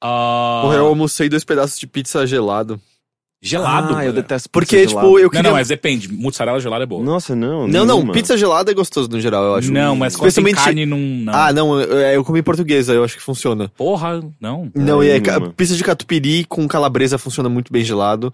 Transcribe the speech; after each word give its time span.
Ah, 0.00 0.60
Porra, 0.62 0.76
eu 0.76 0.86
almocei 0.86 1.28
dois 1.28 1.44
pedaços 1.44 1.78
de 1.78 1.86
pizza 1.86 2.26
gelado. 2.26 2.80
gelado. 3.42 3.96
Ah, 3.96 4.04
eu 4.04 4.12
detesto 4.12 4.48
Porque, 4.50 4.76
pizza 4.76 4.88
tipo, 4.94 5.18
eu 5.18 5.24
Não, 5.24 5.30
queria... 5.30 5.42
não, 5.50 5.52
mas 5.52 5.68
depende. 5.68 6.12
Mussarela 6.12 6.60
gelada 6.60 6.84
é 6.84 6.86
boa. 6.86 7.04
Nossa, 7.04 7.34
não. 7.34 7.66
Não, 7.66 7.84
não, 7.84 8.06
pizza 8.08 8.36
gelada 8.36 8.70
é 8.70 8.74
gostoso 8.74 9.08
no 9.08 9.20
geral, 9.20 9.42
eu 9.44 9.54
acho. 9.56 9.72
Não, 9.72 9.96
mas 9.96 10.14
quando 10.14 10.28
Especialmente... 10.28 10.56
carne, 10.56 10.86
não. 10.86 10.98
não. 10.98 11.34
Ah, 11.34 11.52
não, 11.52 11.80
eu, 11.80 11.98
eu 11.98 12.24
comi 12.24 12.42
portuguesa, 12.42 12.92
eu 12.92 13.02
acho 13.02 13.16
que 13.16 13.22
funciona. 13.22 13.68
Porra, 13.76 14.22
não. 14.40 14.70
Não, 14.74 15.02
e 15.02 15.10
é, 15.10 15.20
pizza 15.56 15.74
de 15.74 15.82
catupiry 15.82 16.44
com 16.44 16.66
calabresa 16.68 17.18
funciona 17.18 17.48
muito 17.48 17.72
bem 17.72 17.84
gelado. 17.84 18.32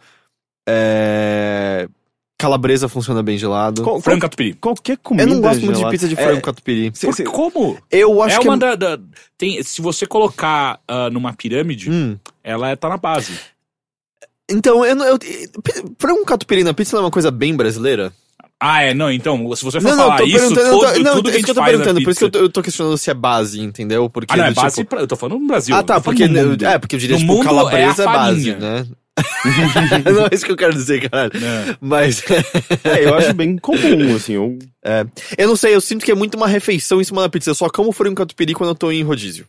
É... 0.69 1.89
Calabresa 2.45 2.89
funciona 2.89 3.23
bem 3.23 3.39
gelado. 3.39 3.83
Qual- 3.83 4.01
Frango 4.01 4.19
qual- 4.21 4.31
catupiry. 4.31 4.53
qualquer 4.55 4.97
comida 4.99 5.23
Eu 5.29 5.35
não 5.35 5.41
gosto 5.41 5.65
muito 5.65 5.79
de 5.83 5.89
pizza 5.91 6.07
de 6.09 6.15
É, 6.15 6.23
frango 6.23 6.41
catupiry. 6.43 6.91
cê- 6.95 7.07
Por- 7.07 7.15
cê- 7.17 7.25
como? 7.25 7.79
Eu 7.91 8.23
acho 8.23 8.37
é 8.37 8.39
que 8.41 8.47
uma 8.49 8.55
é... 8.55 8.59
da, 8.59 8.75
da- 8.75 8.99
tem, 9.39 9.63
se 9.63 9.81
você 9.81 10.07
colocar 10.07 10.79
ah, 10.87 11.09
numa 11.11 11.33
pirâmide, 11.33 11.91
Hum. 11.91 12.19
ela 12.43 12.69
é- 12.71 12.77
tá 12.77 12.89
na 12.89 12.97
base. 12.99 13.33
Então, 14.51 14.85
eu, 14.85 14.95
não- 14.95 15.07
eu, 15.07 15.19
pi- 15.19 15.49
frango 15.99 16.25
catupiry 16.27 16.63
na 16.63 16.75
pizza 16.75 16.97
é 16.97 17.01
uma 17.01 17.11
coisa 17.11 17.31
bem 17.31 17.57
brasileira? 17.57 18.13
Ah, 18.61 18.83
é, 18.83 18.95
não, 18.95 19.11
então, 19.11 19.37
se 19.57 19.65
você 19.65 19.81
for 19.81 19.89
Não, 19.89 19.97
não, 19.97 20.05
falar 20.05 20.23
isso, 20.25 20.55
todo, 20.55 20.63
não, 20.65 20.79
tô- 20.81 20.99
não, 21.01 21.15
tudo 21.17 21.23
que 21.25 21.29
a 21.29 21.31
isso 21.31 21.33
gente 21.39 21.45
que 21.45 21.51
eu 21.51 21.55
tô 21.55 21.61
faz 21.61 21.73
na 21.73 21.79
perguntando, 21.85 22.05
por 22.05 22.11
isso 22.11 22.19
que 22.19 22.25
eu 22.25 22.31
tô, 22.31 22.39
eu 22.39 22.49
tô 22.49 22.63
questionando 22.63 22.97
se 22.99 23.11
é 23.11 23.15
base, 23.15 23.61
entendeu? 23.61 24.09
Porque 24.09 24.33
Ah, 24.33 24.37
não, 24.37 24.45
é 24.45 24.51
base, 24.53 24.77
tipo- 24.77 24.91
pra- 24.91 25.01
eu 25.01 25.07
tô 25.07 25.17
falando 25.17 25.41
no 25.41 25.47
Brasil. 25.47 25.75
Ah, 25.75 25.79
eu 25.81 25.85
tá, 25.85 26.01
porque. 26.01 26.29
no 26.29 26.49
mundo. 26.51 26.65
É, 26.65 26.79
porque 26.79 26.95
eu 26.95 27.01
diria, 27.01 27.17
No 27.17 27.21
tipo, 27.21 27.33
mundo 27.35 27.45
calabresa 27.45 28.03
é 28.03 28.07
é, 28.07 28.09
a 28.09 28.13
base, 28.13 28.53
farinha. 28.53 28.59
né? 28.59 28.87
Não 30.13 30.27
é 30.27 30.31
isso 30.33 30.45
que 30.45 30.53
eu 30.53 30.57
quero 30.57 30.73
dizer, 30.73 31.09
caralho. 31.09 31.33
É. 31.35 31.77
Mas. 31.81 32.23
É, 32.83 33.05
eu 33.05 33.15
acho 33.15 33.33
bem 33.35 33.57
comum, 33.59 34.15
assim. 34.15 34.35
Eu, 34.35 34.59
eu 35.39 35.49
não 35.49 35.57
sei, 35.57 35.75
eu 35.75 35.81
sinto 35.81 36.05
que 36.05 36.11
é 36.11 36.15
muito 36.15 36.37
uma 36.37 36.49
refeição 36.49 37.01
em 37.01 37.05
cima 37.05 37.23
da 37.23 37.29
pizza. 37.29 37.51
Eu 37.51 37.55
só 37.55 37.69
como 37.69 37.93
frango 37.93 38.17
catupiry 38.17 38.55
quando 38.55 38.71
eu 38.71 38.75
tô 38.75 38.91
em 38.91 39.03
rodízio. 39.03 39.47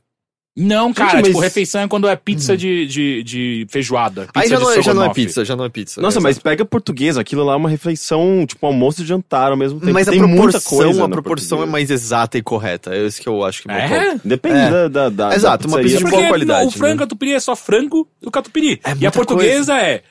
Não, 0.57 0.93
cara, 0.93 1.15
mas- 1.15 1.27
tipo, 1.27 1.39
refeição 1.39 1.81
é 1.81 1.87
quando 1.87 2.07
é 2.07 2.15
pizza 2.15 2.55
de, 2.55 2.85
de, 2.85 3.23
de 3.23 3.67
feijoada. 3.69 4.21
Pizza 4.21 4.31
Aí 4.39 4.47
já 4.47 4.55
de 4.55 4.63
não, 4.63 4.71
é, 4.71 4.81
já 4.81 4.93
não 4.93 5.03
é 5.03 5.09
pizza, 5.09 5.43
já 5.43 5.53
não 5.55 5.65
é 5.65 5.69
pizza. 5.69 6.01
Nossa, 6.01 6.19
né? 6.19 6.23
mas 6.23 6.39
pega 6.39 6.63
português, 6.63 7.17
aquilo 7.17 7.43
lá 7.43 7.53
é 7.53 7.55
uma 7.57 7.67
refeição, 7.69 8.45
tipo, 8.47 8.65
almoço 8.65 9.01
e 9.01 9.05
jantar 9.05 9.51
ao 9.51 9.57
mesmo 9.57 9.81
tempo. 9.81 9.91
Mas 9.91 10.07
a 10.07 10.11
Tem 10.11 10.21
muita 10.21 10.35
proporção, 10.59 10.77
coisa 10.77 11.03
a 11.05 11.09
proporção 11.09 11.63
é 11.63 11.65
mais 11.65 11.91
exata 11.91 12.37
e 12.37 12.41
correta. 12.41 12.95
É 12.95 13.05
isso 13.05 13.21
que 13.21 13.27
eu 13.27 13.43
acho 13.43 13.63
que 13.63 13.69
é. 13.71 13.73
É? 14.13 14.15
Depende 14.23 14.55
É. 14.57 14.69
da, 14.69 14.87
da, 14.87 15.09
da. 15.09 15.35
Exato, 15.35 15.67
da 15.67 15.73
uma 15.75 15.81
pizza 15.83 15.97
de 15.97 16.05
boa 16.05 16.23
qualidade, 16.27 16.61
não, 16.61 16.67
o 16.69 16.71
frango 16.71 16.93
né? 16.93 16.99
catupiry 16.99 17.33
é 17.33 17.39
só 17.41 17.53
frango 17.55 18.07
e 18.21 18.27
o 18.27 18.31
catupiry. 18.31 18.79
É 18.85 18.93
e 18.97 19.05
a 19.05 19.11
portuguesa 19.11 19.73
é 19.77 20.03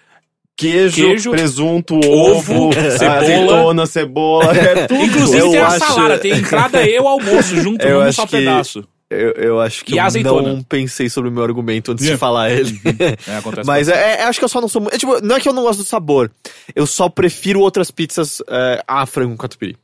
Queijo, 0.56 0.94
Queijo, 0.94 1.30
presunto, 1.32 1.94
ovo, 2.06 2.66
ovo, 2.68 2.72
cebola. 2.74 3.16
azeitona, 3.18 3.86
cebola, 3.86 4.56
é 4.56 4.86
tudo. 4.86 5.02
Inclusive 5.02 5.38
Eu 5.38 5.50
tem 5.50 5.58
a 5.60 5.66
acho- 5.68 5.78
salada, 5.86 6.18
tem 6.18 6.32
a 6.32 6.36
entrada 6.36 6.86
e 6.86 7.00
o 7.00 7.08
almoço 7.08 7.56
junto 7.56 7.82
Eu 7.84 8.04
num 8.04 8.12
só 8.12 8.24
que- 8.26 8.36
pedaço. 8.36 8.84
Eu, 9.14 9.30
eu 9.32 9.60
acho 9.60 9.84
que 9.84 9.94
E 9.94 9.98
eu 9.98 10.04
azeitona. 10.04 10.52
não 10.52 10.62
pensei 10.62 11.08
sobre 11.08 11.30
o 11.30 11.32
meu 11.32 11.42
argumento 11.42 11.92
antes 11.92 12.02
de 12.02 12.10
Yeah. 12.10 12.18
falar 12.18 12.50
ele. 12.50 12.78
É, 13.26 13.36
acontece 13.36 13.66
Mas 13.66 13.88
é, 13.88 14.20
é, 14.20 14.22
acho 14.24 14.38
que 14.38 14.44
eu 14.44 14.48
só 14.48 14.60
não 14.60 14.68
sou 14.68 14.82
muito. 14.82 14.94
É, 14.94 14.98
tipo, 14.98 15.20
não 15.20 15.36
é 15.36 15.40
que 15.40 15.48
eu 15.48 15.52
não 15.52 15.62
gosto 15.62 15.78
do 15.80 15.84
sabor. 15.84 16.30
Eu 16.74 16.86
só 16.86 17.08
prefiro 17.08 17.60
outras 17.60 17.90
pizzas 17.90 18.42
é, 18.48 18.82
a 18.86 19.06
frango 19.06 19.36
catupiry. 19.36 19.76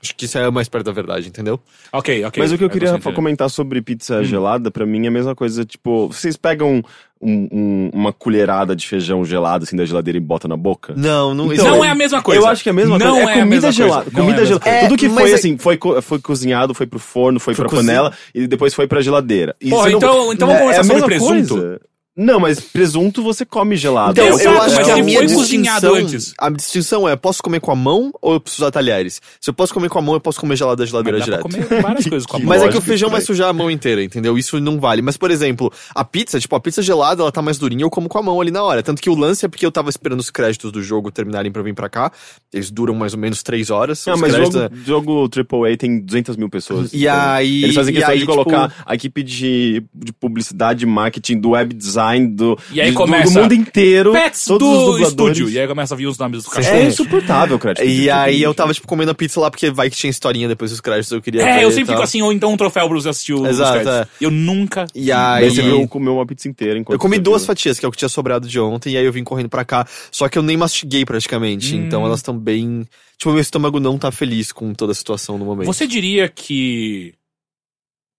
Acho 0.00 0.14
que 0.14 0.26
isso 0.26 0.38
é 0.38 0.48
mais 0.48 0.68
perto 0.68 0.84
da 0.86 0.92
verdade, 0.92 1.26
entendeu? 1.28 1.58
Ok, 1.92 2.24
ok. 2.24 2.40
Mas 2.40 2.52
o 2.52 2.56
que 2.56 2.62
eu 2.62 2.68
É, 2.68 2.70
queria 2.70 3.00
comentar 3.12 3.50
sobre 3.50 3.82
pizza 3.82 4.20
Hum. 4.20 4.24
gelada, 4.24 4.70
pra 4.70 4.86
mim 4.86 5.04
é 5.04 5.08
a 5.08 5.10
mesma 5.10 5.34
coisa, 5.34 5.64
tipo, 5.64 6.06
vocês 6.06 6.36
pegam 6.36 6.84
um- 7.20 7.48
um- 7.52 7.90
uma 7.92 8.12
colherada 8.12 8.74
de 8.76 8.86
feijão 8.86 9.24
gelado 9.24 9.64
assim 9.64 9.76
da 9.76 9.84
geladeira 9.84 10.16
e 10.16 10.20
botam 10.20 10.48
na 10.48 10.56
boca? 10.56 10.94
Não, 10.96 11.34
não. 11.34 11.52
Então, 11.52 11.66
não 11.68 11.84
é 11.84 11.90
a 11.90 11.94
mesma 11.94 12.22
coisa. 12.22 12.40
Eu 12.40 12.46
acho 12.46 12.62
que 12.62 12.68
é 12.68 12.72
a 12.72 12.74
mesma 12.74 12.98
não 12.98 13.10
coisa. 13.12 13.20
É, 13.20 13.20
É 13.20 13.24
a 13.24 13.42
comida 13.44 13.54
mesma 13.68 13.72
gelada. 13.72 14.10
Comida 14.10 14.42
é 14.42 14.44
gelada. 14.46 14.68
É, 14.68 14.80
Tudo 14.86 14.96
que 14.98 15.08
foi 15.08 15.30
é- 15.30 15.34
assim, 15.34 15.58
foi, 15.58 15.76
co- 15.76 16.00
foi 16.02 16.18
cozinhado, 16.20 16.74
foi 16.74 16.86
pro 16.86 16.98
forno, 16.98 17.38
foi, 17.40 17.54
Foi 17.54 17.66
pra 17.66 17.76
panela 17.76 18.12
e 18.34 18.46
depois 18.46 18.72
foi 18.74 18.86
pra 18.86 19.00
geladeira. 19.00 19.54
E 19.60 19.70
Porra, 19.70 19.84
você 19.84 19.90
não- 19.90 19.98
então- 19.98 20.32
então 20.32 20.48
vamos 20.48 20.60
é- 20.60 20.64
conversar 20.64 20.78
é 20.78 20.80
a 20.80 20.84
sobre 20.98 21.14
mesma 21.14 21.28
presunto? 21.36 21.54
coisa. 21.62 21.80
Não, 22.20 22.40
mas 22.40 22.58
presunto 22.58 23.22
você 23.22 23.44
come 23.46 23.76
gelado. 23.76 24.10
Então, 24.12 24.26
Exato, 24.26 24.42
eu 24.44 24.60
acho 24.62 24.84
que 24.84 24.90
a 24.90 25.02
minha 25.04 25.24
distinção, 25.24 25.94
antes. 25.94 26.34
a 26.36 26.50
distinção 26.50 27.08
é, 27.08 27.14
posso 27.14 27.40
comer 27.42 27.60
com 27.60 27.70
a 27.70 27.76
mão 27.76 28.12
ou 28.20 28.32
eu 28.34 28.40
preciso 28.40 28.64
usar 28.64 28.72
talheres? 28.72 29.20
Se 29.40 29.48
eu 29.50 29.54
posso 29.54 29.72
comer 29.72 29.88
com 29.88 29.98
a 29.98 30.02
mão, 30.02 30.14
eu 30.14 30.20
posso 30.20 30.40
comer 30.40 30.56
gelado 30.56 30.76
da 30.78 30.84
geladeira 30.86 31.18
Mas 31.18 31.28
dá 31.28 31.38
pra 31.38 31.48
direto. 31.48 31.68
comer 31.68 31.82
várias 31.82 32.04
coisas 32.10 32.26
com 32.26 32.36
a 32.36 32.40
mão. 32.40 32.48
Mas 32.48 32.62
é 32.62 32.68
que 32.68 32.76
o 32.76 32.80
feijão 32.80 33.08
vai 33.08 33.20
sujar 33.20 33.48
a 33.48 33.52
mão 33.52 33.70
inteira, 33.70 34.02
entendeu? 34.02 34.36
Isso 34.36 34.58
não 34.60 34.80
vale. 34.80 35.00
Mas, 35.00 35.16
por 35.16 35.30
exemplo, 35.30 35.72
a 35.94 36.04
pizza, 36.04 36.40
tipo, 36.40 36.56
a 36.56 36.60
pizza 36.60 36.82
gelada, 36.82 37.22
ela 37.22 37.30
tá 37.30 37.40
mais 37.40 37.56
durinha, 37.56 37.84
eu 37.84 37.90
como 37.90 38.08
com 38.08 38.18
a 38.18 38.22
mão 38.22 38.40
ali 38.40 38.50
na 38.50 38.64
hora. 38.64 38.82
Tanto 38.82 39.00
que 39.00 39.08
o 39.08 39.14
lance 39.14 39.44
é 39.46 39.48
porque 39.48 39.64
eu 39.64 39.70
tava 39.70 39.88
esperando 39.88 40.18
os 40.18 40.28
créditos 40.30 40.72
do 40.72 40.82
jogo 40.82 41.12
terminarem 41.12 41.52
pra 41.52 41.62
vir 41.62 41.74
pra 41.74 41.88
cá. 41.88 42.10
Eles 42.52 42.68
duram 42.68 42.94
mais 42.96 43.12
ou 43.14 43.20
menos 43.20 43.44
três 43.44 43.70
horas. 43.70 44.06
Ah, 44.08 44.14
os 44.14 44.20
mas 44.20 44.32
créditos, 44.32 44.60
jogo, 44.84 45.28
jogo 45.30 45.64
AAA 45.66 45.76
tem 45.76 46.00
200 46.00 46.34
mil 46.36 46.48
pessoas. 46.48 46.92
E 46.92 47.04
Então, 47.04 47.14
aí- 47.16 47.62
Eles 47.64 47.76
fazem 47.76 47.94
questão 47.94 48.12
aí, 48.12 48.18
de 48.18 48.26
colocar 48.26 48.70
tipo- 48.70 48.82
a 48.84 48.94
equipe 48.96 49.22
de, 49.22 49.84
de 49.94 50.12
publicidade, 50.12 50.84
marketing, 50.84 51.38
do 51.38 51.50
web 51.50 51.72
design, 51.74 52.07
do, 52.16 52.58
E 52.72 52.80
aí 52.80 52.90
do- 52.90 52.96
começa- 52.96 53.32
do 53.34 53.40
mundo 53.40 53.52
inteiro. 53.54 54.12
Pets 54.12 54.44
todos 54.44 54.68
os 54.68 54.96
do 55.00 55.02
estúdio. 55.02 55.50
E 55.50 55.58
aí 55.58 55.66
começa 55.68 55.94
a 55.94 55.96
vir 55.96 56.06
os 56.06 56.16
nomes 56.18 56.44
dos 56.44 56.52
É 56.52 56.56
cachorros. 56.56 56.86
insuportável, 56.86 57.58
cara. 57.58 57.74
tipo, 57.74 57.86
E 57.88 58.08
aí 58.10 58.42
eu 58.42 58.54
tava, 58.54 58.72
tipo, 58.72 58.86
comendo 58.86 59.10
a 59.10 59.14
pizza 59.14 59.40
lá 59.40 59.50
porque 59.50 59.70
vai 59.70 59.90
que 59.90 59.96
tinha 59.96 60.10
historinha 60.10 60.48
depois 60.48 60.70
dos 60.70 60.80
créditos, 60.80 61.10
eu 61.12 61.20
queria 61.20 61.44
ver 61.44 61.50
É, 61.50 61.64
eu 61.64 61.70
sempre 61.70 61.92
fico 61.92 62.02
assim, 62.02 62.22
ou 62.22 62.32
então 62.32 62.52
um 62.52 62.56
troféu 62.56 62.88
pra 62.88 62.96
você 62.98 63.08
assistir 63.08 63.34
os 63.34 63.46
Exato, 63.48 63.72
créditos. 63.80 63.94
é. 63.98 64.06
Eu 64.20 64.30
nunca. 64.30 64.86
E 64.94 65.10
Aí 65.12 65.50
você 65.50 65.62
viu 65.62 65.86
comer 65.88 66.10
uma 66.10 66.24
pizza 66.26 66.48
inteira 66.48 66.78
enquanto 66.78 66.94
Eu 66.94 66.98
comi 67.00 67.18
duas 67.18 67.42
viu. 67.42 67.46
fatias, 67.48 67.78
que 67.78 67.84
é 67.84 67.88
o 67.88 67.92
que 67.92 67.98
tinha 67.98 68.08
sobrado 68.08 68.46
de 68.48 68.58
ontem, 68.60 68.94
e 68.94 68.96
aí 68.96 69.04
eu 69.04 69.12
vim 69.12 69.24
correndo 69.24 69.48
pra 69.48 69.64
cá. 69.64 69.86
Só 70.10 70.28
que 70.28 70.38
eu 70.38 70.42
nem 70.42 70.56
mastiguei 70.56 71.04
praticamente, 71.04 71.74
Hum. 71.74 71.84
então 71.86 72.04
elas 72.06 72.20
estão 72.20 72.36
bem... 72.38 72.86
Tipo, 73.18 73.32
meu 73.32 73.40
estômago 73.40 73.80
não 73.80 73.98
tá 73.98 74.12
feliz 74.12 74.52
com 74.52 74.72
toda 74.72 74.92
a 74.92 74.94
situação 74.94 75.36
no 75.36 75.44
momento. 75.44 75.66
Você 75.66 75.88
diria 75.88 76.28
que. 76.28 77.12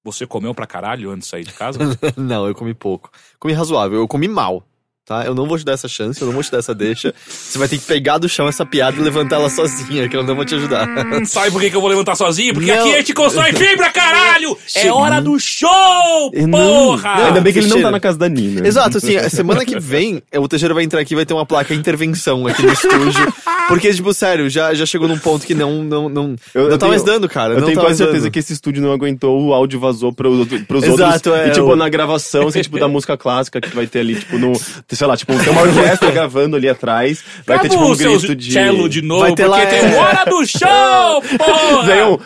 Você 0.03 0.25
comeu 0.25 0.53
pra 0.53 0.65
caralho 0.65 1.11
antes 1.11 1.27
de 1.27 1.31
sair 1.31 1.43
de 1.43 1.53
casa? 1.53 1.79
não, 2.15 2.47
eu 2.47 2.55
comi 2.55 2.73
pouco. 2.73 3.11
Comi 3.37 3.53
razoável, 3.53 3.99
eu 3.99 4.07
comi 4.07 4.27
mal. 4.27 4.63
Tá? 5.09 5.23
Eu 5.25 5.33
não 5.33 5.47
vou 5.47 5.57
te 5.57 5.65
dar 5.65 5.71
essa 5.71 5.87
chance, 5.87 6.21
eu 6.21 6.27
não 6.27 6.33
vou 6.35 6.43
te 6.43 6.51
dar 6.51 6.59
essa 6.59 6.75
deixa. 6.75 7.11
Você 7.27 7.57
vai 7.57 7.67
ter 7.67 7.79
que 7.79 7.83
pegar 7.85 8.19
do 8.19 8.29
chão 8.29 8.47
essa 8.47 8.63
piada 8.63 8.95
e 8.95 9.01
levantar 9.01 9.37
ela 9.37 9.49
sozinha, 9.49 10.07
que 10.07 10.15
eu 10.15 10.21
não 10.23 10.35
vou 10.35 10.45
te 10.45 10.53
ajudar. 10.53 10.87
Hum, 10.87 11.25
sabe 11.25 11.49
por 11.49 11.59
que, 11.59 11.71
que 11.71 11.75
eu 11.75 11.81
vou 11.81 11.89
levantar 11.89 12.15
sozinho? 12.15 12.53
Porque 12.53 12.71
Não. 12.71 12.79
aqui 12.81 12.93
a 12.93 12.97
gente 12.97 13.13
constrói 13.15 13.51
fibra, 13.51 13.89
caralho! 13.89 14.55
É 14.75 14.91
hora 14.91 15.19
do 15.19 15.39
show, 15.39 16.31
Não, 16.47 16.51
porra! 16.51 17.25
Ainda 17.25 17.41
bem 17.41 17.51
que 17.51 17.57
ele 17.57 17.67
não 17.69 17.81
tá 17.81 17.89
na 17.89 17.99
casa 17.99 18.19
da 18.19 18.29
Nina. 18.29 18.67
Exato, 18.67 18.99
assim, 18.99 19.15
a 19.17 19.31
semana 19.31 19.65
que 19.65 19.79
vem, 19.79 20.21
o 20.37 20.47
Teixeira 20.47 20.75
vai 20.75 20.83
entrar 20.83 20.99
aqui 21.01 21.13
e 21.13 21.15
vai 21.15 21.25
ter 21.25 21.33
uma 21.33 21.45
placa 21.45 21.73
intervenção 21.73 22.45
aqui 22.45 22.61
no 22.61 22.71
estúdio. 22.71 23.33
Porque, 23.67 23.91
tipo, 23.91 24.13
sério, 24.13 24.47
já, 24.47 24.75
já 24.75 24.85
chegou 24.85 25.07
num 25.07 25.17
ponto 25.17 25.43
que 25.45 25.55
não, 25.55 25.83
não, 25.83 26.07
não, 26.07 26.35
Eu- 26.53 26.63
eu 26.65 26.69
não 26.69 26.77
tá 26.77 26.77
tenho- 26.85 26.89
mais 26.91 27.01
dando, 27.03 27.27
cara. 27.27 27.53
Eu 27.55 27.61
não 27.61 27.65
tenho 27.65 27.77
tá 27.77 27.81
quase 27.85 27.89
mais 27.89 27.97
certeza 27.97 28.23
dando. 28.25 28.31
que 28.31 28.39
esse 28.39 28.53
estúdio 28.53 28.81
não 28.83 28.91
aguentou, 28.91 29.41
o 29.41 29.53
áudio 29.55 29.79
vazou 29.79 30.13
pro, 30.13 30.45
pros 30.67 30.83
Exato, 30.83 31.29
outros. 31.31 31.35
é, 31.35 31.47
e, 31.47 31.51
tipo, 31.51 31.65
o- 31.65 31.75
na 31.75 31.89
gravação, 31.89 32.47
assim, 32.47 32.61
tipo, 32.61 32.77
da 32.79 32.87
música 32.87 33.17
clássica 33.17 33.59
que 33.59 33.75
vai 33.75 33.87
ter 33.87 33.99
ali, 34.01 34.15
tipo, 34.15 34.37
no. 34.37 34.53
Sei 34.99 35.07
lá, 35.07 35.15
tipo, 35.15 35.31
tem 35.41 35.53
uma 35.53 35.61
orquestra 35.61 36.11
gravando 36.11 36.57
ali 36.57 36.67
atrás. 36.67 37.23
Vai 37.47 37.57
ter, 37.59 37.69
tipo, 37.69 37.85
um 37.85 37.95
grito 37.95 38.35
de. 38.35 38.51
cello 38.51 38.89
de 38.89 39.01
novo, 39.01 39.21
Vai 39.21 39.33
ter 39.33 39.45
porque 39.45 39.61
lá, 39.61 39.65
tem 39.65 39.79
é. 39.79 39.97
hora 39.97 40.25
do 40.25 40.45
show, 40.45 41.37
porra! 41.37 41.85
Vem 41.85 42.03
um. 42.03 42.17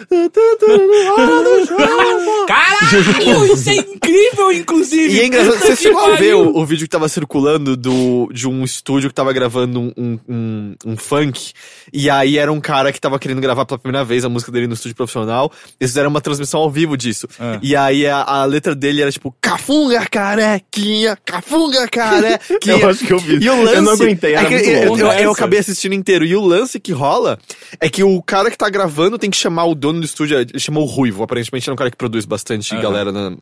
Caralho, 2.48 3.54
isso 3.54 3.70
é 3.70 3.76
incrível, 3.76 4.52
inclusive! 4.52 5.14
E 5.14 5.20
é 5.20 5.28
engraçado, 5.28 5.60
você 5.60 5.76
chegou 5.76 6.14
a 6.14 6.16
ver 6.16 6.34
o, 6.34 6.58
o 6.58 6.66
vídeo 6.66 6.86
que 6.86 6.90
tava 6.90 7.08
circulando 7.08 7.78
do, 7.78 8.28
de 8.34 8.48
um 8.48 8.64
estúdio 8.64 9.08
que 9.08 9.14
tava 9.14 9.32
gravando 9.34 9.80
um, 9.80 9.92
um, 9.96 10.20
um, 10.28 10.76
um 10.84 10.98
funk, 10.98 11.54
e 11.94 12.10
aí 12.10 12.40
era 12.40 12.52
um 12.52 12.60
cara 12.60 12.92
que 12.92 13.00
tava 13.00 13.20
querendo 13.20 13.40
gravar 13.40 13.68
pela 13.68 13.78
primeira 13.78 14.04
vez 14.04 14.26
a 14.26 14.30
música 14.30 14.52
dele 14.52 14.66
no 14.66 14.74
estúdio 14.74 14.96
profissional, 14.96 15.52
eles 15.80 15.92
fizeram 15.92 16.10
uma 16.10 16.22
transmissão 16.22 16.60
ao 16.60 16.72
vivo 16.72 16.98
disso. 16.98 17.28
Ah. 17.40 17.60
E 17.62 17.76
aí 17.76 18.08
a, 18.08 18.24
a 18.24 18.46
letra 18.46 18.74
dele 18.74 19.04
era 19.04 19.12
tipo, 19.12 19.32
cafunga 19.40 20.08
carequinha, 20.08 21.16
cafunga 21.24 21.84
carequinha. 22.59 22.86
Eu 22.86 22.90
acho 22.90 23.06
que 23.06 23.14
eu 23.14 23.19
vi. 23.19 23.38
E 23.44 23.50
o 23.50 23.64
lance. 23.64 23.75
Eu 23.75 23.81
não 23.81 23.91
aguentei, 23.94 24.34
era 24.36 24.41
é 24.44 24.46
que 24.47 24.56
muito 24.88 25.02
eu, 25.02 25.08
eu, 25.08 25.19
eu 25.19 25.31
acabei 25.31 25.59
assistindo 25.59 25.94
inteiro. 25.94 26.25
E 26.25 26.36
o 26.36 26.41
lance 26.41 26.80
que 26.80 26.91
rola 26.91 27.38
é 27.80 27.90
que 27.90 28.03
o 28.03 28.22
cara 28.22 28.50
que 28.52 28.58
tá 28.58 28.69
gravando 28.69 29.18
tem 29.18 29.30
que 29.30 29.38
chamar 29.38 29.66
o 29.66 29.75
dono 29.75 30.00
do 30.00 30.06
estúdio. 30.06 30.38
Ele 30.40 30.59
chamou 30.59 30.84
o 30.84 30.88
Ruivo, 30.88 31.24
aparentemente 31.24 31.69
é 31.69 31.74
um 31.74 31.75
cara 31.75 31.92
que 31.92 31.97
produz 31.97 32.25
bastante 32.25 32.74
Aham. 32.74 32.81
galera 32.81 33.12
na- 33.12 33.38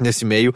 nesse 0.00 0.24
meio. 0.24 0.54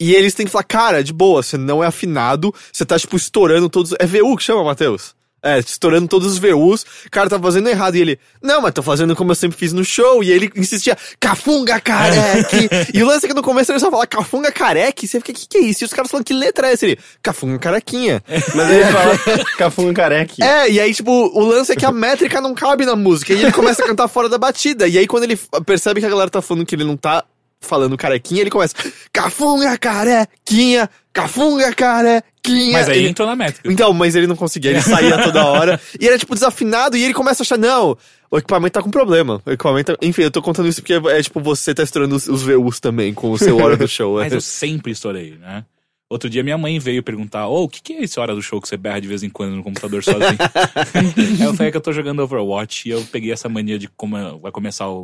E 0.00 0.14
eles 0.14 0.34
têm 0.34 0.46
que 0.46 0.52
falar, 0.52 0.64
cara, 0.64 1.04
de 1.04 1.12
boa, 1.12 1.42
você 1.42 1.56
não 1.56 1.82
é 1.82 1.86
afinado, 1.86 2.52
você 2.72 2.84
tá, 2.84 2.98
tipo, 2.98 3.16
estourando 3.16 3.68
todos. 3.70 3.94
É 4.00 4.06
VU 4.06 4.36
que 4.36 4.42
chama, 4.42 4.64
Matheus? 4.64 5.14
É, 5.42 5.58
estourando 5.58 6.06
todos 6.06 6.32
os 6.32 6.38
VUs, 6.38 6.84
o 7.06 7.10
cara 7.10 7.28
tá 7.28 7.38
fazendo 7.38 7.68
errado. 7.68 7.96
E 7.96 8.00
ele, 8.00 8.18
não, 8.42 8.60
mas 8.60 8.72
tô 8.72 8.82
fazendo 8.82 9.16
como 9.16 9.30
eu 9.30 9.34
sempre 9.34 9.56
fiz 9.56 9.72
no 9.72 9.84
show. 9.84 10.22
E 10.22 10.30
ele 10.30 10.50
insistia, 10.56 10.96
cafunga 11.18 11.80
careque. 11.80 12.68
e 12.92 13.02
o 13.02 13.06
lance 13.06 13.24
é 13.24 13.28
que 13.28 13.34
no 13.34 13.42
começo 13.42 13.72
ele 13.72 13.78
só 13.78 13.90
fala 13.90 14.06
cafunga 14.06 14.52
careque. 14.52 15.06
Você 15.06 15.18
fica, 15.18 15.32
que 15.32 15.48
que 15.48 15.58
é 15.58 15.60
isso? 15.62 15.84
E 15.84 15.86
os 15.86 15.92
caras 15.92 16.10
falam, 16.10 16.24
que 16.24 16.34
letra 16.34 16.68
é 16.68 16.72
essa? 16.72 16.86
Ele, 16.86 16.98
cafunga 17.22 17.58
carequinha. 17.58 18.22
Mas 18.54 18.70
ele 18.70 18.84
fala 18.84 19.44
cafunga 19.56 19.94
careque. 19.94 20.42
É, 20.42 20.70
e 20.70 20.78
aí, 20.78 20.92
tipo, 20.92 21.10
o 21.10 21.44
lance 21.44 21.72
é 21.72 21.76
que 21.76 21.86
a 21.86 21.92
métrica 21.92 22.40
não 22.40 22.54
cabe 22.54 22.84
na 22.84 22.94
música. 22.94 23.32
E 23.32 23.40
ele 23.40 23.52
começa 23.52 23.82
a 23.82 23.86
cantar 23.86 24.08
fora 24.08 24.28
da 24.28 24.38
batida. 24.38 24.86
E 24.86 24.98
aí, 24.98 25.06
quando 25.06 25.24
ele 25.24 25.38
percebe 25.64 26.00
que 26.00 26.06
a 26.06 26.10
galera 26.10 26.30
tá 26.30 26.42
falando 26.42 26.66
que 26.66 26.74
ele 26.74 26.84
não 26.84 26.96
tá 26.96 27.24
falando 27.60 27.96
carequinha, 27.96 28.40
ele 28.40 28.50
começa. 28.50 28.74
Cafunga 29.12 29.76
carequinha, 29.78 30.88
cafunga 31.12 31.72
carequinha. 31.74 32.72
Mas 32.72 32.88
aí 32.88 32.98
ele... 32.98 33.08
entrou 33.08 33.28
na 33.28 33.36
métrica. 33.36 33.70
Então, 33.70 33.92
mas 33.92 34.16
ele 34.16 34.26
não 34.26 34.36
conseguia, 34.36 34.70
ele 34.70 34.80
saía 34.80 35.22
toda 35.22 35.44
hora. 35.46 35.80
E 36.00 36.06
era, 36.06 36.18
tipo, 36.18 36.34
desafinado, 36.34 36.96
e 36.96 37.04
ele 37.04 37.12
começa 37.12 37.42
a 37.42 37.44
achar, 37.44 37.58
não, 37.58 37.96
o 38.30 38.38
equipamento 38.38 38.72
tá 38.72 38.82
com 38.82 38.90
problema. 38.90 39.42
O 39.44 39.50
equipamento. 39.50 39.96
Enfim, 40.00 40.22
eu 40.22 40.30
tô 40.30 40.40
contando 40.40 40.68
isso 40.68 40.80
porque 40.80 40.94
é, 40.94 41.22
tipo, 41.22 41.40
você 41.40 41.74
tá 41.74 41.82
estourando 41.82 42.16
os, 42.16 42.26
os 42.26 42.42
VUs 42.42 42.80
também 42.80 43.12
com 43.12 43.30
o 43.30 43.38
seu 43.38 43.58
hora 43.58 43.76
do 43.76 43.86
show. 43.86 44.16
Mas 44.16 44.32
é. 44.32 44.36
eu 44.36 44.40
sempre 44.40 44.92
estourei, 44.92 45.36
né? 45.38 45.64
Outro 46.08 46.28
dia 46.28 46.42
minha 46.42 46.58
mãe 46.58 46.78
veio 46.78 47.02
perguntar: 47.02 47.46
Ô, 47.46 47.64
o 47.64 47.68
que, 47.68 47.80
que 47.80 47.92
é 47.92 48.02
esse 48.02 48.18
hora 48.18 48.34
do 48.34 48.42
show 48.42 48.60
que 48.60 48.68
você 48.68 48.76
berra 48.76 49.00
de 49.00 49.06
vez 49.06 49.22
em 49.22 49.30
quando 49.30 49.54
no 49.54 49.62
computador 49.62 50.02
sozinho? 50.02 50.38
Aí 51.38 51.42
eu 51.42 51.54
falei 51.54 51.70
que 51.70 51.76
eu 51.76 51.80
tô 51.80 51.92
jogando 51.92 52.20
Overwatch 52.20 52.88
e 52.88 52.92
eu 52.92 53.04
peguei 53.12 53.32
essa 53.32 53.48
mania 53.48 53.78
de 53.78 53.86
como 53.88 54.38
vai 54.38 54.50
começar 54.50 54.88
o, 54.88 55.02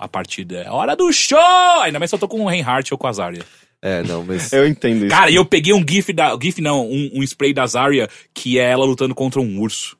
a 0.00 0.08
partida. 0.08 0.62
É 0.62 0.70
hora 0.70 0.94
do 0.96 1.12
show! 1.12 1.38
Ainda 1.82 1.98
mais 1.98 2.10
se 2.10 2.14
eu 2.14 2.18
tô 2.20 2.28
com 2.28 2.40
o 2.42 2.48
Reinhardt 2.48 2.92
ou 2.92 2.98
com 2.98 3.06
a 3.06 3.12
Zarya. 3.12 3.44
É, 3.82 4.02
não, 4.02 4.24
mas. 4.24 4.50
Eu 4.54 4.66
entendo 4.66 5.04
isso. 5.06 5.14
Cara, 5.14 5.30
e 5.30 5.34
eu 5.36 5.44
peguei 5.44 5.72
um 5.74 5.84
GIF 5.86 6.12
da. 6.12 6.36
GIF 6.40 6.60
não, 6.60 6.86
um, 6.90 7.10
um 7.14 7.22
spray 7.22 7.52
da 7.52 7.66
Zarya 7.66 8.08
que 8.34 8.58
é 8.58 8.70
ela 8.70 8.84
lutando 8.84 9.14
contra 9.14 9.40
um 9.40 9.60
urso. 9.60 9.96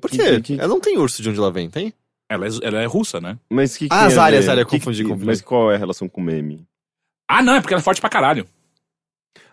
Por 0.00 0.10
Que- 0.10 0.16
quê? 0.16 0.40
que- 0.40 0.54
Ela 0.54 0.68
não 0.68 0.80
tem 0.80 0.96
urso 0.98 1.22
de 1.22 1.28
onde 1.28 1.38
ela 1.38 1.52
vem, 1.52 1.68
tem? 1.68 1.92
Ela 2.28 2.46
é, 2.46 2.50
ela 2.62 2.80
é 2.80 2.86
russa, 2.86 3.20
né? 3.20 3.38
Mas 3.50 3.76
que, 3.76 3.88
que 3.88 3.94
Ah, 3.94 3.98
tem 3.98 4.06
a 4.06 4.10
Zarya? 4.10 4.42
Zarya, 4.42 4.64
Que- 4.64 4.70
confundi, 4.78 5.02
que- 5.02 5.08
confundi. 5.08 5.26
Mas 5.26 5.40
qual 5.42 5.70
é 5.70 5.74
a 5.74 5.78
relação 5.78 6.08
com 6.08 6.20
o 6.20 6.24
meme? 6.24 6.66
Ah, 7.28 7.42
não, 7.42 7.54
é 7.54 7.60
porque 7.60 7.74
ela 7.74 7.80
é 7.80 7.84
forte 7.84 8.00
pra 8.00 8.08
caralho. 8.10 8.48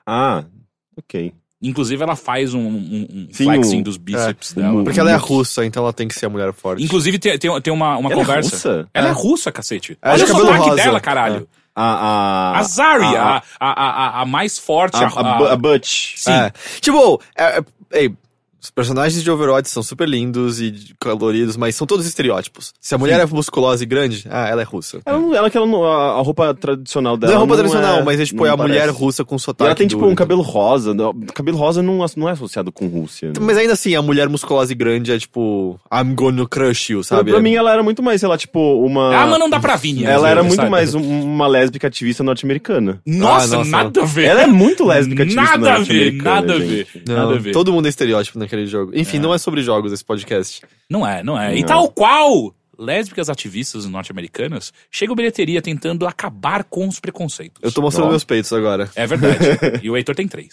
Ah, 0.05 0.45
ok. 0.97 1.33
Inclusive, 1.61 2.03
ela 2.03 2.15
faz 2.15 2.53
um, 2.53 2.59
um, 2.59 3.07
um 3.11 3.27
Sim, 3.31 3.45
flexing 3.45 3.79
o- 3.81 3.83
dos 3.83 3.97
bíceps 3.97 4.55
é, 4.55 4.61
dela. 4.61 4.83
Porque 4.83 4.99
ela 4.99 5.09
é 5.11 5.15
russa, 5.15 5.65
então 5.65 5.81
ela 5.83 5.91
tem 5.91 6.07
que 6.07 6.13
ser 6.13 6.27
a 6.27 6.29
mulher 6.29 6.53
forte. 6.53 6.83
Inclusive, 6.83 7.17
tem, 7.17 7.37
tem, 7.39 7.61
tem 7.61 7.73
uma, 7.73 7.97
uma 7.97 8.11
Ela 8.11 8.21
é 8.21 8.25
conversa. 8.25 8.51
russa? 8.51 8.89
Ela 8.93 9.07
é. 9.07 9.09
É. 9.09 9.13
russa, 9.13 9.51
cacete. 9.51 9.97
É 10.01 10.11
Olha 10.11 10.23
o 10.23 10.27
sotaque 10.27 10.59
rosa. 10.69 10.75
dela, 10.75 10.99
caralho. 10.99 11.47
A, 11.75 11.83
a, 11.83 12.59
A 12.59 12.63
Zarya, 12.63 13.21
a- 13.21 13.41
a, 13.59 13.69
a, 13.69 13.89
a, 14.19 14.21
a 14.21 14.25
mais 14.25 14.57
forte. 14.59 14.95
a, 14.97 15.07
a, 15.07 15.53
a 15.53 15.55
Butch. 15.55 16.13
Sim. 16.17 16.31
É. 16.31 16.51
Tipo, 16.79 17.21
é, 17.35 17.63
é, 17.91 18.09
os 18.61 18.69
personagens 18.71 19.23
de 19.23 19.29
Overwatch 19.31 19.69
são 19.69 19.83
super 19.83 20.07
lindos 20.07 20.59
e 20.59 20.73
coloridos, 20.99 21.55
mas 21.57 21.75
são 21.75 21.85
todos 21.85 22.05
estereótipos. 22.05 22.73
Se 22.81 22.95
a 22.95 22.97
mulher 22.97 23.19
é 23.19 23.25
musculosa 23.25 23.83
e 23.83 23.85
grande, 23.85 24.25
ah, 24.29 24.47
ela 24.49 24.61
é 24.61 24.65
russa. 24.65 24.99
Ela, 25.05 25.19
não, 25.19 25.33
ela, 25.35 25.49
que 25.49 25.57
ela 25.57 25.65
não, 25.67 25.83
a, 25.83 26.17
a 26.17 26.21
roupa 26.21 26.53
tradicional 26.53 27.15
dela. 27.17 27.31
não 27.33 27.37
é 27.37 27.39
roupa 27.39 27.53
não 27.55 27.59
tradicional, 27.63 27.99
é- 27.99 28.03
mas 28.03 28.19
é 28.19 28.25
tipo, 28.25 28.39
não 28.39 28.45
é 28.45 28.49
a 28.49 28.57
mulher 28.57 28.79
parece. 28.81 28.97
russa 28.97 29.23
com 29.25 29.35
E 29.35 29.39
sotaque. 29.39 29.67
ela 29.67 29.75
tem 29.75 29.87
tipo 29.87 30.01
duro. 30.01 30.11
um 30.11 30.15
cabelo 30.15 30.41
rosa. 30.41 30.93
não- 30.93 31.13
Cabelo 31.33 31.57
rosa 31.57 31.81
não, 31.83 32.03
não 32.15 32.27
é 32.29 32.31
associado 32.31 32.71
com 32.71 32.87
Rússia. 32.87 33.27
né? 33.29 33.33
Mas 33.39 33.57
ainda 33.57 33.73
assim, 33.73 33.95
a 33.95 34.01
mulher 34.01 34.27
musculosa 34.29 34.71
e 34.71 34.75
grande 34.75 35.11
é 35.11 35.19
tipo, 35.19 35.79
I'm 35.93 36.15
gonna 36.15 36.47
crush 36.47 36.91
you, 36.91 36.99
Pra, 37.01 37.17
sabe? 37.17 37.31
pra 37.31 37.39
mim 37.41 37.53
ela 37.55 37.71
era 37.71 37.83
muito 37.83 38.01
mais, 38.01 38.19
sei 38.21 38.29
lá, 38.29 38.37
tipo, 38.37 38.59
uma. 38.83 39.15
Ah, 39.15 39.27
mas 39.27 39.39
não 39.39 39.49
dá 39.49 39.59
pra 39.59 39.75
vir. 39.75 39.93
né, 40.01 40.11
Ela 40.11 40.29
era 40.29 40.41
vezes, 40.41 40.47
muito 40.47 40.59
sabe? 40.61 40.71
mais 40.71 40.95
um- 40.95 41.23
uma 41.23 41.47
lésbica 41.47 41.87
ativista 41.87 42.23
norte-americana. 42.23 43.01
Nossa, 43.05 43.55
Ah, 43.55 43.57
nossa. 43.59 43.69
nada 43.69 44.01
a 44.01 44.05
ver. 44.05 44.25
Ela 44.25 44.41
é 44.43 44.47
muito 44.47 44.85
lésbica 44.85 45.23
ativista 45.23 45.57
Nada 45.57 45.69
a 45.69 45.73
ver, 45.73 45.77
norte-americana. 45.79 46.35
nada 46.35 46.53
a 46.53 46.57
ver. 46.57 46.67
gente. 46.67 47.03
Não, 47.07 47.15
Nada 47.15 47.33
a 47.35 47.37
ver. 47.39 47.51
Todo 47.51 47.71
mundo 47.73 47.85
é 47.85 47.89
estereótipo 47.89 48.39
naquele 48.47 48.65
jogo. 48.65 48.91
Enfim, 48.95 49.19
não 49.19 49.33
é 49.33 49.37
sobre 49.37 49.61
jogos 49.61 49.91
esse 49.91 50.03
podcast. 50.03 50.61
Não 50.89 51.05
é, 51.05 51.21
não 51.23 51.39
é. 51.39 51.55
E 51.55 51.61
Não. 51.61 51.67
tal 51.67 51.91
qual 51.91 52.53
lésbicas 52.77 53.29
ativistas 53.29 53.85
norte-americanas 53.85 54.71
chegam 54.91 55.13
à 55.13 55.15
bilheteria 55.15 55.61
tentando 55.61 56.05
acabar 56.07 56.63
com 56.63 56.87
os 56.87 56.99
preconceitos. 56.99 57.61
Eu 57.61 57.71
tô 57.71 57.81
mostrando 57.81 58.07
Ó. 58.07 58.09
meus 58.11 58.23
peitos 58.23 58.53
agora. 58.53 58.89
É 58.95 59.05
verdade. 59.05 59.37
e 59.81 59.89
o 59.89 59.97
Heitor 59.97 60.15
tem 60.15 60.27
três. 60.27 60.51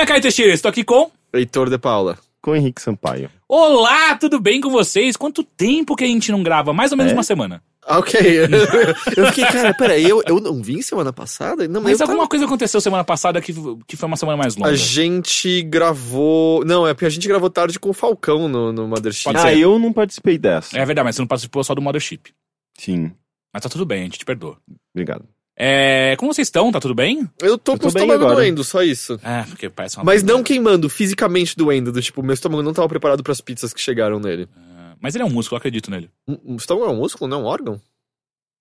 Nome 0.00 0.02
é 0.02 0.06
Caio 0.06 0.22
Teixeira, 0.22 0.52
estou 0.52 0.68
aqui 0.68 0.82
com. 0.84 1.10
Heitor 1.32 1.68
de 1.68 1.78
Paula. 1.78 2.18
Com 2.40 2.52
o 2.52 2.56
Henrique 2.56 2.80
Sampaio. 2.80 3.30
Olá, 3.46 4.16
tudo 4.16 4.40
bem 4.40 4.62
com 4.62 4.70
vocês? 4.70 5.14
Quanto 5.14 5.44
tempo 5.44 5.94
que 5.94 6.04
a 6.04 6.06
gente 6.06 6.32
não 6.32 6.42
grava? 6.42 6.72
Mais 6.72 6.90
ou 6.90 6.96
menos 6.96 7.12
É? 7.12 7.14
uma 7.14 7.22
semana. 7.22 7.62
Ah, 7.84 7.98
Ok. 7.98 8.18
eu 9.14 9.26
fiquei, 9.26 9.44
cara, 9.44 9.74
peraí, 9.74 10.08
eu, 10.08 10.22
eu 10.26 10.40
não 10.40 10.62
vim 10.62 10.80
semana 10.80 11.12
passada? 11.12 11.68
Não, 11.68 11.82
Mas 11.82 12.00
eu 12.00 12.04
alguma 12.04 12.20
tava- 12.20 12.28
coisa 12.30 12.44
aconteceu 12.46 12.80
semana 12.80 13.04
passada 13.04 13.40
que, 13.42 13.52
que 13.86 13.94
foi 13.96 14.06
uma 14.06 14.16
semana 14.16 14.38
mais 14.38 14.56
longa. 14.56 14.70
A 14.70 14.74
gente 14.74 15.60
gravou. 15.62 16.64
Não, 16.64 16.86
é 16.86 16.94
porque 16.94 17.04
a 17.06 17.10
gente 17.10 17.28
gravou 17.28 17.50
tarde 17.50 17.78
com 17.78 17.90
o 17.90 17.94
Falcão 17.94 18.48
no, 18.48 18.72
no 18.72 18.88
Mothership. 18.88 19.36
Ah, 19.36 19.42
ser. 19.42 19.58
eu 19.58 19.78
não 19.78 19.92
participei 19.92 20.38
dessa. 20.38 20.78
É 20.78 20.84
verdade, 20.86 21.04
mas 21.04 21.16
você 21.16 21.22
não 21.22 21.28
participou 21.28 21.62
só 21.62 21.74
do 21.74 21.82
Mothership. 21.82 22.32
Sim, 22.78 23.12
Mas 23.52 23.62
tá 23.62 23.68
tudo 23.68 23.84
bem, 23.84 24.00
a 24.00 24.04
gente 24.04 24.18
te 24.18 24.24
perdoa. 24.24 24.56
obrigado. 24.94 25.26
É, 25.62 26.16
como 26.16 26.32
vocês 26.32 26.48
estão? 26.48 26.72
Tá 26.72 26.80
tudo 26.80 26.94
bem? 26.94 27.28
Eu 27.38 27.58
tô 27.58 27.72
Eu 27.72 27.76
com 27.78 27.82
tô 27.82 27.88
o 27.88 27.92
bem 27.92 28.04
estômago 28.06 28.34
doendo, 28.34 28.64
só 28.64 28.82
isso. 28.82 29.20
É, 29.22 29.42
porque 29.42 29.68
parece 29.68 29.98
uma. 29.98 30.04
Mas 30.04 30.22
não 30.22 30.42
queimando, 30.42 30.88
fisicamente 30.88 31.54
doendo. 31.54 31.92
Do 31.92 32.00
tipo, 32.00 32.22
meu 32.22 32.32
estômago 32.32 32.62
não 32.62 32.72
tava 32.72 32.88
preparado 32.88 33.22
pras 33.22 33.42
pizzas 33.42 33.74
que 33.74 33.80
chegaram 33.80 34.18
nele. 34.18 34.48
Ah, 34.56 34.94
Mas 34.98 35.14
ele 35.14 35.22
é 35.22 35.26
um 35.26 35.30
músculo, 35.30 35.56
eu 35.56 35.58
acredito 35.58 35.90
nele. 35.90 36.08
Um- 36.26 36.54
O 36.54 36.56
estômago 36.56 36.86
é 36.86 36.94
um 36.94 36.96
músculo, 36.96 37.28
não 37.28 37.40
é 37.40 37.42
um 37.42 37.44
órgão? 37.44 37.78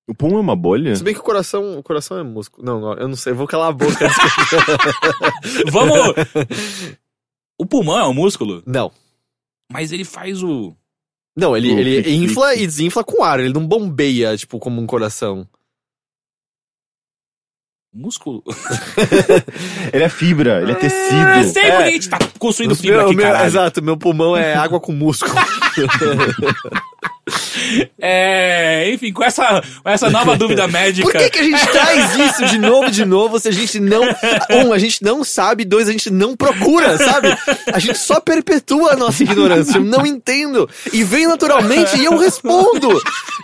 O 0.09 0.13
pum 0.13 0.35
é 0.37 0.41
uma 0.41 0.55
bolha? 0.57 0.93
Se 0.95 1.03
bem 1.03 1.13
que 1.13 1.19
o 1.21 1.23
coração, 1.23 1.77
o 1.79 1.83
coração 1.83 2.17
é 2.17 2.23
músculo. 2.23 2.65
Não, 2.65 2.81
não, 2.81 2.93
eu 2.95 3.07
não 3.07 3.15
sei, 3.15 3.31
eu 3.31 3.37
vou 3.37 3.47
calar 3.47 3.69
a 3.69 3.71
boca. 3.71 3.93
Vamos! 5.71 6.15
o 7.57 7.65
pulmão 7.65 7.97
é 7.97 8.07
um 8.07 8.13
músculo, 8.13 8.63
não. 8.65 8.91
mas 9.71 9.91
ele 9.91 10.03
faz 10.03 10.43
o. 10.43 10.75
Não, 11.37 11.55
ele, 11.55 11.71
O 11.73 11.79
ele 11.79 12.13
infla 12.15 12.55
e 12.55 12.65
desinfla 12.67 13.03
com 13.05 13.23
ar, 13.23 13.39
ele 13.39 13.53
não 13.53 13.65
bombeia, 13.65 14.35
tipo, 14.35 14.59
como 14.59 14.81
um 14.81 14.85
coração. 14.87 15.47
Músculo. 17.93 18.43
Ele 19.91 20.03
é 20.03 20.09
fibra, 20.09 20.61
ele 20.61 20.73
é 20.73 20.75
tecido. 20.75 21.15
É, 21.27 21.43
sei 21.43 21.63
É. 21.63 21.71
porque 21.71 21.83
a 21.83 21.91
gente 21.91 22.07
tá 22.09 22.19
construindo 22.37 22.75
fibra 22.75 22.97
meu- 22.97 23.07
aqui, 23.07 23.15
meu-. 23.15 23.35
Exato, 23.45 23.81
meu 23.81 23.97
pulmão 23.97 24.37
é 24.37 24.53
água 24.53 24.79
com 24.79 24.91
músculo. 24.91 25.33
É, 27.99 28.91
enfim, 28.93 29.11
com 29.11 29.23
essa, 29.23 29.61
com 29.83 29.89
essa 29.89 30.09
nova 30.09 30.35
dúvida 30.37 30.67
médica. 30.67 31.09
Por 31.09 31.17
que, 31.17 31.29
que 31.29 31.39
a 31.39 31.43
gente 31.43 31.67
traz 31.67 32.17
isso 32.17 32.45
de 32.47 32.57
novo 32.57 32.89
de 32.91 33.05
novo 33.05 33.39
se 33.39 33.47
a 33.47 33.51
gente 33.51 33.79
não. 33.79 34.01
Um, 34.49 34.73
a 34.73 34.77
gente 34.77 35.03
não 35.03 35.23
sabe, 35.23 35.65
dois, 35.65 35.87
a 35.87 35.91
gente 35.91 36.09
não 36.09 36.35
procura, 36.35 36.97
sabe? 36.97 37.35
A 37.71 37.79
gente 37.79 37.97
só 37.97 38.19
perpetua 38.19 38.93
a 38.93 38.95
nossa 38.95 39.23
ignorância. 39.23 39.77
Eu 39.77 39.83
não 39.83 40.05
entendo. 40.05 40.69
E 40.91 41.03
vem 41.03 41.27
naturalmente 41.27 41.97
e 41.97 42.05
eu 42.05 42.17
respondo. 42.17 42.89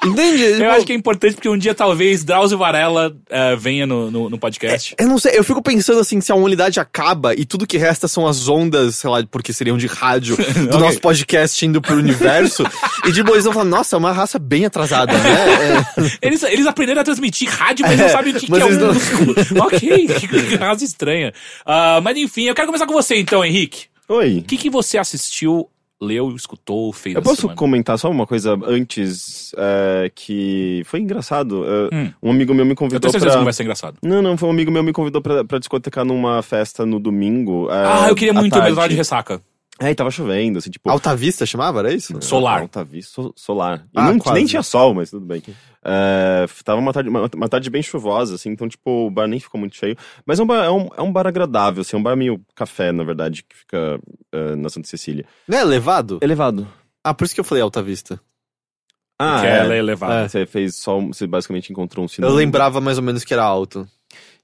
Entende? 0.03 0.43
Eu 0.43 0.71
acho 0.71 0.85
que 0.85 0.91
é 0.91 0.95
importante 0.95 1.35
porque 1.35 1.49
um 1.49 1.57
dia 1.57 1.73
talvez 1.73 2.23
Drauzio 2.23 2.57
Varela 2.57 3.15
eh, 3.29 3.55
venha 3.55 3.85
no, 3.87 4.11
no, 4.11 4.29
no 4.29 4.37
podcast. 4.37 4.95
Eu 4.99 5.07
não 5.07 5.17
sei, 5.17 5.37
eu 5.37 5.43
fico 5.43 5.61
pensando 5.61 5.99
assim, 5.99 6.21
se 6.21 6.31
a 6.31 6.35
humanidade 6.35 6.79
acaba 6.79 7.33
e 7.33 7.45
tudo 7.45 7.65
que 7.65 7.77
resta 7.77 8.07
são 8.07 8.27
as 8.27 8.47
ondas, 8.47 8.95
sei 8.97 9.09
lá, 9.09 9.23
porque 9.29 9.51
seriam 9.53 9.77
de 9.77 9.87
rádio, 9.87 10.35
do 10.69 10.75
Ok. 10.75 10.79
nosso 10.79 10.99
podcast 10.99 11.65
indo 11.65 11.81
pro 11.81 11.95
universo, 11.95 12.63
e 13.05 13.11
de 13.11 13.23
boa 13.23 13.35
eles 13.35 13.45
vão 13.45 13.53
falar, 13.53 13.65
nossa, 13.65 13.95
é 13.95 13.97
uma 13.97 14.11
raça 14.15 14.39
bem 14.39 14.65
atrasada, 14.65 15.13
né? 15.13 15.29
É, 15.29 16.17
Eles, 16.27 16.41
eles 16.43 16.65
aprenderam 16.65 17.01
a 17.01 17.03
transmitir 17.03 17.49
rádio, 17.49 17.85
mas 17.87 17.97
não 17.99 18.05
É, 18.05 18.09
sabem 18.09 18.33
o 18.35 18.39
que, 18.39 18.45
que 18.47 18.53
é 18.61 18.65
um 18.65 18.69
não- 18.71 18.93
músculo. 18.93 19.35
ok, 19.65 20.07
que, 20.07 20.27
que 20.27 20.55
raça 20.55 20.83
estranha. 20.83 21.33
Ah, 21.65 21.99
mas 22.03 22.17
enfim, 22.17 22.43
eu 22.43 22.55
quero 22.55 22.67
começar 22.67 22.85
com 22.87 22.93
você 22.93 23.15
então, 23.17 23.43
Henrique. 23.45 23.85
Oi. 24.09 24.39
O 24.39 24.43
que, 24.43 24.57
que 24.57 24.69
você 24.69 24.97
assistiu, 24.97 25.67
leu, 26.01 26.35
escutou, 26.35 26.91
fez 26.93 27.15
Eu 27.15 27.21
posso 27.21 27.41
semana? 27.41 27.55
comentar 27.57 27.97
só 27.97 28.09
uma 28.09 28.27
coisa 28.27 28.57
antes 28.67 29.51
é, 29.57 30.11
que 30.13 30.83
foi 30.85 30.99
engraçado. 30.99 31.63
É, 31.65 31.95
Hum. 31.95 32.11
Um 32.21 32.31
amigo 32.31 32.53
meu 32.53 32.65
me 32.65 32.71
Eu 32.71 32.75
convidou 32.75 32.99
tenho 32.99 33.11
certeza 33.11 33.25
que 33.27 33.31
pra... 33.31 33.37
não 33.39 33.43
vai 33.45 33.53
ser 33.53 33.63
engraçado. 33.63 33.97
Não, 34.03 34.21
não, 34.21 34.37
foi 34.37 34.47
um 34.47 34.51
amigo 34.51 34.71
meu 34.71 34.83
me 34.83 34.93
convidou 34.93 35.21
pra, 35.21 35.43
pra 35.43 35.57
discotecar 35.59 36.05
numa 36.05 36.41
festa 36.43 36.85
no 36.85 36.99
domingo. 36.99 37.67
é, 37.71 37.73
ah, 37.85 38.05
eu 38.09 38.15
queria 38.15 38.33
muito 38.33 38.53
tarde. 38.53 38.69
eu 38.69 38.75
tava 38.75 38.89
de 38.89 38.95
ressaca. 38.95 39.41
É, 39.79 39.91
e 39.91 39.95
tava 39.95 40.09
chovendo, 40.09 40.57
assim, 40.59 40.69
tipo... 40.69 40.89
Alta 40.89 41.13
Vista 41.15 41.45
chamava, 41.45 41.79
era 41.79 41.93
isso? 41.93 42.21
Solar. 42.21 42.61
Alta 42.61 42.83
Vista, 42.83 43.11
so- 43.13 43.33
solar. 43.35 43.85
E 43.93 43.99
Ah, 43.99 44.03
não, 44.11 44.19
quase. 44.19 44.37
nem 44.37 44.45
tinha 44.47 44.63
sol, 44.63 44.93
mas 44.93 45.09
tudo 45.09 45.25
bem. 45.25 45.43
É, 45.83 46.45
tava 46.63 46.79
uma 46.79 46.93
tarde, 46.93 47.09
uma, 47.09 47.29
uma 47.35 47.49
tarde 47.49 47.69
bem 47.69 47.83
chuvosa, 47.83 48.35
assim, 48.35 48.49
então, 48.49 48.69
tipo, 48.69 49.07
o 49.07 49.11
bar 49.11 49.27
nem 49.27 49.39
ficou 49.39 49.59
muito 49.59 49.75
cheio. 49.75 49.97
Mas 50.25 50.39
é 50.39 50.43
um 50.43 50.47
bar, 50.47 50.63
é 50.63 50.71
um, 50.71 50.89
é 50.97 51.01
um 51.01 51.11
bar 51.11 51.27
agradável, 51.27 51.81
assim, 51.81 51.95
é 51.95 51.99
um 51.99 52.03
bar 52.03 52.15
meio 52.15 52.41
café, 52.55 52.91
na 52.93 53.03
verdade, 53.03 53.43
que 53.43 53.55
fica 53.55 53.99
é, 54.31 54.55
na 54.55 54.69
Santa 54.69 54.87
Cecília. 54.87 55.25
Não 55.47 55.57
é 55.57 55.61
elevado? 55.61 56.19
Elevado. 56.21 56.65
Ah, 57.03 57.13
por 57.13 57.25
isso 57.25 57.35
que 57.35 57.41
eu 57.41 57.45
falei 57.45 57.61
Alta 57.61 57.83
Vista. 57.83 58.19
Ah, 59.19 59.41
que 59.41 59.47
ela 59.47 59.73
é 59.75 59.77
elevada. 59.79 60.27
Você 60.29 60.45
fez 60.45 60.75
só, 60.75 60.99
você 60.99 61.27
basicamente 61.27 61.71
encontrou 61.71 62.03
um 62.03 62.07
sinal. 62.07 62.29
Eu 62.29 62.35
lembrava 62.35 62.79
mais 62.81 62.97
ou 62.97 63.03
menos 63.03 63.23
que 63.23 63.33
era 63.33 63.43
alto. 63.43 63.87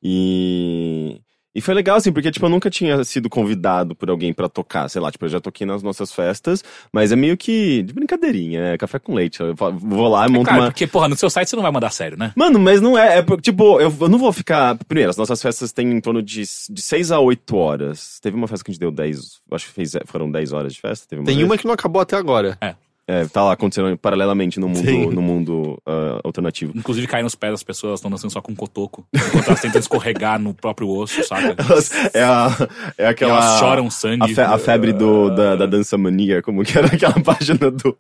E. 0.04 1.20
E 1.54 1.60
foi 1.60 1.74
legal, 1.74 1.98
assim, 1.98 2.12
porque, 2.14 2.32
tipo, 2.32 2.46
eu 2.46 2.50
nunca 2.50 2.70
tinha 2.70 3.04
sido 3.04 3.30
convidado 3.30 3.94
por 3.94 4.10
alguém 4.10 4.34
pra 4.34 4.48
tocar, 4.48 4.88
sei 4.90 5.02
lá, 5.02 5.12
tipo, 5.12 5.26
eu 5.26 5.30
já 5.30 5.40
toquei 5.42 5.68
nas 5.68 5.84
nossas 5.84 6.14
festas, 6.14 6.64
mas 6.94 7.12
é 7.12 7.16
meio 7.16 7.36
que 7.36 7.84
de 7.84 7.94
brincadeirinha, 7.94 8.62
é 8.74 8.78
café 8.78 9.00
com 9.00 9.14
leite. 9.14 9.42
Eu 9.42 9.54
vou 9.56 10.08
lá 10.08 10.28
e 10.28 10.30
monto 10.32 10.46
Cara, 10.46 10.62
uma. 10.62 10.68
porque, 10.68 10.88
porra, 10.88 11.10
no 11.10 11.16
seu 11.18 11.30
site 11.30 11.50
você 11.50 11.56
não 11.58 11.64
vai 11.64 11.72
mandar 11.72 11.90
sério, 11.92 12.18
né? 12.18 12.32
Mano, 12.36 12.58
mas 12.58 12.80
não 12.80 12.98
é, 12.98 13.20
é 13.20 13.24
tipo, 13.42 13.82
eu, 13.82 13.94
eu 14.00 14.08
não 14.10 14.18
vou 14.18 14.32
ficar. 14.32 14.78
Primeiro, 14.88 15.10
as 15.10 15.18
nossas 15.18 15.42
festas 15.42 15.72
têm 15.74 15.92
em 15.92 16.00
torno 16.00 16.22
de, 16.22 16.44
de 16.70 16.82
6 16.82 17.12
a 17.12 17.20
8 17.20 17.56
horas. 17.58 18.20
Teve 18.22 18.38
uma 18.38 18.48
festa 18.48 18.64
que 18.64 18.72
a 18.72 18.74
gente 18.74 18.80
deu 18.80 18.92
10, 18.92 19.42
acho 19.52 19.68
que 19.68 19.74
fez, 19.74 19.94
foram 20.06 20.32
10 20.32 20.54
horas 20.54 20.74
de 20.74 20.80
festa. 20.80 21.06
Teve 21.08 21.22
uma 21.22 21.26
Tem 21.26 21.36
vez. 21.36 21.46
uma 21.46 21.58
que 21.58 21.66
não 21.66 21.74
acabou 21.74 22.02
até 22.02 22.16
agora. 22.16 22.58
É, 22.62 22.76
É, 23.12 23.26
tá 23.26 23.44
lá 23.44 23.54
acontecendo 23.54 23.98
paralelamente 23.98 24.60
no 24.60 24.68
mundo, 24.70 24.86
Sim. 24.86 25.10
no 25.10 25.22
mundo 25.22 25.78
ah, 25.86 26.22
alternativo. 26.24 26.72
Inclusive 26.76 27.08
cai 27.08 27.22
nos 27.22 27.36
pés 27.36 27.52
das 27.52 27.64
pessoas, 27.64 27.96
estão 28.00 28.10
dançando 28.10 28.32
só 28.32 28.40
com 28.42 28.56
cotoco. 28.56 29.06
Enquanto 29.14 29.48
elas 29.48 29.62
tentam 29.62 29.80
escorregar 29.80 30.40
no 30.40 30.54
próprio 30.54 30.88
osso, 30.90 31.22
saca? 31.24 31.56
Elas- 31.58 31.92
é, 32.14 32.24
a, 32.24 32.50
é 32.98 33.04
E 33.04 33.06
aquela. 33.08 33.32
elas 33.34 33.60
choram 33.60 33.90
sangue. 33.90 34.24
A, 34.24 34.28
fe- 34.36 34.42
a 34.42 34.58
febre 34.58 34.94
do, 34.94 35.30
da, 35.30 35.56
da 35.58 35.66
dança 35.66 35.98
mania, 35.98 36.42
como 36.42 36.64
que 36.64 36.78
era 36.78 36.88
aquela 36.88 37.20
página 37.22 37.70
do, 37.70 37.98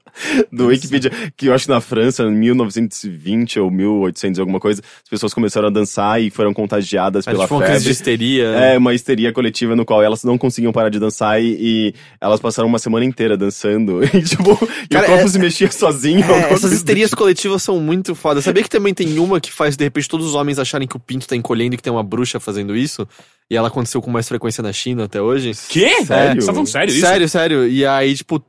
do 0.51 0.68
Wikipedia, 0.68 1.12
que 1.36 1.48
eu 1.48 1.53
acho 1.53 1.65
que 1.65 1.72
na 1.72 1.82
França, 1.82 2.24
em 2.24 2.32
1920 2.32 3.60
ou 3.60 3.70
1800 3.72 4.39
alguma 4.39 4.60
coisa, 4.60 4.82
as 5.03 5.10
pessoas 5.10 5.34
começaram 5.34 5.68
a 5.68 5.72
dançar 5.72 6.22
e 6.22 6.30
foram 6.30 6.53
contagiadas 6.53 7.25
Mas, 7.25 7.34
pela 7.34 7.46
tipo, 7.46 7.56
uma 7.56 7.65
crise 7.65 7.80
de 7.80 7.84
febre. 7.84 7.91
histeria. 7.91 8.44
É, 8.46 8.77
uma 8.77 8.94
histeria 8.94 9.34
coletiva 9.34 9.75
no 9.75 9.86
qual 9.86 10.01
elas 10.01 10.24
não 10.24 10.38
conseguiam 10.38 10.72
parar 10.72 10.89
de 10.89 11.00
dançar 11.00 11.41
e, 11.41 11.58
e 11.60 11.94
elas 12.20 12.39
passaram 12.39 12.68
uma 12.70 12.80
semana 12.80 13.06
inteira 13.06 13.36
dançando. 13.38 14.01
E, 14.13 14.22
tipo, 14.24 14.51
e 14.89 14.96
Cara, 15.01 15.12
o 15.12 15.15
corpo 15.15 15.27
é- 15.27 15.31
se 15.31 15.39
mexia 15.39 15.72
sozinho. 15.72 16.24
É, 16.31 16.53
essas 16.53 16.72
histerias 16.72 17.13
coletivas 17.13 17.62
são 17.62 17.79
muito 17.79 18.15
foda. 18.15 18.41
Sabia 18.41 18.63
que 18.63 18.70
também 18.70 18.93
tem 18.93 19.20
uma 19.20 19.39
que 19.39 19.51
faz, 19.51 19.75
de 19.75 19.84
repente, 19.84 20.08
todos 20.08 20.25
os 20.27 20.36
homens 20.36 20.60
acharem 20.60 20.88
que 20.88 20.96
o 20.96 21.00
pinto 21.00 21.27
tá 21.27 21.36
encolhendo 21.36 21.75
e 21.75 21.77
que 21.77 21.84
tem 21.84 21.91
uma 21.91 22.03
bruxa 22.03 22.39
fazendo 22.39 22.75
isso? 22.75 23.08
E 23.50 23.55
ela 23.55 23.67
aconteceu 23.67 24.01
com 24.01 24.10
mais 24.10 24.27
frequência 24.29 24.63
na 24.63 24.72
China 24.72 25.03
até 25.03 25.22
hoje? 25.22 25.51
Quê? 25.67 26.05
Sério? 26.05 26.41
Você 26.41 26.48
tá 26.48 26.53
falando 26.53 26.67
sério 26.70 26.91
isso? 26.93 27.05
Sério, 27.05 27.29
sério. 27.29 27.67
E 27.67 27.86
aí, 27.86 28.15
tipo, 28.15 28.41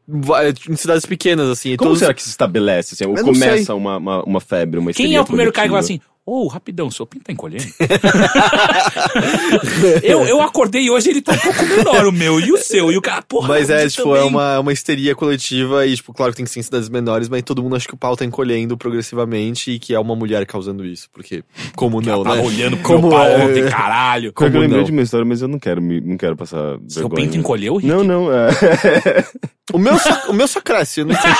em 0.71 0.77
cidades 0.77 1.05
pequenas, 1.05 1.49
assim. 1.49 1.71
e 1.73 1.77
Como 1.77 1.91
todos... 1.91 1.99
será 1.99 2.15
que 2.15 2.23
se 2.23 2.29
estabelece? 2.29 2.95
Assim, 2.95 3.13
começa 3.23 3.75
uma, 3.75 3.97
uma, 3.97 4.23
uma 4.23 4.41
febre, 4.41 4.79
uma 4.79 4.93
Quem 4.93 5.17
é 5.17 5.21
o 5.21 5.25
primeiro 5.25 5.53
cara 5.53 5.67
que 5.67 5.71
fala 5.71 5.81
assim, 5.81 6.01
ô, 6.25 6.47
rapidão, 6.47 6.91
seu 6.91 7.05
pinto 7.07 7.25
tá 7.25 7.33
encolhendo? 7.33 7.65
eu, 10.03 10.25
eu 10.25 10.41
acordei 10.41 10.89
hoje 10.91 11.11
ele 11.11 11.23
tá 11.23 11.33
um 11.33 11.39
pouco 11.39 11.65
menor 11.67 12.07
o 12.07 12.13
meu, 12.13 12.41
e 12.41 12.53
o 12.53 12.57
seu? 12.57 12.93
E 12.93 12.97
o 12.97 13.03
cara, 13.03 13.23
porra, 13.23 13.49
Mas 13.49 13.71
é, 13.71 13.89
tipo, 13.89 14.15
é 14.15 14.19
também. 14.19 14.29
uma, 14.31 14.61
uma 14.61 14.73
histeria 14.73 15.15
coletiva 15.15 15.87
e, 15.87 15.95
tipo, 15.97 16.13
claro 16.13 16.33
que 16.33 16.37
tem 16.37 16.45
que 16.45 16.51
ser 16.51 16.61
em 16.61 16.63
cidades 16.63 16.89
menores, 16.89 17.29
mas 17.29 17.43
todo 17.43 17.63
mundo 17.63 17.77
acha 17.77 17.87
que 17.89 17.95
o 17.95 17.97
pau 17.97 18.17
tá 18.17 18.25
encolhendo 18.25 18.77
progressivamente 18.77 19.73
e 19.73 19.79
que 19.79 19.95
é 19.95 19.99
uma 20.01 20.15
mulher 20.15 20.45
causando 20.47 20.85
isso. 20.85 21.09
Porque, 21.13 21.43
como 21.77 22.01
não, 22.01 22.23
Tava 22.23 22.37
né? 22.37 22.43
olhando 22.43 22.77
pro 22.79 22.87
Como 22.87 23.09
meu 23.09 23.19
pau 23.19 23.27
é- 23.27 23.45
ontem, 23.45 23.69
caralho. 23.69 24.33
Que 24.33 24.45
eu 24.45 24.49
Como 24.49 24.61
lembrei 24.61 24.79
não? 24.79 24.85
de 24.87 24.93
uma 24.93 25.03
história, 25.03 25.27
mas 25.27 25.43
eu 25.43 25.49
não 25.49 25.59
quero, 25.59 25.83
me, 25.83 26.01
não 26.01 26.17
quero 26.17 26.37
passar 26.37 26.79
Seu 26.89 27.03
vergonha. 27.09 27.27
pinto 27.27 27.37
encolheu, 27.39 27.77
Rick? 27.77 27.89
Não, 27.89 28.05
não, 28.05 28.33
é... 28.33 29.25
O 29.73 29.79
meu 29.79 29.99
só, 29.99 30.23
o 30.29 30.33
meu 30.35 30.47
só 30.47 30.61
cresce, 30.61 31.01
eu 31.01 31.07
não 31.07 31.15
sei. 31.15 31.31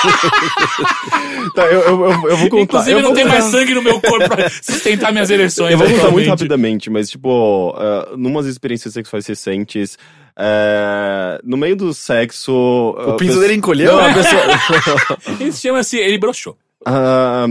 tá, 1.53 1.65
eu, 1.67 1.81
eu, 1.81 2.05
eu, 2.05 2.29
eu 2.29 2.37
vou 2.37 2.49
contar. 2.49 2.63
Inclusive, 2.63 2.91
eu 2.97 3.01
não 3.01 3.09
vou 3.09 3.15
tem 3.15 3.25
mais 3.25 3.43
sangue 3.45 3.73
no 3.75 3.81
meu 3.83 4.01
corpo 4.01 4.27
pra 4.29 4.49
sustentar 4.73 5.11
minhas 5.11 5.29
ereções. 5.29 5.71
Eu 5.71 5.77
vou 5.77 5.89
contar 5.89 6.11
muito 6.11 6.29
rapidamente, 6.29 6.89
mas, 6.89 7.09
tipo, 7.09 7.71
uh, 7.71 8.17
numas 8.17 8.45
experiências 8.45 8.93
sexuais 8.93 9.25
recentes, 9.25 9.97
uh, 10.37 11.39
no 11.43 11.57
meio 11.57 11.75
do 11.75 11.93
sexo... 11.93 12.51
O 12.51 13.13
pinto 13.15 13.39
dele 13.39 13.53
encolheu? 13.53 13.93
Não, 13.93 14.05
a 14.05 14.13
pessoa... 14.13 15.47
Isso 15.47 15.61
chama-se, 15.61 15.97
ele 15.97 16.17
broxou. 16.17 16.57
Ah, 16.85 17.45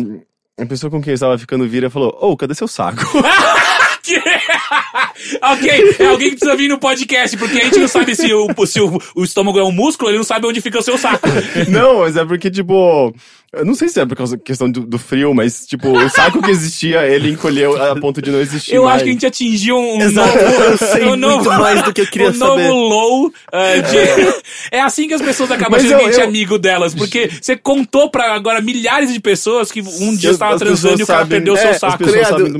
a 0.58 0.66
pessoa 0.66 0.90
com 0.90 1.00
quem 1.00 1.12
eu 1.12 1.14
estava 1.14 1.38
ficando 1.38 1.66
vira 1.66 1.86
e 1.86 1.90
falou, 1.90 2.16
ô, 2.20 2.36
cadê 2.36 2.54
seu 2.54 2.68
saco? 2.68 3.02
Ok, 5.40 5.96
é 5.98 6.06
alguém 6.06 6.30
que 6.30 6.36
precisa 6.36 6.56
vir 6.56 6.68
no 6.68 6.78
podcast, 6.78 7.36
porque 7.36 7.58
a 7.58 7.64
gente 7.64 7.78
não 7.78 7.86
sabe 7.86 8.16
se 8.16 8.32
o, 8.34 8.66
se 8.66 8.80
o, 8.80 9.00
o 9.14 9.22
estômago 9.22 9.58
é 9.60 9.62
um 9.62 9.70
músculo, 9.70 10.10
ele 10.10 10.18
não 10.18 10.24
sabe 10.24 10.46
onde 10.46 10.60
fica 10.60 10.80
o 10.80 10.82
seu 10.82 10.98
saco. 10.98 11.28
não, 11.70 12.00
mas 12.00 12.16
é 12.16 12.24
porque, 12.24 12.50
tipo... 12.50 13.14
Eu 13.54 13.66
não 13.66 13.74
sei 13.74 13.88
se 13.90 14.00
é 14.00 14.06
por 14.06 14.16
causa 14.16 14.34
da 14.34 14.42
questão 14.42 14.70
do, 14.70 14.80
do 14.80 14.98
frio, 14.98 15.34
mas, 15.34 15.66
tipo, 15.66 15.90
o 15.90 16.08
saco 16.08 16.40
que 16.40 16.50
existia, 16.50 17.06
ele 17.06 17.32
encolheu 17.32 17.80
a 17.82 17.94
ponto 18.00 18.22
de 18.22 18.30
não 18.30 18.40
existir 18.40 18.74
Eu 18.74 18.84
mais. 18.84 18.94
acho 18.96 19.04
que 19.04 19.10
a 19.10 19.12
gente 19.12 19.26
atingiu 19.26 19.76
um 19.76 20.00
Exato, 20.00 20.38
novo. 20.38 20.62
eu 20.62 20.78
sei 20.78 21.04
um 21.06 21.16
novo, 21.16 21.34
muito 21.44 21.50
mais 21.60 21.82
do 21.82 21.92
que 21.92 22.00
eu 22.00 22.06
queria 22.06 22.30
um 22.30 22.32
novo 22.32 22.52
saber. 22.62 22.68
low 22.70 23.32
ah, 23.52 23.76
de. 23.76 24.42
É 24.70 24.80
assim 24.80 25.06
que 25.06 25.12
as 25.12 25.20
pessoas 25.20 25.50
acabam 25.50 25.72
Mas 25.72 25.82
sendo 25.82 26.00
eu- 26.00 26.06
gente 26.06 26.18
eu- 26.18 26.26
amigo 26.26 26.58
delas, 26.58 26.94
porque 26.94 27.28
você 27.40 27.54
contou 27.54 28.08
pra 28.10 28.32
agora 28.34 28.62
milhares 28.62 29.12
de 29.12 29.20
pessoas 29.20 29.70
que 29.70 29.82
um 29.82 30.16
dia 30.16 30.30
estava 30.30 30.58
transando 30.58 31.00
e 31.00 31.02
o 31.02 31.06
cara 31.06 31.18
sabem- 31.20 31.36
perdeu 31.38 31.52
o 31.52 31.56
é, 31.58 31.60
seu 31.60 31.74
saco. 31.74 32.04
Tá 32.04 32.10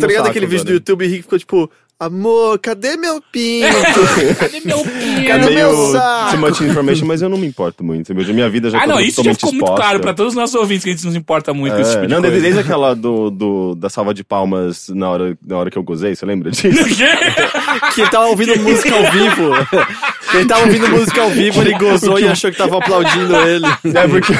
ligado, 0.06 0.24
tá 0.24 0.28
aquele 0.28 0.46
vídeo 0.46 0.64
do. 0.66 0.72
YouTube 0.72 1.04
e 1.06 1.08
Rick 1.08 1.22
ficou 1.22 1.38
tipo, 1.38 1.70
amor, 2.06 2.58
cadê 2.58 2.96
meu 2.96 3.22
pinto? 3.32 3.66
Cadê 4.38 4.60
meu 4.64 4.78
É 4.78 4.82
pinto? 4.82 5.26
Cadê 5.28 5.46
meio 5.46 5.54
meu 5.68 5.92
saco? 5.92 6.30
too 6.32 6.40
much 6.40 6.60
information, 6.60 7.06
mas 7.06 7.22
eu 7.22 7.28
não 7.28 7.38
me 7.38 7.46
importo 7.46 7.82
muito. 7.84 8.14
Minha 8.14 8.48
vida 8.48 8.70
já 8.70 8.78
Ah, 8.78 8.80
tá 8.82 8.86
não, 8.88 9.00
isso 9.00 9.22
já 9.22 9.30
totalmente 9.32 9.36
ficou 9.40 9.52
muito 9.52 9.64
exposta. 9.64 9.82
claro 9.82 10.00
pra 10.00 10.14
todos 10.14 10.32
os 10.32 10.36
nossos 10.38 10.54
ouvintes 10.54 10.84
que 10.84 10.90
a 10.90 10.92
gente 10.94 11.04
não 11.04 11.12
se 11.12 11.18
importa 11.18 11.52
muito 11.54 11.74
com 11.74 11.80
esse 11.80 11.90
É, 11.90 11.94
tipo 11.94 12.06
de 12.06 12.12
não, 12.14 12.20
coisa. 12.20 12.30
desde, 12.36 12.42
desde 12.54 12.60
aquela 12.60 12.94
do, 12.94 13.30
do, 13.30 13.74
da 13.74 13.88
salva 13.88 14.12
de 14.14 14.24
palmas 14.24 14.88
na 14.88 15.08
hora, 15.10 15.38
na 15.46 15.58
hora 15.58 15.70
que 15.70 15.78
eu 15.78 15.82
gozei, 15.82 16.14
você 16.14 16.24
lembra 16.26 16.50
disso? 16.50 16.66
que 17.94 18.00
ele 18.00 18.10
tava 18.10 18.26
ouvindo 18.26 18.56
música 18.60 18.94
ao 18.94 19.10
vivo. 19.10 19.52
Ele 20.34 20.46
tava 20.46 20.62
ouvindo 20.62 20.88
música 20.88 21.22
ao 21.22 21.30
vivo, 21.30 21.60
ele 21.60 21.74
gozou 21.78 22.18
e 22.18 22.26
achou 22.26 22.50
que 22.50 22.56
tava 22.56 22.78
aplaudindo 22.78 23.36
ele. 23.36 23.66
É 23.94 24.08
porque 24.08 24.32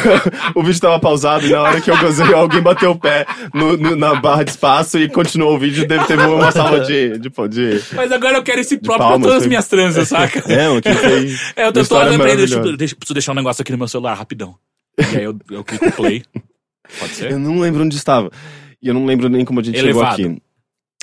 o 0.55 0.63
vídeo 0.63 0.81
tava 0.81 0.99
pausado 0.99 1.47
e 1.47 1.51
na 1.51 1.63
hora 1.63 1.81
que 1.81 1.91
eu 1.91 1.99
gozei, 1.99 2.33
alguém 2.35 2.61
bateu 2.61 2.93
o 2.93 2.99
pé 2.99 3.27
no, 3.53 3.77
no- 3.77 3.97
na 3.97 4.15
barra 4.15 4.43
de 4.45 4.51
espaço 4.51 4.99
e 4.99 5.09
continuou 5.09 5.55
o 5.55 5.59
vídeo. 5.59 5.87
Deve 5.87 6.05
ter 6.07 6.19
uma 6.19 6.51
salva 6.51 6.81
de. 6.81 7.19
de, 7.19 7.29
de... 7.49 7.52
Mas 7.95 8.13
agora 8.13 8.39
eu 8.39 8.43
quero 8.43 8.61
esse 8.61 8.79
próprio 8.79 8.99
pra 8.99 9.09
palmas, 9.09 9.27
todas 9.27 9.43
as 9.43 9.49
minhas 9.49 9.69
transas, 9.69 10.09
saca? 10.09 10.41
É, 10.53 10.69
o 10.69 10.81
que 10.81 10.93
foi. 10.93 11.37
É, 11.57 11.67
eu 11.67 11.73
tô, 11.73 11.99
lembrando, 12.03 12.37
deixa, 12.37 12.61
deixa, 12.77 12.97
preciso 12.97 13.15
deixar 13.15 13.33
um 13.33 13.37
negócio 13.37 13.63
aqui 13.63 13.73
no 13.73 13.79
meu 13.79 13.89
celular, 13.89 14.15
rapidão. 14.15 14.57
E 14.99 15.17
aí 15.17 15.25
eu, 15.25 15.39
eu 15.51 15.65
clico 15.65 15.91
play. 15.93 16.23
Pode 16.99 17.13
ser? 17.15 17.31
Eu 17.33 17.39
não 17.39 17.59
lembro 17.59 17.83
onde 17.83 17.97
estava. 17.97 18.31
E 18.83 18.89
eu 18.89 18.95
não 18.95 19.07
lembro 19.07 19.29
nem 19.29 19.45
como 19.45 19.61
a 19.61 19.63
gente 19.63 19.79
Elevado. 19.79 20.17
chegou 20.17 20.33
aqui. 20.33 20.43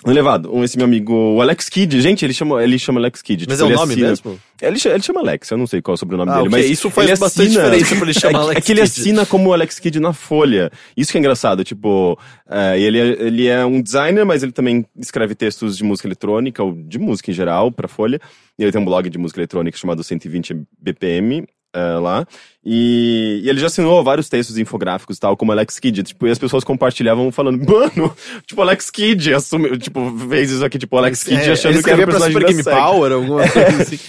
Elevado. 0.07 0.53
Um, 0.55 0.63
esse 0.63 0.77
meu 0.77 0.85
amigo, 0.85 1.13
o 1.13 1.41
Alex 1.41 1.67
Kidd. 1.67 1.99
Gente, 1.99 2.23
ele 2.25 2.33
chama, 2.33 2.63
ele 2.63 2.79
chama 2.79 2.99
Alex 3.01 3.21
Kidd. 3.21 3.45
Mas 3.49 3.57
tipo, 3.57 3.65
é 3.65 3.67
o 3.67 3.71
ele 3.71 3.75
nome 3.79 3.93
assina- 3.93 4.07
mesmo? 4.09 4.39
Ele, 4.61 4.77
ele 4.85 5.03
chama 5.03 5.19
Alex, 5.21 5.49
eu 5.51 5.57
não 5.57 5.67
sei 5.67 5.81
qual 5.81 5.93
é 5.93 5.95
o 5.95 5.97
sobrenome 5.97 6.31
Ah, 6.31 6.35
dele, 6.35 6.47
ok, 6.47 6.59
mas. 6.61 6.69
isso 6.69 6.89
faz 6.89 7.09
ele 7.09 7.17
bastante 7.19 7.49
diferença 7.51 7.95
pra 7.95 8.05
ele 8.05 8.13
chamar 8.19 8.39
é, 8.39 8.41
Alex 8.43 8.57
É 8.57 8.61
que 8.61 8.71
ele 8.71 8.81
Kidd. 8.81 8.99
assina 9.01 9.25
como 9.25 9.53
Alex 9.53 9.77
Kidd 9.79 9.99
na 9.99 10.13
Folha. 10.13 10.71
Isso 10.95 11.11
que 11.11 11.17
é 11.17 11.19
engraçado, 11.19 11.63
tipo, 11.63 12.17
é, 12.49 12.79
ele, 12.79 12.97
é, 12.99 13.03
ele 13.27 13.47
é 13.47 13.65
um 13.65 13.81
designer, 13.81 14.25
mas 14.25 14.41
ele 14.41 14.51
também 14.53 14.85
escreve 14.97 15.35
textos 15.35 15.77
de 15.77 15.83
música 15.83 16.07
eletrônica, 16.07 16.63
ou 16.63 16.73
de 16.73 16.97
música 16.97 17.31
em 17.31 17.33
geral, 17.33 17.71
pra 17.71 17.87
Folha. 17.87 18.19
E 18.57 18.63
ele 18.63 18.71
tem 18.71 18.81
um 18.81 18.85
blog 18.85 19.09
de 19.09 19.17
música 19.17 19.39
eletrônica 19.39 19.77
chamado 19.77 20.03
120 20.03 20.55
BPM. 20.81 21.45
É, 21.73 21.99
lá, 21.99 22.25
e, 22.65 23.41
e 23.43 23.49
ele 23.49 23.59
já 23.59 23.67
assinou 23.67 24.03
vários 24.03 24.27
textos 24.29 24.57
infográficos 24.57 25.19
tal, 25.19 25.37
como 25.37 25.51
Alex 25.51 25.79
Kidd, 25.79 26.03
tipo, 26.03 26.27
e 26.27 26.31
as 26.31 26.37
pessoas 26.39 26.63
compartilhavam 26.63 27.31
falando, 27.31 27.59
mano, 27.69 28.13
tipo, 28.47 28.61
Alex 28.61 28.89
Kidd 28.89 29.33
assumiu, 29.33 29.77
tipo, 29.77 29.99
fez 30.29 30.51
isso 30.51 30.65
aqui, 30.65 30.77
tipo, 30.79 30.97
Alex 30.97 31.23
Kidd 31.23 31.41
É, 31.41 31.51
achando 31.51 31.81
que 31.83 31.89
era 31.89 32.01
o 32.01 32.03
pra 32.05 32.13
personagem 32.19 32.33
Super 32.33 32.47
Game 32.47 32.63
SEGA. 32.63 32.75
Power, 32.75 33.11
alguma 33.11 33.41
coisa 33.49 33.81
assim. 33.83 33.99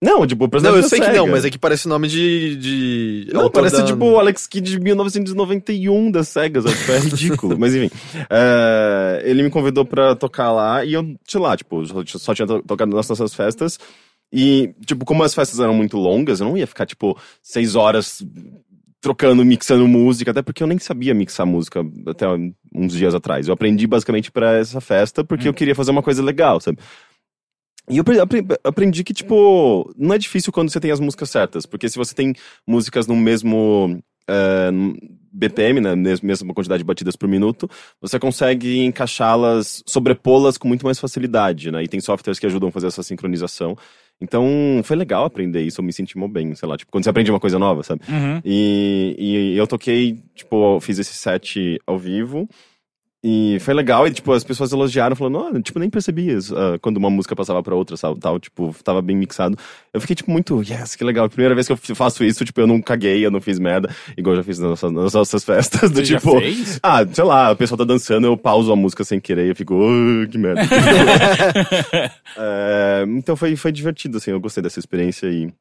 Não, 0.00 0.24
tipo, 0.24 0.44
o 0.44 0.60
Não, 0.60 0.76
eu 0.76 0.82
sei 0.84 1.00
que 1.00 1.06
SEGA. 1.06 1.18
não, 1.18 1.26
mas 1.26 1.44
é 1.44 1.50
que 1.50 1.58
parece 1.58 1.86
o 1.86 1.88
nome 1.88 2.06
de. 2.06 2.54
de 2.54 3.28
Não, 3.32 3.50
parece 3.50 3.78
da- 3.78 3.82
tipo 3.84 4.04
o 4.04 4.18
Alex 4.20 4.46
Kidd 4.46 4.70
de 4.70 4.78
1991 4.78 6.08
das 6.12 6.28
SEGAs, 6.28 6.62
sabe? 6.64 6.76
Tipo, 6.76 6.92
é 6.92 6.98
ridículo. 7.00 7.58
Mas 7.58 7.74
enfim, 7.74 7.90
é, 8.30 9.22
ele 9.24 9.42
me 9.42 9.50
convidou 9.50 9.84
pra 9.84 10.14
tocar 10.14 10.52
lá 10.52 10.84
e 10.84 10.92
eu, 10.92 11.16
sei 11.26 11.40
lá, 11.40 11.56
tipo, 11.56 11.84
só, 11.84 12.02
só 12.06 12.32
tinha 12.32 12.46
to- 12.46 12.62
tocado 12.62 12.94
nas 12.94 13.08
nossas 13.08 13.34
festas. 13.34 13.76
E, 14.32 14.74
tipo, 14.84 15.04
como 15.04 15.22
as 15.22 15.34
festas 15.34 15.58
eram 15.60 15.74
muito 15.74 15.96
longas, 15.96 16.40
eu 16.40 16.46
não 16.46 16.56
ia 16.56 16.66
ficar, 16.66 16.84
tipo, 16.86 17.18
seis 17.42 17.74
horas 17.74 18.22
trocando, 19.00 19.44
mixando 19.44 19.86
música, 19.86 20.32
até 20.32 20.42
porque 20.42 20.62
eu 20.62 20.66
nem 20.66 20.78
sabia 20.78 21.14
mixar 21.14 21.46
música 21.46 21.80
até 22.06 22.26
uns 22.74 22.92
dias 22.92 23.14
atrás. 23.14 23.46
Eu 23.46 23.54
aprendi 23.54 23.86
basicamente 23.86 24.30
pra 24.30 24.54
essa 24.58 24.80
festa 24.80 25.24
porque 25.24 25.48
eu 25.48 25.54
queria 25.54 25.74
fazer 25.74 25.92
uma 25.92 26.02
coisa 26.02 26.22
legal, 26.22 26.60
sabe? 26.60 26.78
E 27.88 27.96
eu 27.96 28.02
apre- 28.02 28.20
apre- 28.20 28.44
aprendi 28.64 29.02
que, 29.02 29.14
tipo, 29.14 29.90
não 29.96 30.14
é 30.14 30.18
difícil 30.18 30.52
quando 30.52 30.70
você 30.70 30.78
tem 30.80 30.90
as 30.90 31.00
músicas 31.00 31.30
certas, 31.30 31.64
porque 31.64 31.88
se 31.88 31.96
você 31.96 32.14
tem 32.14 32.34
músicas 32.66 33.06
no 33.06 33.16
mesmo 33.16 33.98
eh, 34.28 34.70
no 34.70 34.94
BPM, 35.32 35.80
né, 35.80 35.94
mes- 35.96 36.20
mesma 36.20 36.52
quantidade 36.52 36.80
de 36.82 36.84
batidas 36.86 37.16
por 37.16 37.26
minuto, 37.28 37.70
você 37.98 38.18
consegue 38.18 38.80
encaixá-las, 38.84 39.82
sobrepô-las 39.86 40.58
com 40.58 40.68
muito 40.68 40.84
mais 40.84 40.98
facilidade, 40.98 41.70
né? 41.70 41.82
E 41.82 41.88
tem 41.88 41.98
softwares 42.00 42.38
que 42.38 42.44
ajudam 42.44 42.68
a 42.68 42.72
fazer 42.72 42.88
essa 42.88 43.02
sincronização. 43.02 43.74
Então, 44.20 44.80
foi 44.82 44.96
legal 44.96 45.24
aprender 45.24 45.62
isso, 45.62 45.80
eu 45.80 45.84
me 45.84 45.92
senti 45.92 46.18
bem, 46.28 46.54
sei 46.54 46.68
lá, 46.68 46.76
tipo, 46.76 46.90
quando 46.90 47.04
você 47.04 47.10
aprende 47.10 47.30
uma 47.30 47.38
coisa 47.38 47.58
nova, 47.58 47.82
sabe? 47.82 48.02
Uhum. 48.08 48.40
E, 48.44 49.16
e 49.18 49.56
eu 49.56 49.66
toquei, 49.66 50.18
tipo, 50.34 50.76
eu 50.76 50.80
fiz 50.80 50.98
esse 50.98 51.14
set 51.14 51.80
ao 51.86 51.98
vivo. 51.98 52.48
E 53.24 53.58
foi 53.62 53.74
legal, 53.74 54.06
e 54.06 54.12
tipo, 54.12 54.30
as 54.32 54.44
pessoas 54.44 54.70
elogiaram, 54.70 55.16
falando, 55.16 55.38
ah, 55.56 55.60
tipo, 55.60 55.80
nem 55.80 55.90
percebi 55.90 56.30
isso, 56.32 56.56
ah, 56.56 56.78
quando 56.80 56.98
uma 56.98 57.10
música 57.10 57.34
passava 57.34 57.60
pra 57.64 57.74
outra, 57.74 57.96
sabe, 57.96 58.20
tal, 58.20 58.38
tipo, 58.38 58.72
tava 58.84 59.02
bem 59.02 59.16
mixado. 59.16 59.58
Eu 59.92 60.00
fiquei, 60.00 60.14
tipo, 60.14 60.30
muito, 60.30 60.62
yes, 60.62 60.94
que 60.94 61.02
legal. 61.02 61.28
Primeira 61.28 61.52
vez 61.52 61.66
que 61.66 61.72
eu 61.72 61.76
faço 61.96 62.22
isso, 62.22 62.44
tipo, 62.44 62.60
eu 62.60 62.66
não 62.68 62.80
caguei, 62.80 63.26
eu 63.26 63.30
não 63.32 63.40
fiz 63.40 63.58
merda, 63.58 63.92
igual 64.16 64.34
eu 64.34 64.40
já 64.40 64.44
fiz 64.44 64.60
nas 64.60 64.70
nossas, 64.70 64.92
nas 64.92 65.12
nossas 65.14 65.42
festas, 65.42 65.90
do 65.90 65.96
Você 65.96 66.04
já 66.04 66.18
tipo, 66.20 66.38
fez? 66.38 66.78
ah, 66.80 67.04
sei 67.12 67.24
lá, 67.24 67.50
a 67.50 67.56
pessoa 67.56 67.76
tá 67.76 67.82
dançando, 67.84 68.24
eu 68.28 68.36
pauso 68.36 68.72
a 68.72 68.76
música 68.76 69.02
sem 69.02 69.18
querer 69.18 69.46
e 69.46 69.48
eu 69.48 69.56
fico, 69.56 69.74
"Ah, 69.74 70.26
que 70.28 70.38
merda. 70.38 70.62
É, 72.36 73.04
então 73.08 73.34
foi, 73.36 73.56
foi 73.56 73.72
divertido, 73.72 74.18
assim, 74.18 74.30
eu 74.30 74.40
gostei 74.40 74.62
dessa 74.62 74.78
experiência 74.78 75.26
e, 75.26 75.52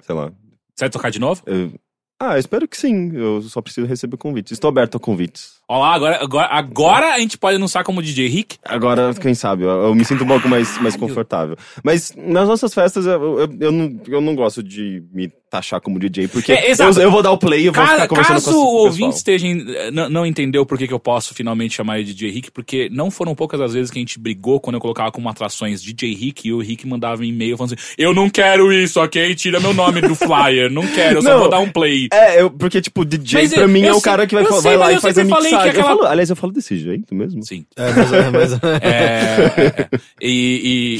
sei 0.00 0.14
lá, 0.14 0.26
Você 0.74 0.84
vai 0.84 0.90
tocar 0.90 1.10
de 1.10 1.18
novo? 1.20 1.42
eu- 1.46 1.72
Ah, 2.20 2.36
espero 2.40 2.66
que 2.66 2.76
sim. 2.76 3.12
Eu 3.14 3.40
só 3.42 3.62
preciso 3.62 3.86
receber 3.86 4.16
convites. 4.16 4.50
Estou 4.50 4.66
aberto 4.68 4.96
a 4.96 5.00
convites. 5.00 5.57
Ó 5.70 5.78
lá, 5.80 5.94
agora, 5.94 6.18
agora, 6.22 6.48
agora 6.50 7.14
a 7.14 7.18
gente 7.18 7.36
pode 7.36 7.56
anunciar 7.56 7.84
como 7.84 8.02
DJ 8.02 8.26
Rick. 8.26 8.56
Agora, 8.64 9.12
quem 9.14 9.34
sabe, 9.34 9.64
eu, 9.64 9.68
eu 9.68 9.94
me 9.94 10.04
sinto 10.04 10.24
um 10.24 10.26
pouco 10.26 10.48
mais, 10.48 10.78
mais 10.80 10.96
confortável. 10.96 11.56
Mas 11.84 12.12
nas 12.16 12.48
nossas 12.48 12.72
festas, 12.72 13.04
eu, 13.04 13.38
eu, 13.40 13.48
eu 13.60 13.70
não, 13.72 14.00
eu 14.08 14.20
não 14.20 14.34
gosto 14.34 14.62
de 14.62 15.02
me 15.12 15.30
taxar 15.50 15.80
como 15.80 15.98
DJ, 15.98 16.28
porque 16.28 16.52
É, 16.52 16.72
eu, 16.72 17.02
eu 17.02 17.10
vou 17.10 17.22
dar 17.22 17.30
o 17.32 17.38
play 17.38 17.62
e 17.62 17.66
eu 17.66 17.72
vou 17.72 17.82
Ca- 17.82 17.92
ficar 17.92 18.08
conversando 18.08 18.34
caso 18.34 18.50
com 18.52 18.56
o 18.58 18.62
o 18.62 18.76
ouvinte 18.84 19.16
esteja 19.16 19.46
não, 19.90 20.10
não 20.10 20.26
entendeu 20.26 20.66
por 20.66 20.76
que, 20.76 20.86
que 20.86 20.92
eu 20.92 20.98
posso 21.00 21.34
finalmente 21.34 21.74
chamar 21.74 21.96
ele 21.96 22.04
de 22.04 22.12
DJ 22.14 22.30
Rick, 22.30 22.50
porque 22.50 22.90
não 22.92 23.10
foram 23.10 23.34
poucas 23.34 23.58
as 23.58 23.72
vezes 23.72 23.90
que 23.90 23.98
a 23.98 24.00
gente 24.02 24.18
brigou 24.18 24.60
quando 24.60 24.74
eu 24.74 24.80
colocava 24.80 25.10
como 25.10 25.26
atrações 25.28 25.82
DJ 25.82 26.14
Rick 26.14 26.46
e 26.48 26.52
o 26.52 26.58
Rick 26.60 26.86
mandava 26.86 27.22
um 27.22 27.24
e-mail 27.24 27.56
falando 27.56 27.72
assim: 27.74 27.92
Eu 27.96 28.12
não 28.12 28.28
quero 28.28 28.70
isso, 28.70 29.00
ok? 29.00 29.34
Tira 29.34 29.58
meu 29.58 29.72
nome 29.72 30.02
do 30.02 30.14
flyer, 30.14 30.70
não 30.70 30.86
quero, 30.86 31.18
eu 31.18 31.22
só 31.22 31.30
Não. 31.30 31.38
vou 31.40 31.48
dar 31.48 31.60
um 31.60 31.70
play. 31.70 32.08
É, 32.12 32.42
eu, 32.42 32.50
porque, 32.50 32.82
tipo, 32.82 33.02
DJ 33.02 33.40
Mas 33.42 33.54
pra 33.54 33.66
mim 33.66 33.84
é 33.84 33.92
o 33.94 34.02
cara 34.02 34.26
que 34.26 34.34
vai, 34.34 34.44
sei, 34.44 34.60
vai 34.60 34.76
lá 34.76 34.92
e 34.92 35.00
faz 35.00 35.16
a 35.16 35.22
sempre 35.22 35.34
que 35.64 35.68
aquela- 35.70 35.92
Eu 35.92 35.96
falo- 35.98 36.06
aliás, 36.08 36.30
eu 36.30 36.36
falo 36.36 36.52
desse 36.52 36.76
jeito 36.78 37.14
mesmo. 37.14 37.42
Sim. 37.44 37.64
É, 37.76 37.92
mas, 37.92 38.12
é, 38.12 38.30
mas 38.30 38.52
É, 38.52 38.88
é, 38.88 39.66
é. 39.70 39.88
E, 40.20 40.30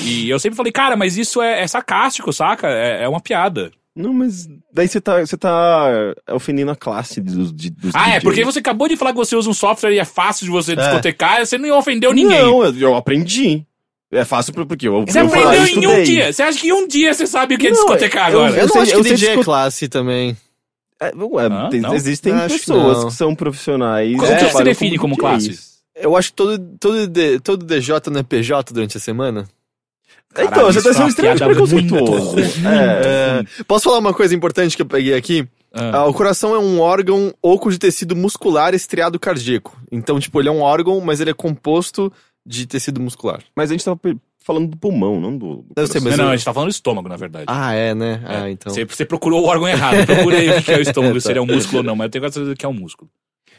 e- 0.02 0.24
e 0.26 0.30
eu 0.30 0.38
sempre 0.38 0.56
falei, 0.56 0.72
cara, 0.72 0.96
mas 0.96 1.16
isso 1.16 1.40
é, 1.42 1.62
é 1.62 1.66
sarcástico, 1.66 2.32
saca? 2.32 2.68
É, 2.68 3.04
é 3.04 3.08
uma 3.08 3.20
piada. 3.20 3.70
Não, 3.96 4.12
mas 4.12 4.48
daí 4.72 4.86
você 4.86 5.00
tá, 5.00 5.18
você 5.20 5.36
tá 5.36 6.14
ofendendo 6.30 6.70
a 6.70 6.76
classe 6.76 7.20
dos, 7.20 7.52
de, 7.52 7.68
dos 7.70 7.92
Ah, 7.94 8.10
é, 8.10 8.12
DJs. 8.12 8.22
porque 8.22 8.44
você 8.44 8.58
acabou 8.60 8.86
de 8.88 8.96
falar 8.96 9.10
que 9.10 9.16
você 9.18 9.34
usa 9.34 9.50
um 9.50 9.54
software 9.54 9.92
e 9.92 9.98
é 9.98 10.04
fácil 10.04 10.44
de 10.46 10.52
você 10.52 10.76
discotecar, 10.76 11.44
você 11.44 11.58
não 11.58 11.76
ofendeu 11.76 12.12
ninguém. 12.12 12.40
Não, 12.42 12.64
eu, 12.64 12.74
eu 12.78 12.94
aprendi. 12.94 13.64
É 14.10 14.24
fácil 14.24 14.54
por- 14.54 14.64
porque 14.64 14.86
eu, 14.88 15.04
Você 15.04 15.20
eu 15.20 15.26
aprendeu 15.26 15.52
eu 15.52 15.66
em 15.66 15.86
um 15.86 16.02
dia. 16.04 16.32
Você 16.32 16.42
acha 16.42 16.58
que 16.60 16.68
em 16.68 16.72
um 16.72 16.86
dia 16.86 17.12
você 17.12 17.26
sabe 17.26 17.56
o 17.56 17.58
que 17.58 17.66
é 17.66 17.70
Não, 17.70 17.76
discotecar 17.76 18.30
eu- 18.32 18.38
agora? 18.38 18.52
eu, 18.52 18.56
eu 18.60 18.66
não 18.68 18.72
sei- 18.72 18.82
acho 18.82 18.92
eu 18.92 18.98
que 19.02 19.08
sei 19.08 19.12
DJ 19.16 19.28
é 19.28 19.30
disco- 19.32 19.44
classe 19.44 19.88
também. 19.88 20.36
É, 21.00 21.12
ué, 21.14 21.46
Ah, 21.50 21.68
tem- 21.70 21.80
não? 21.80 21.94
existem 21.94 22.32
Acho 22.32 22.54
que 22.54 22.60
pessoas 22.66 22.98
não. 22.98 23.08
que, 23.08 23.14
são 23.14 23.34
profissionais. 23.34 24.14
O 24.16 24.20
que 24.20 24.26
e 24.44 24.50
você 24.52 24.64
define 24.64 24.98
como 24.98 25.14
DJs. 25.14 25.20
classe? 25.20 25.68
Eu 25.94 26.16
acho 26.16 26.30
que 26.30 26.36
todo, 26.36 26.58
todo, 26.80 26.96
todo 27.42 27.64
DJ 27.64 27.94
não 28.10 28.20
é 28.20 28.22
PJ 28.22 28.72
durante 28.72 28.96
a 28.96 29.00
semana. 29.00 29.48
Então, 30.30 30.46
Caralho, 30.48 30.66
você 30.72 30.78
isso 30.78 30.84
tá 30.84 30.90
é 30.90 30.94
sendo 30.94 31.08
extremamente 31.08 31.44
preconceituoso. 31.44 32.38
É, 32.38 33.40
É, 33.40 33.64
posso 33.64 33.84
falar 33.84 33.98
uma 33.98 34.14
coisa 34.14 34.34
importante 34.34 34.76
que 34.76 34.82
eu 34.82 34.86
peguei 34.86 35.14
aqui? 35.14 35.48
Ah. 35.72 35.98
Ah, 35.98 36.06
o 36.06 36.14
coração 36.14 36.54
é 36.54 36.58
um 36.58 36.80
órgão 36.80 37.32
oco 37.42 37.70
de 37.70 37.78
tecido 37.78 38.14
muscular 38.16 38.74
estriado 38.74 39.18
cardíaco. 39.18 39.76
Então, 39.90 40.18
tipo, 40.20 40.40
ele 40.40 40.48
é 40.48 40.52
um 40.52 40.60
órgão, 40.60 41.00
mas 41.00 41.20
ele 41.20 41.30
é 41.30 41.34
composto 41.34 42.12
de 42.46 42.66
tecido 42.66 43.00
muscular. 43.00 43.42
Mas 43.56 43.70
a 43.70 43.74
gente 43.74 43.84
tava 43.84 43.98
falando 44.48 44.70
do 44.70 44.76
pulmão, 44.76 45.20
não 45.20 45.36
do. 45.36 45.56
do 45.58 45.64
Eu 45.76 45.86
sei, 45.86 46.00
Não, 46.00 46.10
eu- 46.24 46.28
a 46.30 46.36
gente 46.36 46.44
tá 46.44 46.52
falando 46.54 46.68
do 46.70 46.72
estômago, 46.72 47.08
na 47.08 47.16
verdade. 47.16 47.44
Ah, 47.46 47.72
é, 47.74 47.94
né? 47.94 48.20
É. 48.26 48.36
Ah, 48.36 48.50
então. 48.50 48.72
Você, 48.72 48.84
você 48.84 49.04
procurou 49.04 49.42
o 49.44 49.46
órgão 49.46 49.68
errado. 49.68 50.04
Procurei 50.06 50.48
o 50.50 50.62
que 50.62 50.72
é 50.72 50.78
o 50.78 50.80
estômago, 50.82 51.20
se 51.20 51.30
ele 51.30 51.38
é 51.38 51.42
um 51.42 51.46
músculo 51.46 51.78
ou 51.78 51.84
não, 51.84 51.94
mas 51.94 52.06
eu 52.06 52.10
tenho 52.10 52.22
quase 52.24 52.34
certeza 52.34 52.56
que 52.56 52.64
é 52.66 52.68
um 52.68 52.72
músculo. 52.74 53.10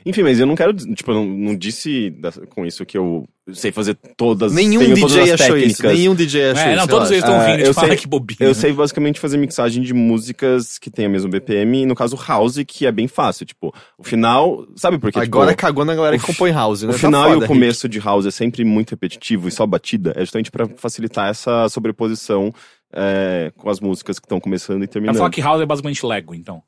Enfim, 0.06 0.24
mas 0.24 0.40
eu 0.40 0.46
não 0.46 0.56
quero. 0.56 0.74
Tipo, 0.74 1.12
eu 1.12 1.16
não, 1.16 1.26
não 1.26 1.56
disse 1.56 2.10
da- 2.12 2.32
com 2.50 2.66
isso 2.66 2.86
que 2.86 2.98
eu 2.98 3.28
sei 3.52 3.72
fazer 3.72 3.98
todas. 4.16 4.54
Nenhum 4.54 4.80
tenho 4.80 4.96
todas 5.00 5.12
DJ 5.14 5.34
as 5.34 5.42
achou 5.42 5.58
isso. 5.58 5.84
Nenhum 5.86 6.16
DJ 6.16 6.52
achou 6.52 6.64
É, 6.64 6.68
isso. 6.70 6.80
não, 6.80 6.88
todos 6.88 7.10
eles 7.12 7.24
estão 7.24 7.36
Ah, 7.40 7.46
rindo, 7.48 7.64
eu 7.64 7.74
sei- 7.74 7.96
que 7.96 8.08
bobinho. 8.08 8.38
Eu 8.40 8.54
sei 8.56 8.72
basicamente 8.72 9.20
fazer 9.20 9.38
mixagem 9.38 9.82
de 9.84 9.94
músicas 9.94 10.78
que 10.78 10.90
tem 10.92 11.06
a 11.06 11.10
mesma 11.10 11.30
BPM, 11.30 11.86
no 11.86 11.96
caso 11.96 12.16
House, 12.28 12.58
que 12.68 12.86
é 12.86 12.92
bem 12.92 13.08
fácil. 13.08 13.46
Tipo, 13.46 13.74
o 13.98 14.04
final. 14.04 14.66
Sabe 14.76 14.98
por 15.00 15.12
quê? 15.12 15.20
Agora 15.20 15.50
tipo, 15.52 15.62
cagou 15.62 15.84
na 15.84 15.96
galera 15.96 16.18
que 16.18 16.26
compõe 16.26 16.52
house, 16.52 16.84
né? 16.84 16.90
O 16.90 16.92
Tá 16.94 17.00
final 17.00 17.24
foda, 17.24 17.34
e 17.34 17.38
o 17.38 17.40
Rick. 17.42 17.48
começo 17.48 17.90
de 17.90 18.00
House 18.00 18.26
é 18.26 18.32
sempre 18.32 18.64
muito 18.64 18.92
repetitivo 18.92 19.48
e 19.48 19.52
só 19.52 19.66
batida, 19.66 20.14
é 20.16 20.22
justamente 20.22 20.52
pra 20.52 20.68
facilitar 20.78 21.30
essa 21.30 21.68
sobreposição 21.70 22.54
é, 22.94 23.52
com 23.56 23.70
as 23.70 23.80
músicas 23.80 24.18
que 24.18 24.26
estão 24.26 24.40
começando 24.40 24.84
e 24.84 24.88
Pra 24.88 24.94
terminando. 24.94 25.18
falar 25.18 25.30
que 25.30 25.42
house 25.42 25.62
é 25.62 25.66
basicamente 25.66 26.04
Lego, 26.06 26.34
então. 26.34 26.62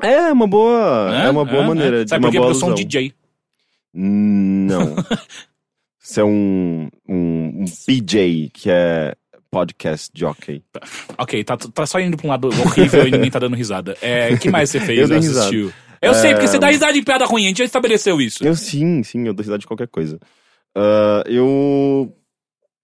É 0.00 0.32
uma 0.32 0.46
boa, 0.46 1.10
é, 1.14 1.30
uma 1.30 1.44
boa 1.44 1.62
É, 1.62 1.66
maneira 1.66 2.00
é. 2.00 2.04
de 2.04 2.10
Sabe 2.10 2.22
por 2.22 2.30
quê? 2.32 2.38
Porque 2.38 2.50
eu 2.50 2.54
sou 2.54 2.70
um. 2.70 2.74
DJ. 2.74 3.12
Não. 3.92 4.94
Você 5.98 6.20
é 6.20 6.24
um, 6.24 6.88
um, 7.08 7.62
um 7.62 7.64
PJ, 7.86 8.50
que 8.52 8.68
é 8.70 9.14
podcast 9.50 10.10
jockey. 10.14 10.62
Ok, 11.16 11.42
tá, 11.44 11.56
tá 11.56 11.86
só 11.86 11.98
indo 12.00 12.16
pra 12.16 12.26
um 12.26 12.30
lado 12.30 12.48
horrível 12.48 13.06
e 13.06 13.10
ninguém 13.10 13.30
tá 13.30 13.38
dando 13.38 13.56
risada. 13.56 13.96
É, 14.02 14.30
o 14.34 14.38
que 14.38 14.50
mais 14.50 14.68
você 14.68 14.80
fez? 14.80 15.08
Eu 15.08 15.16
assistiu? 15.16 15.72
Eu 16.02 16.12
sei, 16.12 16.32
porque 16.32 16.48
você 16.48 16.58
dá 16.58 16.68
risada 16.68 16.98
em 16.98 17.02
piada 17.02 17.24
ruim, 17.24 17.46
a 17.46 17.48
gente 17.48 17.58
já 17.58 17.64
estabeleceu 17.64 18.20
isso. 18.20 18.44
Eu 18.44 18.54
sim, 18.54 19.02
sim, 19.02 19.26
eu 19.26 19.32
dou 19.32 19.42
risada 19.42 19.58
de 19.58 19.66
qualquer 19.66 19.88
coisa. 19.88 20.18
Ah, 20.74 21.22
eu. 21.26 22.12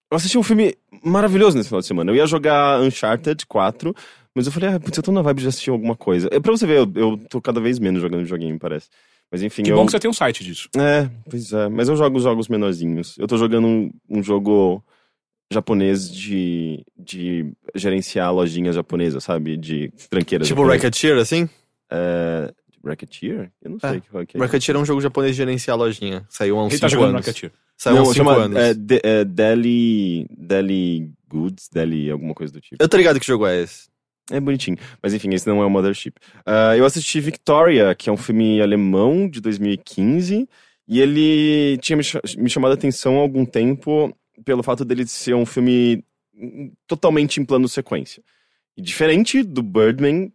Eu 0.09 0.17
assisti 0.17 0.37
um 0.37 0.43
filme 0.43 0.75
maravilhoso 1.03 1.55
nesse 1.55 1.69
final 1.69 1.81
de 1.81 1.87
semana. 1.87 2.09
Eu 2.11 2.15
ia 2.15 2.25
jogar 2.25 2.81
Uncharted 2.81 3.45
4, 3.45 3.95
mas 4.35 4.45
eu 4.45 4.51
falei, 4.51 4.69
ah, 4.69 4.79
putz, 4.79 4.97
eu 4.97 5.03
tô 5.03 5.11
na 5.11 5.21
vibe 5.21 5.41
de 5.41 5.47
assistir 5.47 5.69
alguma 5.69 5.95
coisa. 5.95 6.27
É, 6.31 6.39
pra 6.39 6.51
você 6.51 6.65
ver, 6.65 6.77
eu, 6.77 6.91
eu 6.95 7.17
tô 7.29 7.41
cada 7.41 7.59
vez 7.59 7.79
menos 7.79 8.01
jogando 8.01 8.21
videogame, 8.23 8.57
parece. 8.57 8.87
Mas 9.31 9.41
enfim, 9.43 9.63
Que 9.63 9.71
eu. 9.71 9.75
bom 9.77 9.85
que 9.85 9.91
você 9.91 9.99
tem 9.99 10.09
um 10.09 10.13
site 10.13 10.43
disso. 10.43 10.67
É, 10.77 11.09
pois 11.29 11.53
é. 11.53 11.69
Mas 11.69 11.87
eu 11.87 11.95
jogo 11.95 12.19
jogos 12.19 12.47
menorzinhos. 12.49 13.17
Eu 13.17 13.27
tô 13.27 13.37
jogando 13.37 13.65
um, 13.67 13.91
um 14.09 14.21
jogo 14.21 14.83
japonês 15.51 16.09
de, 16.13 16.83
de 16.97 17.51
gerenciar 17.75 18.33
lojinhas 18.33 18.75
japonesas, 18.75 19.23
sabe? 19.23 19.57
De 19.57 19.91
tranqueiras. 20.09 20.47
Tipo. 20.47 20.65
Racketeer, 20.65 21.17
assim? 21.17 21.47
É, 21.89 22.53
Racketeer? 22.85 23.51
Eu 23.61 23.71
não 23.71 23.79
sei 23.79 23.89
É. 23.89 23.93
o 23.97 24.01
que 24.01 24.17
é. 24.17 24.25
que. 24.25 24.37
Racketeer 24.37 24.75
é 24.77 24.79
um 24.79 24.85
jogo 24.85 25.01
japonês 25.01 25.31
de 25.33 25.37
gerenciar 25.37 25.77
lojinha. 25.77 26.25
Saiu 26.29 26.57
há 26.57 26.65
uns 26.65 26.73
Ele 26.73 26.81
tá 26.81 26.89
5 26.89 26.99
jogando 26.99 27.15
anos. 27.15 27.25
Racketeer. 27.25 27.51
Saiu 27.77 27.97
há 27.97 28.01
uns 28.01 28.07
5 28.13 28.15
chama 28.15 28.33
anos. 28.35 28.57
é, 28.57 28.73
de, 28.73 29.01
é, 29.03 29.25
Deli, 29.25 30.25
Deli 30.37 31.11
Goods, 31.29 31.69
Deli 31.71 32.09
alguma 32.11 32.33
coisa 32.33 32.51
do 32.53 32.59
tipo. 32.61 32.81
Eu 32.81 32.87
tô 32.89 32.97
ligado 32.97 33.19
que 33.19 33.25
jogo 33.27 33.45
é 33.47 33.61
esse. 33.61 33.90
É 34.29 34.39
bonitinho. 34.39 34.77
Mas 35.01 35.13
enfim, 35.13 35.33
esse 35.33 35.47
não 35.47 35.61
é 35.61 35.65
o 35.65 35.69
Mothership. 35.69 36.13
Ah, 36.45 36.75
eu 36.77 36.85
assisti 36.85 37.19
Victoria, 37.19 37.93
que 37.95 38.09
é 38.09 38.13
um 38.13 38.17
filme 38.17 38.61
alemão 38.61 39.27
de 39.29 39.41
2015. 39.41 40.47
E 40.87 40.99
ele 40.99 41.77
tinha 41.79 41.95
me, 41.97 42.03
cha- 42.03 42.21
me 42.37 42.49
chamado 42.49 42.71
a 42.71 42.73
atenção 42.75 43.17
há 43.17 43.21
algum 43.21 43.45
tempo 43.45 44.15
pelo 44.43 44.63
fato 44.63 44.83
dele 44.83 45.05
ser 45.07 45.33
um 45.35 45.45
filme 45.45 46.03
hum, 46.35 46.71
totalmente 46.87 47.39
em 47.39 47.45
plano 47.45 47.67
sequência. 47.67 48.21
E 48.75 48.81
diferente 48.81 49.43
do 49.43 49.61
Birdman, 49.61 50.31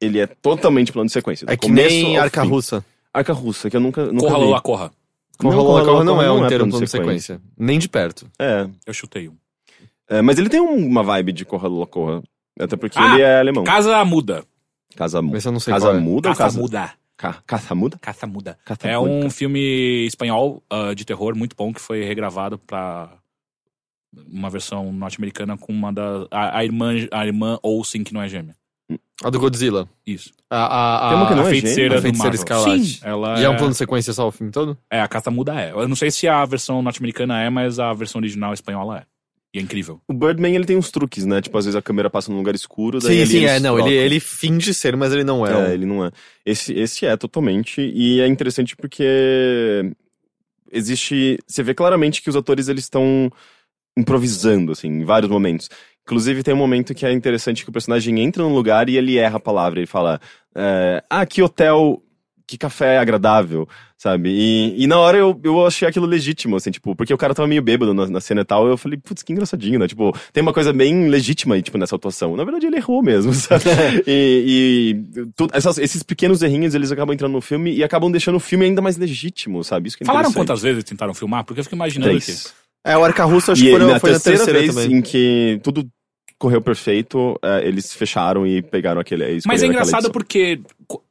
ele 0.00 0.18
é 0.20 0.26
totalmente 0.26 0.92
plano 0.92 1.08
sequência. 1.10 1.46
É 1.48 1.56
que 1.56 1.70
nem 1.70 2.16
Arca 2.18 2.42
fim. 2.42 2.48
Russa. 2.48 2.84
Arca 3.12 3.32
Russa, 3.32 3.68
que 3.70 3.76
eu 3.76 3.80
nunca, 3.80 4.06
nunca 4.06 4.26
Corra 4.26 4.38
vi. 4.38 4.44
Lola, 4.44 4.60
corra. 4.60 4.92
Corra 5.38 5.56
Não, 5.56 5.62
Lola 5.62 5.80
Corra 5.80 5.92
Corra 5.92 6.04
não 6.04 6.22
é 6.22 6.30
um 6.30 6.42
é 6.42 6.46
inteiro 6.46 6.64
plano 6.64 6.70
plano 6.72 6.84
de 6.84 6.90
sequência. 6.90 7.40
Nem 7.56 7.78
de 7.78 7.88
perto. 7.88 8.30
É, 8.38 8.68
Eu 8.86 8.92
chutei 8.94 9.28
um. 9.28 9.36
é, 10.08 10.20
mas 10.22 10.38
ele 10.38 10.48
tem 10.48 10.60
uma 10.60 11.02
vibe 11.02 11.32
de 11.32 11.44
Corra 11.44 11.68
Lola 11.68 11.86
Corra. 11.86 12.22
Até 12.58 12.76
porque 12.76 12.98
Ah, 12.98 13.14
ele 13.14 13.22
é 13.22 13.38
alemão. 13.38 13.64
Casa 13.64 14.04
muda. 14.04 14.44
Casa, 14.96 15.22
Mas 15.22 15.44
eu 15.44 15.52
não 15.52 15.60
sei 15.60 15.72
casa 15.72 15.90
é. 15.90 15.98
muda 15.98 16.28
ou 16.28 16.34
Caça 16.34 16.44
casa... 16.44 16.60
muda. 16.60 16.90
Ca... 17.16 17.42
Caça 17.46 17.74
muda? 17.74 17.98
Caça 18.00 18.26
muda. 18.26 18.58
Caça 18.64 18.88
É 18.88 18.98
um 18.98 19.28
filme 19.30 20.06
espanhol 20.06 20.62
ah, 20.70 20.94
de 20.94 21.04
terror 21.04 21.34
muito 21.36 21.54
bom 21.56 21.72
que 21.72 21.80
foi 21.80 22.04
regravado 22.04 22.58
pra 22.58 23.10
uma 24.32 24.48
versão 24.48 24.92
norte-americana 24.92 25.56
com 25.56 25.72
uma 25.72 25.92
da 25.92 26.26
a, 26.30 26.58
a 26.58 26.64
irmã 26.64 26.94
a 27.10 27.26
irmã 27.26 27.58
Olsen 27.62 28.02
que 28.02 28.14
não 28.14 28.22
é 28.22 28.28
gêmea. 28.28 28.56
A 29.22 29.30
do 29.30 29.38
Godzilla. 29.38 29.88
Isso. 30.06 30.32
A, 30.48 30.56
a, 30.56 31.06
a, 31.06 31.08
Tem 31.10 31.18
uma 31.18 31.28
que 31.28 31.34
não 31.34 31.44
a 31.44 31.46
é 31.46 31.50
feiticeira, 31.50 31.94
a 31.94 31.98
do 31.98 32.02
feiticeira 32.02 32.36
escarlate. 32.36 32.84
Sim, 32.84 33.00
ela 33.02 33.38
E 33.38 33.44
é 33.44 33.50
um 33.50 33.56
plano 33.56 33.72
de 33.72 33.76
sequência 33.76 34.12
só 34.12 34.28
o 34.28 34.32
filme 34.32 34.50
todo? 34.50 34.78
É, 34.90 35.00
a 35.00 35.08
caça 35.08 35.30
muda 35.30 35.60
é. 35.60 35.72
Eu 35.72 35.86
não 35.88 35.96
sei 35.96 36.10
se 36.10 36.26
a 36.26 36.44
versão 36.44 36.80
norte-americana 36.80 37.42
é, 37.42 37.50
mas 37.50 37.78
a 37.78 37.92
versão 37.92 38.20
original 38.20 38.54
espanhola 38.54 39.00
é. 39.00 39.17
E 39.54 39.58
é 39.58 39.62
incrível. 39.62 40.00
O 40.06 40.12
Birdman, 40.12 40.54
ele 40.54 40.66
tem 40.66 40.76
uns 40.76 40.90
truques, 40.90 41.24
né? 41.24 41.40
Tipo, 41.40 41.56
às 41.56 41.64
vezes 41.64 41.76
a 41.76 41.80
câmera 41.82 42.10
passa 42.10 42.30
num 42.30 42.36
lugar 42.36 42.54
escuro, 42.54 42.98
daí 43.00 43.26
Sim, 43.26 43.38
sim, 43.38 43.44
é. 43.46 43.58
Não, 43.58 43.78
ele, 43.78 43.94
ele 43.94 44.20
finge 44.20 44.74
ser, 44.74 44.94
mas 44.94 45.12
ele 45.12 45.24
não 45.24 45.46
é. 45.46 45.52
É, 45.52 45.56
um- 45.56 45.72
ele 45.72 45.86
não 45.86 46.04
é. 46.04 46.10
Esse, 46.44 46.74
esse 46.74 47.06
é 47.06 47.16
totalmente, 47.16 47.80
e 47.80 48.20
é 48.20 48.26
interessante 48.26 48.76
porque 48.76 49.90
existe... 50.70 51.38
Você 51.46 51.62
vê 51.62 51.74
claramente 51.74 52.20
que 52.22 52.28
os 52.28 52.36
atores, 52.36 52.68
eles 52.68 52.84
estão 52.84 53.30
improvisando, 53.96 54.72
assim, 54.72 54.88
em 54.88 55.04
vários 55.04 55.30
momentos. 55.30 55.68
Inclusive, 56.04 56.42
tem 56.42 56.54
um 56.54 56.58
momento 56.58 56.94
que 56.94 57.04
é 57.04 57.12
interessante 57.12 57.64
que 57.64 57.70
o 57.70 57.72
personagem 57.72 58.20
entra 58.20 58.42
num 58.42 58.54
lugar 58.54 58.88
e 58.88 58.96
ele 58.96 59.18
erra 59.18 59.36
a 59.36 59.40
palavra. 59.40 59.78
Ele 59.80 59.86
fala, 59.86 60.20
é, 60.54 61.02
ah, 61.08 61.26
que 61.26 61.42
hotel, 61.42 62.02
que 62.48 62.56
café 62.56 62.96
agradável, 62.98 63.68
sabe? 63.96 64.30
E, 64.30 64.82
e 64.82 64.86
na 64.86 64.98
hora 64.98 65.18
eu, 65.18 65.38
eu 65.44 65.66
achei 65.66 65.86
aquilo 65.86 66.06
legítimo, 66.06 66.56
assim, 66.56 66.70
tipo, 66.70 66.96
porque 66.96 67.12
o 67.12 67.18
cara 67.18 67.34
tava 67.34 67.46
meio 67.46 67.60
bêbado 67.60 67.92
na, 67.92 68.06
na 68.06 68.20
cena 68.22 68.40
e 68.40 68.44
tal, 68.44 68.66
eu 68.66 68.78
falei, 68.78 68.98
putz, 68.98 69.22
que 69.22 69.32
engraçadinho, 69.34 69.78
né? 69.78 69.86
Tipo, 69.86 70.16
tem 70.32 70.40
uma 70.42 70.52
coisa 70.52 70.72
bem 70.72 71.08
legítima 71.10 71.54
aí, 71.56 71.62
tipo, 71.62 71.76
nessa 71.76 71.94
atuação. 71.94 72.34
Na 72.36 72.44
verdade, 72.44 72.66
ele 72.66 72.76
errou 72.76 73.02
mesmo, 73.02 73.32
sabe? 73.36 73.64
e 74.06 74.96
e 75.18 75.26
tu- 75.36 75.48
essas- 75.52 75.76
esses 75.78 76.02
pequenos 76.02 76.42
errinhos, 76.42 76.74
eles 76.74 76.90
acabam 76.90 77.12
entrando 77.14 77.32
no 77.32 77.40
filme 77.42 77.74
e 77.74 77.84
acabam 77.84 78.10
deixando 78.10 78.36
o 78.36 78.40
filme 78.40 78.64
ainda 78.64 78.80
mais 78.80 78.96
legítimo, 78.96 79.62
sabe? 79.62 79.88
Isso 79.88 79.96
que 79.98 80.04
é 80.04 80.06
Falaram 80.06 80.32
quantas 80.32 80.62
vezes 80.62 80.82
tentaram 80.84 81.12
filmar? 81.12 81.44
Porque 81.44 81.60
eu 81.60 81.64
fico 81.64 81.76
imaginando. 81.76 82.10
Três. 82.10 82.54
É, 82.84 82.96
o 82.96 83.04
Arca 83.04 83.24
Russa 83.24 83.52
acho 83.52 83.62
E 83.62 83.66
que 83.66 83.70
foi, 83.76 83.80
na 83.86 84.00
foi 84.00 84.10
terceira, 84.12 84.38
terceira 84.38 84.58
vez 84.60 84.74
também. 84.74 84.98
em 84.98 85.02
que 85.02 85.60
tudo 85.62 85.86
correu 86.38 86.62
perfeito, 86.62 87.36
é, 87.42 87.66
eles 87.66 87.92
fecharam 87.92 88.46
e 88.46 88.62
pegaram 88.62 89.00
aquele. 89.00 89.24
Mas 89.24 89.32
é 89.32 89.36
escolheram 89.36 89.70
aquela 89.70 89.72
engraçado 89.84 90.12
porque, 90.12 90.60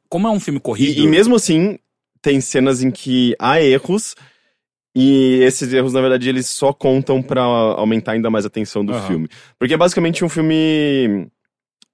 como 0.08 0.26
é 0.26 0.30
um 0.30 0.40
filme 0.40 0.60
corrido. 0.60 1.00
E, 1.00 1.04
e 1.04 1.06
mesmo 1.06 1.34
assim, 1.36 1.78
tem 2.22 2.40
cenas 2.40 2.82
em 2.82 2.90
que 2.90 3.34
há 3.38 3.60
erros. 3.60 4.14
E 4.96 5.40
esses 5.42 5.72
erros, 5.72 5.92
na 5.92 6.00
verdade, 6.00 6.28
eles 6.28 6.46
só 6.48 6.72
contam 6.72 7.22
pra 7.22 7.42
aumentar 7.42 8.12
ainda 8.12 8.30
mais 8.30 8.44
a 8.44 8.50
tensão 8.50 8.84
do 8.84 8.92
Aham. 8.92 9.06
filme. 9.06 9.28
Porque 9.58 9.74
é 9.74 9.76
basicamente 9.76 10.24
um 10.24 10.28
filme. 10.28 11.28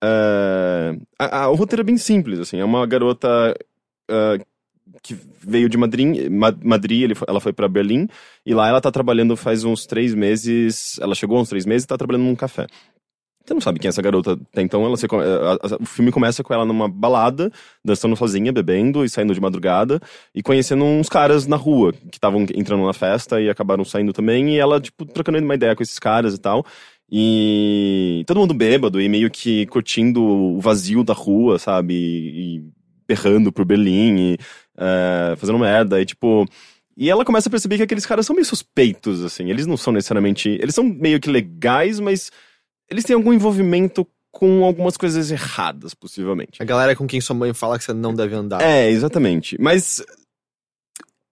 é, 0.02 0.96
a- 1.18 1.42
a- 1.44 1.50
o 1.50 1.54
roteiro 1.54 1.80
é 1.80 1.84
bem 1.84 1.96
simples, 1.98 2.38
assim. 2.38 2.58
É 2.58 2.64
uma 2.64 2.86
garota 2.86 3.54
é, 4.10 4.38
que 5.02 5.16
veio 5.42 5.68
de 5.68 5.76
Madrid, 5.78 6.28
Ma- 6.30 6.54
Madrid 6.62 7.10
ela 7.26 7.40
foi 7.40 7.52
pra 7.52 7.68
Berlim. 7.68 8.06
E 8.44 8.54
lá 8.54 8.68
ela 8.68 8.80
tá 8.80 8.90
trabalhando 8.90 9.36
faz 9.36 9.64
uns 9.64 9.86
três 9.86 10.14
meses. 10.14 10.98
Ela 11.00 11.14
chegou 11.14 11.36
há 11.38 11.40
uns 11.40 11.48
três 11.48 11.64
meses 11.66 11.84
e 11.84 11.88
tá 11.88 11.96
trabalhando 11.96 12.24
num 12.26 12.36
café. 12.36 12.66
Você 13.46 13.52
não 13.52 13.60
sabe 13.60 13.78
quem 13.78 13.88
é 13.88 13.90
essa 13.90 14.00
garota 14.00 14.38
então. 14.56 14.84
Ela 14.86 14.96
se, 14.96 15.06
a- 15.06 15.52
a- 15.74 15.76
o 15.80 15.84
filme 15.84 16.10
começa 16.10 16.42
com 16.42 16.54
ela 16.54 16.64
numa 16.64 16.88
balada, 16.88 17.50
dançando 17.84 18.16
sozinha, 18.16 18.52
bebendo 18.52 19.04
e 19.04 19.08
saindo 19.10 19.34
de 19.34 19.40
madrugada, 19.40 20.00
e 20.34 20.42
conhecendo 20.42 20.84
uns 20.84 21.08
caras 21.08 21.46
na 21.46 21.56
rua 21.56 21.92
que 21.92 22.16
estavam 22.16 22.46
entrando 22.54 22.86
na 22.86 22.92
festa 22.94 23.40
e 23.40 23.50
acabaram 23.50 23.84
saindo 23.84 24.12
também, 24.12 24.54
e 24.54 24.58
ela, 24.58 24.80
tipo, 24.80 25.04
trocando 25.04 25.38
uma 25.38 25.54
ideia 25.54 25.76
com 25.76 25.82
esses 25.82 25.98
caras 25.98 26.34
e 26.34 26.38
tal. 26.38 26.64
E 27.16 28.24
todo 28.26 28.40
mundo 28.40 28.52
bêbado 28.54 29.00
e 29.00 29.08
meio 29.08 29.30
que 29.30 29.66
curtindo 29.66 30.22
o 30.22 30.60
vazio 30.60 31.04
da 31.04 31.12
rua, 31.14 31.58
sabe? 31.58 31.94
E, 31.94 32.64
berrando 33.06 33.52
pro 33.52 33.64
Berlim 33.64 34.16
e 34.32 34.38
é, 34.76 35.34
fazendo 35.36 35.58
merda. 35.58 36.00
E 36.00 36.04
tipo. 36.06 36.46
E 36.96 37.10
ela 37.10 37.24
começa 37.24 37.48
a 37.48 37.50
perceber 37.50 37.76
que 37.76 37.82
aqueles 37.82 38.06
caras 38.06 38.24
são 38.24 38.34
meio 38.34 38.46
suspeitos, 38.46 39.22
assim. 39.24 39.50
Eles 39.50 39.66
não 39.66 39.76
são 39.76 39.92
necessariamente. 39.92 40.48
Eles 40.48 40.74
são 40.74 40.84
meio 40.84 41.18
que 41.20 41.28
legais, 41.30 41.98
mas 42.00 42.30
eles 42.90 43.04
têm 43.04 43.14
algum 43.16 43.32
envolvimento 43.32 44.06
com 44.30 44.64
algumas 44.64 44.96
coisas 44.96 45.30
erradas, 45.30 45.94
possivelmente. 45.94 46.60
A 46.60 46.64
galera 46.64 46.96
com 46.96 47.06
quem 47.06 47.20
sua 47.20 47.36
mãe 47.36 47.54
fala 47.54 47.78
que 47.78 47.84
você 47.84 47.92
não 47.92 48.12
deve 48.12 48.34
andar. 48.34 48.60
É, 48.62 48.90
exatamente. 48.90 49.56
Mas 49.60 50.02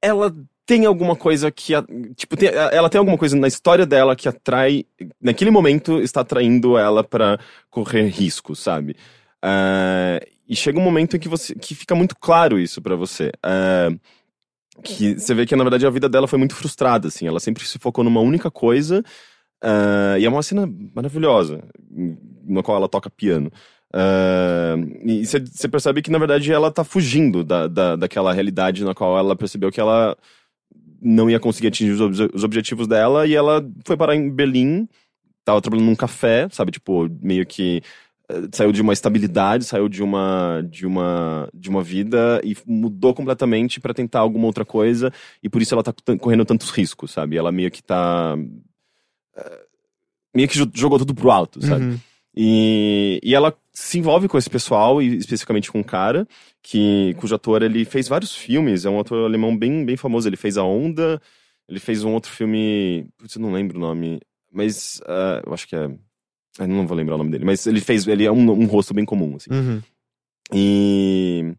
ela 0.00 0.34
tem 0.64 0.86
alguma 0.86 1.16
coisa 1.16 1.50
que. 1.50 1.72
Tipo, 2.16 2.36
tem- 2.36 2.48
ela 2.50 2.88
tem 2.88 2.98
alguma 2.98 3.18
coisa 3.18 3.36
na 3.36 3.48
história 3.48 3.84
dela 3.86 4.14
que 4.16 4.28
atrai. 4.28 4.84
Naquele 5.20 5.50
momento, 5.50 6.00
está 6.00 6.20
atraindo 6.20 6.78
ela 6.78 7.02
pra 7.02 7.38
correr 7.70 8.06
risco, 8.08 8.54
sabe? 8.54 8.96
Ah, 9.42 10.20
e 10.48 10.54
chega 10.54 10.78
um 10.78 10.82
momento 10.82 11.16
em 11.16 11.20
que, 11.20 11.28
você, 11.28 11.54
que 11.54 11.74
fica 11.74 11.94
muito 11.94 12.16
claro 12.16 12.58
isso 12.58 12.80
pra 12.80 12.94
você. 12.96 13.32
Ah, 13.42 13.88
que 14.82 15.18
você 15.18 15.34
vê 15.34 15.44
que, 15.44 15.54
na 15.56 15.64
verdade, 15.64 15.86
a 15.86 15.90
vida 15.90 16.08
dela 16.08 16.28
foi 16.28 16.38
muito 16.38 16.54
frustrada, 16.54 17.08
assim. 17.08 17.26
Ela 17.26 17.40
sempre 17.40 17.64
se 17.66 17.78
focou 17.78 18.02
numa 18.04 18.20
única 18.20 18.50
coisa. 18.50 19.02
Ah, 19.62 20.16
e 20.18 20.24
é 20.24 20.28
uma 20.28 20.42
cena 20.42 20.68
maravilhosa, 20.94 21.62
na 22.46 22.62
qual 22.62 22.76
ela 22.76 22.88
toca 22.88 23.10
piano. 23.10 23.50
Ah, 23.92 24.74
e 25.04 25.24
você 25.26 25.68
percebe 25.68 26.02
que, 26.02 26.10
na 26.10 26.18
verdade, 26.18 26.52
ela 26.52 26.70
tá 26.70 26.84
fugindo 26.84 27.44
da, 27.44 27.66
da, 27.68 27.96
daquela 27.96 28.32
realidade 28.32 28.84
na 28.84 28.94
qual 28.94 29.18
ela 29.18 29.36
percebeu 29.36 29.70
que 29.70 29.80
ela 29.80 30.16
não 31.00 31.28
ia 31.28 31.40
conseguir 31.40 31.68
atingir 31.68 31.92
os, 31.92 32.00
obje- 32.00 32.30
os 32.32 32.44
objetivos 32.44 32.86
dela 32.86 33.26
e 33.26 33.34
ela 33.34 33.64
foi 33.84 33.96
parar 33.96 34.14
em 34.14 34.30
Berlim, 34.30 34.88
tava 35.44 35.60
trabalhando 35.60 35.86
num 35.88 35.96
café, 35.96 36.48
sabe, 36.50 36.72
tipo, 36.72 37.08
meio 37.20 37.44
que 37.46 37.82
eh, 38.28 38.42
saiu 38.52 38.72
de 38.72 38.80
uma 38.82 38.92
estabilidade, 38.92 39.64
saiu 39.64 39.88
de 39.88 40.02
uma 40.02 40.62
de 40.70 40.86
uma 40.86 41.48
de 41.52 41.68
uma 41.70 41.82
vida 41.82 42.40
e 42.44 42.56
mudou 42.66 43.14
completamente 43.14 43.80
pra 43.80 43.92
tentar 43.94 44.20
alguma 44.20 44.46
outra 44.46 44.64
coisa 44.64 45.12
e 45.42 45.48
por 45.48 45.60
isso 45.62 45.74
ela 45.74 45.82
tá 45.82 45.92
correndo 46.20 46.44
tantos 46.44 46.70
riscos, 46.70 47.10
sabe? 47.12 47.36
Ela 47.36 47.50
meio 47.52 47.70
que 47.70 47.82
tá 47.82 48.36
meio 50.34 50.48
que 50.48 50.56
jo- 50.56 50.70
jogou 50.74 50.98
tudo 50.98 51.14
pro 51.14 51.30
alto, 51.30 51.64
sabe? 51.64 51.84
Uhum. 51.84 51.98
E, 52.34 53.20
e 53.22 53.34
ela 53.34 53.54
se 53.72 53.98
envolve 53.98 54.26
com 54.28 54.38
esse 54.38 54.48
pessoal, 54.48 55.02
e 55.02 55.16
especificamente 55.18 55.70
com 55.70 55.80
um 55.80 55.82
cara, 55.82 56.26
que, 56.62 57.14
cujo 57.18 57.34
ator 57.34 57.62
ele 57.62 57.84
fez 57.84 58.08
vários 58.08 58.34
filmes, 58.34 58.84
é 58.84 58.90
um 58.90 58.98
ator 59.00 59.24
alemão 59.24 59.56
bem, 59.56 59.84
bem 59.84 59.96
famoso. 59.96 60.28
Ele 60.28 60.36
fez 60.36 60.56
A 60.56 60.64
Onda, 60.64 61.20
ele 61.68 61.78
fez 61.80 62.04
um 62.04 62.12
outro 62.14 62.30
filme. 62.32 63.06
Putz, 63.18 63.34
eu 63.36 63.42
não 63.42 63.52
lembro 63.52 63.76
o 63.76 63.80
nome, 63.80 64.20
mas 64.50 65.00
ah, 65.06 65.42
eu 65.46 65.52
acho 65.52 65.68
que 65.68 65.76
é. 65.76 65.90
Eu 66.58 66.68
não 66.68 66.86
vou 66.86 66.96
lembrar 66.96 67.14
o 67.14 67.18
nome 67.18 67.30
dele, 67.30 67.44
mas 67.46 67.66
ele 67.66 67.80
fez. 67.80 68.06
Ele 68.06 68.24
é 68.24 68.32
um, 68.32 68.50
um 68.50 68.66
rosto 68.66 68.92
bem 68.94 69.04
comum, 69.04 69.36
assim. 69.36 69.50
Uhum. 69.52 69.82
E, 70.52 71.54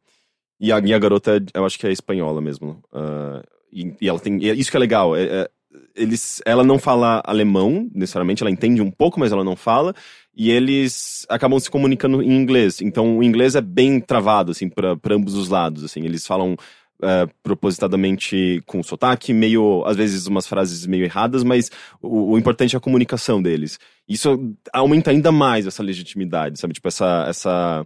e, 0.59 0.71
a, 0.71 0.79
e 0.79 0.93
a 0.93 0.99
garota, 0.99 1.43
eu 1.53 1.65
acho 1.65 1.77
que 1.79 1.87
é 1.87 1.91
espanhola 1.91 2.41
mesmo. 2.41 2.81
ah, 2.91 3.43
e, 3.71 3.91
e 3.99 4.07
ela 4.07 4.19
tem. 4.19 4.37
e 4.43 4.49
é 4.49 4.53
isso 4.53 4.69
que 4.71 4.77
é 4.77 4.79
legal. 4.79 5.15
é- 5.15 5.23
é- 5.23 5.49
eles, 5.95 6.41
ela 6.45 6.63
não 6.63 6.79
fala 6.79 7.21
alemão, 7.25 7.89
necessariamente, 7.93 8.43
ela 8.43 8.51
entende 8.51 8.81
um 8.81 8.91
pouco, 8.91 9.19
mas 9.19 9.31
ela 9.31 9.43
não 9.43 9.55
fala. 9.55 9.93
E 10.35 10.49
eles 10.49 11.25
acabam 11.29 11.59
se 11.59 11.69
comunicando 11.69 12.21
em 12.21 12.31
inglês. 12.31 12.81
Então 12.81 13.17
o 13.17 13.23
inglês 13.23 13.55
é 13.55 13.61
bem 13.61 13.99
travado, 13.99 14.51
assim, 14.51 14.67
para 14.69 14.97
ambos 15.11 15.35
os 15.35 15.49
lados. 15.49 15.83
Assim. 15.83 16.03
Eles 16.03 16.25
falam 16.25 16.55
é, 17.01 17.27
propositadamente 17.43 18.61
com 18.65 18.81
sotaque, 18.81 19.33
meio, 19.33 19.83
às 19.85 19.95
vezes, 19.95 20.25
umas 20.25 20.47
frases 20.47 20.85
meio 20.87 21.03
erradas, 21.03 21.43
mas 21.43 21.69
o, 22.01 22.31
o 22.33 22.37
importante 22.37 22.75
é 22.75 22.77
a 22.77 22.81
comunicação 22.81 23.41
deles. 23.41 23.79
Isso 24.07 24.55
aumenta 24.71 25.11
ainda 25.11 25.31
mais 25.31 25.67
essa 25.67 25.83
legitimidade, 25.83 26.59
sabe? 26.59 26.73
Tipo, 26.73 26.87
essa. 26.87 27.25
essa 27.27 27.85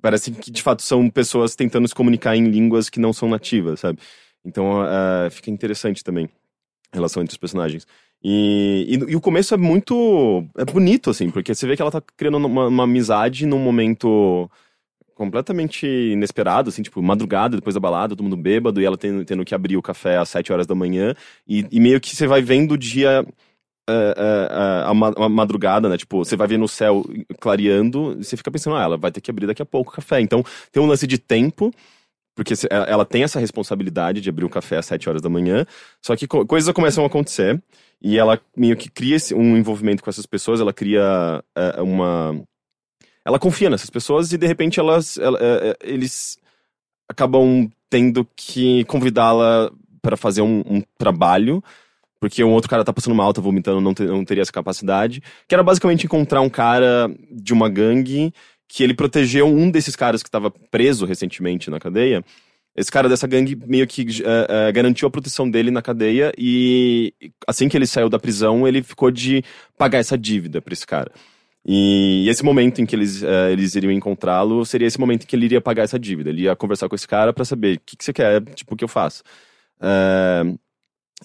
parece 0.00 0.30
que 0.30 0.50
de 0.50 0.62
fato 0.62 0.80
são 0.82 1.10
pessoas 1.10 1.56
tentando 1.56 1.88
se 1.88 1.94
comunicar 1.94 2.36
em 2.36 2.44
línguas 2.48 2.88
que 2.88 3.00
não 3.00 3.12
são 3.12 3.28
nativas, 3.28 3.80
sabe? 3.80 3.98
Então 4.44 4.82
uh, 4.82 5.30
fica 5.30 5.50
interessante 5.50 6.04
também 6.04 6.28
relação 6.92 7.22
entre 7.22 7.32
os 7.34 7.38
personagens. 7.38 7.86
E, 8.22 8.86
e, 9.08 9.12
e 9.12 9.16
o 9.16 9.20
começo 9.20 9.54
é 9.54 9.56
muito. 9.56 10.44
é 10.56 10.64
bonito, 10.64 11.10
assim, 11.10 11.30
porque 11.30 11.54
você 11.54 11.66
vê 11.66 11.76
que 11.76 11.82
ela 11.82 11.90
tá 11.90 12.02
criando 12.16 12.36
uma, 12.38 12.66
uma 12.66 12.84
amizade 12.84 13.46
num 13.46 13.58
momento 13.58 14.50
completamente 15.14 15.86
inesperado, 15.86 16.68
assim, 16.68 16.82
tipo, 16.82 17.02
madrugada, 17.02 17.56
depois 17.56 17.74
da 17.74 17.80
balada, 17.80 18.14
todo 18.14 18.22
mundo 18.24 18.36
bêbado, 18.36 18.80
e 18.80 18.84
ela 18.84 18.96
tendo, 18.96 19.24
tendo 19.24 19.44
que 19.44 19.54
abrir 19.54 19.76
o 19.76 19.82
café 19.82 20.16
às 20.16 20.28
7 20.28 20.52
horas 20.52 20.66
da 20.66 20.74
manhã, 20.76 21.14
e, 21.46 21.66
e 21.72 21.80
meio 21.80 22.00
que 22.00 22.14
você 22.14 22.26
vai 22.26 22.40
vendo 22.40 22.72
o 22.72 22.78
dia. 22.78 23.24
eh, 23.88 24.14
eh, 24.16 24.48
eh, 24.50 24.82
a, 24.86 24.94
ma- 24.94 25.14
a 25.16 25.28
madrugada, 25.28 25.88
né? 25.88 25.96
Tipo, 25.96 26.18
você 26.24 26.36
vai 26.36 26.46
ver 26.48 26.58
no 26.58 26.68
céu 26.68 27.04
clareando, 27.40 28.16
e 28.20 28.24
você 28.24 28.36
fica 28.36 28.50
pensando, 28.50 28.76
ah, 28.76 28.82
ela 28.82 28.96
vai 28.96 29.10
ter 29.12 29.20
que 29.20 29.30
abrir 29.30 29.46
daqui 29.46 29.62
a 29.62 29.66
pouco 29.66 29.90
o 29.92 29.94
café. 29.94 30.20
Então, 30.20 30.44
tem 30.72 30.82
um 30.82 30.86
lance 30.86 31.06
de 31.06 31.18
tempo, 31.18 31.72
porque 32.38 32.54
ela 32.70 33.04
tem 33.04 33.24
essa 33.24 33.40
responsabilidade 33.40 34.20
de 34.20 34.28
abrir 34.28 34.44
o 34.44 34.48
café 34.48 34.76
às 34.76 34.86
7 34.86 35.08
horas 35.08 35.20
da 35.20 35.28
manhã, 35.28 35.66
só 36.00 36.14
que 36.14 36.28
co- 36.28 36.46
coisas 36.46 36.72
começam 36.72 37.02
a 37.02 37.08
acontecer, 37.08 37.60
e 38.00 38.16
ela 38.16 38.40
meio 38.56 38.76
que 38.76 38.88
cria 38.88 39.16
um 39.34 39.56
envolvimento 39.56 40.04
com 40.04 40.08
essas 40.08 40.24
pessoas, 40.24 40.60
ela 40.60 40.72
cria 40.72 41.42
eh, 41.56 41.82
uma. 41.82 42.40
Ela 43.24 43.40
confia 43.40 43.68
nessas 43.68 43.90
pessoas 43.90 44.32
e 44.32 44.38
de 44.38 44.46
repente 44.46 44.78
elas, 44.78 45.18
ela- 45.18 45.36
eh, 45.40 45.70
eh, 45.70 45.76
eles 45.82 46.38
acabam 47.08 47.68
tendo 47.90 48.24
que 48.36 48.84
convidá-la 48.84 49.72
para 50.00 50.16
fazer 50.16 50.42
um, 50.42 50.60
um 50.64 50.80
trabalho, 50.96 51.60
porque 52.20 52.44
um 52.44 52.52
outro 52.52 52.70
cara 52.70 52.84
tá 52.84 52.92
passando 52.92 53.16
mal, 53.16 53.32
tá 53.32 53.40
vomitando, 53.40 53.80
não, 53.80 53.92
te- 53.92 54.04
não 54.04 54.24
teria 54.24 54.42
essa 54.42 54.52
capacidade, 54.52 55.20
que 55.48 55.54
era 55.56 55.64
basicamente 55.64 56.06
encontrar 56.06 56.40
um 56.40 56.48
cara 56.48 57.10
de 57.32 57.52
uma 57.52 57.68
gangue 57.68 58.32
que 58.68 58.84
ele 58.84 58.94
protegeu 58.94 59.46
um 59.46 59.70
desses 59.70 59.96
caras 59.96 60.22
que 60.22 60.28
estava 60.28 60.50
preso 60.50 61.06
recentemente 61.06 61.70
na 61.70 61.80
cadeia. 61.80 62.22
Esse 62.76 62.92
cara 62.92 63.08
dessa 63.08 63.26
gangue 63.26 63.56
meio 63.66 63.86
que 63.88 64.02
eh, 64.22 64.46
eh, 64.48 64.72
garantiu 64.72 65.08
a 65.08 65.10
proteção 65.10 65.50
dele 65.50 65.70
na 65.70 65.82
cadeia 65.82 66.32
e 66.38 67.12
assim 67.46 67.68
que 67.68 67.76
ele 67.76 67.86
saiu 67.86 68.08
da 68.08 68.20
prisão, 68.20 68.68
ele 68.68 68.82
ficou 68.82 69.10
de 69.10 69.42
pagar 69.76 69.98
essa 69.98 70.16
dívida 70.16 70.62
pra 70.62 70.72
esse 70.72 70.86
cara. 70.86 71.10
E 71.66 72.28
esse 72.28 72.44
momento 72.44 72.80
em 72.80 72.86
que 72.86 72.94
eles, 72.94 73.22
eh, 73.22 73.52
eles 73.52 73.74
iriam 73.74 73.90
encontrá-lo 73.90 74.64
seria 74.64 74.86
esse 74.86 75.00
momento 75.00 75.24
em 75.24 75.26
que 75.26 75.34
ele 75.34 75.46
iria 75.46 75.60
pagar 75.60 75.82
essa 75.84 75.98
dívida. 75.98 76.30
Ele 76.30 76.42
ia 76.42 76.54
conversar 76.54 76.88
com 76.88 76.94
esse 76.94 77.08
cara 77.08 77.32
pra 77.32 77.44
saber 77.44 77.78
o 77.78 77.80
que, 77.84 77.96
que 77.96 78.04
você 78.04 78.12
quer, 78.12 78.42
tipo, 78.54 78.74
o 78.74 78.76
que 78.76 78.84
eu 78.84 78.88
faço. 78.88 79.22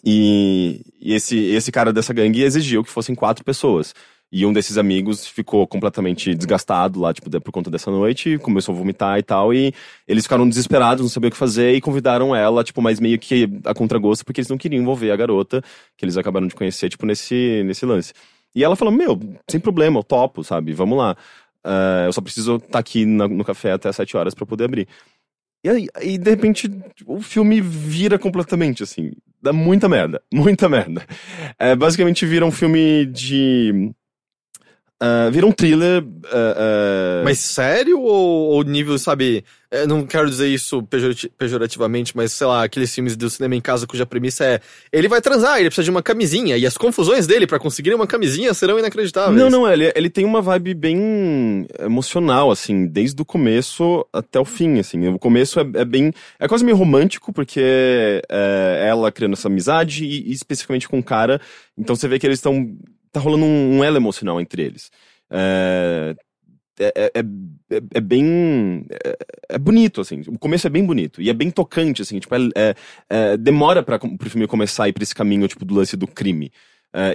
E 0.03 0.81
e 1.05 1.13
esse, 1.13 1.37
esse 1.37 1.69
cara 1.69 1.91
dessa 1.91 2.13
gangue 2.13 2.41
exigiu 2.43 2.81
que 2.81 2.89
fossem 2.89 3.13
quatro 3.13 3.43
pessoas. 3.43 3.93
E 4.35 4.47
um 4.47 4.51
desses 4.51 4.79
amigos 4.79 5.27
ficou 5.27 5.67
completamente 5.67 6.33
desgastado 6.33 6.99
lá, 6.99 7.13
tipo, 7.13 7.29
por 7.39 7.51
conta 7.51 7.69
dessa 7.69 7.91
noite, 7.91 8.39
começou 8.39 8.73
a 8.73 8.77
vomitar 8.79 9.19
e 9.19 9.21
tal, 9.21 9.53
e 9.53 9.71
eles 10.07 10.23
ficaram 10.23 10.49
desesperados, 10.49 11.03
não 11.03 11.09
sabiam 11.09 11.27
o 11.27 11.31
que 11.31 11.37
fazer, 11.37 11.75
e 11.75 11.79
convidaram 11.79 12.35
ela, 12.35 12.63
tipo, 12.63 12.81
mas 12.81 12.99
meio 12.99 13.19
que 13.19 13.47
a 13.63 13.75
contragosto, 13.75 14.25
porque 14.25 14.41
eles 14.41 14.49
não 14.49 14.57
queriam 14.57 14.81
envolver 14.81 15.11
a 15.11 15.15
garota, 15.15 15.61
que 15.95 16.03
eles 16.03 16.17
acabaram 16.17 16.47
de 16.47 16.55
conhecer, 16.55 16.89
tipo, 16.89 17.05
nesse, 17.05 17.61
nesse 17.63 17.85
lance. 17.85 18.11
E 18.55 18.63
ela 18.63 18.75
falou, 18.75 18.91
meu, 18.91 19.19
sem 19.47 19.59
problema, 19.59 19.99
eu 19.99 20.03
topo, 20.03 20.43
sabe, 20.43 20.73
vamos 20.73 20.97
lá. 20.97 21.15
Ah, 21.63 22.03
eu 22.07 22.13
só 22.13 22.19
preciso 22.19 22.55
estar 22.55 22.79
aqui 22.79 23.05
na- 23.05 23.27
no 23.27 23.43
café 23.45 23.71
até 23.73 23.87
as 23.89 23.95
sete 23.95 24.17
horas 24.17 24.33
pra 24.33 24.47
poder 24.47 24.63
abrir. 24.65 24.87
E 25.63 25.69
aí, 25.69 25.87
aí, 25.95 26.17
de 26.17 26.29
repente, 26.29 26.69
o 27.05 27.21
filme 27.21 27.61
vira 27.61 28.19
completamente, 28.19 28.83
assim. 28.83 29.11
Dá 29.41 29.53
muita 29.53 29.87
merda. 29.87 30.21
Muita 30.33 30.67
merda. 30.67 31.05
É, 31.57 31.75
basicamente 31.75 32.25
vira 32.25 32.45
um 32.45 32.51
filme 32.51 33.05
de. 33.05 33.91
Ah, 35.05 35.29
vira 35.29 35.45
um 35.45 35.51
thriller. 35.51 36.03
ah, 36.31 36.55
ah, 36.57 37.21
Mas 37.23 37.39
sério 37.39 37.99
ou, 37.99 38.51
ou 38.51 38.63
nível, 38.63 38.97
sabe? 38.97 39.43
eu 39.73 39.87
não 39.87 40.05
quero 40.05 40.29
dizer 40.29 40.47
isso 40.47 40.83
pejorati- 40.83 41.31
pejorativamente, 41.35 42.15
mas 42.15 42.31
sei 42.31 42.45
lá, 42.45 42.63
aqueles 42.63 42.93
filmes 42.93 43.15
do 43.15 43.27
cinema 43.27 43.55
em 43.55 43.59
casa 43.59 43.87
cuja 43.87 44.05
premissa 44.05 44.45
é 44.45 44.59
ele 44.91 45.07
vai 45.07 45.19
transar, 45.19 45.57
ele 45.59 45.67
precisa 45.67 45.85
de 45.85 45.89
uma 45.89 46.03
camisinha, 46.03 46.55
e 46.55 46.63
as 46.67 46.77
confusões 46.77 47.25
dele 47.25 47.47
pra 47.47 47.57
conseguir 47.57 47.91
uma 47.95 48.05
camisinha 48.05 48.53
serão 48.53 48.77
inacreditáveis. 48.77 49.35
Não, 49.35 49.49
não, 49.49 49.67
ele, 49.67 49.91
ele 49.95 50.11
tem 50.11 50.25
uma 50.25 50.43
vibe 50.43 50.75
bem 50.75 51.65
emocional, 51.79 52.51
assim, 52.51 52.85
desde 52.85 53.19
o 53.19 53.25
começo 53.25 54.05
até 54.13 54.39
o 54.39 54.45
fim, 54.45 54.77
assim. 54.77 55.07
O 55.07 55.17
começo 55.17 55.59
é, 55.59 55.65
é 55.73 55.85
bem. 55.85 56.13
É 56.39 56.47
quase 56.47 56.63
meio 56.63 56.77
romântico, 56.77 57.33
porque 57.33 58.21
é 58.29 58.85
ela 58.87 59.11
criando 59.11 59.33
essa 59.33 59.47
amizade 59.47 60.05
e, 60.05 60.29
e 60.29 60.31
especificamente 60.33 60.87
com 60.87 60.99
o 60.99 61.03
cara. 61.03 61.41
Então 61.75 61.95
você 61.95 62.07
vê 62.07 62.19
que 62.19 62.27
eles 62.27 62.37
estão. 62.37 62.75
Tá 63.13 63.19
rolando 63.21 63.45
um, 63.45 63.77
um 63.77 63.83
elo 63.83 63.95
emocional 63.97 64.41
entre 64.41 64.61
eles. 64.63 64.91
É. 65.31 66.15
É, 66.79 67.11
é, 67.13 67.19
é, 67.19 67.81
é 67.93 68.01
bem. 68.01 68.83
É, 68.89 69.17
é 69.49 69.57
bonito, 69.59 70.01
assim. 70.01 70.21
O 70.27 70.39
começo 70.39 70.65
é 70.65 70.69
bem 70.71 70.83
bonito. 70.83 71.21
E 71.21 71.29
é 71.29 71.33
bem 71.33 71.51
tocante, 71.51 72.01
assim. 72.01 72.19
Tipo, 72.19 72.33
é, 72.35 72.73
é- 73.09 73.37
demora 73.37 73.83
para 73.83 73.99
pro 73.99 74.29
filme 74.29 74.47
começar 74.47 74.85
a 74.85 74.89
ir 74.89 74.93
pra 74.93 75.03
esse 75.03 75.13
caminho, 75.13 75.47
tipo, 75.47 75.63
do 75.63 75.75
lance 75.75 75.95
do 75.95 76.07
crime. 76.07 76.51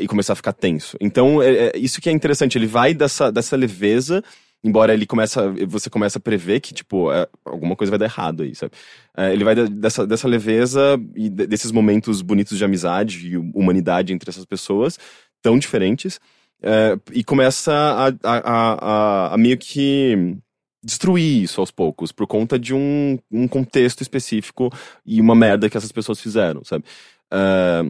e 0.00 0.08
começar 0.08 0.32
a 0.32 0.36
ficar 0.36 0.52
tenso. 0.52 0.96
Então, 1.00 1.40
é, 1.40 1.70
isso 1.76 2.00
que 2.00 2.08
é 2.08 2.12
interessante, 2.12 2.58
ele 2.58 2.66
vai 2.66 2.92
dessa, 2.92 3.30
dessa 3.30 3.54
leveza, 3.56 4.24
embora 4.64 4.92
ele 4.92 5.06
começa, 5.06 5.52
você 5.68 5.88
começa 5.88 6.18
a 6.18 6.20
prever 6.20 6.58
que, 6.58 6.74
tipo, 6.74 7.12
é, 7.12 7.28
alguma 7.44 7.76
coisa 7.76 7.88
vai 7.92 7.96
dar 7.98 8.06
errado 8.06 8.42
aí, 8.42 8.56
sabe? 8.56 8.72
É, 9.16 9.32
ele 9.32 9.44
vai 9.44 9.54
dessa, 9.54 10.04
dessa 10.04 10.26
leveza 10.26 11.00
e 11.14 11.28
de- 11.28 11.46
desses 11.46 11.70
momentos 11.70 12.22
bonitos 12.22 12.58
de 12.58 12.64
amizade 12.64 13.28
e 13.28 13.36
humanidade 13.36 14.12
entre 14.12 14.28
essas 14.30 14.44
pessoas, 14.44 14.98
tão 15.42 15.58
diferentes, 15.58 16.20
é, 16.62 16.98
e 17.12 17.22
começa 17.22 17.72
a, 17.72 18.08
a, 18.22 18.38
a, 18.38 19.34
a- 19.34 19.38
meio 19.38 19.56
que 19.58 20.36
destruir 20.82 21.42
isso 21.42 21.60
aos 21.60 21.70
poucos, 21.70 22.12
por 22.12 22.26
conta 22.26 22.58
de 22.58 22.74
um, 22.74 23.18
um 23.30 23.46
contexto 23.48 24.00
específico 24.00 24.70
e 25.04 25.20
uma 25.20 25.34
merda 25.34 25.68
que 25.68 25.76
essas 25.76 25.92
pessoas 25.92 26.20
fizeram, 26.20 26.64
sabe? 26.64 26.84
É, 27.30 27.82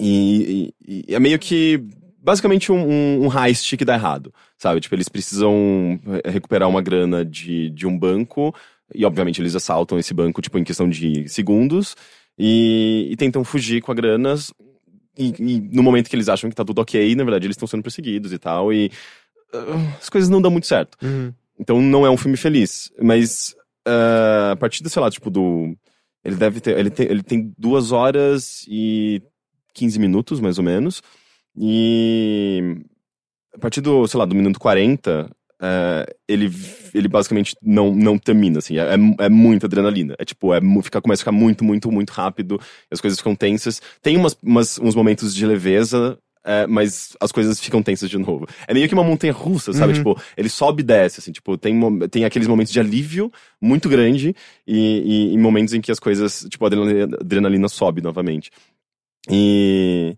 e, 0.00 0.72
e- 0.86 1.04
e 1.08 1.14
é 1.14 1.18
meio 1.18 1.38
que 1.38 1.82
basicamente 2.20 2.70
um, 2.70 2.76
um, 2.88 3.26
um 3.26 3.32
heist 3.44 3.76
que 3.76 3.84
dá 3.84 3.94
errado, 3.94 4.32
sabe? 4.56 4.80
Tipo, 4.80 4.94
eles 4.94 5.08
precisam 5.08 5.98
re- 6.04 6.30
recuperar 6.30 6.68
uma 6.68 6.82
grana 6.82 7.24
de, 7.24 7.70
de 7.70 7.86
um 7.86 7.98
banco 7.98 8.54
e, 8.94 9.04
obviamente, 9.04 9.40
eles 9.40 9.54
assaltam 9.54 9.98
esse 9.98 10.12
banco, 10.14 10.42
tipo, 10.42 10.58
em 10.58 10.64
questão 10.64 10.88
de 10.88 11.28
segundos 11.28 11.94
e, 12.38 13.08
e 13.10 13.16
tentam 13.16 13.44
fugir 13.44 13.80
com 13.80 13.92
a 13.92 13.94
grana 13.94 14.34
e, 15.18 15.34
e 15.38 15.60
no 15.60 15.82
momento 15.82 16.08
que 16.08 16.16
eles 16.16 16.28
acham 16.28 16.48
que 16.48 16.56
tá 16.56 16.64
tudo 16.64 16.80
ok, 16.80 17.14
na 17.14 17.24
verdade, 17.24 17.46
eles 17.46 17.54
estão 17.54 17.68
sendo 17.68 17.82
perseguidos 17.82 18.32
e 18.32 18.38
tal 18.38 18.72
e 18.72 18.90
ah, 19.52 19.96
as 20.00 20.08
coisas 20.08 20.30
não 20.30 20.40
dão 20.40 20.50
muito 20.50 20.66
certo. 20.66 20.96
Uhum. 21.02 21.32
Então 21.58 21.82
não 21.82 22.06
é 22.06 22.10
um 22.10 22.16
filme 22.16 22.36
feliz. 22.36 22.90
Mas 23.00 23.54
ah, 23.86 24.52
a 24.52 24.56
partir 24.56 24.82
do, 24.82 24.90
sei 24.90 25.00
lá, 25.00 25.10
tipo, 25.10 25.30
do. 25.30 25.74
Ele 26.24 26.36
deve 26.36 26.60
ter. 26.60 26.78
Ele 26.78 26.90
tem, 26.90 27.06
ele 27.06 27.22
tem 27.22 27.54
duas 27.56 27.92
horas 27.92 28.64
e 28.68 29.22
15 29.74 29.98
minutos, 29.98 30.40
mais 30.40 30.58
ou 30.58 30.64
menos. 30.64 31.02
E 31.56 32.76
a 33.54 33.58
partir 33.58 33.80
do, 33.80 34.06
sei 34.06 34.18
lá, 34.18 34.26
do 34.26 34.34
minuto 34.34 34.60
40, 34.60 35.30
eh, 35.60 36.14
ele, 36.28 36.52
ele 36.94 37.08
basicamente 37.08 37.54
não, 37.62 37.94
não 37.94 38.18
termina, 38.18 38.58
assim. 38.58 38.78
É, 38.78 38.82
é, 38.94 39.26
é 39.26 39.28
muita 39.28 39.66
adrenalina. 39.66 40.14
É 40.18 40.24
tipo, 40.24 40.52
é, 40.54 40.60
fica, 40.82 41.00
começa 41.00 41.20
a 41.20 41.24
ficar 41.24 41.32
muito, 41.32 41.64
muito, 41.64 41.90
muito 41.90 42.10
rápido. 42.10 42.60
As 42.90 43.00
coisas 43.00 43.18
ficam 43.18 43.34
tensas. 43.34 43.80
Tem 44.02 44.16
umas, 44.16 44.36
umas- 44.42 44.78
uns 44.78 44.94
momentos 44.94 45.34
de 45.34 45.44
leveza. 45.46 46.18
é, 46.44 46.66
mas 46.66 47.14
as 47.20 47.30
coisas 47.30 47.60
ficam 47.60 47.82
tensas 47.82 48.08
de 48.08 48.16
novo. 48.16 48.46
É 48.66 48.72
meio 48.72 48.88
que 48.88 48.94
uma 48.94 49.04
montanha 49.04 49.32
russa, 49.34 49.72
sabe? 49.72 49.92
Uhum. 49.92 49.98
Tipo, 49.98 50.22
ele 50.36 50.48
sobe 50.48 50.80
e 50.82 50.84
desce, 50.84 51.20
assim. 51.20 51.32
Tipo, 51.32 51.58
tem, 51.58 51.74
tem 52.08 52.24
aqueles 52.24 52.48
momentos 52.48 52.72
de 52.72 52.80
alívio 52.80 53.30
muito 53.60 53.86
grande 53.88 54.34
e, 54.66 55.28
e, 55.30 55.34
e 55.34 55.38
momentos 55.38 55.74
em 55.74 55.80
que 55.80 55.92
as 55.92 55.98
coisas, 55.98 56.46
tipo, 56.48 56.64
a 56.64 56.68
adrenalina, 56.68 57.16
adrenalina 57.20 57.68
sobe 57.68 58.00
novamente. 58.00 58.50
E, 59.30 60.16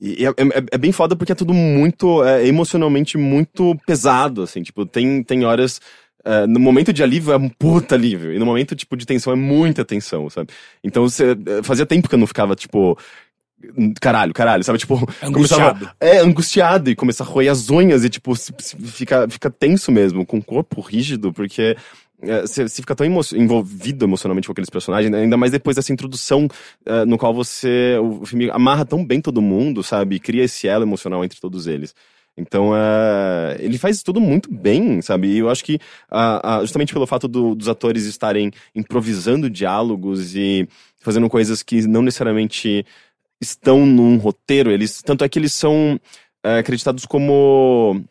e 0.00 0.26
é, 0.26 0.28
é- 0.28 0.64
é 0.72 0.78
bem 0.78 0.92
foda 0.92 1.16
porque 1.16 1.32
é 1.32 1.34
tudo 1.34 1.54
muito, 1.54 2.22
é, 2.24 2.46
emocionalmente 2.46 3.16
muito 3.16 3.76
pesado, 3.86 4.42
assim. 4.42 4.62
Tipo, 4.62 4.84
tem, 4.86 5.22
tem 5.22 5.44
horas... 5.44 5.80
é, 6.24 6.46
no 6.46 6.60
momento 6.60 6.92
de 6.92 7.02
alívio 7.02 7.32
é 7.32 7.36
um 7.36 7.48
puta 7.48 7.94
alívio. 7.94 8.32
E 8.32 8.38
no 8.38 8.44
momento, 8.46 8.74
tipo, 8.76 8.96
de 8.96 9.06
tensão 9.06 9.32
é 9.32 9.36
muita 9.36 9.84
tensão, 9.84 10.28
sabe? 10.28 10.50
Então, 10.84 11.08
você, 11.08 11.32
é, 11.32 11.62
fazia 11.62 11.86
tempo 11.86 12.08
que 12.08 12.14
eu 12.14 12.18
não 12.18 12.26
ficava, 12.26 12.54
tipo... 12.54 12.98
Caralho, 14.00 14.34
caralho, 14.34 14.62
sabe? 14.62 14.78
Tipo, 14.78 14.98
começava- 15.32 15.70
Angustiado. 15.70 15.90
é, 15.98 16.18
angustiado 16.18 16.90
e 16.90 16.94
começar 16.94 17.24
a 17.24 17.26
roer 17.26 17.50
as 17.50 17.70
unhas 17.70 18.04
e, 18.04 18.10
tipo, 18.10 18.36
se- 18.36 18.52
se- 18.58 18.76
fica, 18.76 19.26
fica 19.30 19.50
tenso 19.50 19.90
mesmo, 19.90 20.26
com 20.26 20.36
o 20.38 20.44
corpo 20.44 20.80
rígido, 20.82 21.32
porque 21.32 21.62
é, 21.62 21.76
você 22.20 22.68
você 22.68 22.80
fica 22.82 22.94
tão 22.94 23.06
emo 23.06 23.20
envolvido 23.34 24.04
emocionalmente 24.04 24.48
com 24.48 24.52
aqueles 24.52 24.70
personagens, 24.70 25.10
né? 25.10 25.20
ainda 25.20 25.36
mais 25.36 25.52
depois 25.52 25.76
dessa 25.76 25.92
introdução 25.92 26.48
é, 26.84 27.04
no 27.04 27.18
qual 27.18 27.34
você. 27.34 27.96
O 28.00 28.24
filme 28.26 28.50
amarra 28.50 28.84
tão 28.84 29.04
bem 29.04 29.20
todo 29.20 29.42
mundo, 29.42 29.82
sabe? 29.82 30.18
Cria 30.18 30.44
esse 30.44 30.66
elo 30.66 30.84
emocional 30.84 31.24
entre 31.24 31.40
todos 31.40 31.66
eles. 31.66 31.94
Então, 32.38 32.72
é, 32.76 33.56
ele 33.60 33.78
faz 33.78 34.02
tudo 34.02 34.20
muito 34.20 34.52
bem, 34.52 35.00
sabe? 35.00 35.28
E 35.28 35.38
eu 35.38 35.48
acho 35.48 35.64
que, 35.64 35.78
ah, 36.10 36.58
justamente 36.60 36.92
pelo 36.92 37.06
fato 37.06 37.26
do- 37.26 37.54
dos 37.54 37.66
atores 37.68 38.04
estarem 38.04 38.50
improvisando 38.74 39.48
diálogos 39.48 40.36
e 40.36 40.68
fazendo 41.00 41.30
coisas 41.30 41.62
que 41.62 41.86
não 41.86 42.02
necessariamente 42.02 42.84
estão 43.40 43.86
num 43.86 44.18
roteiro, 44.18 44.70
eles 44.70 45.02
tanto 45.02 45.24
é 45.24 45.28
que 45.28 45.38
eles 45.38 45.52
são 45.52 45.98
é, 46.44 46.58
acreditados 46.58 47.04
como 47.06 48.02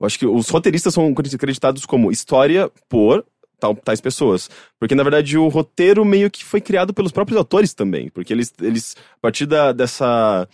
eu 0.00 0.06
acho 0.06 0.18
que 0.18 0.26
os 0.26 0.48
roteiristas 0.48 0.94
são 0.94 1.08
acreditados 1.08 1.84
como 1.84 2.10
história 2.10 2.70
por 2.88 3.24
tal, 3.58 3.74
tais 3.74 4.00
pessoas. 4.00 4.48
Porque, 4.78 4.94
na 4.94 5.02
verdade, 5.02 5.36
o 5.36 5.48
roteiro 5.48 6.04
meio 6.04 6.30
que 6.30 6.44
foi 6.44 6.60
criado 6.60 6.94
pelos 6.94 7.12
próprios 7.12 7.40
atores 7.40 7.74
também. 7.74 8.08
Porque 8.08 8.32
eles, 8.32 8.52
eles 8.60 8.96
a 9.16 9.20
partir 9.20 9.46
da, 9.46 9.72
dessa. 9.72 10.48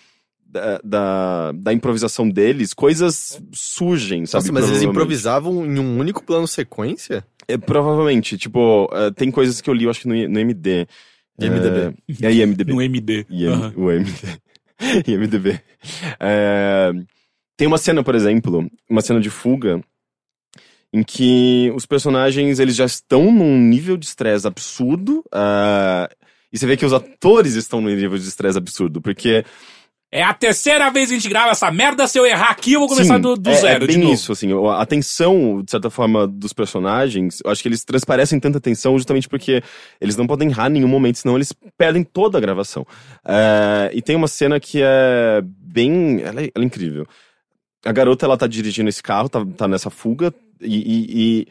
Da, 0.47 0.81
da, 0.85 1.53
da 1.53 1.73
improvisação 1.73 2.31
deles, 2.31 2.73
coisas 2.73 3.43
surgem, 3.53 4.25
sabe? 4.25 4.45
Nossa, 4.45 4.53
mas 4.53 4.69
eles 4.71 4.83
improvisavam 4.83 5.67
em 5.67 5.81
um 5.81 5.99
único 5.99 6.23
plano 6.23 6.47
sequência? 6.47 7.27
É, 7.49 7.59
provavelmente, 7.59 8.39
tipo, 8.39 8.89
é, 8.93 9.11
tem 9.11 9.33
coisas 9.33 9.61
que 9.61 9.69
eu 9.69 9.75
li, 9.75 9.83
eu 9.83 9.91
acho 9.91 10.03
que 10.03 10.07
no, 10.07 10.15
no 10.15 10.39
MD. 10.39 10.87
IMDb. 11.41 11.97
É, 12.23 12.27
é 12.27 12.33
IMDb. 12.33 12.73
No 12.73 12.81
MD. 12.81 13.27
IM, 13.29 13.49
Aham. 13.49 13.73
O 13.77 13.91
MD. 13.91 14.13
IMDB. 15.09 15.61
É, 16.19 16.93
tem 17.57 17.67
uma 17.69 17.79
cena, 17.79 18.03
por 18.03 18.15
exemplo, 18.15 18.69
uma 18.89 19.01
cena 19.03 19.21
de 19.21 19.31
fuga, 19.31 19.81
em 20.93 21.03
que 21.03 21.73
os 21.75 21.87
personagens 21.87 22.59
eles 22.59 22.77
já 22.77 22.85
estão 22.85 23.33
num 23.33 23.59
nível 23.59 23.97
de 23.97 24.07
estresse 24.07 24.47
absurdo. 24.47 25.25
ah, 25.33 26.09
e 26.53 26.59
você 26.59 26.67
vê 26.67 26.77
que 26.77 26.87
os 26.87 26.93
atores 26.93 27.55
estão 27.55 27.81
num 27.81 27.89
nível 27.89 28.17
de 28.17 28.29
estresse 28.29 28.57
absurdo, 28.57 29.03
porque 29.03 29.45
É 30.13 30.23
a 30.23 30.33
terceira 30.33 30.89
vez 30.91 31.09
que 31.09 31.17
a 31.17 31.19
gente 31.19 31.29
grava 31.29 31.51
essa 31.51 31.69
merda. 31.73 32.07
Se 32.07 32.17
eu 32.17 32.25
errar 32.25 32.51
aqui, 32.51 32.75
eu 32.75 32.79
vou 32.79 32.89
começar 32.89 33.17
Sim, 33.17 33.21
do, 33.21 33.35
do 33.35 33.51
é, 33.51 33.55
zero. 33.55 33.83
É 33.83 33.87
bem 33.89 34.13
isso, 34.13 34.31
assim, 34.31 34.49
a 34.53 34.81
atenção, 34.81 35.61
de 35.65 35.69
certa 35.73 35.91
forma, 35.91 36.25
dos 36.29 36.53
personagens, 36.53 37.41
eu 37.45 37.51
acho 37.51 37.61
que 37.61 37.69
eles 37.69 37.85
transparecem 37.85 38.39
tanta 38.39 38.59
atenção 38.59 38.97
justamente 38.97 39.29
porque 39.29 39.61
eles 40.01 40.17
não 40.17 40.29
podem 40.29 40.49
errar 40.49 40.71
em 40.71 40.75
nenhum 40.75 40.87
momento, 40.87 41.19
senão 41.19 41.35
eles 41.35 41.53
perdem 41.77 42.05
toda 42.05 42.39
a 42.39 42.41
gravação. 42.41 42.87
É, 43.27 43.91
e 43.93 44.01
tem 44.01 44.15
uma 44.15 44.29
cena 44.29 44.61
que 44.61 44.81
é 44.81 45.43
bem. 45.43 46.21
Ela 46.23 46.43
é, 46.43 46.51
ela 46.55 46.65
é 46.65 46.67
incrível. 46.67 47.05
A 47.85 47.93
garota, 47.93 48.25
ela 48.27 48.37
tá 48.37 48.47
dirigindo 48.47 48.89
esse 48.89 49.03
carro, 49.03 49.29
tá, 49.29 49.45
tá 49.57 49.69
nessa 49.69 49.91
fuga, 49.91 50.33
e. 50.61 50.77
e- 50.77 51.47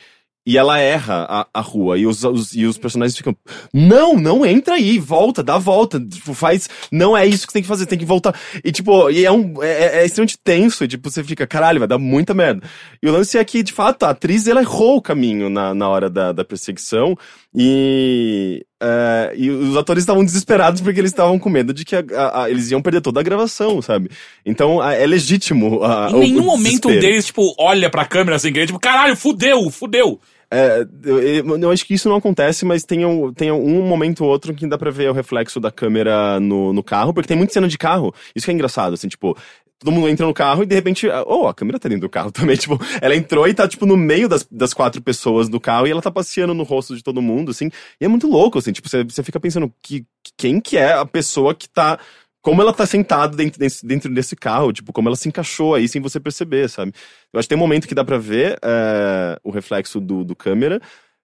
e- 0.45 0.57
ela 0.57 0.77
erra 0.77 1.25
a, 1.29 1.47
a 1.53 1.61
rua, 1.61 1.97
e 1.97 2.05
os, 2.05 2.21
os- 2.25 2.53
e 2.53 2.65
os 2.65 2.77
personagens 2.77 3.15
ficam, 3.15 3.33
não, 3.73 4.15
não 4.17 4.45
entra 4.45 4.73
aí, 4.73 4.99
volta, 4.99 5.41
dá 5.41 5.57
volta, 5.57 5.97
tipo, 6.01 6.33
faz, 6.33 6.67
não 6.91 7.15
é 7.15 7.25
isso 7.25 7.47
que 7.47 7.53
tem 7.53 7.61
que 7.61 7.67
fazer, 7.67 7.85
tem 7.85 7.97
que 7.97 8.03
voltar. 8.03 8.37
E 8.61 8.69
tipo, 8.69 9.09
e 9.09 9.23
é 9.23 9.31
um, 9.31 9.63
é, 9.63 10.01
é 10.01 10.05
extremamente 10.05 10.37
tenso, 10.43 10.83
e 10.83 10.87
tipo, 10.89 11.09
você 11.09 11.23
fica, 11.23 11.47
caralho, 11.47 11.79
vai 11.79 11.87
dar 11.87 11.97
muita 11.97 12.33
merda. 12.33 12.61
E 13.01 13.07
o 13.07 13.11
lance 13.13 13.37
é 13.37 13.45
que, 13.45 13.63
de 13.63 13.71
fato, 13.71 14.03
a 14.03 14.09
atriz, 14.09 14.45
ela 14.45 14.59
errou 14.61 14.97
o 14.97 15.01
caminho 15.01 15.49
na, 15.49 15.73
na 15.73 15.87
hora 15.87 16.09
da, 16.09 16.33
da 16.33 16.43
perseguição, 16.43 17.15
e, 17.55 18.65
é, 18.81 19.33
e 19.35 19.49
os 19.49 19.77
atores 19.77 20.03
estavam 20.03 20.23
desesperados 20.25 20.81
porque 20.81 20.99
eles 20.99 21.11
estavam 21.11 21.37
com 21.39 21.49
medo 21.49 21.73
de 21.73 21.85
que 21.85 21.95
a- 21.95 22.03
a- 22.15 22.43
a- 22.43 22.49
eles 22.49 22.69
iam 22.71 22.81
perder 22.81 23.01
toda 23.01 23.19
a 23.19 23.23
gravação, 23.23 23.81
sabe? 23.81 24.09
Então, 24.45 24.83
é 24.83 25.05
legítimo 25.05 25.83
a, 25.83 26.09
Em 26.11 26.19
nenhum 26.19 26.43
momento 26.45 26.89
um 26.89 26.99
deles, 26.99 27.25
tipo, 27.27 27.53
olha 27.57 27.89
pra 27.89 28.05
câmera 28.05 28.37
sem 28.39 28.51
querer, 28.51 28.67
tipo, 28.67 28.79
caralho, 28.79 29.15
fudeu, 29.15 29.69
fudeu. 29.69 30.19
É, 30.55 30.85
eu, 31.03 31.19
eu- 31.19 31.57
eu 31.57 31.71
acho 31.71 31.83
que 31.83 31.95
isso 31.95 32.07
não 32.07 32.17
acontece, 32.17 32.63
mas 32.63 32.83
tem, 32.83 33.03
um- 33.03 33.33
tem 33.33 33.51
um 33.51 33.81
momento 33.87 34.23
ou 34.23 34.29
outro 34.29 34.53
que 34.53 34.67
dá 34.67 34.77
pra 34.77 34.91
ver 34.91 35.09
o 35.09 35.13
reflexo 35.13 35.59
da 35.59 35.71
câmera 35.71 36.39
no, 36.39 36.71
no 36.71 36.83
carro, 36.83 37.11
porque 37.11 37.27
tem 37.27 37.35
muita 37.35 37.53
cena 37.53 37.67
de 37.67 37.75
carro. 37.75 38.13
Isso 38.35 38.45
que 38.45 38.51
é 38.51 38.53
engraçado, 38.53 38.93
assim, 38.93 39.07
tipo, 39.07 39.35
todo 39.79 39.91
mundo 39.91 40.07
entra 40.07 40.25
no 40.25 40.33
carro 40.33 40.63
e 40.63 40.65
de 40.65 40.75
repente, 40.75 41.07
oh, 41.27 41.47
a 41.47 41.53
câmera 41.53 41.79
tá 41.79 41.89
dentro 41.89 42.07
do 42.07 42.09
carro 42.09 42.31
também, 42.33 42.55
tipo, 42.55 42.79
ela 43.01 43.15
entrou 43.15 43.47
e 43.47 43.53
tá, 43.53 43.67
tipo, 43.67 43.85
no 43.85 43.97
meio 43.97 44.29
das, 44.29 44.47
das 44.49 44.73
quatro 44.73 45.01
pessoas 45.01 45.49
do 45.49 45.59
carro 45.59 45.87
e 45.87 45.91
ela 45.91 46.01
tá 46.01 46.11
passeando 46.11 46.53
no 46.53 46.63
rosto 46.63 46.95
de 46.95 47.03
todo 47.03 47.21
mundo, 47.21 47.51
assim, 47.51 47.69
e 47.99 48.05
é 48.05 48.07
muito 48.07 48.27
louco, 48.27 48.59
assim, 48.59 48.71
tipo, 48.71 48.89
você, 48.89 49.03
você 49.03 49.23
fica 49.23 49.39
pensando 49.39 49.71
que, 49.81 50.05
quem 50.37 50.59
que 50.59 50.77
é 50.77 50.93
a 50.93 51.05
pessoa 51.05 51.53
que 51.53 51.69
tá 51.69 51.99
como 52.41 52.61
ela 52.61 52.73
tá 52.73 52.85
sentada 52.85 53.37
dentro 53.37 53.57
desse, 53.57 53.85
dentro 53.85 54.13
desse 54.13 54.35
carro, 54.35 54.73
tipo, 54.73 54.91
como 54.91 55.07
ela 55.07 55.15
se 55.15 55.29
encaixou 55.29 55.75
aí 55.75 55.87
sem 55.87 56.01
você 56.01 56.19
perceber, 56.19 56.69
sabe? 56.69 56.91
Eu 57.31 57.39
acho 57.39 57.47
que 57.47 57.55
tem 57.55 57.57
um 57.57 57.61
momento 57.61 57.87
que 57.87 57.95
dá 57.95 58.03
pra 58.03 58.17
ver 58.17 58.59
é, 58.61 59.39
o 59.41 59.49
reflexo 59.49 60.01
do, 60.01 60.25
do 60.25 60.35
câmera, 60.35 60.81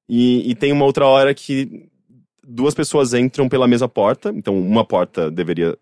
e, 0.07 0.49
e 0.49 0.55
tem 0.55 0.71
uma 0.71 0.85
outra 0.85 1.05
hora 1.05 1.33
que 1.33 1.89
duas 2.41 2.73
pessoas 2.73 3.13
entram 3.13 3.49
pela 3.49 3.67
mesma 3.67 3.87
porta, 3.87 4.31
então 4.33 4.57
uma 4.57 4.85
porta 4.85 5.29
deveria 5.29 5.77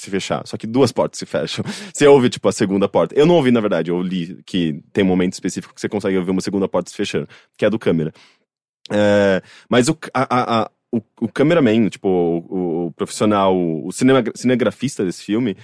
se 0.00 0.10
fechar, 0.10 0.46
só 0.46 0.56
que 0.56 0.66
duas 0.66 0.92
portas 0.92 1.18
se 1.18 1.26
fecham. 1.26 1.64
Você 1.92 2.06
ouve, 2.06 2.28
tipo, 2.28 2.48
a 2.48 2.52
segunda 2.52 2.88
porta. 2.88 3.14
Eu 3.14 3.26
não 3.26 3.34
ouvi, 3.34 3.50
na 3.50 3.60
verdade, 3.60 3.90
eu 3.90 4.00
li 4.00 4.42
que 4.44 4.82
tem 4.92 5.04
um 5.04 5.06
momento 5.06 5.34
específico 5.34 5.74
que 5.74 5.80
você 5.80 5.88
consegue 5.88 6.16
ouvir 6.16 6.30
uma 6.30 6.40
segunda 6.40 6.68
porta 6.68 6.90
se 6.90 6.96
fechando, 6.96 7.28
que 7.56 7.64
é 7.64 7.68
a 7.68 7.70
do 7.70 7.78
câmera. 7.78 8.12
É, 8.90 9.42
mas 9.68 9.88
o, 9.88 9.96
a, 10.12 10.62
a, 10.62 10.70
o, 10.92 11.00
o 11.20 11.28
cameraman, 11.28 11.88
tipo, 11.88 12.08
o, 12.08 12.86
o 12.86 12.92
profissional, 12.92 13.56
o 13.56 13.92
cinema, 13.92 14.22
cinegrafista 14.34 15.04
desse 15.04 15.22
filme, 15.22 15.56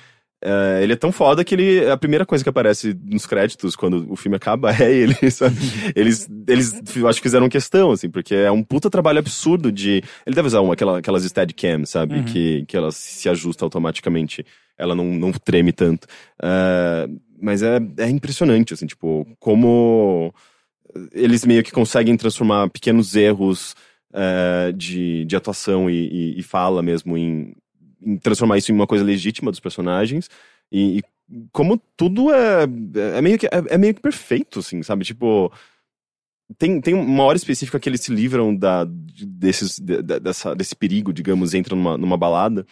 é, 0.47 0.83
ele 0.83 0.93
é 0.93 0.97
tão 0.97 1.11
foda 1.11 1.45
que 1.45 1.55
ele, 1.55 1.91
a 1.91 1.97
primeira 1.97 2.25
coisa 2.25 2.45
que 2.45 2.49
aparece 2.49 2.97
nos 3.05 3.27
créditos 3.27 3.75
quando 3.75 4.07
o 4.11 4.15
filme 4.17 4.37
acaba 4.37 4.71
é 4.81 4.93
ele, 4.93 5.15
sabe? 5.31 5.57
Eles, 5.95 6.29
eles, 6.47 6.75
acho 7.07 7.19
que 7.21 7.29
fizeram 7.29 7.49
questão, 7.49 7.91
assim, 7.91 8.09
porque 8.09 8.35
é 8.35 8.51
um 8.51 8.63
puta 8.63 8.89
trabalho 8.89 9.19
absurdo 9.19 9.73
de... 9.73 10.03
Ele 10.25 10.37
deve 10.37 10.47
usar 10.49 10.61
uma, 10.61 10.75
aquela, 10.75 10.99
aquelas 10.99 11.25
Steadicam, 11.25 11.85
sabe? 11.85 12.17
Uhum. 12.17 12.25
Que, 12.25 12.65
que 12.67 12.77
elas 12.77 12.95
se 12.97 13.29
ajustam 13.29 13.67
automaticamente 13.67 14.45
ela 14.79 14.95
não, 14.95 15.05
não 15.07 15.33
treme 15.33 15.73
tanto. 15.73 16.07
Ah, 16.43 17.09
mas 17.41 17.63
é, 17.63 17.79
é 17.99 18.09
impressionante, 18.11 18.75
assim, 18.75 18.87
tipo, 18.87 19.27
como 19.39 20.33
eles 21.13 21.45
meio 21.45 21.63
que 21.63 21.73
conseguem 21.73 22.17
transformar 22.17 22.69
pequenos 22.71 23.15
erros 23.17 23.75
eh, 24.13 24.73
de, 24.75 25.25
de 25.25 25.37
atuação 25.37 25.91
e, 25.91 25.95
e- 26.37 26.39
e 26.41 26.43
fala 26.43 26.83
mesmo 26.83 27.17
em, 27.19 27.53
em 28.03 28.17
transformar 28.17 28.59
isso 28.59 28.71
em 28.71 28.75
uma 28.75 28.87
coisa 28.87 29.05
legítima 29.05 29.51
dos 29.51 29.61
personagens. 29.61 30.29
E, 30.71 30.99
e 30.99 31.03
como 31.53 31.81
tudo 31.97 32.33
é, 32.33 32.65
é, 33.17 33.21
meio 33.23 33.39
que, 33.39 33.47
é, 33.47 33.51
é 33.71 33.79
meio 33.79 33.95
que 33.95 34.01
perfeito, 34.01 34.59
assim, 34.61 34.83
sabe? 34.83 35.05
Tipo. 35.05 35.53
Tem, 36.59 36.81
tem 36.81 36.95
uma 36.95 37.25
hora 37.25 37.37
específica 37.37 37.81
que 37.81 37.89
eles 37.89 38.01
se 38.03 38.15
livram 38.15 38.55
da, 38.55 38.85
desses, 38.89 39.81
de- 39.81 40.01
de- 40.01 40.21
dessa, 40.21 40.55
desse 40.55 40.77
perigo, 40.77 41.13
digamos, 41.13 41.55
entram 41.55 41.77
numa, 41.77 41.99
numa 41.99 42.17
balada. 42.17 42.65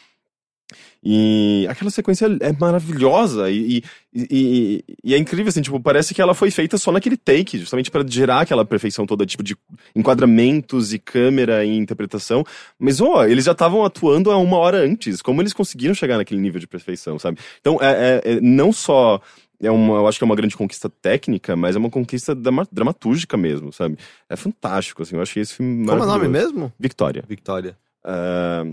E 1.03 1.67
aquela 1.69 1.91
sequência 1.91 2.27
é 2.41 2.53
maravilhosa 2.59 3.51
e, 3.51 3.83
e, 4.13 4.25
e- 4.31 4.85
e 5.05 5.15
é 5.15 5.19
incrível, 5.19 5.49
assim, 5.51 5.61
tipo, 5.61 5.79
parece 5.79 6.15
que 6.15 6.23
ela 6.23 6.35
foi 6.35 6.51
feita 6.51 6.79
só 6.79 6.91
naquele 6.91 7.17
take, 7.17 7.59
justamente 7.59 7.91
para 7.91 8.07
gerar 8.09 8.41
aquela 8.41 8.65
perfeição 8.65 9.05
toda, 9.07 9.27
tipo, 9.27 9.43
de 9.43 9.55
enquadramentos 9.95 10.93
e 10.95 10.99
câmera 10.99 11.65
e 11.65 11.77
interpretação. 11.77 12.45
Mas, 12.79 13.01
ó, 13.01 13.25
eles 13.25 13.45
já 13.45 13.53
estavam 13.53 13.85
atuando 13.85 14.31
há 14.31 14.37
uma 14.39 14.57
hora 14.57 14.79
antes. 14.79 15.21
Como 15.21 15.43
eles 15.43 15.53
conseguiram 15.53 15.95
chegar 15.95 16.17
naquele 16.17 16.41
nível 16.41 16.61
de 16.61 16.67
perfeição, 16.67 17.19
sabe? 17.19 17.39
Então, 17.61 17.79
é, 17.81 18.21
é- 18.25 18.33
é 18.35 18.41
não 18.41 18.73
só. 18.73 19.21
É 19.63 19.71
uma, 19.71 19.97
eu 19.97 20.07
acho 20.09 20.19
que 20.19 20.25
é 20.25 20.27
uma 20.27 20.35
grande 20.35 20.57
conquista 20.57 20.91
técnica, 20.91 21.55
mas 21.57 21.77
é 21.77 21.79
uma 21.79 21.89
conquista 21.91 22.35
drama- 22.35 22.67
dramatúrgica 22.71 23.37
mesmo, 23.37 23.73
sabe? 23.73 23.97
É 24.29 24.37
fantástico, 24.37 25.03
assim. 25.03 25.17
Eu 25.17 25.23
achei 25.23 25.43
esse 25.43 25.55
filme 25.55 25.87
Como 25.87 26.03
é 26.03 26.05
o 26.05 26.07
nome 26.09 26.29
mesmo? 26.29 26.73
Victoria. 26.79 27.25
Victoria. 27.27 27.77
Ah, 28.05 28.65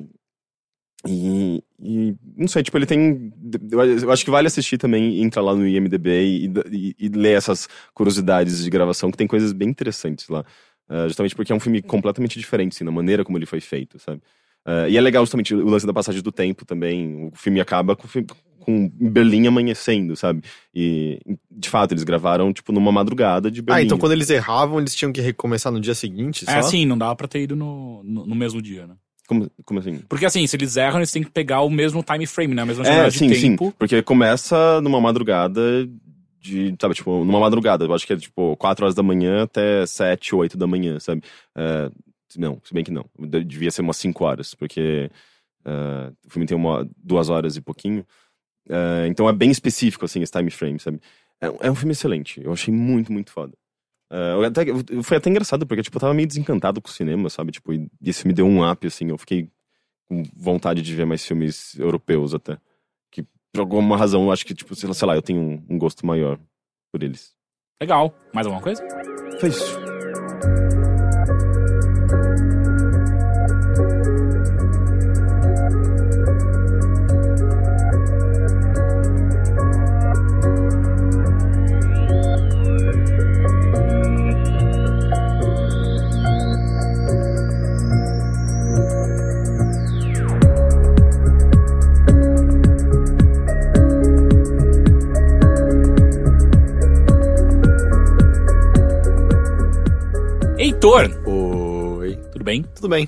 e, 1.07 1.63
e 1.81 2.15
não 2.37 2.47
sei, 2.47 2.61
tipo, 2.63 2.77
ele 2.77 2.85
tem. 2.85 3.33
Eu 4.01 4.11
acho 4.11 4.23
que 4.23 4.29
vale 4.31 4.47
assistir 4.47 4.77
também, 4.77 5.21
entrar 5.23 5.41
lá 5.41 5.55
no 5.55 5.67
IMDB 5.67 6.09
e, 6.23 6.45
e- 6.71 6.95
e 6.99 7.09
ler 7.09 7.37
essas 7.37 7.67
curiosidades 7.93 8.63
de 8.63 8.69
gravação, 8.69 9.09
que 9.11 9.17
tem 9.17 9.27
coisas 9.27 9.51
bem 9.53 9.69
interessantes 9.69 10.27
lá. 10.29 10.45
Ah, 10.87 11.07
justamente 11.07 11.35
porque 11.35 11.51
é 11.51 11.55
um 11.55 11.59
filme 11.59 11.81
completamente 11.81 12.37
diferente, 12.37 12.73
assim, 12.75 12.83
na 12.83 12.91
maneira 12.91 13.23
como 13.23 13.37
ele 13.37 13.45
foi 13.45 13.61
feito, 13.61 13.97
sabe? 13.97 14.21
Ah, 14.65 14.87
e 14.89 14.95
é 14.97 15.01
legal 15.01 15.23
justamente 15.23 15.55
o 15.55 15.65
lance 15.65 15.87
da 15.87 15.93
passagem 15.93 16.21
do 16.21 16.31
tempo 16.31 16.65
também. 16.65 17.29
O 17.33 17.35
filme 17.35 17.59
acaba 17.59 17.95
com, 17.95 18.07
com 18.59 18.89
Berlim 18.89 19.47
amanhecendo, 19.47 20.15
sabe? 20.15 20.43
E, 20.75 21.19
de 21.49 21.67
fato, 21.69 21.93
eles 21.93 22.03
gravaram, 22.03 22.53
tipo, 22.53 22.71
numa 22.71 22.91
madrugada 22.91 23.49
de 23.49 23.59
Berlim. 23.61 23.81
Ah, 23.81 23.83
então 23.83 23.97
quando 23.97 24.11
eles 24.11 24.29
erravam, 24.29 24.79
eles 24.79 24.93
tinham 24.93 25.11
que 25.11 25.21
recomeçar 25.21 25.71
no 25.71 25.79
dia 25.79 25.95
seguinte? 25.95 26.45
Só? 26.45 26.51
É 26.51 26.57
assim, 26.59 26.85
não 26.85 26.97
dava 26.97 27.15
pra 27.15 27.27
ter 27.27 27.41
ido 27.41 27.55
no, 27.55 28.03
no, 28.03 28.25
no 28.27 28.35
mesmo 28.35 28.61
dia, 28.61 28.85
né? 28.85 28.93
Como, 29.31 29.49
como 29.63 29.79
assim? 29.79 29.99
Porque 30.09 30.25
assim, 30.25 30.45
se 30.45 30.57
eles 30.57 30.75
erram, 30.75 30.97
eles 30.97 31.09
têm 31.11 31.23
que 31.23 31.31
pegar 31.31 31.61
o 31.61 31.69
mesmo 31.69 32.03
time 32.03 32.25
frame, 32.27 32.53
né? 32.53 32.63
A 32.63 32.65
mesma 32.65 32.83
É, 32.83 32.87
janela 32.87 33.11
sim, 33.11 33.27
de 33.29 33.35
sim. 33.35 33.49
tempo. 33.55 33.73
Porque 33.79 34.03
começa 34.03 34.81
numa 34.81 34.99
madrugada 34.99 35.61
de, 36.41 36.75
sabe, 36.81 36.95
tipo, 36.95 37.23
numa 37.23 37.39
madrugada. 37.39 37.85
Eu 37.85 37.93
acho 37.93 38.05
que 38.05 38.11
é, 38.11 38.17
tipo, 38.17 38.57
4 38.57 38.83
horas 38.83 38.93
da 38.93 39.01
manhã 39.01 39.43
até 39.43 39.85
7, 39.85 40.35
8 40.35 40.57
da 40.57 40.67
manhã, 40.67 40.99
sabe? 40.99 41.23
É, 41.55 41.89
não, 42.35 42.59
se 42.61 42.73
bem 42.73 42.83
que 42.83 42.91
não. 42.91 43.05
De- 43.17 43.41
Devia 43.45 43.71
ser 43.71 43.83
umas 43.83 43.95
5 43.95 44.25
horas, 44.25 44.53
porque 44.53 45.09
é, 45.63 46.11
o 46.27 46.29
filme 46.29 46.45
tem 46.45 46.57
uma, 46.57 46.85
duas 46.97 47.29
horas 47.29 47.55
e 47.55 47.61
pouquinho. 47.61 48.05
É, 48.69 49.07
então 49.07 49.29
é 49.29 49.33
bem 49.33 49.49
específico, 49.49 50.03
assim, 50.03 50.21
esse 50.21 50.31
time 50.33 50.51
frame, 50.51 50.77
sabe? 50.77 50.99
É, 51.39 51.67
é 51.67 51.71
um 51.71 51.75
filme 51.75 51.93
excelente. 51.93 52.41
Eu 52.43 52.51
achei 52.51 52.73
muito, 52.73 53.13
muito 53.13 53.31
foda. 53.31 53.53
Eu 54.13 54.43
até, 54.43 54.63
eu- 54.69 55.04
foi 55.04 55.17
até 55.17 55.30
engraçado, 55.30 55.65
porque, 55.65 55.82
tipo, 55.84 55.97
eu 55.97 56.02
tava 56.02 56.13
meio 56.13 56.28
desencantado 56.28 56.82
com 56.82 56.89
o 56.89 56.91
cinema, 56.91 57.30
sabe? 57.30 57.52
Tipo, 57.52 57.74
e 57.74 57.89
isso 58.02 58.28
me 58.28 58.34
deu 58.34 58.45
um 58.45 58.69
up, 58.69 58.86
assim. 58.86 59.10
Eu 59.10 59.17
fiquei 59.17 59.50
com 60.10 60.24
vontade 60.36 60.82
de 60.82 60.95
ver 60.95 61.06
mais 61.06 61.26
filmes 61.26 61.78
europeus 61.80 62.34
até. 62.34 62.58
Que, 63.10 63.24
por 63.54 63.62
alguma 63.62 63.95
razão, 63.97 64.24
eu 64.26 64.32
acho 64.32 64.45
que, 64.45 64.54
tipo, 64.54 64.76
sei 64.76 64.88
lá, 64.88 64.93
sei 64.93 65.08
lá, 65.08 65.15
eu 65.15 65.21
tenho 65.21 65.39
um, 65.41 65.65
um 65.69 65.78
gosto 65.78 66.06
maior 66.06 66.38
por 66.91 67.02
eles. 67.04 67.34
Legal. 67.82 68.13
Mais 68.34 68.45
alguma 68.45 68.62
coisa? 68.62 68.84
Foi 69.39 69.50
isso. 69.50 69.80
Heitor, 100.83 101.11
Oi. 101.27 102.17
tudo 102.31 102.43
bem? 102.43 102.65
Tudo 102.75 102.89
bem. 102.89 103.07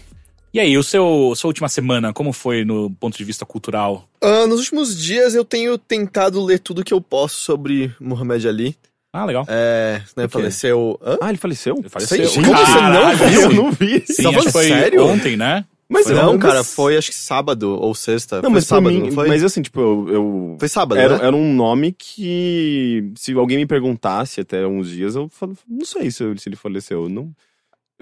E 0.53 0.59
aí, 0.59 0.77
o 0.77 0.83
seu 0.83 1.33
sua 1.35 1.47
última 1.47 1.67
semana, 1.67 2.13
como 2.13 2.31
foi 2.31 2.63
no 2.63 2.91
ponto 2.91 3.17
de 3.17 3.23
vista 3.23 3.47
cultural? 3.47 4.07
Ah, 4.21 4.45
nos 4.45 4.59
últimos 4.59 4.95
dias 4.95 5.33
eu 5.33 5.43
tenho 5.43 5.75
tentado 5.75 6.39
ler 6.45 6.59
tudo 6.59 6.83
que 6.83 6.93
eu 6.93 7.01
posso 7.01 7.39
sobre 7.39 7.91
Muhammad 7.99 8.45
Ali. 8.45 8.75
Ah, 9.11 9.25
legal. 9.25 9.43
É, 9.49 10.01
né, 10.15 10.27
faleceu... 10.27 10.99
Hã? 11.03 11.17
Ah, 11.19 11.29
ele 11.29 11.39
faleceu? 11.39 11.75
Ele 11.79 11.89
faleceu. 11.89 12.27
Sei, 12.29 12.43
como 12.43 12.55
você 12.55 12.79
não 12.79 13.15
viu? 13.17 13.41
Eu 13.41 13.53
não 13.53 13.71
vi. 13.71 14.03
Sim, 14.05 14.31
que 14.31 14.51
foi 14.51 14.67
sério? 14.67 15.03
ontem, 15.07 15.35
né? 15.35 15.65
Mas 15.89 16.05
não, 16.05 16.33
eu- 16.33 16.39
cara, 16.39 16.63
foi 16.63 16.95
acho 16.95 17.09
que 17.09 17.17
sábado 17.17 17.75
ou 17.79 17.95
sexta. 17.95 18.35
Não, 18.35 18.43
foi 18.43 18.51
mas 18.51 18.65
sábado, 18.67 18.93
mim, 18.93 18.99
não 19.01 19.11
foi? 19.11 19.27
mas 19.27 19.43
assim, 19.43 19.63
tipo, 19.63 19.79
eu... 19.79 20.09
eu- 20.09 20.55
Foi 20.59 20.69
sábado, 20.69 20.99
Era, 20.99 21.17
né? 21.17 21.25
era 21.25 21.35
um 21.35 21.51
nome 21.55 21.91
que, 21.91 23.11
se 23.15 23.33
alguém 23.33 23.57
me 23.57 23.65
perguntasse 23.65 24.41
até 24.41 24.65
uns 24.67 24.89
dias, 24.91 25.15
eu 25.15 25.27
falo, 25.29 25.57
não 25.67 25.85
sei 25.85 26.11
se, 26.11 26.23
se 26.37 26.49
ele 26.49 26.55
faleceu. 26.55 27.09
Não, 27.09 27.31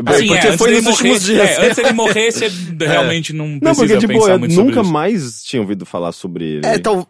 Assim, 0.05 0.27
porque 0.27 0.47
antes 0.47 0.57
foi 0.57 0.71
nos 0.71 0.85
últimos 0.85 0.99
morrer- 1.01 1.19
dias. 1.19 1.49
é, 1.49 1.65
antes 1.65 1.75
dele 1.77 1.93
morrer, 1.93 2.31
você 2.31 2.47
realmente 2.79 3.33
não 3.33 3.59
precisa 3.59 3.63
não 3.63 3.75
porque, 3.75 3.97
tipo, 4.07 4.27
eu 4.29 4.39
nunca 4.65 4.81
isso. 4.81 4.91
mais 4.91 5.43
tinha 5.43 5.61
ouvido 5.61 5.85
falar 5.85 6.11
sobre 6.11 6.45
ele. 6.45 6.65
É, 6.65 6.77
tal, 6.79 7.07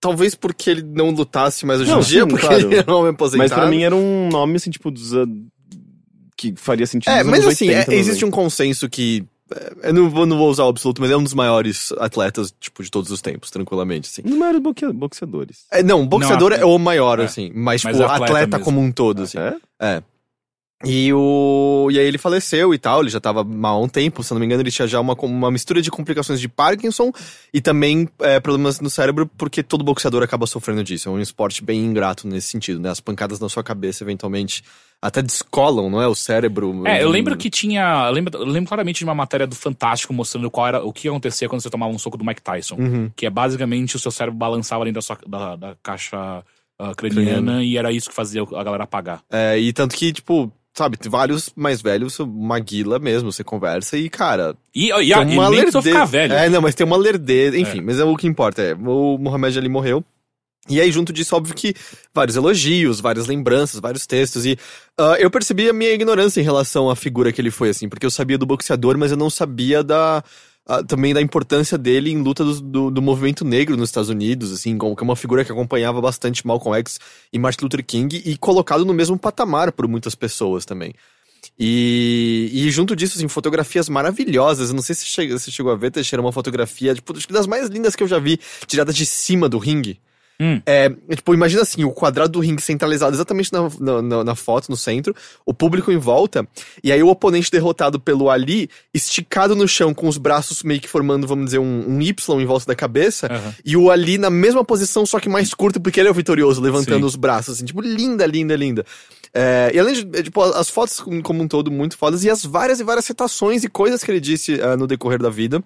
talvez 0.00 0.34
porque 0.34 0.70
ele 0.70 0.82
não 0.82 1.10
lutasse 1.10 1.64
mais 1.66 1.80
hoje 1.80 1.90
Não, 1.90 2.00
em 2.00 2.02
dia, 2.02 2.22
sim, 2.22 2.28
porque 2.28 2.46
claro. 2.46 2.60
ele 2.66 2.76
era 2.78 2.92
um 2.92 2.98
homem 2.98 3.10
aposentado. 3.10 3.48
Mas 3.48 3.52
pra 3.58 3.66
mim 3.68 3.82
era 3.82 3.94
um 3.94 4.28
nome, 4.30 4.56
assim, 4.56 4.70
tipo, 4.70 4.90
dos, 4.90 5.14
ah, 5.14 5.24
que 6.36 6.52
faria 6.56 6.86
sentido 6.86 7.10
É, 7.12 7.22
mas 7.22 7.46
assim, 7.46 7.68
80, 7.70 7.92
é- 7.92 7.96
existe 7.96 8.24
um 8.24 8.30
consenso 8.30 8.88
que. 8.88 9.24
é, 9.54 9.88
Eu 9.88 9.94
não 9.94 10.10
vou, 10.10 10.26
não 10.26 10.36
vou 10.36 10.50
usar 10.50 10.64
o 10.64 10.68
absoluto, 10.68 11.00
mas 11.00 11.10
é 11.10 11.16
um 11.16 11.22
dos 11.22 11.32
maiores 11.34 11.92
atletas, 11.98 12.52
tipo, 12.60 12.82
de 12.82 12.90
todos 12.90 13.10
os 13.10 13.20
tempos, 13.22 13.50
tranquilamente, 13.50 14.08
assim. 14.10 14.22
Não 14.28 14.44
eram 14.44 14.60
boxe- 14.60 14.92
boxeadores. 14.92 15.64
É, 15.70 15.82
não, 15.82 16.06
boxeador 16.06 16.50
Não, 16.50 16.56
é 16.58 16.64
o 16.64 16.78
maior, 16.78 17.20
é. 17.20 17.24
assim. 17.24 17.50
Mas, 17.54 17.84
Mas 17.84 17.96
tipo, 17.96 18.04
atleta 18.08 18.24
atleta, 18.24 18.58
como 18.58 18.80
um 18.80 18.90
todo, 18.90 19.22
assim. 19.22 19.38
É? 19.78 20.02
E 20.82 21.12
o. 21.12 21.88
E 21.90 21.98
aí 21.98 22.06
ele 22.06 22.18
faleceu 22.18 22.74
e 22.74 22.78
tal, 22.78 23.00
ele 23.00 23.10
já 23.10 23.20
tava 23.20 23.44
mal 23.44 23.76
há 23.76 23.84
um 23.84 23.88
tempo, 23.88 24.22
se 24.22 24.32
não 24.32 24.40
me 24.40 24.46
engano, 24.46 24.62
ele 24.62 24.70
tinha 24.70 24.88
já 24.88 25.00
uma, 25.00 25.14
uma 25.14 25.50
mistura 25.50 25.80
de 25.80 25.90
complicações 25.90 26.40
de 26.40 26.48
Parkinson 26.48 27.12
e 27.52 27.60
também 27.60 28.08
é, 28.20 28.40
problemas 28.40 28.80
no 28.80 28.90
cérebro, 28.90 29.26
porque 29.38 29.62
todo 29.62 29.84
boxeador 29.84 30.22
acaba 30.22 30.46
sofrendo 30.46 30.82
disso. 30.82 31.08
É 31.08 31.12
um 31.12 31.20
esporte 31.20 31.62
bem 31.62 31.80
ingrato 31.80 32.26
nesse 32.26 32.48
sentido, 32.48 32.80
né? 32.80 32.90
As 32.90 33.00
pancadas 33.00 33.38
na 33.40 33.48
sua 33.48 33.62
cabeça, 33.62 34.04
eventualmente, 34.04 34.62
até 35.00 35.22
descolam, 35.22 35.88
não 35.88 36.02
é? 36.02 36.08
O 36.08 36.14
cérebro. 36.14 36.86
É, 36.86 37.02
eu 37.02 37.08
lembro 37.08 37.36
que 37.36 37.48
tinha. 37.48 38.06
Eu 38.08 38.12
lembro, 38.12 38.38
eu 38.38 38.46
lembro 38.46 38.68
claramente 38.68 38.98
de 38.98 39.04
uma 39.04 39.14
matéria 39.14 39.46
do 39.46 39.54
Fantástico 39.54 40.12
mostrando 40.12 40.50
qual 40.50 40.66
era 40.66 40.84
o 40.84 40.92
que 40.92 41.08
acontecia 41.08 41.48
quando 41.48 41.62
você 41.62 41.70
tomava 41.70 41.92
um 41.92 41.98
soco 41.98 42.18
do 42.18 42.24
Mike 42.24 42.42
Tyson. 42.42 42.76
Uhum. 42.76 43.10
Que 43.14 43.26
é 43.26 43.30
basicamente 43.30 43.96
o 43.96 43.98
seu 43.98 44.10
cérebro 44.10 44.38
balançava 44.38 44.84
dentro 44.84 44.96
da, 44.96 45.02
sua, 45.02 45.18
da, 45.26 45.56
da 45.56 45.76
caixa 45.82 46.44
craniana, 46.96 47.24
Craniana. 47.24 47.64
e 47.64 47.76
era 47.76 47.92
isso 47.92 48.08
que 48.08 48.14
fazia 48.14 48.42
a 48.42 48.64
galera 48.64 48.84
apagar. 48.84 49.22
É, 49.30 49.58
e 49.58 49.72
tanto 49.72 49.94
que, 49.94 50.12
tipo, 50.12 50.52
sabe, 50.76 50.98
vários 51.08 51.50
mais 51.54 51.80
velhos, 51.80 52.18
Maguila 52.18 52.98
mesmo, 52.98 53.30
você 53.30 53.44
conversa 53.44 53.96
e, 53.96 54.10
cara. 54.10 54.56
E, 54.74 54.90
e, 54.90 55.12
e, 55.12 55.14
tem 55.14 55.34
e 55.34 55.38
nem 55.38 55.50
precisou 55.50 55.82
ficar 55.82 56.04
velho. 56.04 56.34
É, 56.34 56.48
não, 56.48 56.60
mas 56.60 56.74
tem 56.74 56.86
uma 56.86 56.96
lerdeza. 56.96 57.56
Enfim, 57.56 57.80
mas 57.80 58.00
é 58.00 58.04
o 58.04 58.16
que 58.16 58.26
importa. 58.26 58.60
É, 58.60 58.74
o 58.74 59.16
Mohamed 59.16 59.56
Ali 59.56 59.68
morreu. 59.68 60.04
E 60.68 60.80
aí, 60.80 60.90
junto 60.90 61.12
disso, 61.12 61.36
óbvio 61.36 61.54
que 61.54 61.74
vários 62.14 62.36
elogios, 62.36 62.98
várias 62.98 63.26
lembranças, 63.26 63.80
vários 63.80 64.06
textos. 64.06 64.46
E 64.46 64.58
ah, 64.98 65.16
eu 65.18 65.30
percebi 65.30 65.68
a 65.68 65.74
minha 65.74 65.92
ignorância 65.92 66.40
em 66.40 66.44
relação 66.44 66.88
à 66.88 66.96
figura 66.96 67.30
que 67.32 67.40
ele 67.40 67.50
foi, 67.50 67.68
assim, 67.68 67.88
porque 67.88 68.06
eu 68.06 68.10
sabia 68.10 68.38
do 68.38 68.46
boxeador, 68.46 68.96
mas 68.96 69.10
eu 69.10 69.16
não 69.16 69.28
sabia 69.28 69.84
da. 69.84 70.24
Ah, 70.66 70.82
também 70.82 71.12
da 71.12 71.20
importância 71.20 71.76
dele 71.76 72.10
em 72.10 72.22
luta 72.22 72.42
do, 72.42 72.60
do, 72.60 72.90
do 72.90 73.02
movimento 73.02 73.44
negro 73.44 73.76
nos 73.76 73.90
Estados 73.90 74.08
Unidos, 74.08 74.52
assim, 74.52 74.78
como 74.78 74.96
que 74.96 75.02
é 75.02 75.04
uma 75.04 75.16
figura 75.16 75.44
que 75.44 75.52
acompanhava 75.52 76.00
bastante 76.00 76.46
Malcolm 76.46 76.78
X 76.78 76.98
e 77.32 77.38
Martin 77.38 77.64
Luther 77.64 77.84
King 77.84 78.22
e 78.24 78.36
colocado 78.36 78.84
no 78.84 78.94
mesmo 78.94 79.18
patamar 79.18 79.72
por 79.72 79.86
muitas 79.86 80.14
pessoas 80.14 80.64
também. 80.64 80.94
E, 81.58 82.50
e 82.52 82.70
junto 82.70 82.96
disso, 82.96 83.18
assim, 83.18 83.28
fotografias 83.28 83.88
maravilhosas. 83.88 84.70
Eu 84.70 84.74
não 84.74 84.82
sei 84.82 84.94
se 84.94 85.04
se 85.04 85.52
chegou 85.52 85.72
a 85.72 85.76
ver, 85.76 85.90
Teixeira, 85.90 86.22
uma 86.22 86.32
fotografia, 86.32 86.94
tipo, 86.94 87.12
das 87.30 87.46
mais 87.46 87.68
lindas 87.68 87.94
que 87.94 88.02
eu 88.02 88.08
já 88.08 88.18
vi, 88.18 88.40
tirada 88.66 88.92
de 88.92 89.04
cima 89.04 89.48
do 89.48 89.58
ringue. 89.58 90.00
Hum. 90.40 90.60
É, 90.66 90.92
é, 91.08 91.16
tipo, 91.16 91.32
imagina 91.32 91.62
assim, 91.62 91.84
o 91.84 91.92
quadrado 91.92 92.32
do 92.32 92.40
ringue 92.40 92.60
centralizado 92.60 93.14
exatamente 93.14 93.52
na, 93.52 94.02
na, 94.02 94.24
na- 94.24 94.34
foto, 94.34 94.68
no 94.68 94.76
centro, 94.76 95.14
o 95.46 95.54
público 95.54 95.92
em 95.92 95.96
volta, 95.96 96.46
e 96.82 96.90
aí 96.90 97.00
o 97.02 97.08
oponente 97.08 97.50
derrotado 97.50 98.00
pelo 98.00 98.28
Ali, 98.28 98.68
esticado 98.92 99.54
no 99.54 99.68
chão, 99.68 99.94
com 99.94 100.08
os 100.08 100.18
braços 100.18 100.62
meio 100.64 100.80
que 100.80 100.88
formando, 100.88 101.26
vamos 101.26 101.44
dizer, 101.46 101.58
um, 101.60 101.84
um 101.88 102.02
Y 102.02 102.40
em 102.40 102.46
volta 102.46 102.66
da 102.66 102.74
cabeça, 102.74 103.28
Aham. 103.30 103.54
e 103.64 103.76
o 103.76 103.90
Ali 103.90 104.18
na 104.18 104.28
mesma 104.28 104.64
posição, 104.64 105.06
só 105.06 105.20
que 105.20 105.28
mais 105.28 105.54
curto, 105.54 105.80
porque 105.80 106.00
ele 106.00 106.08
é 106.08 106.10
o 106.10 106.14
vitorioso, 106.14 106.60
levantando 106.60 107.00
Sim. 107.00 107.04
os 107.04 107.16
braços, 107.16 107.56
assim, 107.56 107.64
tipo, 107.64 107.80
linda, 107.80 108.26
linda, 108.26 108.56
linda. 108.56 108.84
É, 109.32 109.70
e 109.72 109.78
além 109.78 109.94
de, 109.94 110.18
é, 110.18 110.22
tipo, 110.22 110.42
as 110.42 110.68
fotos 110.68 111.00
como 111.22 111.42
um 111.42 111.48
todo 111.48 111.70
muito 111.70 111.96
fodas, 111.96 112.24
e 112.24 112.30
as 112.30 112.44
várias 112.44 112.80
e 112.80 112.84
várias 112.84 113.04
citações 113.04 113.62
e 113.62 113.68
coisas 113.68 114.02
que 114.02 114.10
ele 114.10 114.20
disse 114.20 114.60
ah, 114.60 114.76
no 114.76 114.86
decorrer 114.86 115.20
da 115.20 115.30
vida. 115.30 115.62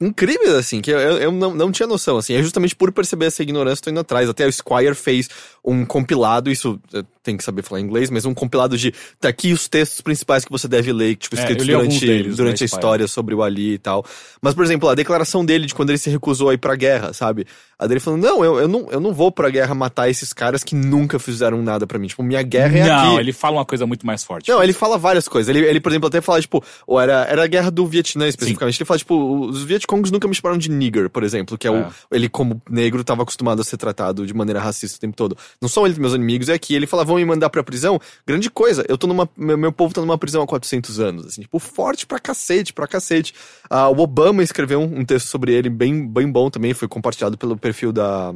É, 0.00 0.04
incríveis, 0.04 0.54
assim, 0.54 0.80
que 0.80 0.90
eu, 0.90 0.98
eu 0.98 1.32
não, 1.32 1.54
não 1.54 1.72
tinha 1.72 1.86
noção, 1.86 2.16
assim, 2.16 2.34
é 2.34 2.42
justamente 2.42 2.74
por 2.74 2.92
perceber 2.92 3.26
essa 3.26 3.42
ignorância 3.42 3.84
tô 3.84 3.90
indo 3.90 4.00
atrás. 4.00 4.28
Até 4.28 4.46
o 4.46 4.52
Squire 4.52 4.94
fez 4.94 5.28
um 5.64 5.84
compilado, 5.84 6.50
isso 6.50 6.78
eh, 6.92 7.02
tem 7.22 7.36
que 7.36 7.44
saber 7.44 7.62
falar 7.62 7.80
inglês, 7.80 8.10
mas 8.10 8.26
um 8.26 8.34
compilado 8.34 8.76
de 8.76 8.92
tá 9.18 9.28
aqui 9.28 9.52
os 9.52 9.66
textos 9.66 10.00
principais 10.00 10.44
que 10.44 10.50
você 10.50 10.68
deve 10.68 10.92
ler, 10.92 11.16
tipo, 11.16 11.34
É, 11.36 11.38
escritos 11.38 11.68
alguns 11.68 11.86
durante, 11.86 12.06
deles, 12.06 12.36
durante 12.36 12.60
né, 12.60 12.64
a 12.64 12.66
história 12.66 13.08
sobre 13.08 13.34
o 13.34 13.42
Ali 13.42 13.74
e 13.74 13.78
tal. 13.78 14.04
Mas, 14.42 14.54
por 14.54 14.64
exemplo, 14.64 14.88
a 14.88 14.94
declaração 14.94 15.44
dele 15.44 15.66
de 15.66 15.74
quando 15.74 15.90
ele 15.90 15.98
se 15.98 16.10
recusou 16.10 16.50
a 16.50 16.54
ir 16.54 16.58
pra 16.58 16.76
guerra, 16.76 17.12
sabe? 17.12 17.46
A 17.78 17.86
dele 17.86 17.98
falando, 17.98 18.22
não, 18.22 18.44
eu, 18.44 18.58
eu 18.60 18.68
não, 18.68 18.88
eu 18.90 19.00
não 19.00 19.12
vou 19.12 19.32
pra 19.32 19.50
guerra 19.50 19.74
matar 19.74 20.08
esses 20.08 20.32
caras 20.32 20.62
que 20.62 20.74
nunca 20.74 21.18
fizeram 21.18 21.60
nada 21.62 21.86
pra 21.86 21.98
mim. 21.98 22.06
Tipo, 22.06 22.22
minha 22.22 22.42
guerra 22.42 22.78
é 22.78 22.86
Não, 22.86 23.12
aqui. 23.12 23.20
ele 23.20 23.32
fala 23.32 23.56
uma 23.56 23.64
coisa 23.64 23.86
muito 23.86 24.06
mais 24.06 24.22
forte. 24.22 24.48
Não, 24.50 24.62
ele 24.62 24.72
fala 24.72 24.96
várias 24.96 25.26
coisas. 25.26 25.54
Ele, 25.54 25.66
ele 25.66 25.80
por 25.80 25.90
exemplo, 25.90 26.06
até 26.06 26.20
fala, 26.20 26.40
tipo, 26.40 26.62
ou 26.86 27.00
era, 27.00 27.26
era 27.28 27.42
a 27.42 27.46
guerra 27.46 27.70
do 27.70 27.86
Vietnã 27.86 28.28
especificamente. 28.28 28.78
Ele 28.78 28.86
fala, 28.86 28.98
tipo, 28.98 29.46
os 29.48 29.64
Vietcongs 29.94 30.10
nunca 30.10 30.28
me 30.28 30.34
chamaram 30.34 30.58
de 30.58 30.70
nigger, 30.70 31.08
por 31.08 31.22
exemplo, 31.22 31.56
que 31.56 31.66
é, 31.66 31.70
É. 31.70 31.74
o. 31.88 31.92
Ele, 32.10 32.28
como 32.28 32.60
negro, 32.68 33.02
tava 33.04 33.22
acostumado 33.22 33.60
a 33.60 33.64
ser 33.64 33.76
tratado 33.76 34.26
de 34.26 34.34
maneira 34.34 34.60
racista 34.60 34.96
o 34.96 35.00
tempo 35.00 35.16
todo. 35.16 35.36
Não 35.60 35.68
são 35.68 35.86
eles 35.86 35.98
meus 35.98 36.12
inimigos, 36.14 36.48
é 36.48 36.54
aqui. 36.54 36.74
Ele 36.74 36.86
fala, 36.86 37.04
vão 37.04 37.16
me 37.16 37.24
mandar 37.24 37.50
pra 37.50 37.62
prisão. 37.62 38.00
Grande 38.26 38.50
coisa, 38.50 38.84
eu 38.88 38.98
tô 38.98 39.06
numa. 39.06 39.28
Meu, 39.36 39.56
meu 39.56 39.72
povo 39.72 39.94
tá 39.94 40.00
numa 40.00 40.18
prisão 40.18 40.42
há 40.42 40.46
400 40.46 41.00
anos, 41.00 41.26
assim, 41.26 41.42
tipo, 41.42 41.58
forte 41.58 42.06
pra 42.06 42.18
cacete, 42.18 42.72
pra 42.72 42.86
cacete. 42.86 43.34
Ah, 43.70 43.88
o 43.88 43.98
Obama 44.00 44.42
escreveu 44.42 44.80
um, 44.80 45.00
um 45.00 45.04
texto 45.04 45.26
sobre 45.28 45.52
ele 45.52 45.68
bem, 45.70 46.06
bem 46.06 46.30
bom 46.30 46.50
também, 46.50 46.74
foi 46.74 46.88
compartilhado 46.88 47.38
pelo 47.38 47.56
perfil 47.56 47.92
da, 47.92 48.34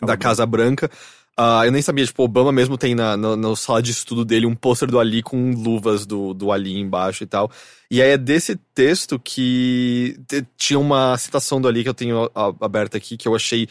da 0.00 0.16
Casa 0.16 0.44
Branca. 0.46 0.90
Ah, 1.36 1.62
eu 1.64 1.72
nem 1.72 1.82
sabia, 1.82 2.06
tipo, 2.06 2.22
Obama 2.22 2.52
mesmo 2.52 2.78
tem 2.78 2.94
na, 2.94 3.16
na, 3.16 3.36
na 3.36 3.56
sala 3.56 3.82
de 3.82 3.90
estudo 3.90 4.24
dele 4.24 4.46
um 4.46 4.54
pôster 4.54 4.88
do 4.88 5.00
Ali 5.00 5.20
com 5.20 5.50
luvas 5.50 6.06
do, 6.06 6.32
do 6.32 6.52
Ali 6.52 6.78
embaixo 6.78 7.24
e 7.24 7.26
tal. 7.26 7.50
E 7.90 8.00
aí 8.00 8.10
é 8.10 8.18
desse 8.18 8.54
texto 8.72 9.18
que 9.18 10.16
tinha 10.56 10.78
uma 10.78 11.18
citação 11.18 11.60
do 11.60 11.66
Ali 11.66 11.82
que 11.82 11.88
eu 11.88 11.94
tenho 11.94 12.30
aberta 12.60 12.96
aqui, 12.98 13.16
que 13.16 13.26
eu 13.26 13.34
achei, 13.34 13.68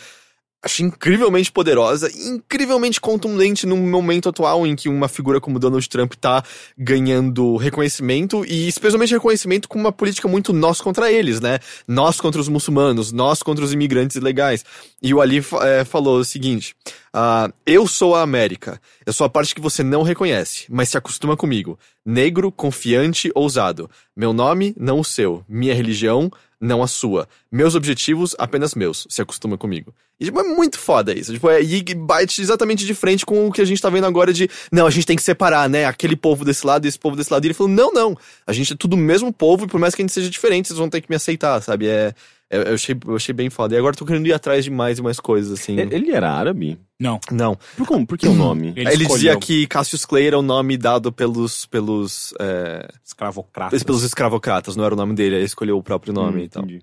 achei 0.63 0.85
incrivelmente 0.85 1.51
poderosa, 1.51 2.09
e 2.09 2.29
incrivelmente 2.29 3.01
contundente 3.01 3.67
num 3.67 3.89
momento 3.89 4.29
atual 4.29 4.65
em 4.65 4.75
que 4.75 4.87
uma 4.87 5.09
figura 5.09 5.41
como 5.41 5.59
Donald 5.59 5.87
Trump 5.89 6.13
tá 6.13 6.41
ganhando 6.77 7.57
reconhecimento, 7.57 8.45
e 8.45 8.67
especialmente 8.67 9.13
reconhecimento 9.13 9.67
com 9.67 9.77
uma 9.77 9.91
política 9.91 10.27
muito 10.27 10.53
nós 10.53 10.79
contra 10.79 11.11
eles, 11.11 11.41
né? 11.41 11.59
Nós 11.85 12.21
contra 12.21 12.39
os 12.39 12.47
muçulmanos, 12.47 13.11
nós 13.11 13.43
contra 13.43 13.65
os 13.65 13.73
imigrantes 13.73 14.15
ilegais. 14.15 14.63
E 15.01 15.13
o 15.13 15.19
Ali 15.19 15.43
eh, 15.61 15.83
falou 15.83 16.19
o 16.19 16.25
seguinte: 16.25 16.73
ah, 17.13 17.51
Eu 17.65 17.85
sou 17.85 18.15
a 18.15 18.21
América. 18.21 18.81
Eu 19.05 19.13
sou 19.13 19.25
a 19.25 19.29
parte 19.29 19.53
que 19.53 19.61
você 19.61 19.83
não 19.83 20.01
reconhece, 20.01 20.65
mas 20.69 20.89
se 20.89 20.97
acostuma 20.97 21.35
comigo. 21.35 21.77
Negro, 22.05 22.51
confiante, 22.51 23.29
ousado. 23.35 23.89
Meu 24.15 24.33
nome, 24.33 24.73
não 24.77 24.99
o 24.99 25.03
seu. 25.03 25.43
Minha 25.47 25.75
religião, 25.75 26.31
não 26.63 26.81
a 26.81 26.87
sua. 26.87 27.27
Meus 27.51 27.75
objetivos, 27.75 28.35
apenas 28.39 28.73
meus. 28.73 29.05
Se 29.09 29.21
acostuma 29.21 29.57
comigo. 29.57 29.93
E 30.19 30.25
tipo, 30.25 30.39
é 30.39 30.43
muito 30.43 30.79
foda 30.79 31.13
isso. 31.13 31.33
Tipo, 31.33 31.49
é, 31.49 31.61
e 31.61 31.83
bate 31.93 32.41
exatamente 32.41 32.85
de 32.85 32.93
frente 32.93 33.25
com 33.25 33.47
o 33.47 33.51
que 33.51 33.61
a 33.61 33.65
gente 33.65 33.81
tá 33.81 33.89
vendo 33.89 34.05
agora 34.05 34.31
de. 34.31 34.49
Não, 34.71 34.87
a 34.87 34.89
gente 34.89 35.05
tem 35.05 35.17
que 35.17 35.23
separar, 35.23 35.69
né? 35.69 35.85
Aquele 35.85 36.15
povo 36.15 36.45
desse 36.45 36.65
lado 36.65 36.85
esse 36.85 36.97
povo 36.97 37.15
desse 37.15 37.31
lado. 37.31 37.43
E 37.43 37.47
ele 37.47 37.53
falou: 37.53 37.71
não, 37.71 37.91
não. 37.91 38.17
A 38.47 38.53
gente 38.53 38.73
é 38.73 38.75
tudo 38.75 38.93
o 38.93 38.97
mesmo 38.97 39.31
povo, 39.33 39.65
e 39.65 39.67
por 39.67 39.79
mais 39.79 39.93
que 39.93 40.01
a 40.01 40.03
gente 40.03 40.13
seja 40.13 40.29
diferente, 40.29 40.67
vocês 40.67 40.79
vão 40.79 40.89
ter 40.89 41.01
que 41.01 41.09
me 41.09 41.15
aceitar, 41.15 41.61
sabe? 41.61 41.87
É. 41.87 42.13
é- 42.57 42.69
Eu 42.69 42.73
achei, 42.75 42.95
eu 43.07 43.15
achei 43.15 43.33
bem 43.33 43.49
foda. 43.49 43.75
E 43.75 43.77
agora 43.77 43.93
eu 43.93 43.97
tô 43.97 44.05
querendo 44.05 44.27
ir 44.27 44.33
atrás 44.33 44.63
de 44.63 44.71
mais 44.71 44.99
e 44.99 45.01
mais 45.01 45.19
coisas, 45.19 45.59
assim. 45.59 45.77
Ele 45.79 46.11
era 46.11 46.31
árabe? 46.31 46.79
Não. 46.99 47.19
Não. 47.31 47.57
Por, 47.75 47.85
como? 47.87 48.05
Por 48.07 48.17
que 48.17 48.27
o 48.27 48.33
nome? 48.33 48.73
Ele, 48.75 48.89
Ele, 48.91 49.05
dizia 49.05 49.37
que 49.37 49.67
Cassius 49.67 50.05
Clay 50.05 50.27
era 50.27 50.39
o 50.39 50.41
nome 50.41 50.77
dado 50.77 51.11
pelos 51.11 51.65
pelos 51.65 52.33
é, 52.39 52.87
escravocratas. 53.03 53.83
pelos 53.83 54.03
escravocratas, 54.03 54.75
não 54.75 54.85
era 54.85 54.93
o 54.93 54.97
nome 54.97 55.13
dele, 55.13 55.35
ele 55.35 55.45
escolheu 55.45 55.77
o 55.77 55.83
próprio 55.83 56.13
nome 56.13 56.41
Hum, 56.41 56.45
e 56.45 56.49
tal, 56.49 56.63
entendi. 56.63 56.81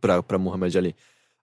pra, 0.00 0.22
pra 0.22 0.38
Muhammad 0.38 0.74
Ali. 0.76 0.96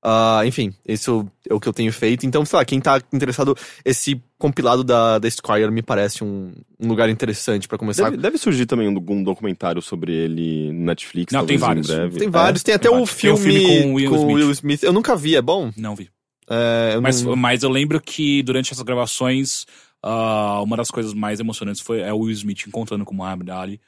Ah, 0.08 0.44
enfim, 0.46 0.72
isso 0.88 1.28
é 1.50 1.54
o 1.54 1.60
que 1.60 1.68
eu 1.68 1.74
tenho 1.74 1.92
feito. 1.92 2.28
Então, 2.28 2.46
sei 2.46 2.58
lá, 2.60 2.64
quem 2.64 2.80
tá 2.80 3.02
interessado, 3.12 3.58
esse 3.84 4.22
compilado 4.38 4.84
da, 4.84 5.18
da 5.18 5.28
Squire 5.32 5.72
me 5.72 5.82
parece 5.82 6.24
um, 6.24 6.52
um 6.80 6.88
lugar 6.88 7.10
interessante 7.10 7.68
pra 7.68 7.76
começar. 7.76 8.04
Deve, 8.12 8.18
deve 8.18 8.38
surgir 8.38 8.68
também 8.68 8.88
um, 8.88 8.92
um 9.10 9.24
documentário 9.24 9.82
sobre 9.82 10.14
ele 10.14 10.72
no 10.72 10.86
Netflix, 10.86 11.34
Não, 11.34 11.44
tem 11.44 11.58
vários. 11.58 11.90
em 11.90 11.94
breve. 11.96 12.20
Tem 12.20 12.28
É? 12.28 12.32
vários, 12.32 12.62
tem 12.62 12.76
até 12.76 12.88
tem 12.88 12.96
o. 12.96 13.00
Tem 13.04 13.08
filme, 13.08 13.40
o 13.40 13.44
filme 13.44 13.82
com 13.84 13.92
o 13.92 13.94
Will 13.96 14.10
com 14.12 14.16
Smith. 14.18 14.36
Will 14.36 14.52
Smith. 14.52 14.84
Eu 14.84 14.94
nunca 14.94 15.16
vi, 15.16 15.36
é 15.36 15.42
bom? 15.42 15.72
Não 15.76 15.96
vi. 15.96 16.08
É, 16.48 16.92
eu 16.94 17.02
Mas, 17.02 17.24
não... 17.24 17.36
mas 17.36 17.64
eu 17.64 17.70
lembro 17.72 18.00
que 18.00 18.44
durante 18.44 18.72
essas 18.72 18.84
gravações, 18.84 19.66
ah, 20.04 20.62
uma 20.62 20.78
das 20.78 20.92
coisas 20.92 21.16
mais 21.16 21.40
emocionantes 21.40 21.82
foi 21.82 22.02
é 22.02 22.14
o 22.14 22.20
Will 22.20 22.32
Smith 22.34 22.68
encontrando 22.68 23.04
com 23.04 23.14
o 23.16 23.18
Muhammad 23.18 23.50
Ali 23.50 23.82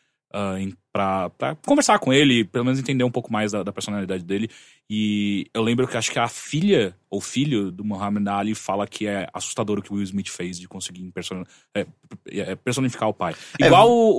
em- 0.59 0.73
pra, 0.91 1.29
pra 1.31 1.55
conversar 1.65 1.99
com 1.99 2.11
ele, 2.11 2.43
pelo 2.43 2.65
menos 2.65 2.79
entender 2.79 3.03
um 3.03 3.11
pouco 3.11 3.31
mais 3.31 3.51
da, 3.51 3.61
da 3.63 3.71
personalidade 3.71 4.23
dele. 4.23 4.49
E 4.89 5.47
eu 5.53 5.61
lembro 5.61 5.85
que 5.85 5.97
acho 5.97 6.09
que 6.11 6.17
a 6.19 6.29
filha 6.29 6.95
ou 7.09 7.19
filho 7.19 7.71
do 7.71 7.83
Muhammad 7.83 8.25
Ali 8.27 8.55
fala 8.55 8.87
que 8.87 9.05
é 9.05 9.27
assustador 9.33 9.79
o 9.79 9.81
que 9.81 9.91
o 9.91 9.95
Will 9.95 10.03
Smith 10.03 10.29
fez 10.29 10.57
de 10.57 10.65
conseguir 10.67 11.09
person- 11.11 11.43
é, 11.75 11.85
é, 12.29 12.55
personificar 12.55 13.09
o 13.09 13.13
pai. 13.13 13.35
É. 13.61 13.65
Igual 13.67 13.89
o, 13.91 14.11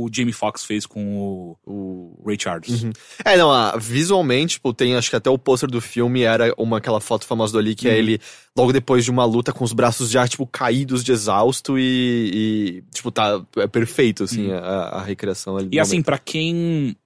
o, 0.00 0.04
o 0.04 0.10
Jamie 0.12 0.32
Foxx 0.32 0.64
fez 0.64 0.86
com 0.86 1.16
o, 1.18 1.56
o... 1.66 2.22
Ray 2.24 2.36
Charles. 2.40 2.82
Uhum. 2.82 2.92
É, 3.24 3.36
não, 3.36 3.50
ah, 3.52 3.76
visualmente, 3.76 4.54
tipo, 4.54 4.72
tem 4.72 4.94
acho 4.94 5.10
que 5.10 5.16
até 5.16 5.28
o 5.30 5.38
pôster 5.38 5.68
do 5.68 5.80
filme 5.80 6.22
era 6.22 6.54
uma 6.56 6.78
aquela 6.78 7.00
foto 7.00 7.24
famosa 7.26 7.52
do 7.52 7.58
Ali, 7.58 7.74
que 7.74 7.88
é 7.88 7.92
Uhum. 7.92 7.98
ele 7.98 8.20
logo 8.56 8.72
depois 8.72 9.04
de 9.04 9.10
uma 9.10 9.24
luta 9.24 9.52
com 9.52 9.64
os 9.64 9.72
braços 9.72 10.10
já, 10.10 10.26
tipo, 10.28 10.46
caídos 10.46 11.02
de 11.02 11.10
exausto 11.10 11.76
e, 11.78 12.82
e, 12.82 12.94
tipo, 12.94 13.10
tá, 13.10 13.44
é 13.56 13.66
perfeito, 13.66 14.24
assim, 14.24 14.46
Uhum. 14.48 14.54
a, 14.58 14.74
a 14.98 15.02
recriação 15.02 15.56
ali. 15.56 15.70
E 15.72 15.80
assim, 15.80 16.02
pra 16.02 16.18
quem. 16.18 16.96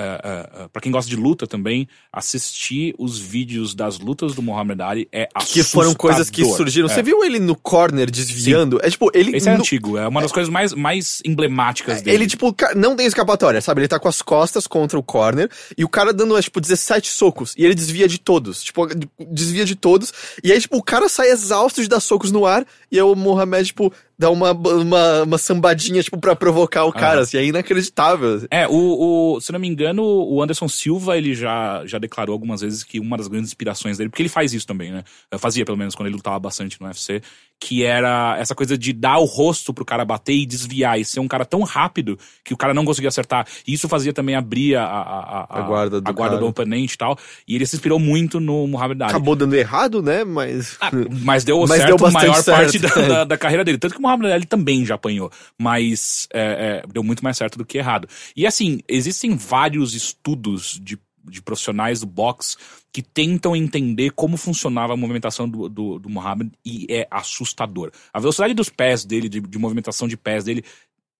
Uh, 0.00 0.68
para 0.70 0.80
quem 0.82 0.90
gosta 0.90 1.08
de 1.10 1.16
luta 1.16 1.46
também, 1.46 1.86
assistir 2.12 2.94
os 2.98 3.18
vídeos 3.18 3.74
das 3.74 3.98
lutas 3.98 4.34
do 4.34 4.42
Muhammad 4.42 4.80
Ali 4.80 5.08
é 5.12 5.28
Que 5.46 5.62
foram 5.62 5.94
coisas 5.94 6.28
que 6.30 6.42
assustador. 6.42 6.56
surgiram. 6.66 6.88
É. 6.88 6.94
Você 6.94 7.02
viu 7.02 7.24
ele 7.24 7.38
no 7.38 7.54
corner 7.56 8.10
desviando? 8.10 8.80
É 8.82 8.90
tipo, 8.90 9.10
ele. 9.14 9.36
Esse 9.36 9.48
é 9.48 9.52
no- 9.54 9.58
antigo, 9.60 9.96
é 9.98 10.06
uma 10.08 10.20
das 10.22 10.32
coisas 10.32 10.50
mais, 10.52 10.72
mais 10.74 11.20
emblemáticas 11.24 12.02
dele. 12.02 12.16
Ele, 12.16 12.26
tipo, 12.26 12.54
não 12.76 12.94
tem 12.96 13.06
escapatória, 13.06 13.60
sabe? 13.60 13.80
Ele 13.82 13.88
tá 13.88 13.98
com 13.98 14.08
as 14.08 14.22
costas 14.22 14.66
contra 14.66 14.98
o 14.98 15.02
corner 15.02 15.48
e 15.76 15.84
o 15.84 15.88
cara 15.88 16.12
dando, 16.12 16.36
é, 16.36 16.42
tipo, 16.42 16.60
17 16.60 17.08
socos 17.08 17.54
e 17.56 17.64
ele 17.64 17.74
desvia 17.74 18.06
de 18.08 18.18
todos. 18.18 18.62
Tipo, 18.62 18.86
desvia 19.30 19.64
de 19.64 19.74
todos. 19.74 20.12
E 20.42 20.52
aí, 20.52 20.60
tipo, 20.60 20.76
o 20.76 20.82
cara 20.82 21.08
sai 21.08 21.30
exausto 21.30 21.82
de 21.82 21.88
dar 21.88 22.00
socos 22.00 22.30
no 22.30 22.46
ar 22.46 22.66
e 22.90 22.96
aí 22.96 23.02
o 23.02 23.14
Mohamed, 23.14 23.66
tipo, 23.66 23.92
dá 24.20 24.30
uma, 24.30 24.52
uma, 24.52 25.22
uma 25.22 25.38
sambadinha, 25.38 26.02
tipo, 26.02 26.18
pra 26.18 26.36
provocar 26.36 26.84
o 26.84 26.92
cara, 26.92 27.20
Ah. 27.20 27.22
assim. 27.22 27.38
É 27.38 27.44
inacreditável. 27.44 28.46
É, 28.50 28.68
o, 28.68 29.34
o- 29.36 29.40
se 29.40 29.50
não 29.50 29.58
me 29.58 29.66
engano, 29.66 30.02
o 30.04 30.42
Anderson 30.42 30.68
Silva, 30.68 31.16
ele 31.16 31.34
já, 31.34 31.82
já 31.86 31.98
declarou 31.98 32.34
algumas 32.34 32.60
vezes 32.60 32.84
que 32.84 33.00
uma 33.00 33.16
das 33.16 33.28
grandes 33.28 33.48
inspirações 33.50 33.96
dele, 33.96 34.10
porque 34.10 34.20
ele 34.22 34.28
faz 34.28 34.52
isso 34.52 34.66
também, 34.66 34.92
né? 34.92 35.02
Eu 35.30 35.38
fazia, 35.38 35.64
pelo 35.64 35.78
menos, 35.78 35.94
quando 35.94 36.08
ele 36.08 36.16
lutava 36.16 36.38
bastante 36.38 36.78
no 36.80 36.86
UFC, 36.86 37.22
que 37.62 37.84
era 37.84 38.36
essa 38.38 38.54
coisa 38.54 38.76
de 38.76 38.92
dar 38.92 39.18
o 39.18 39.24
rosto 39.24 39.72
pro 39.74 39.84
cara 39.84 40.02
bater 40.04 40.32
e 40.34 40.46
desviar, 40.46 40.98
e 40.98 41.04
ser 41.04 41.20
um 41.20 41.28
cara 41.28 41.44
tão 41.44 41.62
rápido 41.62 42.18
que 42.44 42.54
o 42.54 42.56
cara 42.56 42.72
não 42.72 42.84
conseguia 42.86 43.08
acertar. 43.08 43.46
E 43.66 43.72
isso 43.74 43.86
fazia 43.88 44.12
também 44.14 44.34
abrir 44.34 44.76
a, 44.76 44.84
a, 44.84 45.46
A 45.58 45.62
guarda 45.62 46.00
do 46.00 46.08
a 46.08 46.12
guarda 46.12 46.38
do 46.38 46.46
oponente 46.46 46.94
e 46.94 46.98
tal. 46.98 47.18
E 47.46 47.54
ele 47.54 47.66
se 47.66 47.76
inspirou 47.76 47.98
muito 47.98 48.40
no 48.40 48.66
Muhammad 48.66 49.00
Ali. 49.02 49.10
Acabou 49.10 49.36
dando 49.36 49.54
errado, 49.54 50.02
né? 50.02 50.24
Mas. 50.24 50.76
Ah, 50.80 50.90
mas 51.22 51.44
deu 51.44 51.60
Mas 51.68 51.82
certo 51.82 51.96
deu 51.98 52.06
a 52.06 52.10
maior 52.10 52.42
parte 52.44 52.78
da, 52.78 52.88
certo. 52.88 53.08
da, 53.08 53.24
da 53.24 53.36
carreira 53.38 53.62
dele. 53.62 53.76
Tanto 53.76 53.92
que 53.94 53.98
o 54.00 54.02
Ali 54.12 54.46
também 54.46 54.84
já 54.84 54.94
apanhou. 54.94 55.30
Mas 55.58 56.26
é, 56.32 56.82
é, 56.84 56.92
deu 56.92 57.02
muito 57.02 57.22
mais 57.24 57.36
certo 57.36 57.58
do 57.58 57.64
que 57.64 57.78
errado. 57.78 58.08
E 58.36 58.46
assim, 58.46 58.80
existem 58.88 59.36
vários 59.36 59.94
estudos 59.94 60.78
de, 60.82 60.98
de 61.24 61.42
profissionais 61.42 62.00
do 62.00 62.06
boxe 62.06 62.56
que 62.92 63.02
tentam 63.02 63.54
entender 63.54 64.10
como 64.10 64.36
funcionava 64.36 64.94
a 64.94 64.96
movimentação 64.96 65.48
do, 65.48 65.68
do, 65.68 65.98
do 65.98 66.08
Muhammad 66.08 66.48
e 66.64 66.86
é 66.90 67.06
assustador. 67.10 67.92
A 68.12 68.18
velocidade 68.18 68.52
dos 68.54 68.68
pés 68.68 69.04
dele, 69.04 69.28
de, 69.28 69.40
de 69.40 69.58
movimentação 69.58 70.08
de 70.08 70.16
pés 70.16 70.44
dele, 70.44 70.64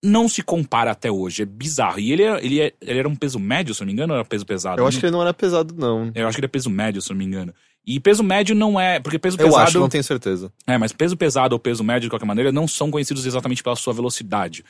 não 0.02 0.28
se 0.28 0.42
compara 0.42 0.90
até 0.90 1.10
hoje. 1.10 1.42
É 1.42 1.46
bizarro. 1.46 2.00
E 2.00 2.10
ele, 2.10 2.22
ele, 2.24 2.60
é- 2.60 2.72
ele 2.80 2.98
era 2.98 3.08
um 3.08 3.14
peso 3.14 3.38
médio, 3.38 3.74
se 3.74 3.80
não 3.82 3.86
me 3.86 3.92
engano, 3.92 4.12
ou 4.14 4.18
era 4.18 4.24
peso 4.28 4.44
pesado? 4.46 4.80
Eu 4.80 4.86
acho 4.86 4.98
que 4.98 5.04
ele 5.06 5.12
não 5.12 5.22
era 5.22 5.32
pesado, 5.34 5.74
não. 5.76 6.10
eu 6.14 6.26
acho 6.26 6.36
que 6.36 6.40
ele 6.40 6.46
é 6.46 6.48
peso 6.48 6.70
médio, 6.70 7.00
se 7.02 7.10
não 7.10 7.16
me 7.16 7.24
engano. 7.24 7.54
E 7.86 7.98
peso 7.98 8.22
médio 8.22 8.54
não 8.54 8.78
é. 8.78 9.00
Porque 9.00 9.18
peso 9.18 9.36
Eu 9.36 9.46
pesado. 9.46 9.62
acho, 9.62 9.80
não 9.80 9.88
tenho 9.88 10.04
certeza. 10.04 10.52
É, 10.66 10.76
mas 10.78 10.92
peso 10.92 11.16
pesado 11.16 11.54
ou 11.54 11.58
peso 11.58 11.82
médio, 11.82 12.02
de 12.02 12.10
qualquer 12.10 12.26
maneira, 12.26 12.52
não 12.52 12.68
são 12.68 12.90
conhecidos 12.90 13.24
exatamente 13.26 13.62
pela 13.62 13.76
sua 13.76 13.92
velocidade. 13.94 14.64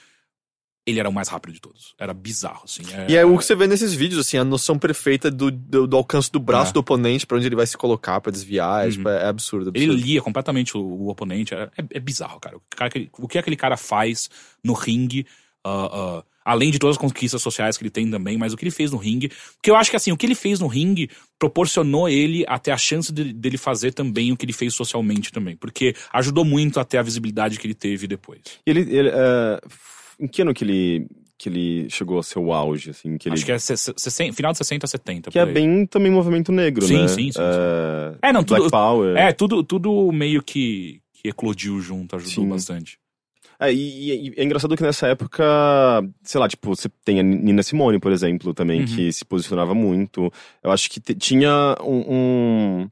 ele 0.87 0.99
era 0.99 1.09
o 1.09 1.13
mais 1.13 1.29
rápido 1.29 1.53
de 1.53 1.61
todos. 1.61 1.95
Era 1.99 2.13
bizarro, 2.13 2.63
assim. 2.65 2.83
E 3.09 3.15
é 3.15 3.25
o 3.25 3.37
que 3.39 3.45
você 3.45 3.55
vê 3.55 3.67
nesses 3.67 3.93
vídeos, 3.95 4.27
assim, 4.27 4.39
a 4.39 4.45
noção 4.45 4.77
perfeita 4.79 5.31
do, 5.31 5.51
do, 5.51 5.87
do 5.87 5.97
alcance 5.97 6.33
do 6.33 6.41
braço 6.41 6.71
É. 6.71 6.73
do 6.73 6.81
oponente, 6.81 7.27
pra 7.27 7.37
onde 7.37 7.47
ele 7.47 7.55
vai 7.55 7.67
se 7.67 7.77
colocar, 7.77 8.21
pra 8.21 8.33
desviar. 8.33 8.89
É, 8.89 8.91
tipo, 8.91 9.09
é 9.09 9.27
absurdo, 9.27 9.71
Ele 9.75 9.85
absurdo. 9.85 10.05
lia 10.07 10.23
completamente 10.23 10.77
o, 10.77 10.81
o 10.81 11.09
oponente. 11.11 11.55
É, 11.55 11.71
é- 11.77 11.85
é 11.93 12.01
bizarro, 12.01 12.41
cara. 12.41 12.57
O, 12.57 12.63
cara 12.75 12.91
que- 12.91 13.09
o 13.19 13.29
que 13.29 13.39
aquele 13.39 13.57
cara 13.57 13.77
faz 13.77 14.29
no 14.65 14.73
ringue, 14.73 15.27
ah, 15.63 15.91
ah, 15.93 16.25
além 16.45 16.71
de 16.71 16.79
todas 16.79 16.97
as 16.97 17.01
conquistas 17.01 17.41
sociais 17.43 17.77
que 17.77 17.83
ele 17.83 17.91
tem 17.91 18.11
também, 18.11 18.37
mas 18.39 18.53
o 18.53 18.57
que 18.57 18.65
ele 18.65 18.71
fez 18.71 18.91
no 18.91 18.97
ringue. 18.99 19.29
Porque 19.57 19.71
eu 19.71 19.77
acho 19.77 19.91
que 19.91 19.97
assim, 19.97 20.11
o 20.13 20.17
que 20.17 20.27
ele 20.27 20.35
fez 20.35 20.59
no 20.61 20.67
ringue 20.67 21.09
proporcionou 21.39 22.09
ele 22.09 22.45
a 22.49 22.59
ter 22.59 22.71
a 22.71 22.77
chance 22.79 23.13
de- 23.13 23.33
dele 23.33 23.57
fazer 23.59 23.93
também 23.93 24.33
o 24.33 24.37
que 24.37 24.45
ele 24.45 24.53
fez 24.53 24.75
socialmente 24.75 25.33
também. 25.33 25.57
Porque 25.57 25.95
ajudou 26.13 26.45
muito 26.45 26.79
a 26.81 26.85
ter 26.85 26.99
a 26.99 27.03
visibilidade 27.03 27.59
que 27.59 27.67
ele 27.67 27.75
teve 27.75 28.07
depois. 28.07 28.41
E 28.67 28.71
ele, 28.71 28.81
ele, 28.81 29.09
é, 29.11 29.61
em 30.19 30.27
que 30.29 30.43
ano 30.43 30.53
que 30.55 30.65
ele, 30.65 31.07
que 31.39 31.49
ele 31.49 31.89
chegou 31.91 32.17
ao 32.19 32.23
seu 32.23 32.53
auge, 32.53 32.91
assim? 32.91 33.17
Que 33.17 33.29
ele, 33.29 33.35
Acho 33.35 33.45
que 33.47 33.53
é 33.53 34.33
final 34.33 34.53
de 34.53 34.59
60, 34.59 34.87
70. 34.87 35.31
que 35.31 35.39
é 35.39 35.47
bem 35.47 35.87
também 35.87 36.11
movimento 36.13 36.53
negro, 36.53 36.87
Sim, 36.87 37.03
né? 37.03 37.09
sim, 37.09 37.15
sim, 37.25 37.33
sim. 37.33 37.41
É, 38.23 38.29
É, 38.29 38.33
não, 38.33 38.43
Black 38.45 38.63
tudo. 38.65 38.71
Power. 38.71 39.17
É, 39.17 39.33
tudo, 39.33 39.63
tudo 39.65 40.13
meio 40.13 40.43
que, 40.43 41.01
que 41.15 41.29
eclodiu 41.29 41.81
junto, 41.81 42.17
ajudou 42.17 42.45
Sim. 42.45 42.49
bastante. 42.49 42.99
É, 43.61 43.73
e, 43.73 44.29
e 44.31 44.35
é 44.39 44.43
engraçado 44.45 44.75
que 44.77 44.83
nessa 44.83 45.07
época, 45.09 45.45
sei 46.23 46.41
lá, 46.41 46.49
tipo, 46.49 46.75
você 46.75 46.89
tem 47.05 47.21
a 47.21 47.23
Nina 47.23 47.63
Simone, 47.63 47.99
por 48.01 48.11
exemplo, 48.11 48.55
também, 48.55 48.81
Uhum. 48.81 48.87
que 48.87 49.13
se 49.13 49.25
posicionava 49.25 49.75
muito. 49.75 50.33
Eu 50.63 50.71
acho 50.71 50.89
que 50.91 50.99
te- 51.01 51.15
tinha 51.15 51.77
um. 51.83 52.81
um, 52.81 52.89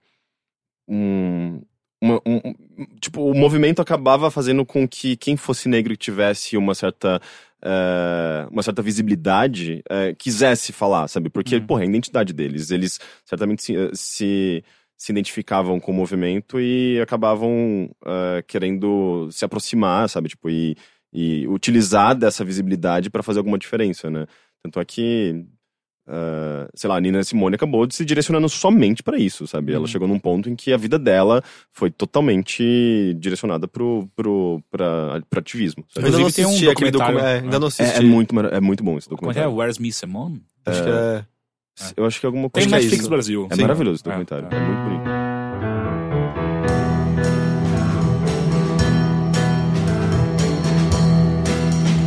um- 0.89 1.63
uma- 2.01 2.21
um- 2.25 2.55
tipo, 3.01 3.23
o 3.23 3.35
movimento 3.35 3.81
acabava 3.83 4.31
fazendo 4.31 4.65
com 4.65 4.87
que 4.87 5.17
quem 5.17 5.37
fosse 5.37 5.69
negro 5.69 5.93
e 5.93 5.97
tivesse 5.97 6.57
uma 6.57 6.75
certa. 6.75 7.21
eh, 7.61 8.47
uma 8.53 8.63
certa 8.63 8.81
visibilidade 8.81 9.83
eh, 9.91 10.15
quisesse 10.17 10.73
falar, 10.73 11.09
sabe? 11.09 11.29
Porque, 11.29 11.57
Uhum. 11.57 11.67
porra, 11.67 11.83
é 11.83 11.87
a 11.87 11.89
identidade 11.89 12.33
deles. 12.33 12.71
Eles 12.71 13.01
certamente 13.25 13.65
se, 13.65 13.75
eh, 13.77 13.91
se, 13.95 14.65
se 14.99 15.13
identificavam 15.13 15.79
com 15.79 15.93
o 15.93 15.95
movimento 15.95 16.59
e 16.61 17.01
acabavam 17.01 17.89
eh, 18.05 18.43
querendo 18.49 19.29
se 19.31 19.45
aproximar, 19.45 20.09
sabe? 20.11 20.29
Tipo, 20.29 20.51
e, 20.51 20.77
e 21.13 21.47
utilizar 21.47 22.17
dessa 22.17 22.45
visibilidade 22.45 23.09
para 23.09 23.23
fazer 23.23 23.39
alguma 23.39 23.57
diferença, 23.59 24.11
né? 24.11 24.27
Tanto 24.61 24.81
é 24.81 24.85
que, 24.85 25.47
eh, 26.09 26.69
sei 26.75 26.91
lá, 26.91 26.97
a 26.97 27.01
Nina 27.01 27.23
Simone 27.23 27.55
acabou 27.55 27.87
de 27.87 27.95
se 27.95 28.05
direcionando 28.05 28.49
somente 28.49 29.01
para 29.03 29.17
isso, 29.19 29.47
sabe? 29.47 29.71
Ela 29.73 29.83
Uhum. 29.83 29.87
chegou 29.87 30.09
num 30.09 30.19
ponto 30.19 30.51
em 30.51 30.57
que 30.57 30.73
a 30.73 30.77
vida 30.77 30.99
dela 30.99 31.45
foi 31.71 31.91
totalmente 31.91 33.15
direcionada 33.21 33.69
pro, 33.69 34.09
pro, 34.17 34.61
pra, 34.69 35.23
pra 35.31 35.39
ativismo. 35.39 35.85
Eu 35.95 36.03
sabe? 36.03 36.07
ainda 36.07 36.19
não 36.19 36.25
um 36.25 36.29
assisti 36.29 36.69
aquele 36.69 36.91
documentário- 36.91 37.19
documentário. 37.19 37.39
É, 37.41 37.45
ainda 37.45 37.59
não 37.61 37.67
É, 37.67 37.69
assisti. 37.69 37.99
é 37.99 38.01
muito, 38.03 38.35
mara- 38.35 38.49
é 38.49 38.61
muito 38.61 38.83
bom 38.83 38.99
esse 38.99 39.09
Como 39.09 39.31
é 39.31 39.35
que 39.35 39.39
é? 39.39 39.43
documentário. 39.45 39.57
Where's 39.57 39.79
Me 39.79 39.93
Simone? 39.93 40.43
Acho 40.67 40.83
que 40.83 40.89
é... 40.91 41.25
Eu 41.97 42.07
acho 42.07 42.21
que 42.21 42.27
é 42.27 42.29
alguma 42.29 42.49
Tem 42.51 42.63
coisa. 42.65 42.77
é 42.77 42.79
Netflix 42.79 43.01
isso. 43.03 43.11
Brasil. 43.11 43.47
É 43.51 43.55
Sim. 43.57 43.63
maravilhoso 43.63 43.97
esse 43.97 44.03
É, 44.03 44.11
documentário. 44.11 44.49
é. 44.51 44.57
É, 44.57 44.61
muito 44.61 44.83
bonito. 44.83 45.09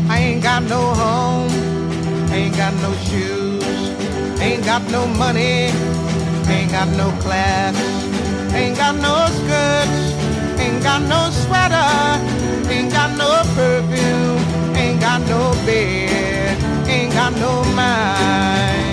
I 0.09 0.17
ain't 0.19 0.43
got 0.43 0.63
no 0.63 0.79
home, 1.01 1.49
ain't 2.31 2.55
got 2.57 2.73
no 2.83 2.91
shoes, 3.07 3.63
ain't 4.41 4.63
got 4.65 4.83
no 4.91 5.07
money, 5.17 5.69
ain't 6.49 6.71
got 6.71 6.87
no 6.89 7.11
class, 7.23 7.75
ain't 8.53 8.75
got 8.77 8.95
no 8.95 9.15
skirts, 9.37 10.01
ain't 10.59 10.83
got 10.83 11.01
no 11.03 11.21
sweater, 11.31 12.19
ain't 12.69 12.91
got 12.91 13.11
no 13.17 13.29
perfume, 13.55 14.41
ain't 14.75 14.99
got 14.99 15.21
no 15.29 15.51
bed, 15.65 16.57
ain't 16.87 17.13
got 17.13 17.33
no 17.39 17.63
mind, 17.73 18.90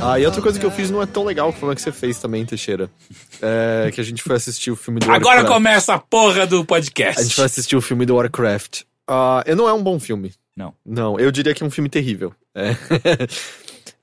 Ah, 0.00 0.18
e 0.18 0.26
outra 0.26 0.42
coisa 0.42 0.58
que 0.60 0.66
eu 0.66 0.70
fiz 0.70 0.90
não 0.90 1.00
é 1.00 1.06
tão 1.06 1.24
legal 1.24 1.52
como 1.52 1.72
é 1.72 1.74
que 1.74 1.80
você 1.80 1.90
fez 1.90 2.18
também, 2.18 2.44
Teixeira. 2.44 2.90
É 3.40 3.90
que 3.90 4.00
a 4.00 4.04
gente 4.04 4.22
foi 4.22 4.36
assistir 4.36 4.70
o 4.70 4.76
filme 4.76 5.00
do 5.00 5.04
Agora 5.10 5.36
Warcraft. 5.38 5.52
começa 5.54 5.94
a 5.94 5.98
porra 5.98 6.46
do 6.46 6.64
podcast. 6.64 7.20
A 7.20 7.24
gente 7.24 7.34
foi 7.34 7.44
assistir 7.44 7.74
o 7.76 7.80
filme 7.80 8.04
do 8.04 8.14
Warcraft. 8.16 8.82
Ah, 9.08 9.42
e 9.46 9.54
não 9.54 9.68
é 9.68 9.72
um 9.72 9.82
bom 9.82 9.98
filme. 9.98 10.32
Não. 10.56 10.74
Não, 10.84 11.18
eu 11.18 11.30
diria 11.30 11.54
que 11.54 11.62
é 11.62 11.66
um 11.66 11.70
filme 11.70 11.88
terrível. 11.88 12.32
É. 12.54 12.76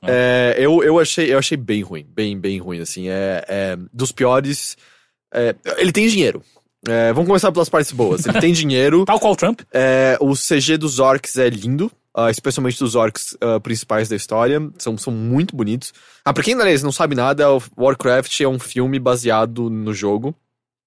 É, 0.03 0.55
eu, 0.57 0.83
eu, 0.83 0.99
achei, 0.99 1.31
eu 1.31 1.37
achei 1.37 1.55
bem 1.55 1.83
ruim. 1.83 2.03
Bem, 2.09 2.35
bem 2.35 2.57
ruim, 2.57 2.79
assim. 2.79 3.07
É, 3.07 3.45
é 3.47 3.77
dos 3.93 4.11
piores. 4.11 4.75
é, 5.31 5.53
ele 5.77 5.91
tem 5.91 6.07
dinheiro. 6.07 6.41
É, 6.87 7.13
vamos 7.13 7.27
começar 7.27 7.51
pelas 7.51 7.69
partes 7.69 7.91
boas. 7.91 8.25
Ele 8.25 8.39
tem 8.39 8.51
dinheiro. 8.51 9.05
Tal 9.05 9.19
qual 9.19 9.35
Trump. 9.35 9.61
É, 9.71 10.17
o 10.19 10.33
CG 10.33 10.75
dos 10.77 10.97
orcs 10.97 11.37
é 11.37 11.49
lindo. 11.49 11.91
Ah, 12.15 12.29
especialmente 12.29 12.79
dos 12.79 12.95
orcs 12.95 13.37
ah, 13.41 13.59
principais 13.59 14.09
da 14.09 14.15
história. 14.15 14.59
São, 14.77 14.97
são 14.97 15.13
muito 15.13 15.55
bonitos. 15.55 15.93
Ah, 16.25 16.33
pra 16.33 16.43
quem, 16.43 16.53
aliás, 16.53 16.83
não 16.83 16.91
sabe 16.91 17.15
nada, 17.15 17.51
o 17.51 17.61
Warcraft 17.77 18.41
é 18.41 18.47
um 18.47 18.59
filme 18.59 18.99
baseado 18.99 19.69
no 19.69 19.93
jogo. 19.93 20.35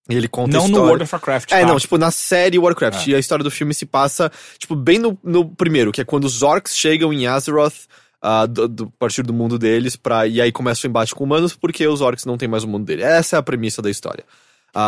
E 0.09 0.15
ele 0.15 0.29
conta 0.29 0.51
a 0.51 0.61
Não 0.61 0.67
história... 0.67 0.81
no 0.83 0.87
World 0.87 1.03
of 1.05 1.15
Warcraft. 1.15 1.53
É, 1.53 1.61
tá? 1.63 1.67
não, 1.67 1.79
tipo, 1.79 1.97
na 1.97 2.11
série 2.11 2.59
Warcraft. 2.59 3.07
É. 3.09 3.11
E 3.11 3.15
a 3.15 3.19
história 3.19 3.43
do 3.43 3.51
filme 3.51 3.73
se 3.73 3.87
passa, 3.87 4.31
tipo, 4.59 4.77
bem 4.77 4.99
no, 4.99 5.19
no 5.25 5.49
primeiro, 5.49 5.91
que 5.93 6.01
é 6.03 6.05
quando 6.05 6.25
os 6.25 6.43
orcs 6.43 6.77
chegam 6.77 7.11
em 7.11 7.27
Azeroth, 7.27 7.87
ah, 8.21 8.45
do, 8.45 8.69
do- 8.69 8.85
a 8.85 8.99
partir 8.99 9.23
do 9.23 9.33
mundo 9.33 9.59
deles, 9.59 9.97
pra, 9.97 10.27
e 10.27 10.43
aí 10.43 10.53
começa 10.53 10.87
o 10.87 10.91
embate 10.91 11.15
com 11.15 11.25
humanos, 11.25 11.57
porque 11.57 11.87
os 11.89 12.03
orcs 12.03 12.27
não 12.27 12.37
têm 12.37 12.47
mais 12.49 12.65
o 12.65 12.69
mundo 12.69 12.85
dele. 12.85 13.03
Essa 13.03 13.37
é 13.37 13.39
a 13.39 13.43
premissa 13.43 13.81
da 13.81 13.91
história. 13.91 14.25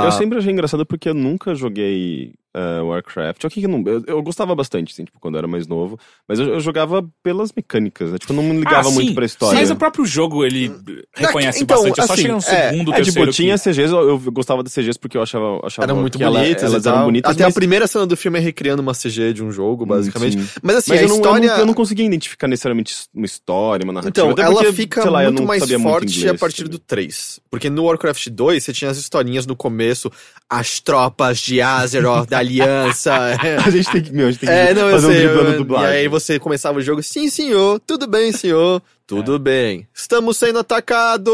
Eu 0.05 0.11
sempre 0.11 0.37
achei 0.37 0.53
engraçado 0.53 0.85
porque 0.85 1.09
eu 1.09 1.15
nunca 1.15 1.55
joguei 1.55 2.35
eh, 2.57 2.81
Warcraft. 2.81 3.45
O 3.45 3.51
que 3.51 3.61
que 3.61 3.67
eu, 3.67 3.71
não, 3.71 3.83
eu, 3.87 4.03
eu 4.07 4.23
gostava 4.23 4.55
bastante, 4.55 4.93
assim, 4.93 5.05
tipo, 5.05 5.21
quando 5.21 5.35
eu 5.35 5.39
era 5.41 5.47
mais 5.47 5.67
novo. 5.67 5.99
Mas 6.27 6.39
eu, 6.39 6.47
eu 6.55 6.61
jogava 6.61 7.07
pelas 7.23 7.53
mecânicas, 7.55 8.11
né? 8.11 8.19
Tipo, 8.19 8.33
eu 8.33 8.37
não 8.37 8.43
me 8.43 8.57
ligava 8.59 8.89
Ah, 8.89 8.91
muito 8.91 9.15
pra 9.15 9.27
história. 9.27 9.59
Mas 9.61 9.71
o 9.71 9.77
próprio 9.77 10.07
jogo, 10.07 10.45
ele 10.45 10.73
reconhece 11.15 11.63
então, 11.63 11.77
bastante. 11.77 12.01
É 12.01 12.07
só 12.07 12.13
assim, 12.15 12.23
chegar 12.23 12.35
no 12.35 12.39
é, 12.39 12.71
segundo, 12.71 12.93
É, 12.93 12.97
terceiro. 12.97 13.21
tipo, 13.31 13.33
tinha 13.37 13.55
que- 13.59 13.61
CGs, 13.71 13.93
eu, 13.93 14.09
eu 14.09 14.19
gostava 14.33 14.63
das 14.63 14.73
CGs 14.73 14.99
porque 14.99 15.17
eu 15.19 15.23
achava, 15.23 15.61
achava 15.65 15.87
eram 15.87 16.01
muito 16.01 16.17
que 16.17 16.25
ela- 16.25 16.41
bonitas 16.41 16.63
elas 16.65 16.83
e 16.83 16.85
tal. 16.85 16.95
eram 16.95 17.05
bonitas, 17.05 17.31
Até 17.31 17.45
mas, 17.45 17.53
a 17.53 17.55
primeira 17.55 17.87
cena 17.87 18.07
do 18.07 18.17
filme 18.17 18.39
é 18.39 18.43
recriando 18.43 18.81
uma 18.81 18.95
CG 18.95 19.33
de 19.35 19.45
um 19.45 19.53
jogo, 19.53 19.85
basicamente. 19.85 20.39
sim. 20.41 20.49
Mas 20.63 20.77
assim, 20.77 20.91
Mas 20.93 21.01
a 21.01 21.03
eu, 21.05 21.09
não, 21.09 21.15
eu 21.17 21.21
história... 21.23 21.49
não- 21.51 21.59
eu 21.59 21.67
não 21.67 21.75
conseguia 21.75 22.07
identificar 22.07 22.49
necessariamente 22.49 22.95
uma 23.15 23.27
história, 23.27 23.85
uma 23.85 23.93
narrativa. 23.93 24.31
Então, 24.33 24.45
ela 24.45 24.55
porque, 24.55 24.73
fica 24.73 25.03
sei 25.03 25.11
lá, 25.11 25.23
eu 25.25 25.29
muito 25.31 25.41
não 25.41 25.47
mais 25.47 25.61
sabia 25.61 25.79
forte 25.79 26.05
muito 26.07 26.17
inglês, 26.19 26.35
a 26.35 26.39
partir 26.39 26.69
do 26.69 26.79
3. 26.79 27.41
Porque 27.51 27.69
no 27.69 27.85
Warcraft 27.85 28.29
2, 28.31 28.65
você 28.65 28.73
tinha 28.73 28.91
as 28.91 28.97
historinhas 28.97 29.47
no 29.47 29.55
começo, 29.57 30.11
as 30.49 30.81
tropas 30.81 31.39
de 31.39 31.61
Azeroth, 31.61 32.29
da 32.31 32.43
Aliança. 32.47 33.13
A 33.67 33.71
gente 33.71 33.91
tem 33.91 34.03
que, 34.03 34.13
meu, 34.13 34.29
a 34.29 34.31
gente 34.31 34.41
tem 34.41 34.49
que 34.49 34.55
É, 34.55 34.73
não, 34.75 34.91
fazer 34.91 35.07
sei. 35.13 35.27
um 35.27 35.33
driblando 35.33 35.57
dublagem. 35.59 35.91
e 35.91 35.97
aí 35.99 36.09
você 36.09 36.39
começava 36.39 36.79
o 36.79 36.83
jogo, 36.83 37.03
sim, 37.03 37.29
senhor, 37.29 37.81
tudo 37.81 38.07
bem, 38.07 38.33
senhor, 38.33 38.81
tudo 39.07 39.39
bem. 39.39 39.87
Estamos 39.95 40.37
sendo 40.37 40.59
atacados! 40.59 41.33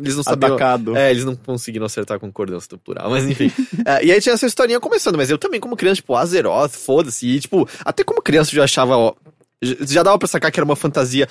Eles 0.00 0.16
não 0.16 0.22
sabiam... 0.22 0.54
Atacado. 0.54 0.96
É, 0.96 1.10
eles 1.10 1.24
não 1.24 1.34
conseguiram 1.36 1.86
acertar 1.86 2.16
a 2.16 2.20
concordância 2.20 2.68
do 2.68 2.78
plural, 2.78 3.10
mas 3.10 3.24
enfim. 3.24 3.50
É, 3.86 4.04
e 4.04 4.12
aí 4.12 4.20
tinha 4.20 4.34
essa 4.34 4.46
historinha 4.46 4.78
começando, 4.80 5.16
mas 5.16 5.30
eu 5.30 5.38
também, 5.38 5.58
como 5.60 5.76
criança, 5.76 5.96
tipo, 5.96 6.14
Azeroth, 6.16 6.72
foda-se. 6.72 7.26
E, 7.26 7.40
tipo, 7.40 7.68
até 7.84 8.04
como 8.04 8.20
criança 8.22 8.50
eu 8.50 8.56
já 8.56 8.64
achava, 8.64 8.96
ó, 8.96 9.14
já- 9.62 9.76
já 9.80 10.02
dava 10.02 10.18
pra 10.18 10.28
sacar 10.28 10.50
que 10.52 10.58
era 10.60 10.64
uma 10.64 10.76
fantasia 10.76 11.26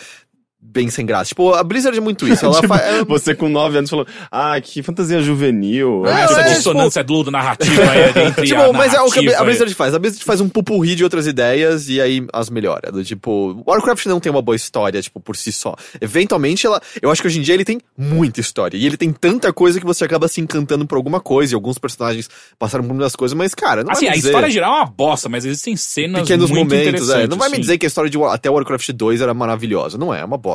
bem 0.62 0.90
sem 0.90 1.06
graça. 1.06 1.30
Tipo, 1.30 1.54
a 1.54 1.64
Blizzard 1.64 1.98
é 1.98 2.02
muito 2.02 2.28
isso. 2.28 2.46
Ela 2.46 2.56
Tipo, 2.62 2.68
fa- 2.68 2.82
é- 2.82 3.04
Você 3.06 3.34
com 3.34 3.50
9 3.50 3.78
anos 3.78 3.90
falou, 3.90 4.06
ah, 4.32 4.60
que 4.62 4.84
fantasia 4.84 5.22
juvenil. 5.22 6.06
É, 6.06 6.22
Essa 6.24 6.42
é, 6.42 6.54
dissonância 6.54 7.04
do 7.04 7.32
narrativa 7.32 7.82
aí, 7.90 8.28
entre 8.28 8.46
Tipo, 8.48 8.62
a 8.62 8.74
mas 8.74 8.94
é 8.94 9.02
o 9.02 9.10
que 9.10 9.34
a 9.34 9.44
Blizzard 9.44 9.74
faz. 9.74 9.94
A 9.96 10.00
Blizzard 10.00 10.24
faz 10.24 10.42
um 10.42 10.50
pupurri 10.50 10.96
de 10.96 11.04
outras 11.04 11.26
ideias 11.28 11.90
e 11.90 12.00
aí 12.02 12.26
as 12.34 12.50
melhora. 12.50 12.92
Do 12.92 13.04
tipo, 13.04 13.64
Warcraft 13.66 14.06
não 14.06 14.20
tem 14.20 14.32
uma 14.32 14.42
boa 14.42 14.56
história, 14.56 15.02
tipo, 15.02 15.20
por 15.20 15.36
si 15.36 15.52
só. 15.52 15.76
Eventualmente, 16.00 16.66
ela. 16.66 16.82
Eu 17.02 17.10
acho 17.12 17.22
que 17.22 17.28
hoje 17.28 17.40
em 17.40 17.42
dia 17.42 17.54
ele 17.56 17.66
tem 17.66 17.80
muita 17.98 18.40
história. 18.42 18.78
E 18.78 18.86
ele 18.86 18.98
tem 18.98 19.12
tanta 19.12 19.52
coisa 19.54 19.80
que 19.80 19.86
você 19.86 20.04
acaba 20.06 20.28
se 20.28 20.40
encantando 20.42 20.86
por 20.86 20.96
alguma 20.96 21.20
coisa. 21.20 21.54
E 21.54 21.56
alguns 21.56 21.78
personagens 21.78 22.30
passaram 22.58 22.84
por 22.84 22.94
muitas 22.94 23.16
coisas, 23.16 23.36
mas, 23.36 23.54
cara, 23.56 23.84
não 23.84 23.92
Assim, 23.92 24.08
a 24.08 24.12
me 24.12 24.18
dizer... 24.18 24.30
história 24.30 24.50
geral 24.50 24.74
é 24.74 24.78
uma 24.80 24.86
bosta, 24.86 25.28
mas 25.30 25.46
existem 25.46 25.76
cenas 25.76 26.22
pequenos 26.22 26.50
muito 26.52 26.66
momentos, 26.66 26.88
interessantes. 26.88 27.24
é. 27.24 27.28
Não 27.28 27.38
vai 27.38 27.50
me 27.50 27.56
sim. 27.56 27.62
dizer 27.62 27.78
que 27.78 27.86
a 27.86 27.88
história 27.88 28.10
de 28.10 28.18
até 28.24 28.50
Warcraft 28.50 28.92
2 28.92 29.22
era 29.22 29.34
maravilhosa. 29.34 29.98
Não 29.98 30.14
é, 30.14 30.22
é 30.22 30.26
uma 30.26 30.38
bosta. 30.38 30.49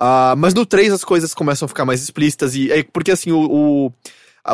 Ah, 0.00 0.34
mas 0.36 0.54
no 0.54 0.64
3 0.64 0.92
as 0.92 1.04
coisas 1.04 1.34
começam 1.34 1.66
a 1.66 1.68
ficar 1.68 1.84
mais 1.84 2.02
explícitas 2.02 2.54
e 2.54 2.70
é 2.70 2.84
porque 2.84 3.10
assim, 3.10 3.32
o, 3.32 3.40
o, 3.40 3.92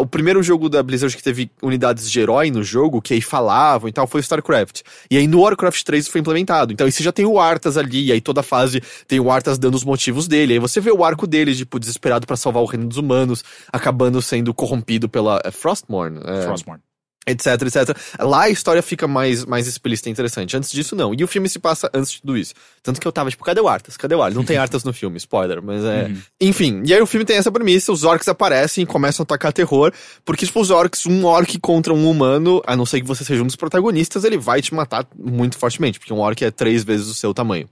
o 0.00 0.06
primeiro 0.06 0.42
jogo 0.42 0.70
da 0.70 0.82
Blizzard 0.82 1.14
que 1.14 1.22
teve 1.22 1.50
unidades 1.62 2.10
de 2.10 2.18
herói 2.18 2.50
no 2.50 2.62
jogo, 2.62 3.02
que 3.02 3.12
aí 3.12 3.20
falavam 3.20 3.88
e 3.88 3.92
tal, 3.92 4.06
foi 4.06 4.20
o 4.20 4.22
StarCraft. 4.22 4.80
E 5.10 5.18
aí 5.18 5.26
no 5.26 5.42
Warcraft 5.42 5.82
3 5.82 6.04
isso 6.04 6.10
foi 6.10 6.22
implementado. 6.22 6.72
Então 6.72 6.86
aí 6.86 6.92
você 6.92 7.02
já 7.02 7.12
tem 7.12 7.26
o 7.26 7.38
Arthas 7.38 7.76
ali, 7.76 8.06
e 8.06 8.12
aí 8.12 8.22
toda 8.22 8.42
fase 8.42 8.82
tem 9.06 9.20
o 9.20 9.30
Arthas 9.30 9.58
dando 9.58 9.74
os 9.74 9.84
motivos 9.84 10.26
dele. 10.26 10.54
Aí 10.54 10.58
você 10.58 10.80
vê 10.80 10.90
o 10.90 11.04
arco 11.04 11.26
dele, 11.26 11.54
tipo, 11.54 11.78
desesperado 11.78 12.26
pra 12.26 12.36
salvar 12.36 12.62
o 12.62 12.66
reino 12.66 12.86
dos 12.86 12.96
humanos, 12.96 13.44
acabando 13.70 14.22
sendo 14.22 14.54
corrompido 14.54 15.10
pela 15.10 15.40
é 15.44 15.50
Frostmourne. 15.50 16.20
É, 16.24 16.42
Frostmourne. 16.42 16.82
Etc, 17.26 17.46
etc. 17.62 17.96
Lá 18.20 18.42
a 18.42 18.50
história 18.50 18.82
fica 18.82 19.06
mais, 19.08 19.44
mais 19.44 19.66
explícita 19.66 20.08
e 20.08 20.12
interessante. 20.12 20.56
Antes 20.56 20.70
disso, 20.70 20.94
não. 20.96 21.14
E 21.14 21.22
o 21.24 21.28
filme 21.28 21.48
se 21.48 21.58
passa 21.58 21.90
antes 21.94 22.12
de 22.12 22.20
tudo 22.20 22.36
isso. 22.36 22.54
Tanto 22.82 23.00
que 23.00 23.06
eu 23.06 23.12
tava, 23.12 23.30
tipo, 23.30 23.42
cadê 23.44 23.60
o 23.60 23.68
Arthas? 23.68 23.96
Cadê 23.96 24.14
o 24.14 24.22
Arthas? 24.22 24.36
Não 24.36 24.44
tem 24.44 24.56
Arthas 24.56 24.84
no 24.84 24.92
filme, 24.92 25.16
spoiler, 25.16 25.62
mas 25.62 25.84
é... 25.84 26.10
Enfim, 26.40 26.82
e 26.84 26.92
aí 26.92 27.00
o 27.00 27.06
filme 27.06 27.24
tem 27.24 27.36
essa 27.36 27.50
premissa, 27.50 27.90
os 27.92 28.04
orcs 28.04 28.28
aparecem 28.28 28.84
e 28.84 28.86
começam 28.86 29.22
a 29.22 29.24
atacar 29.24 29.52
terror, 29.52 29.92
porque, 30.24 30.44
tipo, 30.46 30.60
os 30.60 30.70
orcs, 30.70 31.06
um 31.06 31.24
orc 31.24 31.58
contra 31.60 31.92
um 31.94 32.08
humano, 32.10 32.62
a 32.66 32.76
não 32.76 32.84
ser 32.86 33.00
que 33.00 33.06
você 33.06 33.24
seja 33.24 33.42
um 33.42 33.46
dos 33.46 33.56
protagonistas, 33.56 34.24
ele 34.24 34.36
vai 34.38 34.60
te 34.60 34.74
matar 34.74 35.06
muito 35.18 35.56
fortemente, 35.58 35.98
porque 35.98 36.12
um 36.12 36.20
orc 36.20 36.42
é 36.44 36.50
três 36.50 36.84
vezes 36.84 37.06
o 37.08 37.14
seu 37.14 37.32
tamanho. 37.32 37.68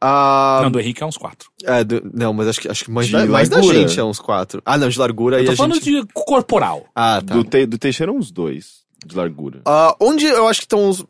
Ah, 0.00 0.60
Não, 0.62 0.70
do 0.70 0.80
Henrique 0.80 1.02
é 1.02 1.06
uns 1.06 1.16
quatro. 1.18 1.50
é, 1.64 1.84
do- 1.84 2.02
não, 2.14 2.32
mas 2.32 2.48
acho 2.48 2.60
que, 2.60 2.68
acho 2.68 2.84
que 2.84 2.90
mais, 2.90 3.06
De 3.08 3.12
da, 3.12 3.26
mais 3.26 3.48
da 3.48 3.56
largura. 3.56 3.78
gente 3.78 4.00
é 4.00 4.02
uns 4.04 4.18
quatro. 4.18 4.62
Ah, 4.64 4.78
não, 4.78 4.88
de 4.88 4.98
largura 4.98 5.36
Eu 5.38 5.42
e 5.42 5.46
tô 5.46 5.52
a 5.52 5.56
falando 5.56 5.74
gente... 5.74 5.84
de 5.84 6.06
corporal. 6.14 6.86
Ah, 6.94 7.22
tá. 7.24 7.34
Do, 7.34 7.44
te, 7.44 7.66
do 7.66 7.76
Teixeira, 7.78 8.10
uns 8.10 8.30
dois 8.30 8.81
de 9.06 9.16
largura. 9.16 9.62
Ah, 9.64 9.96
onde 10.00 10.26
eu 10.26 10.48
acho 10.48 10.60
que 10.60 10.66
estão 10.66 10.88
os. 10.88 11.04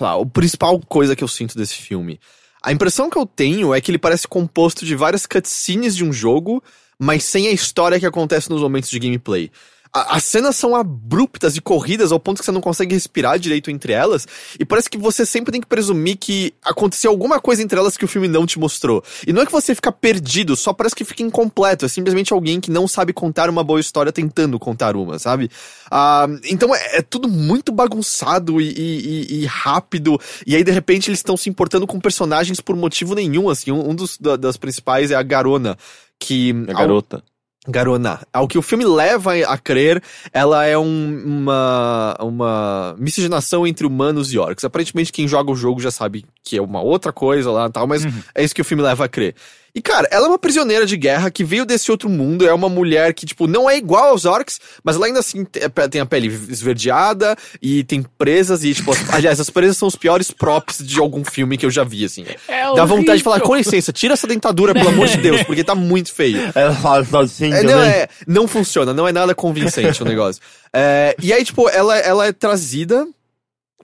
lá, 0.00 0.16
o 0.16 0.26
principal 0.26 0.78
coisa 0.80 1.16
que 1.16 1.24
eu 1.24 1.28
sinto 1.28 1.56
desse 1.56 1.74
filme. 1.74 2.20
A 2.62 2.72
impressão 2.72 3.08
que 3.08 3.16
eu 3.16 3.24
tenho 3.24 3.74
é 3.74 3.80
que 3.80 3.90
ele 3.90 3.98
parece 3.98 4.28
composto 4.28 4.84
de 4.84 4.94
várias 4.94 5.26
cutscenes 5.26 5.96
de 5.96 6.04
um 6.04 6.12
jogo, 6.12 6.62
mas 6.98 7.24
sem 7.24 7.48
a 7.48 7.52
história 7.52 7.98
que 7.98 8.06
acontece 8.06 8.50
nos 8.50 8.60
momentos 8.60 8.90
de 8.90 8.98
gameplay. 8.98 9.50
A- 9.92 10.16
As 10.16 10.24
cenas 10.24 10.54
são 10.56 10.74
abruptas 10.76 11.56
e 11.56 11.60
corridas 11.60 12.12
ao 12.12 12.20
ponto 12.20 12.38
que 12.38 12.44
você 12.44 12.52
não 12.52 12.60
consegue 12.60 12.94
respirar 12.94 13.38
direito 13.38 13.70
entre 13.70 13.92
elas, 13.92 14.26
e 14.58 14.64
parece 14.64 14.88
que 14.88 14.96
você 14.98 15.26
sempre 15.26 15.50
tem 15.52 15.60
que 15.60 15.66
presumir 15.66 16.16
que 16.16 16.54
aconteceu 16.64 17.10
alguma 17.10 17.40
coisa 17.40 17.62
entre 17.62 17.78
elas 17.78 17.96
que 17.96 18.04
o 18.04 18.08
filme 18.08 18.28
não 18.28 18.46
te 18.46 18.58
mostrou. 18.58 19.02
E 19.26 19.32
não 19.32 19.42
é 19.42 19.46
que 19.46 19.52
você 19.52 19.74
fica 19.74 19.90
perdido, 19.90 20.54
só 20.54 20.72
parece 20.72 20.94
que 20.94 21.04
fica 21.04 21.22
incompleto, 21.22 21.84
é 21.84 21.88
simplesmente 21.88 22.32
alguém 22.32 22.60
que 22.60 22.70
não 22.70 22.86
sabe 22.86 23.12
contar 23.12 23.50
uma 23.50 23.64
boa 23.64 23.80
história 23.80 24.12
tentando 24.12 24.58
contar 24.58 24.94
uma, 24.96 25.18
sabe? 25.18 25.50
Ah, 25.90 26.26
então 26.48 26.74
é, 26.74 26.98
é 26.98 27.02
tudo 27.02 27.28
muito 27.28 27.72
bagunçado 27.72 28.60
e, 28.60 28.68
e- 28.70 29.40
e- 29.42 29.46
rápido, 29.46 30.20
e 30.46 30.54
aí 30.54 30.62
de 30.62 30.70
repente 30.70 31.10
eles 31.10 31.18
estão 31.18 31.36
se 31.36 31.48
importando 31.50 31.86
com 31.86 31.98
personagens 31.98 32.60
por 32.60 32.76
motivo 32.76 33.14
nenhum, 33.14 33.48
assim, 33.50 33.70
um, 33.72 33.90
um 33.90 33.94
dos 33.94 34.16
da- 34.18 34.36
das 34.36 34.56
principais 34.56 35.10
é 35.10 35.14
a 35.16 35.22
Garona, 35.22 35.76
que... 36.18 36.52
A 36.68 36.72
ao- 36.72 36.78
garota. 36.78 37.22
Garona. 37.68 38.20
Ao 38.32 38.48
que 38.48 38.56
o 38.56 38.62
filme 38.62 38.84
leva 38.84 39.34
a 39.46 39.58
crer, 39.58 40.02
ela 40.32 40.64
é 40.64 40.78
um- 40.78 41.22
uma, 41.24 42.16
uma 42.20 42.96
miscigenação 42.98 43.66
entre 43.66 43.86
humanos 43.86 44.32
e 44.32 44.38
orcs. 44.38 44.64
Aparentemente, 44.64 45.12
quem 45.12 45.28
joga 45.28 45.50
o 45.50 45.56
jogo 45.56 45.80
já 45.80 45.90
sabe 45.90 46.24
que 46.42 46.56
é 46.56 46.62
uma 46.62 46.80
outra 46.80 47.12
coisa 47.12 47.50
lá 47.50 47.66
e 47.66 47.70
tal, 47.70 47.86
mas 47.86 48.04
é 48.34 48.42
isso 48.42 48.54
que 48.54 48.62
o 48.62 48.64
filme 48.64 48.82
leva 48.82 49.04
a 49.04 49.08
crer. 49.08 49.34
E, 49.74 49.80
cara, 49.80 50.08
ela 50.10 50.26
é 50.26 50.28
uma 50.28 50.38
prisioneira 50.38 50.84
de 50.84 50.96
guerra 50.96 51.30
que 51.30 51.44
veio 51.44 51.64
desse 51.64 51.90
outro 51.90 52.08
mundo, 52.08 52.46
é 52.46 52.52
uma 52.52 52.68
mulher 52.68 53.14
que, 53.14 53.24
tipo, 53.24 53.46
não 53.46 53.68
é 53.70 53.76
igual 53.76 54.10
aos 54.10 54.24
orcs, 54.24 54.58
mas 54.82 54.96
ela 54.96 55.06
ainda 55.06 55.20
assim 55.20 55.44
te- 55.44 55.60
tem 55.90 56.00
a 56.00 56.06
pele 56.06 56.26
esverdeada 56.48 57.36
e 57.62 57.84
tem 57.84 58.02
presas 58.18 58.64
e, 58.64 58.74
tipo, 58.74 58.92
as- 58.92 59.12
aliás, 59.14 59.40
as 59.40 59.50
presas 59.50 59.76
são 59.76 59.88
os 59.88 59.96
piores 59.96 60.30
props 60.30 60.78
de 60.84 60.98
algum 60.98 61.24
filme 61.24 61.56
que 61.56 61.64
eu 61.66 61.70
já 61.70 61.84
vi, 61.84 62.04
assim. 62.04 62.24
É 62.48 62.64
Dá 62.74 62.84
vontade 62.84 63.18
de 63.18 63.24
falar, 63.24 63.40
com 63.40 63.54
licença, 63.56 63.92
tira 63.92 64.14
essa 64.14 64.26
dentadura, 64.26 64.72
pelo 64.74 64.88
amor 64.88 65.06
de 65.08 65.16
Deus, 65.18 65.42
porque 65.44 65.64
tá 65.64 65.74
muito 65.74 66.12
feio. 66.12 66.50
Ela 66.54 66.74
fala 66.74 67.24
assim 67.24 67.52
É, 67.52 67.62
não, 67.62 67.82
é, 67.82 68.08
não 68.26 68.48
funciona, 68.48 68.92
não 68.94 69.06
é 69.06 69.12
nada 69.12 69.34
convincente 69.34 70.02
o 70.02 70.06
negócio. 70.06 70.40
É, 70.72 71.16
e 71.22 71.32
aí, 71.32 71.44
tipo, 71.44 71.68
ela, 71.68 71.96
ela 71.98 72.26
é 72.26 72.32
trazida. 72.32 73.06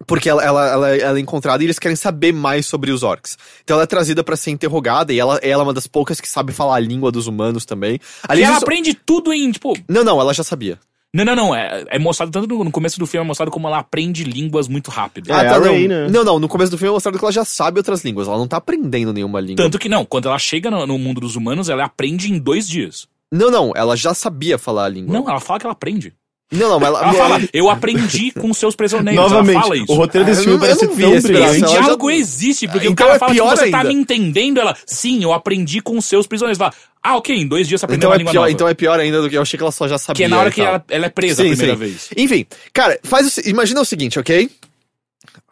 Porque 0.07 0.28
ela, 0.28 0.44
ela, 0.44 0.66
ela, 0.68 0.97
ela 0.97 1.18
é 1.18 1.20
encontrada 1.20 1.62
e 1.62 1.66
eles 1.66 1.78
querem 1.78 1.97
saber 1.97 2.32
mais 2.32 2.66
sobre 2.66 2.90
os 2.90 3.03
orcs. 3.03 3.38
Então 3.64 3.76
ela 3.76 3.84
é 3.84 3.86
trazida 3.86 4.22
pra 4.22 4.36
ser 4.36 4.51
interrogada 4.51 5.12
e 5.12 5.18
ela, 5.18 5.38
ela 5.42 5.62
é 5.62 5.64
uma 5.64 5.72
das 5.72 5.86
poucas 5.86 6.20
que 6.20 6.28
sabe 6.28 6.53
falar 6.53 6.76
a 6.76 6.80
língua 6.80 7.11
dos 7.11 7.26
humanos 7.26 7.64
também. 7.64 7.94
E 7.94 8.01
Aliás, 8.28 8.49
ela 8.49 8.57
isso- 8.59 8.64
aprende 8.66 8.94
tudo 8.94 9.32
em, 9.32 9.51
tipo. 9.51 9.74
Não, 9.88 10.05
não, 10.05 10.20
ela 10.20 10.34
já 10.34 10.44
sabia. 10.44 10.78
Não, 11.14 11.24
não, 11.24 11.34
não. 11.34 11.55
É, 11.55 11.84
é 11.88 11.99
mostrado 11.99 12.30
tanto 12.30 12.47
no, 12.47 12.64
no 12.64 12.70
começo 12.70 12.99
do 12.99 13.07
filme, 13.07 13.24
é 13.24 13.26
mostrado 13.26 13.51
como 13.51 13.66
ela 13.68 13.78
aprende 13.78 14.22
línguas 14.22 14.68
muito 14.68 14.90
rápido. 14.90 15.32
É, 15.32 15.49
a 15.49 15.59
não. 15.59 15.72
Rey, 15.72 15.88
né? 15.88 16.09
não, 16.11 16.22
não, 16.22 16.38
no 16.38 16.47
começo 16.49 16.70
do 16.70 16.76
filme 16.76 16.90
é 16.90 16.92
mostrado 16.92 17.18
que 17.18 17.24
ela 17.24 17.32
já 17.32 17.44
sabe 17.44 17.78
outras 17.80 18.05
línguas. 18.05 18.28
Ela 18.28 18.36
não 18.36 18.47
tá 18.47 18.59
aprendendo 18.59 19.14
nenhuma 19.14 19.40
língua. 19.40 19.64
Tanto 19.64 19.78
que 19.78 19.88
não, 19.88 20.05
quando 20.05 20.28
ela 20.28 20.38
chega 20.38 20.70
no, 20.70 20.86
no 20.86 20.99
mundo 20.99 21.22
dos 21.22 21.34
humanos, 21.36 21.70
ela 21.70 21.84
aprende 21.86 22.30
em 22.30 22.38
dois 22.38 22.68
dias. 22.68 23.09
Não, 23.32 23.51
não, 23.51 23.72
ela 23.74 23.97
já 23.97 24.12
sabia 24.12 24.59
falar 24.59 24.84
a 24.84 24.88
língua. 24.88 25.14
Não, 25.14 25.28
ela 25.28 25.40
fala 25.40 25.59
que 25.59 25.66
ela 25.66 25.72
aprende. 25.72 26.12
Não, 26.53 26.68
não, 26.70 26.78
mas 26.80 26.88
ela, 26.88 27.01
Ela 27.03 27.12
fala, 27.14 27.40
eu 27.53 27.68
aprendi 27.68 28.30
com 28.30 28.55
seus 28.55 28.76
prisioneiros. 28.76 29.20
Novamente, 29.20 29.55
ela 29.57 29.62
fala 29.62 29.76
isso. 29.76 29.92
o 29.92 29.94
roteiro 29.97 30.24
desse 30.24 30.40
Ah, 30.40 30.42
eu 30.42 30.44
filme 30.44 30.61
parece 30.61 30.80
não 30.82 30.88
tão 30.88 30.97
brilhante. 30.97 31.16
Esse 31.26 31.34
ela 31.34 31.59
já- 31.59 31.66
diálogo 31.80 32.11
existe, 32.11 32.68
porque 32.68 32.88
o 32.88 32.92
Então 32.92 33.07
cara 33.07 33.16
é 33.16 33.18
fala 33.18 33.32
que 33.34 33.40
você 33.40 33.70
tá 33.70 33.78
ainda. 33.78 33.88
me 33.88 33.94
entendendo. 33.94 34.61
Ela, 34.61 34.76
sim, 34.86 35.22
eu 35.22 35.32
aprendi 35.32 35.80
com 35.80 36.01
seus 36.01 36.26
prisioneiros. 36.26 36.57
Fala, 36.59 36.72
ah, 37.03 37.16
ok, 37.16 37.34
em 37.36 37.47
dois 37.49 37.66
dias 37.66 37.80
você 37.80 37.84
aprendeu 37.86 38.09
então, 38.09 38.11
uma 38.11 38.16
é 38.16 38.18
língua 38.18 38.30
pior, 38.32 38.40
nova. 38.42 38.53
então 38.53 38.68
é 38.68 38.74
pior 38.74 39.01
ainda 39.01 39.20
do 39.22 39.28
que 39.28 39.36
eu 39.36 39.42
achei 39.42 39.57
que 39.59 39.62
ela 39.64 39.72
só 39.72 39.88
já 39.88 39.99
sabia. 39.99 40.16
que 40.16 40.24
é 40.24 40.28
na 40.28 40.38
hora 40.38 40.51
que 40.51 40.61
ela, 40.61 40.84
ela 40.88 41.07
é 41.07 41.09
presa 41.09 41.42
Sim, 41.42 41.49
a 41.49 41.57
primeira 41.57 41.72
sim. 41.74 41.78
vez. 41.80 42.09
Enfim, 42.16 42.47
cara, 42.72 42.99
faz 43.03 43.36
o, 43.38 43.49
imagina 43.49 43.80
o 43.80 43.84
seguinte, 43.84 44.18
ok? 44.18 44.49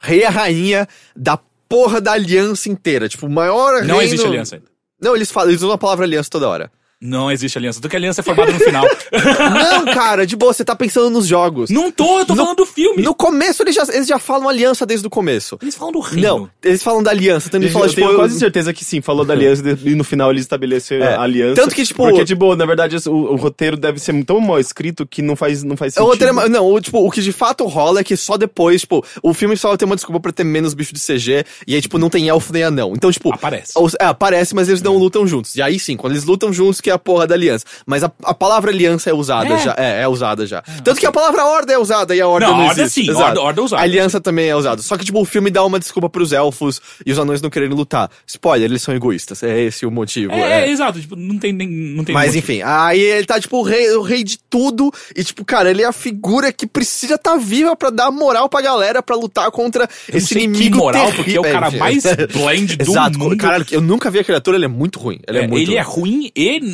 Rei 0.01 0.21
e 0.21 0.25
a 0.25 0.31
rainha 0.31 0.87
da 1.17 1.39
porra 1.69 2.01
da 2.01 2.13
aliança 2.13 2.69
inteira. 2.69 3.09
Tipo, 3.09 3.27
o 3.27 3.31
maior 3.31 3.83
Não 3.85 3.97
reino... 3.99 4.03
existe 4.03 4.27
aliança 4.27 4.57
ainda. 4.57 4.67
Não, 5.01 5.17
eles 5.17 5.31
falam, 5.31 5.51
eles 5.51 5.61
usam 5.63 5.75
a 5.75 5.79
palavra 5.79 6.05
aliança 6.05 6.31
toda 6.31 6.49
hora. 6.49 6.71
Não 7.07 7.31
existe 7.31 7.59
aliança. 7.59 7.81
Tanto 7.81 7.91
que 7.91 7.97
a 7.97 7.99
aliança 7.99 8.23
é 8.23 8.25
formada 8.25 8.51
no 8.51 8.59
final. 8.59 8.85
Não, 9.13 9.85
cara, 9.93 10.27
de 10.27 10.35
boa, 10.37 10.53
você 10.53 10.65
tá 10.65 10.75
pensando 10.75 11.11
nos 11.11 11.27
jogos. 11.27 11.69
não 11.71 11.91
tô, 11.91 12.21
eu 12.21 12.27
tô 12.27 12.35
No- 12.35 12.43
falando 12.43 12.57
do 12.59 12.67
filme. 12.67 13.03
No 13.03 13.15
começo, 13.15 13.63
eles 13.63 13.75
já, 13.75 13.83
eles 13.93 14.07
já 14.07 14.19
falam 14.19 14.49
aliança 14.49 14.87
desde 14.87 15.07
o 15.07 15.11
começo. 15.11 15.59
Eles 15.61 15.75
falam 15.75 15.93
do 15.93 16.01
reino. 16.01 16.23
Não, 16.27 16.51
eles 16.63 16.83
falam 16.83 17.03
da 17.03 17.11
aliança. 17.11 17.51
Também 17.51 17.69
Eu 17.69 17.73
falam, 17.73 17.89
tenho 17.93 18.07
tipo... 18.09 18.19
quase 18.19 18.39
certeza 18.39 18.73
que 18.73 18.85
sim, 18.85 19.01
falou 19.01 19.25
da 19.25 19.35
aliança 19.35 19.63
e 19.85 19.95
no 19.95 20.03
final 20.05 20.31
ele 20.31 20.41
estabeleceu 20.41 21.03
É. 21.03 21.15
a 21.15 21.21
aliança. 21.23 21.61
Tanto 21.61 21.75
que, 21.75 21.85
tipo- 21.85 22.03
Porque, 22.05 22.25
tipo, 22.25 22.57
na 22.57 22.65
verdade, 22.65 22.97
o, 23.09 23.13
o 23.13 23.37
roteiro 23.37 23.77
deve 23.77 23.99
ser 23.99 24.25
tão 24.25 24.41
mal 24.41 24.59
escrito 24.59 25.07
que 25.07 25.21
não 25.21 25.37
faz, 25.37 25.63
não 25.63 25.77
faz 25.77 25.93
O 25.93 25.95
sentido. 25.97 26.11
roteiro 26.11 26.41
é- 26.41 26.49
não, 26.49 26.67
o, 26.67 26.81
tipo, 26.81 26.99
o 27.07 27.11
que 27.11 27.21
de 27.21 27.33
fato 27.33 27.67
rola 27.67 28.01
é 28.01 28.05
que 28.05 28.17
só 28.17 28.37
depois, 28.37 28.81
tipo, 28.81 29.05
o 29.23 29.35
filme 29.35 29.57
só 29.57 29.77
tem 29.77 29.85
uma 29.87 29.97
desculpa 29.97 30.21
pra 30.21 30.33
ter 30.33 30.45
menos 30.45 30.73
bicho 30.75 30.95
de 30.95 31.01
CG, 31.01 31.45
e 31.67 31.75
aí, 31.75 31.83
tipo, 31.83 31.99
não 31.99 32.09
tem 32.09 32.29
elfo 32.29 32.53
nem 32.53 32.63
anão. 32.63 32.93
Então, 32.97 33.11
tipo. 33.13 33.33
Aparece. 33.35 33.73
os- 33.77 33.95
é, 34.01 34.05
aparece, 34.07 34.55
mas 34.55 34.69
eles 34.69 34.81
não 34.81 34.97
lutam 34.97 35.27
juntos. 35.27 35.55
E 35.57 35.61
aí 35.63 35.79
sim, 35.79 35.97
quando 35.97 36.15
eles 36.15 36.25
lutam 36.25 36.53
juntos, 36.53 36.81
que 36.81 36.91
é 36.91 36.94
a 36.95 36.99
porra 36.99 37.27
da 37.27 37.35
aliança. 37.35 37.65
Mas 37.87 38.03
a, 38.05 38.11
a 38.25 38.35
palavra 38.35 38.71
aliança 38.71 39.11
é 39.11 39.15
usada 39.15 39.55
É. 39.55 39.59
já. 39.59 39.75
É, 39.79 40.03
é 40.03 40.09
usada 40.09 40.47
já. 40.47 40.63
Tanto 40.83 40.99
que 41.01 41.07
a 41.07 41.13
palavra 41.13 41.45
horda 41.45 41.73
é 41.73 41.79
usada 41.79 42.15
e 42.15 42.21
a 42.21 42.27
horda 42.29 42.47
Não, 42.47 42.55
não, 42.57 42.61
a 42.63 42.69
horda 42.69 42.83
existe. 42.83 43.05
sim, 43.05 43.11
Exato. 43.11 43.25
horda- 43.27 43.41
horda 43.43 43.61
é 43.61 43.65
usada. 43.65 43.83
A 43.83 43.85
aliança 43.85 44.21
também 44.21 44.49
é 44.49 44.57
usada. 44.57 44.83
Só 44.83 44.97
que, 44.97 45.05
tipo, 45.05 45.21
o 45.21 45.25
filme 45.25 45.51
dá 45.51 45.65
uma 45.65 45.79
desculpa 45.79 46.09
pros 46.09 46.33
elfos 46.33 46.81
e 47.05 47.13
os 47.13 47.19
anões 47.19 47.41
não 47.43 47.51
quererem 47.51 47.75
lutar. 47.77 48.11
Spoiler, 48.27 48.69
eles 48.71 48.83
são 48.83 48.95
egoístas. 48.95 49.43
É 49.43 49.61
esse 49.61 49.85
o 49.87 49.91
motivo. 49.91 50.33
É, 50.33 50.41
é. 50.41 50.67
é, 50.67 50.71
exato. 50.71 51.01
Tipo, 51.01 51.17
não 51.17 51.39
tem 51.39 51.53
nem. 51.53 51.69
Não 51.69 52.05
tem 52.05 52.15
Mas 52.15 52.35
motivo. 52.35 52.39
enfim, 52.53 52.63
aí 52.65 53.01
ele 53.01 53.27
tá, 53.27 53.41
tipo, 53.41 53.59
o 53.59 53.63
rei, 53.63 53.91
o 53.97 54.03
rei 54.03 54.23
de 54.25 54.39
tudo. 54.39 54.91
E, 55.17 55.23
tipo, 55.25 55.45
cara, 55.45 55.71
ele 55.71 55.83
é 55.83 55.87
a 55.87 55.93
figura 55.93 56.53
que 56.53 56.67
precisa 56.67 57.15
estar 57.17 57.33
tá 57.33 57.37
viva 57.37 57.75
pra 57.77 57.91
dar 57.91 58.11
moral 58.11 58.49
pra 58.49 58.61
galera 58.61 59.03
pra 59.03 59.17
lutar 59.17 59.51
contra 59.51 59.89
Eu 60.09 60.19
esse 60.19 60.29
sei 60.29 60.39
que 60.39 60.45
inimigo 60.45 60.79
moral, 60.79 61.07
terrível. 61.07 61.25
porque 61.25 61.37
é 61.37 61.41
o 61.41 61.53
cara 61.53 61.71
mais 61.71 62.03
blend 62.33 62.77
do 62.77 62.83
Exato, 62.91 63.19
mundo. 63.19 63.37
caralho, 63.37 63.67
eu 63.71 63.81
nunca 63.81 64.11
vi 64.11 64.19
aquele 64.19 64.39
ator, 64.39 64.55
ele 64.55 64.65
é 64.65 64.69
muito 64.69 64.99
ruim. 64.99 65.19
Ele 65.27 65.39
é, 65.39 65.45
É, 65.45 65.47
muito 65.49 65.71
ele 65.71 65.77
é 65.77 65.81
ruim. 65.83 65.95
ruim 65.95 66.33
e 66.35 66.74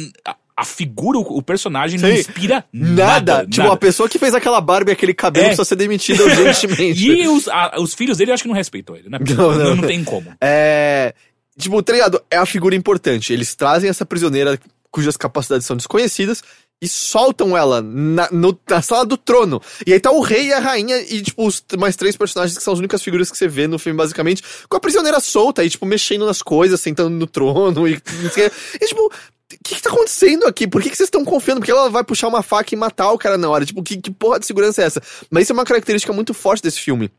a, 0.57 0.64
figura, 0.64 1.18
o, 1.18 1.22
o 1.38 1.42
personagem 1.42 1.98
não 1.98 2.09
Sim. 2.09 2.16
inspira 2.20 2.64
Nada. 2.72 3.32
nada. 3.34 3.46
Tipo, 3.46 3.62
nada. 3.62 3.74
a 3.74 3.76
pessoa 3.76 4.09
que 4.09 4.18
fez 4.18 4.34
aquela 4.34 4.61
barba 4.61 4.90
e 4.90 4.92
aquele 4.92 5.14
cabelo 5.14 5.44
É. 5.46 5.48
precisa 5.48 5.64
ser 5.64 5.76
demitida 5.76 6.22
urgentemente. 6.24 7.07
E 7.09 7.26
os, 7.28 7.48
a- 7.48 7.76
os 7.78 7.94
filhos 7.94 8.18
dele, 8.18 8.30
eu 8.30 8.34
acho 8.34 8.42
que 8.44 8.48
não 8.48 8.55
respeitam 8.57 8.94
ele, 8.96 9.09
né? 9.09 9.18
Não, 9.36 9.55
não. 9.57 9.76
não 9.76 9.86
tem 9.86 10.05
como. 10.05 10.32
É. 10.40 11.14
Tipo, 11.59 11.82
tá 11.82 11.92
ligado? 11.92 12.22
É 12.30 12.36
a 12.36 12.46
figura 12.46 12.74
importante. 12.74 13.32
Eles 13.32 13.55
trazem 13.55 13.88
essa 13.90 14.05
prisioneira 14.07 14.59
cujas 14.90 15.16
capacidades 15.16 15.66
são 15.66 15.76
desconhecidas 15.76 16.42
e 16.82 16.88
soltam 16.88 17.56
ela 17.56 17.82
na, 17.82 18.28
no- 18.30 18.58
na 18.68 18.80
sala 18.82 19.04
do 19.04 19.16
trono. 19.16 19.60
E 19.86 19.92
aí 19.92 20.00
tá 20.00 20.10
o 20.10 20.20
rei 20.20 20.46
e 20.48 20.52
a 20.52 20.58
rainha 20.58 20.98
e, 21.02 21.22
tipo, 21.22 21.46
os 21.46 21.62
mais 21.78 21.96
três 21.96 22.16
personagens 22.16 22.56
que 22.56 22.62
são 22.64 22.72
as 22.72 22.78
únicas 22.78 23.02
figuras 23.02 23.30
que 23.30 23.36
você 23.36 23.46
vê 23.46 23.66
no 23.66 23.78
filme, 23.78 23.96
basicamente, 23.96 24.42
com 24.68 24.76
a 24.76 24.80
prisioneira 24.80 25.20
solta 25.20 25.64
e, 25.64 25.68
tipo, 25.70 25.84
mexendo 25.84 26.24
nas 26.24 26.42
coisas, 26.42 26.80
sentando 26.80 27.10
no 27.10 27.26
trono 27.26 27.86
e. 27.86 28.00
E, 28.80 28.86
tipo. 28.86 29.12
O 29.52 29.62
que, 29.64 29.74
que 29.74 29.82
tá 29.82 29.90
acontecendo 29.90 30.46
aqui? 30.46 30.64
Por 30.64 30.80
que, 30.80 30.88
que 30.88 30.96
vocês 30.96 31.08
estão 31.08 31.24
confiando? 31.24 31.60
Porque 31.60 31.72
ela 31.72 31.90
vai 31.90 32.04
puxar 32.04 32.28
uma 32.28 32.40
faca 32.40 32.72
e 32.72 32.78
matar 32.78 33.10
o 33.10 33.18
cara 33.18 33.36
na 33.36 33.50
hora. 33.50 33.66
Tipo, 33.66 33.82
que, 33.82 33.96
que 34.00 34.08
porra 34.08 34.38
de 34.38 34.46
segurança 34.46 34.80
é 34.80 34.84
essa? 34.84 35.02
Mas 35.28 35.42
isso 35.42 35.52
é 35.52 35.54
uma 35.54 35.64
característica 35.64 36.12
muito 36.12 36.32
forte 36.32 36.62
desse 36.62 36.78
filme 36.78 37.10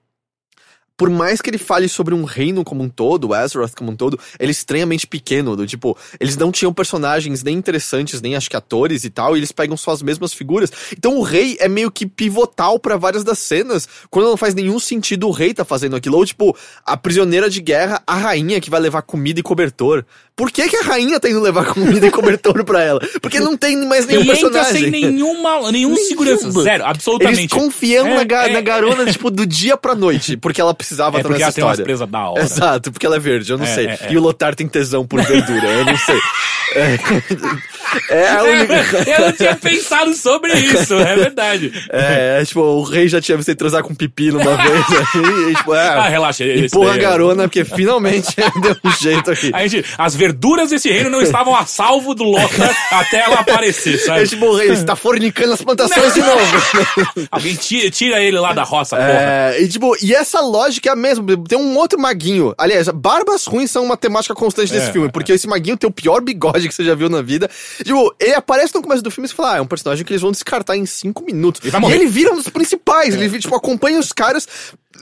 por 0.98 1.10
mais 1.10 1.42
que 1.42 1.50
ele 1.50 1.58
fale 1.58 1.90
sobre 1.90 2.14
um 2.14 2.24
reino 2.24 2.64
como 2.64 2.84
um 2.84 2.90
todo, 2.90 3.30
o 3.30 3.34
Azeroth 3.34 3.74
como 3.76 3.92
um 3.92 3.96
todo, 3.96 4.20
ele 4.40 4.50
é 4.50 4.52
extremamente 4.52 5.08
pequeno, 5.08 5.56
do 5.56 5.66
tipo, 5.66 5.98
eles 6.20 6.38
não 6.38 6.52
tinham 6.52 6.72
personagens 6.72 7.42
nem 7.44 7.56
interessantes, 7.58 8.22
nem 8.22 8.36
acho 8.36 8.50
que 8.50 8.56
atores 8.56 9.04
e 9.04 9.10
tal, 9.10 9.36
e 9.36 9.40
eles 9.40 9.52
pegam 9.52 9.76
só 9.76 9.92
as 9.92 10.02
mesmas 10.04 10.32
figuras. 10.34 10.72
Então 10.96 11.18
o 11.18 11.24
rei 11.24 11.58
é 11.60 11.68
meio 11.68 11.90
que 11.90 12.06
pivotal 12.06 12.78
pra 12.80 12.98
várias 12.98 13.24
das 13.24 13.40
cenas, 13.40 13.88
quando 14.12 14.28
não 14.30 14.38
faz 14.38 14.54
nenhum 14.54 14.80
sentido 14.80 15.28
o 15.28 15.32
rei 15.32 15.54
tá 15.54 15.66
fazendo 15.66 15.96
aquilo, 15.96 16.18
ou 16.18 16.26
tipo, 16.26 16.56
a 16.86 16.96
prisioneira 16.96 17.50
de 17.50 17.62
guerra, 17.62 18.02
a 18.06 18.16
rainha 18.16 18.62
que 18.62 18.70
vai 18.70 18.80
levar 18.80 19.02
comida 19.02 19.40
e 19.40 19.44
cobertor. 19.44 20.06
Por 20.36 20.50
que 20.52 20.68
que 20.70 20.78
a 20.78 20.82
rainha 20.84 21.20
tá 21.20 21.30
indo 21.30 21.42
levar 21.42 21.66
comida 21.74 22.08
e 22.08 22.12
cobertor 22.12 22.64
pra 22.64 22.82
ela? 22.82 23.00
Porque 23.22 23.40
não 23.40 23.58
tem 23.58 23.76
mais 23.88 24.06
nenhum 24.06 24.22
e 24.22 24.30
entra 24.32 24.50
personagem. 24.50 24.82
sem 24.84 24.92
nenhuma, 24.92 25.72
nenhum 25.72 25.96
segurança. 25.96 26.50
Zero, 26.52 26.84
Eles 26.84 26.86
absolutamente. 26.90 27.50
confiando 27.56 28.10
É, 28.10 28.16
na, 28.16 28.24
ga- 28.24 28.48
é, 28.48 28.54
na 28.54 28.62
garona, 28.62 29.06
tipo, 29.12 29.30
do 29.30 29.46
dia 29.46 29.76
pra 29.78 29.94
noite, 29.94 30.38
porque 30.38 30.60
ela 30.62 30.74
precisava 30.82 31.18
É 31.18 31.20
estar 31.22 31.30
nessa 31.30 31.44
ela 31.44 31.52
tem 31.54 31.64
umas 31.64 31.74
história. 31.74 31.84
presas 31.86 32.08
da 32.10 32.30
hora. 32.30 32.44
Exato, 32.44 32.92
porque 32.92 33.06
ela 33.06 33.16
é 33.16 33.20
verde, 33.20 33.52
eu 33.52 33.58
não 33.58 33.66
É, 33.66 33.74
sei. 33.74 33.88
é, 33.88 34.00
é. 34.02 34.08
E 34.12 34.18
o 34.18 34.22
Lotar 34.22 34.54
tem 34.56 34.68
tesão 34.68 35.06
por 35.06 35.22
verdura, 35.24 35.68
eu 35.68 35.86
não 35.86 35.98
sei. 35.98 36.20
É. 38.10 38.22
É 38.22 38.30
a 38.30 38.44
única. 38.44 38.74
É, 39.10 39.16
eu 39.18 39.26
não 39.26 39.32
tinha 39.34 39.56
pensado 39.56 40.14
sobre 40.16 40.54
isso, 40.54 40.94
é 40.94 41.16
verdade. 41.16 41.72
É, 41.92 42.40
é, 42.42 42.46
tipo, 42.46 42.62
o 42.62 42.84
rei 42.84 43.08
já 43.08 43.20
tinha 43.22 43.36
visto 43.38 43.50
ele 43.50 43.56
transar 43.58 43.84
com 43.84 43.94
pipi 43.94 44.32
numa 44.32 44.56
vez. 44.56 44.86
Aí, 44.90 45.52
e, 45.52 45.56
tipo, 45.56 45.74
é, 45.74 45.88
Ah, 45.88 46.08
relaxa. 46.10 46.44
empurra 46.46 46.90
a 46.92 46.92
daí 46.94 47.00
é- 47.00 47.02
garona, 47.10 47.44
porque 47.44 47.64
finalmente 47.66 48.36
deu 48.62 48.76
um 48.84 48.92
jeito 48.92 49.32
aqui. 49.32 49.52
A 49.54 49.66
gente, 49.68 49.86
as 49.98 50.16
verduras 50.16 50.70
desse 50.70 50.90
reino 50.90 51.10
não 51.10 51.22
estavam 51.22 51.56
a 51.56 51.66
salvo 51.66 52.14
do 52.14 52.24
Lothar 52.24 52.76
até 52.92 53.20
ela 53.22 53.36
aparecer, 53.40 53.96
É 53.96 53.98
sabe? 53.98 54.28
tipo, 54.28 54.46
o 54.46 54.56
rei 54.56 54.70
está 54.70 54.96
fornicando 54.96 55.54
as 55.54 55.62
plantações 55.62 56.14
de 56.14 56.22
novo. 56.22 56.62
Alguém 57.32 57.56
tira, 57.56 57.90
tira 57.92 58.22
ele 58.22 58.38
lá 58.40 58.54
da 58.54 58.64
roça, 58.64 58.96
porra. 58.96 59.10
É, 59.10 59.62
e 59.62 59.68
tipo, 59.68 59.96
e 60.02 60.14
essa 60.14 60.40
lógica 60.42 60.90
é 60.90 60.94
a 60.94 60.96
mesma. 60.96 61.26
Tem 61.48 61.58
um 61.58 61.76
outro 61.78 62.00
maguinho. 62.00 62.54
Aliás, 62.58 62.88
barbas 62.90 63.46
ruins 63.46 63.72
são 63.72 63.84
uma 63.84 63.98
temática 63.98 64.34
constante 64.34 64.72
desse 64.72 64.90
É, 64.90 64.92
filme, 64.92 65.10
porque 65.12 65.32
esse 65.34 65.48
maguinho 65.48 65.78
tem 65.78 65.90
o 65.90 65.94
pior 65.94 66.22
bigode 66.22 66.68
que 66.68 66.74
você 66.74 66.84
já 66.84 66.96
viu 66.96 67.10
na 67.10 67.22
vida. 67.22 67.50
Tipo, 67.84 68.16
ele 68.20 68.34
aparece 68.34 68.74
no 68.76 68.82
começo 68.82 69.02
do 69.02 69.12
filme 69.12 69.26
e 69.26 69.30
você 69.30 69.36
fala, 69.36 69.54
ah, 69.54 69.58
é 69.58 69.62
um 69.62 69.68
personagem 69.68 70.06
que 70.06 70.12
eles 70.12 70.22
vão 70.22 70.32
descartar 70.32 70.76
em 70.78 70.86
cinco 70.86 71.24
minutos. 71.24 71.62
Ele 71.62 71.72
vai 71.72 71.80
e 71.80 71.82
morrer. 71.82 71.96
ele 71.96 72.08
vira 72.08 72.32
um 72.32 72.36
dos 72.36 72.50
principais. 72.50 73.14
Ele, 73.16 73.40
tipo, 73.40 73.56
acompanha 73.56 74.00
os 74.00 74.12
caras. 74.12 74.48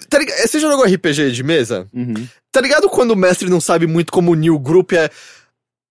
Tá 0.10 0.20
ligado? 0.20 0.38
Você 0.38 0.60
já 0.60 0.70
jogou 0.70 0.86
RPG 0.86 1.32
de 1.32 1.44
mesa? 1.44 1.88
Tá 2.52 2.62
ligado 2.62 2.90
quando 2.90 3.12
o 3.12 3.16
mestre 3.16 3.50
não 3.50 3.62
sabe 3.62 3.86
muito 3.86 4.12
como 4.12 4.32
unir 4.32 4.50
o 4.52 4.60
grupo 4.60 4.94
e 4.94 4.98
é. 4.98 5.10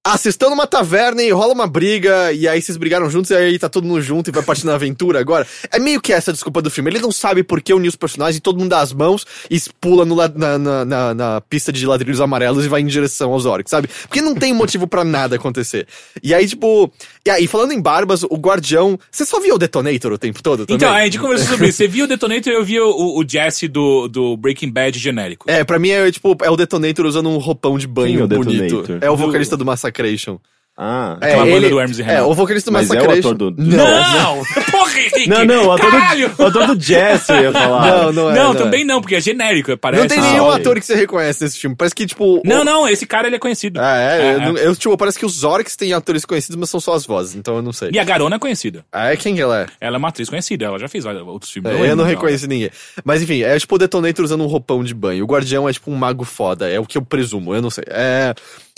Ah, 0.05 0.17
vocês 0.17 0.33
estão 0.35 0.49
numa 0.49 0.67
taverna 0.67 1.23
e 1.23 1.31
rola 1.31 1.53
uma 1.53 1.67
briga, 1.67 2.33
e 2.33 2.49
aí 2.49 2.63
vocês 2.63 2.79
brigaram 2.79 3.11
juntos, 3.11 3.31
e 3.31 3.35
aí 3.35 3.59
tá 3.59 3.69
todo 3.69 3.85
mundo 3.85 4.01
junto 4.01 4.31
e 4.31 4.33
vai 4.33 4.43
partir 4.43 4.65
na 4.65 4.75
aventura 4.75 5.21
agora. 5.21 5.47
É 5.71 5.79
meio 5.79 6.01
que 6.01 6.15
essa 6.15 6.31
a 6.31 6.33
desculpa 6.33 6.63
do 6.63 6.71
filme. 6.71 6.89
Ele 6.89 6.99
não 7.01 7.13
sabe 7.13 7.43
por 7.43 7.61
que 7.61 7.75
unir 7.75 7.89
os 7.89 7.97
personagens 7.97 8.39
e 8.39 8.41
todo 8.41 8.59
mundo 8.59 8.71
dá 8.71 8.81
as 8.81 8.93
mãos 8.93 9.27
e 9.51 9.61
pula 9.81 10.07
no 10.07 10.17
na, 10.17 10.57
na, 10.59 10.85
na- 10.85 11.15
na 11.15 11.41
pista 11.43 11.71
de 11.71 11.85
ladrilhos 11.85 12.23
amarelos 12.23 12.65
e 12.65 12.69
vai 12.69 12.81
em 12.81 12.87
direção 12.87 13.33
aos 13.33 13.45
orcs, 13.45 13.71
sabe? 13.71 13.89
Porque 14.03 14.23
não 14.23 14.35
tem 14.35 14.55
motivo 14.55 14.87
pra 14.87 15.05
nada 15.05 15.37
acontecer. 15.37 15.87
E 16.23 16.33
aí, 16.33 16.47
tipo. 16.47 16.91
E 17.27 17.31
aí, 17.31 17.47
falando 17.47 17.73
em 17.73 17.81
barbas, 17.83 18.23
o 18.23 18.37
guardião. 18.37 18.99
Você 19.11 19.27
só 19.27 19.39
via 19.41 19.55
o 19.55 19.59
Detonator 19.59 20.13
o 20.13 20.17
tempo 20.19 20.43
todo 20.43 20.61
também? 20.65 20.77
Então, 20.77 20.91
a 20.95 21.05
gente 21.05 21.19
conversou 21.19 21.49
sobre 21.49 21.69
isso. 21.69 21.77
Você 21.79 21.89
viu 21.89 22.07
o 22.07 22.09
Detonator 22.09 22.51
e 22.51 22.57
eu 22.57 22.65
vi 22.65 22.81
o, 22.81 23.19
o 23.19 23.25
Jesse 23.29 23.69
do, 23.69 24.09
do 24.09 24.37
Breaking 24.39 24.71
Bad 24.71 24.99
genérico. 24.99 25.51
É, 25.51 25.65
pra 25.65 25.79
mim 25.79 25.91
é 25.91 26.11
tipo, 26.11 26.35
é 26.43 26.51
o 26.51 26.57
Detonator 26.57 27.05
usando 27.05 27.29
um 27.29 27.37
roupão 27.37 27.77
de 27.77 27.85
é 27.85 27.89
banho 27.89 28.25
o 28.25 28.29
bonito. 28.29 28.63
Detonator? 28.63 28.99
É 29.03 29.11
o 29.11 29.17
vocalista 29.17 29.55
do 29.57 29.67
Massacration. 29.89 30.39
Ah. 30.81 31.19
É, 31.21 31.27
Aquela 31.33 31.45
banda 31.45 31.57
ele- 31.57 31.71
do 31.71 31.81
Hermes 31.81 31.99
e 31.99 32.03
É, 32.03 32.05
Renato. 32.05 32.29
o 32.31 32.35
vocalista 32.35 32.71
do 32.71 32.73
Mas 32.75 32.89
é 32.89 32.93
o 32.93 32.95
Massacration. 32.99 33.31
ator 33.33 33.51
do- 33.51 33.63
Não, 33.65 34.45
Porra, 34.71 34.93
Henrique! 35.01 35.29
Não, 35.29 35.45
não, 35.45 35.67
o 35.67 35.73
ator, 35.73 35.91
Caralho! 35.91 36.29
do, 36.29 36.41
o 36.41 36.47
ator 36.47 36.67
do 36.69 36.81
Jesse 36.81 37.33
eu 37.33 37.43
ia 37.43 37.53
falar. 37.53 37.87
Não, 38.05 38.13
não 38.13 38.31
é. 38.31 38.35
Não, 38.37 38.53
é. 38.53 38.55
também 38.55 38.85
não, 38.85 39.01
porque 39.01 39.17
é 39.17 39.21
genérico, 39.21 39.77
parece. 39.77 40.03
Não 40.03 40.09
tem 40.09 40.19
Ah, 40.21 40.31
nenhum 40.31 40.45
ok. 40.45 40.61
ator 40.61 40.79
que 40.79 40.87
você 40.87 40.95
reconhece 40.95 41.43
nesse 41.43 41.59
filme. 41.59 41.75
Parece 41.75 41.97
que, 41.97 42.07
tipo. 42.07 42.41
Não, 42.45 42.61
o- 42.61 42.65
não, 42.65 42.89
esse 42.89 43.05
cara 43.07 43.27
ele 43.27 43.35
é 43.35 43.39
conhecido. 43.41 43.81
Ah, 43.83 43.99
é? 43.99 44.21
É, 44.23 44.35
eu, 44.35 44.41
não- 44.41 44.57
eu, 44.57 44.77
tipo, 44.77 44.97
parece 44.97 45.19
que 45.19 45.27
os 45.27 45.43
Orcs 45.43 45.75
têm 45.75 45.93
atores 45.93 46.25
conhecidos, 46.25 46.55
mas 46.57 46.71
são 46.71 46.79
só 46.79 46.93
as 46.95 47.05
vozes, 47.05 47.35
então 47.35 47.57
eu 47.57 47.63
não 47.63 47.73
sei. 47.73 47.91
E 47.93 47.99
a 47.99 48.05
Garona 48.05 48.37
é 48.37 48.39
conhecida. 48.39 48.85
Ah, 48.93 49.13
é 49.13 49.17
quem 49.17 49.35
que 49.35 49.41
ela 49.41 49.63
é? 49.63 49.67
Ela 49.81 49.97
é 49.97 49.99
uma 49.99 50.09
atriz 50.11 50.29
conhecida, 50.29 50.67
ela 50.67 50.79
já 50.79 50.87
fez 50.87 51.05
outros 51.05 51.51
filmes. 51.51 51.73
É, 51.73 51.75
eu 51.75 51.81
não 51.97 52.05
dela. 52.05 52.07
reconheci 52.07 52.47
ninguém. 52.47 52.71
Mas 53.05 53.21
enfim, 53.21 53.43
é 53.43 53.59
tipo 53.59 53.75
o 53.75 53.79
Detonator 53.79 54.25
usando 54.25 54.45
um 54.45 54.47
roupão 54.47 54.85
de 54.85 54.95
banho. 54.95 55.25
O 55.25 55.27
Guardião 55.27 55.69
é 55.69 55.73
tipo 55.73 55.91
um 55.91 55.97
mago 55.97 56.23
foda, 56.25 56.71
é 56.71 56.79
o 56.79 56.87
que 56.87 56.97
eu 56.97 57.03
presumo, 57.03 57.53
eu 57.53 57.61
não 57.61 57.71
sei. 57.71 57.83
É. 57.89 58.33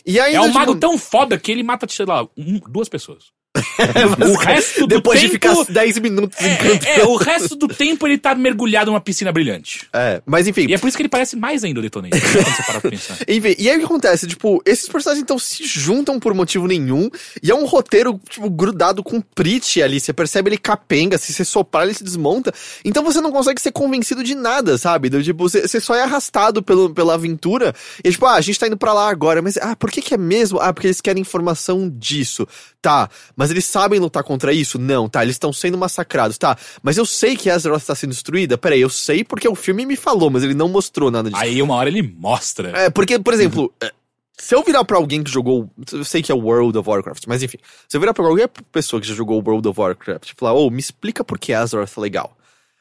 E 0.07 0.19
aí. 0.21 0.35
É 0.35 0.41
um 0.41 0.53
mago 0.53 0.77
tão 0.77 0.97
foda 0.99 1.39
que 1.39 1.51
ele 1.53 1.63
mata, 1.63 1.87
sei 1.89 2.07
lá, 2.07 2.25
um- 2.37 2.59
duas 2.69 2.89
pessoas. 2.89 3.33
o 4.31 4.35
resto 4.37 4.81
do 4.81 4.87
Depois 4.87 5.21
de 5.21 5.29
tempo- 5.39 5.65
ficar 5.65 5.73
10 5.73 5.99
minutos 5.99 6.39
É, 6.41 6.53
encantando. 6.55 6.87
é, 6.87 7.01
é, 7.01 7.05
o 7.05 7.17
resto 7.17 7.57
do 7.57 7.69
tempo 7.69 8.07
ele 8.07 8.19
tá 8.19 8.35
mergulhado 8.35 8.91
numa 8.91 9.01
piscina 9.01 9.33
brilhante. 9.33 9.87
É, 9.93 10.23
mas 10.27 10.47
enfim. 10.47 10.67
E 10.69 10.75
é 10.75 10.79
por 10.79 10.89
isso 10.89 10.97
que 10.97 11.03
ele 11.03 11.09
parece 11.09 11.37
mais 11.37 11.65
ainda 11.65 11.81
o 11.81 11.83
Detonator, 11.83 12.19
né, 12.19 12.27
quando 12.33 12.45
você 12.57 12.63
pra 12.63 12.81
pensar. 12.91 13.17
Enfim, 13.29 13.55
e 13.59 13.69
aí 13.71 13.77
o 13.77 13.79
que 13.81 13.85
acontece? 13.85 14.27
Tipo, 14.27 14.63
esses 14.67 14.89
personagens 14.89 15.23
então 15.23 15.39
se 15.39 15.65
juntam 15.67 16.19
por 16.19 16.35
motivo 16.35 16.67
nenhum, 16.67 17.11
e 17.43 17.51
é 17.51 17.55
um 17.55 17.65
roteiro, 17.65 18.21
tipo, 18.29 18.49
grudado 18.51 19.03
com 19.03 19.21
Prit 19.21 19.83
ali. 19.83 20.01
Você 20.01 20.13
percebe 20.13 20.51
ele 20.51 20.59
capenga, 20.59 21.17
se 21.19 21.33
você 21.33 21.45
soprar, 21.45 21.85
ele 21.85 21.95
se 21.95 22.05
desmonta. 22.05 22.53
Então 22.85 23.03
você 23.05 23.21
não 23.21 23.31
consegue 23.33 23.61
ser 23.61 23.73
convencido 23.73 24.23
de 24.23 24.35
nada, 24.35 24.77
sabe? 24.79 25.09
Tipo, 25.23 25.49
você, 25.49 25.67
você 25.67 25.81
só 25.81 25.95
é 25.95 26.03
arrastado 26.03 26.63
pelo, 26.63 26.91
pela 26.95 27.15
aventura. 27.15 27.75
E 28.05 28.11
tipo, 28.11 28.27
ah, 28.27 28.35
a 28.35 28.41
gente 28.41 28.59
tá 28.59 28.67
indo 28.67 28.77
pra 28.77 28.93
lá 28.93 29.09
agora, 29.11 29.41
mas 29.43 29.57
ah, 29.59 29.75
por 29.77 29.91
que 29.91 30.03
que 30.03 30.15
é 30.15 30.19
mesmo? 30.19 30.59
Ah, 30.61 30.73
porque 30.73 30.87
eles 30.87 31.01
querem 31.01 31.21
informação 31.21 31.89
disso. 31.89 32.47
Tá, 32.83 33.11
mas 33.37 33.50
eles 33.51 33.65
sabem 33.65 33.99
lutar 33.99 34.23
contra 34.23 34.53
isso? 34.53 34.79
Não, 34.79 35.09
tá, 35.09 35.23
eles 35.23 35.35
estão 35.35 35.53
sendo 35.53 35.77
massacrados, 35.77 36.39
tá. 36.39 36.57
Mas 36.83 36.97
eu 36.97 37.05
sei 37.05 37.37
que 37.37 37.51
Azeroth 37.51 37.85
tá 37.85 37.95
sendo 37.95 38.11
destruída? 38.11 38.57
Peraí, 38.57 38.81
eu 38.81 38.91
sei 38.91 39.25
porque 39.25 39.49
o 39.49 39.55
filme 39.55 39.85
me 39.85 39.97
falou, 39.97 40.31
mas 40.31 40.43
ele 40.43 40.55
não 40.55 40.69
mostrou 40.69 41.11
nada 41.11 41.31
disso. 41.31 41.43
Aí 41.43 41.61
uma 41.61 41.75
hora 41.75 41.89
ele 41.89 42.03
mostra. 42.03 42.71
É, 42.77 42.91
porque, 42.91 43.19
por 43.19 43.35
exemplo, 43.35 43.73
é, 43.83 43.93
se 44.41 44.55
eu 44.55 44.63
virar 44.63 44.85
pra 44.85 44.97
alguém 44.97 45.23
que 45.23 45.31
jogou. 45.31 45.71
Eu 45.93 46.05
sei 46.05 46.23
que 46.23 46.33
é 46.33 46.35
World 46.35 46.77
of 46.79 46.89
Warcraft, 46.89 47.25
mas 47.27 47.43
enfim. 47.43 47.59
Se 47.87 47.97
eu 47.97 48.01
virar 48.01 48.15
pra 48.15 48.25
qualquer 48.25 48.49
pessoa 48.73 49.01
que 49.01 49.07
já 49.07 49.15
jogou 49.15 49.43
World 49.47 49.69
of 49.69 49.79
Warcraft 49.79 50.31
e 50.31 50.35
falar, 50.35 50.55
ô, 50.55 50.71
me 50.71 50.81
explica 50.81 51.23
por 51.23 51.39
que 51.39 51.53
Azeroth 51.53 51.93
é 51.97 52.01
legal. 52.01 52.37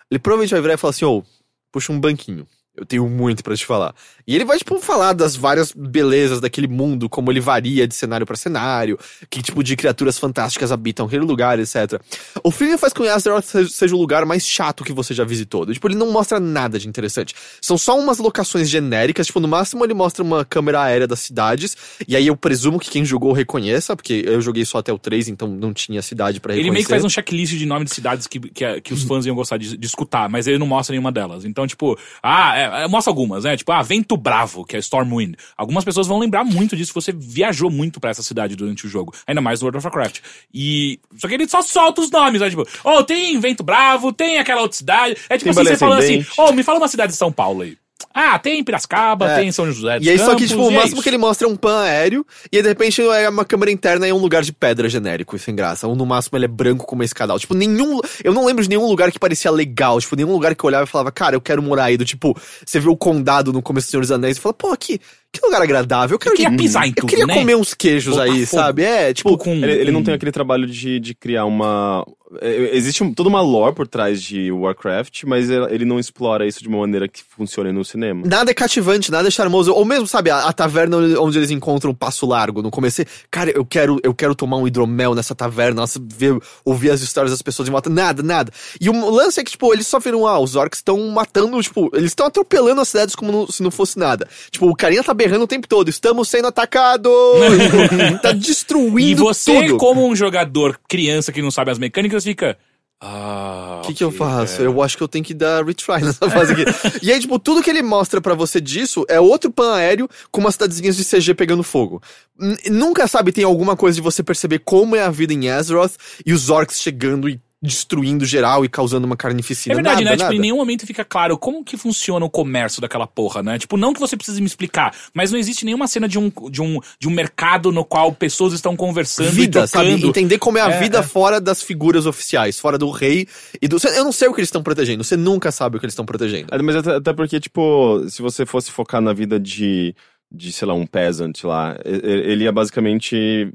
Ele 0.10 0.20
provavelmente 0.20 0.52
vai 0.52 0.62
virar 0.62 0.74
e 0.76 0.78
falar 0.78 0.92
assim, 0.92 1.06
ô, 1.06 1.24
puxa 1.72 1.92
um 1.92 2.00
banquinho. 2.00 2.48
Eu 2.78 2.86
tenho 2.86 3.10
muito 3.10 3.44
pra 3.44 3.56
te 3.58 3.66
falar. 3.66 3.94
E 4.26 4.34
ele 4.34 4.46
vai, 4.46 4.58
tipo, 4.58 4.80
falar 4.80 5.12
das 5.12 5.36
várias 5.36 5.74
belezas 5.74 6.40
daquele 6.40 6.68
mundo, 6.68 7.10
como 7.10 7.30
ele 7.30 7.42
varia 7.42 7.86
de 7.86 7.94
cenário 7.94 8.26
pra 8.26 8.38
cenário, 8.38 8.98
que 9.30 9.42
tipo 9.42 9.62
de 9.62 9.76
criaturas 9.76 10.18
fantásticas 10.18 10.72
habitam 10.72 11.06
aquele 11.08 11.26
lugar, 11.26 11.60
etc. 11.60 12.00
O 12.42 12.52
filme 12.52 12.78
faz 12.78 12.94
com 12.94 13.04
que 13.04 13.10
Azeroth 13.10 13.44
seja- 13.44 13.70
seja 13.70 13.96
o 13.96 14.00
lugar 14.00 14.26
mais 14.26 14.48
chato 14.48 14.84
que 14.86 14.94
você 14.94 15.14
já 15.14 15.26
visitou. 15.26 15.66
Tipo, 15.66 15.88
ele 15.90 15.96
não 15.96 16.12
mostra 16.12 16.40
nada 16.40 16.80
de 16.80 16.88
interessante. 16.88 17.36
São 17.62 17.78
só 17.78 18.00
umas 18.00 18.18
locações 18.20 18.70
genéricas, 18.70 19.28
tipo, 19.28 19.40
no 19.42 19.48
máximo 19.48 19.84
ele 19.84 19.94
mostra 19.96 20.24
uma 20.24 20.46
câmera 20.46 20.82
aérea 20.84 21.08
das 21.08 21.20
cidades, 21.20 21.76
e 22.08 22.16
aí 22.16 22.28
eu 22.28 22.38
presumo 22.38 22.80
que 22.80 22.90
quem 22.90 23.04
jogou 23.04 23.34
reconheça, 23.34 23.94
porque 23.96 24.24
eu 24.26 24.40
joguei 24.42 24.64
só 24.64 24.78
até 24.78 24.94
o 24.94 25.00
3, 25.00 25.28
então 25.28 25.48
não 25.50 25.74
tinha 25.74 26.02
cidade 26.02 26.40
pra 26.40 26.54
reconhecer. 26.54 26.68
Ele 26.68 26.72
meio 26.72 26.86
que 26.86 26.90
faz 26.92 27.04
um 27.04 27.10
checklist 27.10 27.56
de 27.58 27.66
nome 27.66 27.84
de 27.84 27.94
cidades 27.94 28.26
que, 28.26 28.40
que, 28.40 28.80
que 28.82 28.94
os 28.94 29.04
fãs 29.04 29.26
iam 29.26 29.36
gostar 29.36 29.58
de, 29.58 29.76
de 29.76 29.88
escutar, 29.88 30.30
mas 30.30 30.48
ele 30.48 30.60
não 30.60 30.68
mostra 30.68 30.94
nenhuma 30.94 31.12
delas. 31.12 31.44
Então, 31.44 31.66
tipo, 31.68 31.98
ah, 32.24 32.58
é, 32.60 32.84
é, 32.84 32.88
mostra 32.88 33.12
algumas, 33.12 33.43
né? 33.43 33.55
Tipo, 33.55 33.72
ah, 33.72 33.82
Vento 33.82 34.18
Bravo, 34.18 34.66
que 34.66 34.76
é 34.76 34.80
Stormwind. 34.80 35.36
Algumas 35.57 35.84
pessoas 35.84 36.07
vão 36.07 36.20
lembrar 36.20 36.43
muito 36.43 36.76
disso, 36.76 36.93
você 36.93 37.12
viajou 37.12 37.70
muito 37.70 37.99
pra 37.99 38.10
essa 38.10 38.24
cidade 38.24 38.55
durante 38.55 38.86
o 38.86 38.89
jogo. 38.89 39.14
Ainda 39.26 39.41
mais 39.41 39.62
no 39.62 39.66
World 39.66 39.78
of 39.78 39.88
Warcraft. 39.88 40.20
E. 40.53 40.99
Só 41.18 41.28
que 41.28 41.34
ele 41.34 41.47
só 41.47 41.62
solta 41.62 42.01
os 42.01 42.12
nomes, 42.12 42.41
né? 42.41 42.49
Tipo, 42.49 42.68
oh, 42.84 43.03
tem 43.03 43.39
Vento 43.39 43.64
Bravo, 43.64 44.12
tem 44.14 44.39
aquela 44.39 44.62
outra 44.62 44.78
cidade. 44.78 45.16
É 45.30 45.38
tipo 45.38 45.51
Tem 45.51 45.62
assim, 45.62 45.72
você 45.72 45.78
falando 45.78 45.99
assim, 45.99 46.26
oh, 46.38 46.51
me 46.51 46.64
fala 46.64 46.80
uma 46.80 46.88
cidade 46.88 47.12
de 47.12 47.18
São 47.18 47.32
Paulo 47.32 47.62
aí. 47.62 47.78
Ah, 48.14 48.39
tem 48.39 48.64
Piracicaba, 48.64 49.30
É. 49.32 49.36
tem 49.39 49.52
São 49.52 49.66
José 49.72 49.97
dos 50.00 50.08
E 50.08 50.10
aí, 50.10 50.18
só 50.18 50.26
que, 50.28 50.32
Campos, 50.32 50.47
tipo, 50.50 50.62
o 50.64 50.72
é 50.72 50.76
máximo 50.76 50.93
isso. 50.95 51.04
que 51.04 51.10
ele 51.10 51.18
mostra 51.18 51.47
é 51.47 51.52
um 51.52 51.56
pan 51.56 51.82
aéreo, 51.82 52.26
e 52.52 52.58
aí, 52.58 52.64
de 52.64 52.68
repente 52.70 53.02
é 53.02 53.30
uma 53.30 53.45
câmera 53.45 53.72
interna 53.72 54.08
e 54.08 54.10
é 54.10 54.14
um 54.14 54.18
lugar 54.18 54.41
de 54.41 54.52
pedra 54.52 54.89
genérico, 54.89 55.38
sem 55.38 55.54
graça. 55.56 55.88
Ou 55.88 55.95
no 55.95 56.06
máximo 56.06 56.38
ele 56.38 56.45
é 56.45 56.47
branco 56.47 56.86
com 56.86 56.95
uma 56.95 57.06
escada. 57.06 57.34
alta. 57.34 57.41
Tipo, 57.41 57.54
nenhum. 57.54 58.00
Eu 58.24 58.34
não 58.34 58.45
lembro 58.45 58.64
de 58.64 58.70
nenhum 58.70 58.88
lugar 58.88 59.12
que 59.12 59.20
parecia 59.20 59.52
legal. 59.52 60.00
Tipo, 60.00 60.16
nenhum 60.16 60.32
lugar 60.32 60.56
que 60.56 60.64
eu 60.64 60.68
olhava 60.68 60.86
e 60.86 60.88
falava, 60.88 61.12
cara, 61.12 61.36
eu 61.36 61.41
quero 61.41 61.62
morar 61.62 61.86
aí. 61.86 61.97
Do 61.97 62.06
tipo, 62.06 62.36
você 62.66 62.80
vê 62.80 62.89
o 62.89 62.95
condado 62.97 63.54
no 63.54 63.62
começo 63.62 63.88
do 63.88 63.91
Senhor 63.91 64.02
dos 64.02 64.12
Anéis 64.12 64.38
e 64.38 64.39
fala, 64.41 64.54
pô, 64.54 64.76
que, 64.78 65.00
que 65.32 65.46
lugar 65.46 65.62
agradável. 65.62 66.16
Eu 66.16 66.20
quero 66.20 66.34
Eu 66.34 66.38
queria 66.38 66.58
pisar 66.58 66.86
em 66.86 66.90
Eu 66.90 66.96
tudo, 66.96 67.10
queria 67.10 67.26
né? 67.28 67.34
comer 67.36 67.56
uns 67.56 67.74
queijos 67.74 68.16
Botar 68.16 68.24
aí, 68.32 68.46
fogo. 68.46 68.62
sabe? 68.64 68.84
É, 68.84 69.14
tipo. 69.14 69.30
Tipo, 69.30 69.44
com. 69.44 69.52
Ele, 69.52 69.72
ele 69.74 69.92
não 69.92 70.04
tem 70.04 70.14
aquele 70.14 70.32
trabalho 70.32 70.66
de, 70.66 71.00
de 71.00 71.14
criar 71.14 71.46
uma. 71.46 72.04
é, 72.42 72.76
Existe 72.76 73.04
um- 73.04 73.14
toda 73.14 73.30
uma 73.30 73.42
lore 73.42 73.76
por 73.76 73.88
trás 73.88 74.22
de 74.22 74.52
Warcraft, 74.52 75.24
mas 75.26 75.50
ele 75.50 75.66
ele 75.70 75.86
não 75.86 76.00
explora 76.00 76.48
isso 76.48 76.62
de 76.64 76.68
uma 76.68 76.80
maneira 76.80 77.08
que 77.08 77.22
funcione 77.24 77.72
no 77.72 77.86
cinema. 77.86 78.24
Nada 78.26 78.50
é 78.50 78.54
cativante, 78.56 79.12
nada 79.12 79.28
é 79.28 79.32
charmoso. 79.32 79.72
Ou 79.72 79.86
mesmo, 79.86 80.08
sabe, 80.08 80.30
a, 80.32 80.48
a 80.48 80.54
taverna 80.54 80.98
onde 81.20 81.38
eles 81.38 81.52
encontram 81.52 81.92
o 81.92 81.96
Passo 81.96 82.26
Largo 82.26 82.62
no 82.64 82.72
começo. 82.72 83.04
Cara, 83.30 83.52
eu 83.52 83.64
quero, 83.66 84.00
eu 84.04 84.14
quero 84.16 84.34
tomar 84.34 84.58
um 84.58 84.68
hidromel 84.68 85.14
nessa 85.14 85.36
taverna, 85.36 85.82
nossa, 85.82 86.02
ver, 86.04 86.38
ouvir 86.66 86.90
as 86.90 87.02
histórias 87.02 87.32
das 87.32 87.42
pessoas 87.42 87.68
em 87.68 87.72
volta. 87.72 87.90
Nada, 87.90 88.24
nada. 88.24 88.52
E 88.82 88.90
o 88.90 89.10
lance 89.12 89.40
é 89.40 89.44
que, 89.44 89.52
tipo, 89.52 89.72
eles 89.74 89.86
só 89.86 90.00
viram, 90.00 90.26
ah, 90.26 90.40
os 90.40 90.56
orcs 90.56 90.80
estão 90.80 90.98
matando, 91.10 91.62
tipo, 91.62 91.90
eles 91.94 92.12
estão 92.12 92.26
atropelando 92.26 92.82
as 92.82 92.88
cidades 92.90 93.16
como 93.16 93.32
no- 93.32 93.52
se 93.52 93.62
não 93.62 93.70
fosse 93.72 93.98
nada. 94.00 94.28
Tipo, 94.50 94.68
o 94.70 94.76
carinha 94.76 95.04
tá 95.04 95.14
berrando 95.20 95.44
o 95.44 95.48
tempo 95.48 95.68
todo, 95.68 95.90
estamos 95.90 96.30
sendo 96.30 96.48
atacados! 96.48 97.12
Tá 98.24 98.32
destruindo 98.32 99.00
E 99.00 99.16
você, 99.16 99.62
tudo. 99.68 99.78
como 99.78 100.08
um 100.08 100.16
jogador 100.16 100.80
criança 100.88 101.32
que 101.32 101.42
não 101.42 101.52
sabe 101.52 101.72
as 101.72 101.78
mecânicas, 101.78 102.24
fica. 102.24 102.58
Ah. 103.02 103.82
O 103.84 103.88
que, 103.88 103.94
que 103.94 104.04
eu 104.04 104.12
faço? 104.12 104.62
é. 104.62 104.66
Eu 104.66 104.82
acho 104.82 104.98
que 104.98 105.04
eu 105.04 105.08
tenho 105.08 105.24
que 105.24 105.34
dar 105.34 105.64
retry 105.66 106.02
nessa 106.02 106.30
fase 106.30 106.52
aqui. 106.54 106.66
e 107.02 107.12
aí, 107.12 107.20
tipo, 107.20 107.38
tudo 107.40 107.62
que 107.64 107.70
ele 107.70 107.82
mostra 107.82 108.20
pra 108.20 108.34
você 108.34 108.60
disso 108.60 109.06
é 109.08 109.20
outro 109.20 109.50
pan 109.52 109.76
aéreo 109.76 110.10
com 110.32 110.42
umas 110.42 110.56
cidadezinhas 110.56 110.98
de 110.98 111.06
CG 111.06 111.34
pegando 111.34 111.64
fogo. 111.64 112.02
N- 112.40 112.58
nunca, 112.70 113.08
sabe, 113.08 113.32
tem 113.32 113.44
alguma 113.46 113.76
coisa 113.78 113.96
de 113.96 114.02
você 114.02 114.22
perceber 114.24 114.60
como 114.60 114.96
é 114.96 115.02
a 115.04 115.10
vida 115.10 115.34
em 115.34 115.50
Azeroth 115.50 115.94
e 116.26 116.34
os 116.34 116.50
orcs 116.50 116.82
chegando 116.82 117.30
e 117.30 117.40
destruindo 117.62 118.26
geral 118.26 118.64
e 118.64 118.70
causando 118.70 119.05
uma 119.05 119.18
carnificina. 119.18 119.74
É 119.74 119.76
verdade, 119.76 120.03
nada, 120.03 120.12
né? 120.12 120.18
Tipo, 120.18 120.24
nada. 120.24 120.36
em 120.36 120.39
nenhum 120.39 120.55
momento 120.55 120.88
fica 120.88 121.03
claro 121.03 121.38
como 121.38 121.64
que 121.64 121.76
funciona 121.76 122.26
o 122.26 122.30
comércio 122.30 122.82
daquela 122.82 123.05
porra, 123.05 123.43
né? 123.43 123.60
Tipo, 123.60 123.76
não 123.76 123.93
que 123.93 123.99
você 123.99 124.16
precise 124.16 124.39
me 124.39 124.47
explicar, 124.47 124.95
mas 125.14 125.32
não 125.32 125.38
existe 125.38 125.66
nenhuma 125.66 125.86
cena 125.88 126.07
de 126.07 126.18
um, 126.18 126.32
de 126.49 126.62
um, 126.62 126.80
de 126.97 127.07
um 127.07 127.12
mercado 127.12 127.72
no 127.72 127.84
qual 127.84 128.14
pessoas 128.14 128.53
estão 128.53 128.78
conversando 128.78 129.32
Vida, 129.32 129.66
e 129.66 129.68
sabe? 129.68 129.89
Entender 129.91 130.38
como 130.38 130.57
é 130.57 130.62
a 130.62 130.72
É, 130.72 130.80
vida 130.80 130.99
é. 130.99 131.03
fora 131.03 131.41
das 131.41 131.62
figuras 131.62 132.05
oficiais, 132.05 132.57
fora 132.57 132.78
do 132.78 132.89
rei 132.89 133.28
e 133.62 133.68
do. 133.68 133.78
Eu 133.93 134.05
não 134.05 134.12
sei 134.14 134.30
o 134.30 134.34
que 134.34 134.39
eles 134.39 134.47
estão 134.47 134.64
protegendo, 134.64 135.03
você 135.03 135.18
nunca 135.18 135.51
sabe 135.51 135.76
o 135.76 135.80
que 135.80 135.86
eles 135.86 135.93
estão 135.93 136.05
protegendo. 136.05 136.47
É, 136.53 136.62
Mas 136.62 136.78
até, 136.78 136.95
até 136.95 137.14
porque, 137.14 137.39
tipo, 137.41 138.05
se 138.07 138.22
você 138.22 138.45
fosse 138.45 138.72
focar 138.72 139.01
na 139.01 139.12
vida 139.12 139.38
de, 139.38 139.93
de 140.32 140.53
sei 140.53 140.66
lá, 140.66 140.74
um 140.74 140.88
peasant 140.88 141.43
lá, 141.43 141.78
ele 141.84 142.45
ia 142.45 142.51
basicamente 142.53 143.51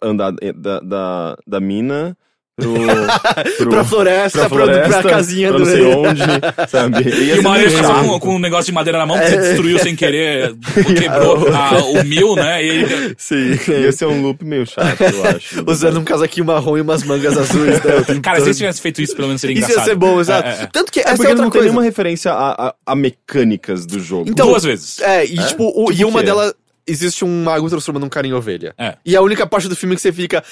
andar 0.00 0.32
eh, 0.40 0.52
da, 0.54 0.80
da, 0.80 1.36
da 1.46 1.60
mina 1.60 2.16
pro, 2.56 2.72
pro, 3.58 3.70
pra 3.70 3.84
floresta, 3.84 4.38
pra, 4.40 4.48
floresta, 4.48 5.00
pra 5.00 5.10
casinha 5.10 5.48
pra 5.48 5.58
do... 5.58 5.64
não 5.64 5.70
sei 5.72 5.84
onde, 5.94 6.20
sabe? 6.68 7.02
E 7.08 7.30
ele 7.30 7.42
meio 7.42 7.42
passou 7.42 7.70
chato. 7.70 8.06
com, 8.08 8.20
com 8.20 8.34
um 8.36 8.38
negócio 8.38 8.66
de 8.66 8.72
madeira 8.72 8.98
na 8.98 9.06
mão, 9.06 9.16
que 9.18 9.24
É. 9.24 9.30
você 9.30 9.36
destruiu 9.38 9.78
sem 9.78 9.96
querer, 9.96 10.54
quebrou 10.98 11.48
a- 11.54 11.82
o 11.84 12.04
mil, 12.04 12.36
né? 12.36 12.62
E 12.64 12.68
ele, 12.68 13.14
Sim. 13.18 13.58
Ia 13.68 13.92
ser 13.92 14.06
um 14.06 14.20
loop 14.22 14.44
meio 14.44 14.66
chato, 14.66 15.00
eu 15.00 15.24
acho. 15.36 15.64
Usando 15.66 15.98
um 16.00 16.04
casaquinho 16.04 16.46
marrom 16.46 16.76
e 16.76 16.80
umas 16.80 17.02
mangas 17.04 17.36
azuis, 17.38 17.82
né? 17.82 17.96
o 17.98 18.20
cara, 18.20 18.36
se 18.36 18.40
todo. 18.40 18.46
eles 18.48 18.58
tivessem 18.58 18.82
feito 18.82 19.00
isso, 19.02 19.14
pelo 19.16 19.28
menos 19.28 19.40
seria 19.40 19.54
Isso 19.54 19.64
engraçado. 19.64 19.86
ia 19.88 19.92
ser 19.92 19.96
bom, 19.98 20.20
exato. 20.20 20.48
É, 20.48 20.50
é, 20.52 20.62
é. 20.62 20.66
Tanto 20.72 20.92
que 20.92 21.00
É 21.00 21.02
essa 21.04 21.12
porque 21.16 21.26
é 21.26 21.30
outra 21.30 21.44
não 21.44 21.50
tem 21.50 21.58
coisa. 21.60 21.64
nenhuma 21.68 21.82
referência 21.82 22.32
a, 22.32 22.68
a, 22.68 22.74
a 22.86 22.94
mecânicas 22.94 23.86
do 23.86 23.98
jogo. 23.98 24.28
Então, 24.28 24.46
Duas 24.48 24.62
vezes. 24.62 25.00
É, 25.00 25.24
e 25.24 25.36
tipo, 25.46 25.64
o- 25.68 25.86
Tipo 25.90 26.00
e 26.00 26.04
uma 26.04 26.20
o 26.20 26.22
delas 26.22 26.54
existe 26.86 27.24
um 27.24 27.44
mago 27.44 27.68
transformando 27.68 28.04
um 28.04 28.08
cara 28.08 28.26
em 28.26 28.32
ovelha. 28.32 28.74
É. 28.78 28.94
E 29.06 29.16
a 29.16 29.22
única 29.22 29.46
parte 29.46 29.68
do 29.68 29.76
filme 29.76 29.94
que 29.96 30.02
você 30.02 30.12
fica. 30.12 30.42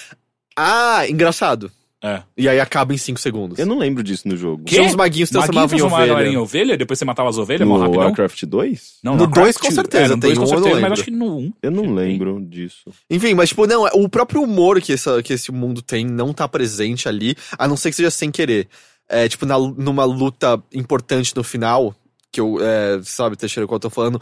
Ah, 0.57 1.05
engraçado. 1.09 1.71
É. 2.03 2.23
E 2.35 2.49
aí 2.49 2.59
acaba 2.59 2.95
em 2.95 2.97
5 2.97 3.21
segundos. 3.21 3.59
Eu 3.59 3.67
não 3.67 3.79
lembro 3.79 4.03
disso 4.03 4.27
no 4.27 4.35
jogo. 4.35 4.65
Que? 4.65 4.77
São 4.77 4.87
os 4.87 4.95
maguinhos 4.95 5.29
que 5.29 5.35
transformavam 5.35 5.79
em 5.79 5.83
ovelha. 5.83 6.29
em 6.29 6.37
ovelha, 6.39 6.77
depois 6.77 6.99
você 6.99 7.05
matava 7.05 7.29
as 7.29 7.37
ovelhas, 7.37 7.69
No 7.69 7.75
mó 7.75 7.81
rapidão. 7.81 8.05
Warcraft 8.05 8.45
2? 8.45 8.95
Não, 9.03 9.13
No 9.13 9.27
dois, 9.27 9.55
Warcraft, 9.55 9.61
com 9.61 9.71
certeza, 9.71 10.05
É, 10.05 10.09
no 10.17 10.21
tem 10.21 10.35
dois, 10.35 10.39
com 10.39 10.45
um, 10.45 10.49
eu 10.49 10.55
não 10.55 10.63
certeza, 10.63 10.81
mas 10.81 10.83
lembro. 10.83 10.93
acho 10.95 11.05
que 11.05 11.11
no 11.11 11.37
1. 11.39 11.53
Eu 11.63 11.71
não 11.71 11.95
lembro 11.95 12.41
disso. 12.49 12.91
Enfim, 13.11 13.35
mas 13.35 13.51
tipo, 13.51 13.67
não, 13.67 13.85
o 13.93 14.09
próprio 14.09 14.43
humor 14.43 14.81
que, 14.81 14.95
essa, 14.95 15.23
que 15.23 15.35
esse 15.35 15.53
mundo 15.53 15.83
tem 15.83 16.07
não 16.07 16.33
tá 16.33 16.49
presente 16.49 17.07
ali, 17.07 17.37
a 17.59 17.69
não 17.69 17.77
ser 17.77 17.91
que 17.91 17.97
seja 17.97 18.11
sem 18.11 18.31
querer. 18.31 18.67
É, 19.07 19.29
tipo, 19.29 19.45
na, 19.45 19.59
numa 19.59 20.05
luta 20.05 20.63
importante 20.73 21.37
no 21.37 21.45
final, 21.45 21.95
que 22.33 22.41
eu, 22.41 22.57
é, 22.63 22.99
sabe, 23.03 23.37
Teixeira, 23.37 23.67
qual 23.67 23.77
eu 23.77 23.81
tô 23.81 23.91
falando, 23.91 24.19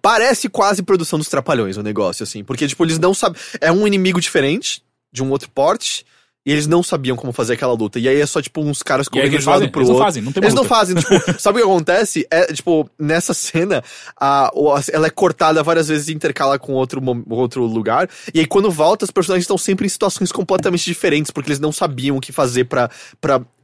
parece 0.00 0.48
quase 0.48 0.82
produção 0.82 1.18
dos 1.20 1.28
Trapalhões 1.28 1.76
o 1.76 1.82
negócio, 1.82 2.24
assim, 2.24 2.42
porque, 2.42 2.66
tipo, 2.66 2.84
eles 2.84 2.98
não 2.98 3.14
sabem, 3.14 3.40
é 3.60 3.70
um 3.70 3.86
inimigo 3.86 4.20
diferente, 4.20 4.82
de 5.12 5.22
um 5.22 5.30
outro 5.30 5.50
porte, 5.50 6.04
e 6.44 6.52
eles 6.52 6.66
não 6.66 6.82
sabiam 6.82 7.16
como 7.16 7.32
fazer 7.32 7.54
aquela 7.54 7.72
luta, 7.72 7.98
e 7.98 8.08
aí 8.08 8.20
é 8.20 8.26
só, 8.26 8.42
tipo, 8.42 8.60
uns 8.60 8.82
caras 8.82 9.06
o 9.06 9.10
correndo 9.10 9.32
eles 9.34 9.44
de 9.44 9.48
um 9.48 9.52
lado 9.52 9.70
pro 9.70 9.80
Eles 9.80 9.88
não 9.88 9.94
outro. 9.94 10.04
fazem, 10.06 10.22
não 10.22 10.32
tem 10.32 10.42
Eles 10.42 10.54
não 10.54 10.62
luta. 10.62 10.74
fazem, 10.74 10.96
tipo, 10.96 11.14
sabe 11.40 11.58
o 11.58 11.62
que 11.62 11.68
acontece? 11.70 12.26
É, 12.30 12.52
tipo, 12.52 12.88
nessa 12.98 13.32
cena, 13.34 13.82
a, 14.20 14.50
ela 14.92 15.06
é 15.06 15.10
cortada 15.10 15.62
várias 15.62 15.88
vezes 15.88 16.08
e 16.08 16.12
intercala 16.12 16.58
com 16.58 16.72
outro, 16.72 17.00
outro 17.30 17.64
lugar. 17.64 18.08
E 18.34 18.40
aí, 18.40 18.46
quando 18.46 18.70
volta, 18.70 19.04
os 19.04 19.10
personagens 19.10 19.44
estão 19.44 19.58
sempre 19.58 19.86
em 19.86 19.88
situações 19.88 20.32
completamente 20.32 20.84
diferentes, 20.84 21.30
porque 21.30 21.48
eles 21.48 21.60
não 21.60 21.70
sabiam 21.72 22.16
o 22.16 22.20
que 22.20 22.32
fazer 22.32 22.64
pra 22.64 22.90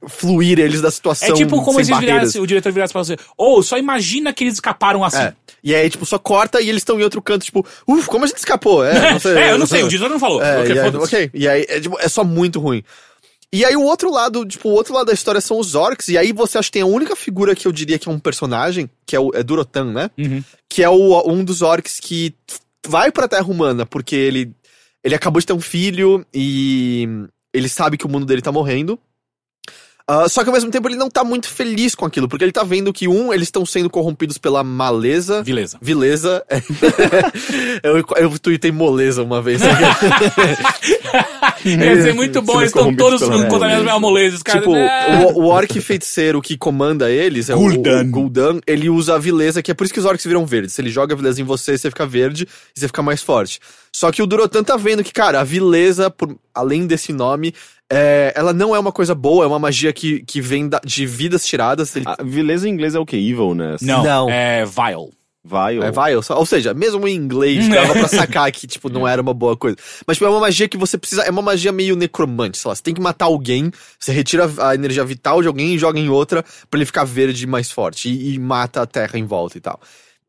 fluir 0.06 0.58
eles 0.58 0.80
da 0.80 0.90
situação. 0.90 1.28
É 1.28 1.32
tipo 1.32 1.62
como 1.62 1.76
sem 1.76 1.84
se 1.84 1.90
barreiras. 1.90 2.20
virasse, 2.20 2.40
o 2.40 2.46
diretor 2.46 2.72
virasse 2.72 2.92
pra 2.92 3.02
você, 3.02 3.16
ou 3.36 3.62
só 3.62 3.78
imagina 3.78 4.32
que 4.32 4.44
eles 4.44 4.54
escaparam 4.54 5.04
assim. 5.04 5.18
É. 5.18 5.34
E 5.62 5.74
aí, 5.74 5.90
tipo, 5.90 6.06
só 6.06 6.18
corta 6.18 6.60
e 6.60 6.68
eles 6.68 6.82
estão 6.82 6.98
em 7.00 7.02
outro 7.02 7.20
canto, 7.20 7.44
tipo, 7.44 7.66
uff, 7.86 8.06
como 8.08 8.24
a 8.24 8.28
gente 8.28 8.38
escapou? 8.38 8.84
É, 8.84 9.10
não 9.12 9.20
sei. 9.20 9.36
É, 9.36 9.52
eu 9.52 9.58
não 9.58 9.66
sei, 9.66 9.82
o 9.82 9.88
diretor 9.88 10.10
não 10.10 10.20
falou. 10.20 10.42
É, 10.42 10.88
Ok, 10.98 11.30
e 11.34 11.48
aí. 11.48 11.62
E 11.62 11.66
aí, 11.66 11.66
é, 11.68 11.80
tipo, 11.80 11.98
é 11.98 12.08
só 12.08 12.22
muito 12.22 12.60
ruim. 12.60 12.82
E 13.52 13.64
aí 13.64 13.74
o 13.74 13.82
outro 13.82 14.10
lado, 14.10 14.44
tipo, 14.44 14.68
o 14.68 14.72
outro 14.72 14.92
lado 14.92 15.06
da 15.06 15.12
história 15.12 15.40
são 15.40 15.58
os 15.58 15.74
orcs, 15.74 16.08
e 16.08 16.18
aí 16.18 16.32
você 16.32 16.58
acha 16.58 16.68
que 16.68 16.72
tem 16.72 16.82
a 16.82 16.86
única 16.86 17.16
figura 17.16 17.54
que 17.54 17.66
eu 17.66 17.72
diria 17.72 17.98
que 17.98 18.08
é 18.08 18.12
um 18.12 18.18
personagem, 18.18 18.90
que 19.06 19.16
é 19.16 19.20
o 19.20 19.30
é 19.34 19.42
Durotan, 19.42 19.92
né? 19.92 20.10
Uhum. 20.18 20.44
Que 20.68 20.82
é 20.82 20.88
o, 20.90 21.26
um 21.26 21.42
dos 21.42 21.62
orcs 21.62 21.98
que 21.98 22.34
vai 22.86 23.10
pra 23.10 23.26
Terra 23.26 23.46
Humana, 23.46 23.86
porque 23.86 24.14
ele, 24.14 24.52
ele 25.02 25.14
acabou 25.14 25.40
de 25.40 25.46
ter 25.46 25.54
um 25.54 25.60
filho 25.60 26.26
e 26.32 27.08
ele 27.52 27.68
sabe 27.68 27.96
que 27.96 28.04
o 28.04 28.08
mundo 28.08 28.26
dele 28.26 28.42
tá 28.42 28.52
morrendo. 28.52 28.98
Ah, 30.10 30.26
só 30.26 30.42
que 30.42 30.48
ao 30.48 30.54
mesmo 30.54 30.70
tempo 30.70 30.88
ele 30.88 30.96
não 30.96 31.10
tá 31.10 31.22
muito 31.22 31.46
feliz 31.46 31.94
com 31.94 32.06
aquilo, 32.06 32.26
porque 32.26 32.42
ele 32.42 32.50
tá 32.50 32.64
vendo 32.64 32.94
que, 32.94 33.06
um, 33.06 33.30
eles 33.30 33.48
estão 33.48 33.66
sendo 33.66 33.90
corrompidos 33.90 34.38
pela 34.38 34.64
maleza. 34.64 35.42
Beleza. 35.42 35.76
Vileza. 35.82 36.42
eu, 37.84 38.02
eu 38.16 38.38
tuitei 38.38 38.72
moleza 38.72 39.22
uma 39.22 39.42
vez. 39.42 39.60
Ia 41.62 42.02
ser 42.02 42.14
muito 42.14 42.40
bom, 42.40 42.58
eles 42.58 42.70
estão 42.70 42.94
todos 42.96 43.20
contaminados 43.20 43.84
pela 43.84 44.00
moleza. 44.00 44.36
Os 44.36 44.42
caras, 44.42 44.62
tipo, 44.62 44.74
é. 44.74 45.26
o, 45.26 45.42
o 45.42 45.44
orc 45.44 45.78
feiticeiro 45.78 46.40
que 46.40 46.56
comanda 46.56 47.10
eles, 47.10 47.50
é 47.50 47.54
o- 47.54 47.58
Gul'dan. 47.58 48.00
o 48.00 48.10
Gul'dan, 48.10 48.60
ele 48.66 48.88
usa 48.88 49.16
a 49.16 49.18
vileza, 49.18 49.62
que 49.62 49.70
é 49.70 49.74
por 49.74 49.84
isso 49.84 49.92
que 49.92 50.00
os 50.00 50.06
orcs 50.06 50.24
viram 50.24 50.46
verdes. 50.46 50.72
Se 50.72 50.80
ele 50.80 50.88
joga 50.88 51.12
a 51.12 51.16
vileza 51.18 51.42
em 51.42 51.44
você, 51.44 51.76
você 51.76 51.90
fica 51.90 52.06
verde 52.06 52.48
e 52.74 52.80
você 52.80 52.86
fica 52.86 53.02
mais 53.02 53.22
forte. 53.22 53.60
Só 53.92 54.10
que 54.10 54.22
o 54.22 54.26
Durotan 54.26 54.62
tá 54.62 54.76
vendo 54.76 55.04
que, 55.04 55.12
cara, 55.12 55.40
a 55.40 55.44
vileza, 55.44 56.08
por, 56.10 56.34
além 56.54 56.86
desse 56.86 57.12
nome, 57.12 57.52
é, 57.90 58.32
ela 58.36 58.52
não 58.52 58.74
é 58.74 58.78
uma 58.78 58.92
coisa 58.92 59.14
boa, 59.14 59.44
é 59.44 59.46
uma 59.48 59.58
magia 59.58 59.92
que, 59.92 60.22
que 60.24 60.40
vem 60.40 60.68
da- 60.68 60.80
de 60.84 61.06
vidas 61.06 61.46
tiradas. 61.46 61.94
Ele, 61.96 62.04
A 62.06 62.22
vileza 62.22 62.68
em 62.68 62.72
inglês 62.72 62.94
é 62.94 62.98
o 62.98 63.06
que? 63.06 63.16
Evilness? 63.16 63.80
Não, 63.82 64.02
Não. 64.04 64.30
é 64.30 64.64
vile. 64.64 65.10
Vile? 65.44 65.82
É 65.82 65.90
vile, 65.90 66.20
ou 66.30 66.44
seja, 66.44 66.74
mesmo 66.74 67.08
em 67.08 67.14
inglês 67.14 67.66
dava 67.68 67.94
é. 67.96 67.98
pra 68.00 68.08
sacar 68.08 68.52
que, 68.52 68.66
tipo, 68.66 68.90
não 68.90 69.06
era 69.08 69.22
uma 69.22 69.32
boa 69.32 69.56
coisa. 69.56 69.76
Mas, 70.06 70.18
tipo, 70.18 70.26
é 70.26 70.28
uma 70.28 70.40
magia 70.40 70.68
que 70.68 70.76
você 70.76 70.98
precisa, 70.98 71.22
é 71.22 71.30
uma 71.30 71.40
magia 71.40 71.72
meio 71.72 71.96
necromante, 71.96 72.58
sei 72.58 72.68
lá, 72.68 72.74
você 72.74 72.82
tem 72.82 72.92
que 72.92 73.00
matar 73.00 73.26
alguém, 73.26 73.70
você 73.98 74.12
retira 74.12 74.50
a 74.58 74.74
energia 74.74 75.04
vital 75.04 75.40
de 75.40 75.48
alguém 75.48 75.74
e 75.74 75.78
joga 75.78 75.98
em 75.98 76.10
outra 76.10 76.44
pra 76.68 76.76
ele 76.78 76.84
ficar 76.84 77.04
verde 77.04 77.44
e 77.44 77.46
mais 77.46 77.70
forte, 77.70 78.10
e, 78.10 78.34
e 78.34 78.38
mata 78.38 78.82
a 78.82 78.86
terra 78.86 79.18
em 79.18 79.24
volta 79.24 79.56
e 79.56 79.60
tal. 79.60 79.80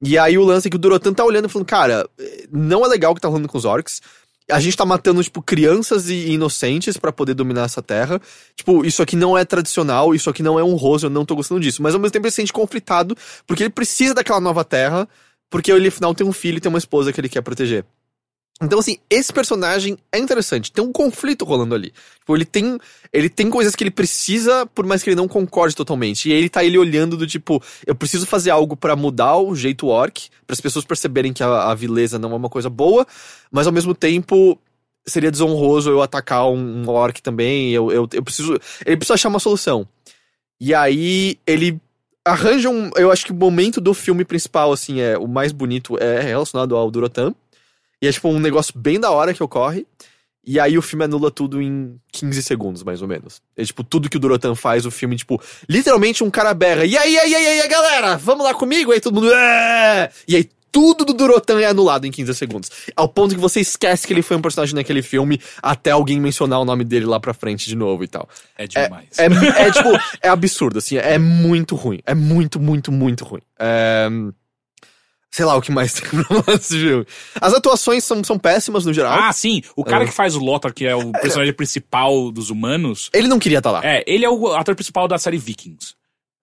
E 0.01 0.17
aí 0.17 0.37
o 0.37 0.45
lance 0.45 0.67
é 0.67 0.69
que 0.71 0.77
o 0.77 0.79
Durotan 0.79 1.11
tá 1.13 1.25
olhando 1.25 1.49
e 1.49 1.51
falando, 1.51 1.67
cara, 1.67 2.07
eh, 2.17 2.45
não 2.49 2.85
é 2.85 2.87
legal 2.87 3.11
o 3.11 3.15
que 3.15 3.19
tá 3.19 3.27
rolando 3.27 3.49
com 3.49 3.57
os 3.57 3.65
orcs, 3.65 4.01
a 4.49 4.59
gente 4.59 4.75
tá 4.75 4.85
matando, 4.85 5.23
tipo, 5.23 5.41
crianças 5.41 6.09
e 6.09 6.31
inocentes 6.31 6.97
pra 6.97 7.11
poder 7.11 7.33
dominar 7.33 7.63
essa 7.63 7.81
terra. 7.81 8.19
Tipo, 8.55 8.85
isso 8.85 9.01
aqui 9.01 9.15
não 9.15 9.37
é 9.37 9.45
tradicional, 9.45 10.13
isso 10.13 10.29
aqui 10.29 10.43
não 10.43 10.59
é 10.59 10.63
honroso, 10.63 11.05
eu 11.05 11.09
não 11.09 11.25
tô 11.25 11.35
gostando 11.35 11.61
disso. 11.61 11.81
Mas 11.81 11.93
ao 11.93 11.99
mesmo 11.99 12.11
tempo 12.11 12.25
ele 12.25 12.31
se 12.31 12.37
sente 12.37 12.53
conflitado, 12.53 13.15
porque 13.45 13.63
ele 13.63 13.69
precisa 13.69 14.13
daquela 14.13 14.39
nova 14.39 14.63
terra, 14.63 15.07
porque 15.49 15.71
ele 15.71 15.87
afinal 15.87 16.13
tem 16.13 16.25
um 16.25 16.33
filho 16.33 16.57
e 16.57 16.61
tem 16.61 16.69
uma 16.69 16.77
esposa 16.79 17.11
que 17.13 17.19
ele 17.19 17.29
quer 17.29 17.41
proteger. 17.41 17.85
Então, 18.61 18.79
assim, 18.79 18.97
esse 19.09 19.31
personagem 19.31 19.97
é 20.11 20.19
interessante. 20.19 20.71
Tem 20.71 20.83
um 20.83 20.91
conflito 20.91 21.45
rolando 21.45 21.73
ali. 21.73 21.93
Tipo, 22.19 22.35
ele 22.35 22.43
tem, 22.43 22.77
ele 23.13 23.29
tem 23.29 23.49
coisas 23.49 23.73
que 23.73 23.83
ele 23.83 23.91
precisa, 23.91 24.65
por 24.65 24.85
mais 24.85 25.01
que 25.01 25.09
ele 25.09 25.15
não 25.15 25.29
concorde 25.29 25.73
totalmente. 25.73 26.27
E 26.27 26.33
ele 26.33 26.49
tá 26.49 26.61
ele 26.63 26.77
olhando 26.77 27.15
do 27.15 27.25
tipo, 27.25 27.63
eu 27.87 27.95
preciso 27.95 28.25
fazer 28.25 28.49
algo 28.49 28.75
pra 28.75 28.97
mudar 28.97 29.37
o 29.37 29.55
jeito 29.55 29.87
orc, 29.87 30.29
para 30.45 30.53
as 30.53 30.59
pessoas 30.59 30.83
perceberem 30.83 31.31
que 31.31 31.41
a, 31.41 31.71
a 31.71 31.73
vileza 31.73 32.19
não 32.19 32.33
é 32.33 32.35
uma 32.35 32.49
coisa 32.49 32.69
boa, 32.69 33.07
mas 33.49 33.65
ao 33.65 33.71
mesmo 33.71 33.95
tempo 33.95 34.59
seria 35.07 35.31
desonroso 35.31 35.89
eu 35.89 36.01
atacar 36.01 36.49
um, 36.49 36.83
um 36.83 36.89
orc 36.89 37.21
também. 37.21 37.71
Eu, 37.71 37.91
eu, 37.91 38.09
eu 38.11 38.23
preciso. 38.23 38.59
Ele 38.85 38.97
precisa 38.97 39.13
achar 39.13 39.29
uma 39.29 39.39
solução. 39.39 39.87
E 40.59 40.73
aí 40.73 41.39
ele 41.47 41.79
arranja 42.25 42.69
um. 42.69 42.91
Eu 42.97 43.09
acho 43.09 43.25
que 43.25 43.31
o 43.31 43.35
momento 43.35 43.79
do 43.79 43.93
filme 43.93 44.25
principal, 44.25 44.73
assim, 44.73 44.99
é 44.99 45.17
o 45.17 45.27
mais 45.27 45.53
bonito 45.53 45.97
é 45.97 46.19
relacionado 46.19 46.75
ao 46.75 46.91
Durotan. 46.91 47.33
E 48.01 48.07
é 48.07 48.11
tipo 48.11 48.29
um 48.29 48.39
negócio 48.39 48.73
bem 48.77 48.99
da 48.99 49.11
hora 49.11 49.33
que 49.33 49.43
ocorre. 49.43 49.85
E 50.45 50.59
aí 50.59 50.77
o 50.77 50.81
filme 50.81 51.05
anula 51.05 51.29
tudo 51.29 51.61
em 51.61 51.99
15 52.11 52.41
segundos, 52.41 52.83
mais 52.83 53.01
ou 53.01 53.07
menos. 53.07 53.41
É 53.55 53.63
tipo, 53.63 53.83
tudo 53.83 54.09
que 54.09 54.17
o 54.17 54.19
Durotan 54.19 54.55
faz, 54.55 54.85
o 54.85 54.91
filme, 54.91 55.15
tipo, 55.15 55.39
literalmente 55.67 56.23
um 56.23 56.29
cara 56.31 56.53
berra. 56.53 56.85
E 56.85 56.97
aí, 56.97 57.13
e 57.13 57.19
aí, 57.19 57.31
e 57.31 57.35
aí, 57.35 57.61
aí, 57.61 57.67
galera, 57.67 58.17
vamos 58.17 58.43
lá 58.45 58.53
comigo? 58.53 58.91
Aí 58.91 58.99
todo 58.99 59.13
mundo. 59.15 59.31
"É!" 59.31 60.09
E 60.27 60.35
aí 60.35 60.49
tudo 60.71 61.03
do 61.03 61.13
Durotan 61.13 61.59
é 61.59 61.65
anulado 61.65 62.05
em 62.05 62.11
15 62.11 62.33
segundos. 62.35 62.71
Ao 62.95 63.07
ponto 63.07 63.33
que 63.33 63.41
você 63.41 63.59
esquece 63.59 64.05
que 64.05 64.13
ele 64.13 64.21
foi 64.21 64.37
um 64.37 64.41
personagem 64.41 64.75
naquele 64.75 65.01
filme 65.01 65.41
até 65.61 65.91
alguém 65.91 66.19
mencionar 66.19 66.59
o 66.59 66.65
nome 66.65 66.83
dele 66.83 67.05
lá 67.05 67.19
pra 67.19 67.33
frente 67.33 67.67
de 67.67 67.75
novo 67.75 68.03
e 68.03 68.07
tal. 68.07 68.27
É 68.57 68.67
demais. 68.67 69.07
É, 69.17 69.25
é 69.25 69.71
tipo, 69.71 69.89
é 70.21 70.29
absurdo, 70.29 70.79
assim, 70.79 70.97
é 70.97 71.17
muito 71.17 71.75
ruim. 71.75 71.99
É 72.05 72.13
muito, 72.13 72.59
muito, 72.59 72.91
muito 72.91 73.23
ruim. 73.25 73.41
É, 73.57 74.07
Sei 75.31 75.45
lá 75.45 75.55
o 75.55 75.61
que 75.61 75.71
mais 75.71 75.93
tem 75.93 76.09
do 76.21 76.59
filme. 76.59 77.05
As 77.39 77.53
atuações 77.53 78.03
são, 78.03 78.23
são 78.23 78.37
péssimas 78.39 78.85
no 78.85 78.93
geral. 78.93 79.13
Ah, 79.19 79.31
sim. 79.31 79.61
O 79.75 79.83
cara 79.83 80.03
É. 80.03 80.07
que 80.07 80.13
faz 80.13 80.35
o 80.35 80.39
Lothar, 80.39 80.73
que 80.73 80.85
é 80.85 80.95
o 80.95 81.11
personagem 81.21 81.53
principal 81.53 82.31
dos 82.31 82.49
humanos, 82.49 83.09
Ele 83.13 83.27
não 83.27 83.37
queria 83.39 83.59
estar 83.59 83.71
lá. 83.71 83.81
é, 83.85 84.03
ele 84.07 84.25
é 84.25 84.29
o 84.29 84.47
ator 84.53 84.75
principal 84.75 85.07
da 85.07 85.17
série 85.17 85.37
Vikings. 85.37 85.93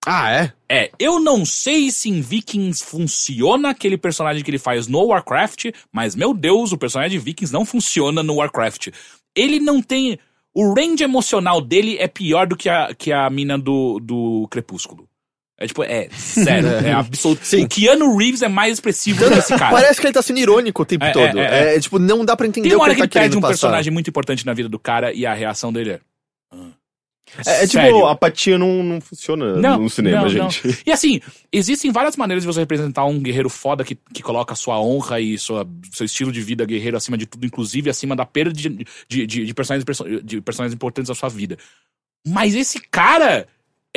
Ah, 0.09 0.31
é? 0.31 0.53
É, 0.69 0.91
eu 0.97 1.19
não 1.19 1.45
sei 1.45 1.91
se 1.91 2.07
em 2.09 2.21
Vikings 2.21 2.81
funciona 2.81 3.71
aquele 3.71 3.97
personagem 3.97 4.41
que 4.41 4.49
ele 4.49 4.57
faz 4.57 4.87
no 4.87 5.03
Warcraft, 5.07 5.65
mas 5.91 6.15
meu 6.15 6.33
Deus, 6.33 6.71
o 6.71 6.77
personagem 6.77 7.17
de 7.19 7.23
Vikings 7.25 7.51
não 7.51 7.65
funciona 7.65 8.23
no 8.23 8.35
Warcraft. 8.35 8.87
Ele 9.35 9.59
não 9.59 9.81
tem. 9.81 10.17
O 10.55 10.73
range 10.73 11.03
emocional 11.03 11.59
dele 11.59 11.97
é 11.99 12.07
pior 12.07 12.47
do 12.47 12.55
que 12.55 12.69
a, 12.69 12.95
que 12.95 13.11
a 13.11 13.29
mina 13.29 13.57
do, 13.57 13.99
do 13.99 14.47
Crepúsculo. 14.49 15.09
É 15.59 15.65
tipo, 15.65 15.83
é 15.83 16.07
sério, 16.11 16.69
é 16.85 16.91
absoluto. 16.91 17.43
Sim. 17.43 17.63
O 17.63 17.67
Keanu 17.67 18.15
Reeves 18.15 18.41
é 18.43 18.47
mais 18.47 18.73
expressivo 18.73 19.27
que 19.27 19.33
esse 19.39 19.57
cara. 19.57 19.71
Parece 19.71 19.99
que 19.99 20.05
ele 20.05 20.13
tá 20.13 20.21
sendo 20.21 20.39
irônico 20.39 20.83
o 20.83 20.85
tempo 20.85 21.03
É, 21.05 21.11
todo. 21.11 21.39
é, 21.39 21.73
É, 21.73 21.75
é, 21.75 21.79
tipo, 21.79 21.97
não 21.97 22.23
dá 22.23 22.35
pra 22.37 22.45
entender 22.45 22.69
Tem 22.69 22.75
o 22.75 22.79
uma 22.79 22.85
que 22.85 22.91
hora 22.91 22.99
ele 22.99 23.07
que 23.07 23.13
tá 23.13 23.19
ele 23.19 23.23
perde 23.25 23.37
um 23.37 23.41
passar. 23.41 23.51
personagem 23.53 23.91
muito 23.91 24.07
importante 24.09 24.45
na 24.45 24.53
vida 24.53 24.69
do 24.69 24.77
cara 24.77 25.11
e 25.13 25.25
a 25.25 25.33
reação 25.33 25.73
dele 25.73 25.91
é. 25.93 25.99
"Ah." 26.53 26.67
É, 27.45 27.63
é 27.63 27.67
tipo, 27.67 28.05
a 28.05 28.11
apatia 28.13 28.57
não, 28.57 28.81
não 28.81 29.01
funciona 29.01 29.57
Não, 29.57 29.79
no 29.81 29.89
cinema, 29.89 30.21
não, 30.29 30.29
não. 30.43 30.49
gente. 30.49 30.79
E 30.85 30.91
assim, 30.93 31.19
existem 31.51 31.91
várias 31.91 32.15
maneiras 32.15 32.43
de 32.43 32.47
você 32.47 32.61
representar 32.61 33.03
um 33.03 33.19
guerreiro 33.19 33.49
foda 33.49 33.83
que, 33.83 33.95
que 34.13 34.23
coloca 34.23 34.55
sua 34.55 34.79
honra 34.79 35.19
e 35.19 35.37
sua, 35.37 35.67
seu 35.91 36.05
estilo 36.05 36.31
de 36.31 36.39
vida 36.39 36.63
guerreiro 36.65 36.95
acima 36.95 37.17
de 37.17 37.25
tudo, 37.25 37.45
inclusive 37.45 37.89
acima 37.89 38.15
da 38.15 38.25
perda 38.25 38.53
de, 38.53 38.69
de, 39.09 39.25
de, 39.27 39.45
de 39.45 39.53
personagens, 39.53 39.83
perso- 39.83 40.05
de 40.23 40.39
personagens 40.39 40.73
importantes 40.73 41.09
da 41.09 41.15
sua 41.15 41.27
vida. 41.27 41.57
Mas 42.25 42.55
esse 42.55 42.79
cara 42.79 43.45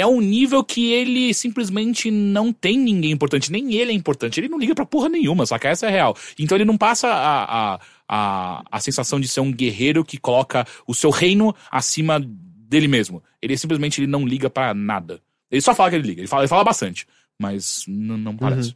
é 0.01 0.07
um 0.07 0.21
nível 0.21 0.65
que 0.65 0.93
ele 0.93 1.33
simplesmente 1.35 2.11
não 2.11 2.53
tem 2.53 2.79
ninguém 2.79 3.11
importante, 3.11 3.53
nem 3.53 3.75
ele 3.75 3.93
é 3.93 3.95
importante. 3.95 4.41
Ele 4.41 4.49
não 4.49 4.59
liga 4.59 4.75
pra 4.75 4.87
porra 4.87 5.09
nenhuma, 5.09 5.47
saca? 5.47 5.69
Essa 5.69 5.87
é 5.87 5.91
real. 5.91 6.17
Então 6.39 6.57
ele 6.57 6.65
não 6.65 6.79
passa 6.79 7.09
a, 7.09 7.75
a, 7.75 7.81
a, 8.09 8.63
a 8.71 8.81
sensação 8.81 9.21
de 9.21 9.29
ser 9.29 9.41
um 9.41 9.53
guerreiro 9.53 10.05
que 10.05 10.19
coloca 10.19 10.67
o 10.87 10.95
seu 10.95 11.11
reino 11.11 11.55
acima 11.71 12.21
dele 12.21 12.89
mesmo. 12.89 13.23
Ele 13.43 13.57
simplesmente 13.57 14.01
ele 14.01 14.07
não 14.07 14.27
liga 14.27 14.49
pra 14.49 14.73
nada. 14.75 15.21
Ele 15.51 15.61
só 15.61 15.75
fala 15.75 15.91
que 15.91 15.97
ele 15.97 16.07
liga. 16.07 16.21
Ele 16.21 16.29
fala, 16.29 16.43
ele 16.43 16.49
fala 16.49 16.65
bastante, 16.65 17.07
mas 17.39 17.85
não 17.89 18.37
parece. 18.37 18.75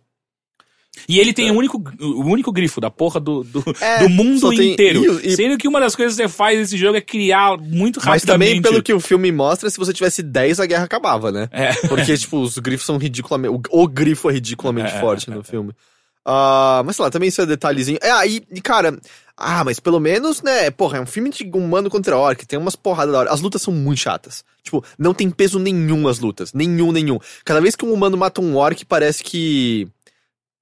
E 1.09 1.19
ele 1.19 1.33
tem 1.33 1.51
o 1.51 1.55
único, 1.55 1.83
o 2.01 2.25
único 2.25 2.53
grifo 2.53 2.81
da 2.81 2.91
porra 2.91 3.19
do, 3.21 3.43
do, 3.45 3.63
É, 3.81 3.99
do 3.99 4.09
mundo 4.09 4.53
inteiro. 4.53 5.21
e- 5.21 5.29
e- 5.29 5.37
Sendo 5.37 5.59
que 5.59 5.67
uma 5.69 5.81
das 5.81 5.95
coisas 5.97 6.17
que 6.17 6.23
você 6.23 6.29
faz 6.29 6.59
nesse 6.59 6.77
jogo 6.79 6.97
é 6.97 7.01
criar 7.01 7.59
muito 7.59 8.01
Mas 8.05 8.23
também, 8.23 8.51
rapidamente. 8.51 8.63
pelo 8.63 8.83
que 8.83 8.93
o 8.95 9.01
filme 9.01 9.31
mostra, 9.33 9.69
se 9.69 9.77
você 9.79 9.93
tivesse 9.93 10.23
10, 10.23 10.61
a 10.61 10.67
guerra 10.67 10.85
acabava, 10.85 11.31
né? 11.33 11.49
É. 11.51 11.73
Porque, 11.89 12.17
tipo, 12.17 12.39
os 12.41 12.57
grifos 12.59 12.87
são 12.87 12.97
ridiculamente. 12.97 13.55
O, 13.71 13.83
o 13.83 13.89
grifo 13.89 14.31
é 14.31 14.33
ridiculamente 14.35 14.95
É, 14.95 15.01
forte 15.01 15.29
é, 15.31 15.35
no 15.35 15.41
é. 15.41 15.45
filme. 15.45 15.73
Ah, 16.25 16.83
mas 16.87 16.97
sei 16.97 17.05
lá, 17.05 17.11
também 17.11 17.29
isso 17.29 17.43
é 17.43 17.47
detalhezinho. 17.47 17.99
É, 18.01 18.11
aí, 18.11 18.43
e, 18.55 18.61
cara. 18.61 18.99
Ah, 19.37 19.65
mas 19.65 19.81
pelo 19.81 19.99
menos, 19.99 20.43
né? 20.43 20.71
Porra, 20.71 20.99
é 20.99 21.01
um 21.01 21.07
filme 21.07 21.29
de 21.29 21.43
humano 21.53 21.91
contra 21.91 22.17
orc, 22.17 22.47
tem 22.47 22.57
umas 22.59 22.77
porradas 22.77 23.13
da 23.13 23.19
hora. 23.19 23.31
As 23.33 23.41
lutas 23.41 23.61
são 23.61 23.75
muito 23.75 23.99
chatas. 23.99 24.45
Tipo, 24.63 24.83
não 24.97 25.13
tem 25.13 25.29
peso 25.29 25.59
nenhum 25.59 26.07
as 26.07 26.21
lutas. 26.21 26.53
Nenhum, 26.55 26.93
nenhum. 26.93 27.19
Cada 27.45 27.61
vez 27.61 27.75
que 27.75 27.85
um 27.85 27.93
humano 27.93 28.17
mata 28.17 28.41
um 28.41 28.57
orc, 28.57 28.85
parece 28.87 29.23
que. 29.25 29.89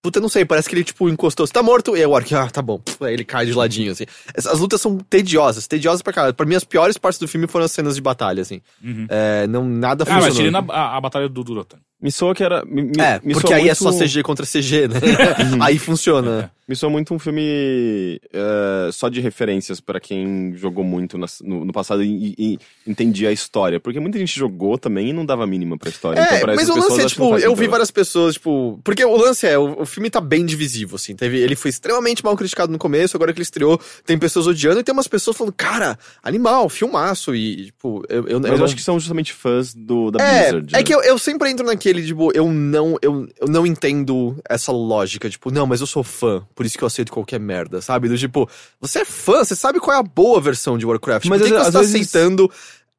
Puta, 0.03 0.19
não 0.21 0.29
sei, 0.29 0.45
parece 0.45 0.69
que 0.69 0.75
ele, 0.75 0.83
tipo, 0.83 1.09
encostou. 1.09 1.47
Você 1.47 1.53
tá 1.53 1.63
morto? 1.63 1.97
E 1.97 2.01
aí 2.01 2.07
o 2.07 2.11
orc, 2.11 2.35
ah, 2.35 2.51
tá 2.51 2.61
bom. 2.61 2.81
Aí 3.01 3.15
ele 3.15 3.25
cai 3.25 3.47
de 3.47 3.53
ladinho, 3.55 3.93
assim. 3.93 4.05
As, 4.37 4.47
as 4.49 4.59
lutas 4.59 4.81
são 4.81 4.99
tediosas, 4.99 5.69
tediosas 5.69 6.03
pra 6.03 6.13
caralho. 6.13 6.35
Pra 6.35 6.45
mim, 6.45 6.57
as 6.57 6.65
piores 6.65 6.99
partes 6.99 7.21
do 7.21 7.29
filme 7.29 7.47
foram 7.47 7.65
as 7.67 7.71
cenas 7.73 7.95
de 7.95 8.01
batalha, 8.01 8.43
assim. 8.43 8.61
Uhum. 8.83 9.07
É, 9.09 9.47
não, 9.47 9.65
nada 9.65 10.03
Ah, 10.03 10.07
funcionou. 10.07 10.27
mas 10.29 10.37
tirando 10.37 10.71
a, 10.71 10.75
a, 10.75 10.97
a 10.97 11.01
batalha 11.01 11.29
do 11.29 11.45
Durotan. 11.45 11.79
Me 12.03 12.11
soa 12.11 12.35
que 12.35 12.43
era. 12.43 12.65
Me, 12.65 12.91
É, 12.99 13.21
me 13.23 13.33
porque 13.33 13.55
aí 13.55 13.63
é 13.63 13.65
muito- 13.67 13.77
só 13.77 13.93
CG 13.93 14.23
contra 14.25 14.45
CG, 14.45 14.89
né? 14.89 14.99
aí 15.63 15.79
funciona. 15.79 16.51
Me 16.69 16.77
soa 16.77 16.89
muito 16.91 17.13
um 17.13 17.19
filme 17.19 18.21
eh, 18.33 18.89
só 18.93 19.09
de 19.09 19.21
referências 19.21 19.81
pra 19.81 20.01
quem 20.01 20.55
jogou 20.57 20.85
muito 20.85 21.19
nas- 21.19 21.41
no, 21.41 21.65
no 21.65 21.73
passado 21.73 22.03
e, 22.03 22.35
e 22.39 22.59
entendia 22.87 23.29
a 23.29 23.33
história. 23.33 23.79
Porque 23.81 24.01
muita 24.01 24.19
gente 24.19 24.39
jogou 24.39 24.79
também 24.79 25.11
e 25.11 25.13
não 25.13 25.27
dava 25.27 25.47
mínima 25.47 25.77
pra 25.77 25.91
história. 25.91 26.21
então, 26.21 26.37
É, 26.37 26.41
pra 26.41 26.55
mas 26.55 26.69
o 26.69 26.75
lance 26.77 26.99
é, 26.99 27.03
não 27.03 27.07
tipo, 27.09 27.39
eu 27.39 27.55
vi 27.55 27.67
várias 27.67 27.91
pessoas, 27.91 28.35
tipo. 28.35 28.81
Porque 28.85 29.05
o 29.05 29.17
lance 29.17 29.47
é, 29.47 29.59
o, 29.59 29.83
o 29.83 29.87
filme 29.87 30.09
tá 30.09 30.21
bem 30.21 30.47
divisivo, 30.47 30.97
assim. 30.97 31.15
Teve, 31.15 31.39
ele 31.39 31.57
foi 31.57 31.69
extremamente 31.69 32.25
mal 32.25 32.37
criticado 32.37 32.73
no 32.73 32.79
começo, 32.79 33.17
agora 33.17 33.33
que 33.33 33.39
ele 33.39 33.45
estreou, 33.45 33.79
tem 34.07 34.17
pessoas 34.19 34.47
odiando 34.47 34.81
e 34.81 34.85
tem 34.85 34.93
umas 34.93 35.09
pessoas 35.09 35.37
falando, 35.37 35.53
cara, 35.53 35.99
animal, 36.23 36.69
filmaço. 36.69 37.35
E, 37.35 37.67
tipo, 37.67 38.05
eu, 38.09 38.27
eu, 38.29 38.41
Mas 38.41 38.49
eu 38.49 38.53
eu 38.55 38.59
não- 38.59 38.65
acho 38.65 38.77
que 38.77 38.83
são 38.83 38.99
justamente 38.99 39.33
fãs 39.33 39.75
do, 39.75 40.11
da 40.13 40.25
É, 40.25 40.43
Blizzard. 40.53 40.75
é 40.75 40.79
né? 40.79 40.83
que 40.85 40.95
eu, 40.95 41.03
eu 41.03 41.19
sempre 41.19 41.51
entro 41.51 41.67
naquele, 41.67 41.92
tipo, 42.01 42.31
eu 42.33 42.49
não, 42.53 42.97
eu, 43.03 43.29
eu 43.41 43.49
não 43.49 43.67
entendo 43.67 44.37
essa 44.49 44.71
lógica, 44.71 45.29
tipo, 45.29 45.51
não, 45.51 45.67
mas 45.67 45.81
eu 45.81 45.87
sou 45.87 46.05
fã, 46.05 46.47
por 46.55 46.65
isso 46.65 46.79
que 46.79 46.85
eu 46.85 46.87
aceito 46.87 47.13
qualquer 47.13 47.41
merda, 47.41 47.81
sabe? 47.83 48.09
Do 48.09 48.17
tipo, 48.17 48.49
você 48.81 49.01
é 49.01 49.05
fã, 49.05 49.45
você 49.45 49.57
sabe 49.57 49.81
qual 49.81 49.97
é 49.97 50.01
a 50.01 50.03
boa 50.03 50.41
versão 50.41 50.79
de 50.79 50.87
Warcraft, 50.87 51.27
Mas 51.27 51.41
por 51.43 51.49
que, 51.49 51.55
às- 51.55 51.59
que 51.59 51.65
você 51.67 51.73
tá 51.73 51.79
vezes- 51.81 51.95
aceitando 51.95 52.51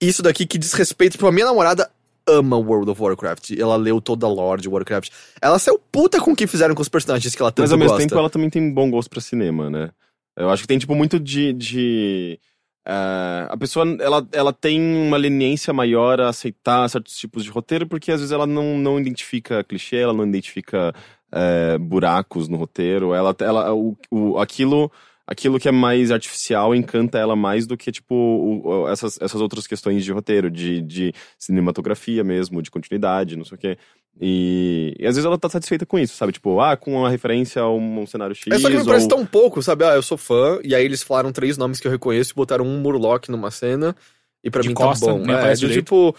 isso 0.02 0.22
daqui 0.22 0.46
que 0.46 0.58
diz 0.58 0.74
respeito, 0.74 1.14
tipo, 1.14 1.26
a 1.26 1.32
minha 1.32 1.46
namorada 1.46 1.90
ama 2.28 2.58
World 2.58 2.90
of 2.92 3.02
Warcraft, 3.02 3.52
ela 3.58 3.76
leu 3.76 4.00
toda 4.02 4.26
a 4.26 4.30
lore 4.30 4.62
de 4.62 4.70
Warcraft, 4.70 5.10
ela 5.42 5.58
saiu 5.60 5.80
puta 5.92 6.20
com 6.22 6.32
o 6.32 6.36
que 6.36 6.46
fizeram 6.48 6.76
com 6.76 6.82
os 6.82 6.90
personagens 6.90 7.34
que 7.34 7.42
ela 7.42 7.52
tanto 7.52 7.64
Mas 7.66 7.72
ao 7.72 7.78
mesmo 7.78 7.92
gosta. 7.94 8.08
tempo 8.08 8.20
ela 8.20 8.30
também 8.30 8.50
tem 8.50 8.74
bom 8.74 8.90
gosto 8.92 9.10
pra 9.10 9.20
cinema, 9.22 9.70
né? 9.70 9.90
Eu 10.38 10.50
acho 10.50 10.64
que 10.64 10.68
tem, 10.68 10.78
tipo, 10.80 10.96
muito 10.96 11.20
de. 11.20 11.54
de 11.54 12.40
eh, 12.86 13.48
a 13.50 13.58
pessoa, 13.58 13.86
ela, 14.00 14.28
ela 14.32 14.54
tem 14.54 14.80
uma 14.80 15.18
leniência 15.18 15.74
maior 15.74 16.20
a 16.22 16.30
aceitar 16.30 16.88
certos 16.90 17.16
tipos 17.16 17.44
de 17.44 17.50
roteiro, 17.50 17.88
porque 17.88 18.12
às 18.12 18.20
vezes 18.20 18.32
ela 18.32 18.46
não, 18.48 18.78
não 18.78 19.00
identifica 19.00 19.64
clichê, 19.64 19.98
ela 19.98 20.14
não 20.14 20.26
identifica 20.28 20.94
eh, 21.32 21.78
buracos 21.78 22.48
no 22.48 22.58
roteiro. 22.58 23.14
Ela, 23.14 23.36
ela, 23.40 23.74
o, 23.74 23.98
o, 24.12 24.38
aquilo, 24.38 24.92
aquilo 25.26 25.60
que 25.60 25.68
é 25.70 25.72
mais 25.72 26.12
artificial 26.12 26.76
encanta 26.76 27.18
ela 27.18 27.36
mais 27.36 27.66
do 27.66 27.78
que, 27.78 27.92
tipo, 27.92 28.14
o- 28.16 28.88
essas, 28.90 29.20
essas 29.22 29.40
outras 29.42 29.66
questões 29.66 30.04
de 30.04 30.12
roteiro, 30.12 30.52
de, 30.52 30.82
de 30.82 31.14
cinematografia 31.40 32.24
mesmo, 32.24 32.62
de 32.62 32.70
continuidade, 32.72 33.36
não 33.38 33.46
sei 33.46 33.56
o 33.56 33.60
quê. 33.60 33.78
E, 34.22 34.96
e 35.00 35.08
às 35.08 35.16
vezes 35.16 35.26
ela 35.26 35.38
tá 35.38 35.50
satisfeita 35.50 35.86
com 35.86 35.98
isso, 35.98 36.16
sabe? 36.16 36.32
Tipo, 36.34 36.60
ah, 36.62 36.78
com 36.78 36.94
uma 37.00 37.10
referência 37.10 37.62
a 37.62 37.72
um, 37.72 38.06
cenário 38.06 38.36
X. 38.36 38.46
É 38.52 38.60
só 38.60 38.68
que 38.68 38.74
me 38.76 38.80
ou- 38.82 38.86
parece 38.86 39.08
tão 39.08 39.26
pouco, 39.26 39.62
sabe? 39.62 39.84
Ah, 39.84 39.96
eu 39.96 40.04
sou 40.04 40.18
fã, 40.18 40.60
e 40.64 40.74
aí 40.76 40.86
eles 40.86 41.02
falaram 41.04 41.32
três 41.32 41.58
nomes 41.58 41.80
que 41.80 41.88
eu 41.88 41.92
reconheço 41.92 42.32
e 42.32 42.36
botaram 42.36 42.66
um 42.66 42.80
Murloc 42.80 43.28
numa 43.30 43.50
cena, 43.52 43.96
e 44.44 44.50
pra 44.52 44.62
De 44.62 44.68
mim 44.70 44.74
costa, 44.76 45.06
tá 45.08 45.12
bom. 45.12 45.20
nem 45.26 45.36
É, 45.36 45.54
direito. 45.54 45.80
tipo. 45.80 46.16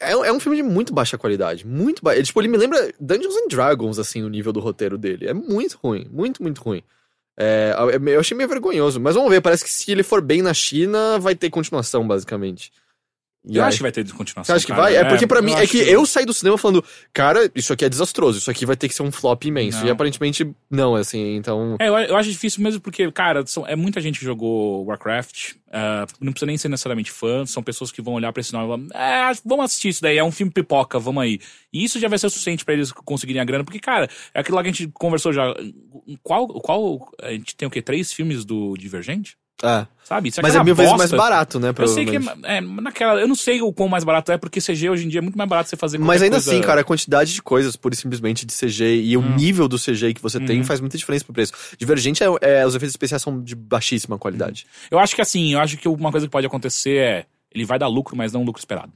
É, 0.00 0.14
um- 0.16 0.24
é 0.24 0.32
um 0.32 0.40
filme 0.40 0.56
de 0.58 0.62
muito 0.62 0.92
baixa 0.92 1.16
qualidade. 1.16 1.66
Muito 1.66 2.02
baixo. 2.02 2.22
Tipo, 2.24 2.40
ele 2.42 2.48
me 2.48 2.58
lembra 2.58 2.92
Dungeons 3.00 3.36
and 3.36 3.48
Dragons, 3.48 3.98
assim, 3.98 4.20
no 4.22 4.28
nível 4.28 4.52
do 4.52 4.60
roteiro 4.60 4.98
dele. 4.98 5.26
É 5.26 5.32
muito 5.32 5.78
ruim. 5.82 6.06
Muito, 6.12 6.42
muito 6.42 6.60
ruim. 6.60 6.82
É, 7.38 7.74
eu 8.12 8.20
achei 8.20 8.36
meio 8.36 8.48
vergonhoso. 8.48 9.00
Mas 9.00 9.14
vamos 9.14 9.30
ver, 9.30 9.40
parece 9.40 9.64
que 9.64 9.70
se 9.70 9.90
ele 9.90 10.02
for 10.02 10.20
bem 10.20 10.42
na 10.42 10.52
China, 10.52 11.18
vai 11.18 11.34
ter 11.34 11.48
continuação, 11.48 12.06
basicamente. 12.06 12.70
E 13.46 13.56
Eu 13.56 13.62
aí- 13.62 13.68
acho 13.68 13.76
que 13.76 13.82
vai 13.82 13.92
ter 13.92 14.10
continuação. 14.12 14.44
Você 14.44 14.52
acha 14.52 14.66
que 14.66 14.72
vai? 14.72 14.96
É 14.96 15.04
porque 15.04 15.26
pra 15.26 15.42
mim, 15.42 15.52
é 15.52 15.60
acho 15.60 15.72
que 15.72 15.78
eu 15.78 16.06
saí 16.06 16.24
do 16.24 16.32
cinema 16.32 16.56
falando, 16.56 16.82
cara, 17.12 17.50
isso 17.54 17.72
aqui 17.74 17.84
é 17.84 17.88
desastroso, 17.90 18.38
isso 18.38 18.50
aqui 18.50 18.64
vai 18.64 18.74
ter 18.74 18.88
que 18.88 18.94
ser 18.94 19.02
um 19.02 19.12
flop 19.12 19.44
imenso. 19.44 19.80
Não. 19.80 19.86
E 19.86 19.90
aparentemente 19.90 20.50
não, 20.70 20.94
assim, 20.94 21.36
então. 21.36 21.76
É, 21.78 21.88
eu, 21.88 21.94
eu 21.98 22.16
acho 22.16 22.30
difícil 22.30 22.62
mesmo 22.62 22.80
porque, 22.80 23.10
cara, 23.12 23.44
são, 23.46 23.66
é 23.66 23.76
muita 23.76 24.00
gente 24.00 24.18
que 24.18 24.24
jogou 24.24 24.84
Warcraft. 24.86 25.52
ah, 25.70 26.06
não 26.20 26.32
precisa 26.32 26.46
nem 26.46 26.56
ser 26.56 26.68
necessariamente 26.68 27.10
fã. 27.10 27.44
São 27.44 27.62
pessoas 27.62 27.92
que 27.92 28.00
vão 28.00 28.14
olhar 28.14 28.32
pra 28.32 28.40
esse 28.40 28.52
nome 28.52 28.64
e 28.64 28.68
vão, 28.68 28.98
é, 28.98 29.32
vamos 29.44 29.66
assistir 29.66 29.88
isso 29.88 30.00
daí. 30.00 30.16
É 30.16 30.24
um 30.24 30.32
filme 30.32 30.50
pipoca, 30.50 30.98
vamos 30.98 31.22
aí. 31.22 31.38
E 31.72 31.84
isso 31.84 31.98
já 32.00 32.08
vai 32.08 32.18
ser 32.18 32.26
o 32.28 32.30
suficiente 32.30 32.64
pra 32.64 32.72
eles 32.74 32.92
conseguirem 32.92 33.42
a 33.42 33.44
grana. 33.44 33.62
Porque, 33.64 33.78
cara, 33.80 34.08
é 34.32 34.40
aquilo 34.40 34.56
lá 34.56 34.62
que 34.62 34.70
a 34.70 34.72
gente 34.72 34.88
conversou 34.94 35.32
já. 35.32 35.54
Qual. 36.22 36.48
qual 36.48 37.10
a 37.20 37.30
gente 37.32 37.54
tem 37.56 37.68
o 37.68 37.70
quê? 37.70 37.82
Três 37.82 38.12
filmes 38.12 38.44
do 38.44 38.74
Divergente? 38.78 39.36
É. 39.62 39.86
Sabe? 40.04 40.28
Isso 40.28 40.40
Mas 40.42 40.54
é 40.54 40.62
mil 40.62 40.74
vezes 40.74 40.92
mais 40.92 41.10
bosta- 41.10 41.16
barato, 41.16 41.58
né? 41.58 41.72
Eu 41.78 41.88
sei 41.88 42.04
que 42.04 42.16
é, 42.16 42.56
é, 42.56 42.60
naquela. 42.60 43.18
Eu 43.20 43.26
não 43.26 43.34
sei 43.34 43.62
o 43.62 43.72
quão 43.72 43.88
mais 43.88 44.04
barato 44.04 44.30
é, 44.32 44.36
porque 44.36 44.60
CG 44.60 44.90
hoje 44.90 45.06
em 45.06 45.08
dia 45.08 45.20
é 45.20 45.22
muito 45.22 45.38
mais 45.38 45.48
barato 45.48 45.70
você 45.70 45.76
fazer 45.76 45.96
Mas 45.96 46.20
ainda 46.20 46.36
coisa- 46.36 46.50
assim, 46.50 46.60
cara, 46.60 46.82
a 46.82 46.84
quantidade 46.84 47.32
de 47.32 47.40
coisas, 47.40 47.74
pura 47.74 47.94
e 47.94 47.96
simplesmente, 47.96 48.44
de 48.44 48.52
CG 48.52 48.84
e 49.02 49.16
o 49.16 49.22
nível 49.22 49.66
do 49.66 49.78
CG 49.78 50.12
que 50.12 50.20
você 50.20 50.38
tem 50.38 50.58
Uhum. 50.58 50.64
faz 50.64 50.80
muita 50.80 50.98
diferença 50.98 51.24
pro 51.24 51.32
preço. 51.32 51.52
Divergente, 51.78 52.22
é, 52.22 52.26
é- 52.42 52.66
os 52.66 52.74
efeitos 52.74 52.92
especiais 52.92 53.22
são 53.22 53.40
de 53.42 53.54
baixíssima 53.54 54.18
qualidade. 54.18 54.66
Eu 54.90 54.98
acho 54.98 55.14
que 55.14 55.22
assim, 55.22 55.54
eu 55.54 55.60
acho 55.60 55.78
que 55.78 55.88
uma 55.88 56.10
coisa 56.10 56.26
que 56.26 56.30
pode 56.32 56.46
acontecer 56.46 56.96
é. 56.98 57.26
Ele 57.50 57.64
vai 57.64 57.78
dar 57.78 57.86
lucro, 57.86 58.14
mas 58.16 58.32
não 58.32 58.42
um 58.42 58.44
lucro 58.44 58.60
esperado. 58.60 58.92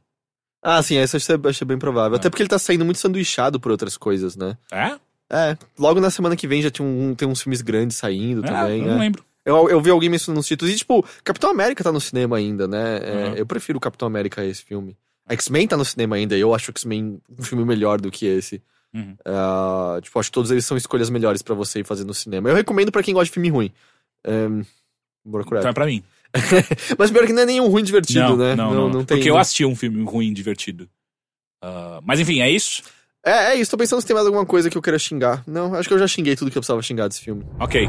Ah, 0.63 0.83
sim, 0.83 0.97
essa 0.97 1.17
eu 1.17 1.41
achei 1.49 1.65
bem 1.65 1.79
provável. 1.79 2.17
É. 2.17 2.19
Até 2.19 2.29
porque 2.29 2.43
ele 2.43 2.49
tá 2.51 2.59
saindo 2.59 2.85
muito 2.85 2.99
sanduichado 2.99 3.59
por 3.61 3.71
outras 3.71 3.97
coisas, 3.97 4.37
né? 4.37 4.59
É? 4.73 4.97
É, 5.31 5.57
logo 5.79 6.01
na 6.01 6.11
semana 6.11 6.35
que 6.35 6.47
vem 6.49 6.61
já 6.61 6.71
tem, 6.71 6.85
um, 6.85 7.15
tem 7.15 7.29
uns 7.29 7.41
filmes 7.41 7.61
grandes 7.63 7.97
saindo 7.97 8.45
É, 8.45 8.49
também. 8.49 8.81
eu 8.83 8.89
é. 8.89 8.91
não 8.91 8.99
lembro. 8.99 9.25
Eu, 9.49 9.71
eu 9.71 9.81
vi 9.81 9.89
alguém 9.89 10.11
mencionando 10.11 10.39
nos 10.41 10.47
títulos. 10.47 10.75
E, 10.75 10.77
tipo, 10.77 11.03
Capitão 11.25 11.51
América 11.51 11.83
tá 11.83 11.91
no 11.91 12.01
cinema 12.01 12.37
ainda, 12.37 12.69
né? 12.69 13.01
É, 13.03 13.29
Uhum. 13.29 13.35
Eu 13.37 13.47
prefiro 13.47 13.81
Capitão 13.81 14.07
América 14.07 14.43
a 14.43 14.45
esse 14.45 14.63
filme. 14.63 14.95
X-Men 15.27 15.67
tá 15.67 15.77
no 15.77 15.85
cinema 15.85 16.17
ainda, 16.17 16.37
e 16.37 16.41
eu 16.41 16.55
acho 16.55 16.71
X-Men 16.71 17.19
um 17.39 17.43
filme 17.43 17.65
melhor 17.65 18.01
do 18.01 18.11
que 18.11 18.27
esse. 18.27 18.63
Uhum. 18.95 19.17
Ah, 19.25 19.99
tipo, 20.03 20.19
acho 20.19 20.31
que 20.31 20.35
todos 20.35 20.51
eles 20.51 20.67
são 20.67 20.77
escolhas 20.77 21.09
melhores 21.09 21.41
pra 21.41 21.55
você 21.55 21.81
ir 21.81 21.85
fazer 21.85 22.05
no 22.05 22.13
cinema. 22.13 22.49
Eu 22.51 22.55
recomendo 22.55 22.93
pra 22.93 23.03
quem 23.03 23.15
gosta 23.15 23.27
de 23.27 23.33
filme 23.33 23.49
ruim. 23.49 23.73
Um, 24.27 24.65
Warcraft. 25.27 25.61
Então 25.63 25.71
é 25.71 25.75
pra 25.75 25.87
mim. 25.87 26.03
Mas 26.99 27.11
pior 27.11 27.27
que 27.27 27.33
não 27.33 27.43
é 27.43 27.47
nenhum 27.47 27.69
ruim 27.69 27.83
divertido, 27.83 28.21
não, 28.21 28.37
né? 28.37 28.55
não, 28.55 28.89
não, 28.89 29.05
tem. 29.05 29.17
Porque 29.17 29.31
eu 29.31 29.39
assisti 29.39 29.65
um 29.65 29.75
filme 29.75 30.03
ruim, 30.05 30.33
divertido. 30.33 30.89
Ah, 31.63 32.01
mas 32.05 32.21
enfim, 32.21 32.41
é 32.41 32.51
isso? 32.51 32.83
É, 33.25 33.53
é 33.53 33.55
isso, 33.57 33.71
tô 33.71 33.77
pensando 33.77 34.01
se 34.01 34.07
tem 34.07 34.15
mais 34.15 34.27
alguma 34.27 34.47
coisa 34.47 34.71
que 34.71 34.77
eu 34.79 34.83
queira 34.83 34.99
xingar. 34.99 35.43
Não, 35.47 35.75
acho 35.75 35.89
que 35.89 35.95
eu 35.95 35.99
já 35.99 36.07
xinguei 36.07 36.37
tudo 36.37 36.51
que 36.51 36.59
eu 36.59 36.63
precisava 36.63 36.83
xingar 36.83 37.09
desse 37.09 37.21
filme. 37.21 37.45
Ok. 37.59 37.89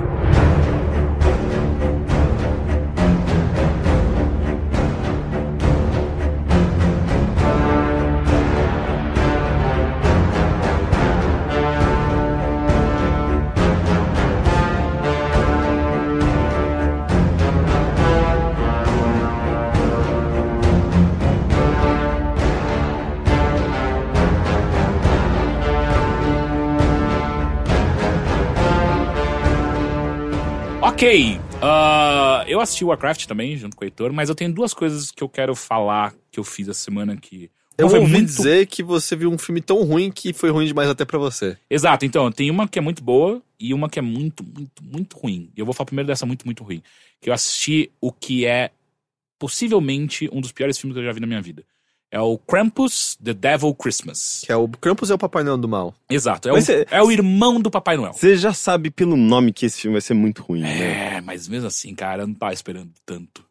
Ok. 30.99 31.39
ah, 31.61 32.43
eu 32.45 32.59
assisti 32.59 32.83
Warcraft 32.83 33.25
também, 33.25 33.55
junto 33.55 33.73
com 33.73 33.85
o 33.85 33.87
Heitor, 33.87 34.11
mas 34.11 34.27
eu 34.27 34.35
tenho 34.35 34.51
duas 34.53 34.73
coisas 34.73 35.11
que 35.11 35.23
eu 35.23 35.29
quero 35.29 35.55
falar 35.55 36.13
que 36.29 36.37
eu 36.37 36.43
fiz 36.43 36.67
essa 36.67 36.81
semana 36.81 37.15
que. 37.15 37.49
Eu 37.77 37.87
ouvi 37.87 37.99
muito- 38.11 38.25
dizer 38.25 38.67
que 38.67 38.83
você 38.83 39.15
viu 39.15 39.31
um 39.31 39.37
filme 39.37 39.61
tão 39.61 39.81
ruim 39.81 40.11
que 40.11 40.33
foi 40.33 40.49
ruim 40.49 40.65
demais 40.65 40.89
até 40.89 41.05
pra 41.05 41.17
você. 41.17 41.57
Exato, 41.69 42.05
então, 42.05 42.29
tem 42.29 42.51
uma 42.51 42.67
que 42.67 42.77
é 42.77 42.81
muito 42.81 43.01
boa 43.01 43.41
e 43.57 43.73
uma 43.73 43.89
que 43.89 43.97
é 43.97 44.01
muito, 44.01 44.43
muito, 44.43 44.83
muito 44.83 45.17
ruim. 45.17 45.49
E 45.55 45.61
eu 45.61 45.65
vou 45.65 45.73
falar 45.73 45.85
primeiro 45.85 46.07
dessa 46.07 46.25
muito, 46.25 46.43
muito 46.43 46.65
ruim. 46.65 46.83
Que 47.21 47.29
eu 47.29 47.33
assisti 47.33 47.89
o 48.01 48.11
que 48.11 48.45
é 48.45 48.69
possivelmente 49.39 50.29
um 50.33 50.41
dos 50.41 50.51
piores 50.51 50.77
filmes 50.77 50.95
que 50.95 50.99
eu 50.99 51.05
já 51.05 51.13
vi 51.13 51.21
na 51.21 51.27
minha 51.27 51.41
vida. 51.41 51.63
É 52.11 52.19
o 52.19 52.37
Krampus 52.39 53.15
The 53.23 53.33
Devil 53.33 53.73
Christmas. 53.75 54.41
Que 54.45 54.51
é 54.51 54.55
o 54.55 54.67
Krampus 54.67 55.11
é 55.11 55.13
o 55.13 55.17
Papai 55.17 55.43
Noel 55.43 55.57
do 55.57 55.67
mal. 55.69 55.93
Exato. 56.09 56.49
É, 56.49 56.53
o, 56.53 56.61
cê- 56.61 56.87
é 56.89 57.01
o 57.03 57.11
irmão 57.11 57.61
do 57.61 57.69
Papai 57.69 57.97
Noel. 57.97 58.13
Você 58.13 58.35
já 58.35 58.51
sabe 58.51 58.89
pelo 58.89 59.15
nome 59.15 59.53
que 59.53 59.65
esse 59.67 59.81
filme 59.81 59.93
vai 59.93 60.01
ser 60.01 60.15
muito 60.15 60.41
ruim, 60.41 60.61
né? 60.61 61.17
É, 61.17 61.21
mas 61.21 61.47
mesmo 61.47 61.67
assim, 61.67 61.93
cara, 61.93 62.23
eu 62.23 62.27
não 62.27 62.33
tava 62.33 62.53
esperando 62.53 62.91
tanto. 63.05 63.41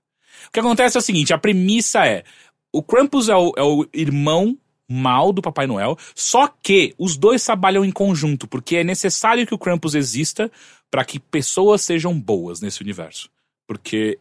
O 0.48 0.50
que 0.52 0.58
acontece 0.60 0.96
é 0.96 1.00
o 1.00 1.02
seguinte: 1.02 1.32
a 1.32 1.38
premissa 1.38 2.04
é: 2.04 2.24
o 2.72 2.82
Krampus 2.82 3.28
é 3.28 3.36
o, 3.36 3.52
é 3.56 3.62
o 3.62 3.86
irmão 3.92 4.58
mal 4.90 5.32
do 5.32 5.42
Papai 5.42 5.66
Noel, 5.66 5.96
só 6.14 6.48
que 6.48 6.94
os 6.98 7.16
dois 7.16 7.44
trabalham 7.44 7.84
em 7.84 7.90
conjunto, 7.92 8.48
porque 8.48 8.76
é 8.76 8.84
necessário 8.84 9.46
que 9.46 9.54
o 9.54 9.58
Krampus 9.58 9.94
exista 9.94 10.50
para 10.90 11.04
que 11.04 11.20
pessoas 11.20 11.82
sejam 11.82 12.18
boas 12.18 12.60
nesse 12.60 12.80
universo. 12.82 13.28
Porque 13.66 14.18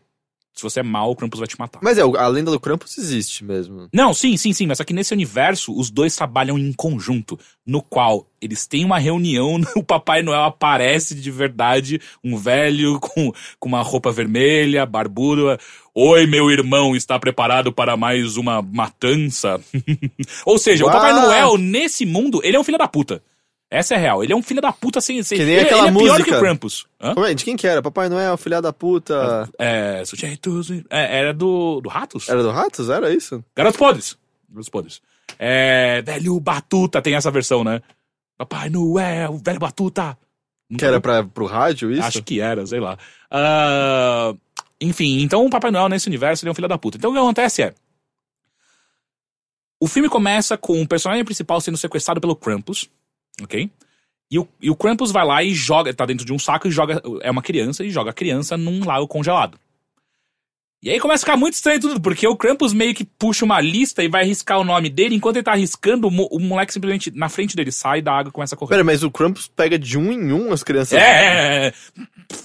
se 0.57 0.63
você 0.63 0.79
é 0.79 0.83
mal, 0.83 1.11
o 1.11 1.15
Krampus 1.15 1.39
vai 1.39 1.47
te 1.47 1.57
matar. 1.57 1.79
Mas 1.81 1.97
é, 1.97 2.03
o- 2.05 2.17
a 2.17 2.27
lenda 2.27 2.51
do 2.51 2.59
Krampus 2.59 2.97
existe 2.97 3.43
mesmo. 3.43 3.87
Não, 3.93 4.13
sim, 4.13 4.35
sim, 4.37 4.51
sim, 4.53 4.65
mas 4.67 4.77
só 4.79 4.83
que 4.83 4.93
nesse 4.93 5.13
universo 5.13 5.77
os 5.77 5.89
dois 5.89 6.15
trabalham 6.15 6.57
em 6.57 6.73
conjunto, 6.73 7.39
no 7.65 7.81
qual 7.81 8.25
eles 8.41 8.65
têm 8.67 8.83
uma 8.85 8.97
reunião, 8.99 9.59
o 9.75 9.83
Papai 9.83 10.21
Noel 10.23 10.43
aparece 10.43 11.15
de 11.15 11.31
verdade, 11.31 12.01
um 12.23 12.35
velho 12.37 12.99
com, 13.01 13.31
com 13.59 13.69
uma 13.69 13.81
roupa 13.81 14.11
vermelha, 14.11 14.85
barbudo. 14.85 15.57
Oi, 15.93 16.27
meu 16.27 16.51
irmão, 16.51 16.95
está 16.95 17.17
preparado 17.17 17.71
para 17.71 17.97
mais 17.97 18.37
uma 18.37 18.61
matança? 18.61 19.59
Ou 20.45 20.57
seja, 20.57 20.83
o 20.83 20.87
Uau! 20.87 20.95
Papai 20.95 21.13
Noel, 21.13 21.57
nesse 21.57 22.05
mundo, 22.05 22.39
ele 22.43 22.55
é 22.55 22.59
um 22.59 22.63
filho 22.63 22.77
da 22.77 22.87
puta. 22.87 23.21
Essa 23.69 23.95
é 23.95 23.97
real. 23.97 24.23
Ele 24.23 24.31
é 24.31 24.35
um 24.35 24.41
filho 24.41 24.61
da 24.61 24.71
puta 24.71 25.01
sem. 25.01 25.21
sem 25.23 25.37
Que 25.37 25.43
nem 25.43 25.55
ele, 25.55 25.65
aquela 25.65 25.87
ele 25.87 25.89
é 25.89 25.99
pior 25.99 26.11
música. 26.13 26.31
que 26.31 26.37
o 26.37 26.39
Krampus. 26.39 26.87
Hã? 27.01 27.13
É? 27.29 27.33
De 27.33 27.43
quem 27.43 27.57
que 27.57 27.67
era? 27.67 27.81
Papai 27.81 28.07
Noel, 28.07 28.37
filha 28.37 28.61
da 28.61 28.71
puta. 28.71 29.49
É. 29.59 30.03
É, 30.89 31.19
era 31.19 31.33
do, 31.33 31.81
do 31.81 31.89
Ratos? 31.89 32.29
Era 32.29 32.41
do 32.41 32.49
Ratos? 32.49 32.89
Era 32.89 33.13
isso? 33.13 33.43
Garotos 33.55 33.77
Podres. 33.77 34.17
Garotos 34.49 34.69
Podres. 34.69 35.01
É. 35.37 36.01
Velho 36.01 36.39
Batuta 36.39 37.01
tem 37.01 37.15
essa 37.15 37.29
versão, 37.29 37.63
né? 37.63 37.81
Papai 38.37 38.69
Noel, 38.69 39.37
velho 39.43 39.59
Batuta. 39.59 40.17
Que 40.77 40.85
era 40.85 40.99
pra, 40.99 41.23
pro 41.23 41.45
rádio, 41.45 41.91
isso? 41.91 42.03
Acho 42.03 42.23
que 42.23 42.39
era, 42.39 42.65
sei 42.65 42.79
lá. 42.79 42.97
Ah, 43.31 44.33
enfim, 44.79 45.21
então 45.21 45.45
o 45.45 45.49
Papai 45.49 45.71
Noel 45.71 45.89
nesse 45.89 46.07
universo 46.07 46.43
ele 46.43 46.49
é 46.49 46.51
um 46.51 46.55
filho 46.55 46.67
da 46.67 46.77
puta. 46.77 46.97
Então 46.97 47.11
o 47.11 47.13
que 47.13 47.19
acontece 47.19 47.63
é. 47.63 47.73
O 49.79 49.87
filme 49.87 50.09
começa 50.09 50.57
com 50.57 50.81
o 50.81 50.87
personagem 50.87 51.23
principal 51.23 51.61
sendo 51.61 51.77
sequestrado 51.77 52.19
pelo 52.19 52.35
Krampus, 52.35 52.89
ok? 53.41 53.69
E 54.29 54.39
o, 54.39 54.47
e 54.61 54.69
o 54.69 54.75
Krampus 54.75 55.11
vai 55.11 55.25
lá 55.25 55.41
e 55.43 55.53
joga, 55.53 55.93
tá 55.93 56.05
dentro 56.05 56.25
de 56.25 56.33
um 56.33 56.39
saco 56.39 56.67
e 56.67 56.71
joga. 56.71 57.01
É 57.21 57.31
uma 57.31 57.41
criança 57.41 57.85
e 57.85 57.89
joga 57.89 58.09
a 58.09 58.13
criança 58.13 58.57
num 58.57 58.85
lago 58.85 59.07
congelado. 59.07 59.57
E 60.83 60.91
aí 60.91 60.99
começa 60.99 61.23
a 61.23 61.25
ficar 61.25 61.37
muito 61.37 61.55
estranho 61.55 61.79
tudo, 61.81 61.99
porque 61.99 62.27
o 62.27 62.35
Krampus 62.35 62.71
meio 62.71 62.93
que 62.93 63.03
puxa 63.03 63.43
uma 63.43 63.59
lista 63.59 64.03
e 64.03 64.07
vai 64.07 64.23
riscar 64.25 64.59
o 64.59 64.63
nome 64.63 64.89
dele, 64.89 65.15
enquanto 65.15 65.37
ele 65.37 65.43
tá 65.43 65.55
riscando, 65.55 66.07
o, 66.07 66.11
mo- 66.11 66.29
o 66.31 66.39
moleque 66.39 66.71
simplesmente 66.71 67.09
na 67.09 67.29
frente 67.29 67.55
dele 67.55 67.71
sai 67.71 67.99
da 67.99 68.13
água 68.13 68.29
e 68.29 68.31
começa 68.31 68.53
a 68.53 68.57
correr. 68.57 68.75
Pera, 68.75 68.83
mas 68.83 69.01
o 69.01 69.09
Krampus 69.09 69.47
pega 69.47 69.79
de 69.79 69.97
um 69.97 70.11
em 70.11 70.31
um 70.31 70.53
as 70.53 70.61
crianças. 70.63 70.99
É, 70.99 71.01
é, 71.01 71.67
é, 71.67 71.73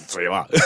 sei 0.07 0.27
lá. 0.27 0.47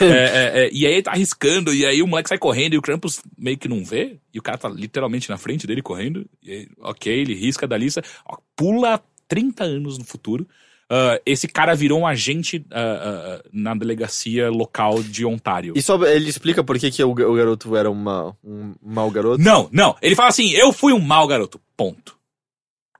É, 0.00 0.04
é, 0.04 0.64
é, 0.66 0.70
e 0.72 0.84
aí 0.86 0.92
ele 0.92 1.02
tá 1.02 1.12
arriscando, 1.12 1.72
e 1.72 1.86
aí 1.86 2.02
o 2.02 2.06
moleque 2.06 2.28
sai 2.28 2.38
correndo 2.38 2.74
e 2.74 2.78
o 2.78 2.82
Krampus 2.82 3.22
meio 3.38 3.56
que 3.56 3.66
não 3.68 3.82
vê, 3.82 4.18
e 4.34 4.38
o 4.38 4.42
cara 4.42 4.58
tá 4.58 4.68
literalmente 4.68 5.30
na 5.30 5.38
frente 5.38 5.66
dele 5.66 5.80
correndo. 5.80 6.26
Aí, 6.46 6.68
ok, 6.80 7.10
ele 7.12 7.34
risca 7.34 7.66
da 7.66 7.78
lista, 7.78 8.02
ó, 8.26 8.36
pula 8.54 9.02
30 9.28 9.64
anos 9.64 9.98
no 9.98 10.04
futuro. 10.04 10.46
Ah, 10.88 11.20
esse 11.26 11.48
cara 11.48 11.74
virou 11.74 11.98
um 12.00 12.06
agente 12.06 12.64
ah, 12.70 13.40
ah, 13.42 13.48
na 13.52 13.74
delegacia 13.74 14.48
local 14.50 15.02
de 15.02 15.24
Ontário. 15.26 15.72
E 15.76 15.82
só 15.82 16.00
ele 16.04 16.28
explica 16.28 16.62
por 16.62 16.78
que, 16.78 16.90
que 16.90 17.02
o, 17.02 17.10
o 17.10 17.34
garoto 17.34 17.74
era 17.76 17.90
uma, 17.90 18.36
um 18.44 18.72
mau 18.80 19.10
garoto? 19.10 19.42
Não, 19.42 19.68
não. 19.72 19.96
Ele 20.00 20.14
fala 20.14 20.28
assim: 20.28 20.50
eu 20.50 20.72
fui 20.72 20.92
um 20.92 21.00
mau 21.00 21.26
garoto. 21.26 21.60
Ponto. 21.76 22.16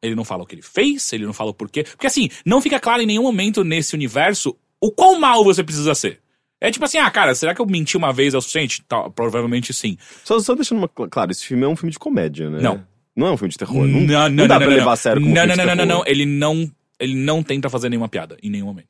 Ele 0.03 0.15
não 0.15 0.25
fala 0.25 0.43
o 0.43 0.47
que 0.47 0.55
ele 0.55 0.63
fez, 0.63 1.13
ele 1.13 1.25
não 1.27 1.33
fala 1.33 1.51
o 1.51 1.55
porquê. 1.55 1.83
Porque 1.85 2.07
assim, 2.07 2.29
não 2.45 2.61
fica 2.61 2.79
claro 2.79 3.03
em 3.03 3.07
nenhum 3.07 3.23
momento 3.23 3.65
nesse 3.65 3.95
universo 3.95 4.57
o 4.81 4.91
quão 4.93 5.19
mal 5.19 5.43
você 5.43 5.65
precisa 5.65 5.95
ser. 5.95 6.21
É 6.61 6.71
tipo 6.71 6.85
assim, 6.85 6.99
ah, 6.99 7.11
cara, 7.11 7.35
será 7.35 7.55
que 7.55 7.61
eu 7.61 7.67
menti 7.67 7.97
uma 7.97 8.13
vez 8.13 8.35
é 8.35 8.39
o 8.39 8.41
suficiente? 8.41 8.83
Tá, 8.89 9.09
provavelmente 9.11 9.73
sim. 9.73 9.97
Só, 10.25 10.39
só 10.41 10.55
deixando 10.55 10.79
uma, 10.79 10.89
cl- 10.89 11.09
claro, 11.09 11.31
esse 11.31 11.45
filme 11.45 11.65
é 11.65 11.69
um 11.69 11.77
filme 11.77 11.93
de 11.93 11.99
comédia, 11.99 12.49
né? 12.51 12.61
Não. 12.61 12.87
Não 13.17 13.27
é 13.29 13.31
um 13.33 13.37
filme 13.37 13.51
de 13.51 13.59
terror. 13.59 13.87
Não, 13.87 14.01
não, 14.01 14.29
não 14.29 14.47
dá 14.47 14.59
pra 14.59 14.69
levar 14.69 14.93
a 14.93 14.97
sério 14.97 15.23
como 15.23 15.35
não, 15.35 15.43
filme 15.43 15.57
não, 15.57 15.65
não, 15.67 15.75
não, 15.75 15.87
não, 15.99 16.05
Ele 16.07 16.27
não, 16.27 16.71
ele 17.01 17.15
não 17.15 17.43
tenta 17.43 17.71
fazer 17.71 17.89
nenhuma 17.89 18.09
piada 18.09 18.37
em 18.43 18.51
nenhum 18.51 18.67
momento. 18.67 18.89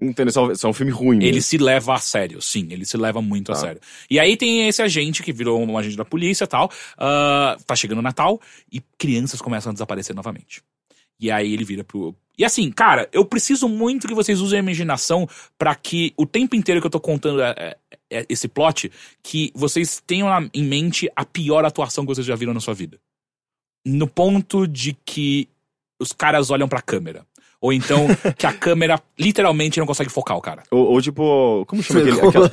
Entendeu? 0.00 0.32
Só, 0.32 0.54
só 0.54 0.68
é 0.68 0.70
um 0.70 0.74
filme 0.74 0.92
ruim. 0.92 1.16
Ele 1.18 1.26
mesmo. 1.32 1.42
se 1.42 1.58
leva 1.58 1.94
a 1.94 1.98
sério, 1.98 2.40
sim, 2.40 2.68
ele 2.70 2.84
se 2.84 2.96
leva 2.96 3.20
muito 3.20 3.50
a 3.50 3.54
Tá. 3.56 3.60
sério. 3.60 3.80
E 4.08 4.18
aí 4.20 4.36
tem 4.36 4.68
esse 4.68 4.80
agente 4.80 5.22
que 5.24 5.32
virou 5.32 5.60
um 5.60 5.76
agente 5.76 5.96
da 5.96 6.04
polícia 6.04 6.44
e 6.44 6.46
tal. 6.46 6.70
ah, 6.96 7.56
tá 7.66 7.74
chegando 7.74 7.98
o 7.98 8.02
Natal 8.02 8.40
e 8.72 8.80
crianças 8.96 9.40
começam 9.40 9.70
a 9.70 9.72
desaparecer 9.72 10.14
novamente. 10.14 10.62
E 11.20 11.32
aí 11.32 11.52
ele 11.52 11.64
vira 11.64 11.82
pro. 11.82 12.14
E 12.38 12.44
assim, 12.44 12.70
cara, 12.70 13.08
eu 13.12 13.24
preciso 13.24 13.68
muito 13.68 14.06
que 14.06 14.14
vocês 14.14 14.40
usem 14.40 14.60
a 14.60 14.62
imaginação 14.62 15.28
pra 15.58 15.74
que 15.74 16.12
o 16.16 16.24
tempo 16.24 16.54
inteiro 16.54 16.80
que 16.80 16.86
eu 16.86 16.90
tô 16.92 17.00
contando 17.00 17.42
é- 17.42 17.54
é- 17.58 17.76
é 18.20 18.26
esse 18.28 18.46
plot, 18.46 18.92
que 19.20 19.50
vocês 19.52 20.00
tenham 20.06 20.28
em 20.54 20.62
mente 20.62 21.10
a 21.16 21.24
pior 21.24 21.64
atuação 21.64 22.04
que 22.06 22.14
vocês 22.14 22.24
já 22.24 22.36
viram 22.36 22.54
na 22.54 22.60
sua 22.60 22.72
vida. 22.74 23.00
No 23.88 24.06
ponto 24.06 24.66
de 24.66 24.96
que 25.04 25.48
os 26.00 26.12
caras 26.12 26.50
olham 26.50 26.68
pra 26.68 26.82
câmera. 26.82 27.26
Ou 27.60 27.72
então 27.72 28.06
que 28.38 28.46
a 28.46 28.52
câmera 28.52 29.02
literalmente 29.18 29.80
não 29.80 29.86
consegue 29.86 30.10
focar 30.12 30.36
o 30.36 30.40
cara. 30.40 30.62
Ou, 30.70 30.92
ou 30.92 31.02
tipo, 31.02 31.64
como 31.66 31.82
chama 31.82 32.02
aquele. 32.02 32.20
aquela- 32.28 32.48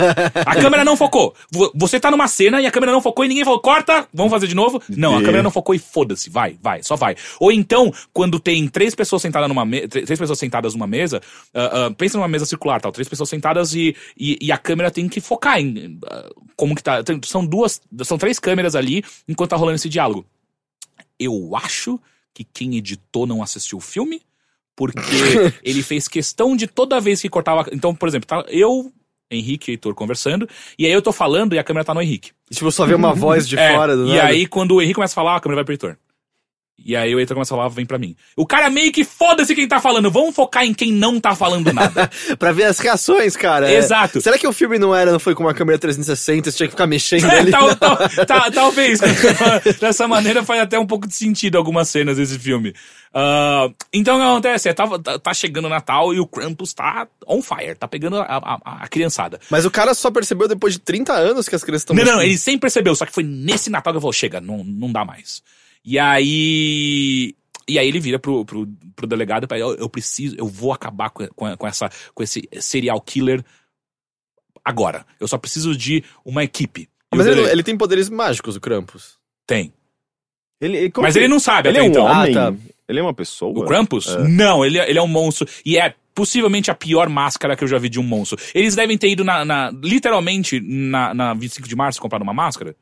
A 0.48 0.56
câmera 0.56 0.84
não 0.84 0.98
focou. 0.98 1.36
Vo- 1.52 1.72
Você 1.76 2.00
tá 2.00 2.10
numa 2.10 2.28
cena 2.28 2.60
e 2.60 2.66
a 2.66 2.72
câmera 2.72 2.92
não 2.92 3.00
focou 3.04 3.24
e 3.24 3.28
ninguém 3.28 3.44
falou, 3.46 3.60
corta, 3.60 4.08
vamos 4.12 4.32
fazer 4.32 4.48
de 4.48 4.56
novo. 4.56 4.82
Não, 4.90 5.16
a 5.16 5.22
câmera 5.22 5.44
não 5.44 5.52
focou 5.52 5.76
e 5.76 5.78
foda-se, 5.78 6.28
vai, 6.28 6.58
vai, 6.60 6.82
só 6.82 6.96
vai. 6.96 7.16
Ou 7.40 7.52
então, 7.52 7.94
quando 8.12 8.40
tem 8.40 8.68
três 8.68 8.96
pessoas 8.96 9.22
sentadas 9.22 9.48
numa 9.48 9.64
mesa, 9.64 9.88
três 9.90 10.18
pessoas 10.18 10.40
sentadas 10.40 10.74
numa 10.74 10.88
mesa, 10.88 11.22
ah, 11.54 11.86
ah, 11.86 11.92
pensa 11.96 12.18
numa 12.18 12.28
mesa 12.28 12.48
circular, 12.48 12.82
tal, 12.82 12.92
três 12.92 13.08
pessoas 13.08 13.30
sentadas 13.30 13.76
e, 13.76 13.96
e, 14.18 14.40
e 14.42 14.52
a 14.52 14.58
câmera 14.58 14.90
tem 14.90 15.08
que 15.08 15.22
focar 15.22 15.60
em 15.60 16.00
ah, 16.08 16.30
como 16.56 16.74
que 16.76 16.82
tá. 16.82 17.04
tem- 17.04 17.22
São 17.26 17.46
duas, 17.46 17.80
são 18.04 18.18
três 18.18 18.40
câmeras 18.40 18.76
ali 18.76 19.04
enquanto 19.28 19.52
tá 19.52 19.56
rolando 19.56 19.76
esse 19.76 19.88
diálogo. 19.88 20.26
Eu 21.20 21.56
acho 21.56 22.00
que 22.34 22.44
quem 22.44 22.76
editou 22.76 23.26
não 23.26 23.42
assistiu 23.42 23.78
o 23.78 23.82
filme, 23.82 24.22
porque 24.76 25.00
ele 25.64 25.82
fez 25.82 26.08
questão 26.08 26.56
de 26.56 26.68
toda 26.68 27.00
vez 27.00 27.22
que 27.22 27.30
cortava. 27.30 27.66
Então, 27.72 27.96
por 27.96 28.08
exemplo, 28.10 28.28
tá 28.28 28.44
eu, 28.50 28.92
Henrique 29.32 29.72
e 29.72 29.74
Heitor 29.74 29.96
conversando, 29.96 30.48
e 30.78 30.86
aí 30.86 30.92
eu 30.92 31.02
tô 31.02 31.12
falando 31.12 31.56
e 31.56 31.60
a 31.60 31.64
câmera 31.64 31.86
tá 31.86 31.94
no 31.94 32.02
Henrique. 32.02 32.32
Tipo, 32.52 32.72
só 32.72 32.86
vê 32.86 32.94
uma 32.94 33.14
voz 33.16 33.48
de 33.48 33.58
É, 33.58 33.74
fora 33.74 33.96
do 33.96 34.06
e 34.06 34.16
nada. 34.16 34.26
aí, 34.26 34.46
quando 34.46 34.76
o 34.76 34.82
Henrique 34.82 34.96
começa 34.96 35.14
a 35.14 35.16
falar, 35.16 35.36
a 35.36 35.40
câmera 35.40 35.58
vai 35.60 35.66
pro 35.66 35.74
Heitor. 35.74 35.98
E 36.78 36.96
aí 36.96 37.16
o 37.16 37.20
Heitor 37.20 37.36
começa 37.36 37.54
a 37.54 37.58
falar, 37.58 37.70
vem 37.70 37.86
pra 37.86 37.98
mim. 37.98 38.16
O 38.36 38.46
cara 38.46 38.70
meio 38.70 38.92
que 38.92 39.04
foda-se 39.04 39.56
quem 39.56 39.68
tá 39.68 39.80
falando, 39.80 40.12
vamos 40.12 40.36
focar 40.36 40.66
em 40.66 40.74
quem 40.74 40.92
não 40.92 41.20
tá 41.20 41.34
falando 41.34 41.72
nada. 41.74 42.12
Pra 42.38 42.52
ver 42.52 42.66
as 42.66 42.78
reações, 42.80 43.36
cara. 43.36 43.72
É- 43.72 43.76
Exato. 43.78 44.20
Será 44.22 44.38
que 44.38 44.46
o 44.46 44.52
filme 44.54 44.78
não 44.78 44.94
era, 44.94 45.12
não 45.12 45.20
foi 45.20 45.34
com 45.34 45.44
uma 45.44 45.54
câmera 45.54 45.80
360, 45.80 46.52
você 46.52 46.58
tinha 46.58 46.68
que 46.68 46.72
ficar 46.74 46.86
mexendo 46.86 47.26
É, 47.32 47.40
ali? 47.40 47.50
tal- 47.52 47.76
tal- 47.78 47.98
tal- 48.28 48.52
talvez. 48.52 49.00
Dessa 49.80 50.08
maneira 50.08 50.44
faz 50.44 50.62
até 50.62 50.78
um 50.78 50.86
pouco 50.86 51.08
de 51.08 51.16
sentido 51.16 51.58
algumas 51.58 51.88
cenas 51.90 52.18
desse 52.18 52.38
filme. 52.38 52.74
Ah, 53.14 53.70
então 53.94 54.18
o 54.18 54.20
que 54.20 54.26
acontece? 54.26 54.70
É, 54.70 54.74
tá, 54.74 54.86
tá- 55.00 55.18
tá 55.18 55.34
chegando 55.34 55.66
o 55.66 55.70
Natal 55.70 56.14
e 56.14 56.20
o 56.20 56.28
Krampus 56.28 56.74
tá 56.74 57.08
on 57.26 57.42
fire, 57.42 57.76
tá 57.76 57.88
pegando 57.88 58.18
a, 58.18 58.24
a- 58.26 58.84
a 58.84 58.88
criançada. 58.90 59.40
Mas 59.50 59.66
o 59.66 59.72
cara 59.72 59.94
só 59.94 60.12
percebeu 60.12 60.48
depois 60.48 60.74
de 60.74 60.80
30 60.80 61.14
anos 61.14 61.48
que 61.48 61.56
as 61.56 61.64
crianças 61.64 61.84
estão 61.84 61.96
Não, 61.96 62.04
não, 62.04 62.22
ele 62.22 62.38
sempre 62.38 62.62
percebeu, 62.62 62.94
só 62.96 63.06
que 63.06 63.14
foi 63.14 63.24
nesse 63.24 63.70
Natal 63.70 63.94
que 63.94 63.98
ele 63.98 64.02
falou: 64.02 64.14
chega, 64.14 64.42
não, 64.42 64.64
não 64.64 64.92
dá 64.92 65.06
mais. 65.06 65.42
E 65.86 66.00
aí. 66.00 67.36
E 67.68 67.80
aí 67.80 67.88
ele 67.88 68.00
vira 68.00 68.20
pro, 68.20 68.46
pro, 68.46 68.68
pro 68.96 69.08
delegado 69.08 69.46
e 69.46 69.48
fala, 69.48 69.60
eu, 69.62 69.76
eu 69.76 69.90
preciso, 69.90 70.36
eu 70.38 70.46
vou 70.48 70.72
acabar 70.72 71.10
com, 71.10 71.26
com, 71.30 71.58
com 71.58 71.68
essa, 71.68 71.90
com 72.14 72.22
esse 72.22 72.48
serial 72.60 73.02
killer 73.02 73.44
agora. 74.64 75.06
Eu 75.20 75.28
só 75.28 75.38
preciso 75.38 75.76
de 75.76 76.04
uma 76.24 76.44
equipe. 76.44 76.82
E 76.82 77.16
o 77.16 77.18
Mas 77.18 77.26
ele, 77.28 77.36
dele- 77.38 77.52
ele 77.52 77.64
tem 77.64 77.78
poderes 77.78 78.10
mágicos, 78.10 78.56
o 78.56 78.62
Krampus. 78.62 79.18
tem. 79.48 79.74
Ele, 80.62 80.78
ele- 80.78 80.92
como 80.92 81.06
Mas 81.06 81.14
que- 81.14 81.20
ele 81.20 81.28
não 81.28 81.40
sabe 81.40 81.70
Ele 81.70 81.78
até 81.80 81.86
é 81.86 81.90
um 81.90 81.92
então. 81.92 82.06
homem? 82.06 82.38
Ah, 82.38 82.52
tá. 82.52 82.58
Ele 82.88 83.00
é 83.00 83.02
uma 83.02 83.14
pessoa? 83.14 83.52
O 83.60 83.66
Krampus? 83.66 84.16
Não, 84.30 84.64
ele, 84.64 84.78
é- 84.78 84.90
ele 84.90 85.00
é 85.00 85.02
um 85.02 85.08
monstro. 85.08 85.48
E 85.66 85.78
é 85.78 85.94
possivelmente 86.14 86.70
a 86.72 86.76
pior 86.76 87.10
máscara 87.10 87.56
que 87.56 87.64
eu 87.64 87.68
já 87.68 87.78
vi 87.80 87.90
de 87.90 88.00
um 88.00 88.04
monstro. 88.04 88.38
Eles 88.54 88.76
devem 88.76 88.98
ter 88.98 89.10
ido 89.10 89.24
na. 89.24 89.44
na- 89.44 89.72
literalmente 89.72 90.60
na, 90.62 91.14
na 91.14 91.34
25 91.34 91.68
de 91.68 91.76
março 91.76 92.00
comprar 92.00 92.22
uma 92.22 92.34
máscara. 92.34 92.76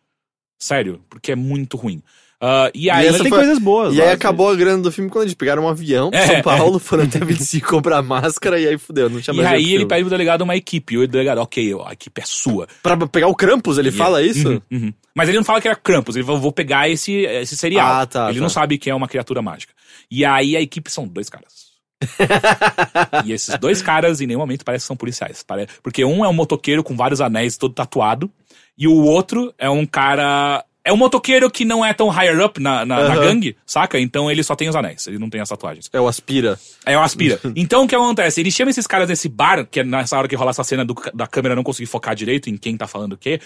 Sério, 0.59 1.01
porque 1.09 1.31
é 1.31 1.35
muito 1.35 1.77
ruim. 1.77 2.01
Ah, 2.45 2.69
e 2.75 2.89
aí. 2.89 3.05
essa 3.05 3.13
Mas 3.13 3.21
tem 3.21 3.29
foi- 3.29 3.39
coisas 3.39 3.57
boas. 3.59 3.95
E 3.95 4.01
aí 4.01 4.07
lá, 4.07 4.13
acabou 4.13 4.49
a 4.49 4.55
grana 4.55 4.83
do 4.83 4.91
filme 4.91 5.09
quando 5.09 5.23
eles 5.23 5.33
pegaram 5.33 5.63
um 5.63 5.67
avião 5.69 6.11
pra 6.11 6.19
É. 6.19 6.27
São 6.27 6.41
Paulo, 6.41 6.77
foram 6.77 7.03
até 7.05 7.17
25 7.19 7.69
comprar 7.69 8.01
máscara 8.01 8.59
e 8.59 8.67
aí 8.67 8.77
fudeu, 8.77 9.09
não 9.09 9.21
tinha 9.21 9.33
E 9.33 9.37
mais 9.37 9.47
aí 9.47 9.53
jeito 9.59 9.67
ele 9.69 9.77
filme. 9.77 9.87
pede 9.87 10.01
pro 10.01 10.09
delegado 10.09 10.41
uma 10.41 10.55
equipe. 10.57 10.95
E 10.95 10.97
o 10.97 11.07
delegado, 11.07 11.37
ok, 11.37 11.73
a 11.85 11.93
equipe 11.93 12.21
é 12.21 12.25
sua. 12.25 12.67
Pra 12.83 12.97
pegar 13.07 13.27
o 13.27 13.35
Krampus, 13.35 13.77
ele 13.77 13.91
fala 13.91 14.19
Yeah. 14.21 14.39
isso? 14.39 14.49
Uhum, 14.49 14.61
uhum. 14.71 14.93
Mas 15.15 15.29
ele 15.29 15.37
não 15.37 15.45
fala 15.45 15.61
que 15.61 15.67
era 15.69 15.77
Krampus, 15.77 16.15
ele 16.17 16.25
falou, 16.25 16.41
vou 16.41 16.51
pegar 16.51 16.89
esse, 16.89 17.13
esse 17.13 17.55
serial. 17.55 17.87
Ah, 18.01 18.05
tá, 18.05 18.25
ele 18.29 18.39
tá. 18.39 18.41
não 18.41 18.49
sabe 18.49 18.77
que 18.77 18.89
é 18.89 18.95
uma 18.95 19.07
criatura 19.07 19.41
mágica. 19.41 19.71
E 20.11 20.25
aí 20.25 20.57
a 20.57 20.61
equipe 20.61 20.91
são 20.91 21.07
dois 21.07 21.29
caras. 21.29 21.63
e 23.25 23.31
esses 23.31 23.57
dois 23.57 23.81
caras 23.81 24.19
em 24.21 24.27
nenhum 24.27 24.39
momento 24.39 24.65
parecem 24.65 24.83
que 24.83 24.87
são 24.87 24.95
policiais. 24.97 25.45
Porque 25.81 26.03
um 26.03 26.25
é 26.25 26.27
um 26.27 26.33
motoqueiro 26.33 26.83
com 26.83 26.95
vários 26.95 27.21
anéis 27.21 27.57
todo 27.57 27.73
tatuado, 27.73 28.29
e 28.77 28.87
o 28.87 29.03
outro 29.03 29.53
é 29.57 29.69
um 29.69 29.85
cara 29.85 30.65
É 30.85 30.91
um 30.91 30.97
motoqueiro 30.97 31.49
que 31.49 31.63
não 31.63 31.83
é 31.85 31.93
tão 31.93 32.09
higher 32.09 32.43
up 32.43 32.59
na, 32.59 32.85
na, 32.85 33.07
na 33.07 33.13
Aham. 33.15 33.21
gangue, 33.21 33.55
saca? 33.65 33.97
Então 33.99 34.29
ele 34.29 34.43
só 34.43 34.53
tem 34.55 34.67
os 34.67 34.75
anéis, 34.75 35.07
ele 35.07 35.17
não 35.17 35.29
tem 35.29 35.39
as 35.39 35.47
tatuagens. 35.47 35.89
É 35.93 36.01
o 36.01 36.07
Aspira. 36.07 36.59
É 36.85 36.97
o 36.97 37.01
Aspira. 37.01 37.39
Então 37.55 37.85
o 37.85 37.87
que 37.87 37.95
acontece? 37.95 38.41
Ele 38.41 38.51
chama 38.51 38.69
esses 38.71 38.85
caras 38.85 39.07
nesse 39.07 39.29
bar, 39.29 39.65
que 39.65 39.79
é 39.79 39.83
nessa 39.83 40.17
hora 40.17 40.27
que 40.27 40.35
rola 40.35 40.49
essa 40.51 40.63
cena 40.63 40.83
do- 40.83 40.95
da 41.13 41.25
câmera 41.25 41.55
não 41.55 41.63
conseguir 41.63 41.85
focar 41.87 42.13
direito 42.15 42.49
em 42.49 42.57
quem 42.57 42.75
tá 42.75 42.85
falando 42.87 43.13
o 43.13 43.17
quê. 43.17 43.39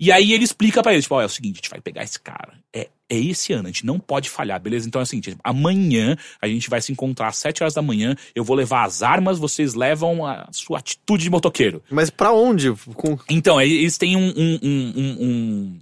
E 0.00 0.10
aí 0.10 0.32
ele 0.32 0.42
explica 0.44 0.82
pra 0.82 0.92
eles, 0.92 1.04
tipo, 1.04 1.14
ó, 1.14 1.22
é 1.22 1.26
o 1.26 1.28
seguinte, 1.28 1.54
a 1.54 1.58
gente 1.58 1.70
vai 1.70 1.80
pegar 1.80 2.02
esse 2.02 2.18
cara. 2.20 2.54
É, 2.74 2.88
é 3.08 3.18
esse 3.18 3.52
ano, 3.52 3.64
a 3.68 3.70
gente 3.70 3.86
não 3.86 3.98
pode 3.98 4.28
falhar, 4.28 4.60
beleza? 4.60 4.86
Então 4.88 5.00
é 5.00 5.04
o 5.04 5.06
seguinte, 5.06 5.36
amanhã 5.44 6.16
a 6.42 6.48
gente 6.48 6.68
vai 6.68 6.80
se 6.82 6.90
encontrar 6.92 7.28
às 7.28 7.36
7 7.36 7.62
horas 7.62 7.74
da 7.74 7.82
manhã, 7.82 8.14
eu 8.34 8.42
vou 8.44 8.56
levar 8.56 8.84
as 8.84 9.02
armas, 9.02 9.38
vocês 9.38 9.74
levam 9.74 10.26
a 10.26 10.48
sua 10.50 10.78
atitude 10.78 11.24
de 11.24 11.30
motoqueiro. 11.30 11.82
Mas 11.90 12.10
pra 12.10 12.32
onde? 12.32 12.72
Com... 12.94 13.18
Então, 13.30 13.58
aí 13.58 13.70
eles 13.72 13.96
têm 13.96 14.16
um, 14.16 14.28
um, 14.36 14.58
um- 14.62 15.16
um- 15.20 15.78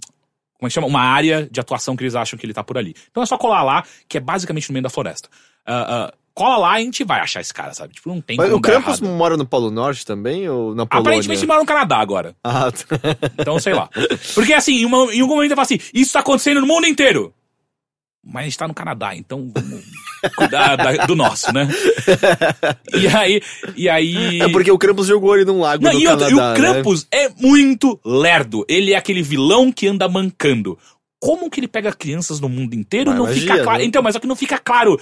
Como 0.57 0.67
é 0.67 0.69
que 0.69 0.73
chama? 0.73 0.87
Uma 0.87 1.01
área 1.01 1.47
de 1.51 1.59
atuação 1.59 1.95
que 1.95 2.03
eles 2.03 2.15
acham 2.15 2.39
que 2.39 2.45
ele 2.45 2.53
tá 2.53 2.63
por 2.63 2.77
ali. 2.77 2.95
Então 3.11 3.21
é 3.21 3.25
só 3.25 3.37
colar 3.37 3.63
lá, 3.63 3.83
que 4.07 4.17
é 4.17 4.21
basicamente 4.21 4.69
no 4.69 4.73
meio 4.73 4.83
da 4.83 4.89
floresta. 4.89 5.29
Ah, 5.65 6.07
ah, 6.07 6.13
cola 6.35 6.57
lá 6.57 6.79
e 6.79 6.83
a 6.83 6.85
gente 6.85 7.03
vai 7.03 7.21
achar 7.21 7.39
esse 7.39 7.53
cara, 7.53 7.73
sabe? 7.73 7.93
Tipo, 7.93 8.09
não 8.09 8.21
tem 8.21 8.37
Mas 8.37 8.51
o 8.51 8.59
Krampus 8.59 9.01
errado. 9.01 9.15
mora 9.15 9.37
no 9.37 9.45
Polo 9.45 9.71
Norte 9.71 10.05
também 10.05 10.47
ou 10.47 10.75
na 10.75 10.85
Polônia? 10.85 11.09
Aparentemente 11.09 11.47
mora 11.47 11.61
no 11.61 11.65
Canadá 11.65 11.97
agora. 11.97 12.35
Ah, 12.43 12.71
tá. 12.71 12.85
Então, 13.39 13.57
sei 13.59 13.73
lá. 13.73 13.89
Porque 14.35 14.53
assim, 14.53 14.73
em, 14.81 14.85
uma, 14.85 15.13
em 15.13 15.21
algum 15.21 15.35
momento 15.35 15.51
ele 15.51 15.55
fala 15.55 15.63
assim: 15.63 15.79
isso 15.93 16.13
tá 16.13 16.19
acontecendo 16.19 16.61
no 16.61 16.67
mundo 16.67 16.85
inteiro. 16.85 17.33
Mas 18.25 18.41
a 18.41 18.43
gente 18.45 18.57
tá 18.57 18.67
no 18.67 18.73
Canadá, 18.73 19.15
então 19.15 19.51
vamos 19.53 19.83
cuidar 20.35 20.75
da- 20.75 21.05
do 21.05 21.15
nosso, 21.15 21.53
né? 21.53 21.67
E 22.93 23.07
aí. 23.07 23.41
E 23.75 23.87
aí. 23.87 24.41
É 24.41 24.49
porque 24.49 24.71
o 24.71 24.77
Krampus 24.77 25.07
jogou 25.07 25.35
ele 25.35 25.45
num 25.45 25.59
lago 25.59 25.83
Não, 25.83 25.91
do 25.91 25.99
e, 25.99 26.03
Canadá, 26.05 26.29
e 26.29 26.33
o 26.33 26.37
né? 26.37 26.53
Krampus 26.55 27.07
é 27.11 27.29
muito 27.29 27.99
lerdo. 28.03 28.65
Ele 28.67 28.93
é 28.93 28.97
aquele 28.97 29.21
vilão 29.21 29.71
que 29.71 29.87
anda 29.87 30.07
mancando. 30.09 30.77
Como 31.19 31.49
que 31.49 31.59
ele 31.59 31.67
pega 31.67 31.91
crianças 31.93 32.39
no 32.39 32.49
mundo 32.49 32.73
inteiro? 32.73 33.09
Mas 33.11 33.19
não 33.19 33.25
magia, 33.25 33.41
fica 33.41 33.63
claro. 33.63 33.79
né? 33.79 33.85
Então, 33.85 34.01
mas 34.01 34.13
só 34.13 34.19
que 34.19 34.27
não 34.27 34.35
fica 34.35 34.57
claro. 34.57 34.99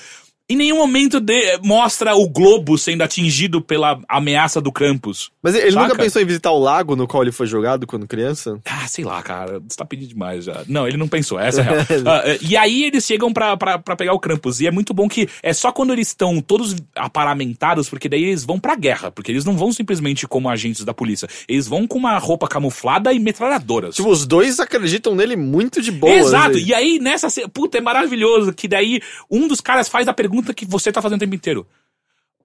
Em 0.49 0.57
nenhum 0.57 0.77
momento 0.77 1.21
de- 1.21 1.57
mostra 1.63 2.15
o 2.15 2.27
globo 2.27 2.77
sendo 2.77 3.01
atingido 3.01 3.61
pela 3.61 3.99
ameaça 4.09 4.59
do 4.59 4.71
Krampus. 4.73 5.31
Mas 5.41 5.55
ele 5.55 5.71
nunca 5.71 5.89
Saca? 5.89 6.03
pensou 6.03 6.21
em 6.21 6.25
visitar 6.25 6.51
o 6.51 6.59
lago 6.59 6.95
no 6.97 7.07
qual 7.07 7.23
ele 7.23 7.31
foi 7.31 7.47
jogado 7.47 7.87
quando 7.87 8.05
criança? 8.07 8.59
Ah, 8.65 8.85
sei 8.87 9.05
lá, 9.05 9.21
cara. 9.23 9.59
Você 9.67 9.77
tá 9.77 9.85
pedindo 9.85 10.09
demais 10.09 10.43
já. 10.43 10.63
Não, 10.67 10.85
ele 10.87 10.97
não 10.97 11.07
pensou, 11.07 11.39
essa 11.39 11.61
é 11.61 11.63
a 11.63 11.81
real. 11.83 11.83
Eh, 12.25 12.39
e 12.41 12.57
aí 12.57 12.83
eles 12.83 13.05
chegam 13.05 13.31
pra, 13.31 13.55
pra, 13.55 13.79
pra 13.79 13.95
pegar 13.95 14.13
o 14.13 14.19
Krampus. 14.19 14.59
E 14.59 14.67
é 14.67 14.71
muito 14.71 14.93
bom 14.93 15.07
que 15.07 15.29
é 15.41 15.53
só 15.53 15.71
quando 15.71 15.93
eles 15.93 16.09
estão 16.09 16.41
todos 16.41 16.75
aparamentados, 16.95 17.89
porque 17.89 18.09
daí 18.09 18.23
eles 18.23 18.43
vão 18.43 18.59
pra 18.59 18.75
guerra. 18.75 19.11
Porque 19.11 19.31
eles 19.31 19.45
não 19.45 19.55
vão 19.57 19.71
simplesmente 19.71 20.27
como 20.27 20.49
agentes 20.49 20.83
da 20.83 20.93
polícia. 20.93 21.27
Eles 21.47 21.67
vão 21.67 21.87
com 21.87 21.97
uma 21.97 22.17
roupa 22.17 22.47
camuflada 22.47 23.13
e 23.13 23.19
metralhadoras. 23.19 23.95
Tipo, 23.95 24.09
os 24.09 24.25
dois 24.25 24.59
acreditam 24.59 25.15
nele 25.15 25.35
muito 25.37 25.81
de 25.81 25.91
boa. 25.91 26.13
Exato, 26.13 26.57
assim. 26.57 26.65
e 26.65 26.73
aí 26.73 26.99
nessa. 26.99 27.27
Puta, 27.49 27.77
é 27.77 27.81
maravilhoso 27.81 28.53
que 28.53 28.67
daí 28.67 28.99
um 29.31 29.47
dos 29.47 29.61
caras 29.61 29.87
faz 29.87 30.07
a 30.07 30.13
pergunta 30.13 30.42
que 30.51 30.65
você 30.65 30.91
tá 30.91 30.99
fazendo 31.01 31.17
o 31.17 31.19
tempo 31.19 31.35
inteiro. 31.35 31.67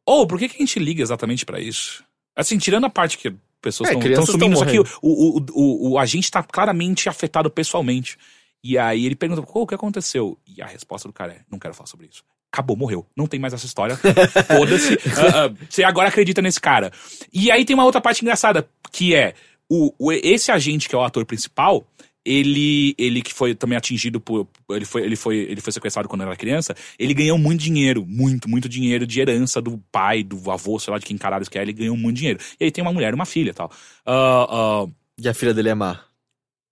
Ou, 0.05 0.27
por 0.27 0.39
que, 0.39 0.49
que 0.49 0.57
a 0.57 0.59
gente 0.59 0.79
liga 0.79 1.03
exatamente 1.03 1.47
pra 1.47 1.59
isso? 1.61 2.05
Assim, 2.37 2.59
tirando 2.59 2.85
a 2.85 2.91
parte 2.91 3.17
que 3.17 3.35
pessoas 3.61 3.89
É, 3.89 3.93
estão 3.93 4.03
crianças 4.03 4.31
sumindo, 4.31 4.57
tão 4.57 4.65
só 4.65 4.71
que 4.71 4.79
o, 4.79 4.85
o, 5.03 5.45
o, 5.53 5.91
o 5.93 5.99
agente 5.99 6.31
tá 6.31 6.43
claramente 6.43 7.09
afetado 7.09 7.51
pessoalmente. 7.51 8.17
E 8.63 8.77
aí 8.79 9.07
ele 9.07 9.15
pergunta, 9.17 9.43
"Pô, 9.43 9.63
o 9.63 9.67
que 9.67 9.75
aconteceu? 9.75 10.39
E 10.47 10.61
a 10.63 10.67
resposta 10.67 11.09
do 11.09 11.13
cara 11.13 11.33
é, 11.33 11.41
não 11.51 11.59
quero 11.59 11.75
falar 11.75 11.87
sobre 11.87 12.07
isso. 12.07 12.23
Acabou, 12.53 12.77
morreu. 12.77 13.07
Não 13.17 13.27
tem 13.27 13.39
mais 13.39 13.53
essa 13.53 13.67
história. 13.67 13.97
Foda-se. 14.47 14.95
Ah, 15.17 15.45
ah, 15.47 15.55
você 15.69 15.85
agora 15.85 16.09
acredita 16.09 16.41
nesse 16.41 16.61
cara. 16.61 16.91
E 17.33 17.51
aí 17.51 17.65
tem 17.65 17.75
uma 17.75 17.85
outra 17.85 18.01
parte 18.01 18.23
engraçada, 18.23 18.69
que 18.91 19.15
é 19.15 19.35
o, 19.69 19.93
o- 19.99 20.13
esse 20.13 20.51
agente 20.51 20.89
que 20.89 20.95
é 20.95 20.99
o 20.99 21.03
ator 21.05 21.27
principal, 21.27 21.87
ele, 22.31 22.95
ele 22.99 23.23
que 23.23 23.33
foi 23.33 23.55
também 23.55 23.77
atingido 23.79 24.21
por. 24.21 24.47
Ele 24.71 24.85
foi, 24.85 25.03
ele, 25.03 25.17
foi, 25.17 25.37
ele 25.39 25.61
foi 25.61 25.73
sequestrado 25.73 26.09
quando 26.09 26.23
era 26.23 26.37
criança. 26.37 26.75
Ele 26.99 27.15
ganhou 27.15 27.39
muito 27.39 27.61
dinheiro, 27.63 28.05
muito, 28.07 28.49
muito 28.49 28.69
dinheiro 28.69 29.07
de 29.07 29.21
herança 29.21 29.61
do 29.63 29.79
pai, 29.91 30.23
do 30.23 30.51
avô, 30.51 30.79
sei 30.79 30.93
lá 30.93 30.99
de 30.99 31.07
quem 31.07 31.17
caralho 31.17 31.49
que 31.49 31.59
é. 31.59 31.63
Ele 31.63 31.73
ganhou 31.73 31.97
muito 31.97 32.17
dinheiro. 32.17 32.39
E 32.61 32.65
aí 32.65 32.71
tem 32.71 32.83
uma 32.83 32.93
mulher 32.93 33.13
e 33.13 33.15
uma 33.15 33.25
filha 33.27 33.51
e 33.51 33.55
tal. 33.55 33.71
Ah, 34.05 34.47
ah, 34.85 34.87
E 35.19 35.29
a 35.29 35.33
filha 35.35 35.55
dele 35.55 35.71
é 35.71 35.75
má. 35.75 36.01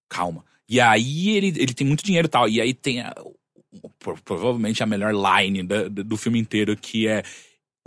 calma. 0.09 0.45
E 0.69 0.81
aí 0.81 1.31
ele, 1.37 1.49
ele 1.57 1.73
tem 1.75 1.87
muito 1.87 2.05
dinheiro 2.05 2.27
e 2.27 2.31
tal. 2.31 2.49
E 2.49 2.61
aí 2.61 2.75
tem 2.75 3.01
a- 3.01 3.15
pro- 3.99 4.21
provavelmente 4.25 4.83
a 4.83 4.87
melhor 4.87 5.13
line 5.15 5.63
da- 5.63 5.89
do 5.89 6.17
filme 6.17 6.39
inteiro, 6.39 6.77
que 6.77 7.07
é. 7.09 7.23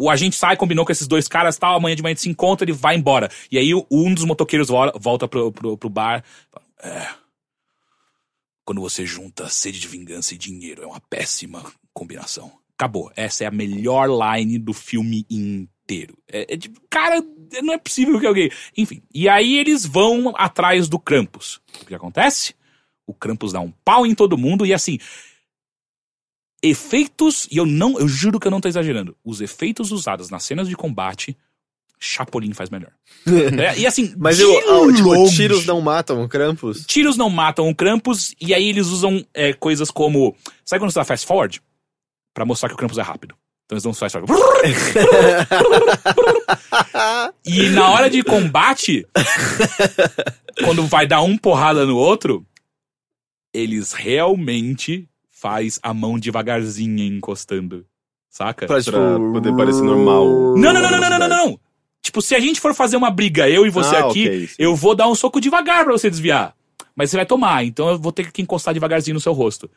O 0.02 0.10
agente 0.10 0.38
sai, 0.38 0.56
combinou 0.56 0.86
com 0.86 0.92
esses 0.94 1.08
dois 1.08 1.28
caras 1.28 1.58
tal, 1.58 1.76
amanhã 1.76 1.94
de 1.96 2.02
manhã 2.02 2.16
se 2.16 2.30
encontra, 2.30 2.64
ele 2.64 2.72
vai 2.72 2.96
embora. 2.96 3.30
E 3.52 3.58
aí 3.58 3.74
um 3.92 4.14
dos 4.14 4.24
motoqueiros 4.24 4.70
vol- 4.70 4.94
volta 4.98 5.28
pro, 5.28 5.52
pro, 5.52 5.78
pro 5.78 5.90
bar. 5.90 6.24
É. 6.82 7.08
Quando 8.70 8.82
você 8.82 9.04
junta 9.04 9.50
sede 9.50 9.80
de 9.80 9.88
vingança 9.88 10.36
e 10.36 10.38
dinheiro, 10.38 10.84
é 10.84 10.86
uma 10.86 11.00
péssima 11.10 11.66
combinação. 11.92 12.52
Acabou. 12.78 13.12
Essa 13.16 13.44
é 13.44 13.48
a 13.48 13.52
melhor 13.52 14.08
line 14.08 14.60
do 14.60 14.74
filme 14.74 15.26
inteiro. 15.28 16.16
É, 16.28 16.54
é 16.54 16.56
tipo, 16.56 16.80
cara, 16.88 17.20
não 17.64 17.74
é 17.74 17.80
possível 17.80 18.20
que 18.20 18.28
alguém. 18.28 18.52
Enfim. 18.78 19.02
E 19.12 19.28
aí 19.28 19.58
eles 19.58 19.88
vão 19.88 20.36
atrás 20.38 20.88
do 20.88 21.00
Krampus. 21.00 21.60
O 21.82 21.86
que 21.88 21.96
acontece? 21.96 22.54
O 23.08 23.14
Krampus 23.16 23.54
dá 23.54 23.60
um 23.60 23.72
pau 23.84 24.06
em 24.06 24.14
todo 24.14 24.38
mundo 24.38 24.68
e 24.68 24.72
assim. 24.72 25.00
Efeitos, 26.62 27.48
e 27.50 27.58
eu 27.58 27.66
não, 27.66 27.98
eu 27.98 28.08
juro 28.08 28.40
que 28.40 28.46
eu 28.46 28.52
não 28.52 28.62
tô 28.62 28.68
exagerando. 28.68 29.18
Os 29.26 29.42
efeitos 29.42 29.92
usados 29.92 30.30
nas 30.30 30.44
cenas 30.44 30.70
de 30.70 30.76
combate, 30.76 31.36
Chapolin 32.00 32.54
faz 32.54 32.70
melhor. 32.70 32.92
É, 33.60 33.78
e 33.78 33.86
assim, 33.86 34.14
Mas 34.18 34.38
de 34.38 34.44
eu, 34.44 34.58
ah, 34.58 34.94
tipo, 34.94 35.30
tiros 35.30 35.66
não 35.66 35.82
matam 35.82 36.24
o 36.24 36.30
Krampus? 36.30 36.86
Tiros 36.86 37.18
não 37.18 37.30
matam 37.30 37.68
o 37.70 37.76
Krampus, 37.76 38.34
e 38.40 38.54
aí 38.54 38.70
eles 38.70 38.88
usam 38.88 39.24
é, 39.34 39.52
coisas 39.54 39.92
como. 39.92 40.36
Sabe 40.64 40.80
quando 40.80 40.92
você 40.92 41.00
dá 41.00 41.06
fast 41.06 41.28
forward? 41.28 41.62
Pra 42.34 42.46
mostrar 42.46 42.70
que 42.70 42.76
o 42.76 42.78
Krampus 42.78 42.98
é 42.98 43.02
rápido. 43.02 43.36
Então 43.66 43.76
eles 43.76 43.84
dão 43.84 43.94
fast 43.94 44.18
forward. 44.18 44.34
e 47.46 47.70
na 47.70 47.90
hora 47.90 48.10
de 48.10 48.24
combate, 48.24 49.06
quando 50.64 50.88
vai 50.88 51.06
dar 51.06 51.22
um 51.22 51.38
porrada 51.38 51.86
no 51.86 51.98
outro, 51.98 52.46
eles 53.54 53.92
realmente 53.94 55.08
faz 55.30 55.80
a 55.84 55.94
mão 55.94 56.18
devagarzinha 56.18 57.06
encostando. 57.06 57.86
Saca? 58.30 58.68
Pra, 58.68 58.82
tipo, 58.82 58.98
Pra 58.98 59.18
poder 59.34 59.56
parecer 59.56 59.84
normal. 59.84 60.26
Não, 60.56 60.74
não, 60.74 60.82
não, 60.82 60.92
não, 60.92 61.00
não, 61.00 61.10
não, 61.10 61.20
não, 61.20 61.30
não. 61.30 61.60
Tipo, 62.02 62.22
se 62.22 62.34
a 62.36 62.40
gente 62.40 62.60
for 62.62 62.74
fazer 62.74 62.98
uma 62.98 63.12
briga, 63.12 63.50
eu 63.50 63.66
e 63.66 63.70
você 63.70 63.96
Ah, 63.96 64.08
aqui, 64.08 64.26
ok, 64.28 64.48
sim. 64.48 64.56
eu 64.58 64.76
vou 64.76 64.96
dar 64.96 65.08
um 65.08 65.16
soco 65.16 65.40
devagar 65.42 65.84
pra 65.84 65.94
você 65.94 66.10
desviar. 66.10 66.56
Mas 66.96 67.10
você 67.10 67.18
vai 67.18 67.26
tomar, 67.26 67.64
então 67.64 67.90
eu 67.90 68.00
vou 68.00 68.12
ter 68.12 68.32
que 68.32 68.42
encostar 68.42 68.74
devagarzinho 68.74 69.14
no 69.16 69.22
seu 69.22 69.34
rosto. 69.34 69.70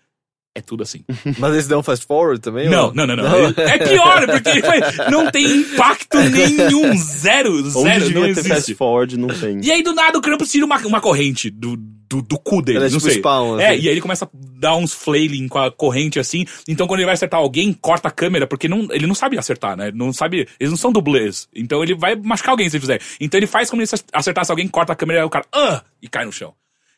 É 0.55 0.61
tudo 0.61 0.83
assim. 0.83 1.03
Mas 1.39 1.53
eles 1.55 1.67
dão 1.67 1.83
fast 1.83 2.05
forward 2.07 2.41
também? 2.41 2.69
Não, 2.69 2.87
ou- 2.89 2.95
não, 2.95 3.07
não, 3.07 3.17
não. 3.17 3.25
É 3.57 3.79
pior, 3.79 4.27
porque 4.27 5.11
não 5.11 5.31
tem 5.31 5.47
impacto 5.47 6.19
nenhum. 6.29 6.95
Zero, 6.97 7.55
Onde 7.59 7.71
zero, 7.71 8.01
não 8.01 8.07
devia 8.09 8.23
ter 8.35 8.35
fast 8.35 8.53
existe. 8.53 8.75
forward, 8.75 9.17
não 9.19 9.29
tem. 9.29 9.61
E 9.63 9.71
aí, 9.73 9.83
do 9.83 9.95
nada, 9.95 10.19
o 10.19 10.21
Krampus 10.21 10.51
tira 10.51 10.67
uma, 10.67 10.77
uma 10.87 11.01
corrente 11.01 11.49
do, 11.49 11.77
do, 11.77 12.21
do 12.21 12.39
cu 12.39 12.61
dele, 12.61 12.77
Ela 12.79 12.87
é 12.89 12.91
não 12.91 12.99
tipo 12.99 13.11
sei. 13.11 13.21
spawn, 13.21 13.59
É, 13.59 13.69
assim. 13.71 13.81
e 13.83 13.89
aí 13.89 13.95
ele 13.95 14.01
começa 14.03 14.27
a 14.27 14.29
dar 14.33 14.77
uns 14.77 14.93
flailing 14.93 15.49
com 15.49 15.59
a 15.59 15.71
corrente 15.73 16.21
assim. 16.21 16.45
Então, 16.69 16.87
quando 16.87 17.01
ele 17.01 17.07
vai 17.07 17.15
acertar 17.15 17.41
alguém, 17.41 17.73
corta 17.73 18.09
a 18.09 18.11
câmera, 18.11 18.47
porque 18.47 18.69
não, 18.69 18.89
ele 18.91 19.07
não 19.07 19.15
sabe 19.15 19.39
acertar, 19.39 19.75
né? 19.75 19.91
Não 19.95 20.13
sabe. 20.13 20.47
Eles 20.61 20.71
não 20.71 20.77
são 20.77 20.93
dublês. 20.93 21.49
Então 21.57 21.83
ele 21.83 21.95
vai 21.95 22.15
machucar 22.15 22.51
alguém 22.51 22.69
se 22.69 22.77
ele 22.77 22.83
fizer. 22.83 23.01
Então 23.19 23.39
ele 23.39 23.47
faz 23.47 23.71
como 23.71 23.85
se 23.87 23.95
acertasse 24.13 24.51
alguém, 24.53 24.69
corta 24.69 24.93
a 24.93 24.97
câmera 24.97 25.21
e 25.21 25.25
o 25.25 25.31
cara. 25.31 25.47
Ah! 25.51 25.83
E 26.03 26.09
cai 26.09 26.27
no 26.27 26.33
chão. 26.33 26.53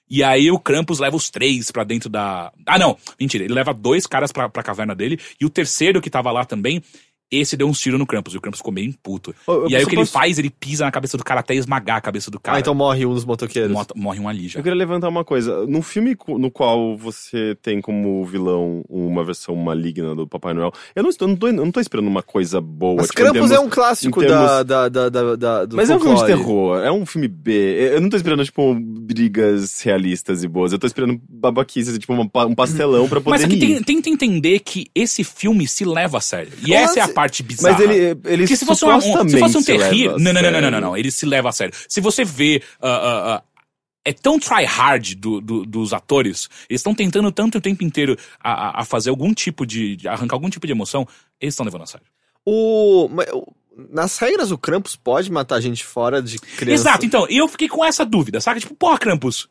E 0.08 0.22
aí 0.22 0.50
o 0.50 0.58
Krampus 0.58 0.98
leva 0.98 1.16
os 1.16 1.30
três 1.30 1.70
pra 1.70 1.84
dentro 1.84 2.08
da. 2.08 2.52
Ah, 2.66 2.78
não. 2.78 2.96
Mentira. 3.18 3.44
Ele 3.44 3.54
leva 3.54 3.72
dois 3.72 4.06
caras 4.06 4.32
pra, 4.32 4.48
pra 4.48 4.62
caverna 4.62 4.94
dele. 4.94 5.18
E 5.40 5.44
o 5.44 5.50
terceiro 5.50 6.00
que 6.00 6.10
tava 6.10 6.30
lá 6.30 6.44
também. 6.44 6.82
Esse 7.40 7.56
deu 7.56 7.66
uns 7.68 7.78
tiros 7.80 7.98
no 7.98 8.06
Krampus. 8.06 8.34
E 8.34 8.36
o 8.36 8.40
Krampus 8.40 8.58
ficou 8.58 8.72
meio 8.72 8.94
puto. 9.02 9.34
Ô, 9.46 9.52
eu 9.52 9.68
e 9.70 9.76
aí 9.76 9.82
o 9.84 9.86
que 9.86 9.94
ele 9.94 10.02
posso- 10.02 10.12
faz? 10.12 10.38
Ele 10.38 10.50
pisa 10.50 10.84
na 10.84 10.90
cabeça 10.90 11.16
do 11.16 11.24
cara 11.24 11.40
até 11.40 11.54
esmagar 11.54 11.96
a 11.96 12.00
cabeça 12.00 12.30
do 12.30 12.38
cara. 12.40 12.56
Ah, 12.56 12.60
então 12.60 12.74
morre 12.74 13.04
um 13.06 13.14
dos 13.14 13.24
motoqueiros. 13.24 13.72
Mo- 13.72 13.86
morre 13.96 14.20
um 14.20 14.28
ali 14.28 14.48
já. 14.48 14.58
Eu 14.60 14.62
queria 14.62 14.76
levantar 14.76 15.08
uma 15.08 15.24
coisa. 15.24 15.66
No 15.66 15.82
filme 15.82 16.16
no 16.28 16.50
qual 16.50 16.96
você 16.96 17.56
tem 17.62 17.80
como 17.80 18.24
vilão 18.24 18.84
uma 18.88 19.24
versão 19.24 19.54
maligna 19.56 20.14
do 20.14 20.26
Papai 20.26 20.54
Noel, 20.54 20.72
eu 20.94 21.02
não, 21.02 21.10
estou, 21.10 21.26
eu 21.26 21.30
não, 21.32 21.36
tô, 21.38 21.46
eu 21.48 21.52
não 21.52 21.70
tô 21.72 21.80
esperando 21.80 22.06
uma 22.06 22.22
coisa 22.22 22.60
boa. 22.60 22.96
Mas 22.96 23.06
tipo, 23.06 23.16
Krampus 23.16 23.32
termos- 23.34 23.50
é 23.52 23.60
um 23.60 23.68
clássico 23.68 24.20
termos- 24.20 24.46
da, 24.46 24.62
da, 24.62 24.88
da, 24.88 25.08
da, 25.08 25.36
da- 25.36 25.64
do 25.64 25.76
Mas 25.76 25.90
é 25.90 25.96
um 25.96 26.00
filme 26.00 26.14
de 26.14 26.20
folclore. 26.20 26.40
terror, 26.44 26.78
é 26.84 26.92
um 26.92 27.06
filme 27.06 27.28
B. 27.28 27.90
Eu 27.94 28.00
não 28.00 28.08
tô 28.08 28.16
esperando, 28.16 28.44
tipo, 28.44 28.74
brigas 29.08 29.80
realistas 29.82 30.42
e 30.42 30.48
boas. 30.48 30.72
Eu 30.72 30.78
tô 30.78 30.86
esperando 30.86 31.20
babaquices, 31.28 31.98
tipo, 31.98 32.12
um 32.12 32.54
pastelão 32.54 33.08
pra 33.08 33.20
poder 33.20 33.30
Mas 33.36 33.44
aqui 33.44 33.54
rir. 33.54 33.60
tem, 33.60 33.82
tenta 34.02 34.08
entender 34.10 34.60
que 34.60 34.86
esse 34.94 35.22
filme 35.22 35.66
se 35.68 35.84
leva 35.84 36.18
a 36.18 36.20
sério. 36.20 36.52
E 36.64 36.70
Mas- 36.70 36.90
essa 36.90 37.00
é 37.00 37.02
a 37.02 37.08
parte 37.08 37.23
bizarra. 37.42 37.78
Mas 37.78 37.80
ele, 37.90 37.94
ele 38.24 38.42
Porque 38.42 38.56
se 38.56 38.64
fosse, 38.66 38.84
um, 38.84 39.00
se 39.28 39.38
fosse 39.38 39.56
um 39.58 39.62
terrir. 39.62 40.08
Não, 40.18 40.32
não, 40.32 40.42
não, 40.42 40.50
não, 40.60 40.70
não, 40.70 40.80
não. 40.80 40.96
Ele 40.96 41.10
se 41.10 41.24
leva 41.26 41.48
a 41.48 41.52
sério. 41.52 41.74
Se 41.88 42.00
você 42.00 42.24
vê. 42.24 42.62
ah, 42.80 42.88
ah, 42.88 43.34
ah, 43.36 43.42
é 44.06 44.12
tão 44.12 44.38
try-hard 44.38 45.14
do, 45.14 45.40
do- 45.40 45.64
dos 45.64 45.92
atores. 45.94 46.48
Eles 46.68 46.80
estão 46.80 46.94
tentando 46.94 47.32
tanto 47.32 47.56
o 47.58 47.60
tempo 47.60 47.82
inteiro 47.82 48.18
a, 48.38 48.80
a- 48.82 48.84
fazer 48.84 49.08
algum 49.10 49.32
tipo 49.32 49.64
de. 49.66 49.96
arrancar 50.06 50.36
algum 50.36 50.50
tipo 50.50 50.66
de 50.66 50.72
emoção. 50.72 51.08
Eles 51.40 51.54
estão 51.54 51.64
levando 51.64 51.82
a 51.82 51.86
sério. 51.86 52.06
O, 52.44 53.08
mas 53.10 53.26
nas 53.90 54.18
regras, 54.18 54.50
o 54.50 54.58
Krampus 54.58 54.94
pode 54.94 55.32
matar 55.32 55.60
gente 55.60 55.82
fora 55.84 56.22
de 56.22 56.38
criança. 56.38 56.82
Exato, 56.82 57.06
então, 57.06 57.26
eu 57.28 57.48
fiquei 57.48 57.68
com 57.68 57.84
essa 57.84 58.04
dúvida, 58.04 58.40
saca? 58.40 58.60
Tipo, 58.60 58.74
porra, 58.74 58.98
Krampus. 58.98 59.48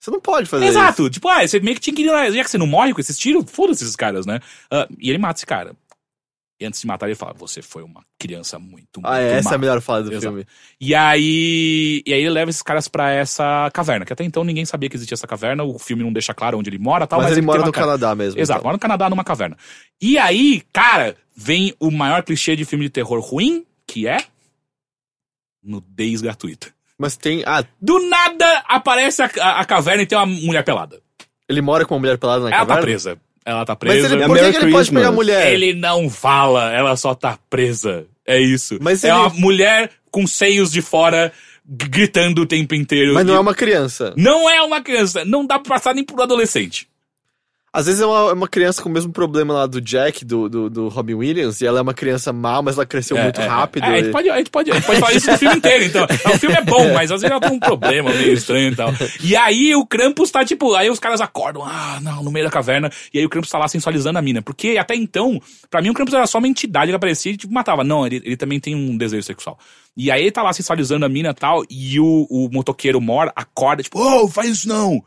Você 0.00 0.10
não 0.10 0.18
pode 0.20 0.48
fazer 0.48 0.64
isso. 0.64 0.78
Exato. 0.78 1.10
Tipo, 1.10 1.28
ah, 1.28 1.46
você 1.46 1.60
meio 1.60 1.74
que 1.76 1.82
tinha 1.82 1.94
que 1.94 2.02
ir. 2.02 2.32
Já 2.32 2.42
que 2.42 2.50
você 2.50 2.56
não 2.56 2.66
morre 2.66 2.94
com 2.94 3.00
esses 3.02 3.18
tiros, 3.18 3.44
foda-se 3.50 3.84
esses 3.84 3.94
caras, 3.94 4.24
né? 4.24 4.40
Ah, 4.70 4.88
e 4.98 5.10
ele 5.10 5.18
mata 5.18 5.38
esse 5.38 5.44
cara. 5.46 5.76
E 6.60 6.66
antes 6.66 6.80
de 6.80 6.86
matar, 6.86 7.06
ele 7.06 7.14
fala: 7.14 7.32
Você 7.34 7.62
foi 7.62 7.82
uma 7.82 8.02
criança 8.18 8.58
muito, 8.58 9.00
muito 9.00 9.06
Ah, 9.06 9.18
é, 9.18 9.38
essa 9.38 9.48
má." 9.48 9.52
é 9.52 9.54
a 9.54 9.58
melhor 9.58 9.80
fala 9.80 10.02
do 10.02 10.10
Exato. 10.12 10.20
filme. 10.26 10.46
E 10.80 10.94
aí. 10.94 12.02
E 12.06 12.12
aí 12.12 12.20
ele 12.20 12.28
leva 12.30 12.50
esses 12.50 12.60
caras 12.60 12.86
pra 12.86 13.10
essa 13.10 13.70
caverna, 13.72 14.04
que 14.04 14.12
até 14.12 14.22
então 14.24 14.44
ninguém 14.44 14.64
sabia 14.66 14.90
que 14.90 14.96
existia 14.96 15.14
essa 15.14 15.26
caverna, 15.26 15.64
o 15.64 15.78
filme 15.78 16.02
não 16.02 16.12
deixa 16.12 16.34
claro 16.34 16.58
onde 16.58 16.68
ele 16.68 16.78
mora 16.78 17.06
tal, 17.06 17.18
mas, 17.18 17.28
mas, 17.30 17.38
ele 17.38 17.46
mora 17.46 17.64
no 17.64 17.72
ca- 17.72 17.80
Canadá 17.80 18.14
mesmo. 18.14 18.38
Exato, 18.38 18.58
então. 18.58 18.66
mora 18.68 18.74
no 18.76 18.80
Canadá 18.80 19.08
numa 19.08 19.24
caverna. 19.24 19.56
E 20.02 20.18
aí, 20.18 20.62
cara, 20.72 21.16
vem 21.34 21.74
o 21.80 21.90
maior 21.90 22.22
clichê 22.22 22.54
de 22.54 22.64
filme 22.66 22.84
de 22.84 22.90
terror 22.90 23.20
ruim, 23.20 23.64
que 23.86 24.06
é. 24.06 24.18
Nudez 25.62 26.20
gratuita. 26.22 26.68
Mas 26.98 27.16
tem. 27.16 27.42
Ah, 27.46 27.64
Do 27.80 27.98
nada 28.08 28.62
aparece 28.68 29.22
a, 29.22 29.30
a- 29.40 29.60
a 29.60 29.64
caverna 29.64 30.02
e 30.02 30.06
tem 30.06 30.16
uma 30.18 30.26
mulher 30.26 30.62
pelada. 30.64 31.00
ele 31.48 31.60
mora 31.62 31.84
com 31.86 31.94
uma 31.94 32.00
mulher 32.00 32.18
pelada 32.18 32.44
na 32.44 32.48
Ela 32.50 32.58
tá 32.60 32.66
caverna? 32.66 32.82
presa. 32.82 33.18
Ela 33.44 33.64
tá 33.64 33.72
Mas 33.72 33.78
presa. 33.78 34.14
ele, 34.14 34.22
É 34.22 34.26
por 34.26 34.38
que, 34.38 34.50
que 34.52 34.56
ele 34.64 34.72
pode 34.72 34.90
pegar 34.92 35.08
a 35.08 35.12
mulher? 35.12 35.52
Ele 35.52 35.72
não 35.74 36.10
fala, 36.10 36.72
ela 36.72 36.94
só 36.96 37.14
tá 37.14 37.38
presa. 37.48 38.04
É 38.26 38.38
isso. 38.38 38.78
Mas 38.80 39.02
é 39.02 39.08
ele- 39.08 39.16
uma 39.18 39.28
mulher 39.30 39.90
com 40.10 40.26
seios 40.26 40.70
de 40.70 40.82
fora 40.82 41.32
gritando 41.64 42.42
o 42.42 42.46
tempo 42.46 42.74
inteiro. 42.74 43.14
Mas 43.14 43.24
não 43.26 43.34
E- 43.34 43.36
é 43.36 43.40
uma 43.40 43.54
criança. 43.54 44.12
Não 44.16 44.48
é 44.50 44.60
uma 44.60 44.80
criança. 44.82 45.24
Não 45.24 45.46
dá 45.46 45.58
pra 45.58 45.76
passar 45.76 45.94
nem 45.94 46.04
por 46.04 46.18
um 46.18 46.22
adolescente. 46.22 46.86
Às 47.72 47.86
vezes 47.86 48.00
é 48.00 48.06
uma, 48.06 48.30
é 48.30 48.32
uma 48.32 48.48
criança 48.48 48.82
com 48.82 48.88
o 48.88 48.92
mesmo 48.92 49.12
problema 49.12 49.54
lá 49.54 49.64
do 49.64 49.80
Jack, 49.80 50.24
do, 50.24 50.48
do, 50.48 50.68
do 50.68 50.88
Robin 50.88 51.14
Williams, 51.14 51.60
e 51.60 51.66
ela 51.66 51.78
é 51.78 51.82
uma 51.82 51.94
criança 51.94 52.32
má, 52.32 52.60
mas 52.60 52.76
ela 52.76 52.84
cresceu 52.84 53.16
É, 53.16 53.22
muito 53.22 53.40
é, 53.40 53.44
é. 53.44 53.46
rápido. 53.46 53.84
É, 53.84 53.86
a, 53.86 53.96
gente 53.98 54.08
e- 54.08 54.10
pode, 54.10 54.28
a, 54.28 54.38
gente 54.38 54.50
pode, 54.50 54.70
a 54.72 54.74
gente 54.74 54.86
pode 54.86 54.98
falar 54.98 55.12
isso 55.12 55.30
no 55.30 55.38
filme 55.38 55.56
inteiro, 55.56 55.84
então. 55.84 56.04
O 56.04 56.38
filme 56.38 56.56
é 56.56 56.62
bom, 56.62 56.92
mas 56.92 57.12
às 57.12 57.20
vezes 57.20 57.30
ela 57.30 57.40
tem 57.40 57.52
um 57.52 57.60
problema 57.60 58.12
meio 58.12 58.32
estranho 58.32 58.72
e 58.72 58.74
tal. 58.74 58.90
E 59.22 59.36
aí 59.36 59.72
o 59.76 59.86
Krampus 59.86 60.32
tá 60.32 60.44
tipo. 60.44 60.74
Aí 60.74 60.90
os 60.90 60.98
caras 60.98 61.20
acordam, 61.20 61.62
ah, 61.64 62.00
não, 62.02 62.24
no 62.24 62.32
meio 62.32 62.44
da 62.44 62.50
caverna. 62.50 62.90
E 63.14 63.20
aí 63.20 63.24
o 63.24 63.28
Krampus 63.28 63.50
tá 63.50 63.58
lá 63.58 63.68
sensualizando 63.68 64.18
a 64.18 64.22
mina. 64.22 64.42
Porque 64.42 64.76
até 64.76 64.96
então, 64.96 65.40
pra 65.70 65.80
mim 65.80 65.90
o 65.90 65.94
Krampus 65.94 66.14
era 66.14 66.26
só 66.26 66.38
uma 66.38 66.48
entidade 66.48 66.90
que 66.90 66.96
aparecia 66.96 67.30
e 67.30 67.36
tipo, 67.36 67.54
matava. 67.54 67.84
Não, 67.84 68.04
ele, 68.04 68.16
ele 68.24 68.36
também 68.36 68.58
tem 68.58 68.74
um 68.74 68.96
desejo 68.96 69.22
sexual. 69.22 69.56
E 69.96 70.10
aí 70.10 70.22
ele 70.22 70.32
tá 70.32 70.42
lá 70.42 70.52
sensualizando 70.52 71.06
a 71.06 71.08
mina 71.08 71.30
e 71.30 71.34
tal. 71.34 71.62
E 71.70 72.00
o, 72.00 72.26
o 72.28 72.48
motoqueiro 72.52 73.00
mor 73.00 73.32
acorda, 73.36 73.80
tipo, 73.80 73.96
ô, 74.00 74.26
faz 74.26 74.48
isso 74.48 74.68
não! 74.68 75.00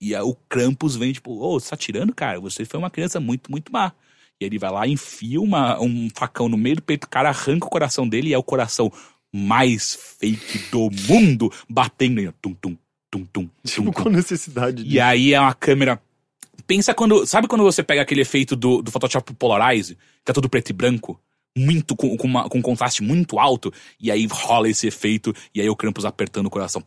E 0.00 0.14
aí 0.14 0.22
o 0.22 0.34
Krampus 0.48 0.96
vem, 0.96 1.12
tipo, 1.12 1.32
ô, 1.32 1.60
você 1.60 1.70
tá 1.70 1.76
tirando, 1.76 2.14
cara? 2.14 2.40
Você 2.40 2.64
foi 2.64 2.78
uma 2.78 2.90
criança 2.90 3.20
muito, 3.20 3.50
muito 3.50 3.70
má. 3.70 3.92
E 4.40 4.44
ele 4.44 4.58
vai 4.58 4.70
lá, 4.70 4.86
enfia 4.88 5.40
uma, 5.40 5.78
um 5.80 6.08
facão 6.14 6.48
no 6.48 6.56
meio 6.56 6.76
do 6.76 6.82
peito 6.82 7.06
do 7.06 7.10
cara, 7.10 7.28
arranca 7.28 7.66
o 7.66 7.70
coração 7.70 8.08
dele 8.08 8.30
e 8.30 8.32
é 8.32 8.38
o 8.38 8.42
coração 8.42 8.90
mais 9.32 9.94
fake 10.18 10.70
do 10.70 10.90
mundo, 11.08 11.52
batendo 11.68 12.20
em 12.20 12.32
tum, 12.40 12.54
tum, 12.54 12.76
tum, 13.10 13.24
tum, 13.26 13.26
tum, 13.46 13.50
Tipo, 13.66 13.92
tum. 13.92 14.02
com 14.04 14.08
necessidade 14.08 14.82
E 14.86 14.98
aí 14.98 15.34
é 15.34 15.40
uma 15.40 15.54
câmera. 15.54 16.00
Pensa 16.66 16.94
quando. 16.94 17.26
Sabe 17.26 17.46
quando 17.48 17.62
você 17.64 17.82
pega 17.82 18.00
aquele 18.02 18.22
efeito 18.22 18.56
do, 18.56 18.80
do 18.80 18.90
Photoshop 18.90 19.34
Polarize, 19.34 19.96
que 20.24 20.30
é 20.30 20.34
tudo 20.34 20.48
preto 20.48 20.70
e 20.70 20.72
branco? 20.72 21.20
Muito, 21.58 21.94
com, 21.96 22.16
com, 22.16 22.26
uma- 22.28 22.48
com 22.48 22.58
um 22.58 22.62
contraste 22.62 23.02
muito 23.02 23.38
alto, 23.38 23.72
e 24.00 24.10
aí 24.10 24.26
rola 24.30 24.68
esse 24.68 24.86
efeito, 24.86 25.34
e 25.54 25.60
aí 25.60 25.68
o 25.68 25.74
Krampus 25.76 26.04
apertando 26.04 26.46
o 26.46 26.50
coração. 26.50 26.80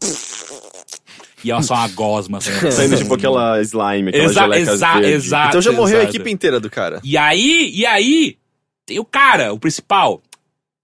E 1.44 1.52
é 1.52 1.62
só 1.62 1.74
uma 1.76 1.88
gosma. 1.90 2.38
assim. 2.38 2.52
Saindo 2.72 2.98
tipo 2.98 3.14
aquela 3.14 3.62
slime, 3.62 4.10
aquela 4.10 4.24
Exa, 4.26 4.42
geleca 4.42 4.72
exa, 4.72 4.94
verde. 4.94 5.08
exato. 5.12 5.48
Então 5.50 5.62
já 5.62 5.72
morreu 5.72 6.00
a 6.00 6.04
equipe 6.04 6.30
inteira 6.32 6.60
do 6.60 6.70
cara. 6.70 7.00
E 7.04 7.18
aí, 7.18 7.70
e 7.74 7.86
aí, 7.86 8.38
tem 8.86 9.00
o 9.00 9.06
cara, 9.06 9.54
o 9.54 9.60
principal. 9.60 10.22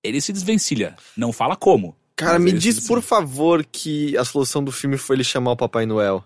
Ele 0.03 0.19
se 0.21 0.31
desvencilha. 0.33 0.95
Não 1.17 1.31
fala 1.33 1.55
como. 1.55 1.95
Cara, 2.15 2.37
me 2.39 2.51
diz 2.51 2.85
por 2.87 3.01
favor 3.01 3.65
que 3.69 4.17
a 4.17 4.25
solução 4.25 4.61
do 4.63 4.71
filme 4.71 4.97
foi 4.97 5.15
ele 5.15 5.23
chamar 5.23 5.51
o 5.51 5.55
Papai 5.57 5.85
Noel. 5.85 6.23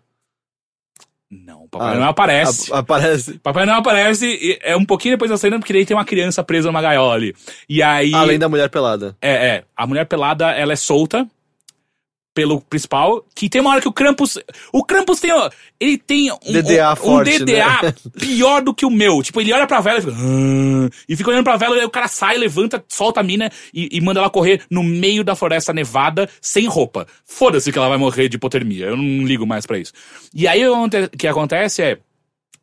Não, 1.30 1.64
o 1.64 1.68
Papai 1.68 1.94
Ah, 1.94 1.96
Noel 1.96 2.10
aparece. 2.10 2.72
A- 2.74 2.80
aparece. 2.80 3.40
Papai 3.40 3.66
Noel 3.66 3.80
aparece, 3.80 4.26
e 4.28 4.60
é 4.62 4.76
um 4.78 4.86
pouquinho 4.86 5.16
depois 5.16 5.32
da 5.32 5.38
cena, 5.38 5.58
porque 5.58 5.74
daí 5.74 5.86
tem 5.86 5.98
uma 5.98 6.06
criança 6.06 6.44
presa 6.44 6.68
numa 6.68 6.82
gaiola 6.82 7.14
ali. 7.16 7.36
E 7.68 7.82
aí. 7.82 8.14
Além 8.14 8.38
da 8.38 8.48
mulher 8.48 8.70
pelada. 8.70 9.16
É, 9.22 9.32
é. 9.48 9.64
A 9.76 9.88
mulher 9.88 10.06
pelada, 10.06 10.52
ela 10.52 10.74
é 10.74 10.76
solta 10.76 11.28
pelo 12.34 12.60
principal, 12.62 13.24
que 13.36 13.48
tem 13.48 13.62
uma 13.62 13.70
hora 13.72 13.82
que 13.82 13.88
o 13.88 13.94
Krampus... 13.94 14.38
O 14.72 14.84
Krampus 14.84 15.20
tem... 15.20 15.32
ó, 15.32 15.50
Ele 15.80 15.98
tem 15.98 16.32
um, 16.32 16.38
DDA 16.52 16.90
um, 16.90 16.94
um 16.94 16.96
forte, 16.96 17.40
DDA 17.40 17.80
né? 17.84 17.94
pior 18.20 18.62
do 18.62 18.74
que 18.74 18.86
o 18.86 18.90
meu. 18.90 19.22
Tipo, 19.22 19.40
ele 19.42 19.54
olha 19.54 19.68
pra 19.68 19.80
vela 19.82 20.00
e 20.00 20.02
fica... 20.02 20.14
"Ah", 20.18 20.90
E 21.08 21.16
fica 21.16 21.30
olhando 21.30 21.44
pra 21.44 21.58
vela, 21.58 21.76
e 21.76 21.80
aí 21.82 21.86
o 21.86 21.90
cara 21.92 22.08
sai, 22.08 22.38
levanta, 22.38 22.84
solta 22.90 23.20
a 23.20 23.24
mina 23.24 23.52
e, 23.74 23.88
e 23.92 24.02
manda 24.02 24.20
ela 24.20 24.30
correr 24.30 24.62
no 24.70 24.82
meio 24.84 25.24
da 25.24 25.36
floresta 25.36 25.72
nevada, 25.74 26.28
sem 26.42 26.66
roupa. 26.66 27.06
Foda-se 27.26 27.72
que 27.72 27.78
ela 27.78 27.90
vai 27.90 27.98
morrer 27.98 28.28
de 28.30 28.38
hipotermia. 28.38 28.88
Eu 28.88 28.98
não 28.98 29.26
ligo 29.26 29.46
mais 29.46 29.66
pra 29.66 29.78
isso. 29.78 29.94
E 30.34 30.48
aí 30.48 30.68
o 30.68 30.90
que- 30.90 31.10
que 31.10 31.28
acontece 31.28 31.82
é... 31.84 31.98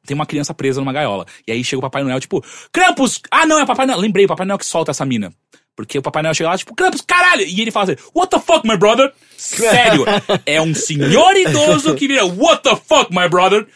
Tem 0.06 0.14
uma 0.14 0.24
criança 0.26 0.54
presa 0.54 0.80
numa 0.80 0.92
gaiola. 0.94 1.26
E 1.46 1.52
aí 1.52 1.62
chega 1.62 1.78
o 1.78 1.82
Papai 1.82 2.02
Noel, 2.02 2.18
tipo, 2.18 2.42
Krampus! 2.72 3.20
Ah, 3.30 3.44
não, 3.46 3.58
é 3.58 3.62
o 3.62 3.66
Papai 3.66 3.84
Noel. 3.86 4.00
Lembrei, 4.00 4.24
o 4.24 4.28
Papai 4.28 4.46
Noel 4.46 4.58
que 4.58 4.64
solta 4.64 4.90
essa 4.90 5.04
mina. 5.04 5.30
Porque 5.86 5.98
o 5.98 6.02
Papai 6.02 6.22
Noel 6.22 6.34
chega 6.34 6.50
lá, 6.50 6.58
tipo, 6.58 6.74
Krampus, 6.74 7.00
caralho! 7.00 7.42
E 7.42 7.60
ele 7.60 7.70
fala 7.70 7.92
assim, 7.92 8.02
What 8.14 8.30
the 8.30 8.38
fuck, 8.38 8.66
my 8.66 8.76
brother? 8.76 9.12
Sério, 9.36 10.04
é 10.44 10.60
um 10.60 10.74
senhor 10.74 11.36
idoso 11.36 11.94
que 11.94 12.06
vira, 12.06 12.24
What 12.24 12.62
the 12.62 12.76
fuck, 12.76 13.10
my 13.10 13.28
brother? 13.28 13.66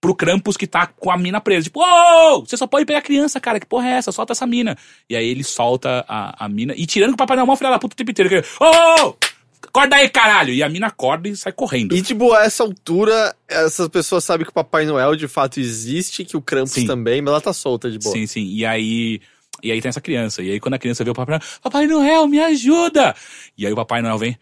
Pro 0.00 0.14
Krampus 0.14 0.56
que 0.56 0.66
tá 0.66 0.86
com 0.86 1.10
a 1.10 1.18
mina 1.18 1.40
presa. 1.40 1.64
Tipo, 1.64 1.80
ô, 1.82 2.40
você 2.40 2.56
só 2.56 2.66
pode 2.66 2.86
pegar 2.86 3.00
a 3.00 3.02
criança, 3.02 3.38
cara, 3.38 3.60
que 3.60 3.66
porra 3.66 3.88
é 3.88 3.92
essa? 3.92 4.10
Solta 4.12 4.32
essa 4.32 4.46
mina. 4.46 4.76
E 5.08 5.14
aí 5.14 5.28
ele 5.28 5.44
solta 5.44 6.04
a, 6.08 6.44
a 6.44 6.48
mina, 6.48 6.74
e 6.76 6.86
tirando 6.86 7.10
que 7.10 7.14
o 7.14 7.18
Papai 7.18 7.36
Noel 7.36 7.46
é 7.46 7.50
uma 7.50 7.56
filha 7.56 7.70
da 7.70 7.78
puta 7.78 7.94
o 7.94 7.96
tempo 7.96 8.10
inteiro. 8.10 8.30
que, 8.30 8.64
Ô, 8.64 9.14
acorda 9.66 9.96
aí, 9.96 10.08
caralho! 10.08 10.52
E 10.52 10.62
a 10.62 10.68
mina 10.68 10.86
acorda 10.86 11.28
e 11.28 11.36
sai 11.36 11.52
correndo. 11.52 11.94
E, 11.94 12.02
tipo, 12.02 12.32
a 12.32 12.44
essa 12.44 12.62
altura, 12.62 13.34
essas 13.48 13.88
pessoas 13.88 14.24
sabem 14.24 14.44
que 14.44 14.50
o 14.50 14.54
Papai 14.54 14.84
Noel 14.84 15.16
de 15.16 15.28
fato 15.28 15.60
existe, 15.60 16.24
que 16.24 16.36
o 16.36 16.42
Krampus 16.42 16.72
Sim. 16.72 16.86
também, 16.86 17.20
mas 17.20 17.32
ela 17.32 17.40
tá 17.40 17.52
solta 17.52 17.90
de 17.90 17.98
boa. 17.98 18.14
Sim, 18.14 18.26
sim. 18.26 18.46
E 18.46 18.64
aí. 18.64 19.20
E 19.62 19.72
aí 19.72 19.80
tem 19.80 19.88
essa 19.88 20.00
criança. 20.00 20.42
E 20.42 20.50
aí 20.50 20.60
quando 20.60 20.74
a 20.74 20.78
criança 20.78 21.04
vê 21.04 21.10
o 21.10 21.14
Papai 21.14 21.38
Noel, 21.38 21.50
Papai 21.62 21.86
Noel, 21.86 22.26
me 22.26 22.40
ajuda! 22.40 23.14
E 23.56 23.66
aí 23.66 23.72
o 23.72 23.76
Papai 23.76 24.02
Noel 24.02 24.18
vem. 24.18 24.38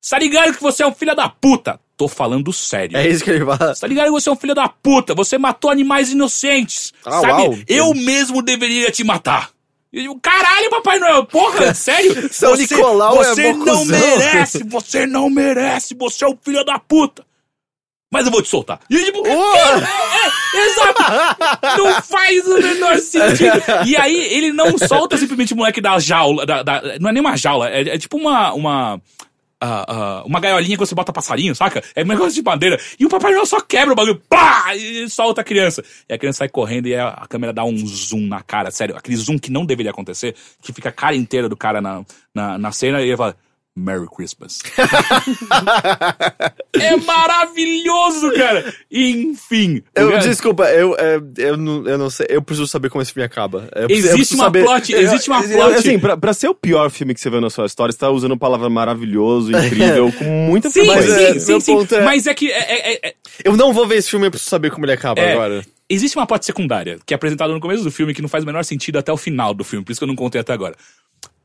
Você 0.00 0.10
tá 0.10 0.18
ligado 0.18 0.54
que 0.54 0.62
você 0.62 0.82
é 0.82 0.86
um 0.86 0.94
filho 0.94 1.14
da 1.14 1.28
puta? 1.28 1.78
Tô 1.96 2.08
falando 2.08 2.50
sério. 2.52 2.96
É 2.96 3.06
isso 3.06 3.22
que 3.22 3.30
ele 3.30 3.44
fala. 3.44 3.74
Você 3.74 3.82
tá 3.82 3.86
ligado 3.86 4.06
que 4.06 4.12
você 4.12 4.30
é 4.30 4.32
um 4.32 4.36
filho 4.36 4.54
da 4.54 4.66
puta? 4.68 5.14
Você 5.14 5.36
matou 5.36 5.70
animais 5.70 6.10
inocentes. 6.10 6.94
Ah, 7.04 7.20
sabe? 7.20 7.42
uau. 7.42 7.58
Eu 7.68 7.92
mesmo 7.92 8.40
deveria 8.40 8.90
te 8.90 9.04
matar. 9.04 9.50
E 9.92 10.02
digo, 10.02 10.18
Caralho, 10.20 10.70
Papai 10.70 10.98
Noel, 10.98 11.26
porra, 11.26 11.74
sério? 11.74 12.32
São 12.32 12.56
Nicolau 12.56 13.22
é 13.22 13.34
você 13.34 13.52
não 13.52 13.84
merece, 13.84 14.64
você 14.64 15.06
não 15.06 15.28
merece, 15.28 15.94
você 15.94 16.24
é 16.24 16.28
um 16.28 16.38
filho 16.40 16.64
da 16.64 16.78
puta. 16.78 17.26
Mas 18.10 18.26
eu 18.26 18.32
vou 18.32 18.42
te 18.42 18.48
soltar. 18.48 18.80
E 18.90 19.04
tipo, 19.04 19.20
Uou! 19.20 19.56
é, 19.56 20.58
é, 20.58 20.66
exato. 20.66 21.02
Não 21.78 22.02
faz 22.02 22.44
o 22.46 22.58
menor 22.60 22.98
sentido. 22.98 23.62
E 23.86 23.96
aí, 23.96 24.16
ele 24.34 24.52
não 24.52 24.76
solta 24.76 25.16
simplesmente 25.16 25.52
o 25.54 25.56
moleque 25.56 25.80
da 25.80 25.96
jaula. 26.00 26.44
Da, 26.44 26.62
da- 26.64 26.82
não 27.00 27.10
é 27.10 27.12
nem 27.12 27.20
uma 27.20 27.36
jaula, 27.36 27.70
é, 27.70 27.82
é 27.82 27.98
tipo 27.98 28.16
uma. 28.16 28.52
uma 28.52 29.00
ah, 29.62 29.84
ah, 29.86 30.22
uma 30.24 30.40
gaiolinha 30.40 30.74
que 30.74 30.80
você 30.86 30.94
bota 30.94 31.12
passarinho, 31.12 31.54
saca? 31.54 31.84
É 31.94 32.02
um 32.02 32.06
negócio 32.06 32.32
de 32.32 32.42
madeira. 32.42 32.80
E 32.98 33.04
o 33.04 33.10
Papai 33.10 33.30
Noel 33.32 33.44
só 33.44 33.60
quebra 33.60 33.92
o 33.92 33.94
bagulho, 33.94 34.20
pá! 34.26 34.74
E 34.74 35.06
solta 35.10 35.42
a 35.42 35.44
criança. 35.44 35.84
E 36.08 36.14
a 36.14 36.18
criança 36.18 36.38
sai 36.38 36.48
correndo 36.48 36.86
e 36.88 36.94
a, 36.96 37.08
a 37.08 37.26
câmera 37.26 37.52
dá 37.52 37.62
um 37.62 37.76
zoom 37.86 38.26
na 38.26 38.42
cara, 38.42 38.70
sério. 38.70 38.96
Aquele 38.96 39.18
zoom 39.18 39.38
que 39.38 39.50
não 39.52 39.66
deveria 39.66 39.90
acontecer, 39.90 40.34
que 40.62 40.72
fica 40.72 40.88
a 40.88 40.92
cara 40.92 41.14
inteira 41.14 41.46
do 41.46 41.58
cara 41.58 41.78
na, 41.82 42.02
na, 42.34 42.56
na 42.58 42.72
cena 42.72 43.02
e 43.02 43.08
ele 43.08 43.16
fala. 43.18 43.36
Merry 43.76 44.06
Christmas. 44.14 44.58
é 46.78 46.96
maravilhoso, 46.96 48.32
cara! 48.34 48.74
Enfim. 48.90 49.82
Eu, 49.94 50.10
cara- 50.10 50.22
desculpa, 50.28 50.64
eu, 50.70 50.94
é, 50.98 51.20
eu, 51.38 51.56
não, 51.56 51.86
eu 51.86 51.96
não 51.98 52.10
sei. 52.10 52.26
Eu 52.28 52.42
preciso 52.42 52.66
saber 52.66 52.90
como 52.90 53.00
esse 53.02 53.12
filme 53.12 53.24
acaba. 53.24 53.68
Eu 53.74 53.86
preciso- 53.86 54.08
eu 54.08 54.14
Existe 54.14 54.14
preciso 54.16 54.34
uma 54.40 54.44
saber- 54.44 54.64
plot, 54.64 54.92
existe 54.94 55.30
uma 55.30 55.42
Eu- 55.46 55.58
plot. 55.58 55.74
Assim, 55.78 55.98
pra, 55.98 56.16
pra 56.16 56.32
ser 56.34 56.48
o 56.48 56.54
pior 56.54 56.90
filme 56.90 57.14
que 57.14 57.20
você 57.20 57.30
viu 57.30 57.40
na 57.40 57.50
sua 57.50 57.66
história, 57.66 57.92
você 57.92 57.98
tá 57.98 58.10
usando 58.10 58.36
palavra 58.36 58.68
maravilhoso, 58.68 59.50
incrível, 59.56 60.12
com 60.18 60.24
muita 60.24 60.68
Sim, 60.70 60.86
Mas, 60.86 61.04
frequência. 61.06 61.28
é, 61.36 61.38
sim, 61.38 61.60
sim, 61.60 61.86
sim. 61.86 61.94
é- 61.94 62.02
Mas 62.04 62.26
é 62.26 62.34
que 62.34 62.50
é- 62.50 62.92
é- 62.94 63.08
é- 63.08 63.14
Eu 63.44 63.56
não 63.56 63.72
vou 63.72 63.86
ver 63.86 63.96
esse 63.96 64.10
filme, 64.10 64.26
eu 64.26 64.30
preciso 64.30 64.50
saber 64.50 64.70
como 64.70 64.84
ele 64.84 64.92
acaba 64.92 65.20
É, 65.20 65.32
agora. 65.32 65.64
Existe 65.88 66.16
uma 66.16 66.26
plot 66.26 66.44
secundária, 66.46 66.98
que 67.04 67.12
é 67.12 67.16
apresentada 67.16 67.52
no 67.52 67.58
começo 67.60 67.82
do 67.82 67.90
filme, 67.90 68.14
que 68.14 68.22
não 68.22 68.28
faz 68.28 68.44
o 68.44 68.46
menor 68.46 68.64
sentido 68.64 68.98
até 68.98 69.12
o 69.12 69.16
final 69.16 69.52
do 69.52 69.64
filme, 69.64 69.84
por 69.84 69.90
isso 69.90 70.00
que 70.00 70.04
eu 70.04 70.08
não 70.08 70.14
contei 70.14 70.40
até 70.40 70.52
agora. 70.52 70.76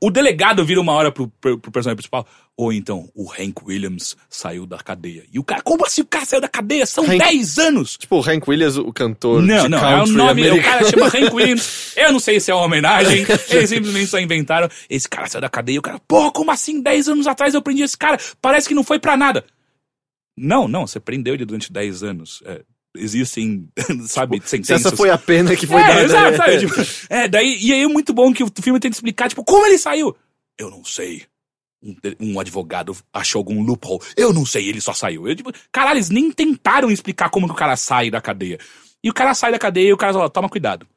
O 0.01 0.11
delegado 0.11 0.63
vira 0.63 0.79
uma 0.79 0.91
hora 0.93 1.11
pro, 1.11 1.27
pro, 1.41 1.57
pro 1.57 1.71
personagem 1.71 1.95
principal, 1.95 2.27
ou 2.55 2.71
então, 2.71 3.09
o 3.15 3.31
Hank 3.31 3.55
Williams 3.65 4.15
saiu 4.29 4.65
da 4.65 4.77
cadeia. 4.77 5.23
E 5.33 5.39
o 5.39 5.43
cara, 5.43 5.61
como 5.63 5.85
assim 5.85 6.01
o 6.01 6.05
cara 6.05 6.25
saiu 6.25 6.41
da 6.41 6.47
cadeia? 6.49 6.85
São 6.85 7.05
Hank- 7.05 7.17
10 7.17 7.57
anos! 7.57 7.97
Tipo, 7.97 8.17
o 8.17 8.19
Hank 8.29 8.47
Williams, 8.47 8.77
o 8.77 8.93
cantor 8.93 9.41
Não, 9.41 9.67
não, 9.67 9.79
é 9.79 10.03
o 10.03 10.05
nome, 10.05 10.41
o 10.43 10.45
americano. 10.51 10.61
cara 10.63 10.89
chama 10.89 11.07
Hank 11.07 11.33
Williams. 11.33 11.93
Eu 11.97 12.11
não 12.11 12.19
sei 12.19 12.39
se 12.39 12.51
é 12.51 12.53
uma 12.53 12.65
homenagem, 12.65 13.25
eles 13.49 13.69
simplesmente 13.69 14.07
só 14.07 14.19
inventaram. 14.19 14.69
Esse 14.89 15.09
cara 15.09 15.27
saiu 15.27 15.41
da 15.41 15.49
cadeia, 15.49 15.77
e 15.77 15.79
o 15.79 15.81
cara, 15.81 15.99
porra, 16.07 16.31
como 16.31 16.51
assim? 16.51 16.81
10 16.81 17.09
anos 17.09 17.25
atrás 17.25 17.53
eu 17.55 17.61
prendi 17.61 17.81
esse 17.81 17.97
cara, 17.97 18.19
parece 18.41 18.67
que 18.67 18.75
não 18.75 18.83
foi 18.83 18.99
pra 18.99 19.17
nada. 19.17 19.43
Não, 20.37 20.67
não, 20.67 20.85
você 20.85 20.99
prendeu 20.99 21.33
ele 21.33 21.45
durante 21.45 21.71
10 21.71 22.03
anos. 22.03 22.43
É, 22.45 22.61
existem, 22.97 23.67
sabe, 24.07 24.41
Se 24.41 24.49
sentenças. 24.49 24.85
essa 24.85 24.95
foi 24.95 25.09
a 25.09 25.17
pena 25.17 25.55
que 25.55 25.67
foi 25.67 25.81
é, 25.81 25.87
dada. 25.87 26.03
exato, 26.03 26.37
sabe? 26.37 26.59
Tipo, 26.59 26.73
é, 27.09 27.27
daí, 27.27 27.57
e 27.61 27.73
aí 27.73 27.81
é 27.81 27.87
muito 27.87 28.13
bom 28.13 28.33
que 28.33 28.43
o 28.43 28.51
filme 28.61 28.79
tenta 28.79 28.95
explicar, 28.95 29.29
tipo, 29.29 29.43
como 29.43 29.65
ele 29.65 29.77
saiu? 29.77 30.15
Eu 30.57 30.69
não 30.69 30.83
sei. 30.85 31.23
um, 31.83 31.95
um 32.19 32.39
advogado 32.39 32.95
achou 33.13 33.39
algum 33.39 33.61
loophole. 33.61 34.01
Eu 34.17 34.33
não 34.33 34.45
sei, 34.45 34.67
ele 34.67 34.81
só 34.81 34.93
saiu. 34.93 35.27
Eu, 35.27 35.35
tipo, 35.35 35.51
caralho, 35.71 35.97
eles 35.97 36.09
nem 36.09 36.31
tentaram 36.31 36.89
explicar 36.89 37.29
como 37.29 37.47
que 37.47 37.53
o 37.53 37.57
cara 37.57 37.75
sai 37.75 38.09
da 38.09 38.19
cadeia. 38.21 38.57
E 39.03 39.09
o 39.09 39.13
cara 39.13 39.33
sai 39.35 39.51
da 39.51 39.59
cadeia 39.59 39.89
e 39.89 39.93
o 39.93 39.97
cara 39.97 40.13
fala, 40.13 40.29
toma 40.29 40.49
cuidado. 40.49 40.87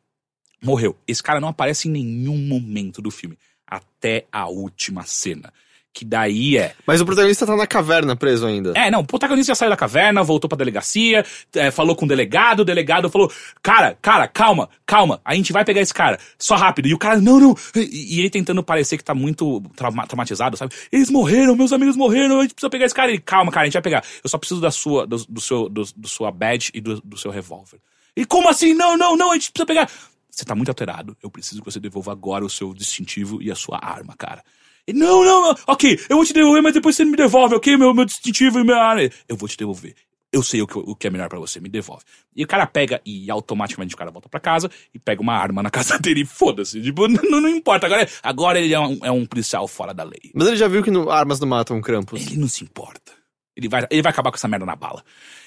Morreu. 0.62 0.96
Esse 1.06 1.22
cara 1.22 1.40
não 1.40 1.48
aparece 1.48 1.88
em 1.88 1.92
nenhum 1.92 2.38
momento 2.38 3.02
do 3.02 3.10
filme. 3.10 3.36
Até 3.66 4.26
a 4.32 4.48
última 4.48 5.04
cena. 5.04 5.52
Que 5.92 6.04
daí 6.04 6.56
é. 6.56 6.74
Mas 6.86 7.00
o 7.00 7.04
protagonista 7.06 7.44
tá 7.46 7.56
na 7.56 7.66
caverna 7.66 8.14
preso 8.14 8.46
ainda. 8.46 8.72
É, 8.76 8.90
não, 8.90 9.00
o 9.00 9.04
protagonista 9.06 9.50
já 9.50 9.54
saiu 9.54 9.70
da 9.70 9.76
caverna, 9.76 10.22
voltou 10.22 10.48
pra 10.48 10.56
delegacia, 10.56 11.24
é, 11.54 11.70
falou 11.70 11.96
com 11.96 12.04
o 12.04 12.08
delegado, 12.08 12.60
o 12.60 12.64
delegado 12.64 13.10
falou: 13.10 13.32
Cara, 13.62 13.98
cara, 14.00 14.28
calma, 14.28 14.68
calma, 14.86 15.20
a 15.24 15.34
gente 15.34 15.52
vai 15.52 15.64
pegar 15.64 15.80
esse 15.80 15.92
cara, 15.92 16.18
só 16.38 16.54
rápido. 16.54 16.86
E 16.86 16.94
o 16.94 16.98
cara, 16.98 17.20
não, 17.20 17.40
não. 17.40 17.56
E, 17.74 18.16
e 18.16 18.20
ele 18.20 18.30
tentando 18.30 18.62
parecer 18.62 18.96
que 18.96 19.02
tá 19.02 19.14
muito 19.14 19.60
trauma- 19.74 20.06
traumatizado, 20.06 20.56
sabe? 20.56 20.72
Eles 20.92 21.10
morreram, 21.10 21.56
meus 21.56 21.72
amigos 21.72 21.96
morreram, 21.96 22.38
a 22.38 22.42
gente 22.42 22.54
precisa 22.54 22.70
pegar 22.70 22.84
esse 22.86 22.94
cara. 22.94 23.10
Ele, 23.10 23.18
calma, 23.20 23.50
cara, 23.50 23.62
a 23.62 23.66
gente 23.66 23.74
vai 23.74 23.82
pegar. 23.82 24.04
Eu 24.22 24.30
só 24.30 24.38
preciso 24.38 24.60
da 24.60 24.70
sua, 24.70 25.04
do, 25.06 25.16
do 25.24 25.40
seu, 25.40 25.68
do, 25.68 25.82
do 25.96 26.06
sua 26.08 26.30
badge 26.30 26.70
e 26.74 26.80
do, 26.80 27.00
do 27.00 27.16
seu 27.16 27.30
revólver. 27.30 27.80
E 28.14 28.24
como 28.24 28.48
assim? 28.48 28.72
Não, 28.74 28.96
não, 28.96 29.16
não, 29.16 29.32
a 29.32 29.34
gente 29.34 29.50
precisa 29.50 29.66
pegar. 29.66 29.90
Você 30.30 30.44
tá 30.44 30.54
muito 30.54 30.68
alterado. 30.68 31.16
Eu 31.20 31.30
preciso 31.30 31.60
que 31.60 31.72
você 31.72 31.80
devolva 31.80 32.12
agora 32.12 32.44
o 32.44 32.50
seu 32.50 32.72
distintivo 32.72 33.42
e 33.42 33.50
a 33.50 33.56
sua 33.56 33.80
arma, 33.82 34.14
cara. 34.16 34.44
Ele, 34.88 34.98
não, 34.98 35.22
não, 35.24 35.42
não. 35.48 35.56
Ok, 35.66 36.00
eu 36.08 36.16
vou 36.16 36.24
te 36.24 36.32
devolver, 36.32 36.62
mas 36.62 36.72
depois 36.74 36.96
você 36.96 37.04
me 37.04 37.16
devolve, 37.16 37.54
ok? 37.54 37.76
Meu, 37.76 37.92
meu 37.94 38.04
distintivo 38.04 38.58
e 38.58 38.64
minha 38.64 38.76
arma. 38.78 39.02
Eu 39.28 39.36
vou 39.36 39.48
te 39.48 39.56
devolver. 39.56 39.94
Eu 40.32 40.42
sei 40.42 40.60
o 40.60 40.66
que, 40.66 40.76
o 40.78 40.94
que 40.94 41.06
é 41.06 41.10
melhor 41.10 41.28
pra 41.28 41.38
você, 41.38 41.58
me 41.58 41.68
devolve. 41.70 42.04
E 42.36 42.44
o 42.44 42.46
cara 42.46 42.66
pega 42.66 43.00
e 43.04 43.30
automaticamente 43.30 43.94
o 43.94 43.98
cara 43.98 44.10
volta 44.10 44.28
pra 44.28 44.38
casa 44.40 44.70
e 44.92 44.98
pega 44.98 45.22
uma 45.22 45.32
arma 45.34 45.62
na 45.62 45.70
casa 45.72 45.98
dele 45.98 46.20
e 46.22 46.26
foda-se. 46.26 46.82
Tipo, 46.82 47.06
não, 47.08 47.40
não 47.40 47.48
importa. 47.48 47.86
Agora, 47.86 48.08
agora 48.22 48.60
ele 48.60 48.74
é 48.74 48.80
um, 48.80 48.98
é 49.02 49.10
um 49.10 49.24
policial 49.24 49.66
fora 49.68 49.94
da 49.94 50.02
lei. 50.04 50.30
Mas 50.34 50.48
ele 50.48 50.56
já 50.56 50.68
viu 50.68 50.82
que 50.82 50.90
no- 50.90 51.10
armas 51.10 51.38
não 51.40 51.48
matam 51.48 51.80
Krampus. 51.80 52.26
Ele 52.26 52.36
não 52.36 52.48
se 52.48 52.62
importa. 52.64 53.12
Ele 53.56 53.68
vai, 53.68 53.86
ele 53.90 54.02
vai 54.02 54.12
acabar 54.12 54.30
com 54.30 54.36
essa 54.36 54.48
merda 54.48 54.66
na 54.66 54.76
bala. 54.76 55.02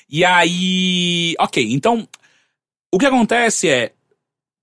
E 0.10 0.26
aí. 0.26 1.36
Ok, 1.40 1.64
então. 1.72 2.08
O 2.94 2.98
que 2.98 3.06
acontece 3.06 3.70
é. 3.70 3.94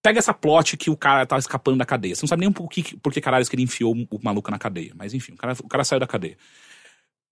Pega 0.02 0.18
essa 0.18 0.32
plot 0.32 0.76
que 0.76 0.90
o 0.90 0.96
cara 0.96 1.26
tá 1.26 1.36
escapando 1.38 1.78
da 1.78 1.84
cadeia. 1.84 2.14
Você 2.14 2.22
não 2.22 2.28
sabe 2.28 2.40
nem 2.40 2.52
por 2.52 2.68
que, 2.68 2.96
por 2.98 3.12
que 3.12 3.20
caralho 3.20 3.44
que 3.46 3.54
ele 3.56 3.64
enfiou 3.64 3.94
o, 4.10 4.18
maluco 4.22 4.50
na 4.50 4.58
cadeia. 4.58 4.92
Mas 4.94 5.12
enfim, 5.12 5.32
o 5.32 5.36
cara, 5.36 5.54
o 5.62 5.68
cara 5.68 5.84
saiu 5.84 5.98
da 5.98 6.06
cadeia. 6.06 6.36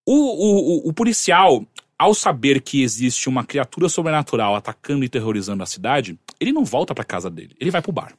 O, 0.04 0.14
o, 0.14 0.86
o, 0.86 0.88
o 0.88 0.92
policial, 0.92 1.64
ao 1.98 2.12
saber 2.12 2.60
que 2.60 2.82
existe 2.82 3.28
uma 3.28 3.44
criatura 3.44 3.88
sobrenatural 3.88 4.54
atacando 4.54 5.04
e 5.04 5.08
terrorizando 5.08 5.62
a 5.62 5.66
cidade, 5.66 6.18
ele 6.40 6.52
não 6.52 6.64
volta 6.64 6.94
pra 6.94 7.04
casa 7.04 7.30
dele. 7.30 7.56
Ele 7.60 7.70
vai 7.70 7.80
pro 7.80 7.92
bar. 7.92 8.16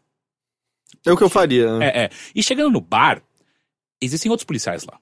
É 1.05 1.11
o 1.11 1.17
que 1.17 1.23
eu 1.23 1.29
faria. 1.29 1.77
né? 1.77 1.87
É, 1.87 2.03
é. 2.03 2.09
E 2.33 2.41
chegando 2.41 2.71
no 2.71 2.81
bar, 2.81 3.21
existem 4.01 4.31
outros 4.31 4.45
policiais 4.45 4.83
lá. 4.85 4.99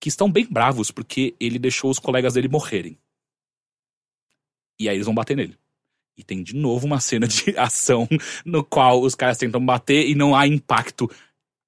Que 0.00 0.08
estão 0.08 0.30
bem 0.30 0.46
bravos 0.50 0.90
porque 0.90 1.34
ele 1.38 1.58
deixou 1.58 1.90
os 1.90 1.98
colegas 1.98 2.34
dele 2.34 2.48
morrerem. 2.48 2.98
E 4.78 4.88
aí 4.88 4.96
eles 4.96 5.06
vão 5.06 5.14
bater 5.14 5.36
nele. 5.36 5.56
E 6.16 6.22
tem 6.22 6.42
de 6.42 6.54
novo 6.54 6.86
uma 6.86 7.00
cena 7.00 7.26
de 7.26 7.54
ação 7.58 8.08
no 8.44 8.62
qual 8.62 9.00
os 9.00 9.14
caras 9.14 9.38
tentam 9.38 9.64
bater 9.64 10.08
e 10.08 10.14
não 10.14 10.36
há 10.36 10.46
impacto 10.46 11.10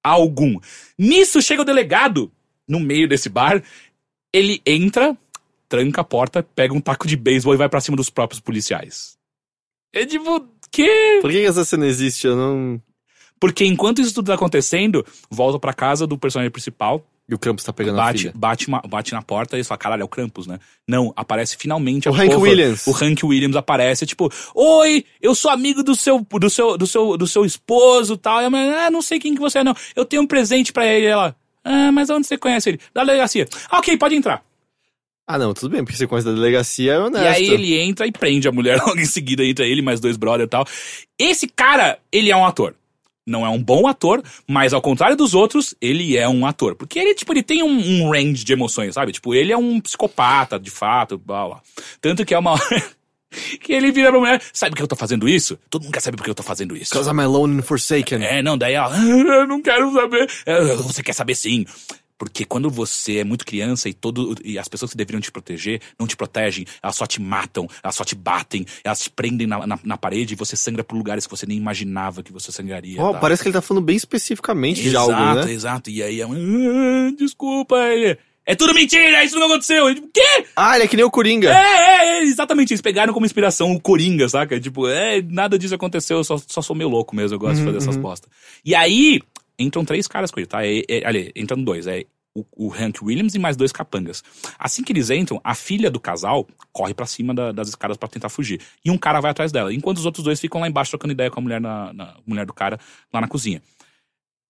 algum. 0.03 0.59
Nisso 0.97 1.41
chega 1.41 1.61
o 1.61 1.65
delegado 1.65 2.31
no 2.67 2.79
meio 2.79 3.07
desse 3.07 3.29
bar. 3.29 3.63
Ele 4.31 4.61
entra, 4.65 5.17
tranca 5.67 6.01
a 6.01 6.03
porta, 6.03 6.43
pega 6.43 6.73
um 6.73 6.81
taco 6.81 7.07
de 7.07 7.15
beisebol 7.15 7.53
e 7.53 7.57
vai 7.57 7.69
pra 7.69 7.81
cima 7.81 7.97
dos 7.97 8.09
próprios 8.09 8.39
policiais. 8.39 9.17
É 9.93 10.05
tipo, 10.05 10.47
que? 10.71 11.19
Por 11.21 11.31
que 11.31 11.41
que 11.41 11.47
essa 11.47 11.65
cena 11.65 11.87
existe? 11.87 12.27
Eu 12.27 12.35
não. 12.35 12.81
Porque 13.39 13.65
enquanto 13.65 14.01
isso 14.01 14.13
tudo 14.13 14.27
tá 14.27 14.35
acontecendo, 14.35 15.05
volta 15.29 15.59
pra 15.59 15.73
casa 15.73 16.05
do 16.05 16.17
personagem 16.17 16.51
principal, 16.51 17.05
E 17.27 17.33
o 17.33 17.39
Krampus 17.39 17.63
tá 17.63 17.73
pegando 17.73 17.99
a 17.99 18.03
bate, 18.03 18.19
filha. 18.19 18.33
bate, 18.35 18.67
uma- 18.67 18.81
bate 18.87 19.11
na 19.13 19.21
porta 19.21 19.55
e 19.55 19.57
eles 19.57 19.67
falam, 19.67 19.79
caralho, 19.79 20.01
é 20.01 20.05
o 20.05 20.07
Krampus, 20.07 20.45
né? 20.45 20.59
Não, 20.87 21.11
aparece 21.15 21.57
finalmente 21.57 22.07
a 22.07 22.11
O 22.11 22.13
Hank 22.15 22.27
porra- 22.29 22.39
Williams. 22.39 22.85
O 22.85 22.91
Hank 22.91 23.23
Williams 23.25 23.55
aparece, 23.55 24.05
tipo, 24.05 24.31
oi, 24.53 25.03
eu 25.19 25.33
sou 25.33 25.49
amigo 25.49 25.81
do 25.81 25.95
seu, 25.95 26.19
do 26.19 26.49
seu, 26.51 26.77
do 26.77 26.85
seu, 26.85 27.17
do 27.17 27.25
seu 27.25 27.43
esposo 27.43 28.13
e 28.13 28.17
tal. 28.17 28.41
E 28.41 28.45
a 28.45 28.49
mulher, 28.51 28.77
ah, 28.85 28.91
não 28.91 29.01
sei 29.01 29.19
quem 29.19 29.33
que 29.33 29.41
você 29.41 29.57
é, 29.59 29.63
não. 29.63 29.75
Eu 29.95 30.05
tenho 30.05 30.21
um 30.21 30.27
presente 30.27 30.71
pra 30.71 30.85
ele. 30.85 31.07
Ela, 31.07 31.35
ah, 31.63 31.91
mas 31.91 32.11
onde 32.11 32.27
você 32.27 32.37
conhece 32.37 32.69
ele? 32.69 32.79
Da 32.93 33.03
delegacia. 33.03 33.47
Ah, 33.71 33.79
ok, 33.79 33.97
pode 33.97 34.13
entrar. 34.15 34.43
Ah, 35.27 35.39
não, 35.39 35.51
tudo 35.55 35.71
bem, 35.71 35.83
porque 35.83 35.97
sequência 35.97 36.29
da 36.29 36.35
delegacia 36.35 36.93
é 36.93 36.99
honesto. 36.99 37.23
E 37.23 37.27
aí 37.27 37.47
ele 37.49 37.75
entra 37.79 38.05
e 38.05 38.11
prende 38.11 38.47
a 38.47 38.51
mulher 38.51 38.77
logo 38.85 38.99
em 38.99 39.05
seguida, 39.05 39.43
entra 39.43 39.65
ele, 39.65 39.81
mais 39.81 39.99
dois 39.99 40.15
brother 40.15 40.45
e 40.45 40.47
tal. 40.49 40.63
Esse 41.17 41.47
cara, 41.47 41.97
ele 42.11 42.29
é 42.29 42.35
um 42.37 42.45
ator. 42.45 42.75
Não 43.25 43.45
é 43.45 43.49
um 43.49 43.61
bom 43.61 43.87
ator, 43.87 44.23
mas 44.47 44.71
ao 44.71 44.81
contrário 44.81 45.15
dos 45.17 45.33
outros, 45.33 45.73
ele 45.81 46.15
é 46.15 46.29
um 46.29 46.45
ator. 46.45 46.75
Porque 46.75 46.99
ele, 46.99 47.15
tipo, 47.15 47.33
ele 47.33 47.41
tem 47.41 47.63
um, 47.63 47.69
um 48.03 48.09
range 48.11 48.43
de 48.43 48.53
emoções, 48.53 48.93
sabe? 48.93 49.11
Tipo, 49.11 49.33
ele 49.33 49.51
é 49.51 49.57
um 49.57 49.79
psicopata, 49.81 50.59
de 50.59 50.69
fato, 50.69 51.17
blá, 51.17 51.47
blá. 51.47 51.61
Tanto 51.99 52.23
que 52.23 52.35
é 52.35 52.37
uma 52.37 52.51
hora 52.51 52.61
que 53.61 53.73
ele 53.73 53.91
vira 53.91 54.11
pra 54.11 54.19
mulher, 54.19 54.41
sabe 54.53 54.71
por 54.71 54.77
que 54.77 54.83
eu 54.83 54.87
tô 54.87 54.95
fazendo 54.95 55.27
isso? 55.27 55.57
Todo 55.71 55.83
mundo 55.83 55.93
quer 55.93 56.01
saber 56.01 56.17
por 56.17 56.23
que 56.23 56.29
eu 56.29 56.35
tô 56.35 56.43
fazendo 56.43 56.77
isso. 56.77 56.91
Because 56.91 57.09
I'm 57.09 57.19
alone 57.19 57.57
and 57.57 57.63
forsaken. 57.63 58.23
É, 58.23 58.43
não, 58.43 58.57
daí 58.57 58.73
ela, 58.75 58.95
"Ah, 58.95 59.03
eu 59.03 59.47
não 59.47 59.61
quero 59.61 59.91
saber. 59.91 60.29
É, 60.45 60.75
Você 60.75 61.01
quer 61.01 61.13
saber 61.13 61.33
sim. 61.35 61.65
Porque 62.17 62.45
quando 62.45 62.69
você 62.69 63.17
é 63.17 63.23
muito 63.23 63.45
criança 63.45 63.89
e 63.89 63.93
todo 63.93 64.35
e 64.43 64.57
as 64.57 64.67
pessoas 64.67 64.91
que 64.91 64.97
deveriam 64.97 65.19
te 65.19 65.31
proteger 65.31 65.81
não 65.99 66.07
te 66.07 66.15
protegem, 66.15 66.65
elas 66.81 66.95
só 66.95 67.05
te 67.05 67.21
matam, 67.21 67.67
elas 67.83 67.95
só 67.95 68.03
te 68.03 68.15
batem, 68.15 68.65
elas 68.83 69.01
te 69.01 69.09
prendem 69.09 69.45
na, 69.45 69.67
na, 69.67 69.79
na 69.83 69.97
parede 69.97 70.33
e 70.33 70.37
você 70.37 70.55
sangra 70.55 70.83
por 70.83 70.95
lugares 70.95 71.25
que 71.25 71.31
você 71.31 71.45
nem 71.45 71.57
imaginava 71.57 72.23
que 72.23 72.31
você 72.31 72.51
sangraria. 72.51 73.01
Ó, 73.01 73.13
tá? 73.13 73.19
parece 73.19 73.41
que 73.41 73.49
ele 73.49 73.53
tá 73.53 73.61
falando 73.61 73.83
bem 73.83 73.97
especificamente 73.97 74.81
de 74.81 74.89
exato, 74.89 75.11
algo, 75.11 75.45
né? 75.45 75.51
exato. 75.51 75.89
E 75.89 76.01
aí, 76.01 76.21
ela, 76.21 76.35
"Ah, 76.35 77.11
desculpa, 77.17 77.75
ele. 77.89 78.17
É 78.47 78.53
tudo 78.53 78.75
mentira, 78.75 79.23
isso 79.23 79.39
não 79.39 79.47
aconteceu. 79.47 79.89
Eu, 79.89 79.95
tipo, 79.95 80.07
quê? 80.13 80.45
Ah, 80.55 80.75
ele 80.75 80.85
é 80.85 80.87
que 80.87 80.95
nem 80.95 81.03
o 81.03 81.09
Coringa. 81.09 81.49
É, 81.49 81.53
é, 81.53 82.19
é, 82.19 82.23
exatamente. 82.23 82.73
Eles 82.73 82.81
pegaram 82.81 83.11
como 83.11 83.25
inspiração 83.25 83.71
o 83.71 83.81
Coringa, 83.81 84.29
saca? 84.29 84.59
Tipo, 84.59 84.87
é, 84.87 85.19
nada 85.23 85.57
disso 85.57 85.73
aconteceu, 85.73 86.17
eu 86.17 86.23
só, 86.23 86.37
só 86.37 86.61
sou 86.61 86.75
meio 86.75 86.89
louco 86.89 87.15
mesmo, 87.15 87.35
eu 87.35 87.39
gosto 87.39 87.57
de 87.57 87.65
fazer 87.65 87.77
essas 87.77 87.97
postas. 87.97 88.29
E 88.63 88.75
aí, 88.75 89.19
entram 89.57 89.85
três 89.85 90.07
caras 90.07 90.31
com 90.31 90.39
ele, 90.39 90.47
tá? 90.47 90.65
É, 90.65 90.83
é, 90.87 91.07
ali, 91.07 91.31
entram 91.35 91.63
dois, 91.63 91.87
é 91.87 92.05
o, 92.37 92.45
o 92.67 92.73
Hank 92.73 93.01
Williams 93.03 93.33
e 93.35 93.39
mais 93.39 93.55
dois 93.55 93.71
capangas. 93.71 94.23
Assim 94.59 94.83
que 94.83 94.91
eles 94.91 95.09
entram, 95.09 95.39
a 95.43 95.55
filha 95.55 95.89
do 95.89 95.99
casal 95.99 96.45
corre 96.73 96.93
pra 96.93 97.05
cima 97.05 97.33
da- 97.33 97.51
das 97.53 97.69
escadas 97.69 97.95
pra 97.97 98.09
tentar 98.09 98.27
fugir. 98.29 98.59
E 98.83 98.91
um 98.91 98.97
cara 98.97 99.21
vai 99.21 99.31
atrás 99.31 99.51
dela, 99.51 99.73
enquanto 99.73 99.97
os 99.99 100.05
outros 100.05 100.23
dois 100.25 100.39
ficam 100.39 100.59
lá 100.59 100.67
embaixo 100.67 100.91
trocando 100.91 101.13
ideia 101.13 101.31
com 101.31 101.39
a 101.39 101.43
mulher, 101.43 101.61
na, 101.61 101.93
na- 101.93 102.17
mulher 102.25 102.45
do 102.45 102.53
cara 102.53 102.77
lá 103.13 103.21
na 103.21 103.27
cozinha. 103.27 103.61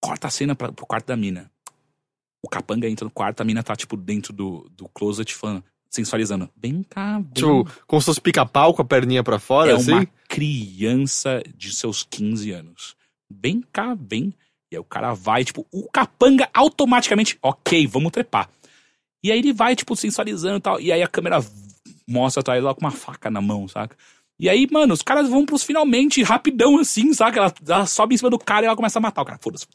Corta 0.02 0.26
a 0.26 0.30
cena 0.30 0.54
pra, 0.54 0.72
pro 0.72 0.84
quarto 0.86 1.06
da 1.06 1.16
mina. 1.16 1.50
O 2.44 2.48
capanga 2.48 2.88
entra 2.88 3.04
no 3.04 3.10
quarto, 3.10 3.40
a 3.40 3.44
mina 3.44 3.62
tá, 3.62 3.74
tipo, 3.74 3.96
dentro 3.96 4.32
do, 4.32 4.68
do 4.76 4.88
closet 4.88 5.34
fã, 5.34 5.62
sensualizando. 5.88 6.48
Vem 6.56 6.82
cá, 6.82 7.18
vem 7.18 7.30
Tipo, 7.34 7.68
como 7.86 8.00
se 8.02 8.06
fosse 8.06 8.20
pica-pau 8.20 8.74
com 8.74 8.82
a 8.82 8.84
perninha 8.84 9.22
pra 9.24 9.38
fora, 9.38 9.70
é 9.72 9.74
assim. 9.74 9.92
uma 9.92 10.06
criança 10.28 11.42
de 11.56 11.72
seus 11.74 12.02
15 12.02 12.50
anos. 12.52 12.96
Vem 13.30 13.62
cá, 13.72 13.96
vem. 13.98 14.32
E 14.70 14.76
aí 14.76 14.80
o 14.80 14.84
cara 14.84 15.14
vai, 15.14 15.44
tipo, 15.44 15.66
o 15.72 15.88
capanga 15.90 16.48
automaticamente, 16.52 17.38
ok, 17.40 17.86
vamos 17.86 18.10
trepar. 18.10 18.48
E 19.22 19.30
aí 19.30 19.38
ele 19.38 19.52
vai, 19.52 19.76
tipo, 19.76 19.94
sensualizando 19.94 20.56
e 20.56 20.60
tal. 20.60 20.80
E 20.80 20.92
aí 20.92 21.02
a 21.02 21.08
câmera 21.08 21.44
mostra 22.06 22.40
atrás 22.40 22.62
lá 22.62 22.74
com 22.74 22.80
uma 22.80 22.90
faca 22.90 23.30
na 23.30 23.40
mão, 23.40 23.66
saca? 23.68 23.96
E 24.38 24.48
aí, 24.48 24.66
mano, 24.70 24.92
os 24.92 25.02
caras 25.02 25.28
vão 25.28 25.46
pros 25.46 25.62
finalmente, 25.62 26.22
rapidão 26.22 26.78
assim, 26.78 27.12
saca? 27.14 27.40
Ela, 27.40 27.54
ela 27.66 27.86
sobe 27.86 28.14
em 28.14 28.18
cima 28.18 28.30
do 28.30 28.38
cara 28.38 28.64
e 28.64 28.66
ela 28.66 28.76
começa 28.76 28.98
a 28.98 29.02
matar 29.02 29.22
o 29.22 29.24
cara. 29.24 29.38
Foda-se. 29.40 29.66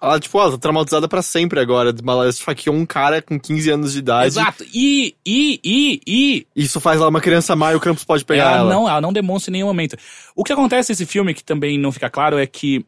Ela, 0.00 0.20
tipo, 0.20 0.38
ela 0.38 0.52
tá 0.52 0.58
traumatizada 0.58 1.08
pra 1.08 1.22
sempre 1.22 1.58
agora. 1.58 1.92
Ela 2.06 2.28
esfaqueou 2.28 2.76
um 2.76 2.86
cara 2.86 3.20
com 3.22 3.38
15 3.38 3.70
anos 3.70 3.92
de 3.94 3.98
idade. 3.98 4.26
Exato. 4.26 4.64
E, 4.72 5.16
e, 5.26 5.60
e, 5.64 6.00
e, 6.06 6.46
Isso 6.54 6.78
faz 6.80 7.00
ela 7.00 7.08
uma 7.08 7.20
criança 7.20 7.56
má 7.56 7.72
e 7.72 7.76
o 7.76 7.80
Krampus 7.80 8.04
pode 8.04 8.24
pegar 8.24 8.42
ela, 8.44 8.56
ela. 8.58 8.74
não, 8.74 8.88
ela 8.88 9.00
não 9.00 9.12
demonstra 9.12 9.50
em 9.50 9.54
nenhum 9.54 9.66
momento. 9.66 9.96
O 10.36 10.44
que 10.44 10.52
acontece 10.52 10.92
nesse 10.92 11.06
filme, 11.06 11.34
que 11.34 11.42
também 11.42 11.78
não 11.78 11.90
fica 11.90 12.10
claro, 12.10 12.38
é 12.38 12.46
que 12.46 12.84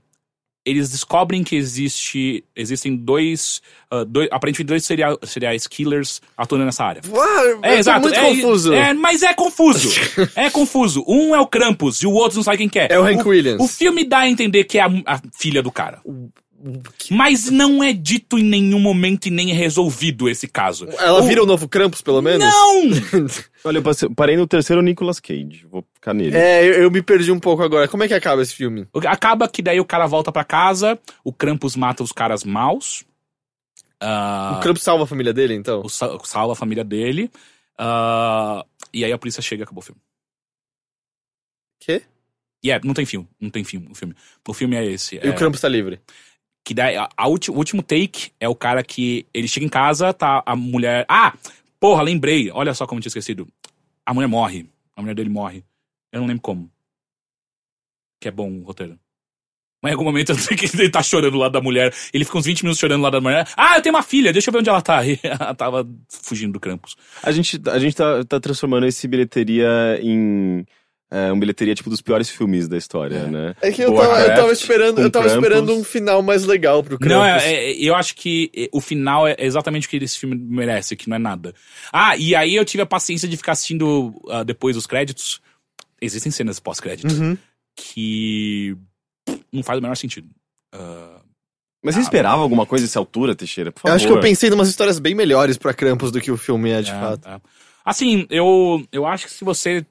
eles 0.64 0.90
descobrem 0.90 1.42
que 1.42 1.56
existe, 1.56 2.44
existem 2.54 2.94
dois, 2.94 3.62
ah, 3.90 4.04
dois 4.04 4.28
aparentemente 4.30 4.68
dois 4.68 4.84
serial, 4.84 5.18
serial 5.24 5.54
killers 5.70 6.20
atuando 6.36 6.64
nessa 6.66 6.84
área. 6.84 7.00
Ué, 7.10 7.58
É, 7.62 7.78
exato. 7.78 8.02
muito 8.02 8.18
é, 8.18 8.22
confuso. 8.28 8.72
É, 8.74 8.92
mas 8.94 9.22
é 9.22 9.32
confuso. 9.34 9.88
é 10.36 10.50
confuso. 10.50 11.04
Um 11.08 11.34
é 11.34 11.40
o 11.40 11.46
Krampus 11.46 12.02
e 12.02 12.06
o 12.06 12.12
outro 12.12 12.36
não 12.36 12.42
sabe 12.44 12.58
quem 12.58 12.68
que 12.68 12.78
é. 12.78 12.88
É 12.90 12.98
o 12.98 13.04
Hank 13.04 13.26
Williams. 13.26 13.62
O 13.62 13.66
filme 13.66 14.04
dá 14.04 14.18
a 14.20 14.28
entender 14.28 14.64
que 14.64 14.78
é 14.78 14.82
a, 14.82 14.90
a 15.06 15.20
filha 15.38 15.62
do 15.62 15.72
cara. 15.72 16.00
Mas 17.10 17.50
não 17.50 17.82
é 17.82 17.90
dito 17.92 18.38
em 18.38 18.42
nenhum 18.44 18.78
momento 18.78 19.26
e 19.26 19.30
nem 19.30 19.50
é 19.50 19.54
resolvido 19.54 20.28
esse 20.28 20.46
caso. 20.46 20.86
Ela 20.98 21.20
O- 21.22 21.26
vira 21.26 21.42
o 21.42 21.46
novo 21.46 21.66
Krampus, 21.66 22.02
pelo 22.02 22.20
menos? 22.20 22.44
Não! 22.46 22.82
Olha, 23.64 23.78
eu 24.02 24.10
parei 24.14 24.36
no 24.36 24.46
terceiro 24.46 24.82
Nicolas 24.82 25.18
Cage. 25.20 25.64
Vou 25.70 25.82
É, 26.36 26.64
eu, 26.66 26.72
eu 26.84 26.90
me 26.90 27.02
perdi 27.02 27.30
um 27.30 27.38
pouco 27.40 27.62
agora. 27.62 27.86
Como 27.88 28.02
é 28.02 28.08
que 28.08 28.14
acaba 28.14 28.40
esse 28.42 28.54
filme? 28.54 28.86
Acaba 29.06 29.48
que 29.48 29.60
daí 29.62 29.78
o 29.80 29.84
cara 29.84 30.06
volta 30.06 30.32
pra 30.32 30.44
casa, 30.44 30.98
o 31.22 31.32
Krampus 31.32 31.76
mata 31.76 32.02
os 32.02 32.12
caras 32.12 32.42
maus. 32.44 33.04
Ah, 34.00 34.54
O 34.56 34.60
Krampus 34.62 34.82
salva 34.82 35.04
a 35.04 35.06
família 35.06 35.32
dele, 35.32 35.54
então? 35.54 35.82
o 35.84 35.88
sa- 35.90 36.18
salva 36.24 36.54
a 36.54 36.56
família 36.56 36.82
dele. 36.84 37.30
ah, 37.78 38.64
e 38.92 39.04
aí 39.04 39.12
a 39.12 39.18
polícia 39.18 39.42
chega 39.42 39.62
e 39.62 39.64
acabou 39.64 39.82
o 39.82 39.84
filme. 39.84 40.00
Quê? 41.78 42.02
E 42.62 42.70
é, 42.70 42.80
não 42.84 42.92
tem 42.94 43.06
filme, 43.06 43.28
não 43.40 43.48
tem 43.50 43.64
filme 43.64 43.88
o 43.90 43.94
filme. 43.94 44.14
O 44.46 44.52
filme 44.54 44.76
é 44.76 44.84
esse. 44.84 45.16
E 45.16 45.18
é, 45.26 45.30
o 45.30 45.34
Krampus 45.34 45.60
tá 45.60 45.68
livre. 45.68 46.00
Que 46.64 46.74
daí, 46.74 46.96
a, 46.96 47.08
a 47.16 47.26
ulti- 47.28 47.50
o 47.50 47.54
último 47.54 47.82
take 47.82 48.32
é 48.38 48.48
o 48.48 48.54
cara 48.54 48.82
que 48.82 49.26
ele 49.32 49.48
chega 49.48 49.64
em 49.64 49.68
casa, 49.70 50.12
tá 50.12 50.42
a 50.44 50.54
mulher. 50.54 51.06
Ah! 51.08 51.32
Porra, 51.78 52.02
lembrei. 52.02 52.50
Olha 52.50 52.74
só 52.74 52.86
como 52.86 52.98
eu 52.98 53.02
tinha 53.02 53.08
esquecido. 53.08 53.48
A 54.04 54.12
mulher 54.12 54.26
morre. 54.26 54.68
A 54.94 55.00
mulher 55.00 55.14
dele 55.14 55.30
morre. 55.30 55.64
Eu 56.12 56.20
não 56.20 56.26
lembro 56.26 56.42
como. 56.42 56.70
Que 58.20 58.28
é 58.28 58.30
bom 58.30 58.50
o 58.50 58.62
roteiro. 58.62 58.98
Mas 59.82 59.92
em 59.92 59.94
algum 59.94 60.04
momento 60.04 60.32
eu 60.32 60.36
sei 60.36 60.56
que 60.56 60.66
ele 60.76 60.90
tá 60.90 61.02
chorando 61.02 61.38
lá 61.38 61.48
da 61.48 61.60
mulher. 61.60 61.94
Ele 62.12 62.24
fica 62.24 62.36
uns 62.36 62.44
20 62.44 62.62
minutos 62.64 62.78
chorando 62.78 63.02
lá 63.02 63.08
da 63.08 63.20
mulher. 63.20 63.48
Ah, 63.56 63.76
eu 63.76 63.82
tenho 63.82 63.94
uma 63.94 64.02
filha, 64.02 64.32
deixa 64.32 64.50
eu 64.50 64.52
ver 64.52 64.58
onde 64.58 64.68
ela 64.68 64.82
tá. 64.82 65.00
E 65.06 65.18
ela 65.22 65.54
tava 65.54 65.88
fugindo 66.08 66.52
do 66.52 66.60
Krampus. 66.60 66.96
A 67.22 67.32
gente, 67.32 67.58
a 67.66 67.78
gente 67.78 67.96
tá, 67.96 68.22
tá 68.24 68.38
transformando 68.38 68.86
esse 68.86 69.06
bilheteria 69.08 69.98
em. 70.02 70.66
É, 71.12 71.32
um 71.32 71.40
bilheteria 71.40 71.74
tipo 71.74 71.90
dos 71.90 72.00
piores 72.00 72.30
filmes 72.30 72.68
da 72.68 72.76
história, 72.76 73.24
né? 73.24 73.56
É 73.60 73.72
que 73.72 73.82
eu 73.82 73.90
Boa 73.90 74.06
tava, 74.06 74.20
eu 74.20 74.26
tava 74.28 74.36
Craft, 74.42 74.60
esperando, 74.60 75.00
eu 75.00 75.10
tava 75.10 75.24
Krampus. 75.28 75.44
esperando 75.44 75.74
um 75.74 75.82
final 75.82 76.22
mais 76.22 76.44
legal 76.44 76.84
pro 76.84 76.96
Krampus. 76.96 77.16
Não, 77.16 77.24
é, 77.24 77.52
é- 77.52 77.72
eu 77.82 77.96
acho 77.96 78.14
que 78.14 78.48
é, 78.56 78.68
o 78.72 78.80
final 78.80 79.26
é 79.26 79.34
exatamente 79.40 79.88
o 79.88 79.90
que 79.90 79.96
esse 79.96 80.16
filme 80.16 80.36
merece, 80.36 80.94
que 80.94 81.08
não 81.08 81.16
é 81.16 81.18
nada. 81.18 81.52
Ah, 81.92 82.16
e 82.16 82.32
aí 82.36 82.54
eu 82.54 82.64
tive 82.64 82.82
a 82.84 82.86
paciência 82.86 83.26
de 83.26 83.36
ficar 83.36 83.52
assistindo 83.52 84.14
ah, 84.28 84.44
depois 84.44 84.76
dos 84.76 84.86
créditos. 84.86 85.40
Existem 86.00 86.32
cenas 86.32 86.58
pós-crédito 86.60 87.12
Uhum. 87.12 87.36
que 87.76 88.76
não 89.52 89.62
faz 89.62 89.78
o 89.78 89.82
menor 89.82 89.96
sentido. 89.96 90.28
Ah, 90.74 91.20
Mas 91.84 91.94
você 91.94 92.00
esperava 92.02 92.42
alguma 92.42 92.64
coisa 92.66 92.84
dessa 92.84 92.98
altura, 92.98 93.34
Teixeira? 93.34 93.72
Por 93.72 93.80
favor. 93.80 93.92
Eu 93.92 93.96
acho 93.96 94.06
que 94.06 94.12
eu 94.12 94.20
pensei 94.20 94.48
em 94.50 94.52
umas 94.52 94.68
histórias 94.68 94.98
bem 94.98 95.14
melhores 95.14 95.56
pra 95.58 95.72
Krampus 95.74 96.10
do 96.12 96.20
que 96.20 96.30
o 96.30 96.36
filme 96.36 96.70
é, 96.70 96.82
de 96.82 96.90
é, 96.90 96.94
fato. 96.94 97.28
é. 97.28 97.40
Assim, 97.84 98.26
eu, 98.30 98.86
eu 98.92 99.06
acho 99.06 99.26
que 99.26 99.32
se 99.32 99.44
você. 99.44 99.84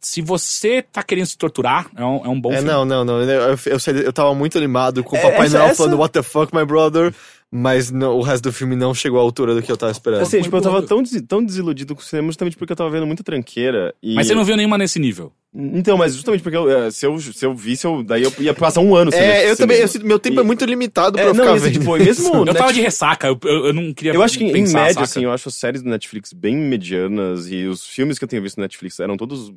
Se 0.00 0.20
você 0.20 0.82
tá 0.82 1.02
querendo 1.02 1.26
se 1.26 1.38
torturar, 1.38 1.90
é 1.96 2.04
um, 2.04 2.24
é 2.26 2.28
um 2.28 2.38
bom 2.38 2.52
É, 2.52 2.56
filme. 2.56 2.70
não, 2.70 2.84
não, 2.84 3.04
não. 3.04 3.22
Eu, 3.22 3.30
eu, 3.52 3.58
eu, 3.66 3.96
eu 4.02 4.12
tava 4.12 4.34
muito 4.34 4.58
animado 4.58 5.02
com 5.02 5.16
o 5.16 5.18
É, 5.18 5.22
Papai 5.22 5.46
essa- 5.46 5.56
Noel 5.58 5.70
essa- 5.70 5.76
falando 5.82 5.98
What 5.98 6.12
the 6.12 6.22
fuck, 6.22 6.54
my 6.54 6.64
brother. 6.64 7.14
Mas 7.56 7.88
não- 7.88 8.16
o 8.18 8.20
resto 8.22 8.42
do 8.42 8.52
filme 8.52 8.74
não 8.74 8.92
chegou 8.92 9.16
à 9.20 9.22
altura 9.22 9.54
do 9.54 9.62
que 9.62 9.70
eu 9.70 9.76
tava 9.76 9.92
esperando. 9.92 10.22
Assim, 10.22 10.38
Foi 10.38 10.42
tipo, 10.42 10.56
eu 10.56 10.60
tava 10.60 10.82
tão, 10.82 11.00
des- 11.00 11.22
tão 11.22 11.44
desiludido 11.44 11.94
com 11.94 12.00
o 12.00 12.04
cinema 12.04 12.26
justamente 12.26 12.56
porque 12.56 12.72
eu 12.72 12.76
tava 12.76 12.90
vendo 12.90 13.06
muita 13.06 13.22
tranqueira. 13.22 13.94
E... 14.02 14.16
Mas 14.16 14.26
você 14.26 14.34
não 14.34 14.44
viu 14.44 14.56
nenhuma 14.56 14.76
nesse 14.76 14.98
nível. 14.98 15.32
Então, 15.54 15.96
mas 15.96 16.16
justamente 16.16 16.42
porque 16.42 16.56
eu, 16.56 16.68
eh, 16.68 16.90
se, 16.90 17.06
eu, 17.06 17.16
se 17.20 17.46
eu 17.46 17.54
visse, 17.54 17.86
eu, 17.86 18.02
daí 18.02 18.24
eu 18.24 18.32
ia 18.40 18.52
passar 18.52 18.80
um 18.80 18.92
ano 18.96 19.12
sem 19.12 19.20
ver 19.20 19.26
é, 19.28 19.50
eu 19.52 19.56
também. 19.56 19.78
eu 19.78 19.88
meu 20.02 20.18
tempo 20.18 20.40
E- 20.40 20.40
é 20.40 20.42
muito 20.42 20.64
limitado 20.64 21.12
pra 21.16 21.26
É, 21.26 21.28
eu 21.28 21.34
não, 21.34 21.44
ficar 21.44 21.54
e 21.54 21.58
assim, 21.58 21.66
vendo. 21.70 21.78
tipo, 21.80 21.96
mesmo 21.96 22.26
Eu 22.34 22.44
tava 22.46 22.46
Netflix- 22.46 22.74
de 22.74 22.80
ressaca, 22.80 23.26
eu, 23.28 23.38
eu, 23.44 23.66
eu 23.66 23.72
não 23.72 23.94
queria 23.94 24.14
Eu 24.14 24.22
acho 24.24 24.36
que, 24.36 24.42
em 24.46 24.50
média, 24.52 24.72
saca? 24.94 25.02
assim, 25.04 25.22
eu 25.22 25.30
acho 25.30 25.48
as 25.48 25.54
séries 25.54 25.80
do 25.80 25.88
Netflix 25.88 26.32
bem 26.32 26.56
medianas 26.56 27.48
e 27.48 27.66
os 27.66 27.86
filmes 27.86 28.18
que 28.18 28.24
eu 28.24 28.28
tenho 28.28 28.42
visto 28.42 28.56
no 28.56 28.62
Netflix 28.62 28.98
eram 28.98 29.16
todos, 29.16 29.52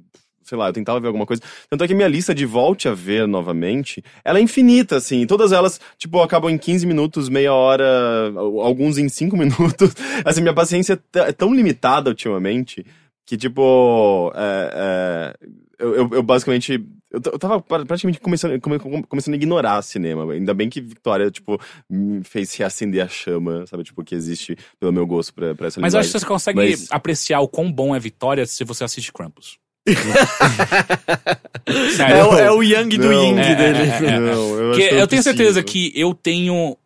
sei 0.48 0.58
lá, 0.58 0.68
eu 0.70 0.74
tentava 0.74 1.00
ver 1.00 1.08
alguma 1.08 1.26
coisa. 1.26 1.42
Tanto 1.70 1.84
é 1.84 1.88
que 1.88 1.94
a 1.94 1.96
minha 1.96 2.08
lista 2.08 2.34
de 2.34 2.46
volte 2.46 2.88
a 2.88 2.94
ver 2.94 3.28
novamente, 3.28 4.04
ela 4.24 4.40
é 4.40 4.42
infinita, 4.42 4.96
assim. 4.96 5.26
Todas 5.28 5.52
elas, 5.52 5.80
tipo, 5.98 6.22
acabam 6.22 6.50
em 6.50 6.58
15 6.58 6.86
minutos, 6.88 7.30
meia 7.30 7.54
hora, 7.54 7.86
alguns 8.62 8.98
em 8.98 9.10
5 9.10 9.36
minutos. 9.38 9.94
Assim, 10.26 10.42
minha 10.42 10.54
paciência 10.54 11.00
é 11.16 11.20
é 11.20 11.32
tão 11.32 11.54
limitada 11.54 12.10
ultimamente 12.10 12.86
que, 13.26 13.36
tipo, 13.36 14.32
é, 14.36 15.34
é, 15.44 15.48
eu, 15.80 15.96
eu- 15.96 16.10
eu 16.14 16.24
basicamente. 16.24 16.74
Eu, 17.10 17.22
eu 17.26 17.40
tava 17.40 17.62
pra- 17.62 17.86
praticamente 17.86 18.20
começando, 18.20 18.60
come- 18.60 18.80
come- 18.80 19.04
começando 19.04 19.34
a 19.34 19.38
ignorar 19.38 19.82
cinema. 19.82 20.30
Ainda 20.34 20.54
bem 20.54 20.70
que 20.70 20.82
Victoria, 20.82 21.32
tipo, 21.32 21.58
me 21.90 22.22
fez 22.24 22.54
reacender 22.56 23.04
a 23.04 23.08
chama, 23.08 23.66
sabe? 23.66 23.84
Tipo, 23.84 24.04
que 24.04 24.14
existe 24.14 24.58
pelo 24.80 24.92
meu 24.92 25.08
gosto 25.08 25.34
pra, 25.34 25.56
pra 25.56 25.68
essa 25.68 25.80
Mas 25.80 25.94
eu 25.94 26.00
acho 26.02 26.10
que 26.10 26.18
linguagem. 26.18 26.20
você 26.20 26.26
consegue 26.26 26.58
Mas- 26.58 26.88
apreciar 26.92 27.40
o 27.40 27.48
quão 27.48 27.72
bom 27.72 27.96
é 27.96 28.00
Vitória 28.00 28.46
se 28.46 28.64
você 28.66 28.84
assiste 28.84 29.14
Krampus. 29.14 29.58
É 32.10 32.24
o, 32.24 32.38
é 32.38 32.52
o 32.52 32.62
Yang 32.64 32.98
do 32.98 33.10
Não. 33.10 33.24
Ying 33.24 33.40
É, 33.40 33.56
dele. 33.56 33.80
é, 33.80 33.84
é, 33.84 34.06
é. 34.16 34.20
Não, 34.20 34.32
eu, 34.32 34.72
acho 34.72 34.80
Porque 34.80 34.90
que 34.90 34.96
eu 34.96 35.08
tenho 35.08 35.24
certeza 35.24 35.64
que 35.64 35.92
eu 35.96 36.14
tenho. 36.14 36.78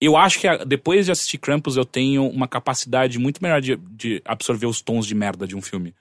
Eu 0.00 0.16
acho 0.16 0.38
que 0.40 0.46
a- 0.46 0.64
depois 0.64 1.06
de 1.06 1.12
assistir 1.12 1.38
Krampus, 1.38 1.76
eu 1.76 1.84
tenho 1.84 2.26
uma 2.28 2.46
capacidade 2.46 3.18
muito 3.18 3.42
melhor 3.42 3.60
de, 3.60 3.76
de 3.76 4.20
absorver 4.24 4.66
os 4.66 4.80
tons 4.82 5.06
de 5.06 5.14
merda 5.14 5.46
de 5.46 5.56
um 5.56 5.62
filme. 5.62 5.94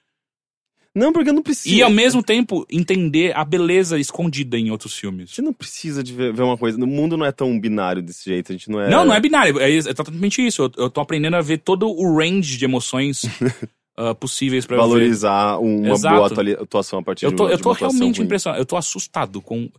Não, 0.93 1.11
porque 1.11 1.29
eu 1.29 1.33
não 1.33 1.41
preciso. 1.43 1.75
E 1.75 1.81
ao 1.83 1.89
mesmo 1.89 2.23
tempo 2.23 2.65
entender 2.71 3.35
a 3.35 3.43
beleza 3.43 3.99
escondida 3.99 4.57
em 4.57 4.71
outros 4.71 4.97
filmes. 4.97 5.25
A 5.25 5.27
gente 5.27 5.41
não 5.41 5.51
precisa 5.53 6.01
de 6.01 6.13
ver, 6.13 6.33
ver 6.33 6.41
uma 6.43 6.57
coisa. 6.57 6.77
O 6.81 6.87
mundo 6.87 7.17
não 7.17 7.25
é 7.25 7.33
tão 7.33 7.57
binário 7.59 8.01
desse 8.01 8.25
jeito. 8.25 8.51
A 8.51 8.55
gente 8.55 8.69
não 8.69 8.79
é. 8.79 8.89
Não, 8.89 9.03
não 9.05 9.13
é 9.13 9.19
binário. 9.19 9.59
É 9.59 9.69
exatamente 9.69 10.45
isso. 10.45 10.63
Eu, 10.63 10.71
eu 10.85 10.89
tô 10.89 11.01
aprendendo 11.01 11.35
a 11.35 11.41
ver 11.41 11.57
todo 11.59 11.87
o 11.89 12.17
range 12.17 12.57
de 12.57 12.63
emoções 12.63 13.23
ah, 13.97 14.13
possíveis 14.15 14.65
ver. 14.65 14.75
valorizar 14.77 15.57
uma 15.59 15.89
Exato. 15.93 16.35
boa 16.35 16.53
atuação 16.61 16.99
a 16.99 17.03
partir 17.03 17.25
Eu 17.25 17.31
de 17.31 17.37
tô, 17.37 17.43
uma, 17.43 17.51
eu 17.51 17.57
de 17.57 17.63
tô 17.63 17.69
uma 17.69 17.77
realmente 17.77 18.17
ruim. 18.17 18.25
impressionado. 18.25 18.61
Eu 18.61 18.65
tô 18.65 18.75
assustado 18.77 19.41
com 19.41 19.69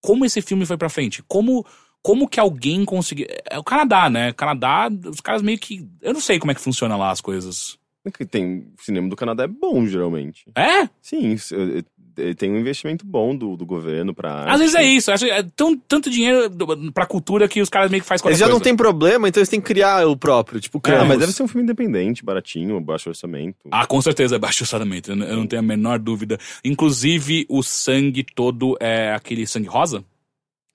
como 0.00 0.24
esse 0.24 0.42
filme 0.42 0.66
foi 0.66 0.76
pra 0.76 0.88
frente. 0.88 1.22
Como, 1.28 1.64
como 2.02 2.28
que 2.28 2.40
alguém 2.40 2.84
conseguiu. 2.84 3.26
É 3.48 3.58
o 3.58 3.64
Canadá, 3.64 4.10
né? 4.10 4.30
O 4.30 4.34
Canadá, 4.34 4.88
os 5.06 5.20
caras 5.20 5.42
meio 5.42 5.58
que. 5.58 5.88
Eu 6.00 6.12
não 6.12 6.20
sei 6.20 6.38
como 6.38 6.50
é 6.50 6.54
que 6.54 6.60
funciona 6.60 6.96
lá 6.96 7.10
as 7.10 7.20
coisas. 7.20 7.78
É 8.04 8.10
que 8.10 8.24
Tem 8.26 8.66
cinema 8.80 9.08
do 9.08 9.14
Canadá 9.14 9.44
é 9.44 9.48
bom, 9.48 9.86
geralmente. 9.86 10.44
É? 10.56 10.88
Sim, 11.00 11.36
tem 12.36 12.50
um 12.50 12.58
investimento 12.58 13.04
bom 13.06 13.34
do, 13.36 13.56
do 13.56 13.64
governo 13.66 14.14
pra. 14.14 14.44
Às 14.44 14.60
vezes 14.60 14.74
é 14.74 14.82
isso. 14.82 15.10
Acho 15.10 15.24
É 15.26 15.42
tão, 15.56 15.76
tanto 15.76 16.10
dinheiro 16.10 16.50
pra 16.92 17.06
cultura 17.06 17.48
que 17.48 17.60
os 17.60 17.68
caras 17.68 17.90
meio 17.90 18.02
que 18.02 18.08
fazem 18.08 18.22
qualquer 18.22 18.32
Eles 18.32 18.38
já 18.40 18.46
coisa. 18.46 18.54
não 18.58 18.62
têm 18.62 18.76
problema, 18.76 19.28
então 19.28 19.40
eles 19.40 19.48
têm 19.48 19.60
que 19.60 19.66
criar 19.66 20.06
o 20.06 20.16
próprio, 20.16 20.60
tipo 20.60 20.78
Ah, 20.78 20.80
Krampus. 20.80 21.08
mas 21.08 21.18
deve 21.18 21.32
ser 21.32 21.42
um 21.42 21.48
filme 21.48 21.62
independente, 21.64 22.24
baratinho, 22.24 22.80
baixo 22.80 23.08
orçamento. 23.08 23.56
Ah, 23.70 23.86
com 23.86 24.00
certeza 24.00 24.36
é 24.36 24.38
baixo 24.38 24.64
orçamento. 24.64 25.10
Eu 25.12 25.16
não 25.16 25.46
tenho 25.46 25.60
a 25.60 25.62
menor 25.64 25.98
dúvida. 25.98 26.38
Inclusive, 26.64 27.46
o 27.48 27.62
sangue 27.62 28.24
todo 28.24 28.76
é 28.80 29.12
aquele 29.14 29.46
sangue 29.46 29.68
rosa. 29.68 30.04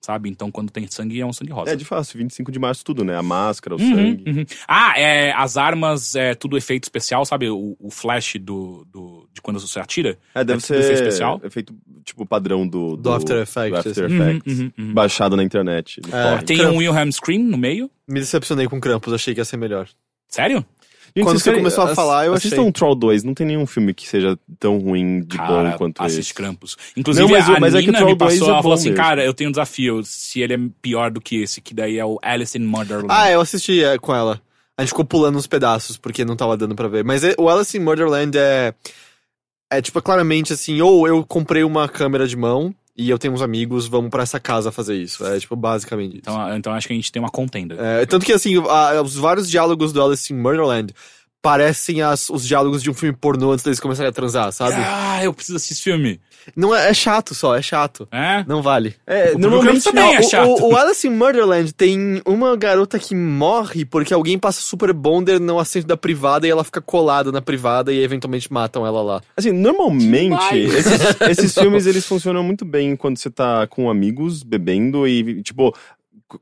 Sabe? 0.08 0.30
Então, 0.30 0.50
quando 0.50 0.70
tem 0.70 0.86
sangue, 0.86 1.20
é 1.20 1.26
um 1.26 1.34
sangue 1.34 1.52
rosa. 1.52 1.70
É 1.70 1.76
de 1.76 1.84
fácil, 1.84 2.16
25 2.18 2.50
de 2.50 2.58
março, 2.58 2.82
tudo, 2.82 3.04
né? 3.04 3.14
A 3.14 3.22
máscara, 3.22 3.76
o 3.76 3.78
Uhum, 3.78 3.94
sangue. 3.94 4.24
uhum. 4.26 4.44
Ah, 4.66 4.98
é, 4.98 5.34
as 5.34 5.58
armas 5.58 6.14
é 6.14 6.34
tudo 6.34 6.56
efeito 6.56 6.84
especial, 6.84 7.26
sabe? 7.26 7.50
O, 7.50 7.76
o 7.78 7.90
flash 7.90 8.36
do, 8.40 8.86
do, 8.90 9.28
de 9.34 9.42
quando 9.42 9.60
você 9.60 9.78
atira. 9.78 10.16
É, 10.34 10.42
deve 10.42 10.60
É 10.60 10.66
tudo 10.66 10.76
efeito 10.78 10.86
ser 10.86 10.92
especial? 10.94 11.38
efeito, 11.44 11.74
tipo, 12.04 12.24
padrão 12.24 12.66
do, 12.66 12.96
Do 12.96 13.12
After 13.12 13.36
Effects, 13.36 13.70
do 13.84 13.88
After 13.90 14.04
assim. 14.06 14.14
Effects. 14.14 14.58
Uhum, 14.58 14.72
uhum, 14.78 14.86
uhum. 14.86 14.94
Baixado 14.94 15.36
na 15.36 15.42
internet. 15.42 16.00
É. 16.10 16.38
Tem 16.38 16.56
Krampus. 16.56 16.74
um 16.74 16.78
Wilhelm 16.78 17.10
Scream 17.12 17.42
no 17.42 17.58
meio. 17.58 17.90
Me 18.08 18.18
decepcionei 18.18 18.66
com 18.66 18.80
Krampus, 18.80 19.12
achei 19.12 19.34
que 19.34 19.40
ia 19.42 19.44
ser 19.44 19.58
melhor. 19.58 19.86
Sério? 20.26 20.64
Gente, 21.16 21.24
Quando 21.24 21.38
você 21.38 21.44
querem- 21.50 21.60
começou 21.60 21.84
a 21.84 21.94
falar, 21.94 22.26
eu 22.26 22.34
Assistam 22.34 22.60
achei. 22.62 22.72
Troll 22.72 22.94
2, 22.94 23.24
não 23.24 23.34
tem 23.34 23.46
nenhum 23.46 23.66
filme 23.66 23.92
que 23.94 24.06
seja 24.08 24.38
tão 24.58 24.78
ruim 24.78 25.20
de 25.22 25.36
Cara, 25.36 25.70
bom 25.72 25.76
quanto 25.78 26.02
assiste 26.02 26.20
esse. 26.20 26.34
Krampus. 26.34 26.76
Inclusive, 26.96 27.26
Não, 27.26 27.32
mas 27.32 27.48
o- 27.48 27.52
a 27.52 27.60
mas 27.60 27.74
é 27.74 27.80
que 27.80 27.86
Nina 27.86 27.98
Troll 27.98 28.10
me 28.12 28.16
2 28.16 28.32
passou, 28.34 28.48
é 28.48 28.50
ela 28.52 28.62
falou 28.62 28.74
assim, 28.74 28.90
mesmo. 28.90 29.02
cara, 29.04 29.24
eu 29.24 29.34
tenho 29.34 29.48
um 29.48 29.52
desafio 29.52 30.02
se 30.04 30.40
ele 30.40 30.54
é 30.54 30.58
pior 30.82 31.10
do 31.10 31.20
que 31.20 31.42
esse, 31.42 31.60
que 31.60 31.74
daí 31.74 31.98
é 31.98 32.04
o 32.04 32.18
Alice 32.22 32.56
in 32.56 32.62
Murderland. 32.64 33.08
Ah, 33.10 33.30
eu 33.30 33.40
assisti 33.40 33.82
é, 33.82 33.98
com 33.98 34.14
ela. 34.14 34.40
A 34.76 34.82
gente 34.82 34.90
ficou 34.90 35.04
pulando 35.04 35.36
uns 35.36 35.46
pedaços, 35.46 35.96
porque 35.96 36.24
não 36.24 36.36
tava 36.36 36.56
dando 36.56 36.74
pra 36.74 36.86
ver. 36.88 37.02
Mas 37.04 37.24
é- 37.24 37.34
o 37.38 37.48
Alice 37.48 37.76
in 37.76 37.80
Murderland 37.80 38.36
é. 38.38 38.72
É 39.70 39.82
tipo, 39.82 40.00
claramente 40.00 40.52
assim, 40.52 40.80
ou 40.80 41.06
eu 41.06 41.22
comprei 41.26 41.62
uma 41.62 41.86
câmera 41.88 42.26
de 42.26 42.36
mão 42.36 42.74
e 42.98 43.08
eu 43.08 43.18
tenho 43.18 43.32
uns 43.32 43.40
amigos, 43.42 43.86
vamos 43.86 44.10
pra 44.10 44.24
essa 44.24 44.40
casa 44.40 44.72
fazer 44.72 44.96
isso. 44.96 45.24
É 45.24 45.38
tipo, 45.38 45.54
basicamente 45.54 46.14
isso. 46.14 46.18
Então, 46.22 46.56
então 46.56 46.72
acho 46.72 46.86
que 46.88 46.92
a 46.92 46.96
gente 46.96 47.12
tem 47.12 47.22
uma 47.22 47.30
contenda. 47.30 47.76
É, 47.78 48.04
tanto 48.04 48.26
que 48.26 48.32
assim, 48.32 48.56
a- 48.68 49.00
os 49.00 49.14
vários 49.14 49.48
diálogos 49.48 49.92
do 49.92 50.02
Alice 50.04 50.32
in 50.32 50.36
Murderland 50.36 50.92
parecem 51.40 52.02
as- 52.02 52.28
os 52.30 52.46
diálogos 52.46 52.82
de 52.82 52.90
um 52.90 52.94
filme 52.94 53.16
pornô 53.16 53.52
antes 53.52 53.64
deles 53.64 53.80
começarem 53.80 54.10
a 54.10 54.12
transar, 54.12 54.50
sabe? 54.52 54.74
Ah, 54.78 55.22
eu 55.24 55.32
preciso 55.32 55.56
assistir 55.56 55.74
esse 55.74 55.82
filme. 55.82 56.20
Não 56.56 56.74
é, 56.74 56.88
é 56.90 56.94
chato 56.94 57.34
só, 57.34 57.54
é 57.54 57.60
chato. 57.62 58.08
É? 58.10 58.42
Não 58.46 58.62
vale. 58.62 58.94
É, 59.06 59.32
O 59.34 59.38
normalmente 59.38 59.84
também 59.84 60.14
é 60.14 60.20
o- 60.20 60.22
chato. 60.22 60.48
O, 60.48 60.70
o 60.72 60.76
Alice 60.76 61.06
in 61.06 61.10
Murderland 61.10 61.72
tem 61.74 62.22
uma 62.26 62.56
garota 62.56 62.98
que 62.98 63.14
morre 63.14 63.84
porque 63.84 64.14
alguém 64.14 64.38
passa 64.38 64.60
super 64.62 64.92
bonder 64.92 65.38
no 65.38 65.58
assento 65.58 65.86
da 65.86 65.96
privada 65.96 66.46
e 66.46 66.50
ela 66.50 66.64
fica 66.64 66.80
colada 66.80 67.30
na 67.30 67.42
privada 67.42 67.92
e 67.92 68.02
eventualmente 68.02 68.50
matam 68.52 68.86
ela 68.86 69.02
lá. 69.02 69.20
Assim, 69.36 69.52
normalmente, 69.52 70.56
esses, 70.56 71.20
esses 71.28 71.54
filmes 71.58 71.86
eles 71.86 72.06
funcionam 72.06 72.42
muito 72.42 72.64
bem 72.64 72.96
quando 72.96 73.18
você 73.18 73.30
tá 73.30 73.66
com 73.66 73.90
amigos 73.90 74.42
bebendo 74.42 75.06
e, 75.06 75.42
tipo, 75.42 75.74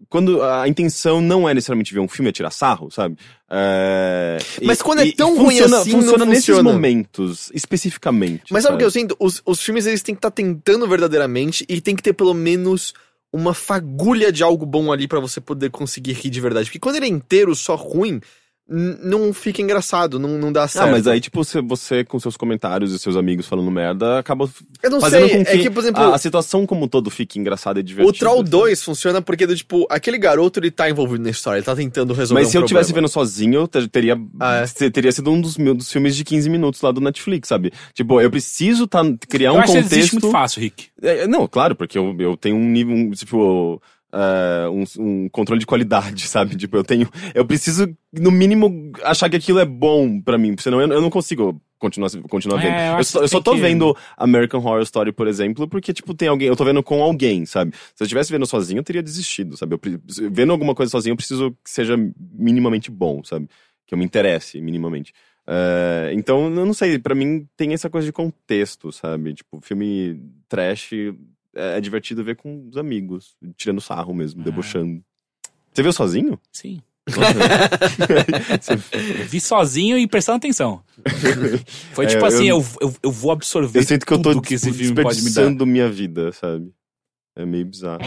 quando 0.08 0.42
a 0.42 0.66
intenção 0.68 1.20
não 1.20 1.48
é 1.48 1.54
necessariamente 1.54 1.94
ver 1.94 2.00
um 2.00 2.08
filme, 2.08 2.28
é 2.28 2.32
tirar 2.32 2.50
sarro, 2.50 2.90
sabe? 2.90 3.16
É, 3.48 4.38
Mas 4.62 4.80
e- 4.80 4.82
quando 4.82 5.00
é 5.00 5.12
tão 5.12 5.36
ruim 5.36 5.56
funciona, 5.58 5.78
assim, 5.78 5.92
não 5.92 6.00
funciona 6.00 6.24
nesses 6.24 6.46
funciona. 6.46 6.72
momentos, 6.72 7.50
especificamente. 7.54 8.52
Mas 8.52 8.62
sabe 8.64 8.74
o 8.74 8.78
que 8.78 8.84
eu 8.84 8.90
sinto? 8.90 9.16
Os, 9.18 9.40
os 9.46 9.60
filmes 9.62 9.86
eles 9.86 10.02
têm 10.02 10.14
que 10.14 10.18
estar 10.18 10.30
tentando 10.30 10.88
verdadeiramente 10.88 11.64
e 11.68 11.80
tem 11.80 11.94
que 11.94 12.02
ter 12.02 12.12
pelo 12.12 12.34
menos 12.34 12.92
uma 13.32 13.52
fagulha 13.54 14.32
de 14.32 14.42
algo 14.42 14.64
bom 14.64 14.90
ali 14.92 15.06
pra 15.06 15.20
você 15.20 15.40
poder 15.40 15.70
conseguir 15.70 16.12
rir 16.14 16.30
de 16.30 16.40
verdade. 16.40 16.66
Porque 16.66 16.78
quando 16.78 16.96
ele 16.96 17.06
é 17.06 17.08
inteiro 17.08 17.54
só 17.54 17.74
ruim, 17.74 18.20
não 18.68 19.32
fica 19.32 19.62
engraçado, 19.62 20.18
não, 20.18 20.30
não 20.30 20.50
dá 20.52 20.66
certo. 20.66 20.88
Ah, 20.88 20.90
mas 20.90 21.06
aí, 21.06 21.20
tipo, 21.20 21.42
você, 21.44 21.60
você 21.62 22.04
com 22.04 22.18
seus 22.18 22.36
comentários 22.36 22.92
e 22.92 22.98
seus 22.98 23.14
amigos 23.16 23.46
falando 23.46 23.70
merda, 23.70 24.18
acaba 24.18 24.50
eu 24.82 24.90
não 24.90 25.00
fazendo 25.00 25.28
sei, 25.28 25.38
com 25.38 25.44
que, 25.44 25.50
é 25.52 25.58
que, 25.58 25.70
por 25.70 25.80
exemplo, 25.80 26.02
a, 26.02 26.14
a 26.16 26.18
situação 26.18 26.66
como 26.66 26.84
um 26.84 26.88
todo 26.88 27.08
fique 27.08 27.38
engraçada 27.38 27.78
e 27.78 27.82
divertida. 27.82 28.10
o 28.16 28.18
Troll 28.18 28.40
assim. 28.42 28.50
2 28.50 28.82
funciona 28.82 29.22
porque, 29.22 29.46
do, 29.46 29.54
tipo, 29.54 29.86
aquele 29.88 30.18
garoto, 30.18 30.58
ele 30.58 30.70
tá 30.72 30.90
envolvido 30.90 31.22
na 31.22 31.30
história, 31.30 31.58
ele 31.58 31.64
tá 31.66 31.76
tentando 31.76 32.12
resolver 32.12 32.40
Mas 32.40 32.48
um 32.48 32.50
se 32.50 32.56
eu 32.56 32.62
problema. 32.62 32.82
tivesse 32.82 32.92
vendo 32.92 33.08
sozinho, 33.08 33.54
eu 33.54 33.68
ter- 33.68 33.88
teria, 33.88 34.18
Ah, 34.40 34.56
é? 34.56 34.66
se- 34.66 34.90
teria 34.90 35.12
sido 35.12 35.30
um 35.30 35.40
dos, 35.40 35.56
meus, 35.56 35.76
dos 35.76 35.92
filmes 35.92 36.16
de 36.16 36.24
15 36.24 36.50
minutos 36.50 36.80
lá 36.80 36.90
do 36.90 37.00
Netflix, 37.00 37.48
sabe? 37.48 37.72
Tipo, 37.94 38.20
eu 38.20 38.30
preciso 38.30 38.86
tá, 38.88 39.00
criar 39.28 39.50
Eu 39.50 39.54
um 39.54 39.58
acho 39.60 39.72
que 39.74 39.82
contexto. 39.82 40.12
muito 40.14 40.30
fácil, 40.32 40.60
Rick. 40.60 40.86
É, 41.02 41.18
é, 41.20 41.26
não, 41.28 41.46
claro, 41.46 41.76
porque 41.76 41.96
eu, 41.96 42.16
eu 42.18 42.36
tenho 42.36 42.56
um 42.56 42.68
nível, 42.68 42.94
um, 42.96 43.10
tipo, 43.12 43.80
é, 44.16 44.68
um, 44.68 44.84
um 44.98 45.28
controle 45.28 45.58
de 45.60 45.66
qualidade, 45.66 46.26
sabe? 46.28 46.56
Tipo, 46.56 46.76
eu 46.78 46.84
tenho. 46.84 47.08
Eu 47.34 47.44
preciso, 47.44 47.86
no 48.12 48.30
mínimo, 48.30 48.90
achar 49.04 49.28
que 49.28 49.36
aquilo 49.36 49.58
é 49.58 49.64
bom 49.64 50.20
pra 50.20 50.38
mim, 50.38 50.54
senão 50.58 50.80
eu, 50.80 50.88
eu 50.90 51.00
não 51.00 51.10
consigo 51.10 51.60
continuar, 51.78 52.10
continuar 52.30 52.58
É, 52.58 52.62
vendo. 52.62 52.92
eu 52.94 52.98
eu, 52.98 53.04
só, 53.04 53.20
eu 53.20 53.28
só 53.28 53.40
tô 53.40 53.52
que- 53.52 53.60
vendo 53.60 53.94
American 54.16 54.60
Horror 54.60 54.80
Story, 54.82 55.12
por 55.12 55.28
exemplo, 55.28 55.68
porque, 55.68 55.92
tipo, 55.92 56.14
tem 56.14 56.28
alguém. 56.28 56.48
Eu 56.48 56.56
tô 56.56 56.64
vendo 56.64 56.82
com 56.82 57.02
alguém, 57.02 57.44
sabe? 57.44 57.72
Se 57.94 58.02
eu 58.02 58.06
estivesse 58.06 58.32
vendo 58.32 58.46
sozinho, 58.46 58.78
eu 58.78 58.84
teria 58.84 59.02
desistido, 59.02 59.56
sabe? 59.56 59.74
Eu, 59.74 59.80
vendo 60.30 60.52
alguma 60.52 60.74
coisa 60.74 60.90
sozinho, 60.90 61.12
eu 61.12 61.16
preciso 61.16 61.50
que 61.62 61.70
seja 61.70 61.96
minimamente 62.32 62.90
bom, 62.90 63.22
sabe? 63.22 63.48
Que 63.86 63.94
eu 63.94 63.98
me 63.98 64.04
interesse 64.04 64.60
minimamente. 64.60 65.12
É, 65.48 66.10
então, 66.14 66.44
eu 66.46 66.66
não 66.66 66.74
sei, 66.74 66.98
pra 66.98 67.14
mim 67.14 67.46
tem 67.56 67.72
essa 67.72 67.88
coisa 67.90 68.04
de 68.06 68.12
contexto, 68.12 68.90
sabe? 68.90 69.32
Tipo, 69.34 69.60
filme 69.60 70.20
trash 70.48 70.90
é, 71.56 71.78
é 71.78 71.80
divertido 71.80 72.22
ver 72.22 72.36
com 72.36 72.68
os 72.68 72.76
amigos, 72.76 73.34
tirando 73.56 73.80
sarro 73.80 74.14
mesmo, 74.14 74.42
Ah. 74.42 74.44
debochando. 74.44 75.02
Você 75.72 75.82
viu 75.82 75.92
sozinho? 75.92 76.38
Sim. 76.52 76.80
Vi 79.28 79.40
sozinho 79.40 79.98
e 79.98 80.06
prestando 80.06 80.36
atenção. 80.38 80.82
Foi 81.92 82.04
É, 82.04 82.08
tipo 82.08 82.24
assim, 82.24 82.48
eu, 82.48 82.64
eu, 82.80 82.94
eu 83.02 83.10
vou 83.10 83.30
absorver 83.30 83.78
eu 83.78 83.82
sinto 83.84 84.06
que 84.06 84.12
eu 84.12 84.20
tô 84.20 84.40
que 84.40 84.54
esse 84.54 84.72
filme 84.72 85.02
pode 85.02 85.22
me 85.22 85.30
dar. 85.30 85.66
minha 85.66 85.90
vida, 85.90 86.32
sabe? 86.32 86.72
É 87.36 87.44
meio 87.46 87.66
bizarro. 87.66 88.00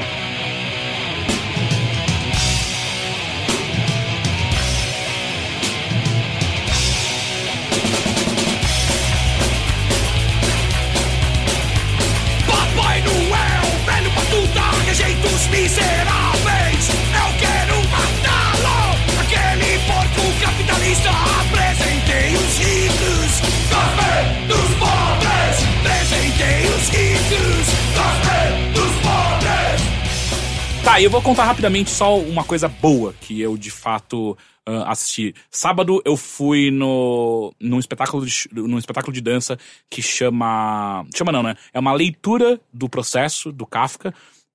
Miseráveis. 15.47 16.89
Eu 16.89 17.29
quero 17.39 17.75
matá-lo. 17.89 18.95
Aquele 19.21 19.79
porco 19.85 20.21
capitalista. 20.41 21.09
Apresentei 21.09 22.35
os 22.35 22.57
ricos, 22.57 23.31
café 23.69 24.45
dos 24.47 24.69
pobres. 24.77 25.55
Apresentei 25.79 26.65
os 26.75 26.89
ricos, 26.89 27.67
café 27.95 28.71
dos 28.73 28.93
pobres. 29.01 30.83
Tá, 30.83 31.01
eu 31.01 31.09
vou 31.09 31.21
contar 31.21 31.45
rapidamente 31.45 31.89
só 31.89 32.17
uma 32.17 32.43
coisa 32.43 32.67
boa 32.67 33.13
que 33.21 33.39
eu 33.41 33.57
de 33.57 33.71
fato 33.71 34.37
ah, 34.69 34.91
assisti. 34.91 35.33
Sábado 35.49 35.99
eu 36.05 36.15
fui 36.15 36.69
no 36.69 37.51
num 37.59 37.79
espetáculo 37.79 38.23
de, 38.23 38.47
num 38.53 38.77
espetáculo 38.77 39.11
de 39.11 39.19
dança 39.19 39.57
que 39.89 39.99
chama 39.99 41.03
chama 41.15 41.31
não, 41.31 41.41
né? 41.41 41.55
É 41.73 41.79
uma 41.79 41.91
leitura 41.91 42.61
do 42.71 42.87
processo 42.87 43.51
do 43.51 43.65
Kafka. 43.65 44.13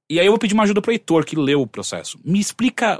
E 0.08 0.20
aí 0.20 0.26
eu 0.26 0.32
vou 0.32 0.38
pedir 0.38 0.54
uma 0.54 0.64
ajuda 0.64 0.82
pro 0.82 0.92
Heitor 0.92 1.24
que 1.24 1.36
leu 1.36 1.62
o 1.62 1.66
processo. 1.66 2.18
Me 2.24 2.38
explica 2.38 2.98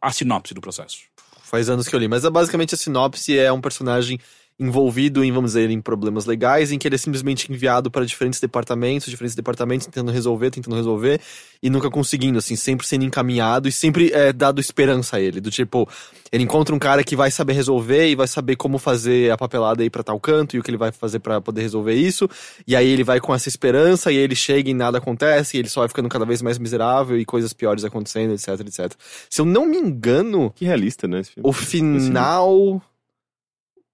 a 0.00 0.12
sinopse 0.12 0.54
do 0.54 0.60
processo. 0.60 0.98
Faz 1.42 1.68
anos 1.68 1.88
que 1.88 1.94
eu 1.94 1.98
li, 2.00 2.08
mas 2.08 2.24
é 2.24 2.30
basicamente 2.30 2.74
a 2.74 2.78
sinopse 2.78 3.36
é 3.38 3.52
um 3.52 3.60
personagem 3.60 4.18
envolvido 4.58 5.22
em, 5.22 5.30
vamos 5.30 5.50
dizer, 5.50 5.70
em 5.70 5.80
problemas 5.80 6.24
legais, 6.24 6.72
em 6.72 6.78
que 6.78 6.88
ele 6.88 6.94
é 6.94 6.98
simplesmente 6.98 7.52
enviado 7.52 7.90
para 7.90 8.06
diferentes 8.06 8.40
departamentos, 8.40 9.08
diferentes 9.08 9.36
departamentos 9.36 9.86
tentando 9.86 10.10
resolver, 10.10 10.50
tentando 10.50 10.76
resolver, 10.76 11.20
e 11.62 11.68
nunca 11.68 11.90
conseguindo, 11.90 12.38
assim, 12.38 12.56
sempre 12.56 12.86
sendo 12.86 13.04
encaminhado 13.04 13.68
e 13.68 13.72
sempre 13.72 14.10
é 14.12 14.32
dado 14.32 14.60
esperança 14.60 15.16
a 15.16 15.20
ele, 15.20 15.40
do 15.40 15.50
tipo, 15.50 15.86
ele 16.32 16.42
encontra 16.44 16.74
um 16.74 16.78
cara 16.78 17.04
que 17.04 17.14
vai 17.14 17.30
saber 17.30 17.52
resolver 17.52 18.08
e 18.08 18.14
vai 18.14 18.26
saber 18.26 18.56
como 18.56 18.78
fazer 18.78 19.30
a 19.30 19.36
papelada 19.36 19.82
aí 19.82 19.90
pra 19.90 20.02
tal 20.02 20.18
canto 20.18 20.56
e 20.56 20.58
o 20.58 20.62
que 20.62 20.70
ele 20.70 20.78
vai 20.78 20.90
fazer 20.90 21.18
pra 21.18 21.38
poder 21.40 21.60
resolver 21.60 21.94
isso, 21.94 22.28
e 22.66 22.74
aí 22.74 22.88
ele 22.88 23.04
vai 23.04 23.20
com 23.20 23.34
essa 23.34 23.48
esperança 23.48 24.10
e 24.10 24.16
ele 24.16 24.34
chega 24.34 24.70
e 24.70 24.74
nada 24.74 24.96
acontece, 24.96 25.56
e 25.56 25.60
ele 25.60 25.68
só 25.68 25.80
vai 25.80 25.88
ficando 25.88 26.08
cada 26.08 26.24
vez 26.24 26.40
mais 26.40 26.58
miserável 26.58 27.18
e 27.18 27.26
coisas 27.26 27.52
piores 27.52 27.84
acontecendo, 27.84 28.32
etc, 28.32 28.60
etc. 28.60 28.92
Se 29.28 29.40
eu 29.40 29.44
não 29.44 29.66
me 29.66 29.76
engano, 29.76 30.50
Que 30.54 30.64
realista, 30.64 31.06
né? 31.06 31.20
Esse 31.20 31.32
filme. 31.32 31.48
o 31.48 31.52
final. 31.52 32.82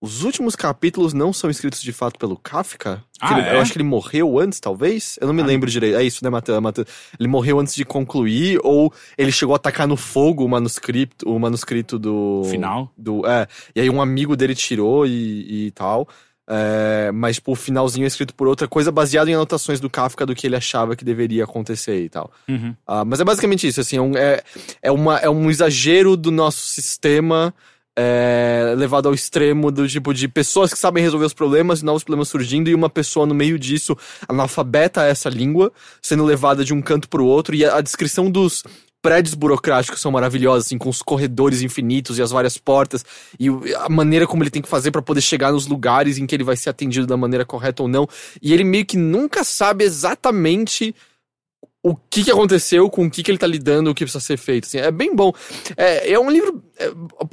Os 0.03 0.25
últimos 0.25 0.57
capítulos 0.57 1.13
não 1.13 1.33
são 1.33 1.49
escritos 1.49 1.81
de 1.81 1.93
fato 1.93 2.19
pelo 2.19 2.37
Kafka? 2.37 3.05
Ah, 3.21 3.39
ele- 3.39 3.49
é? 3.49 3.55
Eu 3.55 3.61
acho 3.61 3.71
que 3.73 3.79
ele 3.79 3.85
morreu 3.85 4.37
antes, 4.39 4.59
talvez? 4.59 5.17
Eu 5.21 5.29
não 5.29 5.33
me 5.35 5.43
Ah. 5.43 5.47
lembro 5.47 5.71
direito. 5.71 5.97
É 5.97 6.03
isso, 6.03 6.25
né, 6.25 6.29
Matheus? 6.29 6.61
Matheus? 6.61 6.89
Ele 7.21 7.29
morreu 7.29 7.61
antes 7.61 7.73
de 7.73 7.85
concluir, 7.85 8.59
ou 8.65 8.93
ele 9.17 9.31
chegou 9.31 9.53
a 9.55 9.57
atacar 9.57 9.87
no 9.87 9.97
fogo 9.97 10.45
o 10.45 10.49
manuscrito, 10.49 11.29
o 11.31 11.39
manuscrito 11.39 12.01
do. 12.01 12.43
Final. 12.51 12.93
Do, 12.99 13.25
é. 13.25 13.47
E 13.77 13.81
aí 13.81 13.89
um 13.89 14.03
amigo 14.03 14.37
dele 14.37 14.57
tirou 14.57 15.07
e, 15.07 15.67
e 15.67 15.71
tal. 15.71 16.09
É, 16.49 17.13
mas, 17.15 17.37
tipo, 17.37 17.53
o 17.53 17.55
finalzinho 17.55 18.03
é 18.05 18.09
escrito 18.09 18.35
por 18.35 18.49
outra 18.49 18.67
coisa, 18.67 18.91
baseado 18.91 19.29
em 19.29 19.35
anotações 19.35 19.79
do 19.79 19.89
Kafka 19.89 20.27
do 20.27 20.35
que 20.35 20.45
ele 20.47 20.57
achava 20.57 20.97
que 20.97 21.05
deveria 21.05 21.45
acontecer 21.45 22.03
e 22.05 22.09
tal. 22.09 22.31
Uhum. 22.49 22.75
Ah, 22.85 23.05
mas 23.05 23.21
é 23.21 23.25
basicamente 23.25 23.67
isso, 23.69 23.81
assim, 23.81 23.97
é 23.97 24.03
um, 24.03 24.17
é, 24.17 24.43
é, 24.83 24.91
uma, 24.91 25.19
é 25.19 25.31
um 25.31 25.49
exagero 25.49 26.17
do 26.17 26.33
nosso 26.33 26.67
sistema 26.67 27.55
é, 27.97 28.75
levado 28.77 29.07
ao 29.09 29.15
extremo 29.15 29.71
do 29.71 29.87
tipo 29.87 30.15
de 30.15 30.27
pessoas 30.29 30.73
que 30.73 30.79
sabem 30.79 31.03
resolver 31.03 31.27
os 31.27 31.35
problemas 31.35 31.81
e 31.81 31.85
novos 31.85 32.03
problemas 32.05 32.29
surgindo 32.29 32.69
e 32.71 32.75
uma 32.75 32.89
pessoa 32.89 33.27
no 33.27 33.35
meio 33.35 33.59
disso, 33.59 33.97
analfabeta 34.29 35.03
a 35.03 35.07
essa 35.07 35.29
língua, 35.29 35.73
sendo 36.01 36.25
levada 36.25 36.65
de 36.65 36.73
um 36.73 36.81
canto 36.81 37.09
pro 37.09 37.25
outro 37.25 37.55
e 37.55 37.65
a, 37.65 37.77
a 37.77 37.81
descrição 37.81 38.31
dos 38.31 38.65
prédios 39.03 39.35
burocráticos 39.35 40.01
são 40.01 40.13
maravilhosos, 40.13 40.67
assim, 40.67 40.79
com 40.79 40.89
os 40.89 41.03
corredores 41.03 41.61
infinitos 41.61 42.19
e 42.19 42.23
as 42.23 42.31
várias 42.31 42.57
portas 42.57 43.05
e 43.39 43.51
o- 43.51 43.61
a 43.79 43.89
maneira 43.89 44.29
como 44.29 44.45
ele 44.45 44.51
tem 44.51 44.63
que 44.63 44.69
fazer 44.69 44.93
pra 44.93 45.03
poder 45.03 45.21
chegar 45.21 45.51
nos 45.51 45.67
lugares 45.67 46.19
em 46.19 46.27
que 46.27 46.35
ele 46.37 46.45
vai 46.45 46.57
ser 46.57 46.71
atendido 46.71 47.05
da 47.07 47.17
maneira 47.17 47.45
correta 47.45 47.83
ou 47.83 47.89
não. 47.89 48.09
E 48.41 48.53
ele 48.55 48.63
meio 48.63 48.87
que 48.87 48.97
nunca 48.97 49.43
sabe 49.43 49.83
exatamente 49.85 50.95
o 51.83 51.97
que, 51.97 52.23
que 52.25 52.31
aconteceu, 52.31 52.89
com 52.89 53.07
o 53.07 53.11
que, 53.11 53.23
que 53.23 53.31
ele 53.31 53.39
tá 53.39 53.47
lidando, 53.47 53.91
o 53.91 53.95
que 53.95 54.05
precisa 54.05 54.25
ser 54.25 54.37
feito. 54.37 54.67
Assim, 54.67 54.79
é 54.79 54.91
bem 54.91 55.15
bom. 55.15 55.33
É, 55.77 56.13
é 56.13 56.19
um 56.19 56.31
livro, 56.31 56.63
é, 56.79 56.93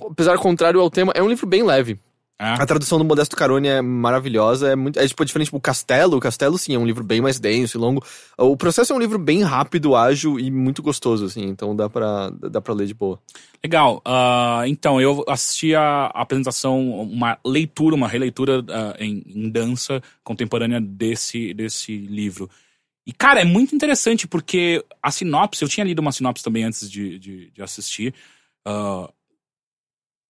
apesar 0.10 0.34
do 0.34 0.42
contrário 0.42 0.80
ao 0.80 0.90
tema, 0.90 1.12
é 1.16 1.22
um 1.22 1.30
livro 1.30 1.46
bem 1.46 1.64
leve. 1.64 2.00
É. 2.42 2.54
A 2.54 2.66
tradução 2.66 2.98
do 2.98 3.04
Modesto 3.04 3.36
Carone 3.36 3.68
é 3.68 3.82
maravilhosa, 3.82 4.72
é 4.72 4.76
muito, 4.76 4.98
é 4.98 5.06
tipo 5.06 5.26
diferente 5.26 5.52
do 5.52 5.60
Castelo. 5.60 6.16
O 6.16 6.20
Castelo, 6.22 6.58
sim, 6.58 6.74
é 6.74 6.80
um 6.80 6.86
livro 6.86 7.04
bem 7.04 7.20
mais 7.20 7.38
denso 7.38 7.78
e 7.78 7.82
longo. 7.82 8.02
O 8.38 8.56
processo 8.56 8.94
é 8.94 8.96
um 8.96 9.00
livro 9.00 9.20
bem 9.20 9.44
rápido, 9.44 9.94
ágil 9.94 10.40
e 10.40 10.50
muito 10.50 10.82
gostoso, 10.82 11.26
assim, 11.26 11.44
então 11.44 11.76
dá 11.76 11.90
pra, 11.90 12.30
dá 12.30 12.62
pra 12.62 12.74
ler 12.74 12.88
de 12.88 12.94
boa. 12.94 13.20
Legal. 13.62 14.02
Ah, 14.06 14.64
então, 14.68 15.02
eu 15.02 15.26
assisti 15.28 15.76
a 15.76 16.06
apresentação, 16.06 16.80
uma 17.02 17.38
leitura, 17.46 17.94
uma 17.94 18.08
releitura 18.08 18.64
ah, 18.70 18.96
em, 18.98 19.22
em 19.28 19.50
dança 19.50 20.02
contemporânea 20.24 20.80
desse, 20.80 21.54
desse 21.54 21.98
livro. 21.98 22.50
E, 23.10 23.12
cara, 23.12 23.42
é 23.42 23.44
muito 23.44 23.76
interessante 23.76 24.28
porque 24.28 24.86
a 25.02 25.10
sinopse, 25.10 25.64
eu 25.64 25.68
tinha 25.68 25.84
lido 25.84 25.98
uma 25.98 26.12
sinopse 26.12 26.44
também 26.44 26.64
antes 26.64 26.88
de, 26.88 27.18
de, 27.18 27.50
de 27.50 27.62
assistir. 27.64 28.14
Ah, 28.64 29.12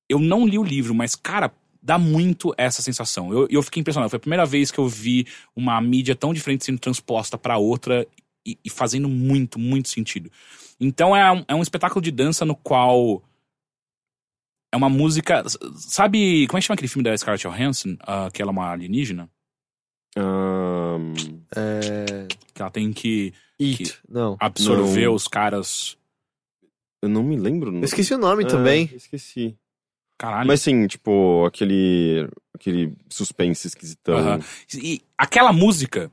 eu 0.07 0.17
não 0.17 0.47
li 0.47 0.57
o 0.57 0.63
livro, 0.63 0.95
mas, 0.95 1.13
cara, 1.13 1.51
dá 1.83 1.97
muito 1.99 2.55
essa 2.57 2.81
sensação. 2.81 3.33
Eu, 3.33 3.49
eu 3.51 3.61
fiquei 3.61 3.81
impressionado. 3.81 4.09
Foi 4.09 4.15
a 4.15 4.21
primeira 4.21 4.45
vez 4.45 4.71
que 4.71 4.79
eu 4.79 4.87
vi 4.87 5.27
uma 5.53 5.81
mídia 5.81 6.15
tão 6.15 6.33
diferente 6.33 6.63
sendo 6.63 6.79
transposta 6.79 7.37
pra 7.37 7.57
outra 7.57 8.07
e, 8.47 8.57
e 8.63 8.69
fazendo 8.69 9.09
muito, 9.09 9.59
muito 9.59 9.89
sentido. 9.89 10.31
Então 10.79 11.13
é 11.13 11.29
um, 11.33 11.43
é 11.49 11.55
um 11.55 11.61
espetáculo 11.61 12.01
de 12.01 12.11
dança 12.11 12.45
no 12.45 12.55
qual 12.55 13.21
é 14.71 14.77
uma 14.77 14.89
música. 14.89 15.43
Sabe. 15.75 16.47
Como 16.47 16.57
é 16.57 16.61
que 16.61 16.67
chama 16.67 16.75
aquele 16.75 16.87
filme 16.87 17.03
da 17.03 17.17
Scarlett 17.17 17.45
Johansson? 17.45 17.97
ah, 18.07 18.29
que 18.31 18.41
ela 18.41 18.51
é 18.51 18.53
uma 18.53 18.71
alienígena? 18.71 19.29
Ahn, 20.19 21.13
É... 21.55 22.27
Que 22.53 22.61
ela 22.61 22.71
tem 22.71 22.91
que 22.93 23.33
It, 23.59 23.97
não. 24.07 24.35
absorver 24.39 25.05
Não. 25.07 25.13
os 25.15 25.27
caras. 25.27 25.97
eu 27.01 27.09
não 27.09 27.23
me 27.23 27.37
lembro. 27.37 27.75
Eu 27.75 27.83
esqueci 27.83 28.13
o 28.13 28.17
nome 28.17 28.43
É, 28.43 28.47
também. 28.47 28.89
Esqueci. 28.93 29.55
Caralho. 30.17 30.47
Mas 30.47 30.61
sim, 30.61 30.85
tipo, 30.87 31.45
aquele. 31.45 32.27
aquele 32.53 32.93
suspense 33.09 33.67
esquisitão. 33.67 34.39
E 34.75 35.01
aquela 35.17 35.53
música 35.53 36.11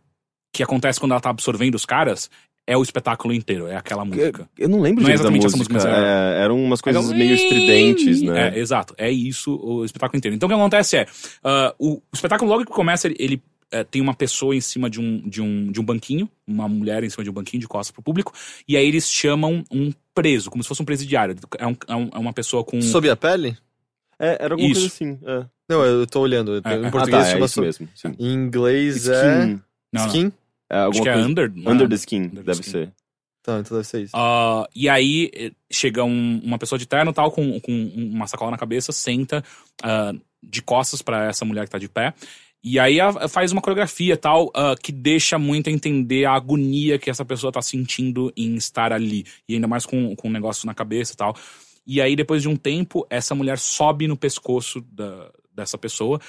que 0.52 0.62
acontece 0.62 0.98
quando 1.00 1.10
ela 1.12 1.20
tá 1.20 1.30
absorvendo 1.30 1.74
os 1.74 1.84
caras 1.84 2.30
é 2.68 2.76
o 2.76 2.82
espetáculo 2.82 3.34
inteiro. 3.34 3.66
É 3.66 3.76
aquela 3.76 4.04
música. 4.04 4.48
Eu 4.56 4.68
não 4.68 4.80
lembro 4.80 5.02
Não 5.02 5.10
é 5.10 5.14
direito 5.16 5.22
da 5.30 5.36
exatamente 5.36 5.46
essa 5.46 5.56
música. 5.56 5.74
música, 5.74 5.92
mas 5.92 6.00
é, 6.02 6.42
eram 6.44 6.62
umas 6.64 6.80
coisas 6.80 7.04
um- 7.10 7.14
meio 7.16 7.34
estridentes, 7.34 8.22
né? 8.22 8.48
É, 8.56 8.58
exato. 8.58 8.94
É 8.96 9.10
isso 9.10 9.56
o 9.56 9.84
espetáculo 9.84 10.18
inteiro. 10.18 10.34
Então 10.36 10.46
o 10.46 10.50
que 10.50 10.54
acontece 10.54 10.96
é, 10.98 11.06
ah, 11.44 11.74
o, 11.78 11.94
o 11.96 12.02
espetáculo 12.14 12.48
logo 12.50 12.64
que 12.64 12.70
começa, 12.72 13.06
ele, 13.08 13.16
ele, 13.18 13.42
eh, 13.80 13.84
tem 13.84 14.00
uma 14.02 14.14
pessoa 14.14 14.54
em 14.54 14.60
cima 14.60 14.88
de 14.90 15.00
um, 15.00 15.20
de, 15.28 15.40
um, 15.42 15.70
de 15.72 15.80
um 15.80 15.84
banquinho, 15.84 16.28
uma 16.46 16.68
mulher 16.68 17.02
em 17.04 17.10
cima 17.10 17.22
de 17.24 17.30
um 17.30 17.32
banquinho 17.32 17.60
de 17.60 17.68
costas 17.68 17.90
pro 17.92 18.02
público, 18.02 18.32
e 18.68 18.76
aí 18.76 18.86
eles 18.86 19.08
chamam 19.10 19.62
um 19.70 19.92
preso, 20.14 20.50
como 20.50 20.62
se 20.62 20.68
fosse 20.68 20.82
um 20.82 20.84
presidiário. 20.86 21.34
É, 21.58 21.66
um- 21.66 21.76
é 21.88 21.96
um- 21.96 22.10
é 22.14 22.18
uma 22.18 22.32
pessoa 22.32 22.64
com... 22.64 22.80
Sob 22.80 23.08
a 23.10 23.16
pele? 23.16 23.56
É, 24.18 24.38
era 24.44 24.54
alguma 24.54 24.68
coisa 24.70 24.86
Isso. 24.86 24.94
assim. 25.04 25.18
É. 25.26 25.44
Não, 25.68 25.84
eu 25.84 26.06
tô 26.06 26.20
olhando. 26.20 26.56
É, 26.64 26.72
é. 26.74 26.76
Em 26.86 26.90
português 26.90 27.14
ah, 27.14 27.22
tá, 27.22 27.28
é 27.28 27.32
chama 27.32 27.44
isso 27.46 27.54
so- 27.54 27.60
mesmo. 27.62 27.88
Sim. 27.94 28.14
Em 28.18 28.32
inglês 28.32 29.08
é. 29.08 29.12
Skin. 29.42 29.62
Não, 29.92 30.00
não. 30.00 30.06
Skin? 30.06 30.32
É 30.70 30.76
alguma 30.78 30.90
Acho 30.90 31.02
que 31.02 31.08
é 31.08 31.12
coisa... 31.12 31.28
under. 31.28 31.52
não 31.54 31.70
é? 31.70 31.74
Under 31.74 31.88
the 31.88 31.94
skin, 31.96 32.22
Under 32.22 32.42
deve 32.44 32.60
skin. 32.60 32.70
ser. 32.70 32.92
Tá, 33.42 33.58
então 33.60 33.76
deve 33.76 33.86
ser 33.86 34.02
isso. 34.02 34.12
Ah, 34.16 34.66
e 34.74 34.88
aí 34.88 35.30
eh, 35.34 35.52
chega 35.70 36.02
um- 36.02 36.40
uma 36.42 36.58
pessoa 36.58 36.78
de 36.78 36.86
terno 36.86 37.12
tal, 37.12 37.30
com, 37.30 37.60
com 37.60 37.72
uma 37.94 38.26
sacola 38.26 38.50
na 38.50 38.58
cabeça, 38.58 38.90
senta 38.90 39.44
ah, 39.82 40.12
de 40.42 40.62
costas 40.62 41.02
pra 41.02 41.26
essa 41.28 41.44
mulher 41.44 41.64
que 41.66 41.70
tá 41.70 41.78
de 41.78 41.88
pé. 41.88 42.14
E 42.64 42.78
aí 42.78 42.98
faz 43.28 43.52
uma 43.52 43.62
coreografia 43.62 44.16
tal, 44.16 44.50
ah, 44.54 44.74
que 44.80 44.90
deixa 44.90 45.38
muito 45.38 45.68
a 45.68 45.72
entender 45.72 46.24
a 46.24 46.32
agonia 46.32 46.98
que 46.98 47.08
essa 47.08 47.24
pessoa 47.24 47.52
tá 47.52 47.62
sentindo 47.62 48.32
em 48.36 48.56
estar 48.56 48.92
ali. 48.92 49.24
E 49.48 49.54
ainda 49.54 49.68
mais 49.68 49.86
com, 49.86 50.16
com 50.16 50.28
um 50.28 50.32
negócio 50.32 50.66
na 50.66 50.74
cabeça 50.74 51.12
e 51.12 51.16
tal. 51.16 51.36
E 51.86 52.00
aí, 52.00 52.16
depois 52.16 52.42
de 52.42 52.48
um 52.48 52.56
tempo, 52.56 53.06
essa 53.08 53.34
mulher 53.34 53.58
sobe 53.58 54.08
no 54.08 54.16
pescoço 54.16 54.80
da, 54.90 55.30
dessa 55.54 55.78
pessoa. 55.78 56.20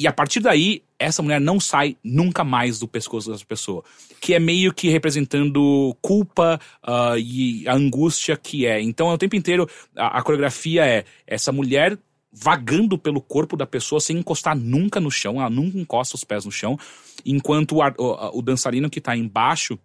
E 0.00 0.06
a 0.06 0.12
partir 0.12 0.40
daí, 0.40 0.82
essa 0.98 1.22
mulher 1.22 1.40
não 1.40 1.60
sai 1.60 1.96
nunca 2.02 2.42
mais 2.42 2.80
do 2.80 2.88
pescoço 2.88 3.30
dessa 3.30 3.44
pessoa. 3.44 3.84
Que 4.20 4.34
é 4.34 4.40
meio 4.40 4.72
que 4.74 4.88
representando 4.88 5.96
culpa 6.02 6.58
ah, 6.82 7.14
e 7.16 7.68
a 7.68 7.74
angústia 7.74 8.36
que 8.36 8.66
é. 8.66 8.80
Então, 8.80 9.08
o 9.08 9.18
tempo 9.18 9.36
inteiro, 9.36 9.68
a, 9.94 10.18
a 10.18 10.22
coreografia 10.22 10.84
é 10.84 11.04
essa 11.26 11.52
mulher 11.52 11.96
vagando 12.32 12.96
pelo 12.98 13.20
corpo 13.20 13.56
da 13.56 13.66
pessoa 13.66 14.00
sem 14.00 14.16
encostar 14.18 14.56
nunca 14.56 15.00
no 15.00 15.10
chão, 15.10 15.40
ela 15.40 15.50
nunca 15.50 15.78
encosta 15.78 16.14
os 16.16 16.24
pés 16.24 16.44
no 16.44 16.52
chão, 16.52 16.78
enquanto 17.24 17.76
o, 17.76 17.80
o- 17.82 18.38
o 18.38 18.42
dançarino 18.42 18.88
que 18.90 19.00
tá 19.00 19.16
embaixo 19.16 19.78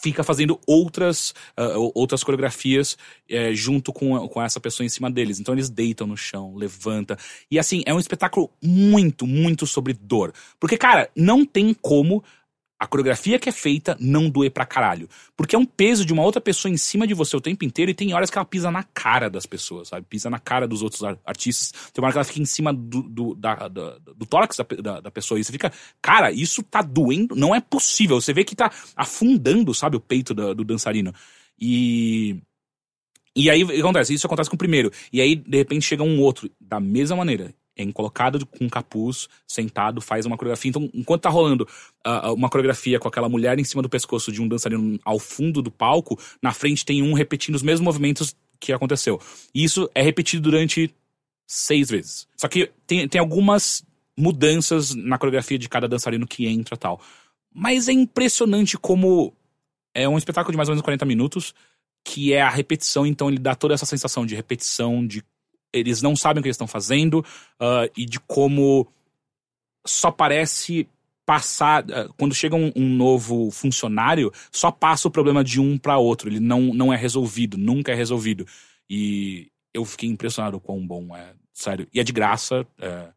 fica 0.00 0.22
fazendo 0.22 0.60
outras, 0.66 1.34
ah, 1.56 1.72
outras 1.94 2.22
coreografias 2.22 2.96
eh, 3.28 3.52
junto 3.54 3.92
com, 3.92 4.28
com 4.28 4.40
essa 4.42 4.60
pessoa 4.60 4.84
em 4.86 4.88
cima 4.88 5.10
deles. 5.10 5.40
Então 5.40 5.54
eles 5.54 5.68
deitam 5.70 6.06
no 6.06 6.16
chão, 6.16 6.54
levanta. 6.54 7.18
E 7.50 7.58
assim, 7.58 7.82
é 7.86 7.92
um 7.92 7.98
espetáculo 7.98 8.50
muito, 8.62 9.26
muito 9.26 9.66
sobre 9.66 9.92
dor. 9.94 10.32
Porque, 10.60 10.76
cara, 10.76 11.10
não 11.16 11.44
tem 11.44 11.74
como 11.74 12.22
a 12.78 12.86
coreografia 12.86 13.38
que 13.38 13.48
é 13.48 13.52
feita 13.52 13.96
não 13.98 14.30
doer 14.30 14.50
pra 14.52 14.64
caralho. 14.64 15.08
Porque 15.36 15.56
é 15.56 15.58
um 15.58 15.64
peso 15.64 16.04
de 16.04 16.12
uma 16.12 16.22
outra 16.22 16.40
pessoa 16.40 16.70
em 16.72 16.76
cima 16.76 17.06
de 17.06 17.14
você 17.14 17.36
o 17.36 17.40
tempo 17.40 17.64
inteiro 17.64 17.90
e 17.90 17.94
tem 17.94 18.14
horas 18.14 18.30
que 18.30 18.38
ela 18.38 18.44
pisa 18.44 18.70
na 18.70 18.84
cara 18.84 19.28
das 19.28 19.46
pessoas, 19.46 19.88
sabe? 19.88 20.06
Pisa 20.08 20.30
na 20.30 20.38
cara 20.38 20.68
dos 20.68 20.80
outros 20.82 21.02
ar- 21.02 21.18
artistas. 21.24 21.72
Tem 21.92 22.00
uma 22.00 22.06
hora 22.06 22.12
que 22.12 22.18
ela 22.18 22.24
fica 22.24 22.40
em 22.40 22.44
cima 22.46 22.72
do, 22.72 23.02
do, 23.02 23.34
da, 23.34 23.66
do 23.66 24.24
tórax 24.28 24.56
da, 24.56 24.64
da, 24.80 25.00
da 25.00 25.10
pessoa 25.10 25.40
e 25.40 25.44
você 25.44 25.50
fica, 25.50 25.72
cara, 26.00 26.30
isso 26.30 26.62
tá 26.62 26.80
doendo, 26.80 27.34
não 27.34 27.52
é 27.54 27.60
possível. 27.60 28.20
Você 28.20 28.32
vê 28.32 28.44
que 28.44 28.54
tá 28.54 28.70
afundando, 28.94 29.74
sabe, 29.74 29.96
o 29.96 30.00
peito 30.00 30.32
da- 30.32 30.52
do 30.52 30.62
dançarino. 30.64 31.12
E. 31.60 32.36
E 33.36 33.48
aí 33.50 33.62
o 33.62 33.68
que 33.68 33.80
acontece? 33.80 34.12
Isso 34.14 34.26
acontece 34.26 34.50
com 34.50 34.56
o 34.56 34.58
primeiro. 34.58 34.90
E 35.12 35.20
aí, 35.20 35.36
de 35.36 35.56
repente, 35.58 35.84
chega 35.84 36.02
um 36.02 36.20
outro, 36.20 36.50
da 36.60 36.80
mesma 36.80 37.16
maneira. 37.16 37.54
É 37.78 37.92
colocado 37.92 38.44
com 38.44 38.68
capuz, 38.68 39.28
sentado, 39.46 40.00
faz 40.00 40.26
uma 40.26 40.36
coreografia. 40.36 40.68
Então, 40.68 40.90
enquanto 40.92 41.22
tá 41.22 41.30
rolando 41.30 41.66
ah, 42.04 42.32
uma 42.32 42.50
coreografia 42.50 42.98
com 42.98 43.06
aquela 43.06 43.28
mulher 43.28 43.58
em 43.58 43.64
cima 43.64 43.80
do 43.80 43.88
pescoço 43.88 44.32
de 44.32 44.42
um 44.42 44.48
dançarino 44.48 44.98
ao 45.04 45.18
fundo 45.18 45.62
do 45.62 45.70
palco, 45.70 46.18
na 46.42 46.52
frente 46.52 46.84
tem 46.84 47.02
um 47.02 47.12
repetindo 47.12 47.54
os 47.54 47.62
mesmos 47.62 47.84
movimentos 47.84 48.34
que 48.58 48.72
aconteceu. 48.72 49.20
E 49.54 49.62
isso 49.62 49.88
é 49.94 50.02
repetido 50.02 50.42
durante 50.42 50.92
seis 51.46 51.88
vezes. 51.88 52.26
Só 52.36 52.48
que 52.48 52.70
tem, 52.86 53.08
tem 53.08 53.20
algumas 53.20 53.84
mudanças 54.16 54.94
na 54.94 55.16
coreografia 55.16 55.58
de 55.58 55.68
cada 55.68 55.86
dançarino 55.86 56.26
que 56.26 56.46
entra 56.46 56.76
tal. 56.76 57.00
Mas 57.54 57.88
é 57.88 57.92
impressionante 57.92 58.76
como 58.76 59.32
é 59.94 60.08
um 60.08 60.18
espetáculo 60.18 60.52
de 60.52 60.56
mais 60.56 60.68
ou 60.68 60.74
menos 60.74 60.82
40 60.82 61.04
minutos, 61.06 61.54
que 62.04 62.32
é 62.32 62.42
a 62.42 62.50
repetição, 62.50 63.06
então 63.06 63.28
ele 63.28 63.38
dá 63.38 63.54
toda 63.54 63.74
essa 63.74 63.86
sensação 63.86 64.26
de 64.26 64.34
repetição, 64.34 65.06
de 65.06 65.22
eles 65.72 66.02
não 66.02 66.16
sabem 66.16 66.40
o 66.40 66.42
que 66.42 66.48
eles 66.48 66.54
estão 66.54 66.66
fazendo, 66.66 67.24
ah, 67.60 67.88
e 67.96 68.04
de 68.06 68.20
como 68.20 68.86
só 69.86 70.10
parece 70.10 70.88
passar. 71.26 71.84
ah, 71.90 72.08
quando 72.16 72.34
chega 72.34 72.56
um, 72.56 72.72
um 72.74 72.88
novo 72.88 73.50
funcionário, 73.50 74.32
só 74.50 74.70
passa 74.70 75.08
o 75.08 75.10
problema 75.10 75.44
de 75.44 75.60
um 75.60 75.76
para 75.78 75.98
outro. 75.98 76.28
Ele 76.28 76.40
não, 76.40 76.72
não 76.74 76.92
é 76.92 76.96
resolvido, 76.96 77.58
nunca 77.58 77.92
é 77.92 77.94
resolvido. 77.94 78.46
E 78.88 79.50
eu 79.74 79.84
fiquei 79.84 80.08
impressionado 80.08 80.58
com 80.58 80.74
quão 80.74 80.86
bom 80.86 81.16
é. 81.16 81.34
Sério. 81.52 81.88
E 81.92 82.00
é 82.00 82.04
de 82.04 82.12
graça. 82.12 82.66
É, 82.80 83.08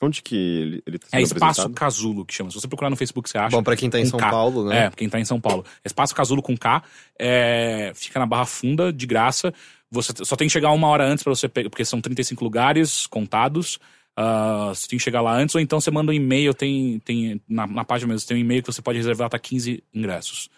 Onde 0.00 0.22
que 0.22 0.36
ele, 0.36 0.82
ele 0.86 0.98
tá 0.98 1.18
é 1.18 1.22
Espaço 1.22 1.62
apresentado? 1.62 2.24
Que 2.24 2.34
chama. 2.34 2.50
Se 2.50 2.60
você 2.60 2.68
procurar 2.68 2.90
no 2.90 2.96
Facebook, 2.96 3.28
você 3.28 3.36
acha. 3.36 3.56
Bom, 3.56 3.62
pra 3.62 3.76
quem 3.76 3.90
tá 3.90 3.98
em 3.98 4.06
São 4.06 4.18
K. 4.18 4.30
Paulo, 4.30 4.68
né? 4.68 4.86
É, 4.86 4.90
quem 4.90 5.08
tá 5.08 5.18
em 5.18 5.24
São 5.24 5.40
Paulo. 5.40 5.64
Espaço 5.84 6.14
Casulo 6.14 6.40
com 6.40 6.56
K, 6.56 6.82
é, 7.18 7.92
fica 7.94 8.18
na 8.18 8.26
Barra 8.26 8.46
Funda, 8.46 8.92
de 8.92 9.06
graça. 9.06 9.52
Você 9.90 10.12
só 10.24 10.36
tem 10.36 10.48
que 10.48 10.52
chegar 10.52 10.70
uma 10.72 10.88
hora 10.88 11.06
antes 11.06 11.24
pra 11.24 11.34
você 11.34 11.48
pegar, 11.48 11.70
porque 11.70 11.84
são 11.84 12.00
35 12.00 12.44
lugares 12.44 13.06
contados. 13.06 13.78
Ah, 14.16 14.68
você 14.74 14.88
tem 14.88 14.98
que 14.98 15.04
chegar 15.04 15.20
lá 15.22 15.32
antes, 15.32 15.54
ou 15.54 15.60
então 15.60 15.80
você 15.80 15.90
manda 15.90 16.10
um 16.10 16.14
e-mail, 16.14 16.52
tem, 16.52 16.98
tem 17.00 17.40
na, 17.48 17.66
na 17.66 17.84
página 17.84 18.12
mesmo, 18.12 18.26
tem 18.26 18.36
um 18.36 18.40
e-mail 18.40 18.62
que 18.62 18.72
você 18.72 18.82
pode 18.82 18.98
reservar 18.98 19.26
até 19.26 19.38
15 19.38 19.82
ingressos. 19.94 20.50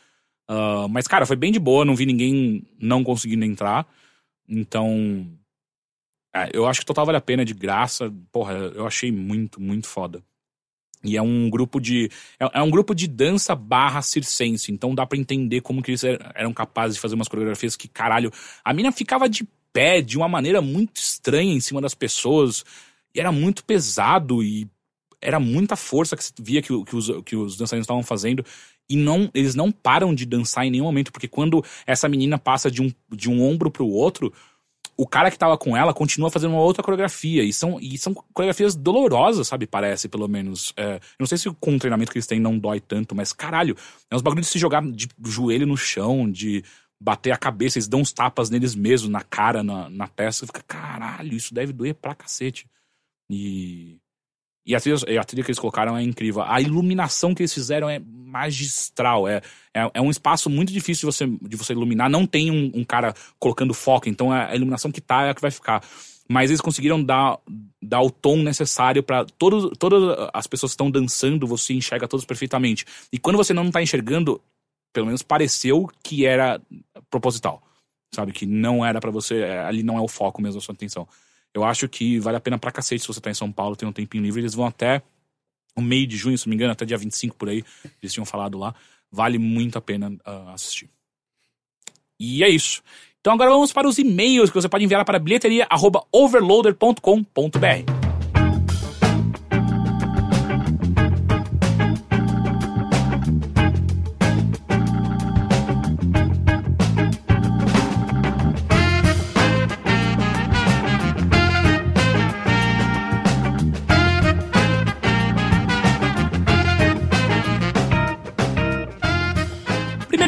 Ah, 0.48 0.88
mas, 0.90 1.06
cara, 1.06 1.26
foi 1.26 1.36
bem 1.36 1.52
de 1.52 1.60
boa, 1.60 1.84
não 1.84 1.94
vi 1.94 2.06
ninguém 2.06 2.66
não 2.80 3.04
conseguindo 3.04 3.44
entrar. 3.44 3.86
Então. 4.48 5.26
é, 6.34 6.50
eu 6.52 6.66
acho 6.66 6.80
que 6.80 6.86
total 6.86 7.06
vale 7.06 7.18
a 7.18 7.20
pena, 7.20 7.44
de 7.44 7.54
graça. 7.54 8.12
Porra, 8.32 8.54
eu 8.54 8.86
achei 8.86 9.12
muito, 9.12 9.60
muito 9.60 9.86
foda. 9.86 10.22
E 11.02 11.16
é 11.16 11.22
um 11.22 11.48
grupo 11.48 11.80
de. 11.80 12.10
É, 12.38 12.58
é 12.60 12.62
um 12.62 12.70
grupo 12.70 12.94
de 12.94 13.06
dança 13.08 13.54
barra 13.54 14.02
circense. 14.02 14.70
Então 14.70 14.94
dá 14.94 15.06
pra 15.06 15.18
entender 15.18 15.60
como 15.60 15.82
que 15.82 15.90
eles 15.90 16.04
er- 16.04 16.20
eram 16.34 16.52
capazes 16.52 16.96
de 16.96 17.00
fazer 17.00 17.14
umas 17.14 17.28
coreografias 17.28 17.76
que, 17.76 17.88
caralho, 17.88 18.30
a 18.64 18.72
mina 18.72 18.92
ficava 18.92 19.28
de 19.28 19.46
pé 19.72 20.02
de 20.02 20.16
uma 20.16 20.28
maneira 20.28 20.60
muito 20.60 20.96
estranha 20.98 21.54
em 21.54 21.60
cima 21.60 21.80
das 21.80 21.94
pessoas. 21.94 22.64
E 23.14 23.20
era 23.20 23.32
muito 23.32 23.64
pesado 23.64 24.42
e 24.42 24.68
era 25.20 25.38
muita 25.40 25.76
força 25.76 26.16
que 26.16 26.24
você 26.24 26.32
via 26.40 26.62
que, 26.62 26.84
que 26.84 26.96
os, 26.96 27.10
que 27.24 27.36
os 27.36 27.56
dançarinos 27.56 27.84
estavam 27.84 28.02
fazendo. 28.02 28.44
E 28.88 28.96
não, 28.96 29.30
eles 29.32 29.54
não 29.54 29.70
param 29.70 30.14
de 30.14 30.26
dançar 30.26 30.66
em 30.66 30.70
nenhum 30.70 30.84
momento, 30.84 31.12
porque 31.12 31.28
quando 31.28 31.64
essa 31.86 32.08
menina 32.08 32.38
passa 32.38 32.70
de 32.70 32.82
um, 32.82 32.92
de 33.14 33.30
um 33.30 33.42
ombro 33.42 33.70
pro 33.70 33.86
outro, 33.86 34.32
o 35.00 35.06
cara 35.06 35.30
que 35.30 35.38
tava 35.38 35.56
com 35.56 35.74
ela 35.74 35.94
continua 35.94 36.30
fazendo 36.30 36.50
uma 36.50 36.60
outra 36.60 36.82
coreografia. 36.82 37.42
E 37.42 37.54
são, 37.54 37.80
e 37.80 37.96
são 37.96 38.12
coreografias 38.34 38.76
dolorosas, 38.76 39.48
sabe? 39.48 39.66
Parece, 39.66 40.10
pelo 40.10 40.28
menos. 40.28 40.74
É, 40.76 40.96
eu 40.96 41.00
não 41.20 41.26
sei 41.26 41.38
se 41.38 41.50
com 41.58 41.74
o 41.74 41.78
treinamento 41.78 42.12
que 42.12 42.18
eles 42.18 42.26
têm 42.26 42.38
não 42.38 42.58
dói 42.58 42.80
tanto, 42.80 43.14
mas 43.14 43.32
caralho, 43.32 43.74
é 44.10 44.14
uns 44.14 44.20
bagulho 44.20 44.42
de 44.42 44.48
se 44.48 44.58
jogar 44.58 44.82
de 44.82 45.08
joelho 45.24 45.66
no 45.66 45.74
chão, 45.74 46.30
de 46.30 46.62
bater 47.00 47.30
a 47.30 47.38
cabeça, 47.38 47.78
eles 47.78 47.88
dão 47.88 48.00
uns 48.00 48.12
tapas 48.12 48.50
neles 48.50 48.74
mesmos, 48.74 49.10
na 49.10 49.22
cara, 49.22 49.62
na, 49.62 49.88
na 49.88 50.06
testa. 50.06 50.44
Fica, 50.44 50.62
caralho, 50.68 51.32
isso 51.32 51.54
deve 51.54 51.72
doer 51.72 51.94
pra 51.94 52.14
cacete. 52.14 52.68
E. 53.30 53.96
E 54.64 54.74
a, 54.74 54.80
trilha, 54.80 54.96
a 55.20 55.24
trilha 55.24 55.42
que 55.42 55.50
eles 55.50 55.58
colocaram 55.58 55.96
é 55.96 56.02
incrível. 56.02 56.42
A 56.42 56.60
iluminação 56.60 57.34
que 57.34 57.42
eles 57.42 57.52
fizeram 57.52 57.88
é 57.88 57.98
magistral. 57.98 59.26
É, 59.26 59.40
é, 59.74 59.90
é 59.94 60.00
um 60.00 60.10
espaço 60.10 60.48
muito 60.50 60.72
difícil 60.72 61.08
de 61.08 61.16
você, 61.16 61.26
de 61.26 61.56
você 61.56 61.72
iluminar. 61.72 62.10
Não 62.10 62.26
tem 62.26 62.50
um, 62.50 62.70
um 62.74 62.84
cara 62.84 63.14
colocando 63.38 63.74
foco, 63.74 64.08
então 64.08 64.30
a 64.30 64.54
iluminação 64.54 64.92
que 64.92 65.00
tá 65.00 65.24
é 65.24 65.30
a 65.30 65.34
que 65.34 65.40
vai 65.40 65.50
ficar. 65.50 65.82
Mas 66.28 66.50
eles 66.50 66.60
conseguiram 66.60 67.02
dar, 67.02 67.38
dar 67.82 68.02
o 68.02 68.10
tom 68.10 68.36
necessário 68.36 69.02
para 69.02 69.24
todas 69.24 69.64
as 70.32 70.46
pessoas 70.46 70.70
que 70.70 70.74
estão 70.74 70.90
dançando, 70.90 71.46
você 71.46 71.74
enxerga 71.74 72.06
todos 72.06 72.24
perfeitamente. 72.24 72.84
E 73.12 73.18
quando 73.18 73.36
você 73.36 73.52
não 73.52 73.68
tá 73.70 73.82
enxergando, 73.82 74.40
pelo 74.92 75.06
menos 75.06 75.22
pareceu 75.22 75.90
que 76.04 76.24
era 76.24 76.60
proposital. 77.10 77.60
Sabe? 78.14 78.32
Que 78.32 78.46
não 78.46 78.84
era 78.84 79.00
pra 79.00 79.10
você. 79.10 79.40
é, 79.40 79.60
Ali 79.60 79.82
não 79.82 79.96
é 79.98 80.00
o 80.00 80.08
foco 80.08 80.40
mesmo 80.40 80.60
da 80.60 80.64
sua 80.64 80.74
atenção. 80.74 81.08
Eu 81.54 81.64
acho 81.64 81.88
que 81.88 82.18
vale 82.18 82.36
a 82.36 82.40
pena 82.40 82.58
pra 82.58 82.70
cacete 82.70 83.00
se 83.02 83.08
você 83.08 83.20
tá 83.20 83.30
em 83.30 83.34
São 83.34 83.50
Paulo, 83.50 83.76
tem 83.76 83.88
um 83.88 83.92
tempinho 83.92 84.22
livre. 84.22 84.40
Eles 84.40 84.54
vão 84.54 84.66
até 84.66 85.02
o 85.76 85.80
meio 85.80 86.06
de 86.06 86.16
junho, 86.16 86.38
se 86.38 86.46
não 86.46 86.50
me 86.50 86.56
engano, 86.56 86.72
até 86.72 86.84
dia 86.84 86.98
25 86.98 87.36
por 87.36 87.48
aí. 87.48 87.64
Eles 88.00 88.12
tinham 88.12 88.24
falado 88.24 88.56
lá. 88.58 88.72
Vale 89.10 89.38
muito 89.38 89.76
a 89.76 89.80
pena 89.80 90.16
ah, 90.24 90.52
assistir. 90.52 90.88
E 92.18 92.44
é 92.44 92.48
isso. 92.48 92.82
Então 93.20 93.32
agora 93.32 93.50
vamos 93.50 93.72
para 93.72 93.88
os 93.88 93.98
e-mails 93.98 94.50
que 94.50 94.54
você 94.54 94.68
pode 94.68 94.84
enviar 94.84 95.04
para 95.04 95.18
bilheteria.overloader.com.br. 95.18 97.99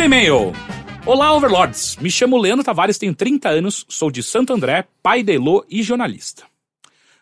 Primeiro 0.02 0.26
e-mail. 0.34 0.52
Olá, 1.06 1.32
Overlords. 1.32 1.96
Me 1.98 2.10
chamo 2.10 2.36
Leandro 2.36 2.64
Tavares, 2.64 2.98
tenho 2.98 3.14
30 3.14 3.48
anos, 3.48 3.86
sou 3.88 4.10
de 4.10 4.20
Santo 4.20 4.52
André, 4.52 4.84
pai 5.00 5.22
de 5.22 5.34
Elô 5.34 5.64
e 5.70 5.80
jornalista. 5.80 6.42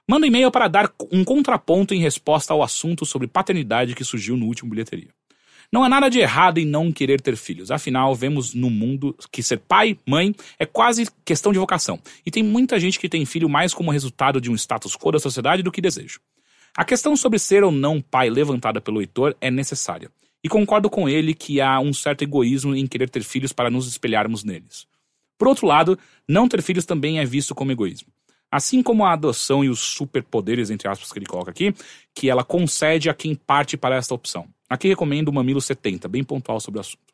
Mando 0.08 0.24
e-mail 0.24 0.50
para 0.50 0.66
dar 0.66 0.90
um 1.12 1.22
contraponto 1.22 1.92
em 1.92 2.00
resposta 2.00 2.54
ao 2.54 2.62
assunto 2.62 3.04
sobre 3.04 3.28
paternidade 3.28 3.94
que 3.94 4.02
surgiu 4.02 4.34
no 4.34 4.46
último 4.46 4.70
bilheteria. 4.70 5.10
Não 5.70 5.84
há 5.84 5.90
nada 5.90 6.08
de 6.08 6.20
errado 6.20 6.56
em 6.56 6.64
não 6.64 6.90
querer 6.90 7.20
ter 7.20 7.36
filhos, 7.36 7.70
afinal, 7.70 8.14
vemos 8.14 8.54
no 8.54 8.70
mundo 8.70 9.14
que 9.30 9.42
ser 9.42 9.58
pai, 9.58 9.98
mãe, 10.06 10.34
é 10.58 10.64
quase 10.64 11.06
questão 11.22 11.52
de 11.52 11.58
vocação, 11.58 12.00
e 12.24 12.30
tem 12.30 12.42
muita 12.42 12.80
gente 12.80 12.98
que 12.98 13.10
tem 13.10 13.26
filho 13.26 13.48
mais 13.48 13.74
como 13.74 13.90
resultado 13.90 14.40
de 14.40 14.50
um 14.50 14.54
status 14.54 14.96
quo 14.96 15.12
da 15.12 15.18
sociedade 15.18 15.62
do 15.62 15.70
que 15.70 15.82
desejo. 15.82 16.18
A 16.74 16.82
questão 16.82 17.14
sobre 17.14 17.38
ser 17.38 17.62
ou 17.62 17.70
não 17.70 18.00
pai 18.00 18.30
levantada 18.30 18.80
pelo 18.80 19.02
Heitor 19.02 19.36
é 19.38 19.50
necessária, 19.50 20.10
e 20.42 20.48
concordo 20.48 20.88
com 20.88 21.08
ele 21.08 21.34
que 21.34 21.60
há 21.60 21.78
um 21.80 21.92
certo 21.92 22.22
egoísmo 22.22 22.74
em 22.74 22.86
querer 22.86 23.10
ter 23.10 23.22
filhos 23.22 23.52
para 23.52 23.70
nos 23.70 23.86
espelharmos 23.86 24.44
neles. 24.44 24.86
Por 25.38 25.48
outro 25.48 25.66
lado, 25.66 25.98
não 26.28 26.48
ter 26.48 26.62
filhos 26.62 26.84
também 26.84 27.18
é 27.18 27.24
visto 27.24 27.54
como 27.54 27.72
egoísmo. 27.72 28.08
Assim 28.50 28.82
como 28.82 29.04
a 29.04 29.12
adoção 29.12 29.64
e 29.64 29.68
os 29.68 29.78
superpoderes, 29.78 30.70
entre 30.70 30.88
aspas, 30.88 31.12
que 31.12 31.18
ele 31.18 31.26
coloca 31.26 31.50
aqui, 31.50 31.72
que 32.14 32.28
ela 32.28 32.42
concede 32.42 33.08
a 33.08 33.14
quem 33.14 33.34
parte 33.34 33.76
para 33.76 33.96
esta 33.96 34.14
opção. 34.14 34.48
Aqui 34.68 34.88
recomendo 34.88 35.28
o 35.28 35.32
Mamilo 35.32 35.60
70, 35.60 36.08
bem 36.08 36.24
pontual 36.24 36.58
sobre 36.58 36.78
o 36.78 36.80
assunto. 36.80 37.10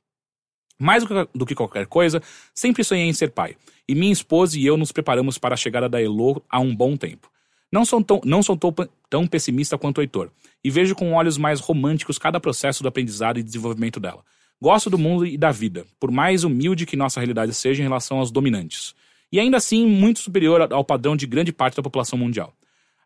Mais 0.78 1.04
do 1.34 1.46
que, 1.46 1.54
qualquer 1.54 1.86
coisa, 1.86 2.22
sempre 2.54 2.84
sonhei 2.84 3.06
em 3.06 3.12
ser 3.12 3.30
pai. 3.30 3.56
E 3.88 3.94
minha 3.94 4.12
esposa 4.12 4.58
e 4.58 4.66
eu 4.66 4.76
nos 4.76 4.92
preparamos 4.92 5.38
para 5.38 5.54
a 5.54 5.56
chegada 5.56 5.88
da 5.88 6.02
Elo 6.02 6.42
há 6.48 6.58
um 6.58 6.74
bom 6.74 6.96
tempo. 6.96 7.30
Não 7.72 7.84
sou 7.84 8.02
tão, 8.02 8.20
não 8.24 8.42
sou 8.42 8.56
tão, 8.56 8.74
tão 9.10 9.26
pessimista 9.26 9.76
quanto 9.76 9.98
o 9.98 10.02
Heitor, 10.02 10.30
e 10.62 10.70
vejo 10.70 10.94
com 10.94 11.12
olhos 11.12 11.36
mais 11.36 11.60
românticos 11.60 12.18
cada 12.18 12.40
processo 12.40 12.82
do 12.82 12.88
aprendizado 12.88 13.38
e 13.38 13.42
desenvolvimento 13.42 14.00
dela. 14.00 14.24
Gosto 14.60 14.88
do 14.88 14.98
mundo 14.98 15.26
e 15.26 15.36
da 15.36 15.50
vida, 15.50 15.84
por 16.00 16.10
mais 16.10 16.44
humilde 16.44 16.86
que 16.86 16.96
nossa 16.96 17.20
realidade 17.20 17.52
seja 17.52 17.82
em 17.82 17.86
relação 17.86 18.18
aos 18.18 18.30
dominantes 18.30 18.94
e 19.30 19.40
ainda 19.40 19.56
assim 19.56 19.86
muito 19.86 20.20
superior 20.20 20.72
ao 20.72 20.84
padrão 20.84 21.16
de 21.16 21.26
grande 21.26 21.52
parte 21.52 21.76
da 21.76 21.82
população 21.82 22.18
mundial. 22.18 22.52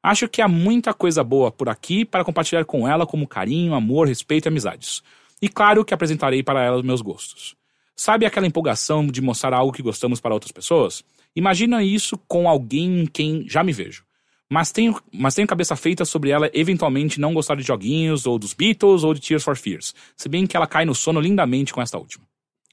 Acho 0.03 0.29
que 0.29 0.41
há 0.41 0.49
muita 0.49 0.95
coisa 0.95 1.23
boa 1.23 1.51
por 1.51 1.69
aqui 1.69 2.05
para 2.05 2.25
compartilhar 2.25 2.65
com 2.65 2.89
ela, 2.89 3.07
como 3.07 3.29
carinho, 3.29 3.75
amor, 3.75 4.09
respeito 4.09 4.47
e 4.47 4.49
amizades. 4.49 5.03
E 5.43 5.49
claro 5.49 5.85
que 5.85 5.93
apresentarei 5.93 6.43
para 6.43 6.63
ela 6.63 6.77
os 6.77 6.83
meus 6.83 7.03
gostos. 7.03 7.55
Sabe 7.95 8.25
aquela 8.25 8.47
empolgação 8.47 9.07
de 9.07 9.21
mostrar 9.21 9.53
algo 9.53 9.73
que 9.73 9.83
gostamos 9.83 10.21
para 10.21 10.33
outras 10.33 10.53
pessoas? 10.53 11.05
Imagina 11.37 11.83
isso 11.85 12.17
com 12.27 12.49
alguém 12.49 13.01
em 13.03 13.07
quem 13.07 13.47
já 13.47 13.63
me 13.63 13.73
vejo. 13.73 14.05
Mas 14.53 14.73
tenho, 14.73 15.01
mas 15.13 15.37
tenho 15.37 15.47
cabeça 15.47 15.77
feita 15.77 16.05
sobre 16.05 16.31
ela 16.31 16.51
eventualmente 16.53 17.21
não 17.21 17.33
gostar 17.33 17.55
de 17.55 17.63
joguinhos, 17.63 18.27
ou 18.27 18.37
dos 18.37 18.53
Beatles, 18.53 19.05
ou 19.05 19.15
de 19.15 19.21
Tears 19.21 19.45
for 19.45 19.57
Fears. 19.57 19.95
Se 20.17 20.29
bem 20.29 20.45
que 20.45 20.57
ela 20.57 20.67
cai 20.67 20.85
no 20.85 20.95
sono 20.95 21.21
lindamente 21.21 21.73
com 21.73 21.81
esta 21.81 21.97
última. 21.97 22.25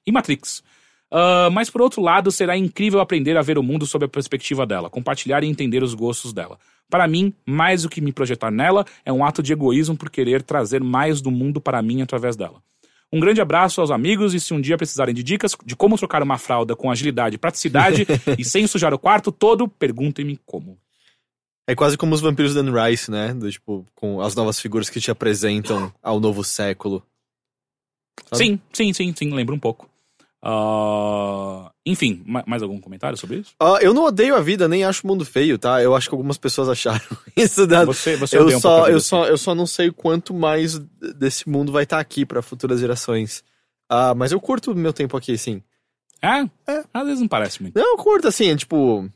E 0.06 0.12
Matrix. 0.12 0.64
Uh, 1.12 1.52
mas 1.52 1.70
por 1.70 1.82
outro 1.82 2.02
lado, 2.02 2.32
será 2.32 2.58
incrível 2.58 3.00
aprender 3.00 3.38
a 3.38 3.44
ver 3.44 3.60
o 3.60 3.64
mundo 3.64 3.86
sob 3.86 4.06
a 4.06 4.10
perspectiva 4.10 4.66
dela, 4.66 4.90
compartilhar 4.90 5.44
e 5.44 5.48
entender 5.48 5.84
os 5.84 5.94
gostos 5.94 6.34
dela. 6.34 6.58
Para 6.90 7.08
mim, 7.08 7.32
mais 7.46 7.84
do 7.84 7.90
que 7.90 8.02
me 8.02 8.12
projetar 8.12 8.50
nela, 8.50 8.84
é 9.06 9.14
um 9.14 9.24
ato 9.24 9.44
de 9.44 9.54
egoísmo 9.54 9.96
por 9.96 10.10
querer 10.10 10.42
trazer 10.42 10.82
mais 10.82 11.22
do 11.22 11.30
mundo 11.30 11.62
para 11.62 11.82
mim 11.82 12.02
através 12.02 12.36
dela. 12.36 12.62
Um 13.14 13.20
grande 13.20 13.40
abraço 13.40 13.80
aos 13.80 13.92
amigos 13.92 14.34
e 14.34 14.40
se 14.40 14.54
um 14.54 14.60
dia 14.60 14.78
precisarem 14.78 15.14
de 15.14 15.24
dicas 15.24 15.56
de 15.64 15.76
como 15.76 15.98
trocar 15.98 16.24
uma 16.24 16.38
fralda 16.38 16.76
com 16.76 16.90
agilidade 16.90 17.36
e 17.36 17.38
praticidade 17.38 18.08
e 18.38 18.44
sem 18.44 18.66
sujar 18.66 18.94
o 18.94 19.00
quarto 19.00 19.32
todo, 19.32 19.68
perguntem-me 19.68 20.40
como. 20.46 20.78
É 21.68 21.76
quase 21.76 21.98
como 21.98 22.16
os 22.16 22.22
vampiros 22.22 22.54
Dan 22.54 22.72
Rice, 22.72 23.12
né? 23.12 23.34
Do, 23.34 23.52
tipo, 23.52 23.86
com 23.94 24.22
as 24.22 24.34
novas 24.34 24.60
figuras 24.60 24.90
que 24.90 25.02
te 25.02 25.12
apresentam 25.12 25.94
ao 26.02 26.20
novo 26.20 26.44
século. 26.44 27.04
Sabe? 28.32 28.44
Sim, 28.44 28.60
sim, 28.74 28.94
sim, 28.94 29.14
sim, 29.16 29.34
lembra 29.34 29.54
um 29.54 29.60
pouco. 29.60 29.90
Uh, 30.44 31.70
enfim, 31.86 32.24
ma- 32.26 32.44
mais 32.48 32.62
algum 32.64 32.80
comentário 32.80 33.18
sobre 33.18 33.38
isso? 33.40 33.52
Ah, 33.60 33.80
eu 33.82 33.94
não 33.94 34.06
odeio 34.06 34.36
a 34.36 34.40
vida, 34.40 34.68
nem 34.68 34.86
acho 34.86 35.04
o 35.04 35.08
mundo 35.08 35.26
feio, 35.26 35.58
tá? 35.58 35.82
Eu 35.82 35.94
acho 35.96 36.08
que 36.08 36.16
algumas 36.16 36.38
pessoas 36.38 36.70
acharam 36.70 37.02
isso. 37.36 37.68
Da... 37.68 37.84
Você, 37.86 38.16
você 38.16 38.38
eu, 38.38 38.46
um 38.48 38.60
só, 38.60 38.78
vida, 38.78 38.92
eu, 38.92 38.98
assim. 38.98 39.06
só, 39.08 39.26
eu 39.26 39.38
só 39.38 39.54
não 39.54 39.68
sei 39.68 39.92
quanto 39.92 40.34
mais 40.34 40.80
desse 41.18 41.50
mundo 41.50 41.72
vai 41.72 41.84
estar 41.84 42.00
aqui 42.00 42.26
pra 42.26 42.42
futuras 42.42 42.80
gerações. 42.80 43.44
Ah, 43.90 44.14
mas 44.16 44.32
eu 44.32 44.40
curto 44.40 44.72
o 44.72 44.76
meu 44.76 44.94
tempo 44.94 45.18
aqui, 45.18 45.38
sim. 45.38 45.62
É? 46.22 46.42
É. 46.72 46.84
Às 46.94 47.04
vezes 47.06 47.20
não 47.20 47.28
parece 47.28 47.62
muito. 47.62 47.76
Não, 47.78 47.92
eu 47.92 47.98
curto 47.98 48.28
assim, 48.28 48.50
é 48.50 48.56
tipo. 48.56 49.10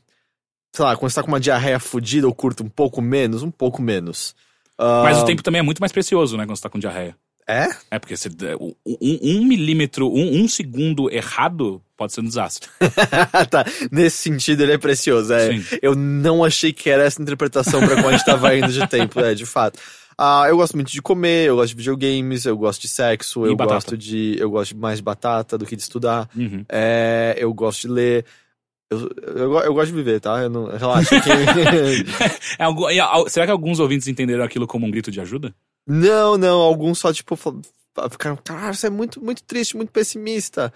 Sei 0.74 0.84
lá, 0.84 0.96
quando 0.96 1.10
você 1.10 1.16
tá 1.16 1.22
com 1.22 1.28
uma 1.28 1.40
diarreia 1.40 1.78
fodida, 1.78 2.26
eu 2.26 2.34
curto 2.34 2.64
um 2.64 2.68
pouco 2.68 3.02
menos, 3.02 3.42
um 3.42 3.50
pouco 3.50 3.82
menos. 3.82 4.34
Ah, 4.78 5.02
Mas 5.04 5.18
o 5.18 5.24
tempo 5.24 5.42
também 5.42 5.58
é 5.58 5.62
muito 5.62 5.80
mais 5.80 5.92
precioso, 5.92 6.36
né, 6.36 6.44
quando 6.46 6.56
você 6.56 6.62
tá 6.62 6.70
com 6.70 6.78
diarreia. 6.78 7.14
É? 7.46 7.68
É, 7.90 7.98
porque 7.98 8.16
você, 8.16 8.30
um, 8.58 8.72
um 8.86 9.44
milímetro, 9.44 10.08
um, 10.08 10.42
um 10.42 10.48
segundo 10.48 11.10
errado 11.12 11.82
pode 11.96 12.12
ser 12.12 12.20
um 12.20 12.24
desastre. 12.24 12.68
tá. 13.50 13.64
Nesse 13.90 14.16
sentido, 14.18 14.62
ele 14.62 14.72
é 14.72 14.78
precioso. 14.78 15.34
É. 15.34 15.50
Eu 15.82 15.94
não 15.96 16.44
achei 16.44 16.72
que 16.72 16.88
era 16.88 17.02
essa 17.02 17.20
interpretação 17.20 17.80
pra 17.80 17.96
quando 17.96 18.08
a 18.08 18.12
gente 18.12 18.24
tava 18.24 18.56
indo 18.56 18.72
de 18.72 18.86
tempo, 18.86 19.20
é, 19.20 19.34
de 19.34 19.44
fato. 19.44 19.78
Ah, 20.16 20.44
eu 20.48 20.56
gosto 20.56 20.74
muito 20.74 20.92
de 20.92 21.02
comer, 21.02 21.48
eu 21.48 21.56
gosto 21.56 21.70
de 21.70 21.76
videogames, 21.76 22.44
eu 22.44 22.56
gosto 22.56 22.82
de 22.82 22.88
sexo, 22.88 23.44
E 23.44 23.50
eu 23.50 23.56
batata. 23.56 23.74
gosto 23.74 23.98
de. 23.98 24.36
Eu 24.38 24.50
gosto 24.50 24.76
mais 24.76 24.98
de 24.98 25.02
batata 25.02 25.58
do 25.58 25.66
que 25.66 25.74
de 25.74 25.82
estudar. 25.82 26.28
Uhum. 26.36 26.64
É, 26.68 27.34
eu 27.36 27.52
gosto 27.52 27.82
de 27.82 27.88
ler. 27.88 28.24
Eu, 28.92 29.10
eu, 29.36 29.58
eu 29.60 29.74
gosto 29.74 29.88
de 29.88 29.96
viver, 29.96 30.20
tá? 30.20 30.40
Eu 30.42 30.50
não, 30.50 30.66
relaxa. 30.76 31.20
que- 31.20 31.30
É 32.58 32.64
al- 33.00 33.28
será 33.28 33.46
que 33.46 33.52
alguns 33.52 33.78
ouvintes 33.80 34.06
entenderam 34.08 34.44
aquilo 34.44 34.66
como 34.66 34.86
um 34.86 34.90
grito 34.90 35.10
de 35.10 35.20
ajuda? 35.20 35.54
não, 35.86 36.38
não, 36.38 36.60
alguns 36.60 36.98
só, 37.00 37.12
tipo, 37.12 37.36
ficaram, 38.10 38.36
cara, 38.44 38.72
você 38.72 38.86
é 38.86 38.90
muito, 38.90 39.22
muito 39.22 39.42
triste, 39.42 39.76
muito 39.76 39.90
pessimista. 39.90 40.72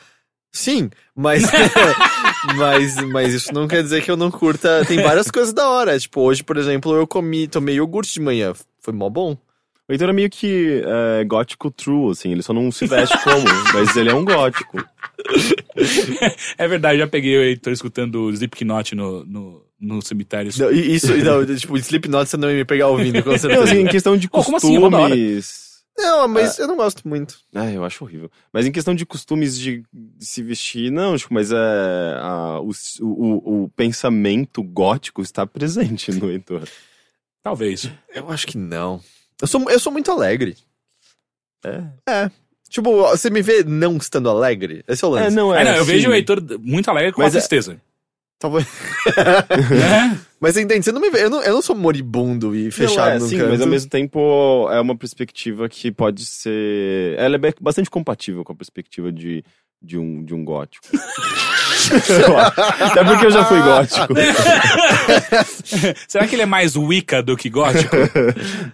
Sim, 0.53 0.91
mas, 1.15 1.43
mas, 2.57 2.97
mas 3.07 3.35
isso 3.35 3.53
não 3.53 3.69
quer 3.69 3.83
dizer 3.83 4.03
que 4.03 4.11
eu 4.11 4.17
não 4.17 4.31
curta. 4.31 4.85
Tem 4.87 5.03
várias 5.03 5.31
coisas 5.31 5.53
da 5.53 5.69
hora. 5.69 5.99
Tipo, 5.99 6.23
hoje, 6.23 6.43
por 6.43 6.57
exemplo, 6.57 6.95
eu 6.95 7.07
comi, 7.07 7.47
tomei 7.47 7.77
iogurte 7.77 8.13
de 8.15 8.21
manhã. 8.21 8.53
Foi 8.81 8.93
mó 8.95 9.09
bom. 9.11 9.37
O 9.89 9.93
Heitor 9.93 10.09
é 10.09 10.13
meio 10.13 10.29
que 10.31 10.83
é, 10.85 11.25
gótico 11.25 11.71
true, 11.71 12.11
assim, 12.11 12.33
ele 12.33 12.43
só 12.43 12.53
não 12.53 12.73
se 12.73 12.87
veste 12.87 13.17
como, 13.23 13.45
mas 13.73 13.95
ele 13.97 14.11
é 14.11 14.15
um 14.15 14.25
gótico. 14.25 14.83
É 16.59 16.69
verdade, 16.69 16.99
já 16.99 17.07
peguei 17.07 17.37
o 17.37 17.43
Heitor 17.43 17.73
escutando 17.73 18.23
o 18.23 18.31
Slipknot 18.31 18.95
no, 18.95 19.25
no, 19.25 19.67
no 19.79 20.03
cemitério. 20.03 20.51
Não, 20.59 20.71
isso, 20.71 21.15
não, 21.19 21.45
tipo, 21.57 21.77
Slipknot 21.77 22.29
você 22.29 22.37
não 22.37 22.51
ia 22.51 22.57
me 22.57 22.65
pegar 22.65 22.89
ouvindo, 22.89 23.23
com 23.23 23.31
Não, 23.31 23.39
certeza. 23.39 23.65
assim, 23.65 23.79
em 23.81 23.87
questão 23.87 24.17
de 24.17 24.29
Pô, 24.29 24.43
como 24.43 24.57
assim? 24.57 24.79
Costumes. 24.81 25.67
Não, 25.99 26.29
mas 26.29 26.59
eu 26.59 26.67
não 26.69 26.77
gosto 26.77 27.09
muito. 27.09 27.39
Ah, 27.55 27.71
eu 27.71 27.83
acho 27.83 28.05
horrível. 28.05 28.31
Mas 28.53 28.67
em 28.67 28.73
questão 28.73 28.95
de 28.95 29.07
costumes 29.07 29.59
de, 29.59 29.83
de 29.93 30.27
se 30.27 30.43
vestir, 30.43 30.93
não, 30.93 31.17
tipo, 31.17 31.33
mas 31.33 31.51
é. 31.51 31.57
a- 31.57 32.61
o, 32.61 32.71
o, 33.01 33.65
o 33.65 33.69
pensamento 33.71 34.63
gótico 34.63 35.23
está 35.23 35.47
presente 35.47 36.13
no 36.13 36.31
Heitor. 36.31 36.69
Talvez. 37.43 37.91
Eu 38.15 38.31
acho 38.31 38.47
que 38.47 38.59
não. 38.59 39.01
Eu 39.41 39.47
sou, 39.47 39.71
eu 39.71 39.79
sou 39.81 39.91
muito 39.93 40.11
alegre. 40.11 40.57
É. 41.65 41.85
É. 42.09 42.31
Tipo, 42.69 43.09
você 43.09 43.31
me 43.31 43.43
vê 43.43 43.63
não 43.65 43.97
estando 43.97 44.29
alegre? 44.29 44.85
Esse 44.89 45.05
é 45.05 45.09
o 45.09 45.11
lance. 45.11 45.27
É, 45.29 45.31
não 45.31 45.55
é. 45.55 45.63
Ah, 45.63 45.65
não, 45.65 45.77
eu 45.77 45.85
sim. 45.85 45.93
vejo 45.93 46.11
o 46.11 46.15
Heitor 46.15 46.43
muito 46.61 46.91
alegre 46.91 47.13
com 47.13 47.23
Mas 47.23 47.35
a 47.35 47.39
é- 47.39 47.41
tristeza. 47.41 47.81
Talvez. 48.39 48.67
Né? 49.07 50.21
Mas 50.39 50.55
você 50.55 50.63
entende? 50.63 50.85
Você 50.85 50.93
não 50.93 51.01
me 51.01 51.09
vê. 51.11 51.25
Eu 51.25 51.31
não, 51.31 51.43
eu 51.43 51.55
não 51.55 51.63
sou 51.63 51.75
moribundo 51.75 52.55
e 52.55 52.71
fechado 52.71 53.09
não, 53.09 53.17
é, 53.17 53.19
no 53.19 53.27
sim, 53.27 53.39
canto. 53.39 53.49
mas 53.49 53.61
ao 53.63 53.67
mesmo 53.67 53.89
tempo 53.89 54.69
é 54.71 54.79
uma 54.79 54.95
perspectiva 54.95 55.67
que 55.69 55.91
pode 55.91 56.27
ser. 56.27 57.19
Ela 57.19 57.37
é 57.37 57.55
bastante 57.59 57.89
compatível 57.89 58.45
com 58.45 58.53
a 58.53 58.57
perspectiva 58.57 59.11
de, 59.11 59.43
de, 59.81 59.97
um, 59.97 60.23
de 60.23 60.35
um 60.35 60.45
gótico. 60.45 60.87
Até 62.81 63.05
porque 63.05 63.27
eu 63.27 63.31
já 63.31 63.45
fui 63.45 63.61
gótico. 63.61 64.15
Será 66.09 66.27
que 66.27 66.35
ele 66.35 66.43
é 66.43 66.47
mais 66.47 66.77
Wicca 66.77 67.23
do 67.23 67.37
que 67.37 67.49
gótico? 67.49 67.95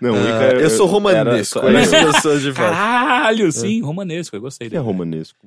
Não, 0.00 0.12
o 0.12 0.16
Ah, 0.16 0.20
Ica 0.48 0.56
eu 0.60 0.70
sou 0.70 0.86
era 0.86 0.92
romanesco. 0.92 1.60
só- 1.60 1.68
eu 1.68 1.78
é, 1.78 1.84
sou 1.86 2.12
pessoa 2.12 2.38
de 2.38 2.52
fato. 2.52 2.72
Caralho, 2.72 3.52
sim, 3.52 3.82
romanesco, 3.82 4.36
eu 4.36 4.40
gostei 4.40 4.66
Ele 4.68 4.76
é 4.76 4.78
dele. 4.78 4.86
romanesco. 4.90 5.38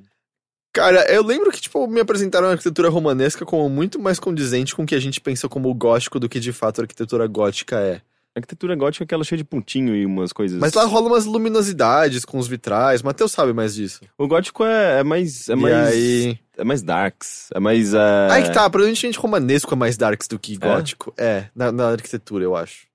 Cara, 0.72 1.10
eu 1.10 1.24
lembro 1.24 1.50
que, 1.50 1.60
tipo, 1.60 1.86
me 1.86 2.00
apresentaram 2.00 2.48
a 2.48 2.50
arquitetura 2.50 2.90
romanesca 2.90 3.46
como 3.46 3.68
muito 3.70 3.98
mais 3.98 4.18
condizente 4.18 4.74
com 4.74 4.82
o 4.82 4.86
que 4.86 4.94
a 4.94 5.00
gente 5.00 5.20
pensa 5.20 5.48
como 5.48 5.72
gótico 5.72 6.20
do 6.20 6.28
que 6.28 6.38
de 6.38 6.52
fato 6.52 6.80
a 6.80 6.84
arquitetura 6.84 7.26
gótica 7.26 7.76
é. 7.80 8.00
A 8.36 8.38
arquitetura 8.38 8.76
gótica 8.76 9.02
é 9.02 9.06
aquela 9.06 9.24
cheia 9.24 9.38
de 9.38 9.44
pontinho 9.44 9.96
e 9.96 10.04
umas 10.04 10.30
coisas. 10.30 10.58
Mas 10.60 10.74
lá 10.74 10.84
rola 10.84 11.06
umas 11.06 11.24
luminosidades 11.24 12.22
com 12.22 12.36
os 12.38 12.46
vitrais. 12.46 13.02
Matheus 13.02 13.32
sabe 13.32 13.54
mais 13.54 13.74
disso. 13.74 14.02
O 14.18 14.28
gótico 14.28 14.62
é, 14.62 15.00
é 15.00 15.02
mais. 15.02 15.48
É 15.48 15.54
e 15.54 15.56
mais. 15.56 15.88
aí. 15.88 16.38
É 16.58 16.62
mais 16.62 16.82
darks. 16.82 17.48
É 17.54 17.58
mais. 17.58 17.94
É... 17.94 18.28
Aí 18.30 18.42
que 18.42 18.52
tá, 18.52 18.68
provavelmente 18.68 19.18
romanesco 19.18 19.72
é 19.72 19.76
mais 19.76 19.96
darks 19.96 20.28
do 20.28 20.38
que 20.38 20.54
gótico. 20.58 21.14
É, 21.16 21.46
na, 21.54 21.72
na 21.72 21.88
arquitetura, 21.92 22.44
eu 22.44 22.54
acho. 22.54 22.86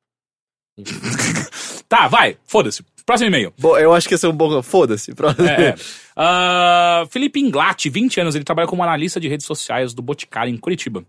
Tá, 1.91 2.07
vai, 2.07 2.37
foda-se. 2.47 2.85
Próximo 3.05 3.27
e-mail. 3.27 3.53
Bom, 3.59 3.77
eu 3.77 3.93
acho 3.93 4.07
que 4.07 4.15
esse 4.15 4.25
é 4.25 4.29
um 4.29 4.31
bom. 4.31 4.63
Foda-se. 4.63 5.13
Próximo. 5.13 5.45
É, 5.45 5.61
é. 5.61 5.75
Ah, 6.15 7.03
Felipe 7.09 7.37
Inglat, 7.37 7.89
20 7.89 8.21
anos, 8.21 8.33
ele 8.33 8.45
trabalha 8.45 8.65
como 8.65 8.81
analista 8.81 9.19
de 9.19 9.27
redes 9.27 9.45
sociais 9.45 9.93
do 9.93 10.01
Boticário 10.01 10.53
em 10.53 10.57
Curitiba. 10.57 11.03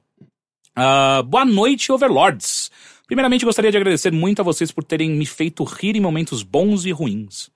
Ah, 0.75 1.23
boa 1.25 1.45
noite, 1.45 1.93
Overlords. 1.93 2.69
Primeiramente, 3.13 3.45
gostaria 3.45 3.71
de 3.71 3.77
agradecer 3.77 4.11
muito 4.11 4.41
a 4.41 4.43
vocês 4.43 4.73
por 4.73 4.83
terem 4.83 5.11
me 5.11 5.27
feito 5.27 5.63
rir 5.65 5.95
em 5.97 6.01
momentos 6.01 6.43
bons 6.43 6.87
e 6.87 6.93
ruins. 6.93 7.51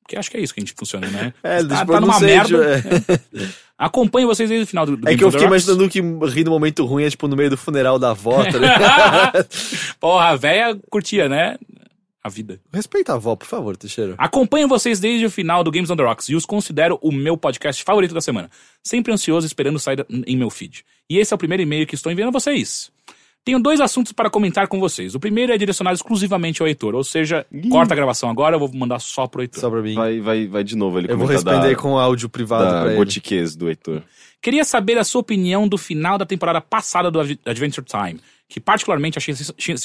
Porque 0.00 0.16
acho 0.16 0.30
que 0.30 0.36
é 0.36 0.40
isso 0.40 0.54
que 0.54 0.60
a 0.60 0.62
gente 0.62 0.74
funciona, 0.78 1.08
né? 1.08 1.34
É, 1.42 1.64
tá, 1.64 1.84
tá 1.84 2.00
numa 2.00 2.20
merda. 2.20 2.56
é. 2.76 3.48
Acompanho 3.76 4.28
vocês 4.28 4.48
desde 4.48 4.62
o 4.62 4.66
final 4.68 4.86
do, 4.86 4.96
do 4.96 5.08
É 5.08 5.16
que 5.16 5.24
eu 5.24 5.32
fiquei 5.32 5.48
imaginando 5.48 5.88
que 5.88 6.00
rir 6.00 6.44
no 6.44 6.52
momento 6.52 6.86
ruim 6.86 7.02
é 7.02 7.10
tipo 7.10 7.26
no 7.26 7.34
meio 7.34 7.50
do 7.50 7.56
funeral 7.56 7.98
da 7.98 8.10
avó, 8.10 8.44
tá. 8.44 9.32
Porra, 9.98 10.28
a 10.28 10.36
véia 10.36 10.78
curtia, 10.88 11.28
né? 11.28 11.56
a 12.22 12.28
vida. 12.28 12.60
Respeita 12.72 13.10
a 13.10 13.16
avó, 13.16 13.34
por 13.34 13.48
favor, 13.48 13.76
Teixeira. 13.76 14.14
Acompanho 14.16 14.68
vocês 14.68 15.00
desde 15.00 15.26
o 15.26 15.30
final 15.30 15.64
do 15.64 15.72
Games 15.72 15.90
on 15.90 15.96
the 15.96 16.04
Rocks 16.04 16.28
e 16.28 16.36
os 16.36 16.46
considero 16.46 16.96
o 17.02 17.10
meu 17.10 17.36
podcast 17.36 17.82
favorito 17.82 18.14
da 18.14 18.20
semana. 18.20 18.48
Sempre 18.84 19.12
ansioso 19.12 19.44
esperando 19.48 19.80
sair 19.80 20.06
em 20.08 20.36
meu 20.36 20.48
feed. 20.48 20.84
E 21.10 21.18
esse 21.18 21.32
é 21.32 21.34
o 21.34 21.38
primeiro 21.38 21.64
e-mail 21.64 21.88
que 21.88 21.96
estou 21.96 22.12
enviando 22.12 22.28
a 22.28 22.38
vocês. 22.38 22.92
Tenho 23.44 23.58
dois 23.58 23.80
assuntos 23.80 24.12
para 24.12 24.30
comentar 24.30 24.68
com 24.68 24.78
vocês. 24.78 25.14
O 25.16 25.20
primeiro 25.20 25.52
é 25.52 25.58
direcionado 25.58 25.96
exclusivamente 25.96 26.62
ao 26.62 26.68
Heitor, 26.68 26.94
ou 26.94 27.02
seja, 27.02 27.44
corta 27.70 27.92
a 27.92 27.96
gravação 27.96 28.30
agora, 28.30 28.54
eu 28.54 28.60
vou 28.60 28.70
mandar 28.72 29.00
só 29.00 29.26
pro 29.26 29.42
Heitor. 29.42 29.60
Só 29.60 29.68
pra 29.68 29.82
mim. 29.82 29.94
Vai, 29.94 30.20
vai, 30.20 30.46
vai 30.46 30.62
de 30.62 30.76
novo 30.76 30.98
ele 31.00 31.10
Eu 31.10 31.18
vou 31.18 31.26
responder 31.26 31.70
da, 31.70 31.76
com 31.76 31.98
áudio 31.98 32.28
privado 32.28 32.64
da 32.64 32.80
pra 32.82 32.86
ele. 32.90 32.96
gotiquez 32.96 33.56
do 33.56 33.68
Heitor. 33.68 34.02
Queria 34.40 34.64
saber 34.64 34.96
a 34.96 35.02
sua 35.04 35.20
opinião 35.20 35.66
do 35.66 35.76
final 35.76 36.16
da 36.18 36.24
temporada 36.26 36.60
passada 36.60 37.10
do 37.10 37.18
Ad- 37.20 37.38
Adventure 37.44 37.84
Time, 37.84 38.20
que 38.48 38.60
particularmente 38.60 39.18
achei, 39.18 39.34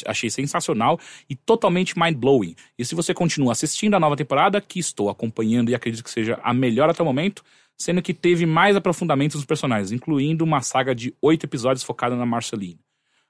achei 0.06 0.30
sensacional 0.30 1.00
e 1.28 1.36
totalmente 1.36 1.98
mind-blowing. 1.98 2.56
E 2.78 2.86
se 2.86 2.94
você 2.94 3.12
continua 3.14 3.54
assistindo 3.54 3.96
a 3.96 4.00
nova 4.00 4.16
temporada, 4.16 4.62
que 4.62 4.78
estou 4.80 5.10
acompanhando 5.10 5.70
e 5.70 5.76
acredito 5.76 6.04
que 6.04 6.12
seja 6.12 6.40
a 6.44 6.54
melhor 6.54 6.90
até 6.92 7.02
o 7.02 7.06
momento, 7.06 7.44
sendo 7.76 8.02
que 8.04 8.14
teve 8.14 8.46
mais 8.46 8.76
aprofundamentos 8.76 9.36
nos 9.36 9.46
personagens, 9.46 9.92
incluindo 9.92 10.44
uma 10.44 10.62
saga 10.62 10.94
de 10.94 11.14
oito 11.22 11.44
episódios 11.46 11.84
focada 11.84 12.16
na 12.16 12.26
Marceline. 12.26 12.80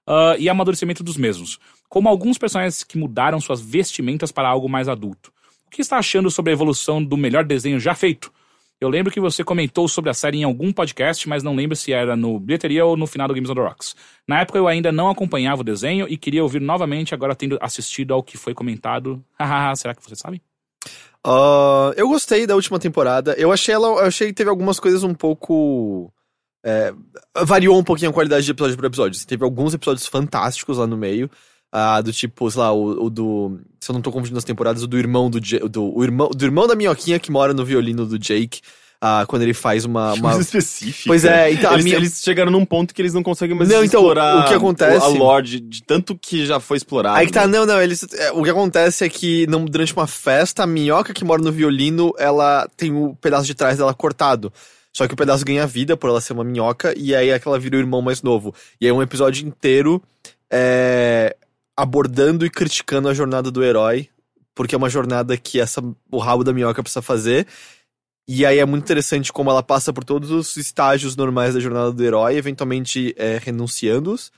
Ah, 0.07 0.35
e 0.39 0.47
amadurecimento 0.47 1.03
dos 1.03 1.17
mesmos, 1.17 1.59
como 1.89 2.07
alguns 2.07 2.37
personagens 2.37 2.81
que 2.81 2.97
mudaram 2.97 3.41
suas 3.41 3.59
vestimentas 3.59 4.31
para 4.31 4.47
algo 4.47 4.69
mais 4.69 4.87
adulto. 4.87 5.33
O 5.67 5.69
que 5.69 5.81
está 5.81 5.97
achando 5.97 6.31
sobre 6.31 6.51
a 6.51 6.53
evolução 6.53 7.03
do 7.03 7.17
melhor 7.17 7.43
desenho 7.43 7.77
já 7.77 7.93
feito? 7.93 8.31
Eu 8.79 8.89
lembro 8.89 9.11
que 9.11 9.19
você 9.19 9.43
comentou 9.43 9.87
sobre 9.87 10.09
a 10.09 10.13
série 10.13 10.37
em 10.37 10.43
algum 10.43 10.71
podcast, 10.71 11.27
mas 11.27 11.43
não 11.43 11.55
lembro 11.55 11.75
se 11.75 11.91
era 11.91 12.15
no 12.15 12.39
Bilheteria 12.39 12.85
ou 12.85 12.95
no 12.95 13.07
final 13.07 13.27
do 13.27 13.33
Games 13.33 13.49
on 13.49 13.55
the 13.55 13.61
Rocks. 13.61 13.95
Na 14.25 14.41
época 14.41 14.59
eu 14.59 14.67
ainda 14.67 14.91
não 14.91 15.09
acompanhava 15.09 15.61
o 15.61 15.63
desenho 15.63 16.07
e 16.07 16.15
queria 16.15 16.43
ouvir 16.43 16.61
novamente, 16.61 17.13
agora 17.13 17.35
tendo 17.35 17.57
assistido 17.59 18.13
ao 18.13 18.23
que 18.23 18.37
foi 18.37 18.53
comentado. 18.53 19.21
Será 19.75 19.93
que 19.93 20.03
você 20.03 20.15
sabe? 20.15 20.41
Ah, 21.25 21.91
eu 21.97 22.07
gostei 22.07 22.47
da 22.47 22.55
última 22.55 22.79
temporada. 22.79 23.33
Eu 23.37 23.51
achei 23.51 23.73
ela. 23.73 23.87
Eu 23.87 24.05
achei 24.05 24.27
que 24.27 24.33
teve 24.33 24.49
algumas 24.49 24.79
coisas 24.79 25.03
um 25.03 25.13
pouco. 25.13 26.13
É, 26.67 26.93
variou 27.45 27.77
um 27.79 27.83
pouquinho 27.83 28.09
a 28.11 28.13
qualidade 28.13 28.43
de 28.45 28.51
episódio 28.51 28.75
por 28.75 28.85
episódio. 28.85 29.25
Teve 29.25 29.43
alguns 29.43 29.73
episódios 29.73 30.05
fantásticos 30.07 30.77
lá 30.77 30.85
no 30.85 30.97
meio. 30.97 31.29
ah, 31.71 32.01
do 32.01 32.11
tipo, 32.11 32.49
sei 32.51 32.61
lá, 32.61 32.71
o, 32.73 33.05
o 33.05 33.09
do. 33.09 33.59
Se 33.79 33.89
eu 33.91 33.93
não 33.93 34.01
tô 34.01 34.11
confundindo 34.11 34.37
as 34.37 34.43
temporadas, 34.43 34.83
o 34.83 34.87
do 34.87 34.97
irmão 34.97 35.29
do, 35.29 35.39
do, 35.39 35.95
o 35.97 36.03
irmão, 36.03 36.29
do 36.29 36.43
irmão 36.45 36.67
da 36.67 36.75
minhoquinha 36.75 37.19
que 37.19 37.31
mora 37.31 37.53
no 37.53 37.63
violino 37.63 38.05
do 38.05 38.17
Jake. 38.19 38.59
ah, 38.99 39.25
quando 39.27 39.43
ele 39.43 39.53
faz 39.53 39.85
uma. 39.85 40.13
uma... 40.13 40.31
Coisa 40.33 40.41
específica. 40.41 41.03
Pois 41.07 41.23
é, 41.23 41.51
então 41.53 41.69
a 41.69 41.73
eles, 41.75 41.85
minha- 41.85 41.97
eles 41.97 42.19
chegaram 42.21 42.51
num 42.51 42.65
ponto 42.65 42.93
que 42.95 43.01
eles 43.01 43.13
não 43.13 43.21
conseguem 43.21 43.55
mais 43.55 43.69
Não, 43.69 43.83
então, 43.83 44.01
explorar 44.01 44.39
o 44.45 44.47
que 44.47 44.53
acontece- 44.55 45.05
a 45.05 45.07
lore 45.07 45.59
de, 45.61 45.83
tanto 45.83 46.17
que 46.17 46.45
já 46.45 46.59
foi 46.59 46.77
explorado. 46.77 47.15
Aí 47.17 47.27
que 47.27 47.31
tá, 47.33 47.45
né? 47.47 47.57
não, 47.59 47.65
não, 47.65 47.81
eles. 47.81 48.05
é, 48.13 48.31
o 48.31 48.43
que 48.43 48.49
acontece 48.49 49.05
é 49.05 49.09
que 49.09 49.45
não, 49.47 49.63
durante 49.65 49.93
uma 49.93 50.07
festa, 50.07 50.63
a 50.63 50.67
minhoca 50.67 51.13
que 51.13 51.23
mora 51.23 51.41
no 51.41 51.51
violino, 51.51 52.11
ela 52.17 52.67
tem 52.75 52.91
o 52.91 53.15
pedaço 53.21 53.45
de 53.45 53.53
trás 53.53 53.77
dela 53.77 53.93
cortado. 53.93 54.51
Só 54.97 55.07
que 55.07 55.13
o 55.13 55.17
pedaço 55.17 55.45
ganha 55.45 55.67
vida 55.67 55.95
por 55.95 56.09
ela 56.09 56.19
ser 56.19 56.33
uma 56.33 56.43
minhoca, 56.43 56.91
e 56.97 57.13
aí 57.13 57.29
é 57.29 57.37
que 57.37 57.47
ela 57.47 57.59
vira 57.59 57.77
o 57.77 57.79
irmão 57.79 58.01
mais 58.01 58.23
novo. 58.23 58.51
E 58.81 58.85
aí 58.87 58.89
é 58.89 58.93
um 58.93 58.99
episódio 58.99 59.47
inteiro 59.47 60.01
é, 60.51 61.37
abordando 61.77 62.43
e 62.43 62.49
criticando 62.49 63.07
a 63.07 63.13
jornada 63.13 63.51
do 63.51 63.63
herói, 63.63 64.09
porque 64.55 64.73
é 64.73 64.77
uma 64.77 64.89
jornada 64.89 65.37
que 65.37 65.59
essa, 65.59 65.83
o 66.11 66.17
rabo 66.17 66.43
da 66.43 66.51
minhoca 66.51 66.81
precisa 66.81 67.03
fazer. 67.03 67.45
E 68.27 68.43
aí 68.43 68.57
é 68.57 68.65
muito 68.65 68.85
interessante 68.85 69.31
como 69.31 69.51
ela 69.51 69.61
passa 69.61 69.93
por 69.93 70.03
todos 70.03 70.31
os 70.31 70.57
estágios 70.57 71.15
normais 71.15 71.53
da 71.53 71.59
jornada 71.59 71.91
do 71.91 72.03
herói, 72.03 72.35
eventualmente 72.35 73.13
é, 73.19 73.39
renunciando-os. 73.39 74.31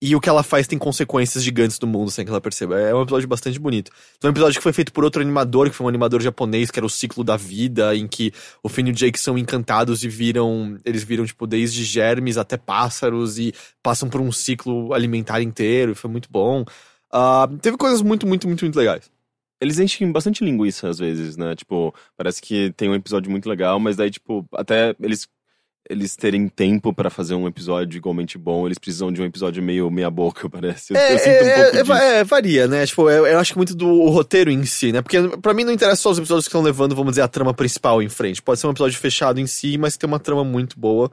E 0.00 0.14
o 0.14 0.20
que 0.20 0.28
ela 0.28 0.44
faz 0.44 0.68
tem 0.68 0.78
consequências 0.78 1.42
gigantes 1.42 1.78
no 1.80 1.88
mundo 1.88 2.08
sem 2.10 2.24
que 2.24 2.30
ela 2.30 2.40
perceba. 2.40 2.78
É 2.78 2.94
um 2.94 3.02
episódio 3.02 3.26
bastante 3.26 3.58
bonito. 3.58 3.90
Então, 4.16 4.28
é 4.28 4.30
um 4.30 4.32
episódio 4.32 4.58
que 4.58 4.62
foi 4.62 4.72
feito 4.72 4.92
por 4.92 5.02
outro 5.02 5.20
animador, 5.20 5.68
que 5.68 5.74
foi 5.74 5.84
um 5.84 5.88
animador 5.88 6.22
japonês, 6.22 6.70
que 6.70 6.78
era 6.78 6.86
o 6.86 6.90
ciclo 6.90 7.24
da 7.24 7.36
vida, 7.36 7.96
em 7.96 8.06
que 8.06 8.32
o 8.62 8.68
Finn 8.68 8.86
e 8.86 8.90
o 8.90 8.94
Jake 8.94 9.18
são 9.18 9.36
encantados 9.36 10.04
e 10.04 10.08
viram. 10.08 10.78
Eles 10.84 11.02
viram, 11.02 11.26
tipo, 11.26 11.48
desde 11.48 11.82
germes 11.82 12.38
até 12.38 12.56
pássaros 12.56 13.40
e 13.40 13.52
passam 13.82 14.08
por 14.08 14.20
um 14.20 14.30
ciclo 14.30 14.94
alimentar 14.94 15.42
inteiro. 15.42 15.96
Foi 15.96 16.08
muito 16.08 16.28
bom. 16.30 16.64
Ah, 17.12 17.48
teve 17.60 17.76
coisas 17.76 18.00
muito, 18.00 18.26
muito, 18.26 18.46
muito, 18.46 18.64
muito 18.64 18.78
legais. 18.78 19.10
Eles 19.60 19.80
enchem 19.80 20.12
bastante 20.12 20.44
linguiça 20.44 20.88
às 20.88 20.98
vezes, 21.00 21.36
né? 21.36 21.56
Tipo, 21.56 21.92
parece 22.16 22.40
que 22.40 22.72
tem 22.76 22.88
um 22.88 22.94
episódio 22.94 23.30
muito 23.30 23.48
legal, 23.48 23.80
mas 23.80 23.96
daí, 23.96 24.10
tipo, 24.10 24.46
até 24.52 24.94
eles 25.00 25.26
eles 25.88 26.14
terem 26.16 26.48
tempo 26.48 26.92
pra 26.92 27.10
fazer 27.10 27.34
um 27.34 27.46
episódio 27.46 27.96
igualmente 27.96 28.36
bom, 28.36 28.66
eles 28.66 28.78
precisam 28.78 29.12
de 29.12 29.22
um 29.22 29.24
episódio 29.24 29.62
meio 29.62 29.90
meia 29.90 30.10
boca, 30.10 30.48
parece. 30.50 30.94
Eu, 30.94 31.00
eu 31.00 31.18
sinto 31.18 31.44
um 31.44 31.54
pouco 31.54 31.76
é, 31.76 31.82
disso. 31.82 31.92
é, 31.92 32.24
varia, 32.24 32.68
né? 32.68 32.86
Tipo, 32.86 33.10
eu, 33.10 33.26
eu 33.26 33.38
acho 33.38 33.52
que 33.52 33.58
muito 33.58 33.74
do 33.74 34.08
roteiro 34.08 34.50
em 34.50 34.64
si, 34.64 34.92
né? 34.92 35.02
Porque 35.02 35.18
pra 35.38 35.54
mim 35.54 35.64
não 35.64 35.72
interessa 35.72 36.02
só 36.02 36.10
os 36.10 36.18
episódios 36.18 36.46
que 36.46 36.50
estão 36.50 36.62
levando, 36.62 36.94
vamos 36.94 37.12
dizer, 37.12 37.22
a 37.22 37.28
trama 37.28 37.54
principal 37.54 38.02
em 38.02 38.08
frente. 38.08 38.42
Pode 38.42 38.60
ser 38.60 38.66
um 38.66 38.70
episódio 38.70 38.98
fechado 38.98 39.40
em 39.40 39.46
si, 39.46 39.78
mas 39.78 39.94
que 39.94 40.00
tem 40.00 40.08
uma 40.08 40.20
trama 40.20 40.44
muito 40.44 40.78
boa 40.78 41.10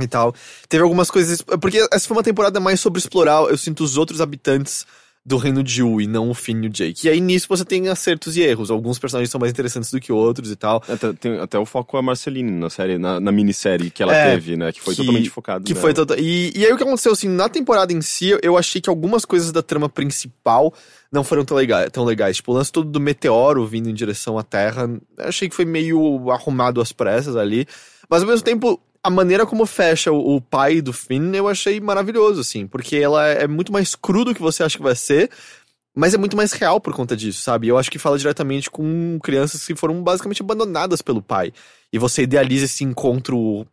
e 0.00 0.06
tal. 0.06 0.34
Teve 0.68 0.82
algumas 0.82 1.10
coisas. 1.10 1.42
Porque 1.42 1.86
essa 1.92 2.06
foi 2.06 2.16
uma 2.16 2.22
temporada 2.22 2.60
mais 2.60 2.80
sobre 2.80 2.98
explorar, 2.98 3.42
eu 3.42 3.56
sinto, 3.56 3.82
os 3.84 3.96
outros 3.96 4.20
habitantes 4.20 4.86
do 5.26 5.38
reino 5.38 5.62
de 5.62 5.80
Yu 5.80 6.02
e 6.02 6.06
não 6.06 6.28
o 6.28 6.34
Finn 6.34 6.62
e 6.64 6.66
o 6.66 6.70
Jake. 6.70 7.06
E 7.06 7.10
aí 7.10 7.18
nisso 7.18 7.46
você 7.48 7.64
tem 7.64 7.88
acertos 7.88 8.36
e 8.36 8.42
erros. 8.42 8.70
Alguns 8.70 8.98
personagens 8.98 9.30
são 9.30 9.38
mais 9.40 9.50
interessantes 9.50 9.90
do 9.90 9.98
que 9.98 10.12
outros 10.12 10.50
e 10.50 10.56
tal. 10.56 10.82
Até, 10.86 11.12
tem- 11.14 11.38
até 11.38 11.58
o 11.58 11.64
foco 11.64 11.96
é 11.96 12.00
a 12.00 12.02
Marceline 12.02 12.50
na 12.50 12.68
série, 12.68 12.98
na, 12.98 13.18
na 13.18 13.32
minissérie 13.32 13.90
que 13.90 14.02
ela 14.02 14.14
É, 14.14 14.32
teve, 14.32 14.54
né? 14.54 14.70
Que 14.70 14.82
foi 14.82 14.94
que- 14.94 15.00
totalmente 15.00 15.30
focado 15.30 15.64
Que 15.64 15.72
nela. 15.72 15.80
foi 15.80 15.94
total... 15.94 16.18
e, 16.18 16.52
e 16.54 16.66
aí 16.66 16.70
o 16.72 16.76
que 16.76 16.82
aconteceu, 16.82 17.12
assim, 17.12 17.28
na 17.28 17.48
temporada 17.48 17.90
em 17.90 18.02
si, 18.02 18.36
eu 18.42 18.58
achei 18.58 18.82
que 18.82 18.90
algumas 18.90 19.24
coisas 19.24 19.50
da 19.50 19.62
trama 19.62 19.88
principal 19.88 20.74
não 21.10 21.24
foram 21.24 21.42
tão 21.44 21.56
legais. 21.56 21.90
Tão 21.90 22.04
legais. 22.04 22.36
Tipo, 22.36 22.52
o 22.52 22.54
lance 22.56 22.70
todo 22.70 22.90
do 22.90 23.00
meteoro 23.00 23.66
vindo 23.66 23.88
em 23.88 23.94
direção 23.94 24.36
à 24.38 24.42
Terra, 24.42 24.90
eu 25.16 25.24
achei 25.28 25.48
que 25.48 25.54
foi 25.54 25.64
meio 25.64 26.30
arrumado 26.30 26.82
às 26.82 26.92
pressas 26.92 27.34
ali. 27.34 27.66
Mas 28.10 28.20
ao 28.22 28.28
mesmo 28.28 28.44
tempo, 28.44 28.78
a 29.04 29.10
maneira 29.10 29.44
como 29.44 29.66
fecha 29.66 30.10
o, 30.10 30.36
o 30.36 30.40
pai 30.40 30.80
do 30.80 30.92
Finn, 30.92 31.34
eu 31.34 31.46
achei 31.46 31.78
maravilhoso, 31.78 32.40
assim. 32.40 32.66
Porque 32.66 32.96
ela 32.96 33.26
é 33.26 33.46
muito 33.46 33.70
mais 33.70 33.94
cru 33.94 34.24
do 34.24 34.34
que 34.34 34.40
você 34.40 34.62
acha 34.62 34.78
que 34.78 34.82
vai 34.82 34.96
ser. 34.96 35.30
Mas 35.94 36.14
é 36.14 36.18
muito 36.18 36.36
mais 36.36 36.52
real 36.52 36.80
por 36.80 36.92
conta 36.94 37.16
disso, 37.16 37.40
sabe? 37.42 37.68
Eu 37.68 37.78
acho 37.78 37.90
que 37.90 37.98
fala 37.98 38.18
diretamente 38.18 38.70
com 38.70 39.18
crianças 39.22 39.64
que 39.64 39.76
foram 39.76 40.02
basicamente 40.02 40.42
abandonadas 40.42 41.02
pelo 41.02 41.22
pai. 41.22 41.52
E 41.92 41.98
você 41.98 42.22
idealiza 42.22 42.64
esse 42.64 42.82
encontro 42.82 43.64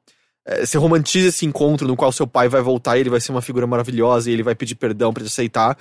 é, 0.46 0.66
você 0.66 0.78
romantiza 0.78 1.30
esse 1.30 1.46
encontro 1.46 1.88
no 1.88 1.96
qual 1.96 2.12
seu 2.12 2.28
pai 2.28 2.50
vai 2.50 2.62
voltar 2.62 2.98
e 2.98 3.00
ele 3.00 3.10
vai 3.10 3.22
ser 3.22 3.32
uma 3.32 3.42
figura 3.42 3.66
maravilhosa 3.66 4.30
e 4.30 4.34
ele 4.34 4.44
vai 4.44 4.54
pedir 4.54 4.76
perdão 4.76 5.14
pra 5.14 5.24
te 5.24 5.28
aceitar. 5.28 5.78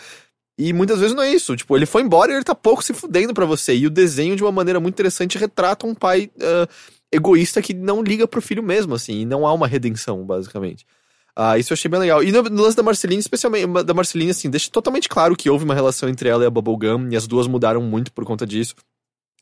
E 0.59 0.72
muitas 0.72 1.01
vezes 1.01 1.14
não 1.14 1.22
é 1.22 1.32
isso. 1.32 1.56
Tipo, 1.56 1.77
ele 1.77 1.86
foi 1.86 2.02
embora 2.02 2.31
e 2.32 2.36
ele 2.36 2.44
tá 2.44 2.55
pouco 2.55 2.85
se 2.85 2.93
fudendo 2.93 3.35
pra 3.35 3.47
você. 3.47 3.74
E 3.74 3.86
o 3.86 3.90
desenho, 3.90 4.36
de 4.36 4.43
uma 4.43 4.52
maneira 4.52 4.78
muito 4.78 4.94
interessante, 4.94 5.39
retrata 5.39 5.86
um 5.86 5.94
pai 5.94 6.31
ah, 6.40 6.68
egoísta 7.12 7.61
que 7.61 7.74
não 7.74 8.03
liga 8.03 8.27
pro 8.27 8.43
filho 8.43 8.62
mesmo, 8.62 8.95
assim. 8.95 9.20
E 9.20 9.24
não 9.24 9.47
há 9.47 9.53
uma 9.53 9.66
redenção, 9.66 10.24
basicamente. 10.24 10.87
Ah, 11.35 11.59
isso 11.59 11.73
eu 11.73 11.74
achei 11.74 11.91
bem 11.91 12.01
legal. 12.01 12.23
E 12.23 12.32
no, 12.32 12.43
no 12.43 12.62
lance 12.62 12.77
da 12.77 12.82
Marceline, 12.82 13.20
especialmente 13.20 13.66
da 13.85 13.95
Marceline, 13.95 14.31
assim, 14.31 14.51
deixa 14.51 14.70
totalmente 14.70 15.09
claro 15.09 15.37
que 15.37 15.49
houve 15.49 15.65
uma 15.65 15.74
relação 15.74 16.09
entre 16.09 16.28
ela 16.28 16.45
e 16.45 16.47
a 16.47 16.51
Bubblegum, 16.51 17.09
e 17.11 17.16
as 17.16 17.27
duas 17.27 17.47
mudaram 17.47 17.82
muito 17.82 18.12
por 18.12 18.24
conta 18.24 18.47
disso. 18.47 18.74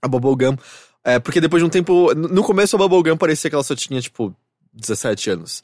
A 0.00 0.08
Bubblegum, 0.08 0.56
é, 1.04 1.18
porque 1.18 1.40
depois 1.40 1.62
de 1.62 1.66
um 1.66 1.70
tempo, 1.70 2.14
no 2.14 2.42
começo 2.42 2.76
a 2.76 2.78
Bubblegum 2.78 3.16
parecia 3.16 3.50
que 3.50 3.54
ela 3.56 3.64
só 3.64 3.74
tinha, 3.74 4.00
tipo, 4.00 4.34
17 4.72 5.30
anos. 5.30 5.62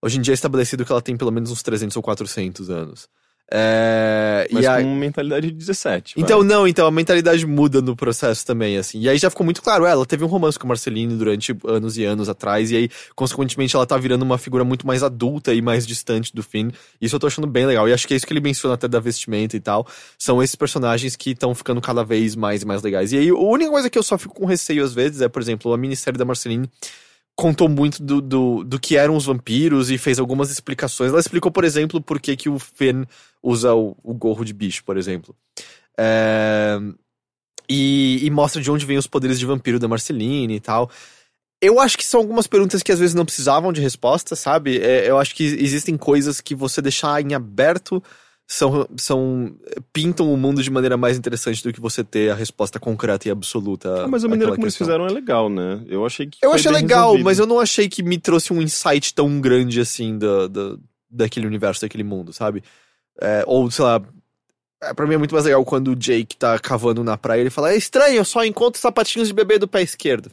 Hoje 0.00 0.18
em 0.18 0.20
dia 0.20 0.32
é 0.32 0.34
estabelecido 0.34 0.84
que 0.84 0.92
ela 0.92 1.02
tem 1.02 1.16
pelo 1.16 1.30
menos 1.30 1.50
uns 1.50 1.62
300 1.62 1.96
ou 1.96 2.02
400 2.02 2.70
anos. 2.70 3.08
É, 3.50 4.48
Mas 4.50 4.64
e 4.64 4.66
aí- 4.66 4.82
com 4.82 4.94
mentalidade 4.94 5.46
de 5.48 5.52
17. 5.52 6.14
vai. 6.14 6.24
então, 6.24 6.42
não, 6.42 6.66
então 6.66 6.86
a 6.86 6.90
mentalidade 6.90 7.46
muda 7.46 7.82
no 7.82 7.94
processo 7.94 8.46
também, 8.46 8.78
assim. 8.78 9.00
E 9.00 9.08
aí 9.08 9.18
já 9.18 9.28
ficou 9.28 9.44
muito 9.44 9.60
claro, 9.62 9.84
ela 9.84 10.06
teve 10.06 10.24
um 10.24 10.26
romance 10.26 10.58
com 10.58 10.64
o 10.64 10.68
Marceline 10.68 11.14
durante 11.16 11.54
anos 11.66 11.98
e 11.98 12.04
anos 12.04 12.28
atrás, 12.30 12.70
e 12.70 12.76
aí, 12.76 12.88
consequentemente, 13.14 13.76
ela 13.76 13.86
tá 13.86 13.96
virando 13.98 14.22
uma 14.22 14.38
figura 14.38 14.64
muito 14.64 14.86
mais 14.86 15.02
adulta 15.02 15.52
e 15.52 15.60
mais 15.60 15.86
distante 15.86 16.34
do 16.34 16.42
Finn. 16.42 16.70
Isso 17.00 17.14
eu 17.14 17.20
tô 17.20 17.26
achando 17.26 17.46
bem 17.46 17.66
legal. 17.66 17.86
E 17.88 17.92
acho 17.92 18.08
que 18.08 18.14
é 18.14 18.16
isso 18.16 18.26
que 18.26 18.32
ele 18.32 18.40
menciona 18.40 18.74
até 18.74 18.88
da 18.88 19.00
vestimenta 19.00 19.56
e 19.56 19.60
tal. 19.60 19.86
São 20.18 20.42
esses 20.42 20.56
personagens 20.56 21.14
que 21.14 21.30
estão 21.30 21.54
ficando 21.54 21.80
cada 21.80 22.02
vez 22.02 22.34
mais 22.34 22.62
e 22.62 22.66
mais 22.66 22.82
legais. 22.82 23.12
E 23.12 23.18
aí, 23.18 23.28
a 23.28 23.34
única 23.34 23.70
coisa 23.70 23.90
que 23.90 23.98
eu 23.98 24.02
só 24.02 24.16
fico 24.16 24.34
com 24.34 24.46
receio 24.46 24.82
às 24.82 24.94
vezes 24.94 25.20
é, 25.20 25.28
por 25.28 25.42
exemplo, 25.42 25.72
a 25.72 25.76
minissérie 25.76 26.18
da 26.18 26.24
Marceline 26.24 26.70
contou 27.34 27.68
muito 27.68 28.02
do, 28.02 28.20
do, 28.20 28.64
do 28.64 28.78
que 28.78 28.96
eram 28.96 29.16
os 29.16 29.26
vampiros 29.26 29.90
e 29.90 29.98
fez 29.98 30.18
algumas 30.18 30.50
explicações. 30.50 31.10
Ela 31.10 31.20
explicou, 31.20 31.50
por 31.50 31.64
exemplo, 31.64 32.00
por 32.00 32.20
que, 32.20 32.36
que 32.36 32.48
o 32.48 32.58
Finn 32.58 33.04
usa 33.42 33.74
o, 33.74 33.96
o 34.02 34.14
gorro 34.14 34.44
de 34.44 34.52
bicho, 34.52 34.84
por 34.84 34.96
exemplo. 34.96 35.34
É, 35.98 36.78
e, 37.68 38.20
e 38.22 38.30
mostra 38.30 38.60
de 38.60 38.70
onde 38.70 38.86
vem 38.86 38.98
os 38.98 39.06
poderes 39.06 39.38
de 39.38 39.46
vampiro 39.46 39.78
da 39.78 39.88
Marceline 39.88 40.54
e 40.54 40.60
tal. 40.60 40.90
Eu 41.60 41.78
acho 41.78 41.96
que 41.96 42.04
são 42.04 42.20
algumas 42.20 42.46
perguntas 42.46 42.82
que 42.82 42.90
às 42.90 42.98
vezes 42.98 43.14
não 43.14 43.24
precisavam 43.24 43.72
de 43.72 43.80
resposta, 43.80 44.34
sabe? 44.34 44.78
É, 44.78 45.08
eu 45.08 45.18
acho 45.18 45.34
que 45.34 45.44
existem 45.44 45.96
coisas 45.96 46.40
que 46.40 46.54
você 46.54 46.82
deixar 46.82 47.22
em 47.22 47.34
aberto 47.34 48.02
são, 48.46 48.86
são 48.96 49.56
pintam 49.92 50.32
o 50.32 50.36
mundo 50.36 50.62
de 50.62 50.70
maneira 50.70 50.96
mais 50.96 51.16
interessante 51.16 51.62
do 51.62 51.72
que 51.72 51.80
você 51.80 52.04
ter 52.04 52.30
a 52.30 52.34
resposta 52.34 52.78
concreta 52.78 53.28
e 53.28 53.30
absoluta. 53.30 54.04
Ah, 54.04 54.08
mas 54.08 54.24
a 54.24 54.28
maneira 54.28 54.52
como 54.52 54.64
eles 54.64 54.74
questão. 54.74 54.86
fizeram 54.86 55.06
é 55.06 55.10
legal, 55.10 55.48
né? 55.48 55.82
Eu 55.86 56.04
achei 56.04 56.26
que. 56.26 56.38
Eu 56.42 56.50
foi 56.50 56.58
achei 56.58 56.72
bem 56.72 56.82
legal, 56.82 57.00
resolvido. 57.02 57.24
mas 57.24 57.38
eu 57.38 57.46
não 57.46 57.58
achei 57.58 57.88
que 57.88 58.02
me 58.02 58.18
trouxe 58.18 58.52
um 58.52 58.60
insight 58.60 59.14
tão 59.14 59.40
grande 59.40 59.80
assim 59.80 60.18
da, 60.18 60.48
da, 60.48 60.76
daquele 61.10 61.46
universo, 61.46 61.80
daquele 61.80 62.04
mundo, 62.04 62.32
sabe? 62.32 62.62
É, 63.20 63.44
ou, 63.46 63.70
sei 63.70 63.84
lá. 63.84 64.02
é, 64.82 64.92
pra 64.92 65.06
mim 65.06 65.14
é 65.14 65.18
muito 65.18 65.32
mais 65.34 65.44
legal 65.44 65.64
quando 65.64 65.88
o 65.88 65.96
Jake 65.96 66.36
tá 66.36 66.58
cavando 66.58 67.02
na 67.02 67.16
praia 67.16 67.40
e 67.40 67.42
ele 67.44 67.50
fala: 67.50 67.72
É 67.72 67.76
estranho, 67.76 68.16
eu 68.16 68.24
só 68.24 68.44
encontro 68.44 68.80
sapatinhos 68.80 69.28
de 69.28 69.34
bebê 69.34 69.58
do 69.58 69.68
pé 69.68 69.82
esquerdo. 69.82 70.30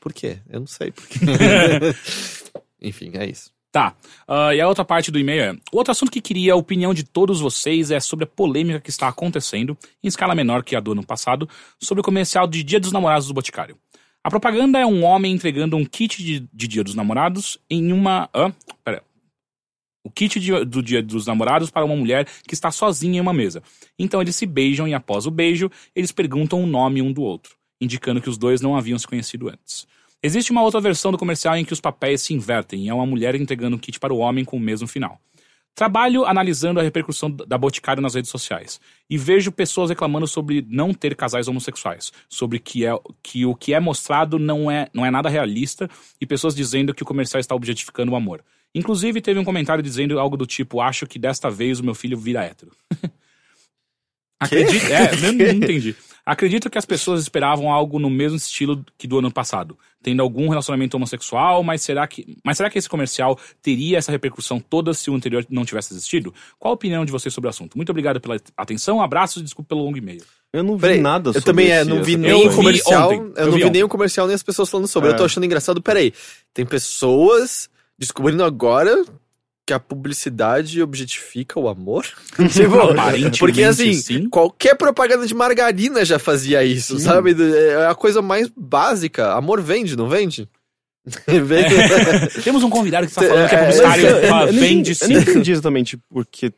Por 0.00 0.12
quê? 0.12 0.38
Eu 0.48 0.60
não 0.60 0.66
sei 0.66 0.90
por 0.90 1.06
quê. 1.06 1.18
Enfim, 2.80 3.10
é 3.14 3.26
isso. 3.26 3.55
Tá. 3.76 3.94
Ah, 4.26 4.54
e 4.54 4.60
a 4.62 4.66
outra 4.66 4.86
parte 4.86 5.10
do 5.10 5.18
e-mail 5.18 5.42
é: 5.42 5.56
outro 5.70 5.92
assunto 5.92 6.10
que 6.10 6.22
queria 6.22 6.54
a 6.54 6.56
opinião 6.56 6.94
de 6.94 7.04
todos 7.04 7.40
vocês 7.40 7.90
é 7.90 8.00
sobre 8.00 8.24
a 8.24 8.26
polêmica 8.26 8.80
que 8.80 8.88
está 8.88 9.06
acontecendo, 9.06 9.76
em 10.02 10.08
escala 10.08 10.34
menor 10.34 10.64
que 10.64 10.74
a 10.74 10.80
do 10.80 10.92
ano 10.92 11.04
passado, 11.04 11.46
sobre 11.78 12.00
o 12.00 12.02
comercial 12.02 12.46
de 12.46 12.62
Dia 12.62 12.80
dos 12.80 12.90
Namorados 12.90 13.28
do 13.28 13.34
Boticário. 13.34 13.76
A 14.24 14.30
propaganda 14.30 14.78
é 14.78 14.86
um 14.86 15.04
homem 15.04 15.30
entregando 15.30 15.76
um 15.76 15.84
kit 15.84 16.24
de, 16.24 16.48
de 16.50 16.66
Dia 16.66 16.82
dos 16.82 16.94
Namorados 16.94 17.58
em 17.68 17.92
uma. 17.92 18.30
Hã? 18.34 18.50
Pera. 18.82 19.02
O 20.02 20.10
kit 20.10 20.40
de- 20.40 20.64
do 20.64 20.82
Dia 20.82 21.02
dos 21.02 21.26
Namorados 21.26 21.68
para 21.68 21.84
uma 21.84 21.96
mulher 21.96 22.26
que 22.48 22.54
está 22.54 22.70
sozinha 22.70 23.18
em 23.18 23.20
uma 23.20 23.34
mesa. 23.34 23.62
Então 23.98 24.22
eles 24.22 24.36
se 24.36 24.46
beijam 24.46 24.88
e 24.88 24.94
após 24.94 25.26
o 25.26 25.30
beijo, 25.30 25.70
eles 25.94 26.12
perguntam 26.12 26.62
o 26.62 26.66
nome 26.66 27.02
um 27.02 27.12
do 27.12 27.20
outro, 27.20 27.54
indicando 27.78 28.22
que 28.22 28.30
os 28.30 28.38
dois 28.38 28.62
não 28.62 28.74
haviam 28.74 28.98
se 28.98 29.06
conhecido 29.06 29.50
antes. 29.50 29.86
Existe 30.22 30.50
uma 30.50 30.62
outra 30.62 30.80
versão 30.80 31.12
do 31.12 31.18
comercial 31.18 31.56
em 31.56 31.64
que 31.64 31.72
os 31.72 31.80
papéis 31.80 32.22
se 32.22 32.34
invertem 32.34 32.84
e 32.84 32.88
é 32.88 32.94
uma 32.94 33.06
mulher 33.06 33.34
entregando 33.34 33.76
um 33.76 33.78
kit 33.78 34.00
para 34.00 34.12
o 34.12 34.18
homem 34.18 34.44
com 34.44 34.56
o 34.56 34.60
mesmo 34.60 34.88
final. 34.88 35.20
Trabalho 35.74 36.24
analisando 36.24 36.80
a 36.80 36.82
repercussão 36.82 37.30
da 37.30 37.58
Boticário 37.58 38.02
nas 38.02 38.14
redes 38.14 38.30
sociais 38.30 38.80
e 39.10 39.18
vejo 39.18 39.52
pessoas 39.52 39.90
reclamando 39.90 40.26
sobre 40.26 40.66
não 40.70 40.94
ter 40.94 41.14
casais 41.14 41.48
homossexuais, 41.48 42.10
sobre 42.30 42.58
que, 42.58 42.86
é, 42.86 42.98
que 43.22 43.44
o 43.44 43.54
que 43.54 43.74
é 43.74 43.78
mostrado 43.78 44.38
não 44.38 44.70
é, 44.70 44.88
não 44.94 45.04
é 45.04 45.10
nada 45.10 45.28
realista 45.28 45.86
e 46.18 46.24
pessoas 46.24 46.54
dizendo 46.54 46.94
que 46.94 47.02
o 47.02 47.06
comercial 47.06 47.38
está 47.40 47.54
objetificando 47.54 48.12
o 48.12 48.16
amor. 48.16 48.42
Inclusive, 48.74 49.20
teve 49.20 49.38
um 49.38 49.44
comentário 49.44 49.82
dizendo 49.82 50.18
algo 50.18 50.36
do 50.36 50.46
tipo: 50.46 50.80
Acho 50.80 51.06
que 51.06 51.18
desta 51.18 51.50
vez 51.50 51.78
o 51.78 51.84
meu 51.84 51.94
filho 51.94 52.16
vira 52.16 52.42
hétero. 52.42 52.72
Acredito. 54.40 54.86
É, 54.86 55.12
eu 55.12 55.32
não 55.32 55.62
entendi. 55.62 55.94
Acredito 56.24 56.68
que 56.68 56.76
as 56.76 56.84
pessoas 56.84 57.22
esperavam 57.22 57.72
algo 57.72 57.98
no 57.98 58.10
mesmo 58.10 58.36
estilo 58.36 58.84
que 58.98 59.06
do 59.06 59.18
ano 59.18 59.30
passado, 59.30 59.78
tendo 60.06 60.22
algum 60.22 60.48
relacionamento 60.48 60.96
homossexual, 60.96 61.64
mas 61.64 61.82
será 61.82 62.06
que, 62.06 62.36
mas 62.44 62.56
será 62.56 62.70
que 62.70 62.78
esse 62.78 62.88
comercial 62.88 63.36
teria 63.60 63.98
essa 63.98 64.12
repercussão 64.12 64.60
toda 64.60 64.94
se 64.94 65.10
o 65.10 65.14
anterior 65.16 65.44
não 65.50 65.64
tivesse 65.64 65.92
existido? 65.92 66.32
Qual 66.60 66.70
a 66.70 66.74
opinião 66.76 67.04
de 67.04 67.10
vocês 67.10 67.34
sobre 67.34 67.48
o 67.48 67.50
assunto? 67.50 67.74
Muito 67.76 67.90
obrigado 67.90 68.20
pela 68.20 68.36
atenção, 68.56 69.02
abraços 69.02 69.42
e 69.42 69.44
desculpa 69.44 69.70
pelo 69.70 69.82
longo 69.82 69.98
e-mail. 69.98 70.22
Eu 70.52 70.62
não 70.62 70.76
vi 70.76 70.82
Peraí, 70.82 71.00
nada 71.00 71.30
eu 71.30 71.32
sobre 71.32 71.44
também 71.44 71.72
é, 71.72 71.80
esse- 71.80 71.90
não 71.90 72.04
vi 72.04 72.16
nem 72.16 72.30
Eu 72.30 72.46
o 72.48 72.54
comercial. 72.54 73.08
ontem, 73.10 73.18
Eu, 73.18 73.32
eu 73.36 73.46
não 73.46 73.58
vi 73.58 73.64
vi 73.64 73.70
nem 73.70 73.82
o 73.82 73.88
comercial 73.88 74.28
nem 74.28 74.34
as 74.36 74.44
pessoas 74.44 74.70
falando 74.70 74.86
sobre. 74.86 75.08
É. 75.10 75.12
Eu 75.12 75.16
tô 75.16 75.24
achando 75.24 75.42
engraçado. 75.44 75.82
Peraí, 75.82 76.12
tem 76.54 76.64
pessoas 76.64 77.68
descobrindo 77.98 78.44
agora 78.44 79.04
que 79.66 79.72
a 79.72 79.80
publicidade 79.80 80.80
objetifica 80.80 81.58
o 81.58 81.68
amor? 81.68 82.04
tipo, 82.52 83.38
porque 83.38 83.64
assim, 83.64 83.92
sim. 83.94 84.28
qualquer 84.28 84.76
propaganda 84.76 85.26
de 85.26 85.34
margarina 85.34 86.04
já 86.04 86.18
fazia 86.20 86.62
isso, 86.62 86.98
sabe? 87.00 87.34
É 87.38 87.86
a 87.86 87.94
coisa 87.94 88.22
mais 88.22 88.48
básica. 88.56 89.32
Amor 89.32 89.60
vende, 89.60 89.96
não 89.96 90.08
vende? 90.08 90.48
Vende. 91.26 91.74
Temos 92.42 92.64
um 92.64 92.70
convidado 92.70 93.06
que 93.06 93.12
está 93.12 93.22
falando 93.22 93.48
que 93.48 93.54
é 93.54 93.58
É, 93.58 93.60
publicitário, 93.62 94.06
eu, 94.06 94.16
eu, 94.18 94.28
fala, 94.28 94.46
eu, 94.48 94.52
nem 94.52 94.60
vende 94.60 94.90
entendi- 94.90 94.90
eu 94.90 95.06
sim. 95.06 95.12
nem 95.14 95.22
entendi 95.22 95.52
exatamente 95.52 95.98
porque 96.10 96.52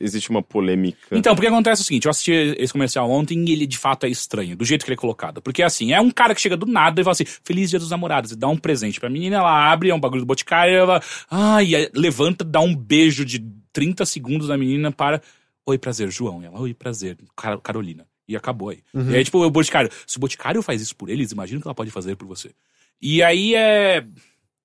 existe 0.00 0.30
uma 0.30 0.42
polêmica. 0.42 0.98
Então, 1.12 1.34
porque 1.34 1.46
acontece 1.46 1.82
o 1.82 1.84
seguinte, 1.84 2.06
eu 2.06 2.10
assisti 2.10 2.32
esse 2.32 2.72
comercial 2.72 3.08
ontem 3.10 3.44
e 3.46 3.52
ele 3.52 3.66
de 3.66 3.76
fato 3.76 4.04
é 4.06 4.08
estranho, 4.08 4.56
do 4.56 4.64
jeito 4.64 4.84
que 4.84 4.90
ele 4.90 4.94
é 4.94 5.00
colocado. 5.00 5.42
Porque 5.42 5.62
assim, 5.62 5.92
é 5.92 6.00
um 6.00 6.10
cara 6.10 6.34
que 6.34 6.40
chega 6.40 6.56
do 6.56 6.66
nada 6.66 7.00
e 7.00 7.04
fala 7.04 7.12
assim, 7.12 7.26
Feliz 7.44 7.70
Dia 7.70 7.78
dos 7.78 7.90
Namorados, 7.90 8.32
e 8.32 8.36
dá 8.36 8.48
um 8.48 8.56
presente 8.56 8.98
pra 8.98 9.10
menina, 9.10 9.36
ela 9.36 9.70
abre, 9.70 9.90
é 9.90 9.94
um 9.94 10.00
bagulho 10.00 10.22
do 10.22 10.26
boticário, 10.26 10.74
ela, 10.74 11.02
ai, 11.30 11.68
levanta, 11.94 12.44
dá 12.44 12.60
um 12.60 12.74
beijo 12.74 13.24
de 13.24 13.44
30 13.72 14.04
segundos 14.06 14.48
na 14.48 14.56
menina 14.56 14.90
para, 14.90 15.20
oi, 15.66 15.78
prazer, 15.78 16.10
João. 16.10 16.42
E 16.42 16.46
ela, 16.46 16.58
oi, 16.60 16.72
prazer, 16.74 17.18
Car- 17.36 17.58
Carolina. 17.60 18.06
E 18.26 18.36
acabou 18.36 18.68
aí. 18.70 18.78
Uhum. 18.94 19.10
E 19.10 19.16
aí, 19.16 19.24
tipo, 19.24 19.44
o 19.44 19.50
boticário, 19.50 19.90
se 20.06 20.16
o 20.16 20.20
boticário 20.20 20.62
faz 20.62 20.80
isso 20.80 20.94
por 20.94 21.08
eles, 21.10 21.32
imagina 21.32 21.58
o 21.58 21.62
que 21.62 21.66
ela 21.68 21.74
pode 21.74 21.90
fazer 21.90 22.14
por 22.16 22.26
você. 22.28 22.50
E 23.02 23.22
aí 23.22 23.54
é. 23.54 24.04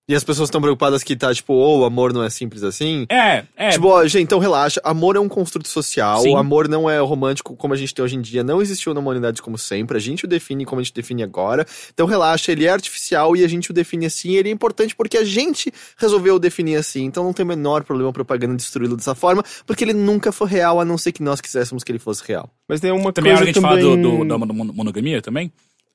E 0.08 0.14
as 0.14 0.24
pessoas 0.24 0.48
estão 0.50 0.62
preocupadas 0.62 1.02
que 1.02 1.16
tá, 1.16 1.34
tipo, 1.34 1.52
oh, 1.52 1.80
o 1.80 1.84
amor 1.84 2.14
não 2.14 2.22
é 2.24 2.30
simples 2.30 2.62
assim. 2.62 3.08
É, 3.10 3.44
é. 3.56 3.70
Tipo, 3.70 3.88
ó, 3.88 4.06
gente, 4.06 4.22
então 4.22 4.38
relaxa. 4.38 4.80
Amor 4.84 5.16
é 5.16 5.20
um 5.20 5.28
construto 5.28 5.68
social. 5.68 6.22
Sim. 6.22 6.32
O 6.34 6.38
amor 6.38 6.68
não 6.68 6.88
é 6.88 7.00
romântico 7.00 7.56
como 7.56 7.74
a 7.74 7.78
gente 7.78 7.92
tem 7.92 8.06
hoje 8.06 8.16
em 8.16 8.22
dia. 8.22 8.44
Não 8.44 8.62
existiu 8.62 8.94
na 8.94 9.00
humanidade 9.00 9.42
como 9.42 9.58
sempre. 9.58 9.98
A 9.98 10.00
gente 10.00 10.26
o 10.26 10.28
define 10.28 10.64
como 10.64 10.80
a 10.80 10.84
gente 10.84 10.94
define 10.94 11.24
agora. 11.24 11.66
Então 11.92 12.06
relaxa, 12.06 12.52
ele 12.52 12.66
é 12.66 12.70
artificial 12.70 13.36
e 13.36 13.44
a 13.44 13.48
gente 13.48 13.72
o 13.72 13.74
define 13.74 14.06
assim. 14.06 14.30
E 14.30 14.38
ele 14.38 14.50
é 14.50 14.52
importante 14.52 14.96
porque 14.96 15.18
a 15.18 15.24
gente 15.24 15.72
resolveu 15.98 16.38
definir 16.38 16.76
assim. 16.76 17.06
Então 17.06 17.24
não 17.24 17.34
tem 17.34 17.44
o 17.44 17.48
menor 17.48 17.84
problema 17.84 18.12
a 18.12 18.14
propaganda 18.14 18.56
destruí-lo 18.56 18.96
dessa 18.96 19.16
forma, 19.16 19.44
porque 19.66 19.84
ele 19.84 19.94
nunca 19.94 20.32
foi 20.32 20.48
real, 20.48 20.80
a 20.80 20.86
não 20.86 21.00
ser 21.00 21.14
que 21.14 21.24
nós 21.24 21.42
quiséssemos 21.42 21.84
que 21.84 21.92
ele 21.92 21.98
fosse 22.00 22.22
real. 22.28 22.48
Mas 22.70 22.80
tem 22.80 22.92
uma 22.92 23.12
também 23.12 23.32
é 23.32 23.36
coisa 23.38 23.50
hora 23.50 23.54
que 23.54 23.58
a 23.58 23.62
gente 23.62 23.82
também... 23.82 23.84
fala 23.84 23.98
do, 24.20 24.24
do- 24.24 24.28
da 24.28 24.38
mono- 24.38 24.72
monogamia 24.72 25.20
também? 25.20 25.52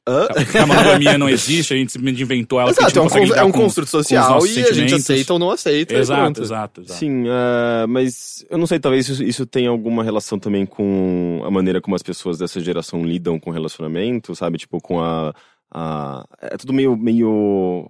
Hã? 0.09 0.27
Que 0.51 0.59
a 0.59 0.67
monogamia 0.67 1.19
não 1.19 1.29
existe, 1.29 1.75
a 1.75 1.77
gente 1.77 1.93
simplesmente 1.93 2.23
inventou 2.23 2.59
ela 2.59 2.71
porque 2.73 2.83
a 2.85 2.89
gente 2.89 2.97
Exato, 2.99 3.17
é 3.19 3.21
um, 3.21 3.35
é 3.35 3.45
um 3.45 3.53
com- 3.53 3.61
construto 3.63 3.91
social 3.91 4.45
e 4.47 4.63
a 4.65 4.73
gente 4.73 4.95
aceita 4.95 5.33
ou 5.35 5.39
não 5.39 5.51
aceita. 5.51 5.95
Exato, 5.95 6.41
exato, 6.43 6.81
exato. 6.81 6.99
Sim, 6.99 7.25
ah, 7.29 7.87
mas 7.87 8.45
eu 8.51 8.57
não 8.59 8.67
sei, 8.67 8.81
talvez 8.81 9.09
isso, 9.09 9.23
isso 9.23 9.45
tenha 9.47 9.69
alguma 9.71 10.03
relação 10.03 10.39
também 10.39 10.65
com 10.67 11.43
a 11.45 11.51
maneira 11.51 11.81
como 11.81 11.95
as 11.95 12.03
pessoas 12.03 12.39
dessa 12.39 12.59
geração 12.61 13.05
lidam 13.05 13.39
com 13.39 13.51
relacionamento, 13.51 14.35
sabe? 14.35 14.57
Tipo, 14.59 14.81
com 14.81 15.01
a. 15.01 15.35
a 15.73 16.25
é 16.41 16.57
tudo 16.57 16.73
meio. 16.73 16.97
meio 16.97 17.89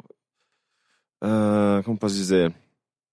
ah, 1.23 1.81
como 1.85 1.97
posso 1.99 2.15
dizer? 2.15 2.53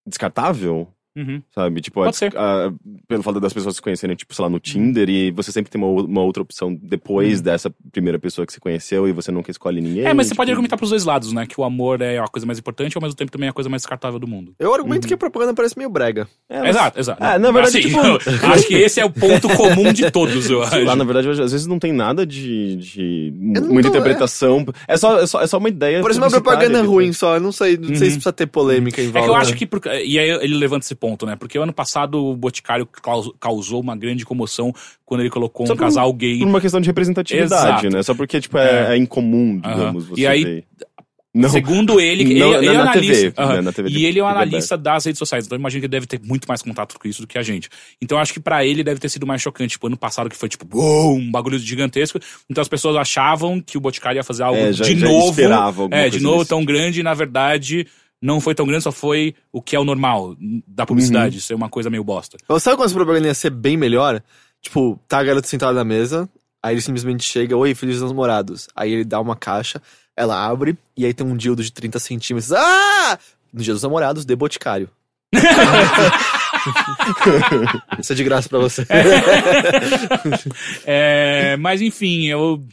Descartável? 0.06 0.88
Uhum. 1.16 1.42
Sabe? 1.54 1.82
Tipo, 1.82 1.96
Pode 2.02 2.10
a- 2.10 2.14
ser. 2.14 2.38
a- 2.38 2.72
pelo 3.08 3.24
fato 3.24 3.40
das 3.40 3.54
pessoas 3.54 3.76
se 3.76 3.82
conhecerem, 3.82 4.16
tipo, 4.16 4.36
sei 4.36 4.44
lá, 4.44 4.50
no 4.50 4.60
Tinder, 4.60 5.10
e 5.10 5.32
você 5.32 5.52
sempre 5.52 5.72
tem 5.72 5.82
uma, 5.82 6.02
uma 6.04 6.22
outra 6.22 6.44
opção 6.44 6.74
depois 6.82 7.40
dessa 7.42 7.74
primeira 7.92 8.20
pessoa 8.20 8.46
que 8.46 8.52
você 8.52 8.60
conheceu 8.60 9.08
e 9.08 9.12
você 9.14 9.32
nunca 9.32 9.50
escolhe 9.50 9.80
ninguém. 9.80 10.06
É, 10.06 10.14
mas 10.14 10.28
você 10.28 10.32
tipo, 10.32 10.38
pode 10.38 10.52
argumentar 10.52 10.76
pros 10.78 10.90
dois 10.90 11.06
lados, 11.06 11.32
né? 11.32 11.46
Que 11.46 11.60
o 11.60 11.64
amor 11.64 12.02
é 12.02 12.18
a 12.18 12.28
coisa 12.28 12.46
mais 12.46 12.60
importante 12.60 12.94
e 12.94 12.98
ao 12.98 13.02
mesmo 13.02 13.16
tempo 13.16 13.32
também 13.32 13.48
é 13.48 13.50
a 13.50 13.54
coisa 13.54 13.70
mais 13.70 13.82
descartável 13.82 14.20
do 14.20 14.28
mundo. 14.28 14.54
Eu 14.60 14.74
argumento 14.74 15.08
que 15.08 15.14
a 15.14 15.18
propaganda 15.18 15.54
parece 15.54 15.78
meio 15.78 15.90
brega. 15.90 16.28
é, 16.50 16.60
mas- 16.60 16.70
Exato, 16.76 17.00
exato. 17.00 17.24
Ah, 17.24 17.40
na 17.40 17.52
verdade, 17.52 17.78
Assim, 17.80 17.88
tipo- 17.88 18.00
eu 18.46 18.54
acho 18.54 18.68
que 18.68 18.74
esse 18.76 19.00
é 19.00 19.06
o 19.06 19.10
ponto 19.10 19.48
comum 19.56 19.94
de 19.94 20.12
todos, 20.12 20.50
eu 20.50 20.62
acho. 20.64 20.84
Lá, 20.84 20.96
na 20.96 21.04
verdade, 21.04 21.30
às 21.30 21.38
vezes 21.52 21.66
não 21.66 21.80
tem 21.80 21.94
nada 21.94 22.26
de, 22.26 22.76
de 22.76 23.34
muita 23.36 23.90
tô- 23.90 23.98
interpretação. 23.98 24.66
É 24.88 24.98
só, 24.98 25.20
é, 25.20 25.26
só, 25.28 25.42
é 25.42 25.48
só 25.48 25.58
uma 25.58 25.70
ideia. 25.70 26.02
Parece 26.02 26.20
uma 26.20 26.30
propaganda 26.30 26.80
tipo. 26.80 26.92
ruim 26.92 27.14
só. 27.14 27.36
Eu 27.36 27.42
não 27.42 27.52
sei, 27.52 27.78
não 27.78 27.88
sei 27.90 28.10
se 28.10 28.16
precisa 28.16 28.34
ter 28.34 28.48
polêmica 28.48 29.02
em 29.02 29.06
É 29.08 29.12
volta. 29.12 29.22
que 29.28 29.30
eu 29.30 29.36
acho 29.36 29.56
que. 29.56 29.66
Por, 29.66 29.82
e 29.86 30.20
aí 30.20 30.30
ele 30.42 30.56
levanta 30.56 30.86
esse 30.86 30.96
ponto, 30.96 31.26
né? 31.26 31.36
Porque 31.36 31.58
o 31.58 31.64
ano 31.64 31.74
passado 31.74 32.24
o 32.24 32.36
Boticário 32.36 32.88
causou 33.40 33.82
uma 33.82 33.96
grande 33.96 34.26
comoção 34.26 34.74
quando 35.06 35.22
ele 35.22 35.30
colocou 35.30 35.66
um 35.66 35.68
Só 35.68 35.76
por- 35.76 35.82
casal 35.82 36.12
gay. 36.14 36.40
Por 36.40 36.48
uma 36.48 36.62
questão 36.62 36.80
de 36.82 36.88
representatividade, 36.88 37.86
Exato. 37.86 37.90
né? 37.90 38.04
Só 38.04 38.14
porque, 38.14 38.40
tipo, 38.42 38.58
é, 38.58 38.92
É. 38.92 38.94
é 38.94 38.98
incomum, 38.98 39.58
digamos, 39.60 40.08
você 40.08 40.22
E 40.22 40.28
aí, 40.28 40.44
ver. 40.44 40.64
Não, 41.36 41.50
Segundo 41.50 42.00
ele, 42.00 42.26
que 42.26 42.34
Não, 42.40 42.48
ele, 42.48 42.58
ele 42.58 42.66
na- 42.66 42.72
é 42.72 42.76
na 42.78 42.92
analista. 42.94 43.14
TV, 43.14 43.34
aham. 43.38 43.54
né, 43.58 43.62
na 43.62 43.72
TV 43.72 43.90
e 43.92 44.06
ele 44.08 44.18
é 44.20 44.24
um 44.24 44.28
analista 44.28 44.76
das 44.76 45.06
redes 45.06 45.20
sociais, 45.20 45.46
então 45.46 45.56
eu 45.56 45.60
imagino 45.60 45.82
que 45.82 45.86
ele 45.86 45.92
deve 45.92 46.08
ter 46.08 46.20
muito 46.24 46.48
mais 46.48 46.64
contato 46.64 46.98
com 47.00 47.08
isso 47.08 47.22
do 47.22 47.28
que 47.28 47.38
a 47.38 47.44
gente. 47.44 47.70
Então 48.02 48.18
acho 48.18 48.34
que 48.34 48.40
pra 48.40 48.66
ele 48.66 48.84
deve 48.84 49.00
ter 49.00 49.08
sido 49.08 49.28
mais 49.28 49.40
chocante. 49.40 49.72
Tipo, 49.74 49.86
ano 49.86 49.98
passado 49.98 50.32
que 50.32 50.36
foi 50.36 50.50
tipo, 50.50 50.66
uou, 50.76 51.16
um 51.16 51.30
bagulho 51.30 51.60
gigantesco. 51.60 52.18
Então 52.50 52.60
as 52.60 52.68
pessoas 52.68 52.96
achavam 52.96 53.62
que 53.62 53.78
o 53.78 53.82
Boticário 53.82 54.18
ia 54.18 54.24
fazer 54.24 54.42
algo 54.42 54.58
É, 54.60 54.74
já- 54.74 54.84
de 54.86 54.98
já 54.98 55.08
novo. 55.08 55.40
é, 55.92 56.10
de 56.10 56.20
novo 56.20 56.38
desse 56.40 56.50
tão 56.50 56.66
grande 56.66 57.02
e 57.02 57.04
na 57.04 57.14
verdade 57.14 57.86
não 58.22 58.42
foi 58.42 58.56
tão 58.56 58.66
grande, 58.66 58.84
só 58.84 58.92
foi 58.92 59.36
o 59.52 59.62
que 59.62 59.76
é 59.76 59.80
o 59.80 59.84
normal 59.84 60.36
da 60.68 60.86
publicidade. 60.86 61.36
Uhum. 61.36 61.40
Isso 61.40 61.54
é 61.54 61.56
uma 61.56 61.70
coisa 61.70 61.90
meio 61.90 62.04
bosta. 62.04 62.38
Ou 62.48 62.60
Sabe 62.60 62.78
quando 62.78 62.88
essa 62.88 62.96
propaganda 62.96 63.28
ia 63.28 63.34
ser 63.34 63.50
bem 63.52 63.78
melhor? 63.78 64.22
Tipo, 64.62 65.00
tá 65.08 65.20
a 65.20 65.24
garota 65.24 65.48
sentada 65.48 65.74
na 65.74 65.84
mesa, 65.84 66.28
aí 66.64 66.74
ele 66.74 66.82
simplesmente 66.82 67.24
chega, 67.24 67.56
oi, 67.56 67.76
felizes 67.76 68.02
namorados. 68.02 68.68
Aí 68.76 68.92
ele 68.92 69.06
dá 69.06 69.20
uma 69.20 69.36
caixa, 69.36 69.82
ela 70.16 70.44
abre, 70.46 70.76
e 70.96 71.06
aí 71.06 71.14
tem 71.14 71.26
um 71.26 71.38
dildo 71.38 71.64
de 71.64 71.72
30 71.72 72.00
centímetros. 72.00 72.52
Ah! 72.52 73.20
No 73.54 73.62
dia 73.62 73.74
dos 73.74 73.84
namorados, 73.84 74.26
de 74.26 74.36
boticário. 74.36 74.90
Isso 78.00 78.14
é 78.14 78.16
de 78.16 78.24
graça 78.24 78.50
pra 78.50 78.60
você. 78.60 78.86
É, 80.86 81.56
mas 81.62 81.82
enfim, 81.82 82.28
eu. 82.28 82.64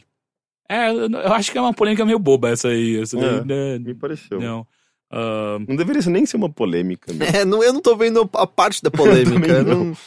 É, 0.67 0.89
eu 0.89 1.09
eu 1.09 1.33
acho 1.33 1.51
que 1.51 1.57
é 1.57 1.61
uma 1.61 1.73
polêmica 1.73 2.05
meio 2.05 2.19
boba 2.19 2.49
essa 2.49 2.69
aí. 2.69 2.99
Essa 3.01 3.17
daí, 3.17 3.37
É, 3.39 3.43
né? 3.43 3.79
me 3.79 3.93
pareceu. 3.93 4.39
Não, 4.39 4.65
Não. 5.11 5.19
Ah, 5.19 5.57
deveria 5.77 6.01
nem 6.09 6.25
ser 6.25 6.37
uma 6.37 6.49
polêmica. 6.51 7.13
Né? 7.13 7.27
É, 7.41 7.45
não, 7.45 7.63
eu 7.63 7.71
não 7.73 7.81
tô 7.81 7.95
vendo 7.95 8.29
a 8.33 8.47
parte 8.47 8.81
da 8.81 8.89
polêmica. 8.91 9.51
eu 9.51 9.63
não. 9.63 9.83
não- 9.85 9.97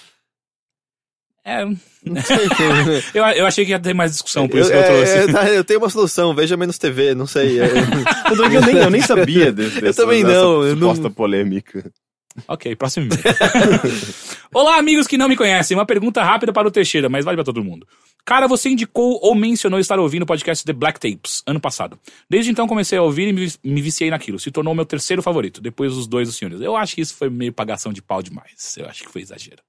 é, 1.44 1.64
não 2.04 2.22
sei. 2.22 2.46
eu, 3.14 3.24
eu 3.24 3.46
achei 3.46 3.64
que 3.64 3.70
ia 3.70 3.78
ter 3.80 3.94
mais 3.94 4.12
discussão, 4.12 4.46
por 4.46 4.58
isso 4.60 4.70
eu, 4.70 4.82
que 4.82 4.88
eu 4.90 4.94
trouxe. 4.94 5.12
é, 5.12 5.16
é, 5.24 5.32
tá, 5.32 5.48
eu 5.50 5.64
tenho 5.64 5.80
uma 5.80 5.88
solução, 5.88 6.34
veja 6.34 6.58
menos 6.58 6.76
TV, 6.76 7.14
não 7.14 7.26
sei. 7.26 7.58
é. 7.60 7.68
Eu, 8.30 8.44
eu 8.52 8.60
nem, 8.60 8.76
eu 8.76 8.90
nem 8.90 9.00
sabia 9.00 9.50
desse, 9.50 9.80
dessa, 9.80 10.02
também 10.02 10.22
dessa 10.22 10.34
não, 10.42 10.62
eu 10.62 10.76
não- 10.76 10.88
suposta 10.94 11.08
polêmica. 11.10 11.90
Ok, 12.46 12.76
próximo 12.76 13.06
e-mail. 13.06 13.22
Olá, 14.54 14.76
amigos 14.76 15.06
que 15.06 15.16
não 15.16 15.28
me 15.28 15.36
conhecem. 15.36 15.74
Uma 15.76 15.86
pergunta 15.86 16.22
rápida 16.22 16.52
para 16.52 16.68
o 16.68 16.70
Teixeira, 16.70 17.08
mas 17.08 17.24
vale 17.24 17.36
para 17.36 17.44
todo 17.44 17.64
mundo. 17.64 17.86
Cara, 18.28 18.46
você 18.46 18.68
indicou 18.68 19.18
ou 19.22 19.34
mencionou 19.34 19.80
estar 19.80 19.98
ouvindo 19.98 20.24
o 20.24 20.26
podcast 20.26 20.62
The 20.62 20.74
Black 20.74 21.00
Tapes 21.00 21.42
ano 21.46 21.58
passado. 21.58 21.98
Desde 22.28 22.50
então 22.50 22.68
comecei 22.68 22.98
a 22.98 23.02
ouvir 23.02 23.28
e 23.28 23.32
me, 23.32 23.50
me 23.64 23.80
viciei 23.80 24.10
naquilo. 24.10 24.38
Se 24.38 24.50
tornou 24.50 24.74
meu 24.74 24.84
terceiro 24.84 25.22
favorito, 25.22 25.62
depois 25.62 25.94
dos 25.94 26.06
dois 26.06 26.28
dos 26.28 26.36
senhores. 26.36 26.60
Eu 26.60 26.76
acho 26.76 26.94
que 26.94 27.00
isso 27.00 27.14
foi 27.14 27.30
meio 27.30 27.54
pagação 27.54 27.90
de 27.90 28.02
pau 28.02 28.22
demais. 28.22 28.76
Eu 28.76 28.84
acho 28.84 29.04
que 29.04 29.08
foi 29.10 29.22
exagero. 29.22 29.62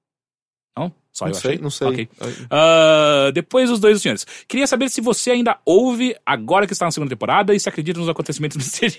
Não? 0.79 0.93
Só 1.11 1.25
Não 1.25 1.31
eu 1.31 1.35
sei, 1.35 1.51
achei? 1.51 1.61
não 1.61 1.69
sei. 1.69 1.87
Ok. 1.87 2.09
Ah, 2.49 3.31
depois 3.33 3.69
os 3.69 3.79
dois 3.79 4.01
senhores. 4.01 4.25
Queria 4.47 4.65
saber 4.67 4.89
se 4.89 5.01
você 5.01 5.31
ainda 5.31 5.57
ouve 5.65 6.15
agora 6.25 6.65
que 6.65 6.71
está 6.73 6.85
na 6.85 6.91
segunda 6.91 7.09
temporada 7.09 7.53
e 7.53 7.59
se 7.59 7.67
acredita 7.67 7.99
nos 7.99 8.07
acontecimentos 8.07 8.55
misterio- 8.57 8.95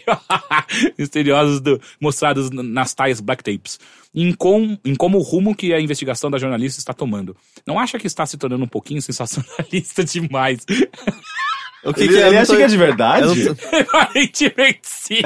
misteriosos 0.99 1.61
do- 1.61 1.81
mostrados 2.01 2.51
nas 2.51 2.93
tais 2.95 3.21
black 3.21 3.43
tapes. 3.43 3.79
Em, 4.15 4.33
com, 4.35 4.77
em 4.85 4.95
como 4.95 5.19
o 5.19 5.23
rumo 5.23 5.55
que 5.55 5.73
a 5.73 5.81
investigação 5.81 6.31
da 6.31 6.37
jornalista 6.39 6.81
está 6.81 6.93
tomando. 6.93 7.35
Não 7.67 7.79
acha 7.79 7.99
que 7.99 8.07
está 8.07 8.27
se 8.27 8.37
tornando 8.37 8.65
um 8.65 8.69
pouquinho 8.69 9.01
sensacionalista 9.01 10.03
demais? 10.05 10.67
O 11.83 11.95
que 11.95 12.03
Ele, 12.03 12.13
que 12.13 12.19
é? 12.19 12.27
ele 12.29 12.37
acha 12.39 12.53
tô- 12.53 12.57
que 12.59 12.63
é 12.63 12.67
de 12.67 12.77
verdade? 12.77 13.49
Aparentemente 13.93 14.81
sim. 14.85 15.21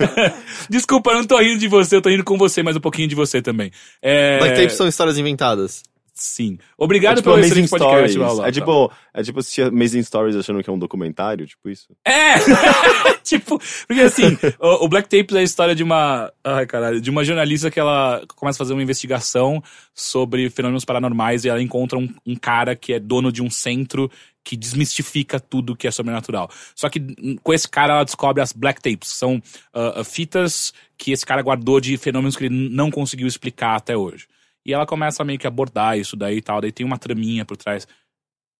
Desculpa, 0.68 1.10
eu 1.10 1.16
não 1.16 1.24
tô 1.24 1.38
rindo 1.38 1.58
de 1.58 1.68
você, 1.68 1.96
eu 1.96 2.02
tô 2.02 2.08
rindo 2.08 2.24
com 2.24 2.36
você, 2.36 2.62
mas 2.62 2.76
um 2.76 2.80
pouquinho 2.80 3.08
de 3.08 3.14
você 3.14 3.40
também. 3.40 3.70
É... 4.02 4.38
Black 4.38 4.56
tapes 4.56 4.76
são 4.76 4.86
histórias 4.86 5.16
inventadas. 5.18 5.82
Sim. 6.18 6.56
Obrigado 6.78 7.12
É 7.12 7.16
tipo 7.16 7.24
pelo 7.24 7.36
Amazing 7.36 7.64
excelente 7.64 7.70
podcast, 7.70 8.12
Stories. 8.12 8.16
Laula. 8.16 8.48
É 8.48 8.52
tipo, 8.52 8.92
é 9.12 9.22
tipo 9.22 9.38
assistir 9.38 9.62
Amazing 9.66 10.02
Stories 10.02 10.34
achando 10.36 10.62
que 10.62 10.70
é 10.70 10.72
um 10.72 10.78
documentário, 10.78 11.46
tipo 11.46 11.68
isso. 11.68 11.88
É! 12.06 12.36
tipo, 13.22 13.60
porque 13.86 14.00
assim, 14.00 14.38
o, 14.58 14.86
o 14.86 14.88
Black 14.88 15.10
Tapes 15.10 15.36
é 15.36 15.40
a 15.40 15.42
história 15.42 15.74
de 15.74 15.82
uma. 15.82 16.32
Ai, 16.42 16.64
caralho, 16.64 17.02
de 17.02 17.10
uma 17.10 17.22
jornalista 17.22 17.70
que 17.70 17.78
ela 17.78 18.22
começa 18.34 18.56
a 18.56 18.60
fazer 18.64 18.72
uma 18.72 18.82
investigação 18.82 19.62
sobre 19.94 20.48
fenômenos 20.48 20.86
paranormais 20.86 21.44
e 21.44 21.50
ela 21.50 21.60
encontra 21.60 21.98
um, 21.98 22.08
um 22.26 22.34
cara 22.34 22.74
que 22.74 22.94
é 22.94 22.98
dono 22.98 23.30
de 23.30 23.42
um 23.42 23.50
centro 23.50 24.10
que 24.46 24.56
desmistifica 24.56 25.40
tudo 25.40 25.74
que 25.74 25.88
é 25.88 25.90
sobrenatural. 25.90 26.48
Só 26.72 26.88
que 26.88 27.00
hum, 27.00 27.36
com 27.42 27.52
esse 27.52 27.68
cara 27.68 27.94
ela 27.94 28.04
descobre 28.04 28.40
as 28.40 28.52
Black 28.52 28.80
Tapes, 28.80 29.10
que 29.10 29.18
são 29.18 29.42
ah, 29.74 30.04
fitas 30.04 30.72
que 30.96 31.10
esse 31.10 31.26
cara 31.26 31.42
guardou 31.42 31.80
de 31.80 31.96
fenômenos 31.96 32.36
que 32.36 32.44
ele 32.44 32.70
não 32.70 32.88
conseguiu 32.88 33.26
explicar 33.26 33.74
até 33.74 33.96
hoje. 33.96 34.28
E 34.64 34.72
ela 34.72 34.86
começa 34.86 35.20
a 35.20 35.26
meio 35.26 35.38
que 35.38 35.48
abordar 35.48 35.98
isso 35.98 36.16
daí 36.16 36.36
e 36.36 36.42
tal, 36.42 36.60
daí 36.60 36.70
tem 36.70 36.86
uma 36.86 36.96
traminha 36.96 37.44
por 37.44 37.56
trás. 37.56 37.88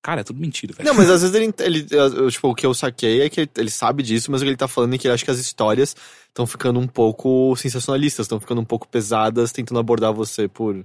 Cara, 0.02 0.22
é 0.22 0.24
tudo 0.24 0.40
mentira, 0.40 0.72
velho. 0.72 0.88
Não, 0.88 0.94
mas 0.94 1.08
às 1.08 1.22
vezes 1.22 1.34
ele, 1.36 1.54
ele 1.60 2.30
tipo, 2.30 2.48
o 2.48 2.54
que 2.54 2.66
eu 2.66 2.74
saquei 2.74 3.22
é 3.22 3.30
que 3.30 3.42
ele, 3.42 3.50
ele 3.56 3.70
sabe 3.70 4.02
disso, 4.02 4.30
mas 4.30 4.40
o 4.40 4.44
que 4.44 4.50
ele 4.50 4.56
tá 4.56 4.68
falando 4.68 4.94
é 4.94 4.98
que 4.98 5.06
ele 5.06 5.14
acha 5.14 5.24
que 5.24 5.30
as 5.30 5.38
histórias 5.38 5.94
estão 6.28 6.46
ficando 6.48 6.80
um 6.80 6.86
pouco 6.88 7.54
sensacionalistas, 7.56 8.26
estão 8.26 8.40
ficando 8.40 8.60
um 8.60 8.64
pouco 8.64 8.88
pesadas, 8.88 9.52
tentando 9.52 9.78
abordar 9.78 10.12
você 10.12 10.48
por. 10.48 10.84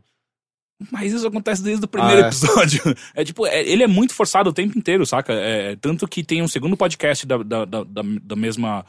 Mas 0.89 1.11
isso 1.13 1.27
acontece 1.27 1.61
desde 1.61 1.83
o 1.85 1.87
primeiro 1.87 2.21
Ah, 2.21 2.25
é. 2.25 2.27
episódio. 2.27 2.81
É 3.13 3.23
tipo, 3.23 3.45
é- 3.45 3.61
ele 3.67 3.83
é 3.83 3.87
muito 3.87 4.13
forçado 4.13 4.49
o 4.49 4.53
tempo 4.53 4.77
inteiro, 4.77 5.05
saca? 5.05 5.33
É, 5.33 5.75
tanto 5.75 6.07
que 6.07 6.23
tem 6.23 6.41
um 6.41 6.47
segundo 6.47 6.77
podcast 6.77 7.25
da, 7.27 7.37
da, 7.37 7.65
da, 7.65 7.83
da, 7.83 8.01
da 8.21 8.35
mesma, 8.35 8.85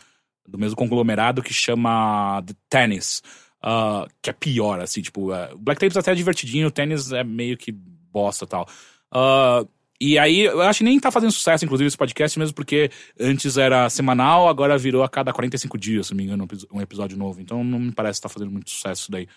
do 0.48 0.59
mesmo 0.59 0.77
conglomerado 0.77 1.43
que 1.43 1.52
chama 1.52 2.43
The 2.47 2.55
Tennis. 2.70 3.23
ah, 3.62 4.06
que 4.23 4.31
é 4.31 4.32
pior, 4.32 4.81
assim, 4.81 5.02
tipo, 5.02 5.32
o 5.32 5.59
Black 5.59 5.81
Tapes 5.81 5.97
até 5.97 6.12
é 6.12 6.14
divertidinho, 6.14 6.69
o 6.69 6.70
Tennis 6.70 7.12
é 7.12 7.23
meio 7.23 7.56
que 7.56 7.70
bosta 7.73 8.44
e 8.44 8.48
tal. 8.48 8.66
Ah, 9.12 9.64
e 10.01 10.19
aí, 10.19 10.40
eu 10.40 10.60
acho 10.62 10.78
que 10.78 10.85
nem 10.85 10.98
tá 10.98 11.12
fazendo 11.12 11.31
sucesso, 11.31 11.64
inclusive, 11.64 11.86
esse 11.86 11.97
podcast, 11.97 12.36
mesmo 12.36 12.55
porque 12.56 12.90
antes 13.20 13.56
era 13.56 13.89
semanal, 13.89 14.48
agora 14.48 14.77
virou 14.77 15.05
a 15.05 15.09
cada 15.09 15.32
45 15.32 15.78
dias, 15.78 16.09
se 16.09 16.12
não 16.12 16.16
me 16.16 16.24
engano, 16.24 16.44
um 16.73 16.78
um 16.78 16.81
episódio 16.81 17.16
novo. 17.16 17.40
Então 17.40 17.62
não 17.62 17.78
me 17.78 17.93
parece 17.93 18.19
que 18.19 18.24
tá 18.24 18.28
fazendo 18.28 18.51
muito 18.51 18.69
sucesso 18.69 19.02
isso 19.02 19.12
daí. 19.12 19.28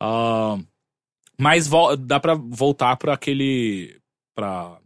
Ah, 0.00 0.56
mas 1.38 1.68
dá 2.00 2.20
pra 2.20 2.34
voltar 2.34 2.96
pra 2.96 3.14
aquele. 3.14 4.00
pra. 4.34 4.78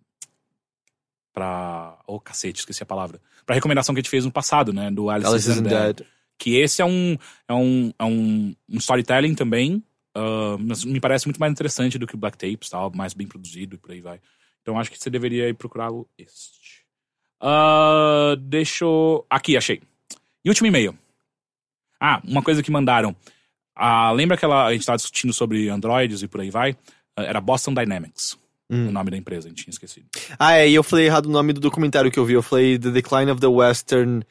pra. 1.33 1.99
Oh, 2.07 2.21
cacete, 2.21 2.61
esqueci 2.61 2.83
a 2.83 2.87
palavra. 2.87 3.21
Pra 3.45 3.55
recomendação 3.55 3.95
que 3.95 4.01
a 4.01 4.03
gente 4.03 4.11
fez 4.11 4.25
no 4.25 4.33
passado, 4.33 4.73
né? 4.73 4.91
Do 4.91 5.11
Alice, 5.11 5.31
Alice 5.31 5.51
is 5.51 5.61
dead. 5.61 6.03
Que 6.39 6.57
esse 6.57 6.83
é 6.83 6.85
um. 6.85 7.17
é 7.49 7.55
um, 7.55 7.93
é 7.99 8.05
um, 8.05 8.55
um 8.69 8.77
storytelling 8.77 9.35
também. 9.35 9.83
ah, 10.15 10.57
mas 10.59 10.85
me 10.85 11.01
parece 11.01 11.27
muito 11.27 11.41
mais 11.41 11.53
interessante 11.53 11.99
do 11.99 12.07
que 12.07 12.15
o 12.15 12.19
Black 12.19 12.37
Tapes, 12.37 12.71
tal, 12.71 12.93
mais 12.95 13.15
bem 13.15 13.27
produzido 13.27 13.75
e 13.75 13.79
por 13.79 13.91
aí 13.91 14.01
vai. 14.01 14.21
Então 14.63 14.79
acho 14.79 14.91
que 14.91 14.99
você 14.99 15.11
deveria 15.11 15.49
ir 15.49 15.55
procurar 15.55 15.91
o 15.91 16.07
este. 16.19 16.85
Ah, 17.41 18.35
deixa 18.39 18.85
eu. 18.85 19.25
Aqui, 19.31 19.57
achei. 19.57 19.81
E 20.45 20.49
último 20.49 20.67
e-mail. 20.67 20.97
Ah, 22.01 22.21
uma 22.25 22.43
coisa 22.43 22.63
que 22.63 22.71
mandaram. 22.71 23.15
Ah, 23.79 24.11
lembra 24.13 24.37
aquela. 24.37 24.67
A 24.67 24.73
gente 24.73 24.85
tava 24.85 24.97
discutindo 24.97 25.33
sobre 25.33 25.69
Androids 25.69 26.23
e 26.23 26.29
por 26.29 26.41
aí 26.41 26.51
vai? 26.51 26.77
Ah, 27.17 27.23
Era 27.23 27.41
Boston 27.41 27.73
Dynamics, 27.75 28.37
Hum. 28.71 28.89
o 28.89 28.93
nome 28.93 29.11
da 29.11 29.17
empresa, 29.17 29.47
a 29.47 29.51
gente 29.51 29.63
tinha 29.65 29.73
esquecido. 29.73 30.07
Ah, 30.39 30.55
é, 30.57 30.69
e 30.69 30.75
eu 30.75 30.83
falei 30.83 31.07
errado 31.07 31.27
o 31.27 31.31
nome 31.31 31.53
do 31.55 31.61
documentário 31.61 32.11
que 32.11 32.19
eu 32.19 32.25
vi. 32.25 32.35
Eu 32.35 32.43
falei 32.43 32.79
The 32.79 32.91
Decline 32.91 33.31
of 33.31 33.41
the 33.41 33.47
Western 33.47 34.23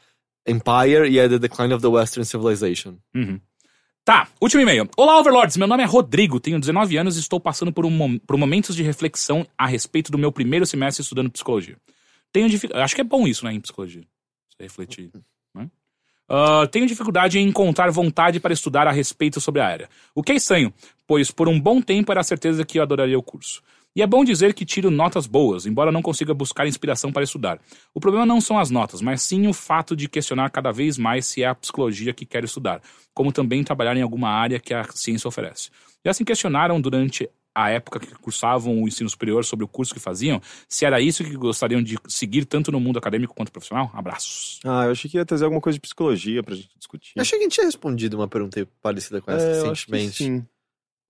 Empire 0.48 1.10
e 1.10 1.18
é 1.20 1.28
The 1.28 1.40
Decline 1.40 1.74
of 1.74 1.82
the 1.82 1.88
Western 1.88 2.24
Civilization. 2.26 2.98
Uhum. 3.16 3.40
Tá, 4.06 4.28
último 4.40 4.62
e-mail. 4.62 4.88
Olá, 4.96 5.20
Overlords. 5.20 5.58
Meu 5.58 5.68
nome 5.68 5.84
é 5.84 5.86
Rodrigo, 5.86 6.40
tenho 6.40 6.60
19 6.60 6.96
anos 6.98 7.18
e 7.18 7.20
estou 7.20 7.40
passando 7.42 7.74
por, 7.74 7.86
um 7.86 8.18
por 8.20 8.38
momentos 8.38 8.74
de 8.76 8.82
reflexão 8.84 9.46
a 9.58 9.68
respeito 9.68 10.12
do 10.12 10.18
meu 10.18 10.32
primeiro 10.32 10.66
semestre 10.66 11.02
estudando 11.02 11.30
psicologia. 11.30 11.76
Tenho 12.32 12.48
dificuldade. 12.48 12.86
Acho 12.86 12.96
que 12.96 13.02
é 13.02 13.04
bom 13.04 13.28
isso, 13.28 13.44
né, 13.44 13.52
em 13.54 13.60
psicologia. 13.60 14.04
Você 14.50 14.64
refletir. 14.64 15.12
Ah, 16.30 16.68
tenho 16.70 16.86
dificuldade 16.86 17.40
em 17.40 17.48
encontrar 17.48 17.90
vontade 17.90 18.40
para 18.40 18.54
estudar 18.54 18.88
a 18.88 18.92
respeito 18.92 19.40
sobre 19.40 19.62
a 19.62 19.68
área. 19.68 19.90
O 20.14 20.22
que 20.22 20.34
é 20.34 20.36
estranho, 20.36 20.74
pois 21.08 21.32
por 21.32 21.48
um 21.48 21.60
bom 21.60 21.82
tempo 21.82 22.12
era 22.12 22.22
a 22.22 22.24
certeza 22.24 22.66
que 22.66 22.80
eu 22.80 22.84
adoraria 22.84 23.18
o 23.18 23.24
curso. 23.24 23.62
E 23.96 24.02
é 24.04 24.06
bom 24.06 24.24
dizer 24.24 24.54
que 24.54 24.64
tiro 24.64 24.92
notas 24.92 25.26
boas, 25.26 25.66
embora 25.66 25.92
não 25.92 26.04
consiga 26.04 26.32
buscar 26.32 26.68
inspiração 26.68 27.12
para 27.12 27.24
estudar. 27.24 27.60
O 27.96 28.00
problema 28.00 28.28
não 28.28 28.40
são 28.40 28.60
as 28.60 28.70
notas, 28.70 29.02
mas 29.02 29.24
sim 29.24 29.48
o 29.48 29.54
fato 29.54 29.96
de 29.96 30.08
questionar 30.08 30.52
cada 30.52 30.72
vez 30.72 31.00
mais 31.00 31.26
se 31.26 31.42
é 31.42 31.48
a 31.48 31.56
psicologia 31.56 32.14
que 32.14 32.24
quero 32.24 32.46
estudar, 32.46 32.80
como 33.12 33.32
também 33.32 33.64
trabalhar 33.64 33.98
em 33.98 34.04
alguma 34.04 34.30
área 34.30 34.60
que 34.60 34.72
a 34.72 34.84
ciência 34.94 35.28
oferece. 35.28 35.72
Já 36.06 36.14
se 36.14 36.24
questionaram 36.24 36.80
durante 36.80 37.28
a 37.64 37.70
época 37.70 38.00
que 38.00 38.14
cursavam 38.16 38.82
o 38.84 38.88
ensino 38.88 39.10
superior 39.10 39.44
sobre 39.44 39.66
o 39.66 39.68
curso 39.68 39.94
que 39.94 40.00
faziam, 40.00 40.42
se 40.70 40.86
era 40.86 41.02
isso 41.02 41.24
que 41.24 41.36
gostariam 41.36 41.82
de 41.82 41.98
seguir 42.08 42.46
tanto 42.46 42.72
no 42.72 42.80
mundo 42.80 42.98
acadêmico 43.00 43.34
quanto 43.34 43.52
profissional? 43.52 43.90
Abraços. 43.94 44.60
Ah, 44.64 44.86
eu 44.86 44.92
achei 44.92 45.10
que 45.10 45.18
ia 45.18 45.26
trazer 45.26 45.46
alguma 45.46 45.62
coisa 45.62 45.76
de 45.78 45.82
psicologia 45.82 46.44
pra 46.44 46.56
gente 46.56 46.70
discutir. 46.78 47.14
Eu 47.16 47.22
achei 47.22 47.38
que 47.40 47.44
a 47.44 47.46
gente 47.46 47.56
tinha 47.56 47.66
respondido 47.66 48.16
uma 48.18 48.28
pergunta 48.28 48.68
parecida 48.82 49.20
com 49.22 49.32
essa 49.32 49.44
É, 49.46 49.60
eu 49.62 49.72
acho 49.72 49.86
que 49.86 49.92
recentemente. 49.92 50.18
sim. 50.24 50.46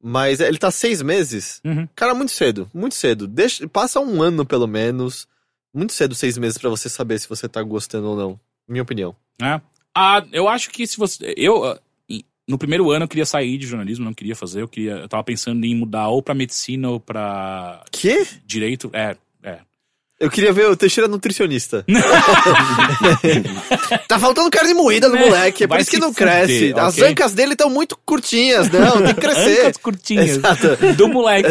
Mas 0.01 0.39
é, 0.39 0.47
ele 0.47 0.57
tá 0.59 0.69
seis 0.69 1.01
meses. 1.01 1.59
Uhum. 1.65 1.87
Cara, 1.95 2.13
muito 2.13 2.31
cedo, 2.31 2.69
muito 2.73 2.93
cedo. 2.95 3.27
Deixa, 3.27 3.67
passa 3.67 3.99
um 3.99 4.21
ano, 4.21 4.45
pelo 4.45 4.67
menos. 4.67 5.27
Muito 5.73 5.91
cedo, 5.93 6.13
seis 6.15 6.37
meses, 6.37 6.57
pra 6.57 6.69
você 6.69 6.87
saber 6.87 7.19
se 7.19 7.27
você 7.27 7.49
tá 7.49 7.61
gostando 7.63 8.07
ou 8.09 8.15
não. 8.15 8.39
Minha 8.67 8.83
opinião. 8.83 9.15
né? 9.41 9.61
Ah, 9.95 10.23
eu 10.31 10.47
acho 10.47 10.69
que 10.69 10.85
se 10.85 10.97
você. 10.97 11.33
Eu. 11.35 11.77
No 12.47 12.57
primeiro 12.57 12.89
ano 12.91 13.03
eu 13.03 13.09
queria 13.09 13.25
sair 13.25 13.57
de 13.57 13.67
jornalismo, 13.67 14.05
não 14.05 14.13
queria 14.13 14.35
fazer. 14.35 14.61
Eu 14.61 14.67
queria. 14.67 14.93
Eu 14.93 15.09
tava 15.09 15.23
pensando 15.23 15.65
em 15.65 15.75
mudar 15.75 16.07
ou 16.07 16.23
pra 16.23 16.33
medicina 16.33 16.89
ou 16.89 16.99
pra 16.99 17.83
Quê? 17.91 18.25
direito. 18.45 18.89
É. 18.93 19.17
Eu 20.19 20.31
queria 20.31 20.51
ver 20.51 20.67
o 20.67 20.75
Teixeira 20.75 21.07
nutricionista. 21.07 21.85
tá 24.07 24.17
faltando 24.17 24.49
carne 24.49 24.73
moída 24.73 25.07
no 25.09 25.15
moleque, 25.17 25.63
é 25.63 25.67
por 25.67 25.73
Vai 25.75 25.81
isso 25.81 25.91
que 25.91 25.99
não 25.99 26.11
fuder, 26.13 26.45
cresce. 26.45 26.73
As 26.75 26.97
ok? 26.97 27.09
ancas 27.11 27.33
dele 27.33 27.51
estão 27.51 27.69
muito 27.69 27.95
curtinhas, 28.03 28.67
não, 28.69 29.01
tem 29.03 29.13
que 29.13 29.21
crescer. 29.21 29.61
Ancas 29.61 29.77
curtinhas. 29.77 30.29
Exato. 30.29 30.75
Do 30.95 31.07
moleque. 31.07 31.49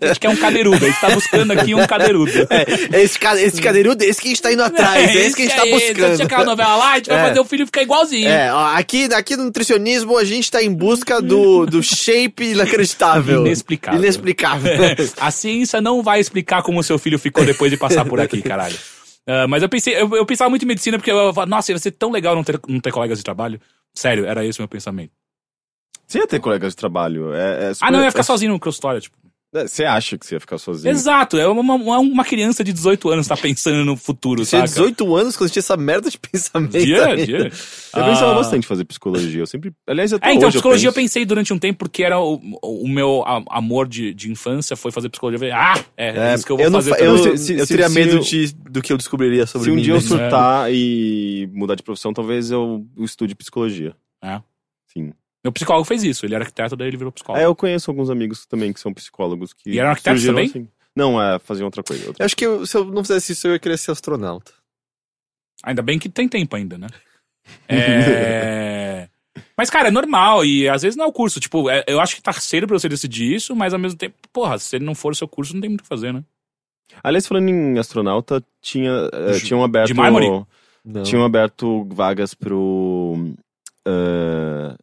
a 0.00 0.06
gente 0.06 0.20
quer 0.20 0.28
um 0.28 0.36
cadeirudo. 0.36 0.84
A 0.84 0.88
gente 0.88 1.00
tá 1.00 1.10
buscando 1.10 1.50
aqui 1.52 1.74
um 1.74 1.84
cadeirudo. 1.88 2.30
É, 2.50 3.02
esse, 3.02 3.18
ca- 3.18 3.40
esse 3.40 3.60
cadeirudo, 3.60 4.04
esse 4.04 4.20
que 4.20 4.28
a 4.28 4.30
gente 4.30 4.42
tá 4.42 4.52
indo 4.52 4.62
atrás, 4.62 5.10
é, 5.10 5.14
esse 5.26 5.34
que 5.34 5.42
a 5.42 5.44
gente 5.46 5.56
tá 5.56 5.66
buscando. 5.66 6.14
tinha 6.16 6.26
aquela 6.26 6.44
novela 6.44 6.76
lá, 6.76 6.92
a 6.92 6.96
gente 6.98 7.08
vai 7.08 7.18
É. 7.18 7.28
fazer 7.28 7.40
o 7.40 7.44
filho 7.44 7.66
ficar 7.66 7.82
igualzinho. 7.82 8.28
É, 8.28 8.52
ó, 8.52 8.76
aqui, 8.76 9.08
aqui 9.12 9.34
no 9.36 9.44
nutricionismo 9.44 10.16
a 10.16 10.24
gente 10.24 10.48
tá 10.50 10.62
em 10.62 10.72
busca 10.72 11.20
do, 11.20 11.66
do 11.66 11.82
shape 11.82 12.52
inacreditável. 12.52 13.40
Inexplicável. 13.44 14.00
Inexplicável. 14.00 14.72
A 15.18 15.30
ciência 15.32 15.80
não 15.80 16.00
vai 16.02 16.20
explicar 16.20 16.62
como 16.62 16.75
seu 16.82 16.98
filho 16.98 17.18
ficou 17.18 17.44
depois 17.44 17.70
de 17.70 17.76
passar 17.76 18.04
por 18.04 18.20
aqui, 18.20 18.40
caralho. 18.42 18.76
Ah, 19.26 19.46
mas 19.48 19.62
eu 19.62 19.68
pensei, 19.68 19.94
eu, 19.94 20.08
eu 20.14 20.24
pensava 20.24 20.48
muito 20.48 20.62
em 20.62 20.68
medicina 20.68 20.98
porque 20.98 21.10
eu 21.10 21.16
falava, 21.34 21.46
nossa, 21.46 21.72
ia 21.72 21.78
ser 21.78 21.90
tão 21.92 22.10
legal 22.10 22.34
não 22.36 22.44
ter, 22.44 22.60
não 22.68 22.80
ter 22.80 22.92
colegas 22.92 23.18
de 23.18 23.24
trabalho. 23.24 23.60
Sério, 23.92 24.24
era 24.24 24.44
esse 24.44 24.58
o 24.58 24.62
meu 24.62 24.68
pensamento. 24.68 25.12
Você 26.06 26.18
ia 26.18 26.26
ter 26.26 26.38
colegas 26.38 26.72
de 26.72 26.76
trabalho. 26.76 27.34
É, 27.34 27.70
é 27.70 27.72
Ah, 27.80 27.90
não, 27.90 27.98
eu 27.98 28.04
ia 28.04 28.10
ficar 28.10 28.20
é- 28.20 28.24
sozinho 28.24 28.52
no 28.52 28.60
consultório, 28.60 29.00
tipo. 29.00 29.16
É, 29.60 29.66
Você 29.66 29.84
acha 29.84 30.16
que 30.18 30.26
você 30.26 30.34
ia 30.36 30.40
ficar 30.40 30.58
sozinho? 30.58 30.90
Exato, 30.92 31.36
é 31.38 31.46
uma, 31.48 31.74
uma, 31.74 32.24
criança 32.24 32.62
de 32.64 32.72
18 32.72 33.08
anos 33.10 33.26
tá 33.26 33.36
pensando 33.36 33.84
no 33.84 33.96
futuro, 33.96 34.44
Tinha 34.44 34.66
saca? 34.66 34.80
18 34.80 35.16
anos 35.16 35.36
quando 35.36 35.50
tinha 35.50 35.60
essa 35.60 35.76
merda 35.76 36.10
de 36.10 36.18
pensamento. 36.20 36.78
Dia, 36.78 37.06
ainda. 37.06 37.26
dia. 37.26 37.38
Eu 37.38 38.04
pensava 38.04 38.32
Ah, 38.32 38.34
bastante 38.34 38.64
em 38.64 38.66
fazer 38.68 38.84
psicologia. 38.84 39.40
Eu 39.42 39.46
sempre. 39.46 39.72
Aliás, 39.86 40.12
até 40.12 40.28
É, 40.28 40.34
então, 40.34 40.48
hoje 40.48 40.56
psicologia 40.58 40.86
eu, 40.88 40.90
eu 40.90 40.94
penso. 40.94 41.04
pensei 41.14 41.24
durante 41.24 41.52
um 41.52 41.58
tempo 41.58 41.78
porque 41.78 42.02
era 42.02 42.18
o, 42.20 42.40
o 42.62 42.88
meu 42.88 43.24
amor 43.50 43.88
de, 43.88 44.12
de 44.12 44.30
infância 44.30 44.76
foi 44.76 44.92
fazer 44.92 45.08
psicologia. 45.08 45.36
Eu 45.36 45.40
falei, 45.40 45.54
ah, 45.54 45.84
é, 45.96 46.30
É, 46.30 46.34
isso 46.34 46.44
que 46.44 46.52
eu 46.52 46.56
vou 46.56 46.70
não 46.70 46.78
fazer. 46.78 46.90
fa- 46.90 46.96
também. 46.96 47.12
eu, 47.12 47.18
Se- 47.36 47.38
se- 47.46 47.52
eu 47.54 47.60
se- 47.66 47.68
teria 47.68 47.88
se 47.88 47.94
medo 47.94 48.16
eu- 48.16 48.20
de, 48.20 48.54
do 48.70 48.82
que 48.82 48.92
eu 48.92 48.96
descobriria 48.96 49.46
sobre 49.46 49.64
Se 49.66 49.70
um 49.70 49.76
mim 49.76 49.82
dia 49.82 49.94
eu 49.94 50.00
surtar 50.00 50.70
e 50.72 51.48
mudar 51.54 51.74
de 51.74 51.82
profissão, 51.82 52.12
talvez 52.12 52.50
eu 52.50 52.84
estude 52.98 53.34
psicologia. 53.34 53.94
É. 54.22 54.40
Sim. 54.92 55.12
Meu 55.46 55.52
psicólogo 55.52 55.84
fez 55.84 56.02
isso, 56.02 56.26
ele 56.26 56.34
era 56.34 56.42
arquiteto, 56.42 56.74
daí 56.74 56.88
ele 56.88 56.96
virou 56.96 57.12
psicólogo. 57.12 57.40
É, 57.40 57.46
eu 57.46 57.54
conheço 57.54 57.88
alguns 57.88 58.10
amigos 58.10 58.44
também 58.46 58.72
que 58.72 58.80
são 58.80 58.92
psicólogos 58.92 59.52
que. 59.52 59.70
E 59.70 59.78
eram 59.78 59.90
arquitetos 59.90 60.24
também? 60.24 60.46
assim. 60.46 60.68
Não, 60.96 61.22
é, 61.22 61.38
faziam 61.38 61.66
outra 61.66 61.84
coisa. 61.84 62.08
outra- 62.08 62.20
Eu 62.22 62.26
acho 62.26 62.36
que 62.36 62.44
eu- 62.44 62.66
se 62.66 62.76
eu 62.76 62.84
não 62.84 63.04
fizesse 63.04 63.32
isso, 63.32 63.46
eu 63.46 63.52
ia 63.52 63.58
querer 63.60 63.76
ser 63.78 63.92
astronauta. 63.92 64.50
Ainda 65.62 65.82
bem 65.82 65.98
que 66.00 66.08
tem 66.08 66.28
tempo 66.28 66.56
ainda, 66.56 66.76
né? 66.76 66.88
É... 67.68 69.08
Mas, 69.56 69.70
cara, 69.70 69.88
é 69.88 69.90
normal 69.90 70.44
e 70.44 70.68
às 70.68 70.82
vezes 70.82 70.96
não 70.96 71.04
é 71.04 71.08
o 71.08 71.12
curso. 71.12 71.38
Tipo, 71.38 71.70
é- 71.70 71.84
eu 71.86 72.00
acho 72.00 72.16
que 72.16 72.22
tá 72.22 72.32
cedo 72.32 72.66
pra 72.66 72.76
você 72.78 72.88
decidir 72.88 73.32
isso, 73.34 73.54
mas 73.54 73.72
ao 73.72 73.78
mesmo 73.78 73.96
tempo, 73.98 74.14
porra, 74.32 74.58
se 74.58 74.74
ele 74.76 74.84
não 74.84 74.94
for 74.94 75.12
o 75.12 75.14
seu 75.14 75.28
curso, 75.28 75.54
não 75.54 75.60
tem 75.60 75.70
muito 75.70 75.80
o 75.80 75.82
que 75.84 75.88
fazer, 75.88 76.12
né? 76.12 76.24
Aliás, 77.04 77.26
falando 77.26 77.48
em 77.50 77.78
astronauta, 77.78 78.42
tinha, 78.60 78.90
eh, 79.12 79.38
tinham 79.40 79.62
aberto. 79.62 79.86
de 79.88 79.94
mármore? 79.94 80.26
Tinham 81.04 81.24
aberto 81.24 81.84
vagas 81.90 82.32
pro. 82.34 83.34
eh, 83.86 84.76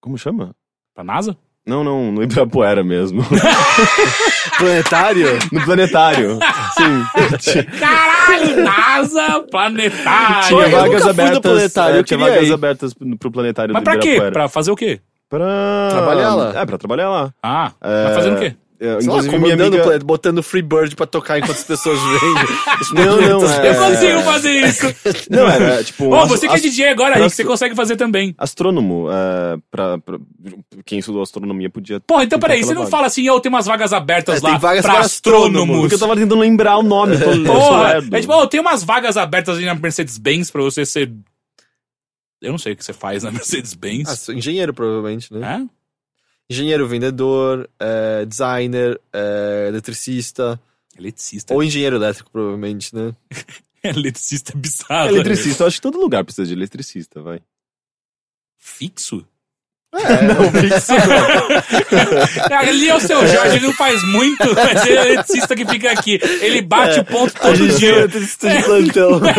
como 0.00 0.16
chama? 0.18 0.54
Pra 0.94 1.04
NASA? 1.04 1.36
Não, 1.66 1.84
não, 1.84 2.10
no 2.10 2.22
Ibirapuera 2.22 2.82
mesmo. 2.82 3.22
Planetário? 4.58 5.26
no 5.52 5.64
planetário. 5.64 6.38
Sim. 6.76 7.66
Caralho, 7.78 8.62
NASA 8.64 9.40
planetário. 9.50 10.48
Tinha 10.48 10.60
eu 10.62 10.68
nunca 10.70 10.80
vagas 10.80 11.06
abertas. 11.06 11.38
planetário, 11.40 11.98
é, 11.98 12.02
tinha 12.02 12.18
vagas 12.18 12.48
ir. 12.48 12.52
abertas 12.52 12.94
pro 13.18 13.30
planetário 13.30 13.72
Mas 13.74 13.82
do 13.82 13.84
pra 13.84 13.98
quê? 13.98 14.20
Pra 14.32 14.48
fazer 14.48 14.70
o 14.70 14.76
quê? 14.76 15.00
Pra... 15.28 15.88
Trabalhar 15.90 16.34
lá. 16.34 16.60
É, 16.60 16.66
pra 16.66 16.78
trabalhar 16.78 17.08
lá. 17.08 17.32
Ah, 17.42 17.72
É, 17.80 18.04
mas 18.06 18.14
fazendo 18.16 18.36
o 18.36 18.40
quê? 18.40 18.56
É, 18.80 18.84
Sei 18.84 18.92
lá, 18.94 19.00
Inclusive, 19.18 19.38
minha 19.38 19.54
amiga... 19.54 19.82
planeta, 19.82 20.04
botando 20.06 20.42
Freebird 20.42 20.96
pra 20.96 21.04
tocar 21.06 21.38
enquanto 21.38 21.52
as 21.58 21.64
pessoas 21.64 21.98
vêm. 22.00 22.34
Não, 23.04 23.20
não, 23.20 23.46
é- 23.52 23.70
Eu 23.70 23.74
consigo 23.76 24.20
fazer 24.22 24.50
isso. 24.52 24.86
Não, 25.30 25.46
era 25.48 25.84
tipo... 25.84 26.06
Ô, 26.06 26.14
ast- 26.14 26.28
você 26.30 26.48
que 26.48 26.54
é 26.54 26.60
DJ 26.60 26.88
agora, 26.88 27.12
pra- 27.14 27.24
Rick, 27.24 27.36
você 27.36 27.44
consegue 27.44 27.74
fazer 27.74 27.96
também. 27.96 28.34
Astrônomo, 28.38 29.08
é, 29.10 29.58
pra, 29.70 29.98
pra- 29.98 30.18
quem 30.86 30.98
estudou 30.98 31.20
astronomia 31.22 31.68
podia... 31.68 32.00
Porra, 32.00 32.24
então 32.24 32.38
peraí, 32.40 32.62
você 32.64 32.72
não 32.72 32.82
vaga. 32.82 32.90
fala 32.90 33.06
assim, 33.06 33.28
ô, 33.28 33.38
tem 33.38 33.50
umas 33.50 33.66
vagas 33.66 33.92
abertas 33.92 34.42
É, 34.42 34.44
lá 34.46 34.50
tem 34.52 34.58
vagas 34.58 34.82
pra 34.82 34.92
para 34.94 35.04
astrônomos. 35.04 35.46
astrônomos. 35.50 35.80
Porque 35.82 35.94
eu 35.94 35.98
tava 35.98 36.14
tentando 36.16 36.40
lembrar 36.40 36.78
o 36.78 36.82
nome. 36.82 37.16
Eu 37.16 37.44
Porra, 37.44 37.98
é 38.12 38.20
tipo, 38.20 38.32
ô, 38.32 38.46
tem 38.46 38.60
umas 38.60 38.82
vagas 38.82 39.16
abertas 39.18 39.56
ali 39.56 39.66
na 39.66 39.74
Mercedes-Benz 39.74 40.50
pra 40.50 40.62
você 40.62 40.86
ser... 40.86 41.12
Eu 42.42 42.52
não 42.52 42.58
sei 42.58 42.72
o 42.72 42.76
que 42.76 42.82
você 42.84 42.94
faz 42.94 43.22
na 43.22 43.30
Mercedes-Benz. 43.30 44.08
Ah, 44.08 44.16
sou 44.16 44.34
engenheiro, 44.34 44.72
provavelmente, 44.72 45.30
né? 45.34 45.66
É? 45.66 45.79
Engenheiro, 46.50 46.88
vendedor, 46.88 47.70
é, 47.78 48.26
designer, 48.26 49.00
é, 49.12 49.66
eletricista. 49.68 50.60
Eletricista. 50.98 51.54
Ou 51.54 51.62
engenheiro 51.62 51.94
elétrico, 51.94 52.28
provavelmente, 52.28 52.92
né? 52.92 53.14
Eletricista 53.84 54.52
é 54.52 54.56
bizarro. 54.56 55.14
Eletricista, 55.14 55.62
eu 55.62 55.68
acho 55.68 55.76
que 55.76 55.82
todo 55.82 56.00
lugar 56.00 56.24
precisa 56.24 56.46
de 56.46 56.52
eletricista, 56.52 57.22
vai. 57.22 57.40
Fixo? 58.58 59.24
É, 59.92 60.22
Não, 60.22 60.52
fixo 60.52 60.92
não. 60.92 62.56
Ali 62.58 62.88
é 62.88 62.94
o 62.94 63.00
seu 63.00 63.26
Jorge, 63.26 63.56
ele 63.56 63.66
não 63.66 63.72
faz 63.74 64.00
muito, 64.04 64.54
mas 64.54 64.86
ele 64.86 64.96
é 64.96 65.00
o 65.02 65.04
eletricista 65.06 65.56
que 65.56 65.66
fica 65.66 65.90
aqui. 65.90 66.20
Ele 66.40 66.62
bate 66.62 67.00
o 67.00 67.04
ponto 67.04 67.32
todo 67.34 67.56
gente 67.56 67.74
é 67.74 67.78
dia. 67.78 67.88
eletricista 67.96 68.48
de 68.50 68.62
plantão. 68.62 69.20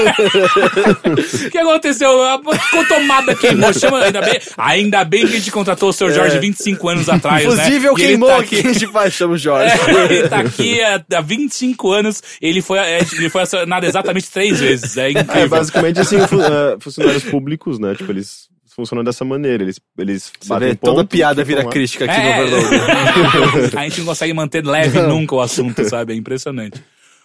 O 1.47 1.49
que 1.49 1.57
aconteceu? 1.57 2.23
A 2.23 2.39
tomada 2.87 3.35
queimou. 3.35 3.73
Chama, 3.73 4.03
ainda, 4.03 4.21
bem, 4.21 4.39
ainda 4.57 5.03
bem 5.05 5.21
que 5.27 5.35
a 5.35 5.37
gente 5.39 5.51
contratou 5.51 5.89
o 5.89 5.93
seu 5.93 6.11
Jorge 6.11 6.37
É. 6.37 6.39
25 6.39 6.89
anos 6.89 7.09
atrás, 7.09 7.45
né? 7.45 7.63
Fusível 7.65 7.93
E 7.97 8.01
ele 8.01 8.07
queimou 8.09 8.29
tá 8.29 8.37
aqui. 8.39 8.59
a 8.59 8.61
gente 8.73 8.87
faz, 8.87 9.13
chama 9.13 9.33
o 9.33 9.37
Jorge. 9.37 9.71
É, 9.87 10.03
ele 10.13 10.27
tá 10.29 10.39
aqui 10.39 10.81
há, 10.81 11.01
há 11.17 11.21
25 11.21 11.91
anos. 11.91 12.21
Ele 12.41 12.61
foi, 12.61 12.77
é, 12.79 12.99
ele 13.13 13.29
foi 13.29 13.41
acionado 13.43 13.85
exatamente 13.85 14.29
três 14.29 14.59
vezes. 14.59 14.97
É 14.97 15.07
É, 15.07 15.11
incrível. 15.11 15.49
basicamente 15.49 15.99
assim, 15.99 16.19
fu- 16.27 16.41
é, 16.41 16.77
funcionários 16.79 17.23
públicos, 17.23 17.79
né? 17.79 17.95
Tipo, 17.95 18.11
eles 18.11 18.49
funcionam 18.81 19.03
dessa 19.03 19.23
maneira. 19.23 19.63
Eles, 19.63 19.79
eles 19.97 20.31
Você 20.39 20.49
batem 20.49 20.69
vê, 20.69 20.75
toda 20.75 21.03
piada 21.05 21.43
vira 21.43 21.63
lá. 21.63 21.69
crítica 21.69 22.05
aqui 22.05 22.13
É, 22.13 22.37
no 22.45 22.57
Overload. 22.57 23.77
a 23.77 23.83
gente 23.83 23.99
não 23.99 24.05
consegue 24.07 24.33
manter 24.33 24.65
leve 24.65 24.99
nunca 25.03 25.35
o 25.35 25.41
assunto, 25.41 25.83
sabe? 25.87 26.13
É 26.13 26.15
impressionante. 26.15 26.81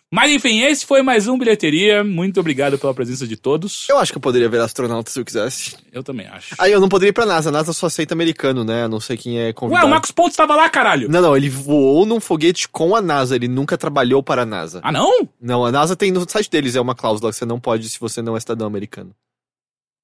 Mas 0.08 0.30
enfim, 0.30 0.62
esse 0.62 0.86
foi 0.86 1.02
mais 1.02 1.26
um 1.26 1.36
Bilheteria. 1.36 2.04
Muito 2.04 2.38
obrigado 2.38 2.78
pela 2.78 2.94
presença 2.94 3.26
de 3.26 3.36
todos. 3.36 3.86
Eu 3.90 3.98
acho 3.98 4.12
que 4.12 4.18
eu 4.18 4.22
poderia 4.22 4.48
ver 4.48 4.60
astronauta 4.60 5.10
se 5.10 5.18
eu 5.18 5.24
quisesse. 5.24 5.76
Eu 5.92 6.00
também 6.04 6.28
acho. 6.28 6.54
Aí 6.58 6.70
eu 6.70 6.80
não 6.80 6.88
poderia 6.88 7.10
ir 7.10 7.12
pra 7.12 7.26
NASA. 7.26 7.48
A 7.48 7.52
NASA 7.52 7.72
só 7.72 7.86
aceita 7.86 8.14
americano, 8.14 8.62
né? 8.62 8.84
A 8.84 8.88
não 8.88 9.00
sei 9.00 9.16
quem 9.16 9.40
é 9.40 9.46
Ué, 9.46 9.52
convidado. 9.52 9.84
o 9.84 9.90
Marcos 9.90 10.12
Pontes 10.12 10.36
tava 10.36 10.54
lá, 10.54 10.68
caralho. 10.70 11.08
Não, 11.10 11.20
não, 11.20 11.36
ele 11.36 11.48
voou 11.50 12.06
num 12.06 12.20
foguete 12.20 12.68
com 12.68 12.94
a 12.94 13.02
NASA, 13.02 13.34
ele 13.34 13.48
nunca 13.48 13.76
trabalhou 13.76 14.22
para 14.22 14.42
a 14.42 14.46
NASA. 14.46 14.78
Ah, 14.84 14.92
não? 14.92 15.28
Não, 15.42 15.64
a 15.64 15.72
NASA 15.72 15.96
tem 15.96 16.12
no 16.12 16.24
site 16.30 16.48
deles, 16.48 16.76
é 16.76 16.80
uma 16.80 16.94
cláusula 16.94 17.32
que 17.32 17.36
você 17.36 17.44
não 17.44 17.58
pode 17.58 17.88
se 17.88 17.98
você 17.98 18.22
não 18.22 18.36
é 18.36 18.40
cidadão 18.40 18.68
americano. 18.68 19.10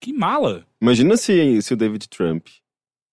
Que 0.02 0.12
mala. 0.12 0.66
Imagina 0.80 1.16
se, 1.16 1.62
se 1.62 1.72
o 1.72 1.76
David 1.76 2.08
Trump. 2.08 2.48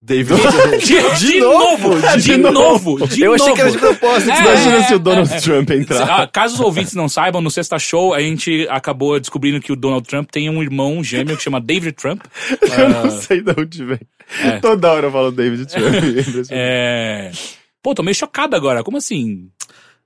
David. 0.02 0.40
De, 0.80 1.28
de 1.28 1.40
novo, 1.40 1.90
de 2.18 2.38
novo, 2.38 3.08
de 3.08 3.22
eu 3.22 3.34
achei 3.34 3.50
novo. 3.50 3.56
que 3.56 3.62
era 3.62 3.72
de 3.72 3.78
propósito. 3.78 4.32
É, 4.32 4.40
Imagina 4.40 4.76
é, 4.78 4.84
se 4.84 4.94
o 4.94 4.96
é, 4.96 5.00
Donald 5.00 5.32
é. 5.32 5.40
Trump 5.40 5.70
entrar. 5.70 6.22
Ah, 6.22 6.28
caso 6.28 6.56
os 6.56 6.60
ouvintes 6.62 6.96
não 6.96 7.08
saibam, 7.08 7.42
no 7.42 7.52
Sexta 7.52 7.78
Show 7.78 8.16
a 8.16 8.22
gente 8.22 8.66
acabou 8.72 9.20
descobrindo 9.20 9.60
que 9.60 9.72
o 9.72 9.76
Donald 9.76 10.08
Trump 10.08 10.32
tem 10.32 10.50
um 10.50 10.64
irmão 10.64 11.04
gêmeo 11.04 11.38
que 11.38 11.44
chama 11.44 11.62
David 11.62 11.92
Trump. 11.94 12.24
Eu 12.76 12.90
não 12.90 13.12
sei 13.12 13.42
de 13.42 13.52
onde 13.56 13.86
vem. 13.86 14.00
É. 14.42 14.60
Toda 14.60 14.92
hora 14.92 15.08
eu 15.08 15.12
falo 15.12 15.32
David 15.32 15.68
Trump. 15.68 15.96
Impressionante. 15.96 16.50
É... 16.52 17.32
Pô, 17.84 17.94
tô 17.94 18.02
meio 18.02 18.16
chocado 18.16 18.56
agora. 18.56 18.84
Como 18.84 18.98
assim? 18.98 19.50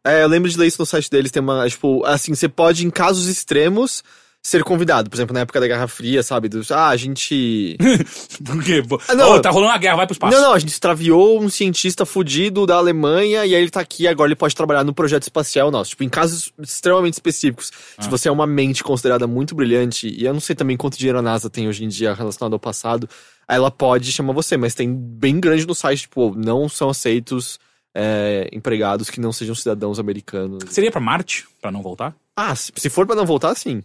É, 0.03 0.23
eu 0.23 0.27
lembro 0.27 0.49
de 0.49 0.57
ler 0.57 0.67
isso 0.67 0.81
no 0.81 0.85
site 0.85 1.09
deles, 1.09 1.31
tem 1.31 1.41
uma, 1.41 1.67
tipo, 1.69 2.03
assim, 2.05 2.35
você 2.35 2.49
pode, 2.49 2.85
em 2.85 2.89
casos 2.89 3.27
extremos, 3.27 4.03
ser 4.45 4.61
convidado. 4.63 5.09
Por 5.09 5.15
exemplo, 5.15 5.33
na 5.33 5.39
época 5.39 5.59
da 5.59 5.67
Guerra 5.67 5.87
Fria, 5.87 6.21
sabe? 6.21 6.49
Dos, 6.49 6.69
ah, 6.69 6.89
a 6.89 6.97
gente... 6.97 7.77
Por 8.45 8.61
quê? 8.61 8.83
Ah, 9.07 9.15
não, 9.15 9.31
Ô, 9.31 9.39
tá 9.39 9.49
rolando 9.49 9.71
uma 9.71 9.77
guerra, 9.77 9.95
vai 9.95 10.05
pro 10.05 10.13
espaço. 10.13 10.35
Não, 10.35 10.43
não, 10.43 10.53
a 10.53 10.59
gente 10.59 10.71
extraviou 10.71 11.41
um 11.41 11.49
cientista 11.49 12.05
fudido 12.05 12.65
da 12.65 12.75
Alemanha 12.75 13.45
e 13.45 13.55
aí 13.55 13.61
ele 13.61 13.71
tá 13.71 13.79
aqui, 13.79 14.05
agora 14.05 14.27
ele 14.27 14.35
pode 14.35 14.53
trabalhar 14.53 14.83
no 14.83 14.93
projeto 14.93 15.23
espacial 15.23 15.71
nosso. 15.71 15.91
Tipo, 15.91 16.03
em 16.03 16.09
casos 16.09 16.51
extremamente 16.59 17.13
específicos. 17.13 17.71
Se 17.97 18.09
você 18.09 18.27
é 18.27 18.31
uma 18.31 18.45
mente 18.45 18.83
considerada 18.83 19.25
muito 19.25 19.55
brilhante, 19.55 20.09
e 20.09 20.25
eu 20.25 20.33
não 20.33 20.41
sei 20.41 20.55
também 20.55 20.75
quanto 20.75 20.97
dinheiro 20.97 21.19
a 21.19 21.21
NASA 21.21 21.49
tem 21.49 21.69
hoje 21.69 21.85
em 21.85 21.87
dia 21.87 22.13
relacionado 22.13 22.53
ao 22.53 22.59
passado, 22.59 23.07
ela 23.47 23.71
pode 23.71 24.11
chamar 24.11 24.33
você, 24.33 24.57
mas 24.57 24.75
tem 24.75 24.93
bem 24.93 25.39
grande 25.39 25.65
no 25.65 25.73
site, 25.73 26.01
tipo, 26.01 26.35
não 26.35 26.67
são 26.67 26.89
aceitos 26.89 27.59
é, 27.95 28.49
empregados 28.51 29.09
que 29.09 29.21
não 29.21 29.31
sejam 29.31 29.55
cidadãos 29.55 29.99
americanos. 29.99 30.63
Seria 30.69 30.91
pra 30.91 30.99
Marte, 30.99 31.45
pra 31.61 31.71
não 31.71 31.81
voltar? 31.81 32.13
Ah, 32.35 32.55
se, 32.55 32.73
se 32.75 32.89
for 32.89 33.05
pra 33.05 33.15
não 33.15 33.25
voltar, 33.25 33.55
sim. 33.55 33.83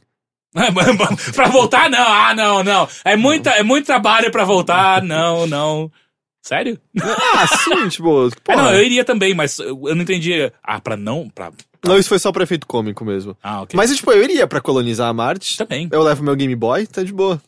pra 1.34 1.48
voltar, 1.48 1.90
não. 1.90 1.98
Ah, 2.00 2.34
não, 2.34 2.64
não. 2.64 2.88
É, 3.04 3.16
muita, 3.16 3.50
é 3.50 3.62
muito 3.62 3.86
trabalho 3.86 4.30
pra 4.30 4.44
voltar. 4.44 5.02
Não, 5.02 5.46
não. 5.46 5.90
Sério? 6.42 6.78
Ah, 7.00 7.46
sim, 7.46 7.88
tipo. 7.88 8.28
É, 8.48 8.56
não, 8.56 8.72
eu 8.72 8.82
iria 8.82 9.04
também, 9.04 9.34
mas 9.34 9.58
eu 9.58 9.76
não 9.94 10.02
entendi. 10.02 10.50
Ah, 10.62 10.80
pra 10.80 10.96
não? 10.96 11.28
Pra... 11.28 11.52
Não, 11.84 11.98
isso 11.98 12.08
foi 12.08 12.18
só 12.18 12.32
pra 12.32 12.42
efeito 12.44 12.66
cômico 12.66 13.04
mesmo. 13.04 13.36
Ah, 13.42 13.62
ok. 13.62 13.76
Mas, 13.76 13.94
tipo, 13.94 14.10
eu 14.10 14.22
iria 14.22 14.46
pra 14.46 14.60
colonizar 14.60 15.08
a 15.08 15.12
Marte. 15.12 15.56
Também. 15.58 15.88
Eu 15.92 16.02
levo 16.02 16.24
meu 16.24 16.34
Game 16.34 16.54
Boy, 16.56 16.86
tá 16.86 17.02
de 17.02 17.12
boa. 17.12 17.40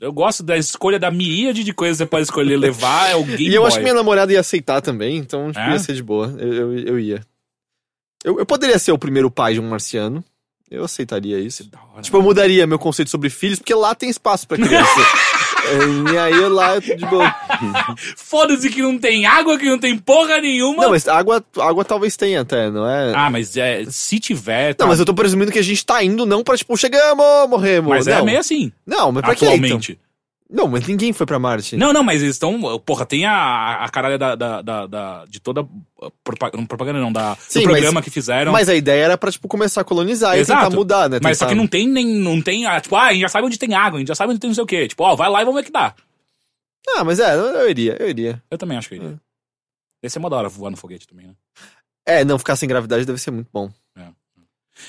Eu 0.00 0.12
gosto 0.12 0.42
da 0.42 0.56
escolha 0.56 0.98
da 0.98 1.10
miríade 1.10 1.64
de 1.64 1.72
coisas 1.72 1.96
que 1.96 2.04
você 2.04 2.06
pode 2.08 2.22
escolher 2.24 2.56
levar. 2.56 3.10
É 3.10 3.16
o 3.16 3.22
Game 3.24 3.48
e 3.48 3.54
eu 3.54 3.62
Boy. 3.62 3.68
acho 3.68 3.76
que 3.78 3.82
minha 3.82 3.94
namorada 3.94 4.32
ia 4.32 4.40
aceitar 4.40 4.80
também, 4.80 5.16
então 5.16 5.48
tipo, 5.48 5.58
É? 5.60 5.72
ia 5.72 5.78
ser 5.78 5.94
de 5.94 6.02
boa. 6.02 6.34
Eu, 6.38 6.52
eu, 6.52 6.78
eu 6.78 7.00
ia. 7.00 7.20
Eu, 8.24 8.38
eu 8.38 8.46
poderia 8.46 8.78
ser 8.78 8.92
o 8.92 8.98
primeiro 8.98 9.30
pai 9.30 9.54
de 9.54 9.60
um 9.60 9.68
marciano. 9.68 10.24
Eu 10.70 10.84
aceitaria 10.84 11.38
isso. 11.38 11.68
Hora, 11.92 12.02
Tipo, 12.02 12.16
eu 12.18 12.22
mudaria 12.22 12.66
meu 12.66 12.78
conceito 12.78 13.10
sobre 13.10 13.30
filhos, 13.30 13.58
porque 13.58 13.74
lá 13.74 13.94
tem 13.94 14.10
espaço 14.10 14.46
pra 14.46 14.56
criança. 14.56 14.90
É, 15.68 16.12
e 16.12 16.16
aí 16.18 16.48
lá 16.48 16.76
eu 16.76 16.80
tô 16.80 16.94
de 16.94 17.04
boa. 17.04 17.34
Foda-se 18.16 18.70
que 18.70 18.80
não 18.80 18.98
tem 18.98 19.26
água, 19.26 19.58
que 19.58 19.68
não 19.68 19.78
tem 19.78 19.98
porra 19.98 20.40
nenhuma. 20.40 20.84
Não, 20.84 20.90
mas 20.90 21.06
água, 21.06 21.44
água 21.58 21.84
talvez 21.84 22.16
tenha 22.16 22.40
até, 22.40 22.70
não 22.70 22.88
é? 22.88 23.12
Ah, 23.14 23.28
mas 23.28 23.54
é, 23.56 23.84
se 23.88 24.18
tiver. 24.18 24.74
Tá. 24.74 24.84
Não, 24.84 24.88
mas 24.88 24.98
eu 24.98 25.04
tô 25.04 25.12
presumindo 25.12 25.52
que 25.52 25.58
a 25.58 25.62
gente 25.62 25.84
tá 25.84 26.02
indo 26.02 26.24
não 26.24 26.42
pra, 26.42 26.56
tipo, 26.56 26.74
chegamos, 26.76 27.24
morremos. 27.50 27.90
Mas 27.90 28.06
não. 28.06 28.18
é 28.18 28.22
meio 28.22 28.38
assim, 28.38 28.72
Não, 28.86 29.12
mas 29.12 29.22
pra 29.22 29.34
quê, 29.34 29.46
então? 29.46 29.80
Não, 30.50 30.66
mas 30.66 30.86
ninguém 30.86 31.12
foi 31.12 31.26
pra 31.26 31.38
Marte. 31.38 31.76
Não, 31.76 31.92
não, 31.92 32.02
mas 32.02 32.22
eles 32.22 32.36
estão. 32.36 32.78
Porra, 32.80 33.04
tem 33.04 33.26
a, 33.26 33.84
a 33.84 33.88
caralho 33.90 34.18
da, 34.18 34.34
da, 34.34 34.62
da, 34.62 34.86
da- 34.86 35.24
de 35.26 35.40
toda. 35.40 35.60
a 35.60 36.10
propa- 36.24 36.50
não, 36.54 36.64
propaganda 36.64 36.98
não, 36.98 37.12
da, 37.12 37.36
Sim, 37.36 37.60
do 37.60 37.64
mas- 37.66 37.72
programa 37.74 38.00
que 38.02 38.08
fizeram. 38.10 38.50
Mas 38.50 38.66
a 38.68 38.74
ideia 38.74 39.04
era 39.04 39.18
pra, 39.18 39.30
tipo, 39.30 39.46
começar 39.46 39.82
a 39.82 39.84
colonizar 39.84 40.38
e 40.38 40.40
Exato. 40.40 40.64
tentar 40.64 40.74
mudar, 40.76 41.08
né? 41.10 41.18
Mas 41.22 41.36
só 41.36 41.46
que 41.46 41.54
não 41.54 41.66
tem 41.66 41.86
nem. 41.86 42.06
Não 42.06 42.40
tem. 42.40 42.64
ah, 42.66 42.80
Tipo, 42.80 42.96
ah, 42.96 43.08
a 43.08 43.12
gente 43.12 43.20
já 43.20 43.28
sabe 43.28 43.46
onde 43.46 43.58
tem 43.58 43.74
água, 43.74 43.98
a 43.98 44.00
gente 44.00 44.08
já 44.08 44.14
sabe 44.14 44.30
onde 44.30 44.40
tem 44.40 44.48
não 44.48 44.54
sei 44.54 44.64
o 44.64 44.66
quê. 44.66 44.88
Tipo, 44.88 45.04
ó, 45.04 45.14
vai 45.14 45.28
lá 45.28 45.42
e 45.42 45.44
vamos 45.44 45.60
ver 45.60 45.66
que 45.66 45.72
dá. 45.72 45.94
Ah, 46.96 47.04
mas 47.04 47.20
é, 47.20 47.34
eu, 47.34 47.68
iria, 47.68 47.96
eu 48.00 48.08
iria. 48.08 48.42
Eu 48.50 48.56
também 48.56 48.78
acho 48.78 48.88
que 48.88 48.94
eu 48.94 49.02
iria. 49.02 49.20
Esse 50.02 50.16
é 50.16 50.20
mó 50.20 50.30
da 50.30 50.36
hora 50.36 50.48
voar 50.48 50.70
no 50.70 50.76
foguete 50.78 51.06
também, 51.06 51.26
né? 51.26 51.34
É, 52.06 52.24
não 52.24 52.38
ficar 52.38 52.56
sem 52.56 52.66
gravidade 52.66 53.04
deve 53.04 53.18
ser 53.20 53.30
muito 53.32 53.48
bom. 53.52 53.70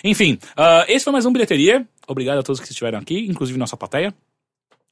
Enfim, 0.03 0.37
ah, 0.55 0.85
esse 0.87 1.03
foi 1.03 1.11
mais 1.11 1.25
um 1.25 1.33
Bilheteria. 1.33 1.85
Obrigado 2.07 2.37
a 2.39 2.43
todos 2.43 2.61
que 2.61 2.69
estiveram 2.69 2.99
aqui, 2.99 3.27
inclusive 3.27 3.57
nossa 3.59 3.75
plateia. 3.75 4.13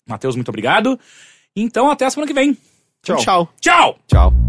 Matheus, 0.08 0.36
muito 0.36 0.50
obrigado. 0.50 1.00
Então, 1.56 1.90
até 1.90 2.06
a 2.06 2.10
semana 2.10 2.28
que 2.28 2.34
vem. 2.34 2.58
Tchau. 3.02 3.18
Tchau. 3.18 3.50
Tchau! 3.60 4.00
Tchau. 4.08 4.47